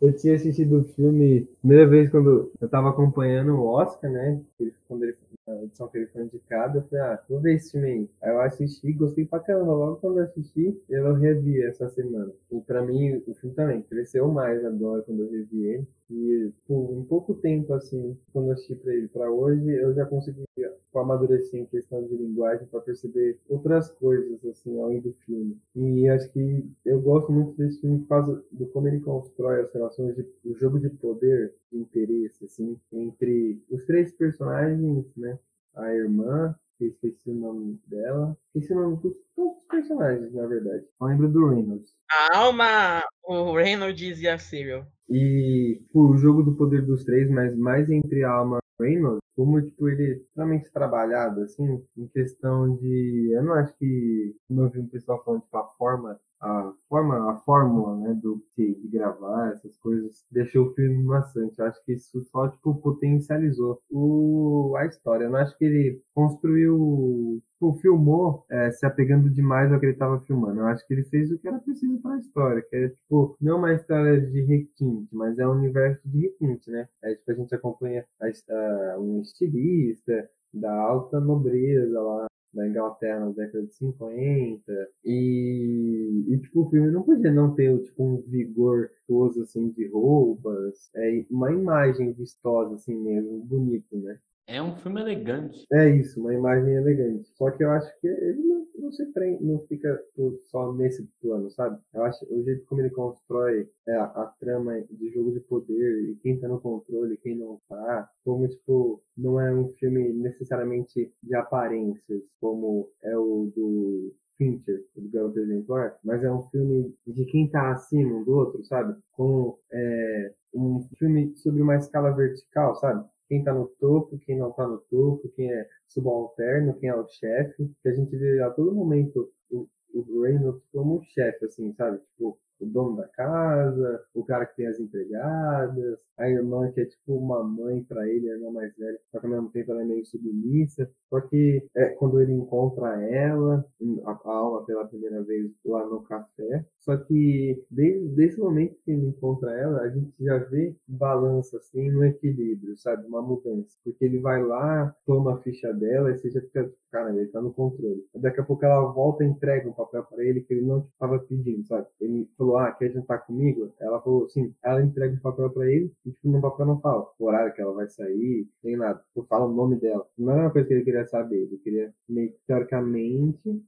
Eu 0.00 0.16
tinha 0.16 0.34
assistido 0.34 0.80
o 0.80 0.84
filme, 0.94 1.46
primeira 1.60 1.86
vez 1.86 2.10
quando 2.10 2.50
eu 2.58 2.68
tava 2.70 2.88
acompanhando 2.88 3.54
o 3.54 3.66
Oscar, 3.66 4.10
né? 4.10 4.40
Quando 4.86 5.04
ele, 5.04 5.14
a 5.48 5.64
edição 5.64 5.88
que 5.88 5.98
ele 5.98 6.06
foi 6.08 6.22
indicado, 6.22 6.78
eu 6.78 6.82
falei, 6.82 7.04
ah, 7.04 7.22
vou 7.28 7.40
ver 7.40 7.54
esse 7.54 7.72
filme 7.72 7.86
aí. 7.88 8.10
Aí 8.22 8.30
eu 8.30 8.40
assisti, 8.40 8.92
gostei 8.92 9.24
pra 9.24 9.40
caramba. 9.40 9.72
Logo 9.72 9.96
quando 9.96 10.18
eu 10.18 10.24
assisti, 10.24 10.80
eu 10.88 11.14
revi 11.14 11.62
essa 11.62 11.88
semana. 11.88 12.32
E 12.50 12.60
pra 12.60 12.82
mim, 12.82 13.22
o 13.26 13.34
filme 13.34 13.54
também 13.54 13.82
cresceu 13.82 14.28
mais 14.28 14.64
agora 14.64 15.02
quando 15.02 15.22
eu 15.22 15.30
revi 15.30 15.64
ele. 15.64 15.88
E 16.10 16.50
pô, 16.66 16.94
em 16.98 17.04
pouco 17.04 17.34
tempo, 17.34 17.74
assim, 17.74 18.18
quando 18.32 18.46
eu 18.46 18.52
assisti 18.52 18.74
pra 18.74 18.94
ele 18.94 19.08
pra 19.08 19.30
hoje, 19.30 19.68
eu 19.68 19.94
já 19.94 20.06
consegui 20.06 20.44
tipo, 20.54 20.98
amadurecer 20.98 21.60
em 21.60 21.66
questão 21.66 22.02
de 22.06 22.16
linguagem 22.16 22.66
para 22.66 22.80
perceber 22.80 23.38
outras 23.48 23.90
coisas, 23.90 24.44
assim, 24.44 24.80
além 24.80 25.00
do 25.00 25.12
filme. 25.12 25.58
E 25.76 26.08
acho 26.08 26.32
que 26.32 26.64
eu 26.84 27.00
gosto 27.00 27.30
muito 27.30 27.56
desse 27.56 27.80
filme 27.80 28.00
por 28.00 28.08
causa 28.08 28.44
do 28.50 28.66
como 28.66 28.88
ele 28.88 29.00
constrói 29.00 29.60
as 29.60 29.72
relações, 29.72 30.16
de, 30.16 30.26
o 30.44 30.54
jogo 30.54 30.78
de 30.78 30.88
poder, 30.88 31.54
de 31.70 31.78
interesse, 31.78 32.44
assim, 32.44 32.78
entre 32.92 33.62
os 33.70 33.84
três 33.84 34.12
personagens, 34.12 35.04
né? 35.16 35.38
A 35.74 35.94
irmã, 35.94 36.54
que 36.78 36.84
eu 36.84 36.88
esqueci 36.88 37.30
o 37.30 37.34
nome 37.34 37.78
dela. 37.86 38.36
Esqueci 38.54 38.72
o 38.72 38.80
nome 38.80 38.96
de 38.96 39.02
todos 39.02 39.58
os 39.58 39.64
personagens, 39.64 40.32
na 40.32 40.46
verdade. 40.46 40.84
Eu 41.00 41.06
lembro 41.06 41.28
do 41.28 41.48
Reynolds. 41.48 41.94
A 42.10 42.38
alma, 42.38 43.04
o 43.24 43.54
Reynolds 43.54 44.20
e 44.20 44.28
a 44.28 44.38
Cyril. 44.38 44.84
E 45.08 45.82
pô, 45.92 46.08
o 46.08 46.16
jogo 46.18 46.42
do 46.42 46.54
poder 46.54 46.84
dos 46.84 47.04
três, 47.04 47.30
mas 47.30 47.56
mais 47.56 47.90
entre 47.90 48.24
a 48.24 48.30
alma 48.30 48.58
Reynolds, 48.80 49.20
como 49.36 49.60
tipo, 49.62 49.88
ele 49.88 50.02
é 50.04 50.16
extremamente 50.16 50.70
trabalhado, 50.72 51.42
assim, 51.42 51.82
em 51.96 52.06
questão 52.08 52.76
de. 52.76 53.30
Eu 53.32 53.42
não 53.42 53.54
acho 53.54 53.74
que, 53.78 54.36
como 54.46 54.62
eu 54.62 54.70
vi 54.70 54.80
um 54.80 54.88
pessoal 54.88 55.22
falando, 55.24 55.42
tipo, 55.42 55.56
a 55.56 55.66
forma 55.76 56.20
a 56.40 56.72
forma, 56.88 57.32
a 57.32 57.36
fórmula, 57.38 57.96
né, 57.96 58.14
do 58.14 58.42
de, 58.56 58.74
de 58.74 58.88
gravar 58.88 59.52
essas 59.52 59.76
coisas 59.78 60.24
deixou 60.30 60.66
o 60.68 60.74
filme 60.74 61.02
maçante. 61.02 61.58
Eu 61.58 61.66
acho 61.66 61.84
que 61.84 61.92
isso 61.92 62.22
só 62.30 62.48
tipo 62.48 62.74
potencializou 62.76 63.80
o 63.90 64.74
a 64.76 64.86
história. 64.86 65.24
Eu 65.24 65.30
não 65.30 65.38
acho 65.38 65.56
que 65.58 65.64
ele 65.64 66.02
construiu, 66.14 67.42
tipo, 67.58 67.74
filmou 67.80 68.44
é, 68.48 68.70
se 68.70 68.86
apegando 68.86 69.28
demais 69.28 69.72
ao 69.72 69.80
que 69.80 69.86
ele 69.86 69.92
estava 69.92 70.20
filmando. 70.20 70.60
Eu 70.60 70.66
acho 70.66 70.86
que 70.86 70.94
ele 70.94 71.04
fez 71.04 71.30
o 71.30 71.38
que 71.38 71.48
era 71.48 71.58
preciso 71.58 71.98
para 72.00 72.14
a 72.14 72.18
história, 72.18 72.62
que 72.62 72.76
é 72.76 72.88
tipo 72.88 73.36
não 73.40 73.58
uma 73.58 73.74
história 73.74 74.20
de 74.20 74.40
requinte, 74.42 75.08
mas 75.12 75.38
é 75.38 75.46
um 75.46 75.52
universo 75.52 76.00
de 76.08 76.20
requinte, 76.20 76.70
né? 76.70 76.88
É 77.02 77.14
tipo 77.14 77.32
a 77.32 77.34
gente 77.34 77.54
acompanha 77.54 78.04
a, 78.20 78.26
a, 78.54 78.98
um 79.00 79.20
estilista 79.20 80.30
da 80.54 80.72
alta 80.72 81.20
nobreza 81.20 82.00
lá 82.00 82.26
da 82.54 82.66
Inglaterra 82.66 83.20
na 83.20 83.30
década 83.30 83.66
de 83.66 83.74
50. 83.74 84.88
E, 85.04 86.24
e 86.28 86.38
tipo, 86.38 86.62
o 86.62 86.70
filme 86.70 86.90
não 86.90 87.02
podia 87.02 87.30
não 87.32 87.54
ter 87.54 87.76
tipo, 87.82 88.02
um 88.02 88.16
vigor 88.22 88.90
todo 89.06 89.42
assim 89.42 89.70
de 89.70 89.88
roupas, 89.88 90.90
é 90.94 91.24
uma 91.30 91.52
imagem 91.52 92.12
vistosa 92.12 92.74
assim 92.74 92.94
mesmo, 92.96 93.44
bonito, 93.44 93.96
né? 93.96 94.18
É 94.48 94.62
um 94.62 94.74
filme 94.76 94.98
elegante. 95.02 95.66
É 95.70 95.90
isso, 95.90 96.18
uma 96.18 96.32
imagem 96.32 96.74
elegante. 96.74 97.28
Só 97.34 97.50
que 97.50 97.62
eu 97.62 97.70
acho 97.70 98.00
que 98.00 98.06
ele 98.06 98.42
não, 98.42 98.66
não 98.78 98.90
se 98.90 99.04
prende, 99.12 99.44
não 99.44 99.58
fica 99.66 100.02
só 100.50 100.72
nesse 100.72 101.06
plano, 101.20 101.50
sabe? 101.50 101.78
Eu 101.92 102.02
acho 102.04 102.24
o 102.32 102.42
jeito 102.42 102.64
como 102.64 102.80
ele 102.80 102.88
constrói 102.88 103.68
é, 103.86 103.94
a, 103.94 104.04
a, 104.04 104.34
trama 104.40 104.80
de 104.90 105.10
jogo 105.10 105.32
de 105.32 105.40
poder 105.40 106.02
e 106.08 106.16
quem 106.22 106.40
tá 106.40 106.48
no 106.48 106.58
controle, 106.62 107.18
quem 107.18 107.36
não 107.36 107.60
tá, 107.68 108.08
como 108.24 108.48
tipo, 108.48 109.02
não 109.14 109.38
é 109.38 109.54
um 109.54 109.68
filme 109.68 110.14
necessariamente 110.14 111.12
de 111.22 111.34
aparências, 111.34 112.22
como 112.40 112.88
é 113.02 113.14
o 113.18 113.52
do 113.54 114.14
Fincher, 114.38 114.82
do 114.96 115.10
Garoto 115.10 115.40
Exemplar, 115.40 115.98
mas 116.02 116.24
é 116.24 116.32
um 116.32 116.42
filme 116.44 116.94
de 117.06 117.26
quem 117.26 117.50
tá 117.50 117.72
acima 117.72 118.16
um 118.16 118.24
do 118.24 118.32
outro, 118.32 118.64
sabe? 118.64 118.96
Como 119.12 119.58
é, 119.70 120.32
um 120.54 120.88
filme 120.98 121.36
sobre 121.36 121.60
uma 121.60 121.76
escala 121.76 122.12
vertical, 122.12 122.74
sabe? 122.76 123.06
Quem 123.28 123.40
está 123.40 123.52
no 123.52 123.66
topo, 123.78 124.18
quem 124.20 124.38
não 124.38 124.50
está 124.50 124.66
no 124.66 124.78
topo, 124.78 125.28
quem 125.36 125.52
é 125.52 125.68
subalterno, 125.86 126.78
quem 126.78 126.88
é 126.88 126.94
o 126.94 127.06
chefe, 127.06 127.70
que 127.82 127.88
a 127.88 127.94
gente 127.94 128.16
vê 128.16 128.40
a 128.42 128.50
todo 128.50 128.74
momento 128.74 129.30
o, 129.50 129.68
o 129.94 130.22
Reynolds 130.22 130.62
como 130.72 131.02
chefe, 131.04 131.44
assim, 131.44 131.72
sabe? 131.74 131.98
Tipo, 131.98 132.38
o 132.60 132.66
dono 132.66 132.96
da 132.96 133.08
casa, 133.08 134.02
o 134.14 134.24
cara 134.24 134.46
que 134.46 134.56
tem 134.56 134.66
as 134.66 134.78
empregadas, 134.80 135.98
a 136.16 136.28
irmã 136.28 136.70
que 136.72 136.80
é 136.80 136.84
tipo 136.84 137.14
uma 137.16 137.42
mãe 137.42 137.82
para 137.84 138.08
ele, 138.08 138.28
a 138.28 138.34
irmã 138.34 138.50
mais 138.50 138.74
velha, 138.76 138.98
só 139.10 139.20
que 139.20 139.26
ao 139.26 139.32
mesmo 139.32 139.50
tempo 139.50 139.70
ela 139.70 139.82
é 139.82 139.84
meio 139.84 140.04
submissa. 140.04 140.90
Só 141.08 141.20
que 141.20 141.64
é, 141.74 141.86
quando 141.90 142.20
ele 142.20 142.32
encontra 142.32 143.00
ela, 143.02 143.64
a 144.04 144.28
aula 144.28 144.64
pela 144.64 144.86
primeira 144.86 145.22
vez 145.22 145.50
lá 145.64 145.86
no 145.86 146.02
café, 146.02 146.64
só 146.80 146.96
que 146.96 147.64
desde, 147.70 148.08
desde 148.08 148.40
o 148.40 148.44
momento 148.44 148.76
que 148.84 148.90
ele 148.90 149.06
encontra 149.06 149.52
ela, 149.52 149.80
a 149.82 149.88
gente 149.88 150.12
já 150.20 150.38
vê 150.38 150.74
balança 150.86 151.58
assim 151.58 151.90
no 151.90 152.04
equilíbrio, 152.04 152.76
sabe? 152.76 153.06
Uma 153.06 153.22
mudança. 153.22 153.76
Porque 153.84 154.04
ele 154.04 154.18
vai 154.18 154.42
lá, 154.42 154.94
toma 155.06 155.34
a 155.34 155.38
ficha 155.38 155.72
dela 155.72 156.10
e 156.10 156.18
você 156.18 156.30
já 156.30 156.40
fica, 156.40 156.70
cara, 156.90 157.14
ele 157.14 157.26
tá 157.28 157.40
no 157.40 157.52
controle. 157.52 158.04
Daqui 158.14 158.40
a 158.40 158.44
pouco 158.44 158.64
ela 158.64 158.80
volta 158.92 159.24
e 159.24 159.26
entrega 159.26 159.68
um 159.68 159.72
papel 159.72 160.04
para 160.04 160.24
ele 160.24 160.40
que 160.40 160.54
ele 160.54 160.66
não 160.66 160.80
estava 160.80 161.18
pedindo, 161.18 161.66
sabe? 161.66 161.86
Ele 162.00 162.28
falou, 162.36 162.58
ah, 162.58 162.72
quer 162.72 162.90
jantar 162.90 163.18
comigo? 163.26 163.72
Ela 163.80 164.00
falou, 164.00 164.28
sim. 164.28 164.54
Ela 164.62 164.82
entrega 164.82 165.14
o 165.14 165.20
papel 165.20 165.50
para 165.50 165.66
ele 165.70 165.92
e, 166.04 166.10
tipo, 166.12 166.28
no 166.28 166.40
papel 166.40 166.66
não 166.66 166.80
fala 166.80 167.06
o 167.18 167.24
horário 167.26 167.52
que 167.54 167.60
ela 167.60 167.72
vai 167.72 167.88
sair, 167.88 168.46
nem 168.62 168.76
nada. 168.76 169.00
Tipo, 169.08 169.26
fala 169.26 169.46
o 169.46 169.52
nome 169.52 169.76
dela. 169.76 170.06
Não 170.16 170.32
era 170.32 170.42
uma 170.42 170.50
coisa 170.50 170.66
que 170.68 170.74
ele 170.74 170.84
queria 170.84 171.06
saber. 171.06 171.42
Ele 171.42 171.58
queria, 171.58 171.92
meio 172.08 172.32
teoricamente, 172.46 173.62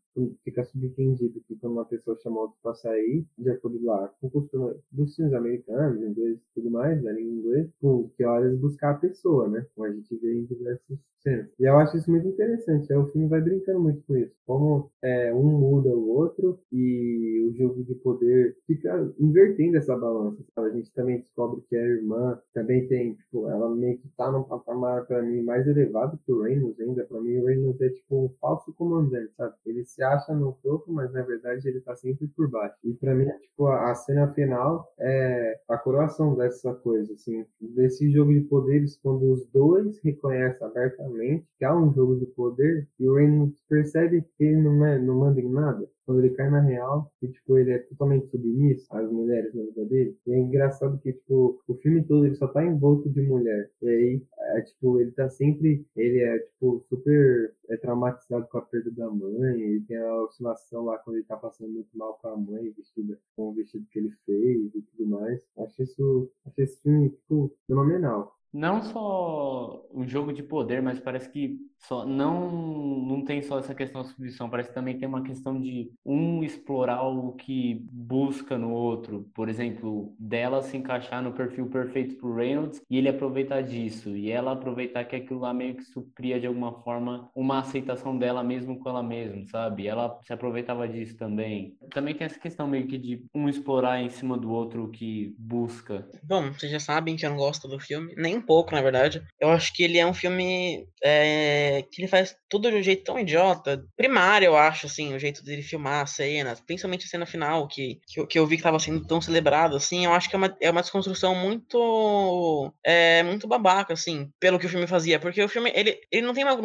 fica 0.45 0.65
subentendido 0.65 1.41
que 1.47 1.57
quando 1.57 1.75
uma 1.75 1.85
pessoa 1.85 2.19
chama 2.23 2.41
outra 2.41 2.57
para 2.63 2.75
sair, 2.75 3.25
de 3.39 3.51
acordo 3.51 3.85
lá 3.85 4.09
com 4.21 4.27
o 4.27 4.31
costume 4.31 4.75
dos 4.91 5.15
filmes 5.15 5.35
americanos, 5.35 6.03
inglês 6.03 6.39
e 6.39 6.55
tudo 6.55 6.71
mais, 6.71 7.03
da 7.03 7.13
língua 7.13 7.33
inglesa, 7.33 7.73
com 7.81 8.09
que 8.17 8.25
horas 8.25 8.59
buscar 8.59 8.93
a 8.93 8.99
pessoa, 8.99 9.49
né? 9.49 9.67
Como 9.75 9.87
a 9.87 9.93
gente 9.93 10.17
vê 10.17 10.35
em 10.35 10.45
diversos 10.45 10.99
cenas. 11.23 11.49
E 11.59 11.65
eu 11.65 11.77
acho 11.79 11.97
isso 11.97 12.11
muito 12.11 12.29
interessante. 12.29 12.93
Aí 12.93 12.99
o 12.99 13.07
filme 13.09 13.29
vai 13.29 13.41
brincando 13.41 13.81
muito 13.81 14.03
com 14.07 14.17
isso. 14.17 14.35
Como 14.47 14.91
é, 15.03 15.33
um 15.33 15.59
muda 15.59 15.89
o 15.91 16.09
outro 16.09 16.59
e 16.73 17.47
o 17.49 17.57
jogo 17.57 17.85
de 17.85 17.95
poder 17.97 18.57
fica 18.67 19.13
invertendo 19.19 19.77
essa 19.77 19.97
balança. 19.97 20.43
Sabe? 20.55 20.71
A 20.71 20.73
gente 20.73 20.93
também 20.93 21.19
descobre 21.21 21.63
que 21.69 21.77
a 21.77 21.83
irmã 21.83 22.39
também 22.53 22.87
tem, 22.89 23.15
tipo, 23.15 23.49
ela 23.49 23.75
meio 23.75 23.99
que 23.99 24.09
tá 24.17 24.31
num 24.31 24.43
patamar 24.43 25.07
para 25.07 25.23
mim 25.23 25.43
mais 25.43 25.67
elevado 25.67 26.19
que 26.25 26.33
o 26.33 26.43
Reynolds 26.43 26.81
ainda. 26.81 27.05
Para 27.05 27.21
mim, 27.21 27.37
o 27.39 27.45
Reynolds 27.45 27.81
é 27.81 27.91
tipo 27.91 28.25
um 28.25 28.29
falso 28.41 28.73
comandante, 28.75 29.33
sabe? 29.37 29.55
Ele 29.67 29.85
se 30.01 30.05
acha 30.05 30.35
no 30.35 30.53
topo, 30.63 30.91
mas 30.91 31.13
na 31.13 31.23
verdade 31.23 31.69
ele 31.69 31.81
tá 31.81 31.95
sempre 31.95 32.27
por 32.29 32.49
baixo. 32.49 32.75
E 32.83 32.95
para 32.95 33.15
mim, 33.15 33.27
tipo, 33.43 33.67
a, 33.67 33.91
a 33.91 33.95
cena 33.95 34.33
final 34.33 34.91
é 34.99 35.61
a 35.69 35.77
coroação 35.77 36.35
dessa 36.35 36.73
coisa, 36.75 37.13
assim, 37.13 37.45
desse 37.61 38.11
jogo 38.11 38.33
de 38.33 38.41
poderes, 38.41 38.99
quando 39.03 39.31
os 39.31 39.47
dois 39.53 40.01
reconhecem 40.03 40.67
abertamente 40.67 41.47
que 41.59 41.65
há 41.67 41.77
um 41.77 41.93
jogo 41.93 42.19
de 42.19 42.27
poder 42.27 42.89
e 42.99 43.07
o 43.07 43.15
Reynolds 43.15 43.63
percebe 43.69 44.25
que 44.39 44.45
ele 44.45 44.63
não, 44.63 44.87
é, 44.87 44.99
não 44.99 45.17
manda 45.17 45.41
em 45.41 45.51
nada 45.51 45.87
quando 46.11 46.25
ele 46.25 46.35
cai 46.35 46.51
na 46.51 46.61
real, 46.61 47.09
que, 47.21 47.29
tipo, 47.29 47.57
ele 47.57 47.71
é 47.71 47.79
totalmente 47.79 48.27
submisso 48.31 48.85
às 48.91 49.09
mulheres 49.09 49.55
na 49.55 49.63
vida 49.63 49.85
dele. 49.85 50.19
E 50.27 50.33
é 50.33 50.39
engraçado 50.41 50.99
que, 50.99 51.13
tipo, 51.13 51.63
o 51.69 51.75
filme 51.77 52.03
todo 52.03 52.27
ele 52.27 52.35
só 52.35 52.49
tá 52.49 52.65
envolto 52.67 53.09
de 53.09 53.23
mulher. 53.23 53.71
E 53.81 53.89
aí, 53.89 54.23
é, 54.57 54.61
tipo, 54.63 55.01
ele 55.01 55.13
tá 55.13 55.29
sempre, 55.29 55.87
ele 55.95 56.19
é, 56.19 56.39
tipo, 56.41 56.85
super 56.89 57.55
é, 57.69 57.77
traumatizado 57.77 58.45
com 58.49 58.59
a 58.59 58.63
perda 58.63 58.91
da 58.91 59.09
mãe, 59.09 59.61
ele 59.61 59.83
tem 59.83 59.99
a 59.99 60.23
oscilação 60.25 60.87
lá 60.87 60.99
quando 60.99 61.17
ele 61.17 61.27
tá 61.27 61.37
passando 61.37 61.71
muito 61.71 61.97
mal 61.97 62.19
com 62.21 62.27
a 62.27 62.37
mãe, 62.37 62.73
vestida 62.77 63.17
com 63.37 63.51
o 63.51 63.55
vestido 63.55 63.87
que 63.93 64.01
ele 64.01 64.11
fez 64.27 64.75
e 64.75 64.83
tudo 64.83 65.09
mais. 65.11 65.47
Acho 65.59 65.83
isso, 65.85 66.29
acho 66.45 66.61
esse 66.61 66.83
filme, 66.83 67.11
tipo, 67.11 67.55
fenomenal 67.69 68.37
não 68.53 68.83
só 68.83 69.83
um 69.93 70.07
jogo 70.07 70.33
de 70.33 70.43
poder, 70.43 70.83
mas 70.83 71.01
parece 71.01 71.31
que 71.31 71.59
só 71.79 72.05
não 72.05 72.51
não 72.51 73.25
tem 73.25 73.43
só 73.43 73.59
essa 73.59 73.75
questão 73.75 74.03
da 74.03 74.09
submissão, 74.09 74.51
parece 74.51 74.69
que 74.69 74.75
também 74.75 74.99
tem 74.99 75.09
uma 75.09 75.23
questão 75.23 75.61
de 75.61 75.91
um 76.05 76.43
explorar 76.43 77.03
o 77.03 77.33
que 77.33 77.87
busca 77.91 78.59
no 78.59 78.71
outro. 78.71 79.29
Por 79.35 79.49
exemplo, 79.49 80.15
dela 80.19 80.63
se 80.63 80.77
encaixar 80.77 81.23
no 81.23 81.33
perfil 81.33 81.69
perfeito 81.71 82.17
pro 82.17 82.35
Reynolds 82.35 82.83
e 82.91 82.99
ele 82.99 83.09
aproveitar 83.09 83.63
disso, 83.63 84.17
e 84.17 84.31
ela 84.31 84.53
aproveitar 84.53 85.05
que 85.05 85.17
aquilo 85.17 85.41
lá 85.41 85.55
meio 85.55 85.77
que 85.77 85.85
supria 85.85 86.39
de 86.41 86.47
alguma 86.47 86.73
forma 86.81 87.31
uma 87.35 87.61
aceitação 87.61 88.17
dela 88.19 88.43
mesmo 88.43 88.79
com 88.79 88.89
ela 88.89 89.03
mesma, 89.03 89.45
sabe? 89.47 89.87
Ela 89.87 90.19
se 90.23 90.33
aproveitava 90.33 90.89
disso 90.89 91.17
também. 91.17 91.77
Também 91.93 92.15
tem 92.15 92.27
essa 92.27 92.39
questão 92.39 92.67
meio 92.69 92.87
que 92.87 92.99
de 92.99 93.25
um 93.35 93.49
explorar 93.49 94.01
em 94.01 94.11
cima 94.11 94.37
do 94.37 94.51
outro 94.51 94.85
o 94.85 94.91
que 94.91 95.35
busca. 95.39 96.09
Bom, 96.23 96.53
vocês 96.53 96.71
já 96.71 96.81
sabem 96.81 97.17
que 97.17 97.25
eu 97.25 97.31
não 97.31 97.37
gosto 97.37 97.69
do 97.69 97.79
filme, 97.79 98.15
nem 98.17 98.40
um 98.41 98.47
pouco, 98.47 98.75
na 98.75 98.83
verdade. 98.83 99.23
Eu 99.39 99.51
acho 99.51 99.73
que 99.73 99.83
ele 99.83 99.99
é 99.99 100.07
um 100.07 100.15
filme 100.15 100.87
é, 101.03 101.85
que 101.91 102.03
ele 102.03 102.09
faz 102.09 102.35
tudo 102.49 102.71
de 102.71 102.77
um 102.77 102.83
jeito 102.83 103.05
tão 103.05 103.19
idiota. 103.19 103.85
Primário, 103.97 104.47
eu 104.47 104.57
acho, 104.57 104.87
assim, 104.87 105.15
o 105.15 105.19
jeito 105.19 105.45
dele 105.45 105.63
filmar 105.63 106.03
as 106.03 106.11
cenas, 106.11 106.61
principalmente 106.61 107.07
a 107.07 107.09
cena 107.09 107.27
final, 107.27 107.69
que, 107.69 108.01
que, 108.07 108.21
eu, 108.21 108.27
que 108.27 108.39
eu 108.39 108.47
vi 108.47 108.57
que 108.57 108.61
estava 108.61 108.79
sendo 108.79 109.07
tão 109.07 109.21
celebrado, 109.21 109.77
assim, 109.77 110.05
eu 110.05 110.13
acho 110.13 110.29
que 110.29 110.37
é 110.37 110.39
uma, 110.39 110.57
é 110.61 110.71
uma 110.71 110.81
desconstrução 110.81 111.35
muito. 111.35 112.73
É, 112.85 113.23
muito 113.23 113.47
babaca, 113.47 113.93
assim, 113.93 114.31
pelo 114.41 114.59
que 114.59 114.67
o 114.67 114.69
filme 114.69 114.87
fazia. 114.87 115.19
Porque 115.19 115.43
o 115.43 115.49
filme, 115.49 115.73
ele, 115.75 115.99
ele 116.11 116.27
não 116.27 116.35
tem 116.35 116.45
uma. 116.45 116.57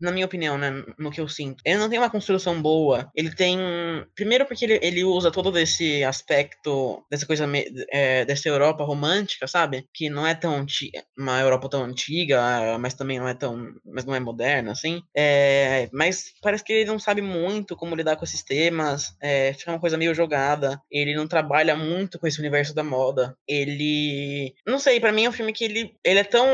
Na 0.00 0.10
minha 0.10 0.26
opinião, 0.26 0.58
né, 0.58 0.70
no 0.98 1.10
que 1.10 1.20
eu 1.20 1.28
sinto, 1.28 1.62
ele 1.64 1.78
não 1.78 1.88
tem 1.88 1.98
uma 1.98 2.10
construção 2.10 2.60
boa. 2.60 3.10
Ele 3.14 3.34
tem. 3.34 3.58
Primeiro, 4.14 4.46
porque 4.46 4.64
ele, 4.64 4.78
ele 4.82 5.04
usa 5.04 5.30
todo 5.30 5.58
esse 5.58 6.02
aspecto, 6.04 7.04
dessa 7.10 7.26
coisa, 7.26 7.46
é, 7.90 8.24
dessa 8.24 8.48
Europa 8.48 8.84
romântica, 8.84 9.46
sabe? 9.46 9.86
Que 9.92 10.08
não 10.08 10.26
é 10.26 10.34
tão 10.34 10.64
uma 11.22 11.40
Europa 11.40 11.68
tão 11.68 11.84
antiga, 11.84 12.40
mas 12.78 12.94
também 12.94 13.18
não 13.18 13.28
é 13.28 13.34
tão. 13.34 13.74
mas 13.84 14.04
não 14.04 14.14
é 14.14 14.20
moderna, 14.20 14.72
assim. 14.72 15.02
É, 15.16 15.88
mas 15.92 16.32
parece 16.42 16.64
que 16.64 16.72
ele 16.72 16.90
não 16.90 16.98
sabe 16.98 17.22
muito 17.22 17.76
como 17.76 17.94
lidar 17.94 18.16
com 18.16 18.24
esses 18.24 18.42
temas. 18.42 19.14
É, 19.20 19.52
fica 19.52 19.70
uma 19.70 19.80
coisa 19.80 19.96
meio 19.96 20.14
jogada. 20.14 20.80
Ele 20.90 21.14
não 21.14 21.26
trabalha 21.26 21.76
muito 21.76 22.18
com 22.18 22.26
esse 22.26 22.40
universo 22.40 22.74
da 22.74 22.82
moda. 22.82 23.36
Ele. 23.48 24.54
Não 24.66 24.78
sei, 24.78 25.00
para 25.00 25.12
mim 25.12 25.24
é 25.24 25.28
um 25.28 25.32
filme 25.32 25.52
que 25.52 25.64
ele, 25.64 25.94
ele 26.04 26.18
é 26.18 26.24
tão 26.24 26.46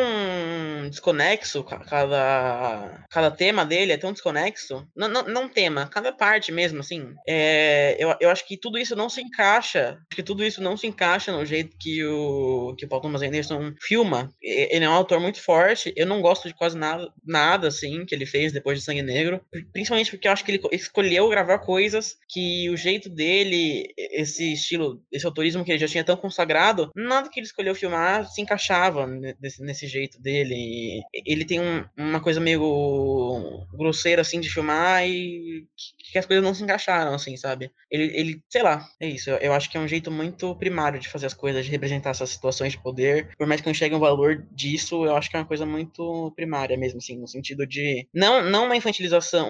desconexo. 0.89 1.65
Cada, 1.65 3.07
cada 3.11 3.31
tema 3.31 3.65
dele 3.65 3.93
é 3.93 3.97
tão 3.97 4.13
desconexo. 4.13 4.87
Não, 4.95 5.09
não, 5.09 5.23
não 5.25 5.49
tema, 5.49 5.89
cada 5.89 6.13
parte 6.13 6.53
mesmo, 6.53 6.81
assim. 6.81 7.15
É, 7.27 7.97
eu, 7.99 8.15
eu 8.21 8.31
acho 8.31 8.47
que 8.47 8.57
tudo 8.57 8.79
isso 8.79 8.95
não 8.95 9.09
se 9.09 9.21
encaixa. 9.21 9.99
Acho 10.11 10.17
que 10.17 10.23
tudo 10.23 10.45
isso 10.45 10.63
não 10.63 10.77
se 10.77 10.87
encaixa 10.87 11.33
no 11.33 11.45
jeito 11.45 11.77
que 11.79 12.05
o, 12.05 12.75
que 12.77 12.85
o 12.85 12.89
Paul 12.89 13.01
Thomas 13.01 13.23
Anderson 13.23 13.73
filma 13.81 14.31
ele 14.71 14.85
é 14.85 14.89
um 14.89 14.93
autor 14.93 15.21
muito 15.21 15.41
forte. 15.43 15.93
Eu 15.97 16.07
não 16.07 16.21
gosto 16.21 16.49
de 16.49 16.55
quase 16.55 16.77
nada, 16.77 17.13
nada 17.25 17.69
assim 17.69 18.05
que 18.05 18.15
ele 18.15 18.27
fez 18.27 18.53
depois 18.53 18.79
de 18.79 18.85
Sangue 18.85 19.03
Negro, 19.03 19.41
principalmente 19.73 20.11
porque 20.11 20.29
eu 20.29 20.33
acho 20.33 20.45
que 20.45 20.53
ele 20.53 20.63
escolheu 20.73 21.29
gravar 21.29 21.59
coisas 21.59 22.17
que 22.29 22.69
o 22.71 22.77
jeito 22.77 23.09
dele, 23.09 23.93
esse 23.97 24.53
estilo, 24.53 25.03
esse 25.13 25.27
autorismo 25.27 25.65
que 25.65 25.73
ele 25.73 25.79
já 25.79 25.89
tinha 25.89 26.05
tão 26.05 26.17
consagrado, 26.17 26.91
nada 26.95 27.29
que 27.29 27.41
ele 27.41 27.47
escolheu 27.47 27.75
filmar 27.75 28.29
se 28.29 28.41
encaixava 28.41 29.07
nesse, 29.07 29.63
nesse 29.63 29.87
jeito 29.87 30.21
dele. 30.21 31.03
Ele 31.13 31.45
tem 31.45 31.61
um, 31.61 31.85
uma 31.97 32.21
coisa 32.21 32.41
meio 32.41 33.67
grosseira 33.73 34.23
assim 34.23 34.41
de 34.41 34.49
filmar 34.49 35.07
e 35.07 35.67
que 36.13 36.19
as 36.19 36.27
coisas 36.27 36.45
não 36.45 36.55
se 36.55 36.63
encaixaram, 36.63 37.15
assim, 37.15 37.37
sabe? 37.37 37.71
Ele, 37.91 38.05
ele 38.15 38.43
sei 38.49 38.63
lá, 38.63 38.87
é 39.01 39.09
isso. 39.09 39.31
Eu, 39.31 39.37
eu, 39.37 39.53
acho 39.53 39.71
que 39.71 39.77
é 39.77 39.81
um 39.81 39.89
jeito 39.89 40.11
muito 40.11 40.55
primário 40.57 40.99
de 40.99 41.09
fazer 41.09 41.27
as 41.27 41.35
coisas, 41.35 41.65
de 41.65 41.71
representar 41.71 42.11
essas 42.11 42.31
situações 42.31 42.73
de 42.73 42.83
poder. 42.83 43.31
Por 43.37 43.47
mais 43.47 43.61
que 43.61 43.69
eu 43.69 43.71
enxergue 43.71 43.95
um 43.95 44.01
valor 44.01 44.47
disso, 44.53 45.05
eu 45.05 45.17
acho 45.17 45.31
que 45.31 45.37
é 45.37 45.41
uma 45.41 45.47
coisa 45.47 45.67
muito 45.67 46.33
primária 46.35 46.77
mesmo, 46.77 46.99
assim, 46.99 47.19
no 47.19 47.29
sentido 47.29 47.67
de. 47.67 48.07
Não, 48.13 48.43
não 48.43 48.65
uma 48.67 48.77
infantilização 48.77 49.49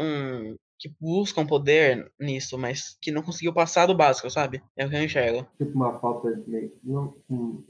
que 0.78 0.94
buscam 1.00 1.44
poder 1.44 2.10
nisso, 2.20 2.56
mas 2.56 2.96
que 3.00 3.10
não 3.10 3.22
conseguiu 3.22 3.52
passar 3.52 3.86
do 3.86 3.96
básico, 3.96 4.30
sabe? 4.30 4.62
É 4.76 4.86
o 4.86 4.88
que 4.90 4.96
eu 4.96 5.02
enxergo. 5.02 5.46
Tipo 5.58 5.74
uma 5.74 5.98
falta 5.98 6.34
de. 6.34 6.72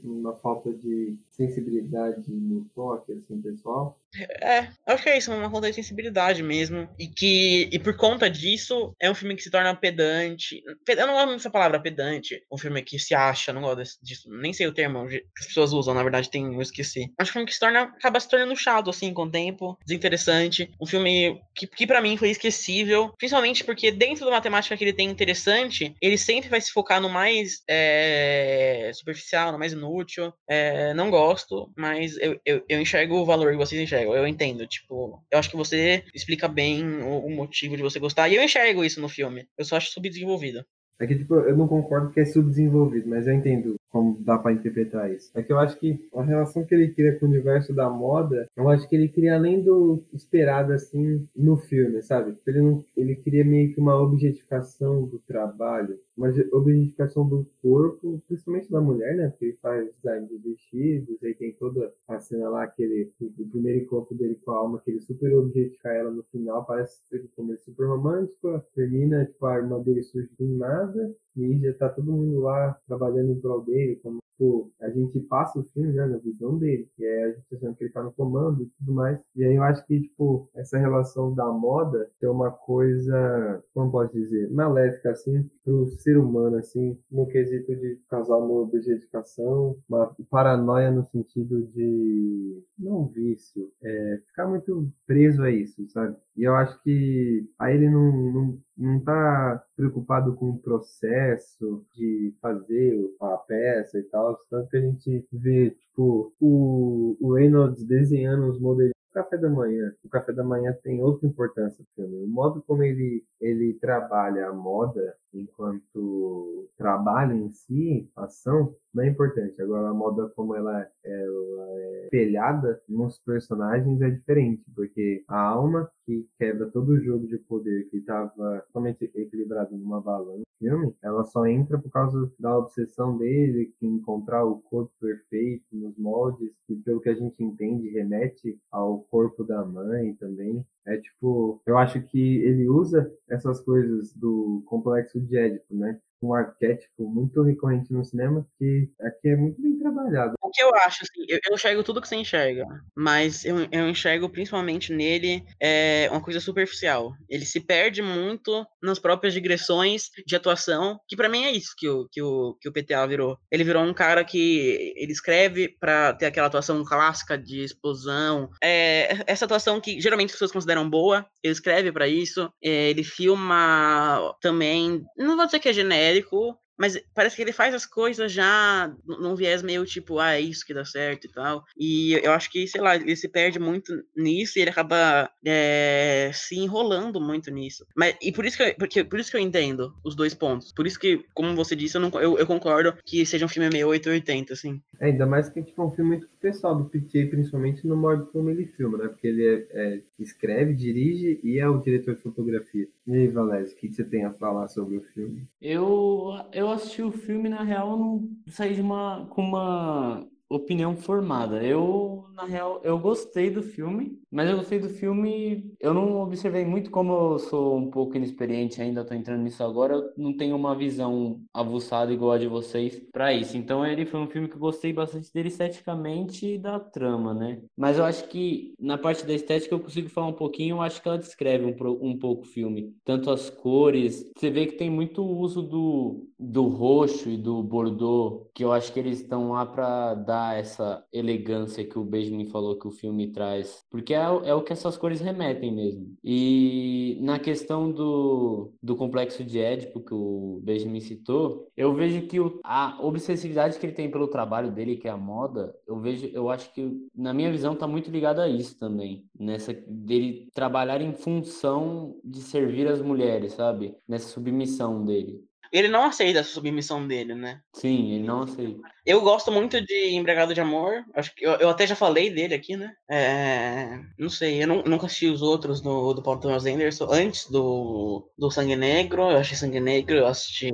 Uma 0.03 0.35
falta 0.35 0.71
de 0.71 1.17
sensibilidade 1.39 2.29
no 2.29 2.65
toque, 2.75 3.13
assim, 3.13 3.41
pessoal. 3.41 3.97
É, 4.41 4.67
acho 4.87 5.03
que 5.03 5.09
é 5.09 5.17
isso, 5.17 5.31
uma 5.31 5.49
conta 5.49 5.69
de 5.69 5.75
sensibilidade 5.75 6.43
mesmo. 6.43 6.89
E 6.97 7.07
que, 7.07 7.69
e 7.71 7.79
por 7.79 7.95
conta 7.95 8.29
disso, 8.29 8.93
é 8.99 9.09
um 9.09 9.15
filme 9.15 9.35
que 9.35 9.43
se 9.43 9.51
torna 9.51 9.75
pedante. 9.75 10.61
Eu 10.87 11.07
não 11.07 11.13
gosto 11.13 11.31
dessa 11.33 11.49
palavra, 11.49 11.79
pedante. 11.79 12.43
Um 12.51 12.57
filme 12.57 12.81
que 12.81 12.99
se 12.99 13.13
acha, 13.13 13.53
não 13.53 13.61
gosto 13.61 14.03
disso. 14.03 14.29
Nem 14.29 14.51
sei 14.51 14.67
o 14.67 14.73
termo 14.73 15.07
que 15.07 15.23
as 15.39 15.45
pessoas 15.45 15.71
usam, 15.71 15.93
na 15.93 16.03
verdade, 16.03 16.29
tem, 16.29 16.53
eu 16.53 16.61
esqueci. 16.61 17.11
Acho 17.17 17.31
que 17.31 17.37
é 17.37 17.41
um 17.41 17.41
filme 17.41 17.45
que 17.45 17.53
se 17.53 17.59
torna, 17.59 17.83
acaba 17.83 18.19
se 18.19 18.27
tornando 18.27 18.55
chato, 18.55 18.89
assim, 18.89 19.13
com 19.13 19.23
o 19.23 19.31
tempo. 19.31 19.77
Desinteressante. 19.85 20.71
Um 20.81 20.85
filme 20.85 21.39
que, 21.55 21.67
que 21.67 21.87
para 21.87 22.01
mim 22.01 22.17
foi 22.17 22.31
esquecível. 22.31 23.13
Principalmente 23.17 23.63
porque 23.63 23.91
dentro 23.91 24.25
da 24.25 24.31
matemática 24.31 24.75
que 24.75 24.83
ele 24.83 24.93
tem 24.93 25.09
interessante, 25.09 25.95
ele 26.01 26.17
sempre 26.17 26.49
vai 26.49 26.59
se 26.59 26.71
focar 26.71 26.99
no 26.99 27.09
mais 27.09 27.61
é, 27.69 28.91
superficial, 28.93 29.51
no 29.51 29.59
mais 29.59 29.71
inútil. 29.71 30.33
É, 30.49 30.93
não 30.93 31.09
gosto, 31.09 31.28
mas 31.75 32.17
eu, 32.17 32.39
eu, 32.45 32.63
eu 32.67 32.81
enxergo 32.81 33.15
o 33.15 33.25
valor 33.25 33.51
que 33.51 33.57
vocês 33.57 33.81
enxergam 33.81 34.15
eu 34.15 34.27
entendo. 34.27 34.65
Tipo, 34.67 35.21
eu 35.31 35.39
acho 35.39 35.49
que 35.49 35.57
você 35.57 36.03
explica 36.13 36.47
bem 36.47 37.01
o, 37.01 37.25
o 37.25 37.29
motivo 37.29 37.75
de 37.75 37.83
você 37.83 37.99
gostar. 37.99 38.29
E 38.29 38.35
eu 38.35 38.43
enxergo 38.43 38.83
isso 38.83 39.01
no 39.01 39.09
filme. 39.09 39.47
Eu 39.57 39.65
só 39.65 39.77
acho 39.77 39.91
subdesenvolvido. 39.91 40.65
É 40.99 41.07
que, 41.07 41.17
tipo, 41.17 41.33
eu 41.35 41.55
não 41.55 41.67
concordo 41.67 42.11
que 42.11 42.19
é 42.19 42.25
subdesenvolvido, 42.25 43.07
mas 43.07 43.25
eu 43.25 43.33
entendo 43.33 43.75
como 43.89 44.21
dá 44.21 44.37
para 44.37 44.51
interpretar 44.51 45.11
isso. 45.11 45.31
É 45.33 45.41
que 45.41 45.51
eu 45.51 45.57
acho 45.57 45.79
que 45.79 45.99
a 46.13 46.21
relação 46.21 46.65
que 46.65 46.75
ele 46.75 46.89
cria 46.89 47.17
com 47.17 47.25
o 47.25 47.29
universo 47.29 47.73
da 47.73 47.89
moda, 47.89 48.47
eu 48.55 48.69
acho 48.69 48.87
que 48.87 48.95
ele 48.95 49.07
cria 49.07 49.35
além 49.35 49.61
do 49.61 50.03
esperado, 50.13 50.73
assim, 50.73 51.27
no 51.35 51.57
filme, 51.57 52.01
sabe? 52.01 52.37
Ele, 52.45 52.61
não, 52.61 52.85
ele 52.95 53.15
cria 53.15 53.43
meio 53.45 53.73
que 53.73 53.79
uma 53.79 53.99
objetificação 53.99 55.05
do 55.05 55.19
trabalho, 55.19 55.97
uma 56.19 56.33
objetificação 56.51 57.27
do 57.27 57.47
corpo, 57.61 58.21
principalmente 58.27 58.69
da 58.69 58.81
mulher, 58.81 59.15
né? 59.15 59.29
Porque 59.29 59.45
ele 59.45 59.57
faz 59.61 59.89
design 59.95 60.27
de 60.27 60.37
vestidos, 60.37 61.23
aí 61.23 61.33
tem 61.33 61.53
toda 61.53 61.93
a 62.09 62.19
cena 62.19 62.49
lá, 62.49 62.63
aquele, 62.63 63.09
o 63.21 63.47
primeiro 63.49 63.79
encontro 63.79 64.13
dele 64.15 64.35
com 64.43 64.51
a 64.51 64.57
alma, 64.57 64.81
que 64.83 64.91
ele 64.91 64.99
super 64.99 65.33
objetifica 65.33 65.89
ela 65.89 66.11
no 66.11 66.23
final, 66.23 66.65
parece 66.65 66.99
como 67.35 67.51
ele 67.51 67.59
super 67.59 67.87
romântico, 67.87 68.61
termina, 68.75 69.25
tipo, 69.25 69.45
a 69.45 69.57
irmã 69.57 69.81
dele 69.81 70.03
surge 70.03 70.29
do 70.37 70.45
nada, 70.57 71.15
e 71.37 71.59
já 71.59 71.73
tá 71.73 71.89
todo 71.89 72.11
mundo 72.11 72.41
lá 72.41 72.77
trabalhando 72.85 73.31
em 73.31 73.39
prol 73.39 73.63
dele, 73.63 73.95
como 74.03 74.19
tipo, 74.39 74.71
a 74.81 74.89
gente 74.89 75.19
passa 75.19 75.59
o 75.59 75.63
filme, 75.63 75.91
né, 75.91 76.05
na 76.05 76.17
visão 76.17 76.57
dele, 76.57 76.89
que 76.95 77.03
é 77.03 77.25
a 77.25 77.31
gente 77.33 77.55
achando 77.55 77.75
que 77.75 77.83
ele 77.83 77.93
tá 77.93 78.01
no 78.01 78.13
comando 78.13 78.63
e 78.63 78.65
tudo 78.77 78.93
mais. 78.93 79.21
E 79.35 79.43
aí 79.43 79.55
eu 79.55 79.63
acho 79.63 79.85
que, 79.85 79.99
tipo, 80.01 80.49
essa 80.55 80.77
relação 80.77 81.33
da 81.35 81.45
moda 81.51 82.09
é 82.21 82.29
uma 82.29 82.49
coisa, 82.49 83.63
como 83.73 83.91
posso 83.91 84.13
dizer, 84.13 84.49
maléfica, 84.51 85.11
assim, 85.11 85.49
pro 85.63 85.87
ser 85.89 86.17
humano, 86.17 86.57
assim, 86.57 86.97
no 87.11 87.27
quesito 87.27 87.75
de 87.75 87.99
causar 88.09 88.37
uma 88.37 88.61
objetificação, 88.61 89.77
uma 89.89 90.15
paranoia 90.29 90.89
no 90.89 91.03
sentido 91.03 91.63
de, 91.67 92.63
não 92.77 93.07
vício, 93.07 93.69
é, 93.83 94.21
ficar 94.25 94.47
muito 94.47 94.89
preso 95.05 95.43
a 95.43 95.51
isso, 95.51 95.85
sabe? 95.89 96.15
E 96.37 96.43
eu 96.43 96.55
acho 96.55 96.81
que 96.83 97.45
aí 97.59 97.75
ele 97.75 97.89
não, 97.89 98.31
não, 98.31 98.59
não 98.79 98.99
tá 99.01 99.61
preocupado 99.75 100.33
com 100.35 100.51
o 100.51 100.57
processo 100.57 101.85
de 101.93 102.33
fazer 102.41 102.97
a 103.21 103.37
peça 103.37 103.99
e 103.99 104.03
tal, 104.03 104.39
tanto 104.49 104.69
que 104.69 104.77
a 104.77 104.81
gente 104.81 105.27
vê, 105.33 105.71
tipo, 105.71 106.33
o, 106.39 107.17
o 107.19 107.33
Reynolds 107.33 107.83
desenhando 107.83 108.47
os 108.47 108.59
modelos 108.59 108.93
do 109.09 109.13
café 109.13 109.37
da 109.37 109.49
manhã. 109.49 109.93
O 110.03 110.09
café 110.09 110.31
da 110.31 110.43
manhã 110.43 110.73
tem 110.81 111.01
outra 111.03 111.27
importância 111.27 111.83
filme. 111.93 112.23
O 112.23 112.27
modo 112.27 112.63
como 112.65 112.83
ele, 112.83 113.23
ele 113.41 113.73
trabalha 113.73 114.47
a 114.47 114.53
moda 114.53 115.15
enquanto 115.33 116.69
trabalho 116.77 117.35
em 117.35 117.49
si, 117.51 118.09
ação, 118.15 118.75
não 118.93 119.03
é 119.03 119.09
importante. 119.09 119.61
Agora, 119.61 119.89
a 119.89 119.93
moda 119.93 120.29
como 120.35 120.55
ela, 120.55 120.87
ela 121.03 121.79
é 121.79 122.03
espelhada 122.05 122.81
nos 122.87 123.19
personagens 123.19 124.01
é 124.01 124.09
diferente, 124.09 124.63
porque 124.75 125.23
a 125.27 125.39
alma 125.39 125.89
que 126.05 126.27
quebra 126.37 126.69
todo 126.71 126.89
o 126.89 126.99
jogo 126.99 127.27
de 127.27 127.37
poder 127.37 127.89
que 127.89 127.97
estava 127.97 128.61
totalmente 128.67 129.11
equilibrado 129.15 129.77
numa 129.77 130.01
balança 130.01 130.49
filme, 130.59 130.93
ela 131.01 131.23
só 131.23 131.47
entra 131.47 131.79
por 131.79 131.89
causa 131.89 132.31
da 132.37 132.57
obsessão 132.57 133.17
dele 133.17 133.73
em 133.81 133.95
encontrar 133.95 134.45
o 134.45 134.59
corpo 134.59 134.91
perfeito 134.99 135.65
nos 135.71 135.97
moldes, 135.97 136.51
e 136.67 136.75
pelo 136.75 136.99
que 136.99 137.09
a 137.09 137.15
gente 137.15 137.41
entende, 137.41 137.89
remete 137.89 138.59
ao 138.69 138.99
corpo 139.09 139.43
da 139.43 139.65
mãe 139.65 140.13
também. 140.15 140.63
É 140.85 140.97
tipo, 140.97 141.61
eu 141.65 141.77
acho 141.77 142.01
que 142.01 142.37
ele 142.43 142.67
usa 142.67 143.11
essas 143.29 143.61
coisas 143.61 144.13
do 144.13 144.63
complexo 144.65 145.19
de 145.19 145.37
Édipo, 145.37 145.75
né? 145.75 145.99
Um 146.21 146.33
arquétipo 146.33 147.07
muito 147.07 147.41
recorrente 147.41 147.93
no 147.93 148.03
cinema 148.03 148.45
que 148.57 148.89
aqui 149.01 149.29
é 149.29 149.35
muito 149.35 149.61
bem 149.61 149.77
trabalhado. 149.79 150.33
O 150.41 150.49
que 150.49 150.63
eu 150.63 150.73
acho, 150.75 151.03
assim, 151.03 151.25
eu, 151.27 151.39
eu 151.47 151.55
enxergo 151.55 151.83
tudo 151.83 152.01
que 152.01 152.07
você 152.07 152.15
enxerga, 152.15 152.65
mas 152.95 153.45
eu, 153.45 153.67
eu 153.71 153.87
enxergo 153.87 154.29
principalmente 154.29 154.93
nele 154.93 155.43
é, 155.59 156.07
uma 156.11 156.21
coisa 156.21 156.39
superficial. 156.39 157.13
Ele 157.29 157.45
se 157.45 157.59
perde 157.59 158.01
muito 158.01 158.65
nas 158.81 158.99
próprias 158.99 159.33
digressões 159.33 160.09
de 160.25 160.35
atuação, 160.35 160.99
que 161.07 161.15
para 161.15 161.29
mim 161.29 161.43
é 161.43 161.51
isso 161.51 161.73
que 161.77 161.87
o, 161.87 162.07
que, 162.11 162.21
o, 162.21 162.55
que 162.59 162.69
o 162.69 162.73
PTA 162.73 163.05
virou. 163.07 163.37
Ele 163.51 163.63
virou 163.63 163.83
um 163.83 163.93
cara 163.93 164.23
que 164.23 164.93
ele 164.95 165.11
escreve 165.11 165.69
para 165.79 166.13
ter 166.13 166.25
aquela 166.25 166.47
atuação 166.47 166.83
clássica 166.83 167.37
de 167.37 167.63
explosão, 167.63 168.49
é, 168.63 169.23
essa 169.27 169.45
atuação 169.45 169.79
que 169.79 169.99
geralmente 169.99 170.27
as 170.27 170.33
pessoas 170.33 170.51
consideram 170.51 170.89
boa, 170.89 171.25
ele 171.43 171.53
escreve 171.53 171.91
para 171.91 172.07
isso, 172.07 172.51
é, 172.63 172.89
ele 172.89 173.03
filma 173.03 174.35
também, 174.41 175.03
não 175.17 175.35
vou 175.35 175.45
dizer 175.45 175.59
que 175.59 175.69
é 175.69 175.73
genérico, 175.73 176.08
genérico, 176.09 176.59
mas 176.79 176.97
parece 177.13 177.35
que 177.35 177.41
ele 177.41 177.51
faz 177.51 177.75
as 177.75 177.85
coisas 177.85 178.31
já 178.31 178.89
num 179.05 179.35
viés 179.35 179.61
meio 179.61 179.85
tipo, 179.85 180.17
ah, 180.17 180.35
é 180.35 180.39
isso 180.39 180.65
que 180.65 180.73
dá 180.73 180.85
certo 180.85 181.25
e 181.25 181.29
tal. 181.29 181.65
E 181.77 182.13
eu 182.23 182.31
acho 182.31 182.49
que, 182.49 182.65
sei 182.65 182.79
lá, 182.79 182.95
ele 182.95 183.17
se 183.17 183.27
perde 183.27 183.59
muito 183.59 183.91
nisso 184.15 184.57
e 184.57 184.61
ele 184.61 184.69
acaba 184.69 185.29
é, 185.45 186.31
se 186.33 186.55
enrolando 186.55 187.19
muito 187.19 187.51
nisso. 187.51 187.85
Mas, 187.93 188.15
e 188.21 188.31
por 188.31 188.45
isso, 188.45 188.55
que 188.55 188.63
eu, 188.63 188.75
porque, 188.75 189.03
por 189.03 189.19
isso 189.19 189.29
que 189.29 189.35
eu 189.35 189.41
entendo 189.41 189.93
os 190.05 190.15
dois 190.15 190.33
pontos. 190.33 190.71
Por 190.71 190.87
isso 190.87 190.97
que, 190.97 191.25
como 191.33 191.53
você 191.53 191.75
disse, 191.75 191.97
eu, 191.97 192.01
não, 192.01 192.09
eu, 192.21 192.39
eu 192.39 192.47
concordo 192.47 192.95
que 193.03 193.25
seja 193.25 193.45
um 193.45 193.49
filme 193.49 193.69
meio 193.69 193.89
880, 193.89 194.53
assim. 194.53 194.81
É, 195.01 195.07
ainda 195.07 195.25
mais 195.25 195.49
que 195.49 195.61
tipo, 195.61 195.81
é 195.81 195.85
um 195.85 195.91
filme 195.91 196.11
muito 196.11 196.29
pessoal 196.39 196.75
do 196.75 196.85
PJ, 196.85 197.25
principalmente 197.25 197.85
no 197.85 197.97
modo 197.97 198.25
como 198.27 198.49
ele 198.49 198.65
filma, 198.65 198.97
né? 198.97 199.07
Porque 199.09 199.27
ele 199.27 199.45
é, 199.45 199.67
é, 199.71 200.01
escreve, 200.17 200.73
dirige 200.73 201.39
e 201.43 201.59
é 201.59 201.67
o 201.67 201.79
diretor 201.79 202.15
de 202.15 202.21
fotografia. 202.21 202.87
E 203.05 203.13
aí, 203.13 203.27
Valézio, 203.27 203.75
o 203.75 203.77
que 203.77 203.91
você 203.91 204.03
tem 204.03 204.23
a 204.23 204.31
falar 204.31 204.67
sobre 204.69 204.97
o 204.97 205.01
filme? 205.13 205.43
Eu, 205.61 206.33
eu 206.53 206.68
assisti 206.71 207.01
o 207.01 207.11
filme, 207.11 207.49
na 207.49 207.63
real, 207.63 207.97
não 207.97 208.29
saí 208.47 208.75
de 208.75 208.81
uma, 208.81 209.27
com 209.27 209.41
uma 209.43 210.27
opinião 210.49 210.95
formada. 210.95 211.63
Eu, 211.63 212.25
na 212.33 212.45
real, 212.45 212.81
eu 212.83 212.97
gostei 212.97 213.49
do 213.49 213.61
filme, 213.61 214.19
mas 214.31 214.49
eu 214.49 214.57
gostei 214.57 214.79
do 214.79 214.89
filme. 214.89 215.73
Eu 215.79 215.93
não 215.93 216.21
observei 216.21 216.65
muito, 216.65 216.89
como 216.89 217.33
eu 217.33 217.39
sou 217.39 217.77
um 217.77 217.89
pouco 217.89 218.17
inexperiente 218.17 218.81
ainda, 218.81 219.05
tô 219.05 219.13
entrando 219.13 219.43
nisso 219.43 219.63
agora, 219.63 219.95
eu 219.95 220.13
não 220.17 220.35
tenho 220.35 220.55
uma 220.55 220.75
visão 220.75 221.41
avuçada 221.53 222.11
igual 222.11 222.31
a 222.31 222.37
de 222.37 222.47
vocês 222.47 222.99
para 223.11 223.33
isso. 223.33 223.55
Então, 223.57 223.85
ele 223.85 224.05
foi 224.05 224.19
um 224.19 224.27
filme 224.27 224.47
que 224.47 224.55
eu 224.55 224.59
gostei 224.59 224.91
bastante 224.91 225.31
dele 225.31 225.49
esteticamente 225.49 226.55
e 226.55 226.57
da 226.57 226.79
trama, 226.79 227.33
né? 227.33 227.61
Mas 227.77 227.97
eu 227.97 228.05
acho 228.05 228.27
que 228.27 228.73
na 228.79 228.97
parte 228.97 229.25
da 229.25 229.33
estética 229.33 229.75
eu 229.75 229.79
consigo 229.79 230.09
falar 230.09 230.27
um 230.27 230.33
pouquinho, 230.33 230.77
eu 230.77 230.81
acho 230.81 231.01
que 231.01 231.07
ela 231.07 231.17
descreve 231.17 231.65
um, 231.65 231.75
um 232.01 232.17
pouco 232.17 232.43
o 232.43 232.47
filme. 232.47 232.95
Tanto 233.05 233.29
as 233.29 233.49
cores, 233.49 234.31
você 234.35 234.49
vê 234.49 234.65
que 234.65 234.77
tem 234.77 234.89
muito 234.89 235.23
uso 235.23 235.61
do, 235.61 236.27
do 236.39 236.67
roxo 236.67 237.29
e 237.29 237.37
do 237.37 237.61
bordeaux, 237.61 238.47
que 238.53 238.63
eu 238.63 238.71
acho 238.71 238.91
que 238.91 238.99
eles 238.99 239.19
estão 239.19 239.51
lá 239.51 239.65
para 239.65 240.15
dar 240.15 240.38
essa 240.53 241.05
elegância 241.11 241.85
que 241.85 241.97
o 241.97 242.03
Benjamin 242.03 242.45
falou 242.47 242.77
que 242.77 242.87
o 242.87 242.91
filme 242.91 243.31
traz, 243.31 243.85
porque 243.89 244.13
é, 244.13 244.19
é 244.19 244.53
o 244.53 244.63
que 244.63 244.73
essas 244.73 244.97
cores 244.97 245.21
remetem 245.21 245.73
mesmo. 245.73 246.15
E 246.23 247.17
na 247.21 247.39
questão 247.39 247.91
do, 247.91 248.71
do 248.81 248.95
complexo 248.95 249.43
de 249.43 249.59
Édipo 249.59 250.01
que 250.01 250.13
o 250.13 250.59
Benjamin 250.63 250.99
citou, 250.99 251.67
eu 251.75 251.93
vejo 251.93 252.27
que 252.27 252.39
o, 252.39 252.59
a 252.63 252.97
obsessividade 253.01 253.77
que 253.77 253.85
ele 253.85 253.93
tem 253.93 254.09
pelo 254.09 254.27
trabalho 254.27 254.71
dele, 254.71 254.97
que 254.97 255.07
é 255.07 255.11
a 255.11 255.17
moda, 255.17 255.75
eu 255.87 255.99
vejo, 255.99 256.27
eu 256.27 256.49
acho 256.49 256.73
que 256.73 257.07
na 257.15 257.33
minha 257.33 257.51
visão 257.51 257.75
tá 257.75 257.87
muito 257.87 258.09
ligado 258.09 258.39
a 258.39 258.47
isso 258.47 258.77
também, 258.77 259.25
nessa 259.37 259.73
dele 259.87 260.49
trabalhar 260.53 261.01
em 261.01 261.13
função 261.13 262.15
de 262.23 262.39
servir 262.41 262.87
as 262.87 263.01
mulheres, 263.01 263.53
sabe? 263.53 263.95
Nessa 264.07 264.29
submissão 264.29 265.03
dele. 265.03 265.48
Ele 265.71 265.87
não 265.87 266.05
aceita 266.05 266.39
essa 266.39 266.51
submissão 266.51 267.07
dele, 267.07 267.35
né? 267.35 267.61
Sim, 267.73 268.13
ele 268.13 268.23
não 268.23 268.41
aceita. 268.41 268.79
Eu 269.05 269.21
gosto 269.21 269.51
muito 269.51 269.79
de 269.83 270.09
Embregado 270.11 270.53
de 270.53 270.61
Amor. 270.61 271.03
Acho 271.15 271.33
que 271.33 271.45
eu, 271.45 271.53
eu 271.53 271.69
até 271.69 271.85
já 271.87 271.95
falei 271.95 272.29
dele 272.29 272.53
aqui, 272.53 272.75
né? 272.75 272.93
É, 273.09 273.99
não 274.17 274.29
sei, 274.29 274.63
eu 274.63 274.67
não, 274.67 274.83
nunca 274.83 275.05
assisti 275.05 275.27
os 275.27 275.41
outros 275.41 275.81
do, 275.81 276.13
do 276.13 276.21
Paul 276.21 276.39
Thomas 276.39 276.65
Anderson 276.65 277.07
antes 277.11 277.49
do, 277.49 278.29
do 278.37 278.51
Sangue 278.51 278.75
Negro. 278.75 279.23
Eu 279.23 279.37
achei 279.37 279.57
Sangue 279.57 279.79
Negro, 279.79 280.17
eu 280.17 280.27
assisti 280.27 280.71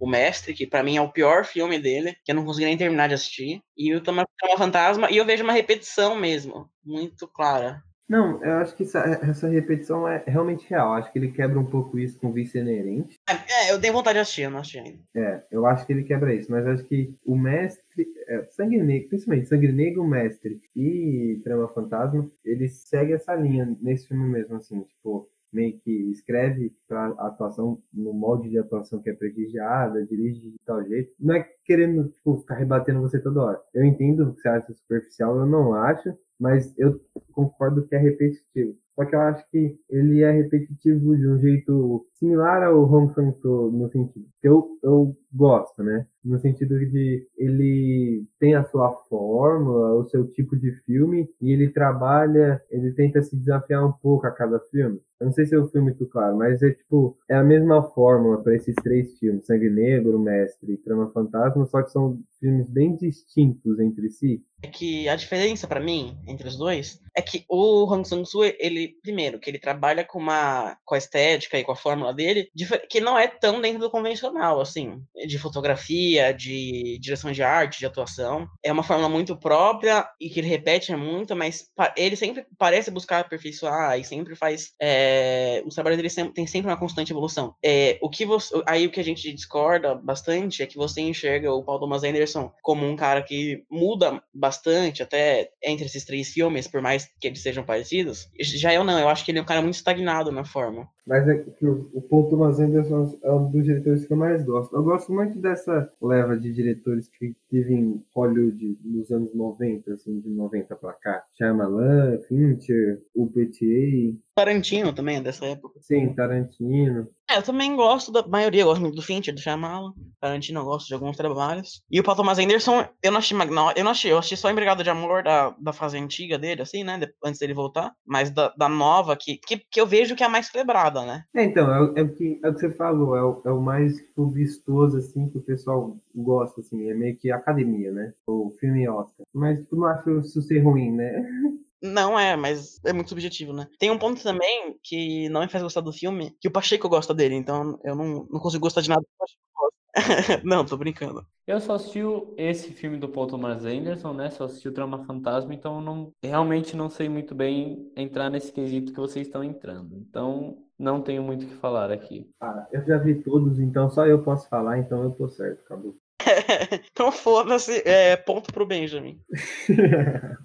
O 0.00 0.08
Mestre, 0.08 0.54
que 0.54 0.66
para 0.66 0.82
mim 0.82 0.96
é 0.96 1.02
o 1.02 1.12
pior 1.12 1.44
filme 1.44 1.78
dele, 1.78 2.16
que 2.24 2.30
eu 2.32 2.36
não 2.36 2.44
consegui 2.44 2.66
nem 2.66 2.76
terminar 2.76 3.08
de 3.08 3.14
assistir. 3.14 3.60
E 3.76 3.94
o 3.94 4.02
Thomas 4.02 4.26
Fantasma, 4.56 5.10
e 5.10 5.16
eu 5.16 5.24
vejo 5.24 5.42
uma 5.42 5.52
repetição 5.52 6.14
mesmo, 6.14 6.68
muito 6.84 7.26
clara. 7.28 7.82
Não, 8.08 8.42
eu 8.44 8.54
acho 8.58 8.76
que 8.76 8.82
essa, 8.82 8.98
essa, 9.22 9.48
repetição 9.48 10.06
é 10.06 10.22
realmente 10.26 10.68
real. 10.68 10.92
Acho 10.92 11.10
que 11.10 11.18
ele 11.18 11.32
quebra 11.32 11.58
um 11.58 11.64
pouco 11.64 11.98
isso 11.98 12.18
com 12.18 12.28
o 12.28 12.32
Vice 12.32 12.58
Inerente. 12.58 13.18
É, 13.26 13.72
eu 13.72 13.80
tenho 13.80 13.94
vontade 13.94 14.16
de 14.16 14.20
assistir, 14.20 14.42
eu 14.42 14.50
não 14.50 14.58
assisti 14.58 14.78
ainda. 14.78 14.98
É, 15.14 15.42
eu 15.50 15.64
acho 15.64 15.86
que 15.86 15.92
ele 15.92 16.04
quebra 16.04 16.34
isso, 16.34 16.50
mas 16.50 16.66
acho 16.66 16.84
que 16.84 17.14
o 17.24 17.36
mestre, 17.36 18.06
é, 18.28 18.44
Sangue 18.50 18.78
Negro, 18.78 19.08
principalmente 19.08 19.48
Sangue 19.48 19.72
Negro, 19.72 20.04
Mestre 20.04 20.60
e 20.76 21.40
Trama 21.42 21.68
Fantasma, 21.68 22.30
ele 22.44 22.68
segue 22.68 23.14
essa 23.14 23.34
linha 23.34 23.74
nesse 23.80 24.06
filme 24.08 24.28
mesmo, 24.28 24.56
assim, 24.56 24.82
tipo, 24.82 25.28
meio 25.54 25.78
que 25.80 25.90
escreve 26.10 26.74
para 26.88 27.06
atuação 27.18 27.80
no 27.92 28.12
molde 28.12 28.50
de 28.50 28.58
atuação 28.58 29.00
que 29.00 29.10
é 29.10 29.14
prestigiada, 29.14 30.04
dirige 30.04 30.50
de 30.50 30.56
tal 30.66 30.84
jeito. 30.84 31.12
Não 31.18 31.36
é 31.36 31.48
querendo 31.64 32.08
tipo, 32.08 32.38
ficar 32.38 32.56
rebatendo 32.56 33.00
você 33.00 33.20
toda 33.20 33.42
hora. 33.42 33.60
Eu 33.72 33.84
entendo 33.84 34.34
que 34.34 34.40
você 34.40 34.48
acha 34.48 34.72
superficial, 34.74 35.38
eu 35.38 35.46
não 35.46 35.74
acho, 35.74 36.12
mas 36.38 36.76
eu 36.78 37.00
concordo 37.32 37.86
que 37.86 37.94
é 37.94 37.98
repetitivo. 37.98 38.76
Só 38.94 39.04
que 39.04 39.14
eu 39.14 39.20
acho 39.20 39.48
que 39.50 39.76
ele 39.88 40.22
é 40.22 40.30
repetitivo 40.30 41.16
de 41.16 41.28
um 41.28 41.38
jeito 41.40 42.06
similar 42.24 42.62
ao 42.62 42.90
Hong 42.90 43.12
Sang-soo 43.12 43.70
no 43.70 43.90
sentido 43.90 44.26
que 44.40 44.48
eu, 44.48 44.78
eu 44.82 45.16
gosto, 45.32 45.82
né? 45.82 46.06
No 46.24 46.38
sentido 46.38 46.78
de 46.78 47.26
ele 47.36 48.24
tem 48.38 48.54
a 48.54 48.64
sua 48.64 48.92
fórmula, 49.08 49.94
o 49.94 50.04
seu 50.04 50.26
tipo 50.26 50.56
de 50.56 50.72
filme 50.86 51.28
e 51.40 51.52
ele 51.52 51.68
trabalha, 51.68 52.62
ele 52.70 52.92
tenta 52.92 53.20
se 53.20 53.36
desafiar 53.36 53.84
um 53.86 53.92
pouco 53.92 54.26
a 54.26 54.30
cada 54.30 54.58
filme. 54.60 55.00
Eu 55.20 55.26
não 55.26 55.32
sei 55.32 55.46
se 55.46 55.54
é 55.54 55.58
o 55.58 55.68
filme 55.68 55.90
muito 55.90 56.06
claro, 56.06 56.36
mas 56.36 56.62
é 56.62 56.70
tipo, 56.70 57.16
é 57.28 57.34
a 57.34 57.42
mesma 57.42 57.82
fórmula 57.82 58.42
para 58.42 58.54
esses 58.54 58.74
três 58.76 59.18
filmes, 59.18 59.46
Sangue 59.46 59.70
Negro, 59.70 60.18
Mestre 60.18 60.72
e 60.72 60.76
Trama 60.76 61.10
Fantasma, 61.10 61.64
só 61.66 61.82
que 61.82 61.90
são 61.90 62.18
filmes 62.40 62.68
bem 62.68 62.96
distintos 62.96 63.78
entre 63.78 64.10
si. 64.10 64.42
É 64.62 64.66
que 64.66 65.08
a 65.08 65.16
diferença 65.16 65.66
para 65.66 65.80
mim 65.80 66.16
entre 66.26 66.48
os 66.48 66.56
dois 66.56 67.00
é 67.16 67.22
que 67.22 67.44
o 67.48 67.84
Hong 67.84 68.06
Sang-soo, 68.06 68.44
ele 68.58 68.96
primeiro, 69.02 69.38
que 69.38 69.48
ele 69.50 69.58
trabalha 69.58 70.04
com 70.04 70.18
uma 70.18 70.76
com 70.84 70.94
a 70.94 70.98
estética 70.98 71.58
e 71.58 71.64
com 71.64 71.72
a 71.72 71.76
fórmula 71.76 72.13
dele, 72.14 72.48
que 72.88 73.00
não 73.00 73.18
é 73.18 73.26
tão 73.26 73.60
dentro 73.60 73.80
do 73.80 73.90
convencional, 73.90 74.60
assim, 74.60 75.02
de 75.26 75.38
fotografia, 75.38 76.32
de 76.32 76.98
direção 77.00 77.32
de 77.32 77.42
arte, 77.42 77.78
de 77.78 77.86
atuação. 77.86 78.48
É 78.62 78.72
uma 78.72 78.82
fórmula 78.82 79.08
muito 79.08 79.36
própria 79.36 80.08
e 80.20 80.30
que 80.30 80.40
ele 80.40 80.48
repete 80.48 80.94
muito, 80.96 81.34
mas 81.34 81.70
ele 81.96 82.16
sempre 82.16 82.46
parece 82.58 82.90
buscar 82.90 83.20
aperfeiçoar 83.20 83.98
e 83.98 84.04
sempre 84.04 84.34
faz. 84.34 84.72
É, 84.80 85.62
os 85.66 85.74
trabalhos 85.74 85.96
dele 85.96 86.32
tem 86.32 86.46
sempre 86.46 86.70
uma 86.70 86.76
constante 86.76 87.12
evolução. 87.12 87.54
É, 87.64 87.98
o 88.00 88.08
que 88.08 88.24
você, 88.24 88.62
aí 88.66 88.86
o 88.86 88.90
que 88.90 89.00
a 89.00 89.04
gente 89.04 89.32
discorda 89.32 89.94
bastante 89.94 90.62
é 90.62 90.66
que 90.66 90.76
você 90.76 91.00
enxerga 91.00 91.52
o 91.52 91.62
Paul 91.62 91.80
Thomas 91.80 92.04
Anderson 92.04 92.52
como 92.62 92.86
um 92.86 92.96
cara 92.96 93.22
que 93.22 93.64
muda 93.70 94.22
bastante 94.32 95.02
até 95.02 95.50
entre 95.62 95.86
esses 95.86 96.04
três 96.04 96.28
filmes, 96.28 96.68
por 96.68 96.80
mais 96.80 97.08
que 97.20 97.26
eles 97.26 97.42
sejam 97.42 97.64
parecidos. 97.64 98.28
Já 98.40 98.72
eu 98.72 98.84
não, 98.84 98.98
eu 98.98 99.08
acho 99.08 99.24
que 99.24 99.30
ele 99.30 99.38
é 99.38 99.42
um 99.42 99.46
cara 99.46 99.62
muito 99.62 99.74
estagnado 99.74 100.30
na 100.30 100.44
forma. 100.44 100.88
Mas 101.06 101.28
é 101.28 101.36
que 101.38 101.66
o, 101.66 101.90
o 101.92 102.00
Paul 102.00 102.28
Thomas 102.28 102.58
Anderson 102.58 103.18
é 103.22 103.30
um 103.30 103.50
dos 103.50 103.64
diretores 103.64 104.06
que 104.06 104.12
eu 104.12 104.16
mais 104.16 104.44
gosto. 104.44 104.74
Eu 104.74 104.82
gosto 104.82 105.12
muito 105.12 105.38
dessa 105.38 105.92
leva 106.00 106.36
de 106.36 106.52
diretores 106.52 107.08
que 107.08 107.34
vivem 107.50 108.02
Hollywood 108.14 108.78
nos 108.82 109.10
anos 109.10 109.34
90, 109.34 109.92
assim, 109.92 110.20
de 110.20 110.30
90 110.30 110.74
pra 110.76 110.92
cá. 110.94 111.24
Shyamalan, 111.34 112.18
Fincher, 112.28 113.02
o 113.14 113.26
PTA. 113.26 114.16
Tarantino 114.34 114.92
também 114.92 115.22
dessa 115.22 115.46
época. 115.46 115.78
Sim, 115.80 116.12
Tarantino. 116.14 117.08
É, 117.30 117.38
eu 117.38 117.42
também 117.42 117.74
gosto 117.76 118.10
da 118.12 118.26
maioria, 118.26 118.64
gosto 118.64 118.80
muito 118.80 118.96
do 118.96 119.02
Fincher, 119.02 119.32
do 119.32 119.40
Shyamalan. 119.40 119.92
Tarantino 120.20 120.60
eu 120.60 120.64
gosto 120.64 120.88
de 120.88 120.94
alguns 120.94 121.16
trabalhos. 121.16 121.82
E 121.90 122.00
o 122.00 122.02
Paul 122.02 122.16
Thomas 122.16 122.38
Anderson, 122.38 122.84
eu 123.02 123.12
não 123.12 123.18
achei 123.18 123.36
Magnolia, 123.36 123.74
eu 123.76 123.84
não 123.84 123.92
achei, 123.92 124.10
eu 124.12 124.18
achei 124.18 124.36
só 124.36 124.50
Embrigado 124.50 124.82
de 124.82 124.90
Amor 124.90 125.22
da, 125.22 125.54
da 125.58 125.72
fase 125.72 125.96
antiga 125.96 126.36
dele, 126.38 126.62
assim, 126.62 126.82
né, 126.84 127.00
antes 127.24 127.38
dele 127.40 127.54
voltar. 127.54 127.92
Mas 128.04 128.30
da, 128.30 128.52
da 128.58 128.68
nova, 128.68 129.16
que, 129.16 129.38
que, 129.38 129.58
que 129.70 129.80
eu 129.80 129.86
vejo 129.86 130.16
que 130.16 130.22
é 130.22 130.26
a 130.26 130.28
mais 130.28 130.48
celebrada, 130.48 131.04
né. 131.06 131.22
É, 131.34 131.44
então, 131.44 131.72
é, 131.72 131.80
o- 131.80 131.96
é, 131.98 132.04
que, 132.08 132.40
é 132.42 132.48
o 132.48 132.54
que 132.54 132.60
você 132.60 132.70
falou, 132.72 133.16
é 133.16 133.22
o, 133.22 133.40
é 133.46 133.50
o 133.52 133.60
mais, 133.60 133.96
tipo, 133.96 134.28
vistoso, 134.28 134.98
assim, 134.98 135.28
que 135.30 135.38
o 135.38 135.42
pessoal 135.42 135.96
gosta, 136.14 136.60
assim, 136.60 136.90
é 136.90 136.94
meio 136.94 137.16
que 137.16 137.30
academia, 137.30 137.90
né, 137.92 138.12
o 138.26 138.52
filme 138.60 138.86
Oscar. 138.88 139.24
Mas, 139.32 139.58
tipo, 139.60 139.76
não 139.76 139.86
acho 139.86 140.18
isso 140.18 140.42
ser 140.42 140.58
ruim, 140.60 140.90
né. 140.92 141.24
Não 141.84 142.18
é, 142.18 142.34
mas 142.34 142.80
é 142.82 142.94
muito 142.94 143.10
subjetivo, 143.10 143.52
né? 143.52 143.68
Tem 143.78 143.90
um 143.90 143.98
ponto 143.98 144.22
também 144.22 144.74
que 144.82 145.28
não 145.28 145.42
me 145.42 145.48
faz 145.48 145.62
gostar 145.62 145.82
do 145.82 145.92
filme, 145.92 146.34
que 146.40 146.48
o 146.48 146.50
Pacheco 146.50 146.88
gosta 146.88 147.12
dele, 147.12 147.34
então 147.34 147.78
eu 147.84 147.94
não, 147.94 148.26
não 148.30 148.40
consigo 148.40 148.62
gostar 148.62 148.80
de 148.80 148.88
nada 148.88 149.02
que 149.02 149.10
o 149.14 149.18
Pacheco 149.18 149.42
gosta. 149.54 149.74
não, 150.44 150.64
tô 150.64 150.78
brincando. 150.78 151.26
Eu 151.46 151.60
só 151.60 151.74
assisti 151.74 152.00
esse 152.38 152.72
filme 152.72 152.96
do 152.96 153.06
Paul 153.06 153.26
Thomas 153.26 153.66
Anderson, 153.66 154.14
né? 154.14 154.30
Só 154.30 154.44
assisti 154.44 154.66
o 154.66 154.72
Trama 154.72 155.04
Fantasma, 155.04 155.52
então 155.52 155.76
eu 155.76 155.82
não, 155.82 156.10
realmente 156.22 156.74
não 156.74 156.88
sei 156.88 157.06
muito 157.06 157.34
bem 157.34 157.92
entrar 157.94 158.30
nesse 158.30 158.50
quesito 158.50 158.90
que 158.90 158.98
vocês 159.00 159.26
estão 159.26 159.44
entrando. 159.44 159.94
Então, 159.98 160.56
não 160.78 161.02
tenho 161.02 161.22
muito 161.22 161.44
o 161.44 161.48
que 161.48 161.54
falar 161.56 161.92
aqui. 161.92 162.30
Ah, 162.40 162.66
eu 162.72 162.82
já 162.86 162.96
vi 162.96 163.22
todos, 163.22 163.60
então 163.60 163.90
só 163.90 164.06
eu 164.06 164.22
posso 164.22 164.48
falar, 164.48 164.78
então 164.78 165.02
eu 165.02 165.10
tô 165.10 165.28
certo, 165.28 165.60
acabou. 165.66 165.94
então 166.90 167.12
foda-se, 167.12 167.82
é, 167.86 168.16
ponto 168.16 168.50
pro 168.54 168.66
Benjamin. 168.66 169.20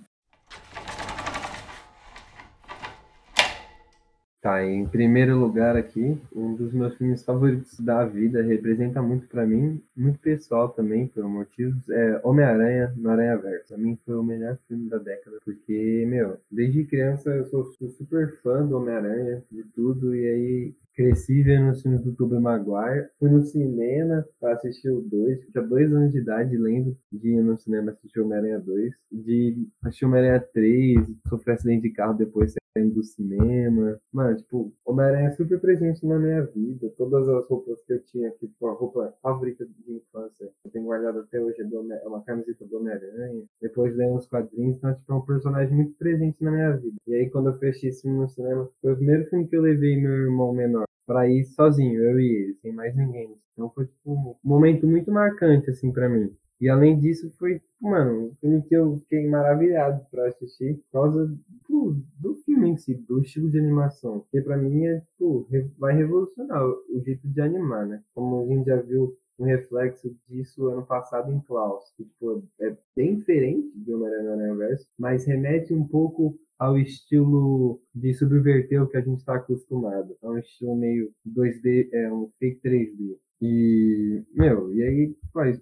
Tá, 4.41 4.65
em 4.65 4.87
primeiro 4.87 5.37
lugar 5.37 5.75
aqui, 5.75 6.17
um 6.33 6.55
dos 6.55 6.71
meus 6.71 6.95
filmes 6.95 7.25
favoritos 7.25 7.77
da 7.81 8.05
vida, 8.05 8.41
representa 8.41 9.01
muito 9.01 9.27
pra 9.27 9.45
mim, 9.45 9.81
muito 9.95 10.17
pessoal 10.19 10.69
também, 10.69 11.07
por 11.07 11.25
motivos, 11.25 11.89
é 11.89 12.21
Homem-Aranha 12.23 12.93
no 12.95 13.09
Aranha 13.09 13.35
Verso. 13.35 13.67
Pra 13.67 13.77
mim 13.77 13.99
foi 14.05 14.15
o 14.15 14.23
melhor 14.23 14.57
filme 14.65 14.89
da 14.89 14.97
década, 14.97 15.39
porque, 15.43 16.05
meu, 16.07 16.37
desde 16.49 16.85
criança 16.85 17.29
eu 17.31 17.47
sou, 17.47 17.65
super 17.65 18.31
fã 18.41 18.65
do 18.65 18.77
Homem-Aranha, 18.77 19.43
de 19.51 19.63
tudo, 19.75 20.15
e 20.15 20.25
aí 20.25 20.73
cresci 20.95 21.43
vendo 21.43 21.71
os 21.71 21.81
filmes 21.81 22.01
do 22.01 22.13
Tobey 22.13 22.39
Maguire, 22.39 23.09
fui 23.19 23.29
no 23.29 23.41
cinema 23.41 24.25
pra 24.39 24.53
assistir 24.53 24.89
o 24.89 25.01
2, 25.01 25.47
tinha 25.51 25.63
dois 25.65 25.93
anos 25.93 26.13
de 26.13 26.19
idade, 26.19 26.57
lembro 26.57 26.95
de 27.11 27.29
ir 27.29 27.41
no 27.41 27.57
cinema 27.57 27.91
assistir 27.91 28.21
Homem-Aranha 28.21 28.59
2, 28.59 28.93
de 29.11 29.67
assistir 29.83 30.05
Homem-Aranha 30.05 30.39
3, 30.53 31.07
sofrer 31.27 31.55
acidente 31.55 31.89
de 31.89 31.89
carro 31.89 32.13
depois 32.13 32.53
do 32.77 33.03
cinema. 33.03 33.99
Mano, 34.13 34.37
tipo, 34.37 34.71
Homem-Aranha 34.85 35.27
é 35.29 35.31
super 35.31 35.59
presente 35.59 36.05
na 36.05 36.17
minha 36.19 36.43
vida. 36.45 36.89
Todas 36.95 37.27
as 37.27 37.47
roupas 37.47 37.81
que 37.83 37.93
eu 37.93 38.03
tinha, 38.03 38.29
tipo, 38.31 38.67
a 38.67 38.73
roupa 38.73 39.13
favorita 39.21 39.65
de 39.65 39.93
infância, 39.95 40.49
eu 40.63 40.71
tenho 40.71 40.85
guardado 40.85 41.19
até 41.19 41.39
hoje, 41.41 41.61
é 41.61 41.65
é 41.65 42.07
uma 42.07 42.23
camiseta 42.23 42.65
do 42.65 42.77
Homem-Aranha. 42.77 43.43
Depois 43.61 43.95
leio 43.95 44.15
uns 44.15 44.27
quadrinhos, 44.27 44.77
então, 44.77 44.93
tipo, 44.93 45.11
é 45.11 45.15
um 45.15 45.21
personagem 45.21 45.75
muito 45.75 45.93
presente 45.97 46.43
na 46.43 46.51
minha 46.51 46.77
vida. 46.77 46.95
E 47.07 47.15
aí, 47.15 47.29
quando 47.29 47.47
eu 47.49 47.53
fechei 47.53 47.89
esse 47.89 48.03
filme 48.03 48.19
no 48.19 48.29
cinema, 48.29 48.69
foi 48.81 48.93
o 48.93 48.95
primeiro 48.95 49.25
filme 49.25 49.47
que 49.47 49.55
eu 49.55 49.61
levei 49.61 49.97
meu 49.99 50.11
irmão 50.11 50.53
menor 50.53 50.85
pra 51.05 51.27
ir 51.27 51.43
sozinho, 51.45 51.99
eu 52.03 52.19
e 52.19 52.25
ele, 52.25 52.53
sem 52.61 52.71
mais 52.71 52.95
ninguém. 52.95 53.35
Então 53.53 53.69
foi, 53.71 53.85
tipo, 53.87 54.11
um 54.11 54.35
momento 54.43 54.87
muito 54.87 55.11
marcante, 55.11 55.69
assim, 55.69 55.91
pra 55.91 56.07
mim. 56.07 56.33
E 56.61 56.67
além 56.67 56.99
disso, 56.99 57.31
foi, 57.37 57.61
mano, 57.79 58.27
um 58.27 58.35
filme 58.35 58.61
que 58.63 58.75
eu 58.75 58.97
fiquei 58.97 59.27
maravilhado 59.27 60.05
pra 60.11 60.27
assistir 60.27 60.75
por 60.75 60.91
causa 60.91 61.37
do, 61.69 61.95
do 62.19 62.35
filme 62.43 62.69
em 62.69 62.77
si, 62.77 62.95
do 62.95 63.21
estilo 63.21 63.49
de 63.49 63.59
animação. 63.59 64.19
Porque 64.19 64.41
pra 64.41 64.57
mim 64.57 64.85
é, 64.85 64.99
tipo, 64.99 65.47
vai 65.77 65.95
revolucionar 65.95 66.61
o, 66.65 67.01
jeito 67.05 67.27
de 67.27 67.41
animar, 67.41 67.87
né? 67.87 68.03
Como 68.13 68.41
a 68.41 68.45
gente 68.45 68.65
já 68.65 68.75
viu 68.81 69.17
um 69.39 69.45
reflexo 69.45 70.13
disso 70.27 70.67
ano 70.67 70.85
passado 70.85 71.31
em 71.31 71.39
Klaus. 71.39 71.93
Que, 71.95 72.03
tipo, 72.03 72.43
é 72.59 72.75
bem 72.93 73.15
diferente 73.15 73.71
de 73.73 73.93
Homem-Aranha 73.93 74.33
Aranha-Verso, 74.33 74.85
mas 74.97 75.25
remete 75.25 75.73
um 75.73 75.87
pouco 75.87 76.37
ao 76.57 76.77
estilo 76.77 77.81
de 77.95 78.13
subverter 78.13 78.83
o 78.83 78.87
que 78.87 78.97
a 78.97 79.01
gente 79.01 79.19
está 79.19 79.35
acostumado. 79.35 80.17
É 80.21 80.27
um 80.27 80.37
estilo 80.37 80.75
meio 80.75 81.09
2D, 81.25 81.87
é 81.93 82.11
um 82.11 82.29
fake 82.37 82.59
3D. 82.61 83.17
E, 83.41 84.23
meu, 84.33 84.73
e 84.73 84.83
aí 84.83 85.15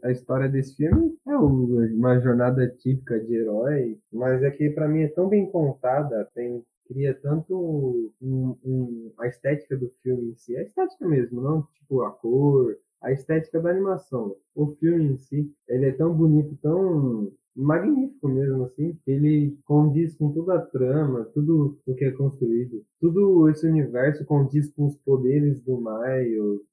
a 0.04 0.12
história 0.12 0.50
desse 0.50 0.76
filme 0.76 1.16
é 1.28 1.36
uma 1.38 2.20
jornada 2.20 2.68
típica 2.68 3.20
de 3.20 3.36
herói, 3.36 4.00
mas 4.12 4.42
é 4.42 4.50
que 4.50 4.70
pra 4.72 4.88
mim 4.88 5.02
é 5.04 5.08
tão 5.10 5.30
bem 5.30 5.50
contada, 5.52 6.28
tem 6.34 6.64
cria 6.88 7.14
tanto 7.14 8.12
um- 8.22 8.56
um- 8.64 9.12
a 9.20 9.28
estética 9.28 9.76
do 9.78 9.90
filme 10.02 10.32
em 10.32 10.36
si, 10.36 10.56
a 10.56 10.64
estética 10.64 11.06
mesmo, 11.08 11.42
não 11.42 11.64
tipo 11.74 12.02
a 12.02 12.12
cor, 12.12 12.78
a 13.02 13.12
estética 13.12 13.60
da 13.60 13.70
animação. 13.72 14.36
O 14.56 14.68
filme 14.78 15.04
em 15.06 15.18
si, 15.18 15.52
ele 15.68 15.88
é 15.88 15.92
tão 15.92 16.14
bonito, 16.16 16.58
tão 16.62 17.30
magnífico 17.64 18.28
mesmo, 18.30 18.64
assim, 18.66 18.98
ele 19.08 19.58
condiz 19.66 20.16
com 20.16 20.32
toda 20.32 20.56
a 20.56 20.62
trama, 20.62 21.26
tudo 21.34 21.78
o 21.86 21.96
que 21.96 22.06
é 22.06 22.12
construído. 22.12 22.84
Tudo 23.00 23.50
esse 23.50 23.68
universo 23.68 24.26
condiz 24.26 24.70
com 24.72 24.88
os 24.88 24.98
poderes 24.98 25.62
do 25.62 25.80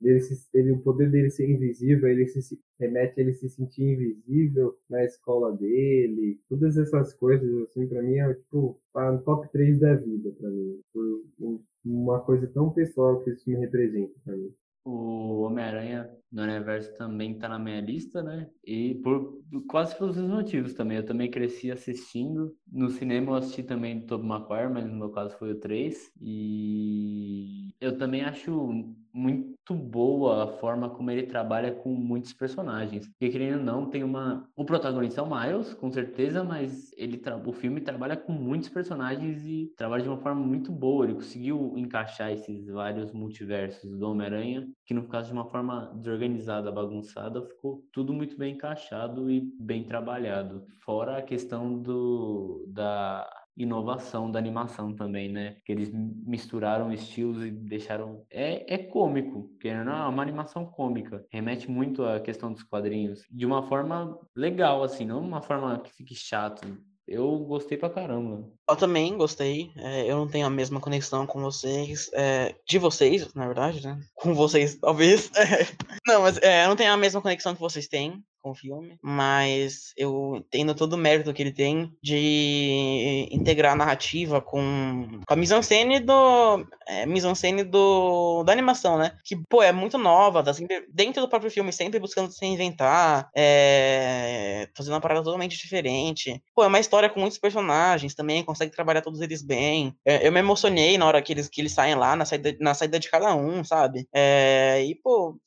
ele, 0.02 0.20
se- 0.20 0.48
ele, 0.54 0.72
o 0.72 0.80
poder 0.80 1.10
dele 1.10 1.30
ser 1.30 1.48
invisível, 1.50 2.08
ele 2.08 2.26
se, 2.26 2.58
remete 2.78 3.20
a 3.20 3.22
ele 3.22 3.32
se 3.34 3.48
sentir 3.48 3.82
invisível 3.84 4.74
na 4.88 5.04
escola 5.04 5.52
dele, 5.56 6.38
todas 6.48 6.76
essas 6.76 7.14
coisas, 7.14 7.50
assim, 7.62 7.86
pra 7.86 8.02
mim 8.02 8.16
é, 8.18 8.34
tipo, 8.34 8.78
tá 8.92 9.10
no 9.12 9.22
top 9.22 9.50
3 9.52 9.78
da 9.80 9.94
vida, 9.94 10.30
pra 10.38 10.48
mim. 10.50 10.80
Por 10.92 11.22
um- 11.40 11.60
uma 11.84 12.20
coisa 12.20 12.46
tão 12.46 12.70
pessoal 12.70 13.20
que 13.22 13.30
esse 13.30 13.44
filme 13.44 13.60
representa 13.60 14.12
pra 14.24 14.34
mim. 14.36 14.50
O 14.84 15.42
Homem-Aranha 15.42 16.10
no 16.30 16.42
Universo 16.42 16.94
também 16.96 17.38
tá 17.38 17.48
na 17.48 17.58
minha 17.58 17.80
lista, 17.80 18.22
né? 18.22 18.50
E 18.64 18.96
por 18.96 19.42
quase 19.68 19.96
pelos 19.96 20.16
mesmos 20.16 20.34
motivos 20.34 20.74
também. 20.74 20.98
Eu 20.98 21.06
também 21.06 21.30
cresci 21.30 21.70
assistindo. 21.70 22.54
No 22.70 22.90
cinema 22.90 23.32
eu 23.32 23.36
assisti 23.36 23.62
também 23.62 24.00
do 24.00 24.06
Tobey 24.06 24.26
Maguire, 24.26 24.68
mas 24.72 24.84
no 24.86 24.94
meu 24.96 25.10
caso 25.10 25.36
foi 25.38 25.52
o 25.52 25.60
3. 25.60 26.12
E 26.20 27.74
eu 27.80 27.96
também 27.96 28.22
acho 28.24 28.94
muito 29.14 29.72
boa 29.72 30.44
a 30.44 30.46
forma 30.58 30.90
como 30.90 31.10
ele 31.10 31.22
trabalha 31.22 31.72
com 31.72 31.90
muitos 31.94 32.32
personagens. 32.32 33.06
Porque 33.06 33.30
querendo 33.30 33.58
ou 33.60 33.64
não, 33.64 33.86
tem 33.88 34.02
uma. 34.02 34.48
O 34.56 34.64
protagonista 34.64 35.20
é 35.20 35.24
o 35.24 35.30
Miles, 35.30 35.72
com 35.74 35.90
certeza, 35.90 36.42
mas 36.42 36.92
ele 36.96 37.16
tra... 37.16 37.36
o 37.36 37.52
filme 37.52 37.80
trabalha 37.80 38.16
com 38.16 38.32
muitos 38.32 38.68
personagens 38.68 39.46
e 39.46 39.72
trabalha 39.76 40.02
de 40.02 40.08
uma 40.08 40.18
forma 40.18 40.44
muito 40.44 40.72
boa. 40.72 41.04
Ele 41.04 41.14
conseguiu 41.14 41.72
encaixar 41.76 42.32
esses 42.32 42.66
vários 42.66 43.12
multiversos 43.12 43.96
do 43.96 44.10
Homem-Aranha, 44.10 44.68
que 44.84 44.92
não 44.92 45.02
ficasse 45.02 45.28
de 45.28 45.34
uma 45.34 45.48
forma 45.48 45.92
desorganizada, 45.94 46.72
bagunçada, 46.72 47.46
ficou 47.46 47.84
tudo 47.92 48.12
muito 48.12 48.36
bem 48.36 48.54
encaixado 48.54 49.30
e 49.30 49.40
bem 49.60 49.84
trabalhado. 49.84 50.66
Fora 50.84 51.18
a 51.18 51.22
questão 51.22 51.80
do 51.80 52.64
da 52.68 53.28
inovação 53.56 54.30
da 54.30 54.38
animação 54.38 54.94
também, 54.94 55.30
né? 55.30 55.56
Que 55.64 55.72
eles 55.72 55.90
misturaram 55.92 56.92
estilos 56.92 57.44
e 57.44 57.50
deixaram. 57.50 58.24
É, 58.30 58.74
é 58.74 58.78
cômico, 58.78 59.48
porque 59.50 59.72
não 59.72 59.92
é 59.92 60.08
uma 60.08 60.22
animação 60.22 60.66
cômica. 60.66 61.24
Remete 61.30 61.70
muito 61.70 62.04
à 62.04 62.20
questão 62.20 62.52
dos 62.52 62.62
quadrinhos. 62.62 63.22
De 63.30 63.46
uma 63.46 63.62
forma 63.66 64.18
legal, 64.36 64.82
assim, 64.82 65.04
não 65.04 65.20
uma 65.20 65.42
forma 65.42 65.78
que 65.78 65.92
fique 65.92 66.14
chato. 66.14 66.66
Eu 67.06 67.38
gostei 67.40 67.76
pra 67.76 67.90
caramba. 67.90 68.50
Eu 68.68 68.76
também 68.76 69.16
gostei. 69.16 69.70
é, 69.76 70.10
eu 70.10 70.16
não 70.16 70.26
tenho 70.26 70.46
a 70.46 70.50
mesma 70.50 70.80
conexão 70.80 71.26
com 71.26 71.40
vocês. 71.40 72.10
é, 72.14 72.54
de 72.66 72.78
vocês, 72.78 73.32
na 73.34 73.46
verdade, 73.46 73.84
né? 73.86 74.00
Com 74.14 74.34
vocês, 74.34 74.76
talvez. 74.76 75.30
não, 76.06 76.22
mas 76.22 76.38
é, 76.38 76.64
eu 76.64 76.68
não 76.68 76.76
tenho 76.76 76.92
a 76.92 76.96
mesma 76.96 77.20
conexão 77.20 77.54
que 77.54 77.60
vocês 77.60 77.86
têm 77.88 78.24
com 78.44 78.50
o 78.50 78.54
filme. 78.54 78.98
Mas 79.02 79.94
eu 79.96 80.36
entendo 80.36 80.74
todo 80.74 80.92
o 80.92 80.98
mérito 80.98 81.32
que 81.32 81.42
ele 81.42 81.50
tem 81.50 81.90
de 82.02 83.26
integrar 83.32 83.72
a 83.72 83.76
narrativa 83.76 84.42
com, 84.42 85.20
com 85.26 85.32
a 85.32 85.36
mise-en-scène 85.36 86.00
do. 86.00 86.66
É, 86.86 87.06
mise-en-scène 87.06 87.64
do, 87.64 88.44
da 88.44 88.52
animação, 88.52 88.98
né? 88.98 89.16
Que, 89.24 89.34
pô, 89.48 89.62
é 89.62 89.72
muito 89.72 89.96
nova, 89.96 90.42
tá 90.42 90.52
sempre, 90.52 90.86
dentro 90.92 91.22
do 91.22 91.28
próprio 91.28 91.50
filme, 91.50 91.72
sempre 91.72 91.98
buscando 91.98 92.30
se 92.30 92.44
reinventar, 92.44 93.30
é, 93.34 94.68
fazendo 94.76 94.92
uma 94.92 95.00
parada 95.00 95.22
totalmente 95.22 95.56
diferente. 95.56 96.42
Pô, 96.54 96.62
é 96.62 96.66
uma 96.66 96.80
história 96.80 97.08
com 97.08 97.20
muitos 97.20 97.38
personagens 97.38 98.14
também, 98.14 98.44
consegue 98.44 98.72
trabalhar 98.72 99.00
todos 99.00 99.22
eles 99.22 99.40
bem. 99.40 99.96
É, 100.04 100.26
eu 100.26 100.30
me 100.30 100.40
emocionei 100.40 100.98
na 100.98 101.06
hora 101.06 101.22
que 101.22 101.32
eles, 101.32 101.48
que 101.48 101.62
eles 101.62 101.72
saem 101.72 101.94
lá, 101.94 102.14
na 102.14 102.26
saída, 102.26 102.54
na 102.60 102.74
saída 102.74 102.98
de 102.98 103.10
cada 103.10 103.34
um, 103.34 103.64
sabe? 103.64 104.06
É, 104.14 104.84
e, 104.84 104.94
pô, 104.96 105.38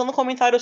um 0.00 0.12
comentário 0.12 0.58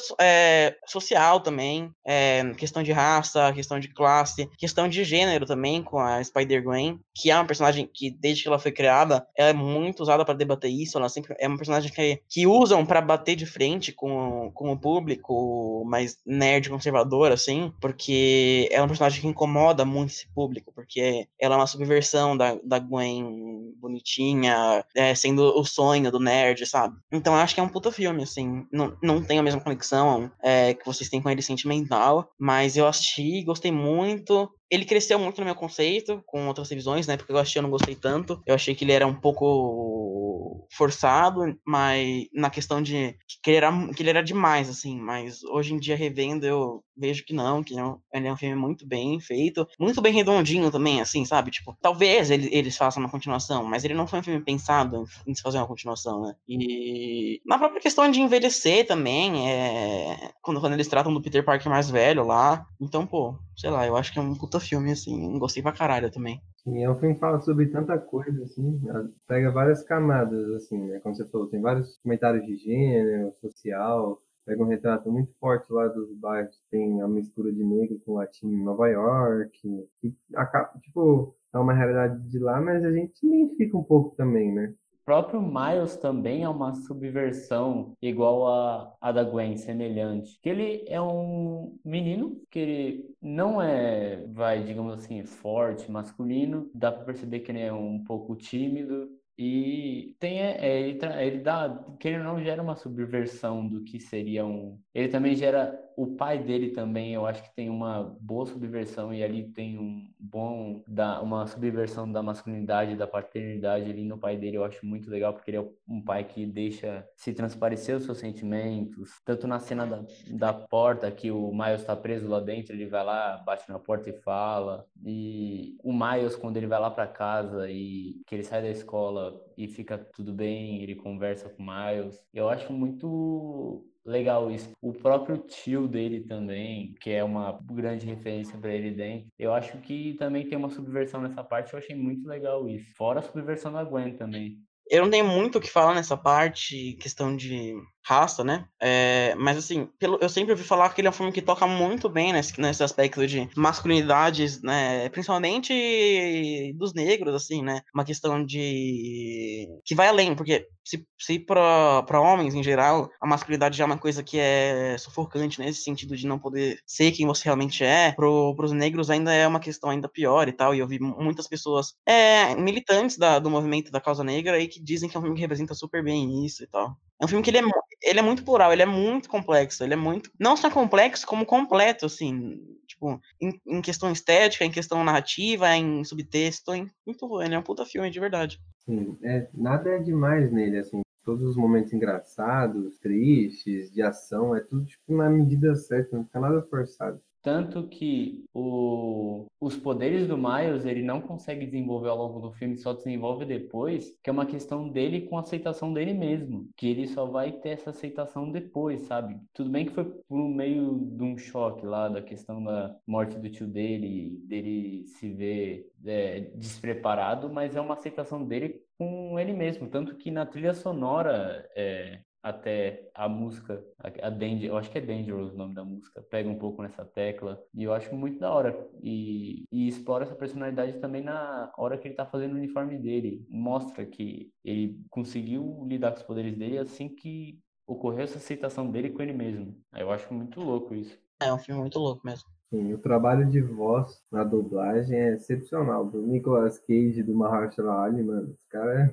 social 0.86 1.40
também 1.40 1.57
também. 1.58 1.90
É, 2.06 2.54
questão 2.56 2.82
de 2.82 2.92
raça, 2.92 3.52
questão 3.52 3.80
de 3.80 3.88
classe, 3.88 4.48
questão 4.56 4.88
de 4.88 5.02
gênero 5.02 5.44
também, 5.44 5.82
com 5.82 5.98
a 5.98 6.22
Spider-Gwen, 6.22 7.00
que 7.12 7.30
é 7.30 7.34
uma 7.34 7.44
personagem 7.44 7.90
que, 7.92 8.10
desde 8.10 8.42
que 8.42 8.48
ela 8.48 8.58
foi 8.58 8.70
criada, 8.70 9.26
ela 9.36 9.50
é 9.50 9.52
muito 9.52 10.00
usada 10.00 10.24
para 10.24 10.34
debater 10.34 10.70
isso. 10.70 10.96
Ela 10.96 11.08
sempre 11.08 11.34
é 11.38 11.48
uma 11.48 11.56
personagem 11.56 11.90
que, 11.90 12.22
que 12.28 12.46
usam 12.46 12.86
para 12.86 13.00
bater 13.00 13.34
de 13.34 13.44
frente 13.44 13.92
com, 13.92 14.52
com 14.54 14.70
o 14.70 14.78
público 14.78 15.84
mais 15.86 16.18
nerd 16.24 16.70
conservador, 16.70 17.32
assim, 17.32 17.72
porque 17.80 18.68
é 18.70 18.80
uma 18.80 18.88
personagem 18.88 19.20
que 19.20 19.26
incomoda 19.26 19.84
muito 19.84 20.10
esse 20.10 20.28
público, 20.32 20.72
porque 20.72 21.26
ela 21.40 21.56
é 21.56 21.58
uma 21.58 21.66
subversão 21.66 22.36
da, 22.36 22.56
da 22.62 22.78
Gwen 22.78 23.74
bonitinha, 23.80 24.84
é, 24.94 25.14
sendo 25.14 25.42
o 25.58 25.64
sonho 25.64 26.10
do 26.10 26.20
nerd, 26.20 26.64
sabe? 26.66 26.96
Então 27.10 27.34
acho 27.34 27.54
que 27.54 27.60
é 27.60 27.62
um 27.64 27.68
puta 27.68 27.90
filme, 27.90 28.22
assim. 28.22 28.66
Não, 28.72 28.96
não 29.02 29.22
tem 29.22 29.38
a 29.38 29.42
mesma 29.42 29.60
conexão 29.60 30.30
é, 30.42 30.74
que 30.74 30.86
vocês 30.86 31.08
têm 31.08 31.20
com 31.20 31.30
ele 31.30 31.42
sentimental, 31.48 32.30
mas 32.38 32.76
eu 32.76 32.86
assisti, 32.86 33.42
gostei 33.44 33.72
muito. 33.72 34.48
Ele 34.70 34.84
cresceu 34.84 35.18
muito 35.18 35.38
no 35.38 35.44
meu 35.44 35.54
conceito, 35.54 36.22
com 36.26 36.46
outras 36.46 36.68
revisões, 36.68 37.06
né? 37.06 37.16
Porque 37.16 37.32
eu 37.32 37.38
achei 37.38 37.58
eu 37.58 37.62
não 37.62 37.70
gostei 37.70 37.94
tanto. 37.94 38.42
Eu 38.46 38.54
achei 38.54 38.74
que 38.74 38.84
ele 38.84 38.92
era 38.92 39.06
um 39.06 39.14
pouco 39.14 40.66
forçado, 40.72 41.58
mas 41.66 42.26
na 42.32 42.50
questão 42.50 42.82
de 42.82 43.16
que 43.42 43.50
ele 43.50 43.56
era, 43.56 43.88
que 43.94 44.02
ele 44.02 44.10
era 44.10 44.22
demais, 44.22 44.68
assim. 44.68 44.98
Mas 45.00 45.42
hoje 45.44 45.74
em 45.74 45.78
dia, 45.78 45.96
revendo, 45.96 46.46
eu 46.46 46.82
vejo 46.96 47.24
que 47.24 47.32
não, 47.32 47.62
que 47.62 47.74
não, 47.74 48.00
ele 48.12 48.26
é 48.26 48.32
um 48.32 48.36
filme 48.36 48.56
muito 48.56 48.86
bem 48.86 49.20
feito, 49.20 49.66
muito 49.78 50.02
bem 50.02 50.12
redondinho 50.12 50.70
também, 50.70 51.00
assim, 51.00 51.24
sabe? 51.24 51.50
Tipo, 51.50 51.76
talvez 51.80 52.30
ele, 52.30 52.48
eles 52.52 52.76
façam 52.76 53.02
uma 53.02 53.10
continuação, 53.10 53.64
mas 53.64 53.84
ele 53.84 53.94
não 53.94 54.06
foi 54.06 54.18
um 54.18 54.22
filme 54.22 54.44
pensado 54.44 55.04
em 55.26 55.34
se 55.34 55.42
fazer 55.42 55.58
uma 55.58 55.66
continuação, 55.66 56.22
né? 56.22 56.34
E 56.48 57.40
na 57.46 57.58
própria 57.58 57.80
questão 57.80 58.10
de 58.10 58.20
envelhecer 58.20 58.86
também, 58.86 59.48
é... 59.48 60.32
quando, 60.42 60.60
quando 60.60 60.72
eles 60.72 60.88
tratam 60.88 61.14
do 61.14 61.22
Peter 61.22 61.44
Parker 61.44 61.70
mais 61.70 61.88
velho 61.88 62.26
lá, 62.26 62.66
então, 62.80 63.06
pô, 63.06 63.36
sei 63.56 63.70
lá, 63.70 63.86
eu 63.86 63.96
acho 63.96 64.12
que 64.12 64.18
é 64.18 64.22
um 64.22 64.34
puta 64.34 64.57
filme, 64.60 64.92
assim, 64.92 65.38
gostei 65.38 65.62
pra 65.62 65.72
caralho 65.72 66.10
também. 66.10 66.40
Sim, 66.56 66.82
é 66.82 66.90
um 66.90 66.96
filme 66.96 67.14
que 67.14 67.20
fala 67.20 67.40
sobre 67.40 67.66
tanta 67.66 67.98
coisa, 67.98 68.42
assim, 68.42 68.80
pega 69.26 69.50
várias 69.50 69.82
camadas, 69.82 70.50
assim, 70.54 70.78
né? 70.86 71.00
Como 71.00 71.14
você 71.14 71.26
falou, 71.26 71.46
tem 71.48 71.60
vários 71.60 71.98
comentários 71.98 72.44
de 72.46 72.56
gênero, 72.56 73.32
social, 73.40 74.20
pega 74.44 74.62
um 74.62 74.68
retrato 74.68 75.10
muito 75.10 75.32
forte 75.38 75.72
lá 75.72 75.86
dos 75.88 76.12
bairros, 76.14 76.58
tem 76.70 77.00
a 77.02 77.08
mistura 77.08 77.52
de 77.52 77.62
negro 77.62 78.00
com 78.04 78.14
latino 78.14 78.52
em 78.52 78.64
Nova 78.64 78.88
York, 78.88 79.58
e 80.02 80.14
acaba, 80.34 80.70
tipo, 80.80 81.34
é 81.54 81.58
uma 81.58 81.74
realidade 81.74 82.20
de 82.28 82.38
lá, 82.38 82.60
mas 82.60 82.84
a 82.84 82.90
gente 82.90 83.26
identifica 83.26 83.76
um 83.76 83.84
pouco 83.84 84.16
também, 84.16 84.52
né? 84.52 84.74
Próprio 85.08 85.40
Miles 85.40 85.96
também 85.96 86.42
é 86.42 86.48
uma 86.50 86.74
subversão 86.74 87.96
igual 88.02 88.46
a, 88.46 88.94
a 89.00 89.10
da 89.10 89.24
Gwen, 89.24 89.56
semelhante. 89.56 90.38
Que 90.42 90.50
ele 90.50 90.84
é 90.86 91.00
um 91.00 91.78
menino 91.82 92.38
que 92.50 92.58
ele 92.58 93.16
não 93.18 93.62
é, 93.62 94.22
vai, 94.26 94.62
digamos 94.62 94.92
assim, 94.92 95.24
forte, 95.24 95.90
masculino. 95.90 96.70
Dá 96.74 96.92
para 96.92 97.06
perceber 97.06 97.40
que 97.40 97.50
ele 97.50 97.62
é 97.62 97.72
um 97.72 98.04
pouco 98.04 98.36
tímido, 98.36 99.08
e 99.38 100.14
tem, 100.18 100.42
é, 100.42 100.58
é 100.60 100.80
ele, 100.82 100.98
ele 101.22 101.38
dá, 101.38 101.82
que 101.98 102.08
ele 102.08 102.18
não 102.18 102.42
gera 102.44 102.62
uma 102.62 102.76
subversão 102.76 103.66
do 103.66 103.82
que 103.84 103.98
seria 103.98 104.44
um. 104.44 104.78
Ele 104.92 105.08
também 105.08 105.34
gera 105.34 105.74
o 105.98 106.06
pai 106.14 106.38
dele 106.38 106.70
também, 106.70 107.12
eu 107.12 107.26
acho 107.26 107.42
que 107.42 107.52
tem 107.56 107.68
uma 107.68 108.16
boa 108.20 108.46
subversão 108.46 109.12
e 109.12 109.20
ali 109.20 109.48
tem 109.48 109.76
um 109.76 110.08
bom 110.16 110.80
da 110.86 111.20
uma 111.20 111.44
subversão 111.48 112.10
da 112.10 112.22
masculinidade, 112.22 112.94
da 112.94 113.04
paternidade 113.04 113.90
ali 113.90 114.04
no 114.04 114.16
pai 114.16 114.36
dele, 114.36 114.58
eu 114.58 114.64
acho 114.64 114.86
muito 114.86 115.10
legal 115.10 115.34
porque 115.34 115.50
ele 115.50 115.58
é 115.58 115.68
um 115.88 116.00
pai 116.00 116.22
que 116.22 116.46
deixa 116.46 117.04
se 117.16 117.32
transparecer 117.32 117.96
os 117.96 118.04
seus 118.04 118.18
sentimentos, 118.18 119.20
tanto 119.24 119.48
na 119.48 119.58
cena 119.58 119.84
da, 119.84 120.04
da 120.30 120.52
porta 120.52 121.10
que 121.10 121.32
o 121.32 121.50
Miles 121.50 121.80
está 121.80 121.96
preso 121.96 122.28
lá 122.28 122.38
dentro, 122.38 122.76
ele 122.76 122.86
vai 122.86 123.02
lá, 123.02 123.38
bate 123.38 123.68
na 123.68 123.80
porta 123.80 124.08
e 124.08 124.12
fala, 124.12 124.86
e 125.04 125.76
o 125.82 125.92
Miles 125.92 126.36
quando 126.36 126.58
ele 126.58 126.68
vai 126.68 126.78
lá 126.78 126.92
para 126.92 127.08
casa 127.08 127.68
e 127.68 128.22
que 128.24 128.36
ele 128.36 128.44
sai 128.44 128.62
da 128.62 128.70
escola 128.70 129.44
e 129.56 129.66
fica 129.66 129.98
tudo 129.98 130.32
bem, 130.32 130.80
ele 130.80 130.94
conversa 130.94 131.48
com 131.48 131.60
o 131.60 131.66
Miles. 131.66 132.22
Eu 132.32 132.48
acho 132.48 132.72
muito 132.72 133.84
legal 134.08 134.50
isso. 134.50 134.70
O 134.80 134.92
próprio 134.92 135.38
tio 135.38 135.86
dele 135.86 136.20
também, 136.20 136.94
que 137.00 137.10
é 137.10 137.22
uma 137.22 137.58
grande 137.70 138.06
referência 138.06 138.58
para 138.58 138.72
ele 138.72 138.90
dentro. 138.90 139.28
Eu 139.38 139.52
acho 139.52 139.76
que 139.78 140.14
também 140.14 140.48
tem 140.48 140.56
uma 140.56 140.70
subversão 140.70 141.20
nessa 141.20 141.44
parte, 141.44 141.72
eu 141.72 141.78
achei 141.78 141.94
muito 141.94 142.26
legal 142.26 142.68
isso. 142.68 142.90
Fora 142.96 143.20
a 143.20 143.22
subversão 143.22 143.72
da 143.72 143.84
Gwen 143.84 144.16
também. 144.16 144.58
Eu 144.90 145.02
não 145.02 145.10
tenho 145.10 145.26
muito 145.26 145.58
o 145.58 145.60
que 145.60 145.70
falar 145.70 145.94
nessa 145.94 146.16
parte, 146.16 146.94
questão 146.94 147.36
de 147.36 147.74
raça, 148.08 148.42
né? 148.42 148.64
É, 148.80 149.34
mas 149.36 149.58
assim, 149.58 149.86
pelo, 149.98 150.18
eu 150.22 150.30
sempre 150.30 150.52
ouvi 150.52 150.64
falar 150.64 150.88
que 150.94 151.00
ele 151.02 151.08
é 151.08 151.10
um 151.10 151.12
filme 151.12 151.30
que 151.30 151.42
toca 151.42 151.66
muito 151.66 152.08
bem 152.08 152.32
nesse, 152.32 152.58
nesse 152.58 152.82
aspecto 152.82 153.26
de 153.26 153.46
masculinidades, 153.54 154.62
né? 154.62 155.10
Principalmente 155.10 156.72
dos 156.74 156.94
negros, 156.94 157.34
assim, 157.34 157.62
né? 157.62 157.82
Uma 157.94 158.06
questão 158.06 158.42
de. 158.42 159.68
que 159.84 159.94
vai 159.94 160.08
além, 160.08 160.34
porque 160.34 160.66
se, 160.82 161.06
se 161.18 161.38
para 161.38 162.18
homens 162.20 162.54
em 162.54 162.62
geral, 162.62 163.10
a 163.20 163.26
masculinidade 163.26 163.76
já 163.76 163.84
é 163.84 163.86
uma 163.86 163.98
coisa 163.98 164.22
que 164.22 164.38
é 164.38 164.96
sufocante 164.96 165.60
nesse 165.60 165.82
sentido 165.82 166.16
de 166.16 166.26
não 166.26 166.38
poder 166.38 166.80
ser 166.86 167.12
quem 167.12 167.26
você 167.26 167.44
realmente 167.44 167.84
é, 167.84 168.12
pro, 168.12 168.54
pros 168.56 168.72
negros 168.72 169.10
ainda 169.10 169.34
é 169.34 169.46
uma 169.46 169.60
questão 169.60 169.90
ainda 169.90 170.08
pior 170.08 170.48
e 170.48 170.52
tal. 170.52 170.74
E 170.74 170.78
eu 170.78 170.88
vi 170.88 170.98
muitas 170.98 171.46
pessoas 171.46 171.92
é, 172.06 172.54
militantes 172.54 173.18
da, 173.18 173.38
do 173.38 173.50
movimento 173.50 173.90
da 173.90 174.00
causa 174.00 174.24
negra 174.24 174.56
aí 174.56 174.66
que 174.66 174.82
dizem 174.82 175.10
que 175.10 175.16
é 175.16 175.20
um 175.20 175.22
filme 175.22 175.36
que 175.36 175.42
representa 175.42 175.74
super 175.74 176.02
bem 176.02 176.46
isso 176.46 176.64
e 176.64 176.66
tal. 176.66 176.96
É 177.20 177.24
um 177.24 177.28
filme 177.28 177.42
que 177.42 177.50
ele 177.50 177.58
é, 177.58 177.62
ele 178.02 178.18
é 178.20 178.22
muito 178.22 178.44
plural, 178.44 178.72
ele 178.72 178.82
é 178.82 178.86
muito 178.86 179.28
complexo, 179.28 179.82
ele 179.82 179.94
é 179.94 179.96
muito. 179.96 180.30
Não 180.38 180.56
só 180.56 180.70
complexo, 180.70 181.26
como 181.26 181.44
completo, 181.44 182.06
assim. 182.06 182.62
Tipo, 182.86 183.20
em, 183.40 183.60
em 183.66 183.82
questão 183.82 184.10
estética, 184.10 184.64
em 184.64 184.70
questão 184.70 185.02
narrativa, 185.02 185.68
em 185.74 186.04
subtexto, 186.04 186.72
em 186.74 186.88
muito 187.04 187.42
Ele 187.42 187.54
é 187.54 187.58
um 187.58 187.62
puta 187.62 187.84
filme 187.84 188.10
de 188.10 188.20
verdade. 188.20 188.60
Sim, 188.84 189.18
é, 189.22 189.48
nada 189.52 189.90
é 189.90 189.98
demais 189.98 190.52
nele, 190.52 190.78
assim. 190.78 191.00
Todos 191.24 191.44
os 191.44 191.56
momentos 191.56 191.92
engraçados, 191.92 192.98
tristes, 192.98 193.92
de 193.92 194.00
ação, 194.00 194.56
é 194.56 194.60
tudo 194.60 194.86
tipo, 194.86 195.14
na 195.14 195.28
medida 195.28 195.74
certa, 195.74 196.16
não 196.16 196.24
fica 196.24 196.40
nada 196.40 196.62
forçado. 196.62 197.20
Tanto 197.48 197.88
que 197.88 198.44
o, 198.52 199.46
os 199.58 199.74
poderes 199.74 200.26
do 200.28 200.36
Miles 200.36 200.84
ele 200.84 201.02
não 201.02 201.18
consegue 201.18 201.64
desenvolver 201.64 202.10
ao 202.10 202.18
longo 202.18 202.40
do 202.40 202.52
filme, 202.52 202.76
só 202.76 202.92
desenvolve 202.92 203.46
depois, 203.46 204.14
que 204.22 204.28
é 204.28 204.32
uma 204.34 204.44
questão 204.44 204.86
dele 204.86 205.22
com 205.22 205.38
a 205.38 205.40
aceitação 205.40 205.94
dele 205.94 206.12
mesmo. 206.12 206.68
Que 206.76 206.88
ele 206.90 207.06
só 207.06 207.24
vai 207.24 207.52
ter 207.52 207.70
essa 207.70 207.88
aceitação 207.88 208.52
depois, 208.52 209.00
sabe? 209.06 209.40
Tudo 209.54 209.70
bem 209.70 209.86
que 209.86 209.94
foi 209.94 210.04
por 210.04 210.46
meio 210.46 210.98
de 210.98 211.22
um 211.22 211.38
choque 211.38 211.86
lá, 211.86 212.10
da 212.10 212.20
questão 212.20 212.62
da 212.62 212.94
morte 213.06 213.38
do 213.38 213.48
tio 213.48 213.66
dele, 213.66 214.38
dele 214.44 215.06
se 215.06 215.30
ver 215.32 215.90
é, 216.04 216.40
despreparado, 216.54 217.48
mas 217.48 217.74
é 217.74 217.80
uma 217.80 217.94
aceitação 217.94 218.44
dele 218.44 218.82
com 218.98 219.38
ele 219.38 219.54
mesmo. 219.54 219.88
Tanto 219.88 220.16
que 220.16 220.30
na 220.30 220.44
trilha 220.44 220.74
sonora 220.74 221.66
é, 221.74 222.20
até 222.42 223.10
a 223.14 223.28
música, 223.28 223.84
a, 223.98 224.30
Danger, 224.30 224.70
eu 224.70 224.76
acho 224.76 224.90
que 224.90 224.98
é 224.98 225.00
Dangerous 225.00 225.52
o 225.52 225.56
nome 225.56 225.74
da 225.74 225.84
música, 225.84 226.22
pega 226.22 226.48
um 226.48 226.58
pouco 226.58 226.82
nessa 226.82 227.04
tecla 227.04 227.62
e 227.74 227.84
eu 227.84 227.92
acho 227.92 228.14
muito 228.14 228.38
da 228.38 228.52
hora 228.52 228.88
e, 229.02 229.64
e 229.70 229.88
explora 229.88 230.24
essa 230.24 230.34
personalidade 230.34 230.98
também 230.98 231.22
na 231.22 231.72
hora 231.76 231.98
que 231.98 232.08
ele 232.08 232.14
tá 232.14 232.24
fazendo 232.24 232.52
o 232.52 232.56
uniforme 232.56 232.98
dele, 232.98 233.44
mostra 233.48 234.06
que 234.06 234.50
ele 234.64 235.00
conseguiu 235.10 235.84
lidar 235.86 236.12
com 236.12 236.18
os 236.18 236.22
poderes 236.22 236.56
dele 236.56 236.78
assim 236.78 237.08
que 237.08 237.60
ocorreu 237.86 238.24
essa 238.24 238.38
aceitação 238.38 238.90
dele 238.90 239.10
com 239.10 239.22
ele 239.22 239.32
mesmo. 239.32 239.74
Eu 239.94 240.10
acho 240.10 240.32
muito 240.32 240.60
louco 240.60 240.94
isso. 240.94 241.18
É 241.40 241.52
um 241.52 241.58
filme 241.58 241.80
muito 241.80 241.98
louco 241.98 242.24
mesmo. 242.24 242.48
Sim, 242.70 242.92
o 242.92 242.98
trabalho 242.98 243.48
de 243.48 243.62
voz 243.62 244.22
na 244.30 244.44
dublagem 244.44 245.18
é 245.18 245.34
excepcional. 245.34 246.04
Do 246.04 246.20
Nicolas 246.20 246.78
Cage 246.78 247.20
e 247.20 247.22
do 247.22 247.34
Mahershala 247.34 248.02
Ali, 248.02 248.22
mano, 248.22 248.50
os 248.50 248.68
caras 248.68 249.10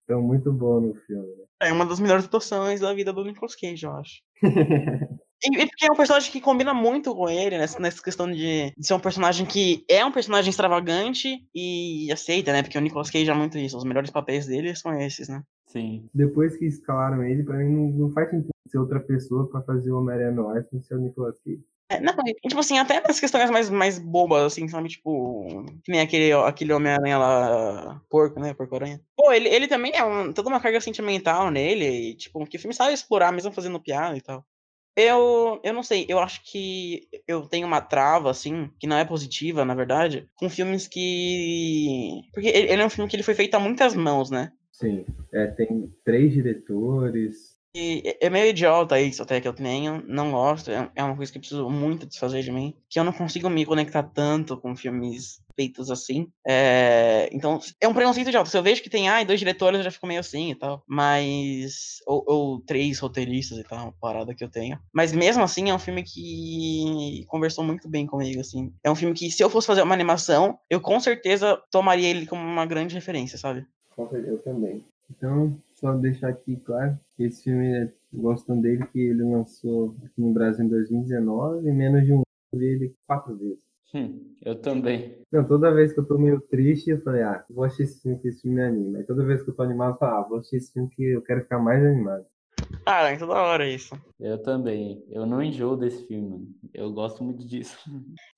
estão 0.00 0.22
muito 0.22 0.52
bons 0.52 0.80
no 0.82 0.94
filme. 0.94 1.26
Né? 1.26 1.44
É 1.60 1.72
uma 1.72 1.86
das 1.86 2.00
melhores 2.00 2.24
atuações 2.24 2.80
da 2.80 2.92
vida 2.94 3.12
do 3.12 3.24
Nicolas 3.24 3.54
Cage, 3.54 3.84
eu 3.84 3.92
acho. 3.92 4.22
E, 5.40 5.66
porque 5.66 5.86
é 5.86 5.92
um 5.92 5.96
personagem 5.96 6.32
que 6.32 6.40
combina 6.40 6.74
muito 6.74 7.14
com 7.14 7.28
ele, 7.28 7.56
nessa, 7.56 7.78
nessa 7.78 8.02
questão 8.02 8.28
de, 8.28 8.72
de, 8.76 8.86
ser 8.86 8.94
um 8.94 9.00
personagem 9.00 9.46
que 9.46 9.84
é 9.88 10.04
um 10.04 10.10
personagem 10.10 10.50
extravagante 10.50 11.46
e 11.54 12.10
aceita, 12.10 12.52
né? 12.52 12.60
Porque 12.62 12.76
o 12.76 12.80
Nicolas 12.80 13.08
Cage 13.08 13.30
é 13.30 13.34
muito 13.34 13.56
isso, 13.56 13.76
os 13.76 13.84
melhores 13.84 14.10
papéis 14.10 14.46
dele 14.46 14.74
são 14.74 14.92
esses, 15.00 15.28
né? 15.28 15.42
Sim. 15.68 16.08
Depois 16.12 16.56
que 16.56 16.66
escalaram 16.66 17.22
ele, 17.22 17.44
pra 17.44 17.58
mim 17.58 17.72
não, 17.72 17.88
não 17.90 18.10
faz 18.10 18.30
sentido 18.30 18.50
ser 18.68 18.78
outra 18.78 19.00
pessoa 19.00 19.48
pra 19.48 19.62
fazer 19.62 19.92
o 19.92 19.98
Homem-Aranha 19.98 20.32
Noir 20.32 20.66
sem 20.68 20.82
ser 20.82 20.96
o 20.96 21.00
Nicolas 21.00 21.38
Cage. 21.44 21.62
É, 21.90 22.00
não, 22.00 22.14
tipo 22.14 22.60
assim, 22.60 22.78
até 22.78 23.00
nas 23.00 23.18
questões 23.18 23.50
mais, 23.50 23.70
mais 23.70 23.98
bobas, 23.98 24.42
assim, 24.42 24.68
sabe? 24.68 24.90
Tipo, 24.90 25.64
que 25.82 25.90
nem 25.90 26.00
aquele, 26.00 26.32
aquele 26.32 26.72
Homem-Aranha 26.72 27.18
lá, 27.18 28.02
porco, 28.10 28.38
né? 28.38 28.52
Porco-aranha. 28.52 29.00
Pô, 29.16 29.32
ele, 29.32 29.48
ele 29.48 29.66
também 29.66 29.92
é 29.94 30.04
um, 30.04 30.32
toda 30.32 30.50
uma 30.50 30.60
carga 30.60 30.80
sentimental 30.82 31.50
nele, 31.50 32.10
e, 32.10 32.14
tipo, 32.14 32.44
que 32.46 32.58
o 32.58 32.60
filme 32.60 32.74
sabe 32.74 32.92
explorar, 32.92 33.32
mesmo 33.32 33.52
fazendo 33.52 33.80
piada 33.80 34.16
e 34.16 34.20
tal. 34.20 34.44
Eu, 34.94 35.60
eu 35.62 35.72
não 35.72 35.82
sei, 35.82 36.04
eu 36.08 36.18
acho 36.18 36.42
que 36.44 37.08
eu 37.26 37.42
tenho 37.42 37.66
uma 37.66 37.80
trava, 37.80 38.30
assim, 38.30 38.68
que 38.80 38.86
não 38.86 38.96
é 38.98 39.04
positiva, 39.04 39.64
na 39.64 39.74
verdade, 39.74 40.28
com 40.34 40.50
filmes 40.50 40.88
que. 40.88 42.20
Porque 42.34 42.48
ele, 42.48 42.72
ele 42.72 42.82
é 42.82 42.84
um 42.84 42.90
filme 42.90 43.08
que 43.08 43.14
ele 43.14 43.22
foi 43.22 43.34
feito 43.34 43.54
a 43.54 43.60
muitas 43.60 43.94
mãos, 43.94 44.28
né? 44.28 44.52
Sim, 44.72 45.06
é, 45.32 45.46
tem 45.46 45.88
três 46.04 46.32
diretores, 46.32 47.57
é 47.74 48.30
meio 48.30 48.50
idiota 48.50 49.00
isso 49.00 49.22
até 49.22 49.40
que 49.40 49.48
eu 49.48 49.52
tenho, 49.52 50.02
não 50.06 50.32
gosto, 50.32 50.70
é, 50.70 50.90
é 50.94 51.04
uma 51.04 51.16
coisa 51.16 51.30
que 51.30 51.38
eu 51.38 51.40
preciso 51.40 51.70
muito 51.70 52.06
desfazer 52.06 52.42
de 52.42 52.50
mim, 52.50 52.74
que 52.88 52.98
eu 52.98 53.04
não 53.04 53.12
consigo 53.12 53.48
me 53.48 53.64
conectar 53.64 54.02
tanto 54.02 54.56
com 54.56 54.76
filmes 54.76 55.40
feitos 55.58 55.90
assim. 55.90 56.30
É, 56.46 57.28
então, 57.32 57.58
é 57.80 57.88
um 57.88 57.92
preconceito 57.92 58.28
idiota. 58.28 58.48
Se 58.48 58.56
eu 58.56 58.62
vejo 58.62 58.80
que 58.80 58.88
tem, 58.88 59.08
ai, 59.08 59.24
dois 59.24 59.40
diretores, 59.40 59.78
eu 59.78 59.84
já 59.84 59.90
fico 59.90 60.06
meio 60.06 60.20
assim 60.20 60.52
e 60.52 60.54
tal. 60.54 60.84
Mas. 60.86 61.98
Ou, 62.06 62.22
ou 62.26 62.60
três 62.60 63.00
roteiristas 63.00 63.58
e 63.58 63.64
tal, 63.64 63.86
uma 63.86 63.94
parada 64.00 64.34
que 64.34 64.44
eu 64.44 64.48
tenho. 64.48 64.78
Mas 64.92 65.12
mesmo 65.12 65.42
assim, 65.42 65.68
é 65.68 65.74
um 65.74 65.78
filme 65.78 66.04
que 66.04 67.24
conversou 67.26 67.64
muito 67.64 67.88
bem 67.88 68.06
comigo, 68.06 68.40
assim. 68.40 68.72
É 68.84 68.90
um 68.90 68.94
filme 68.94 69.14
que, 69.14 69.30
se 69.32 69.42
eu 69.42 69.50
fosse 69.50 69.66
fazer 69.66 69.82
uma 69.82 69.94
animação, 69.94 70.58
eu 70.70 70.80
com 70.80 71.00
certeza 71.00 71.60
tomaria 71.72 72.08
ele 72.08 72.26
como 72.26 72.40
uma 72.40 72.64
grande 72.64 72.94
referência, 72.94 73.36
sabe? 73.36 73.66
Eu 73.98 74.38
também. 74.44 74.84
Então, 75.10 75.58
só 75.78 75.92
deixar 75.94 76.28
aqui 76.28 76.56
claro 76.56 76.98
que 77.16 77.24
esse 77.24 77.44
filme, 77.44 77.66
é, 77.66 77.92
gostam 78.12 78.60
dele, 78.60 78.86
que 78.86 79.00
ele 79.00 79.22
lançou 79.22 79.96
aqui 80.04 80.20
no 80.20 80.32
Brasil 80.32 80.64
em 80.64 80.68
2019, 80.68 81.68
em 81.68 81.72
menos 81.72 82.04
de 82.04 82.12
um 82.12 82.22
ano, 82.52 82.62
ele 82.62 82.94
quatro 83.06 83.36
vezes. 83.36 83.58
Hum, 83.94 84.34
eu 84.44 84.60
também. 84.60 85.18
Não, 85.32 85.46
toda 85.46 85.72
vez 85.72 85.92
que 85.92 86.00
eu 86.00 86.06
tô 86.06 86.18
meio 86.18 86.40
triste, 86.40 86.90
eu 86.90 87.00
falei, 87.00 87.22
ah, 87.22 87.44
vou 87.48 87.64
assistir 87.64 87.84
esse 87.84 88.02
filme 88.02 88.18
que 88.18 88.28
esse 88.28 88.42
filme 88.42 88.56
me 88.56 88.62
anima. 88.62 89.00
E 89.00 89.04
toda 89.04 89.24
vez 89.24 89.42
que 89.42 89.50
eu 89.50 89.54
tô 89.54 89.62
animado, 89.62 89.94
eu 89.94 89.98
falo, 89.98 90.16
ah, 90.16 90.28
vou 90.28 90.38
assistir 90.38 90.56
esse 90.56 90.72
filme 90.72 90.90
que 90.90 91.02
eu 91.02 91.22
quero 91.22 91.42
ficar 91.42 91.58
mais 91.58 91.82
animado. 91.82 92.26
Ah, 92.84 93.08
é 93.08 93.16
toda 93.16 93.34
hora 93.34 93.68
isso. 93.68 93.94
Eu 94.20 94.42
também. 94.42 95.02
Eu 95.08 95.24
não 95.24 95.42
enjoo 95.42 95.76
desse 95.76 96.06
filme, 96.06 96.54
Eu 96.74 96.92
gosto 96.92 97.24
muito 97.24 97.46
disso. 97.46 97.78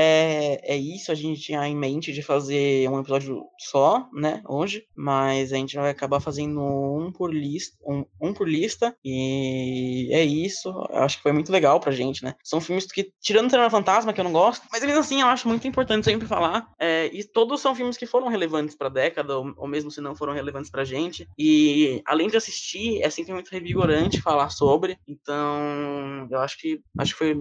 É, 0.00 0.74
é 0.74 0.76
isso, 0.76 1.10
a 1.10 1.14
gente 1.16 1.40
tinha 1.40 1.66
em 1.66 1.74
mente 1.74 2.12
de 2.12 2.22
fazer 2.22 2.88
um 2.88 3.00
episódio 3.00 3.42
só, 3.58 4.08
né, 4.12 4.40
hoje, 4.46 4.84
mas 4.96 5.52
a 5.52 5.56
gente 5.56 5.74
vai 5.74 5.90
acabar 5.90 6.20
fazendo 6.20 6.60
um 6.60 7.10
por 7.10 7.34
lista, 7.34 7.76
um, 7.84 8.04
um 8.20 8.32
por 8.32 8.48
lista, 8.48 8.96
e 9.04 10.08
é 10.12 10.22
isso, 10.24 10.68
eu 10.68 10.98
acho 10.98 11.16
que 11.16 11.24
foi 11.24 11.32
muito 11.32 11.50
legal 11.50 11.80
pra 11.80 11.90
gente, 11.90 12.22
né. 12.22 12.36
São 12.44 12.60
filmes 12.60 12.86
que, 12.86 13.10
tirando 13.20 13.48
o 13.48 13.50
Cinema 13.50 13.68
Fantasma, 13.70 14.12
que 14.12 14.20
eu 14.20 14.24
não 14.24 14.30
gosto, 14.32 14.64
mas 14.70 14.84
mesmo 14.84 15.00
assim 15.00 15.20
eu 15.20 15.26
acho 15.26 15.48
muito 15.48 15.66
importante 15.66 16.04
sempre 16.04 16.28
falar, 16.28 16.68
é, 16.78 17.06
e 17.12 17.24
todos 17.24 17.60
são 17.60 17.74
filmes 17.74 17.96
que 17.96 18.06
foram 18.06 18.28
relevantes 18.28 18.76
pra 18.76 18.88
década, 18.88 19.36
ou, 19.36 19.52
ou 19.56 19.66
mesmo 19.66 19.90
se 19.90 20.00
não 20.00 20.14
foram 20.14 20.32
relevantes 20.32 20.70
pra 20.70 20.84
gente, 20.84 21.26
e 21.36 22.00
além 22.06 22.28
de 22.28 22.36
assistir, 22.36 23.02
é 23.02 23.10
sempre 23.10 23.32
muito 23.32 23.50
revigorante 23.50 24.20
falar 24.20 24.50
sobre, 24.50 24.96
então 25.08 26.28
eu 26.30 26.38
acho 26.38 26.56
que, 26.56 26.80
acho 26.96 27.12
que 27.14 27.18
foi 27.18 27.34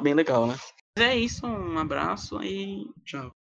bem 0.00 0.14
legal, 0.14 0.46
né 0.46 0.56
é 1.00 1.16
isso, 1.16 1.46
um 1.46 1.78
abraço 1.78 2.42
e 2.42 2.90
tchau. 3.04 3.37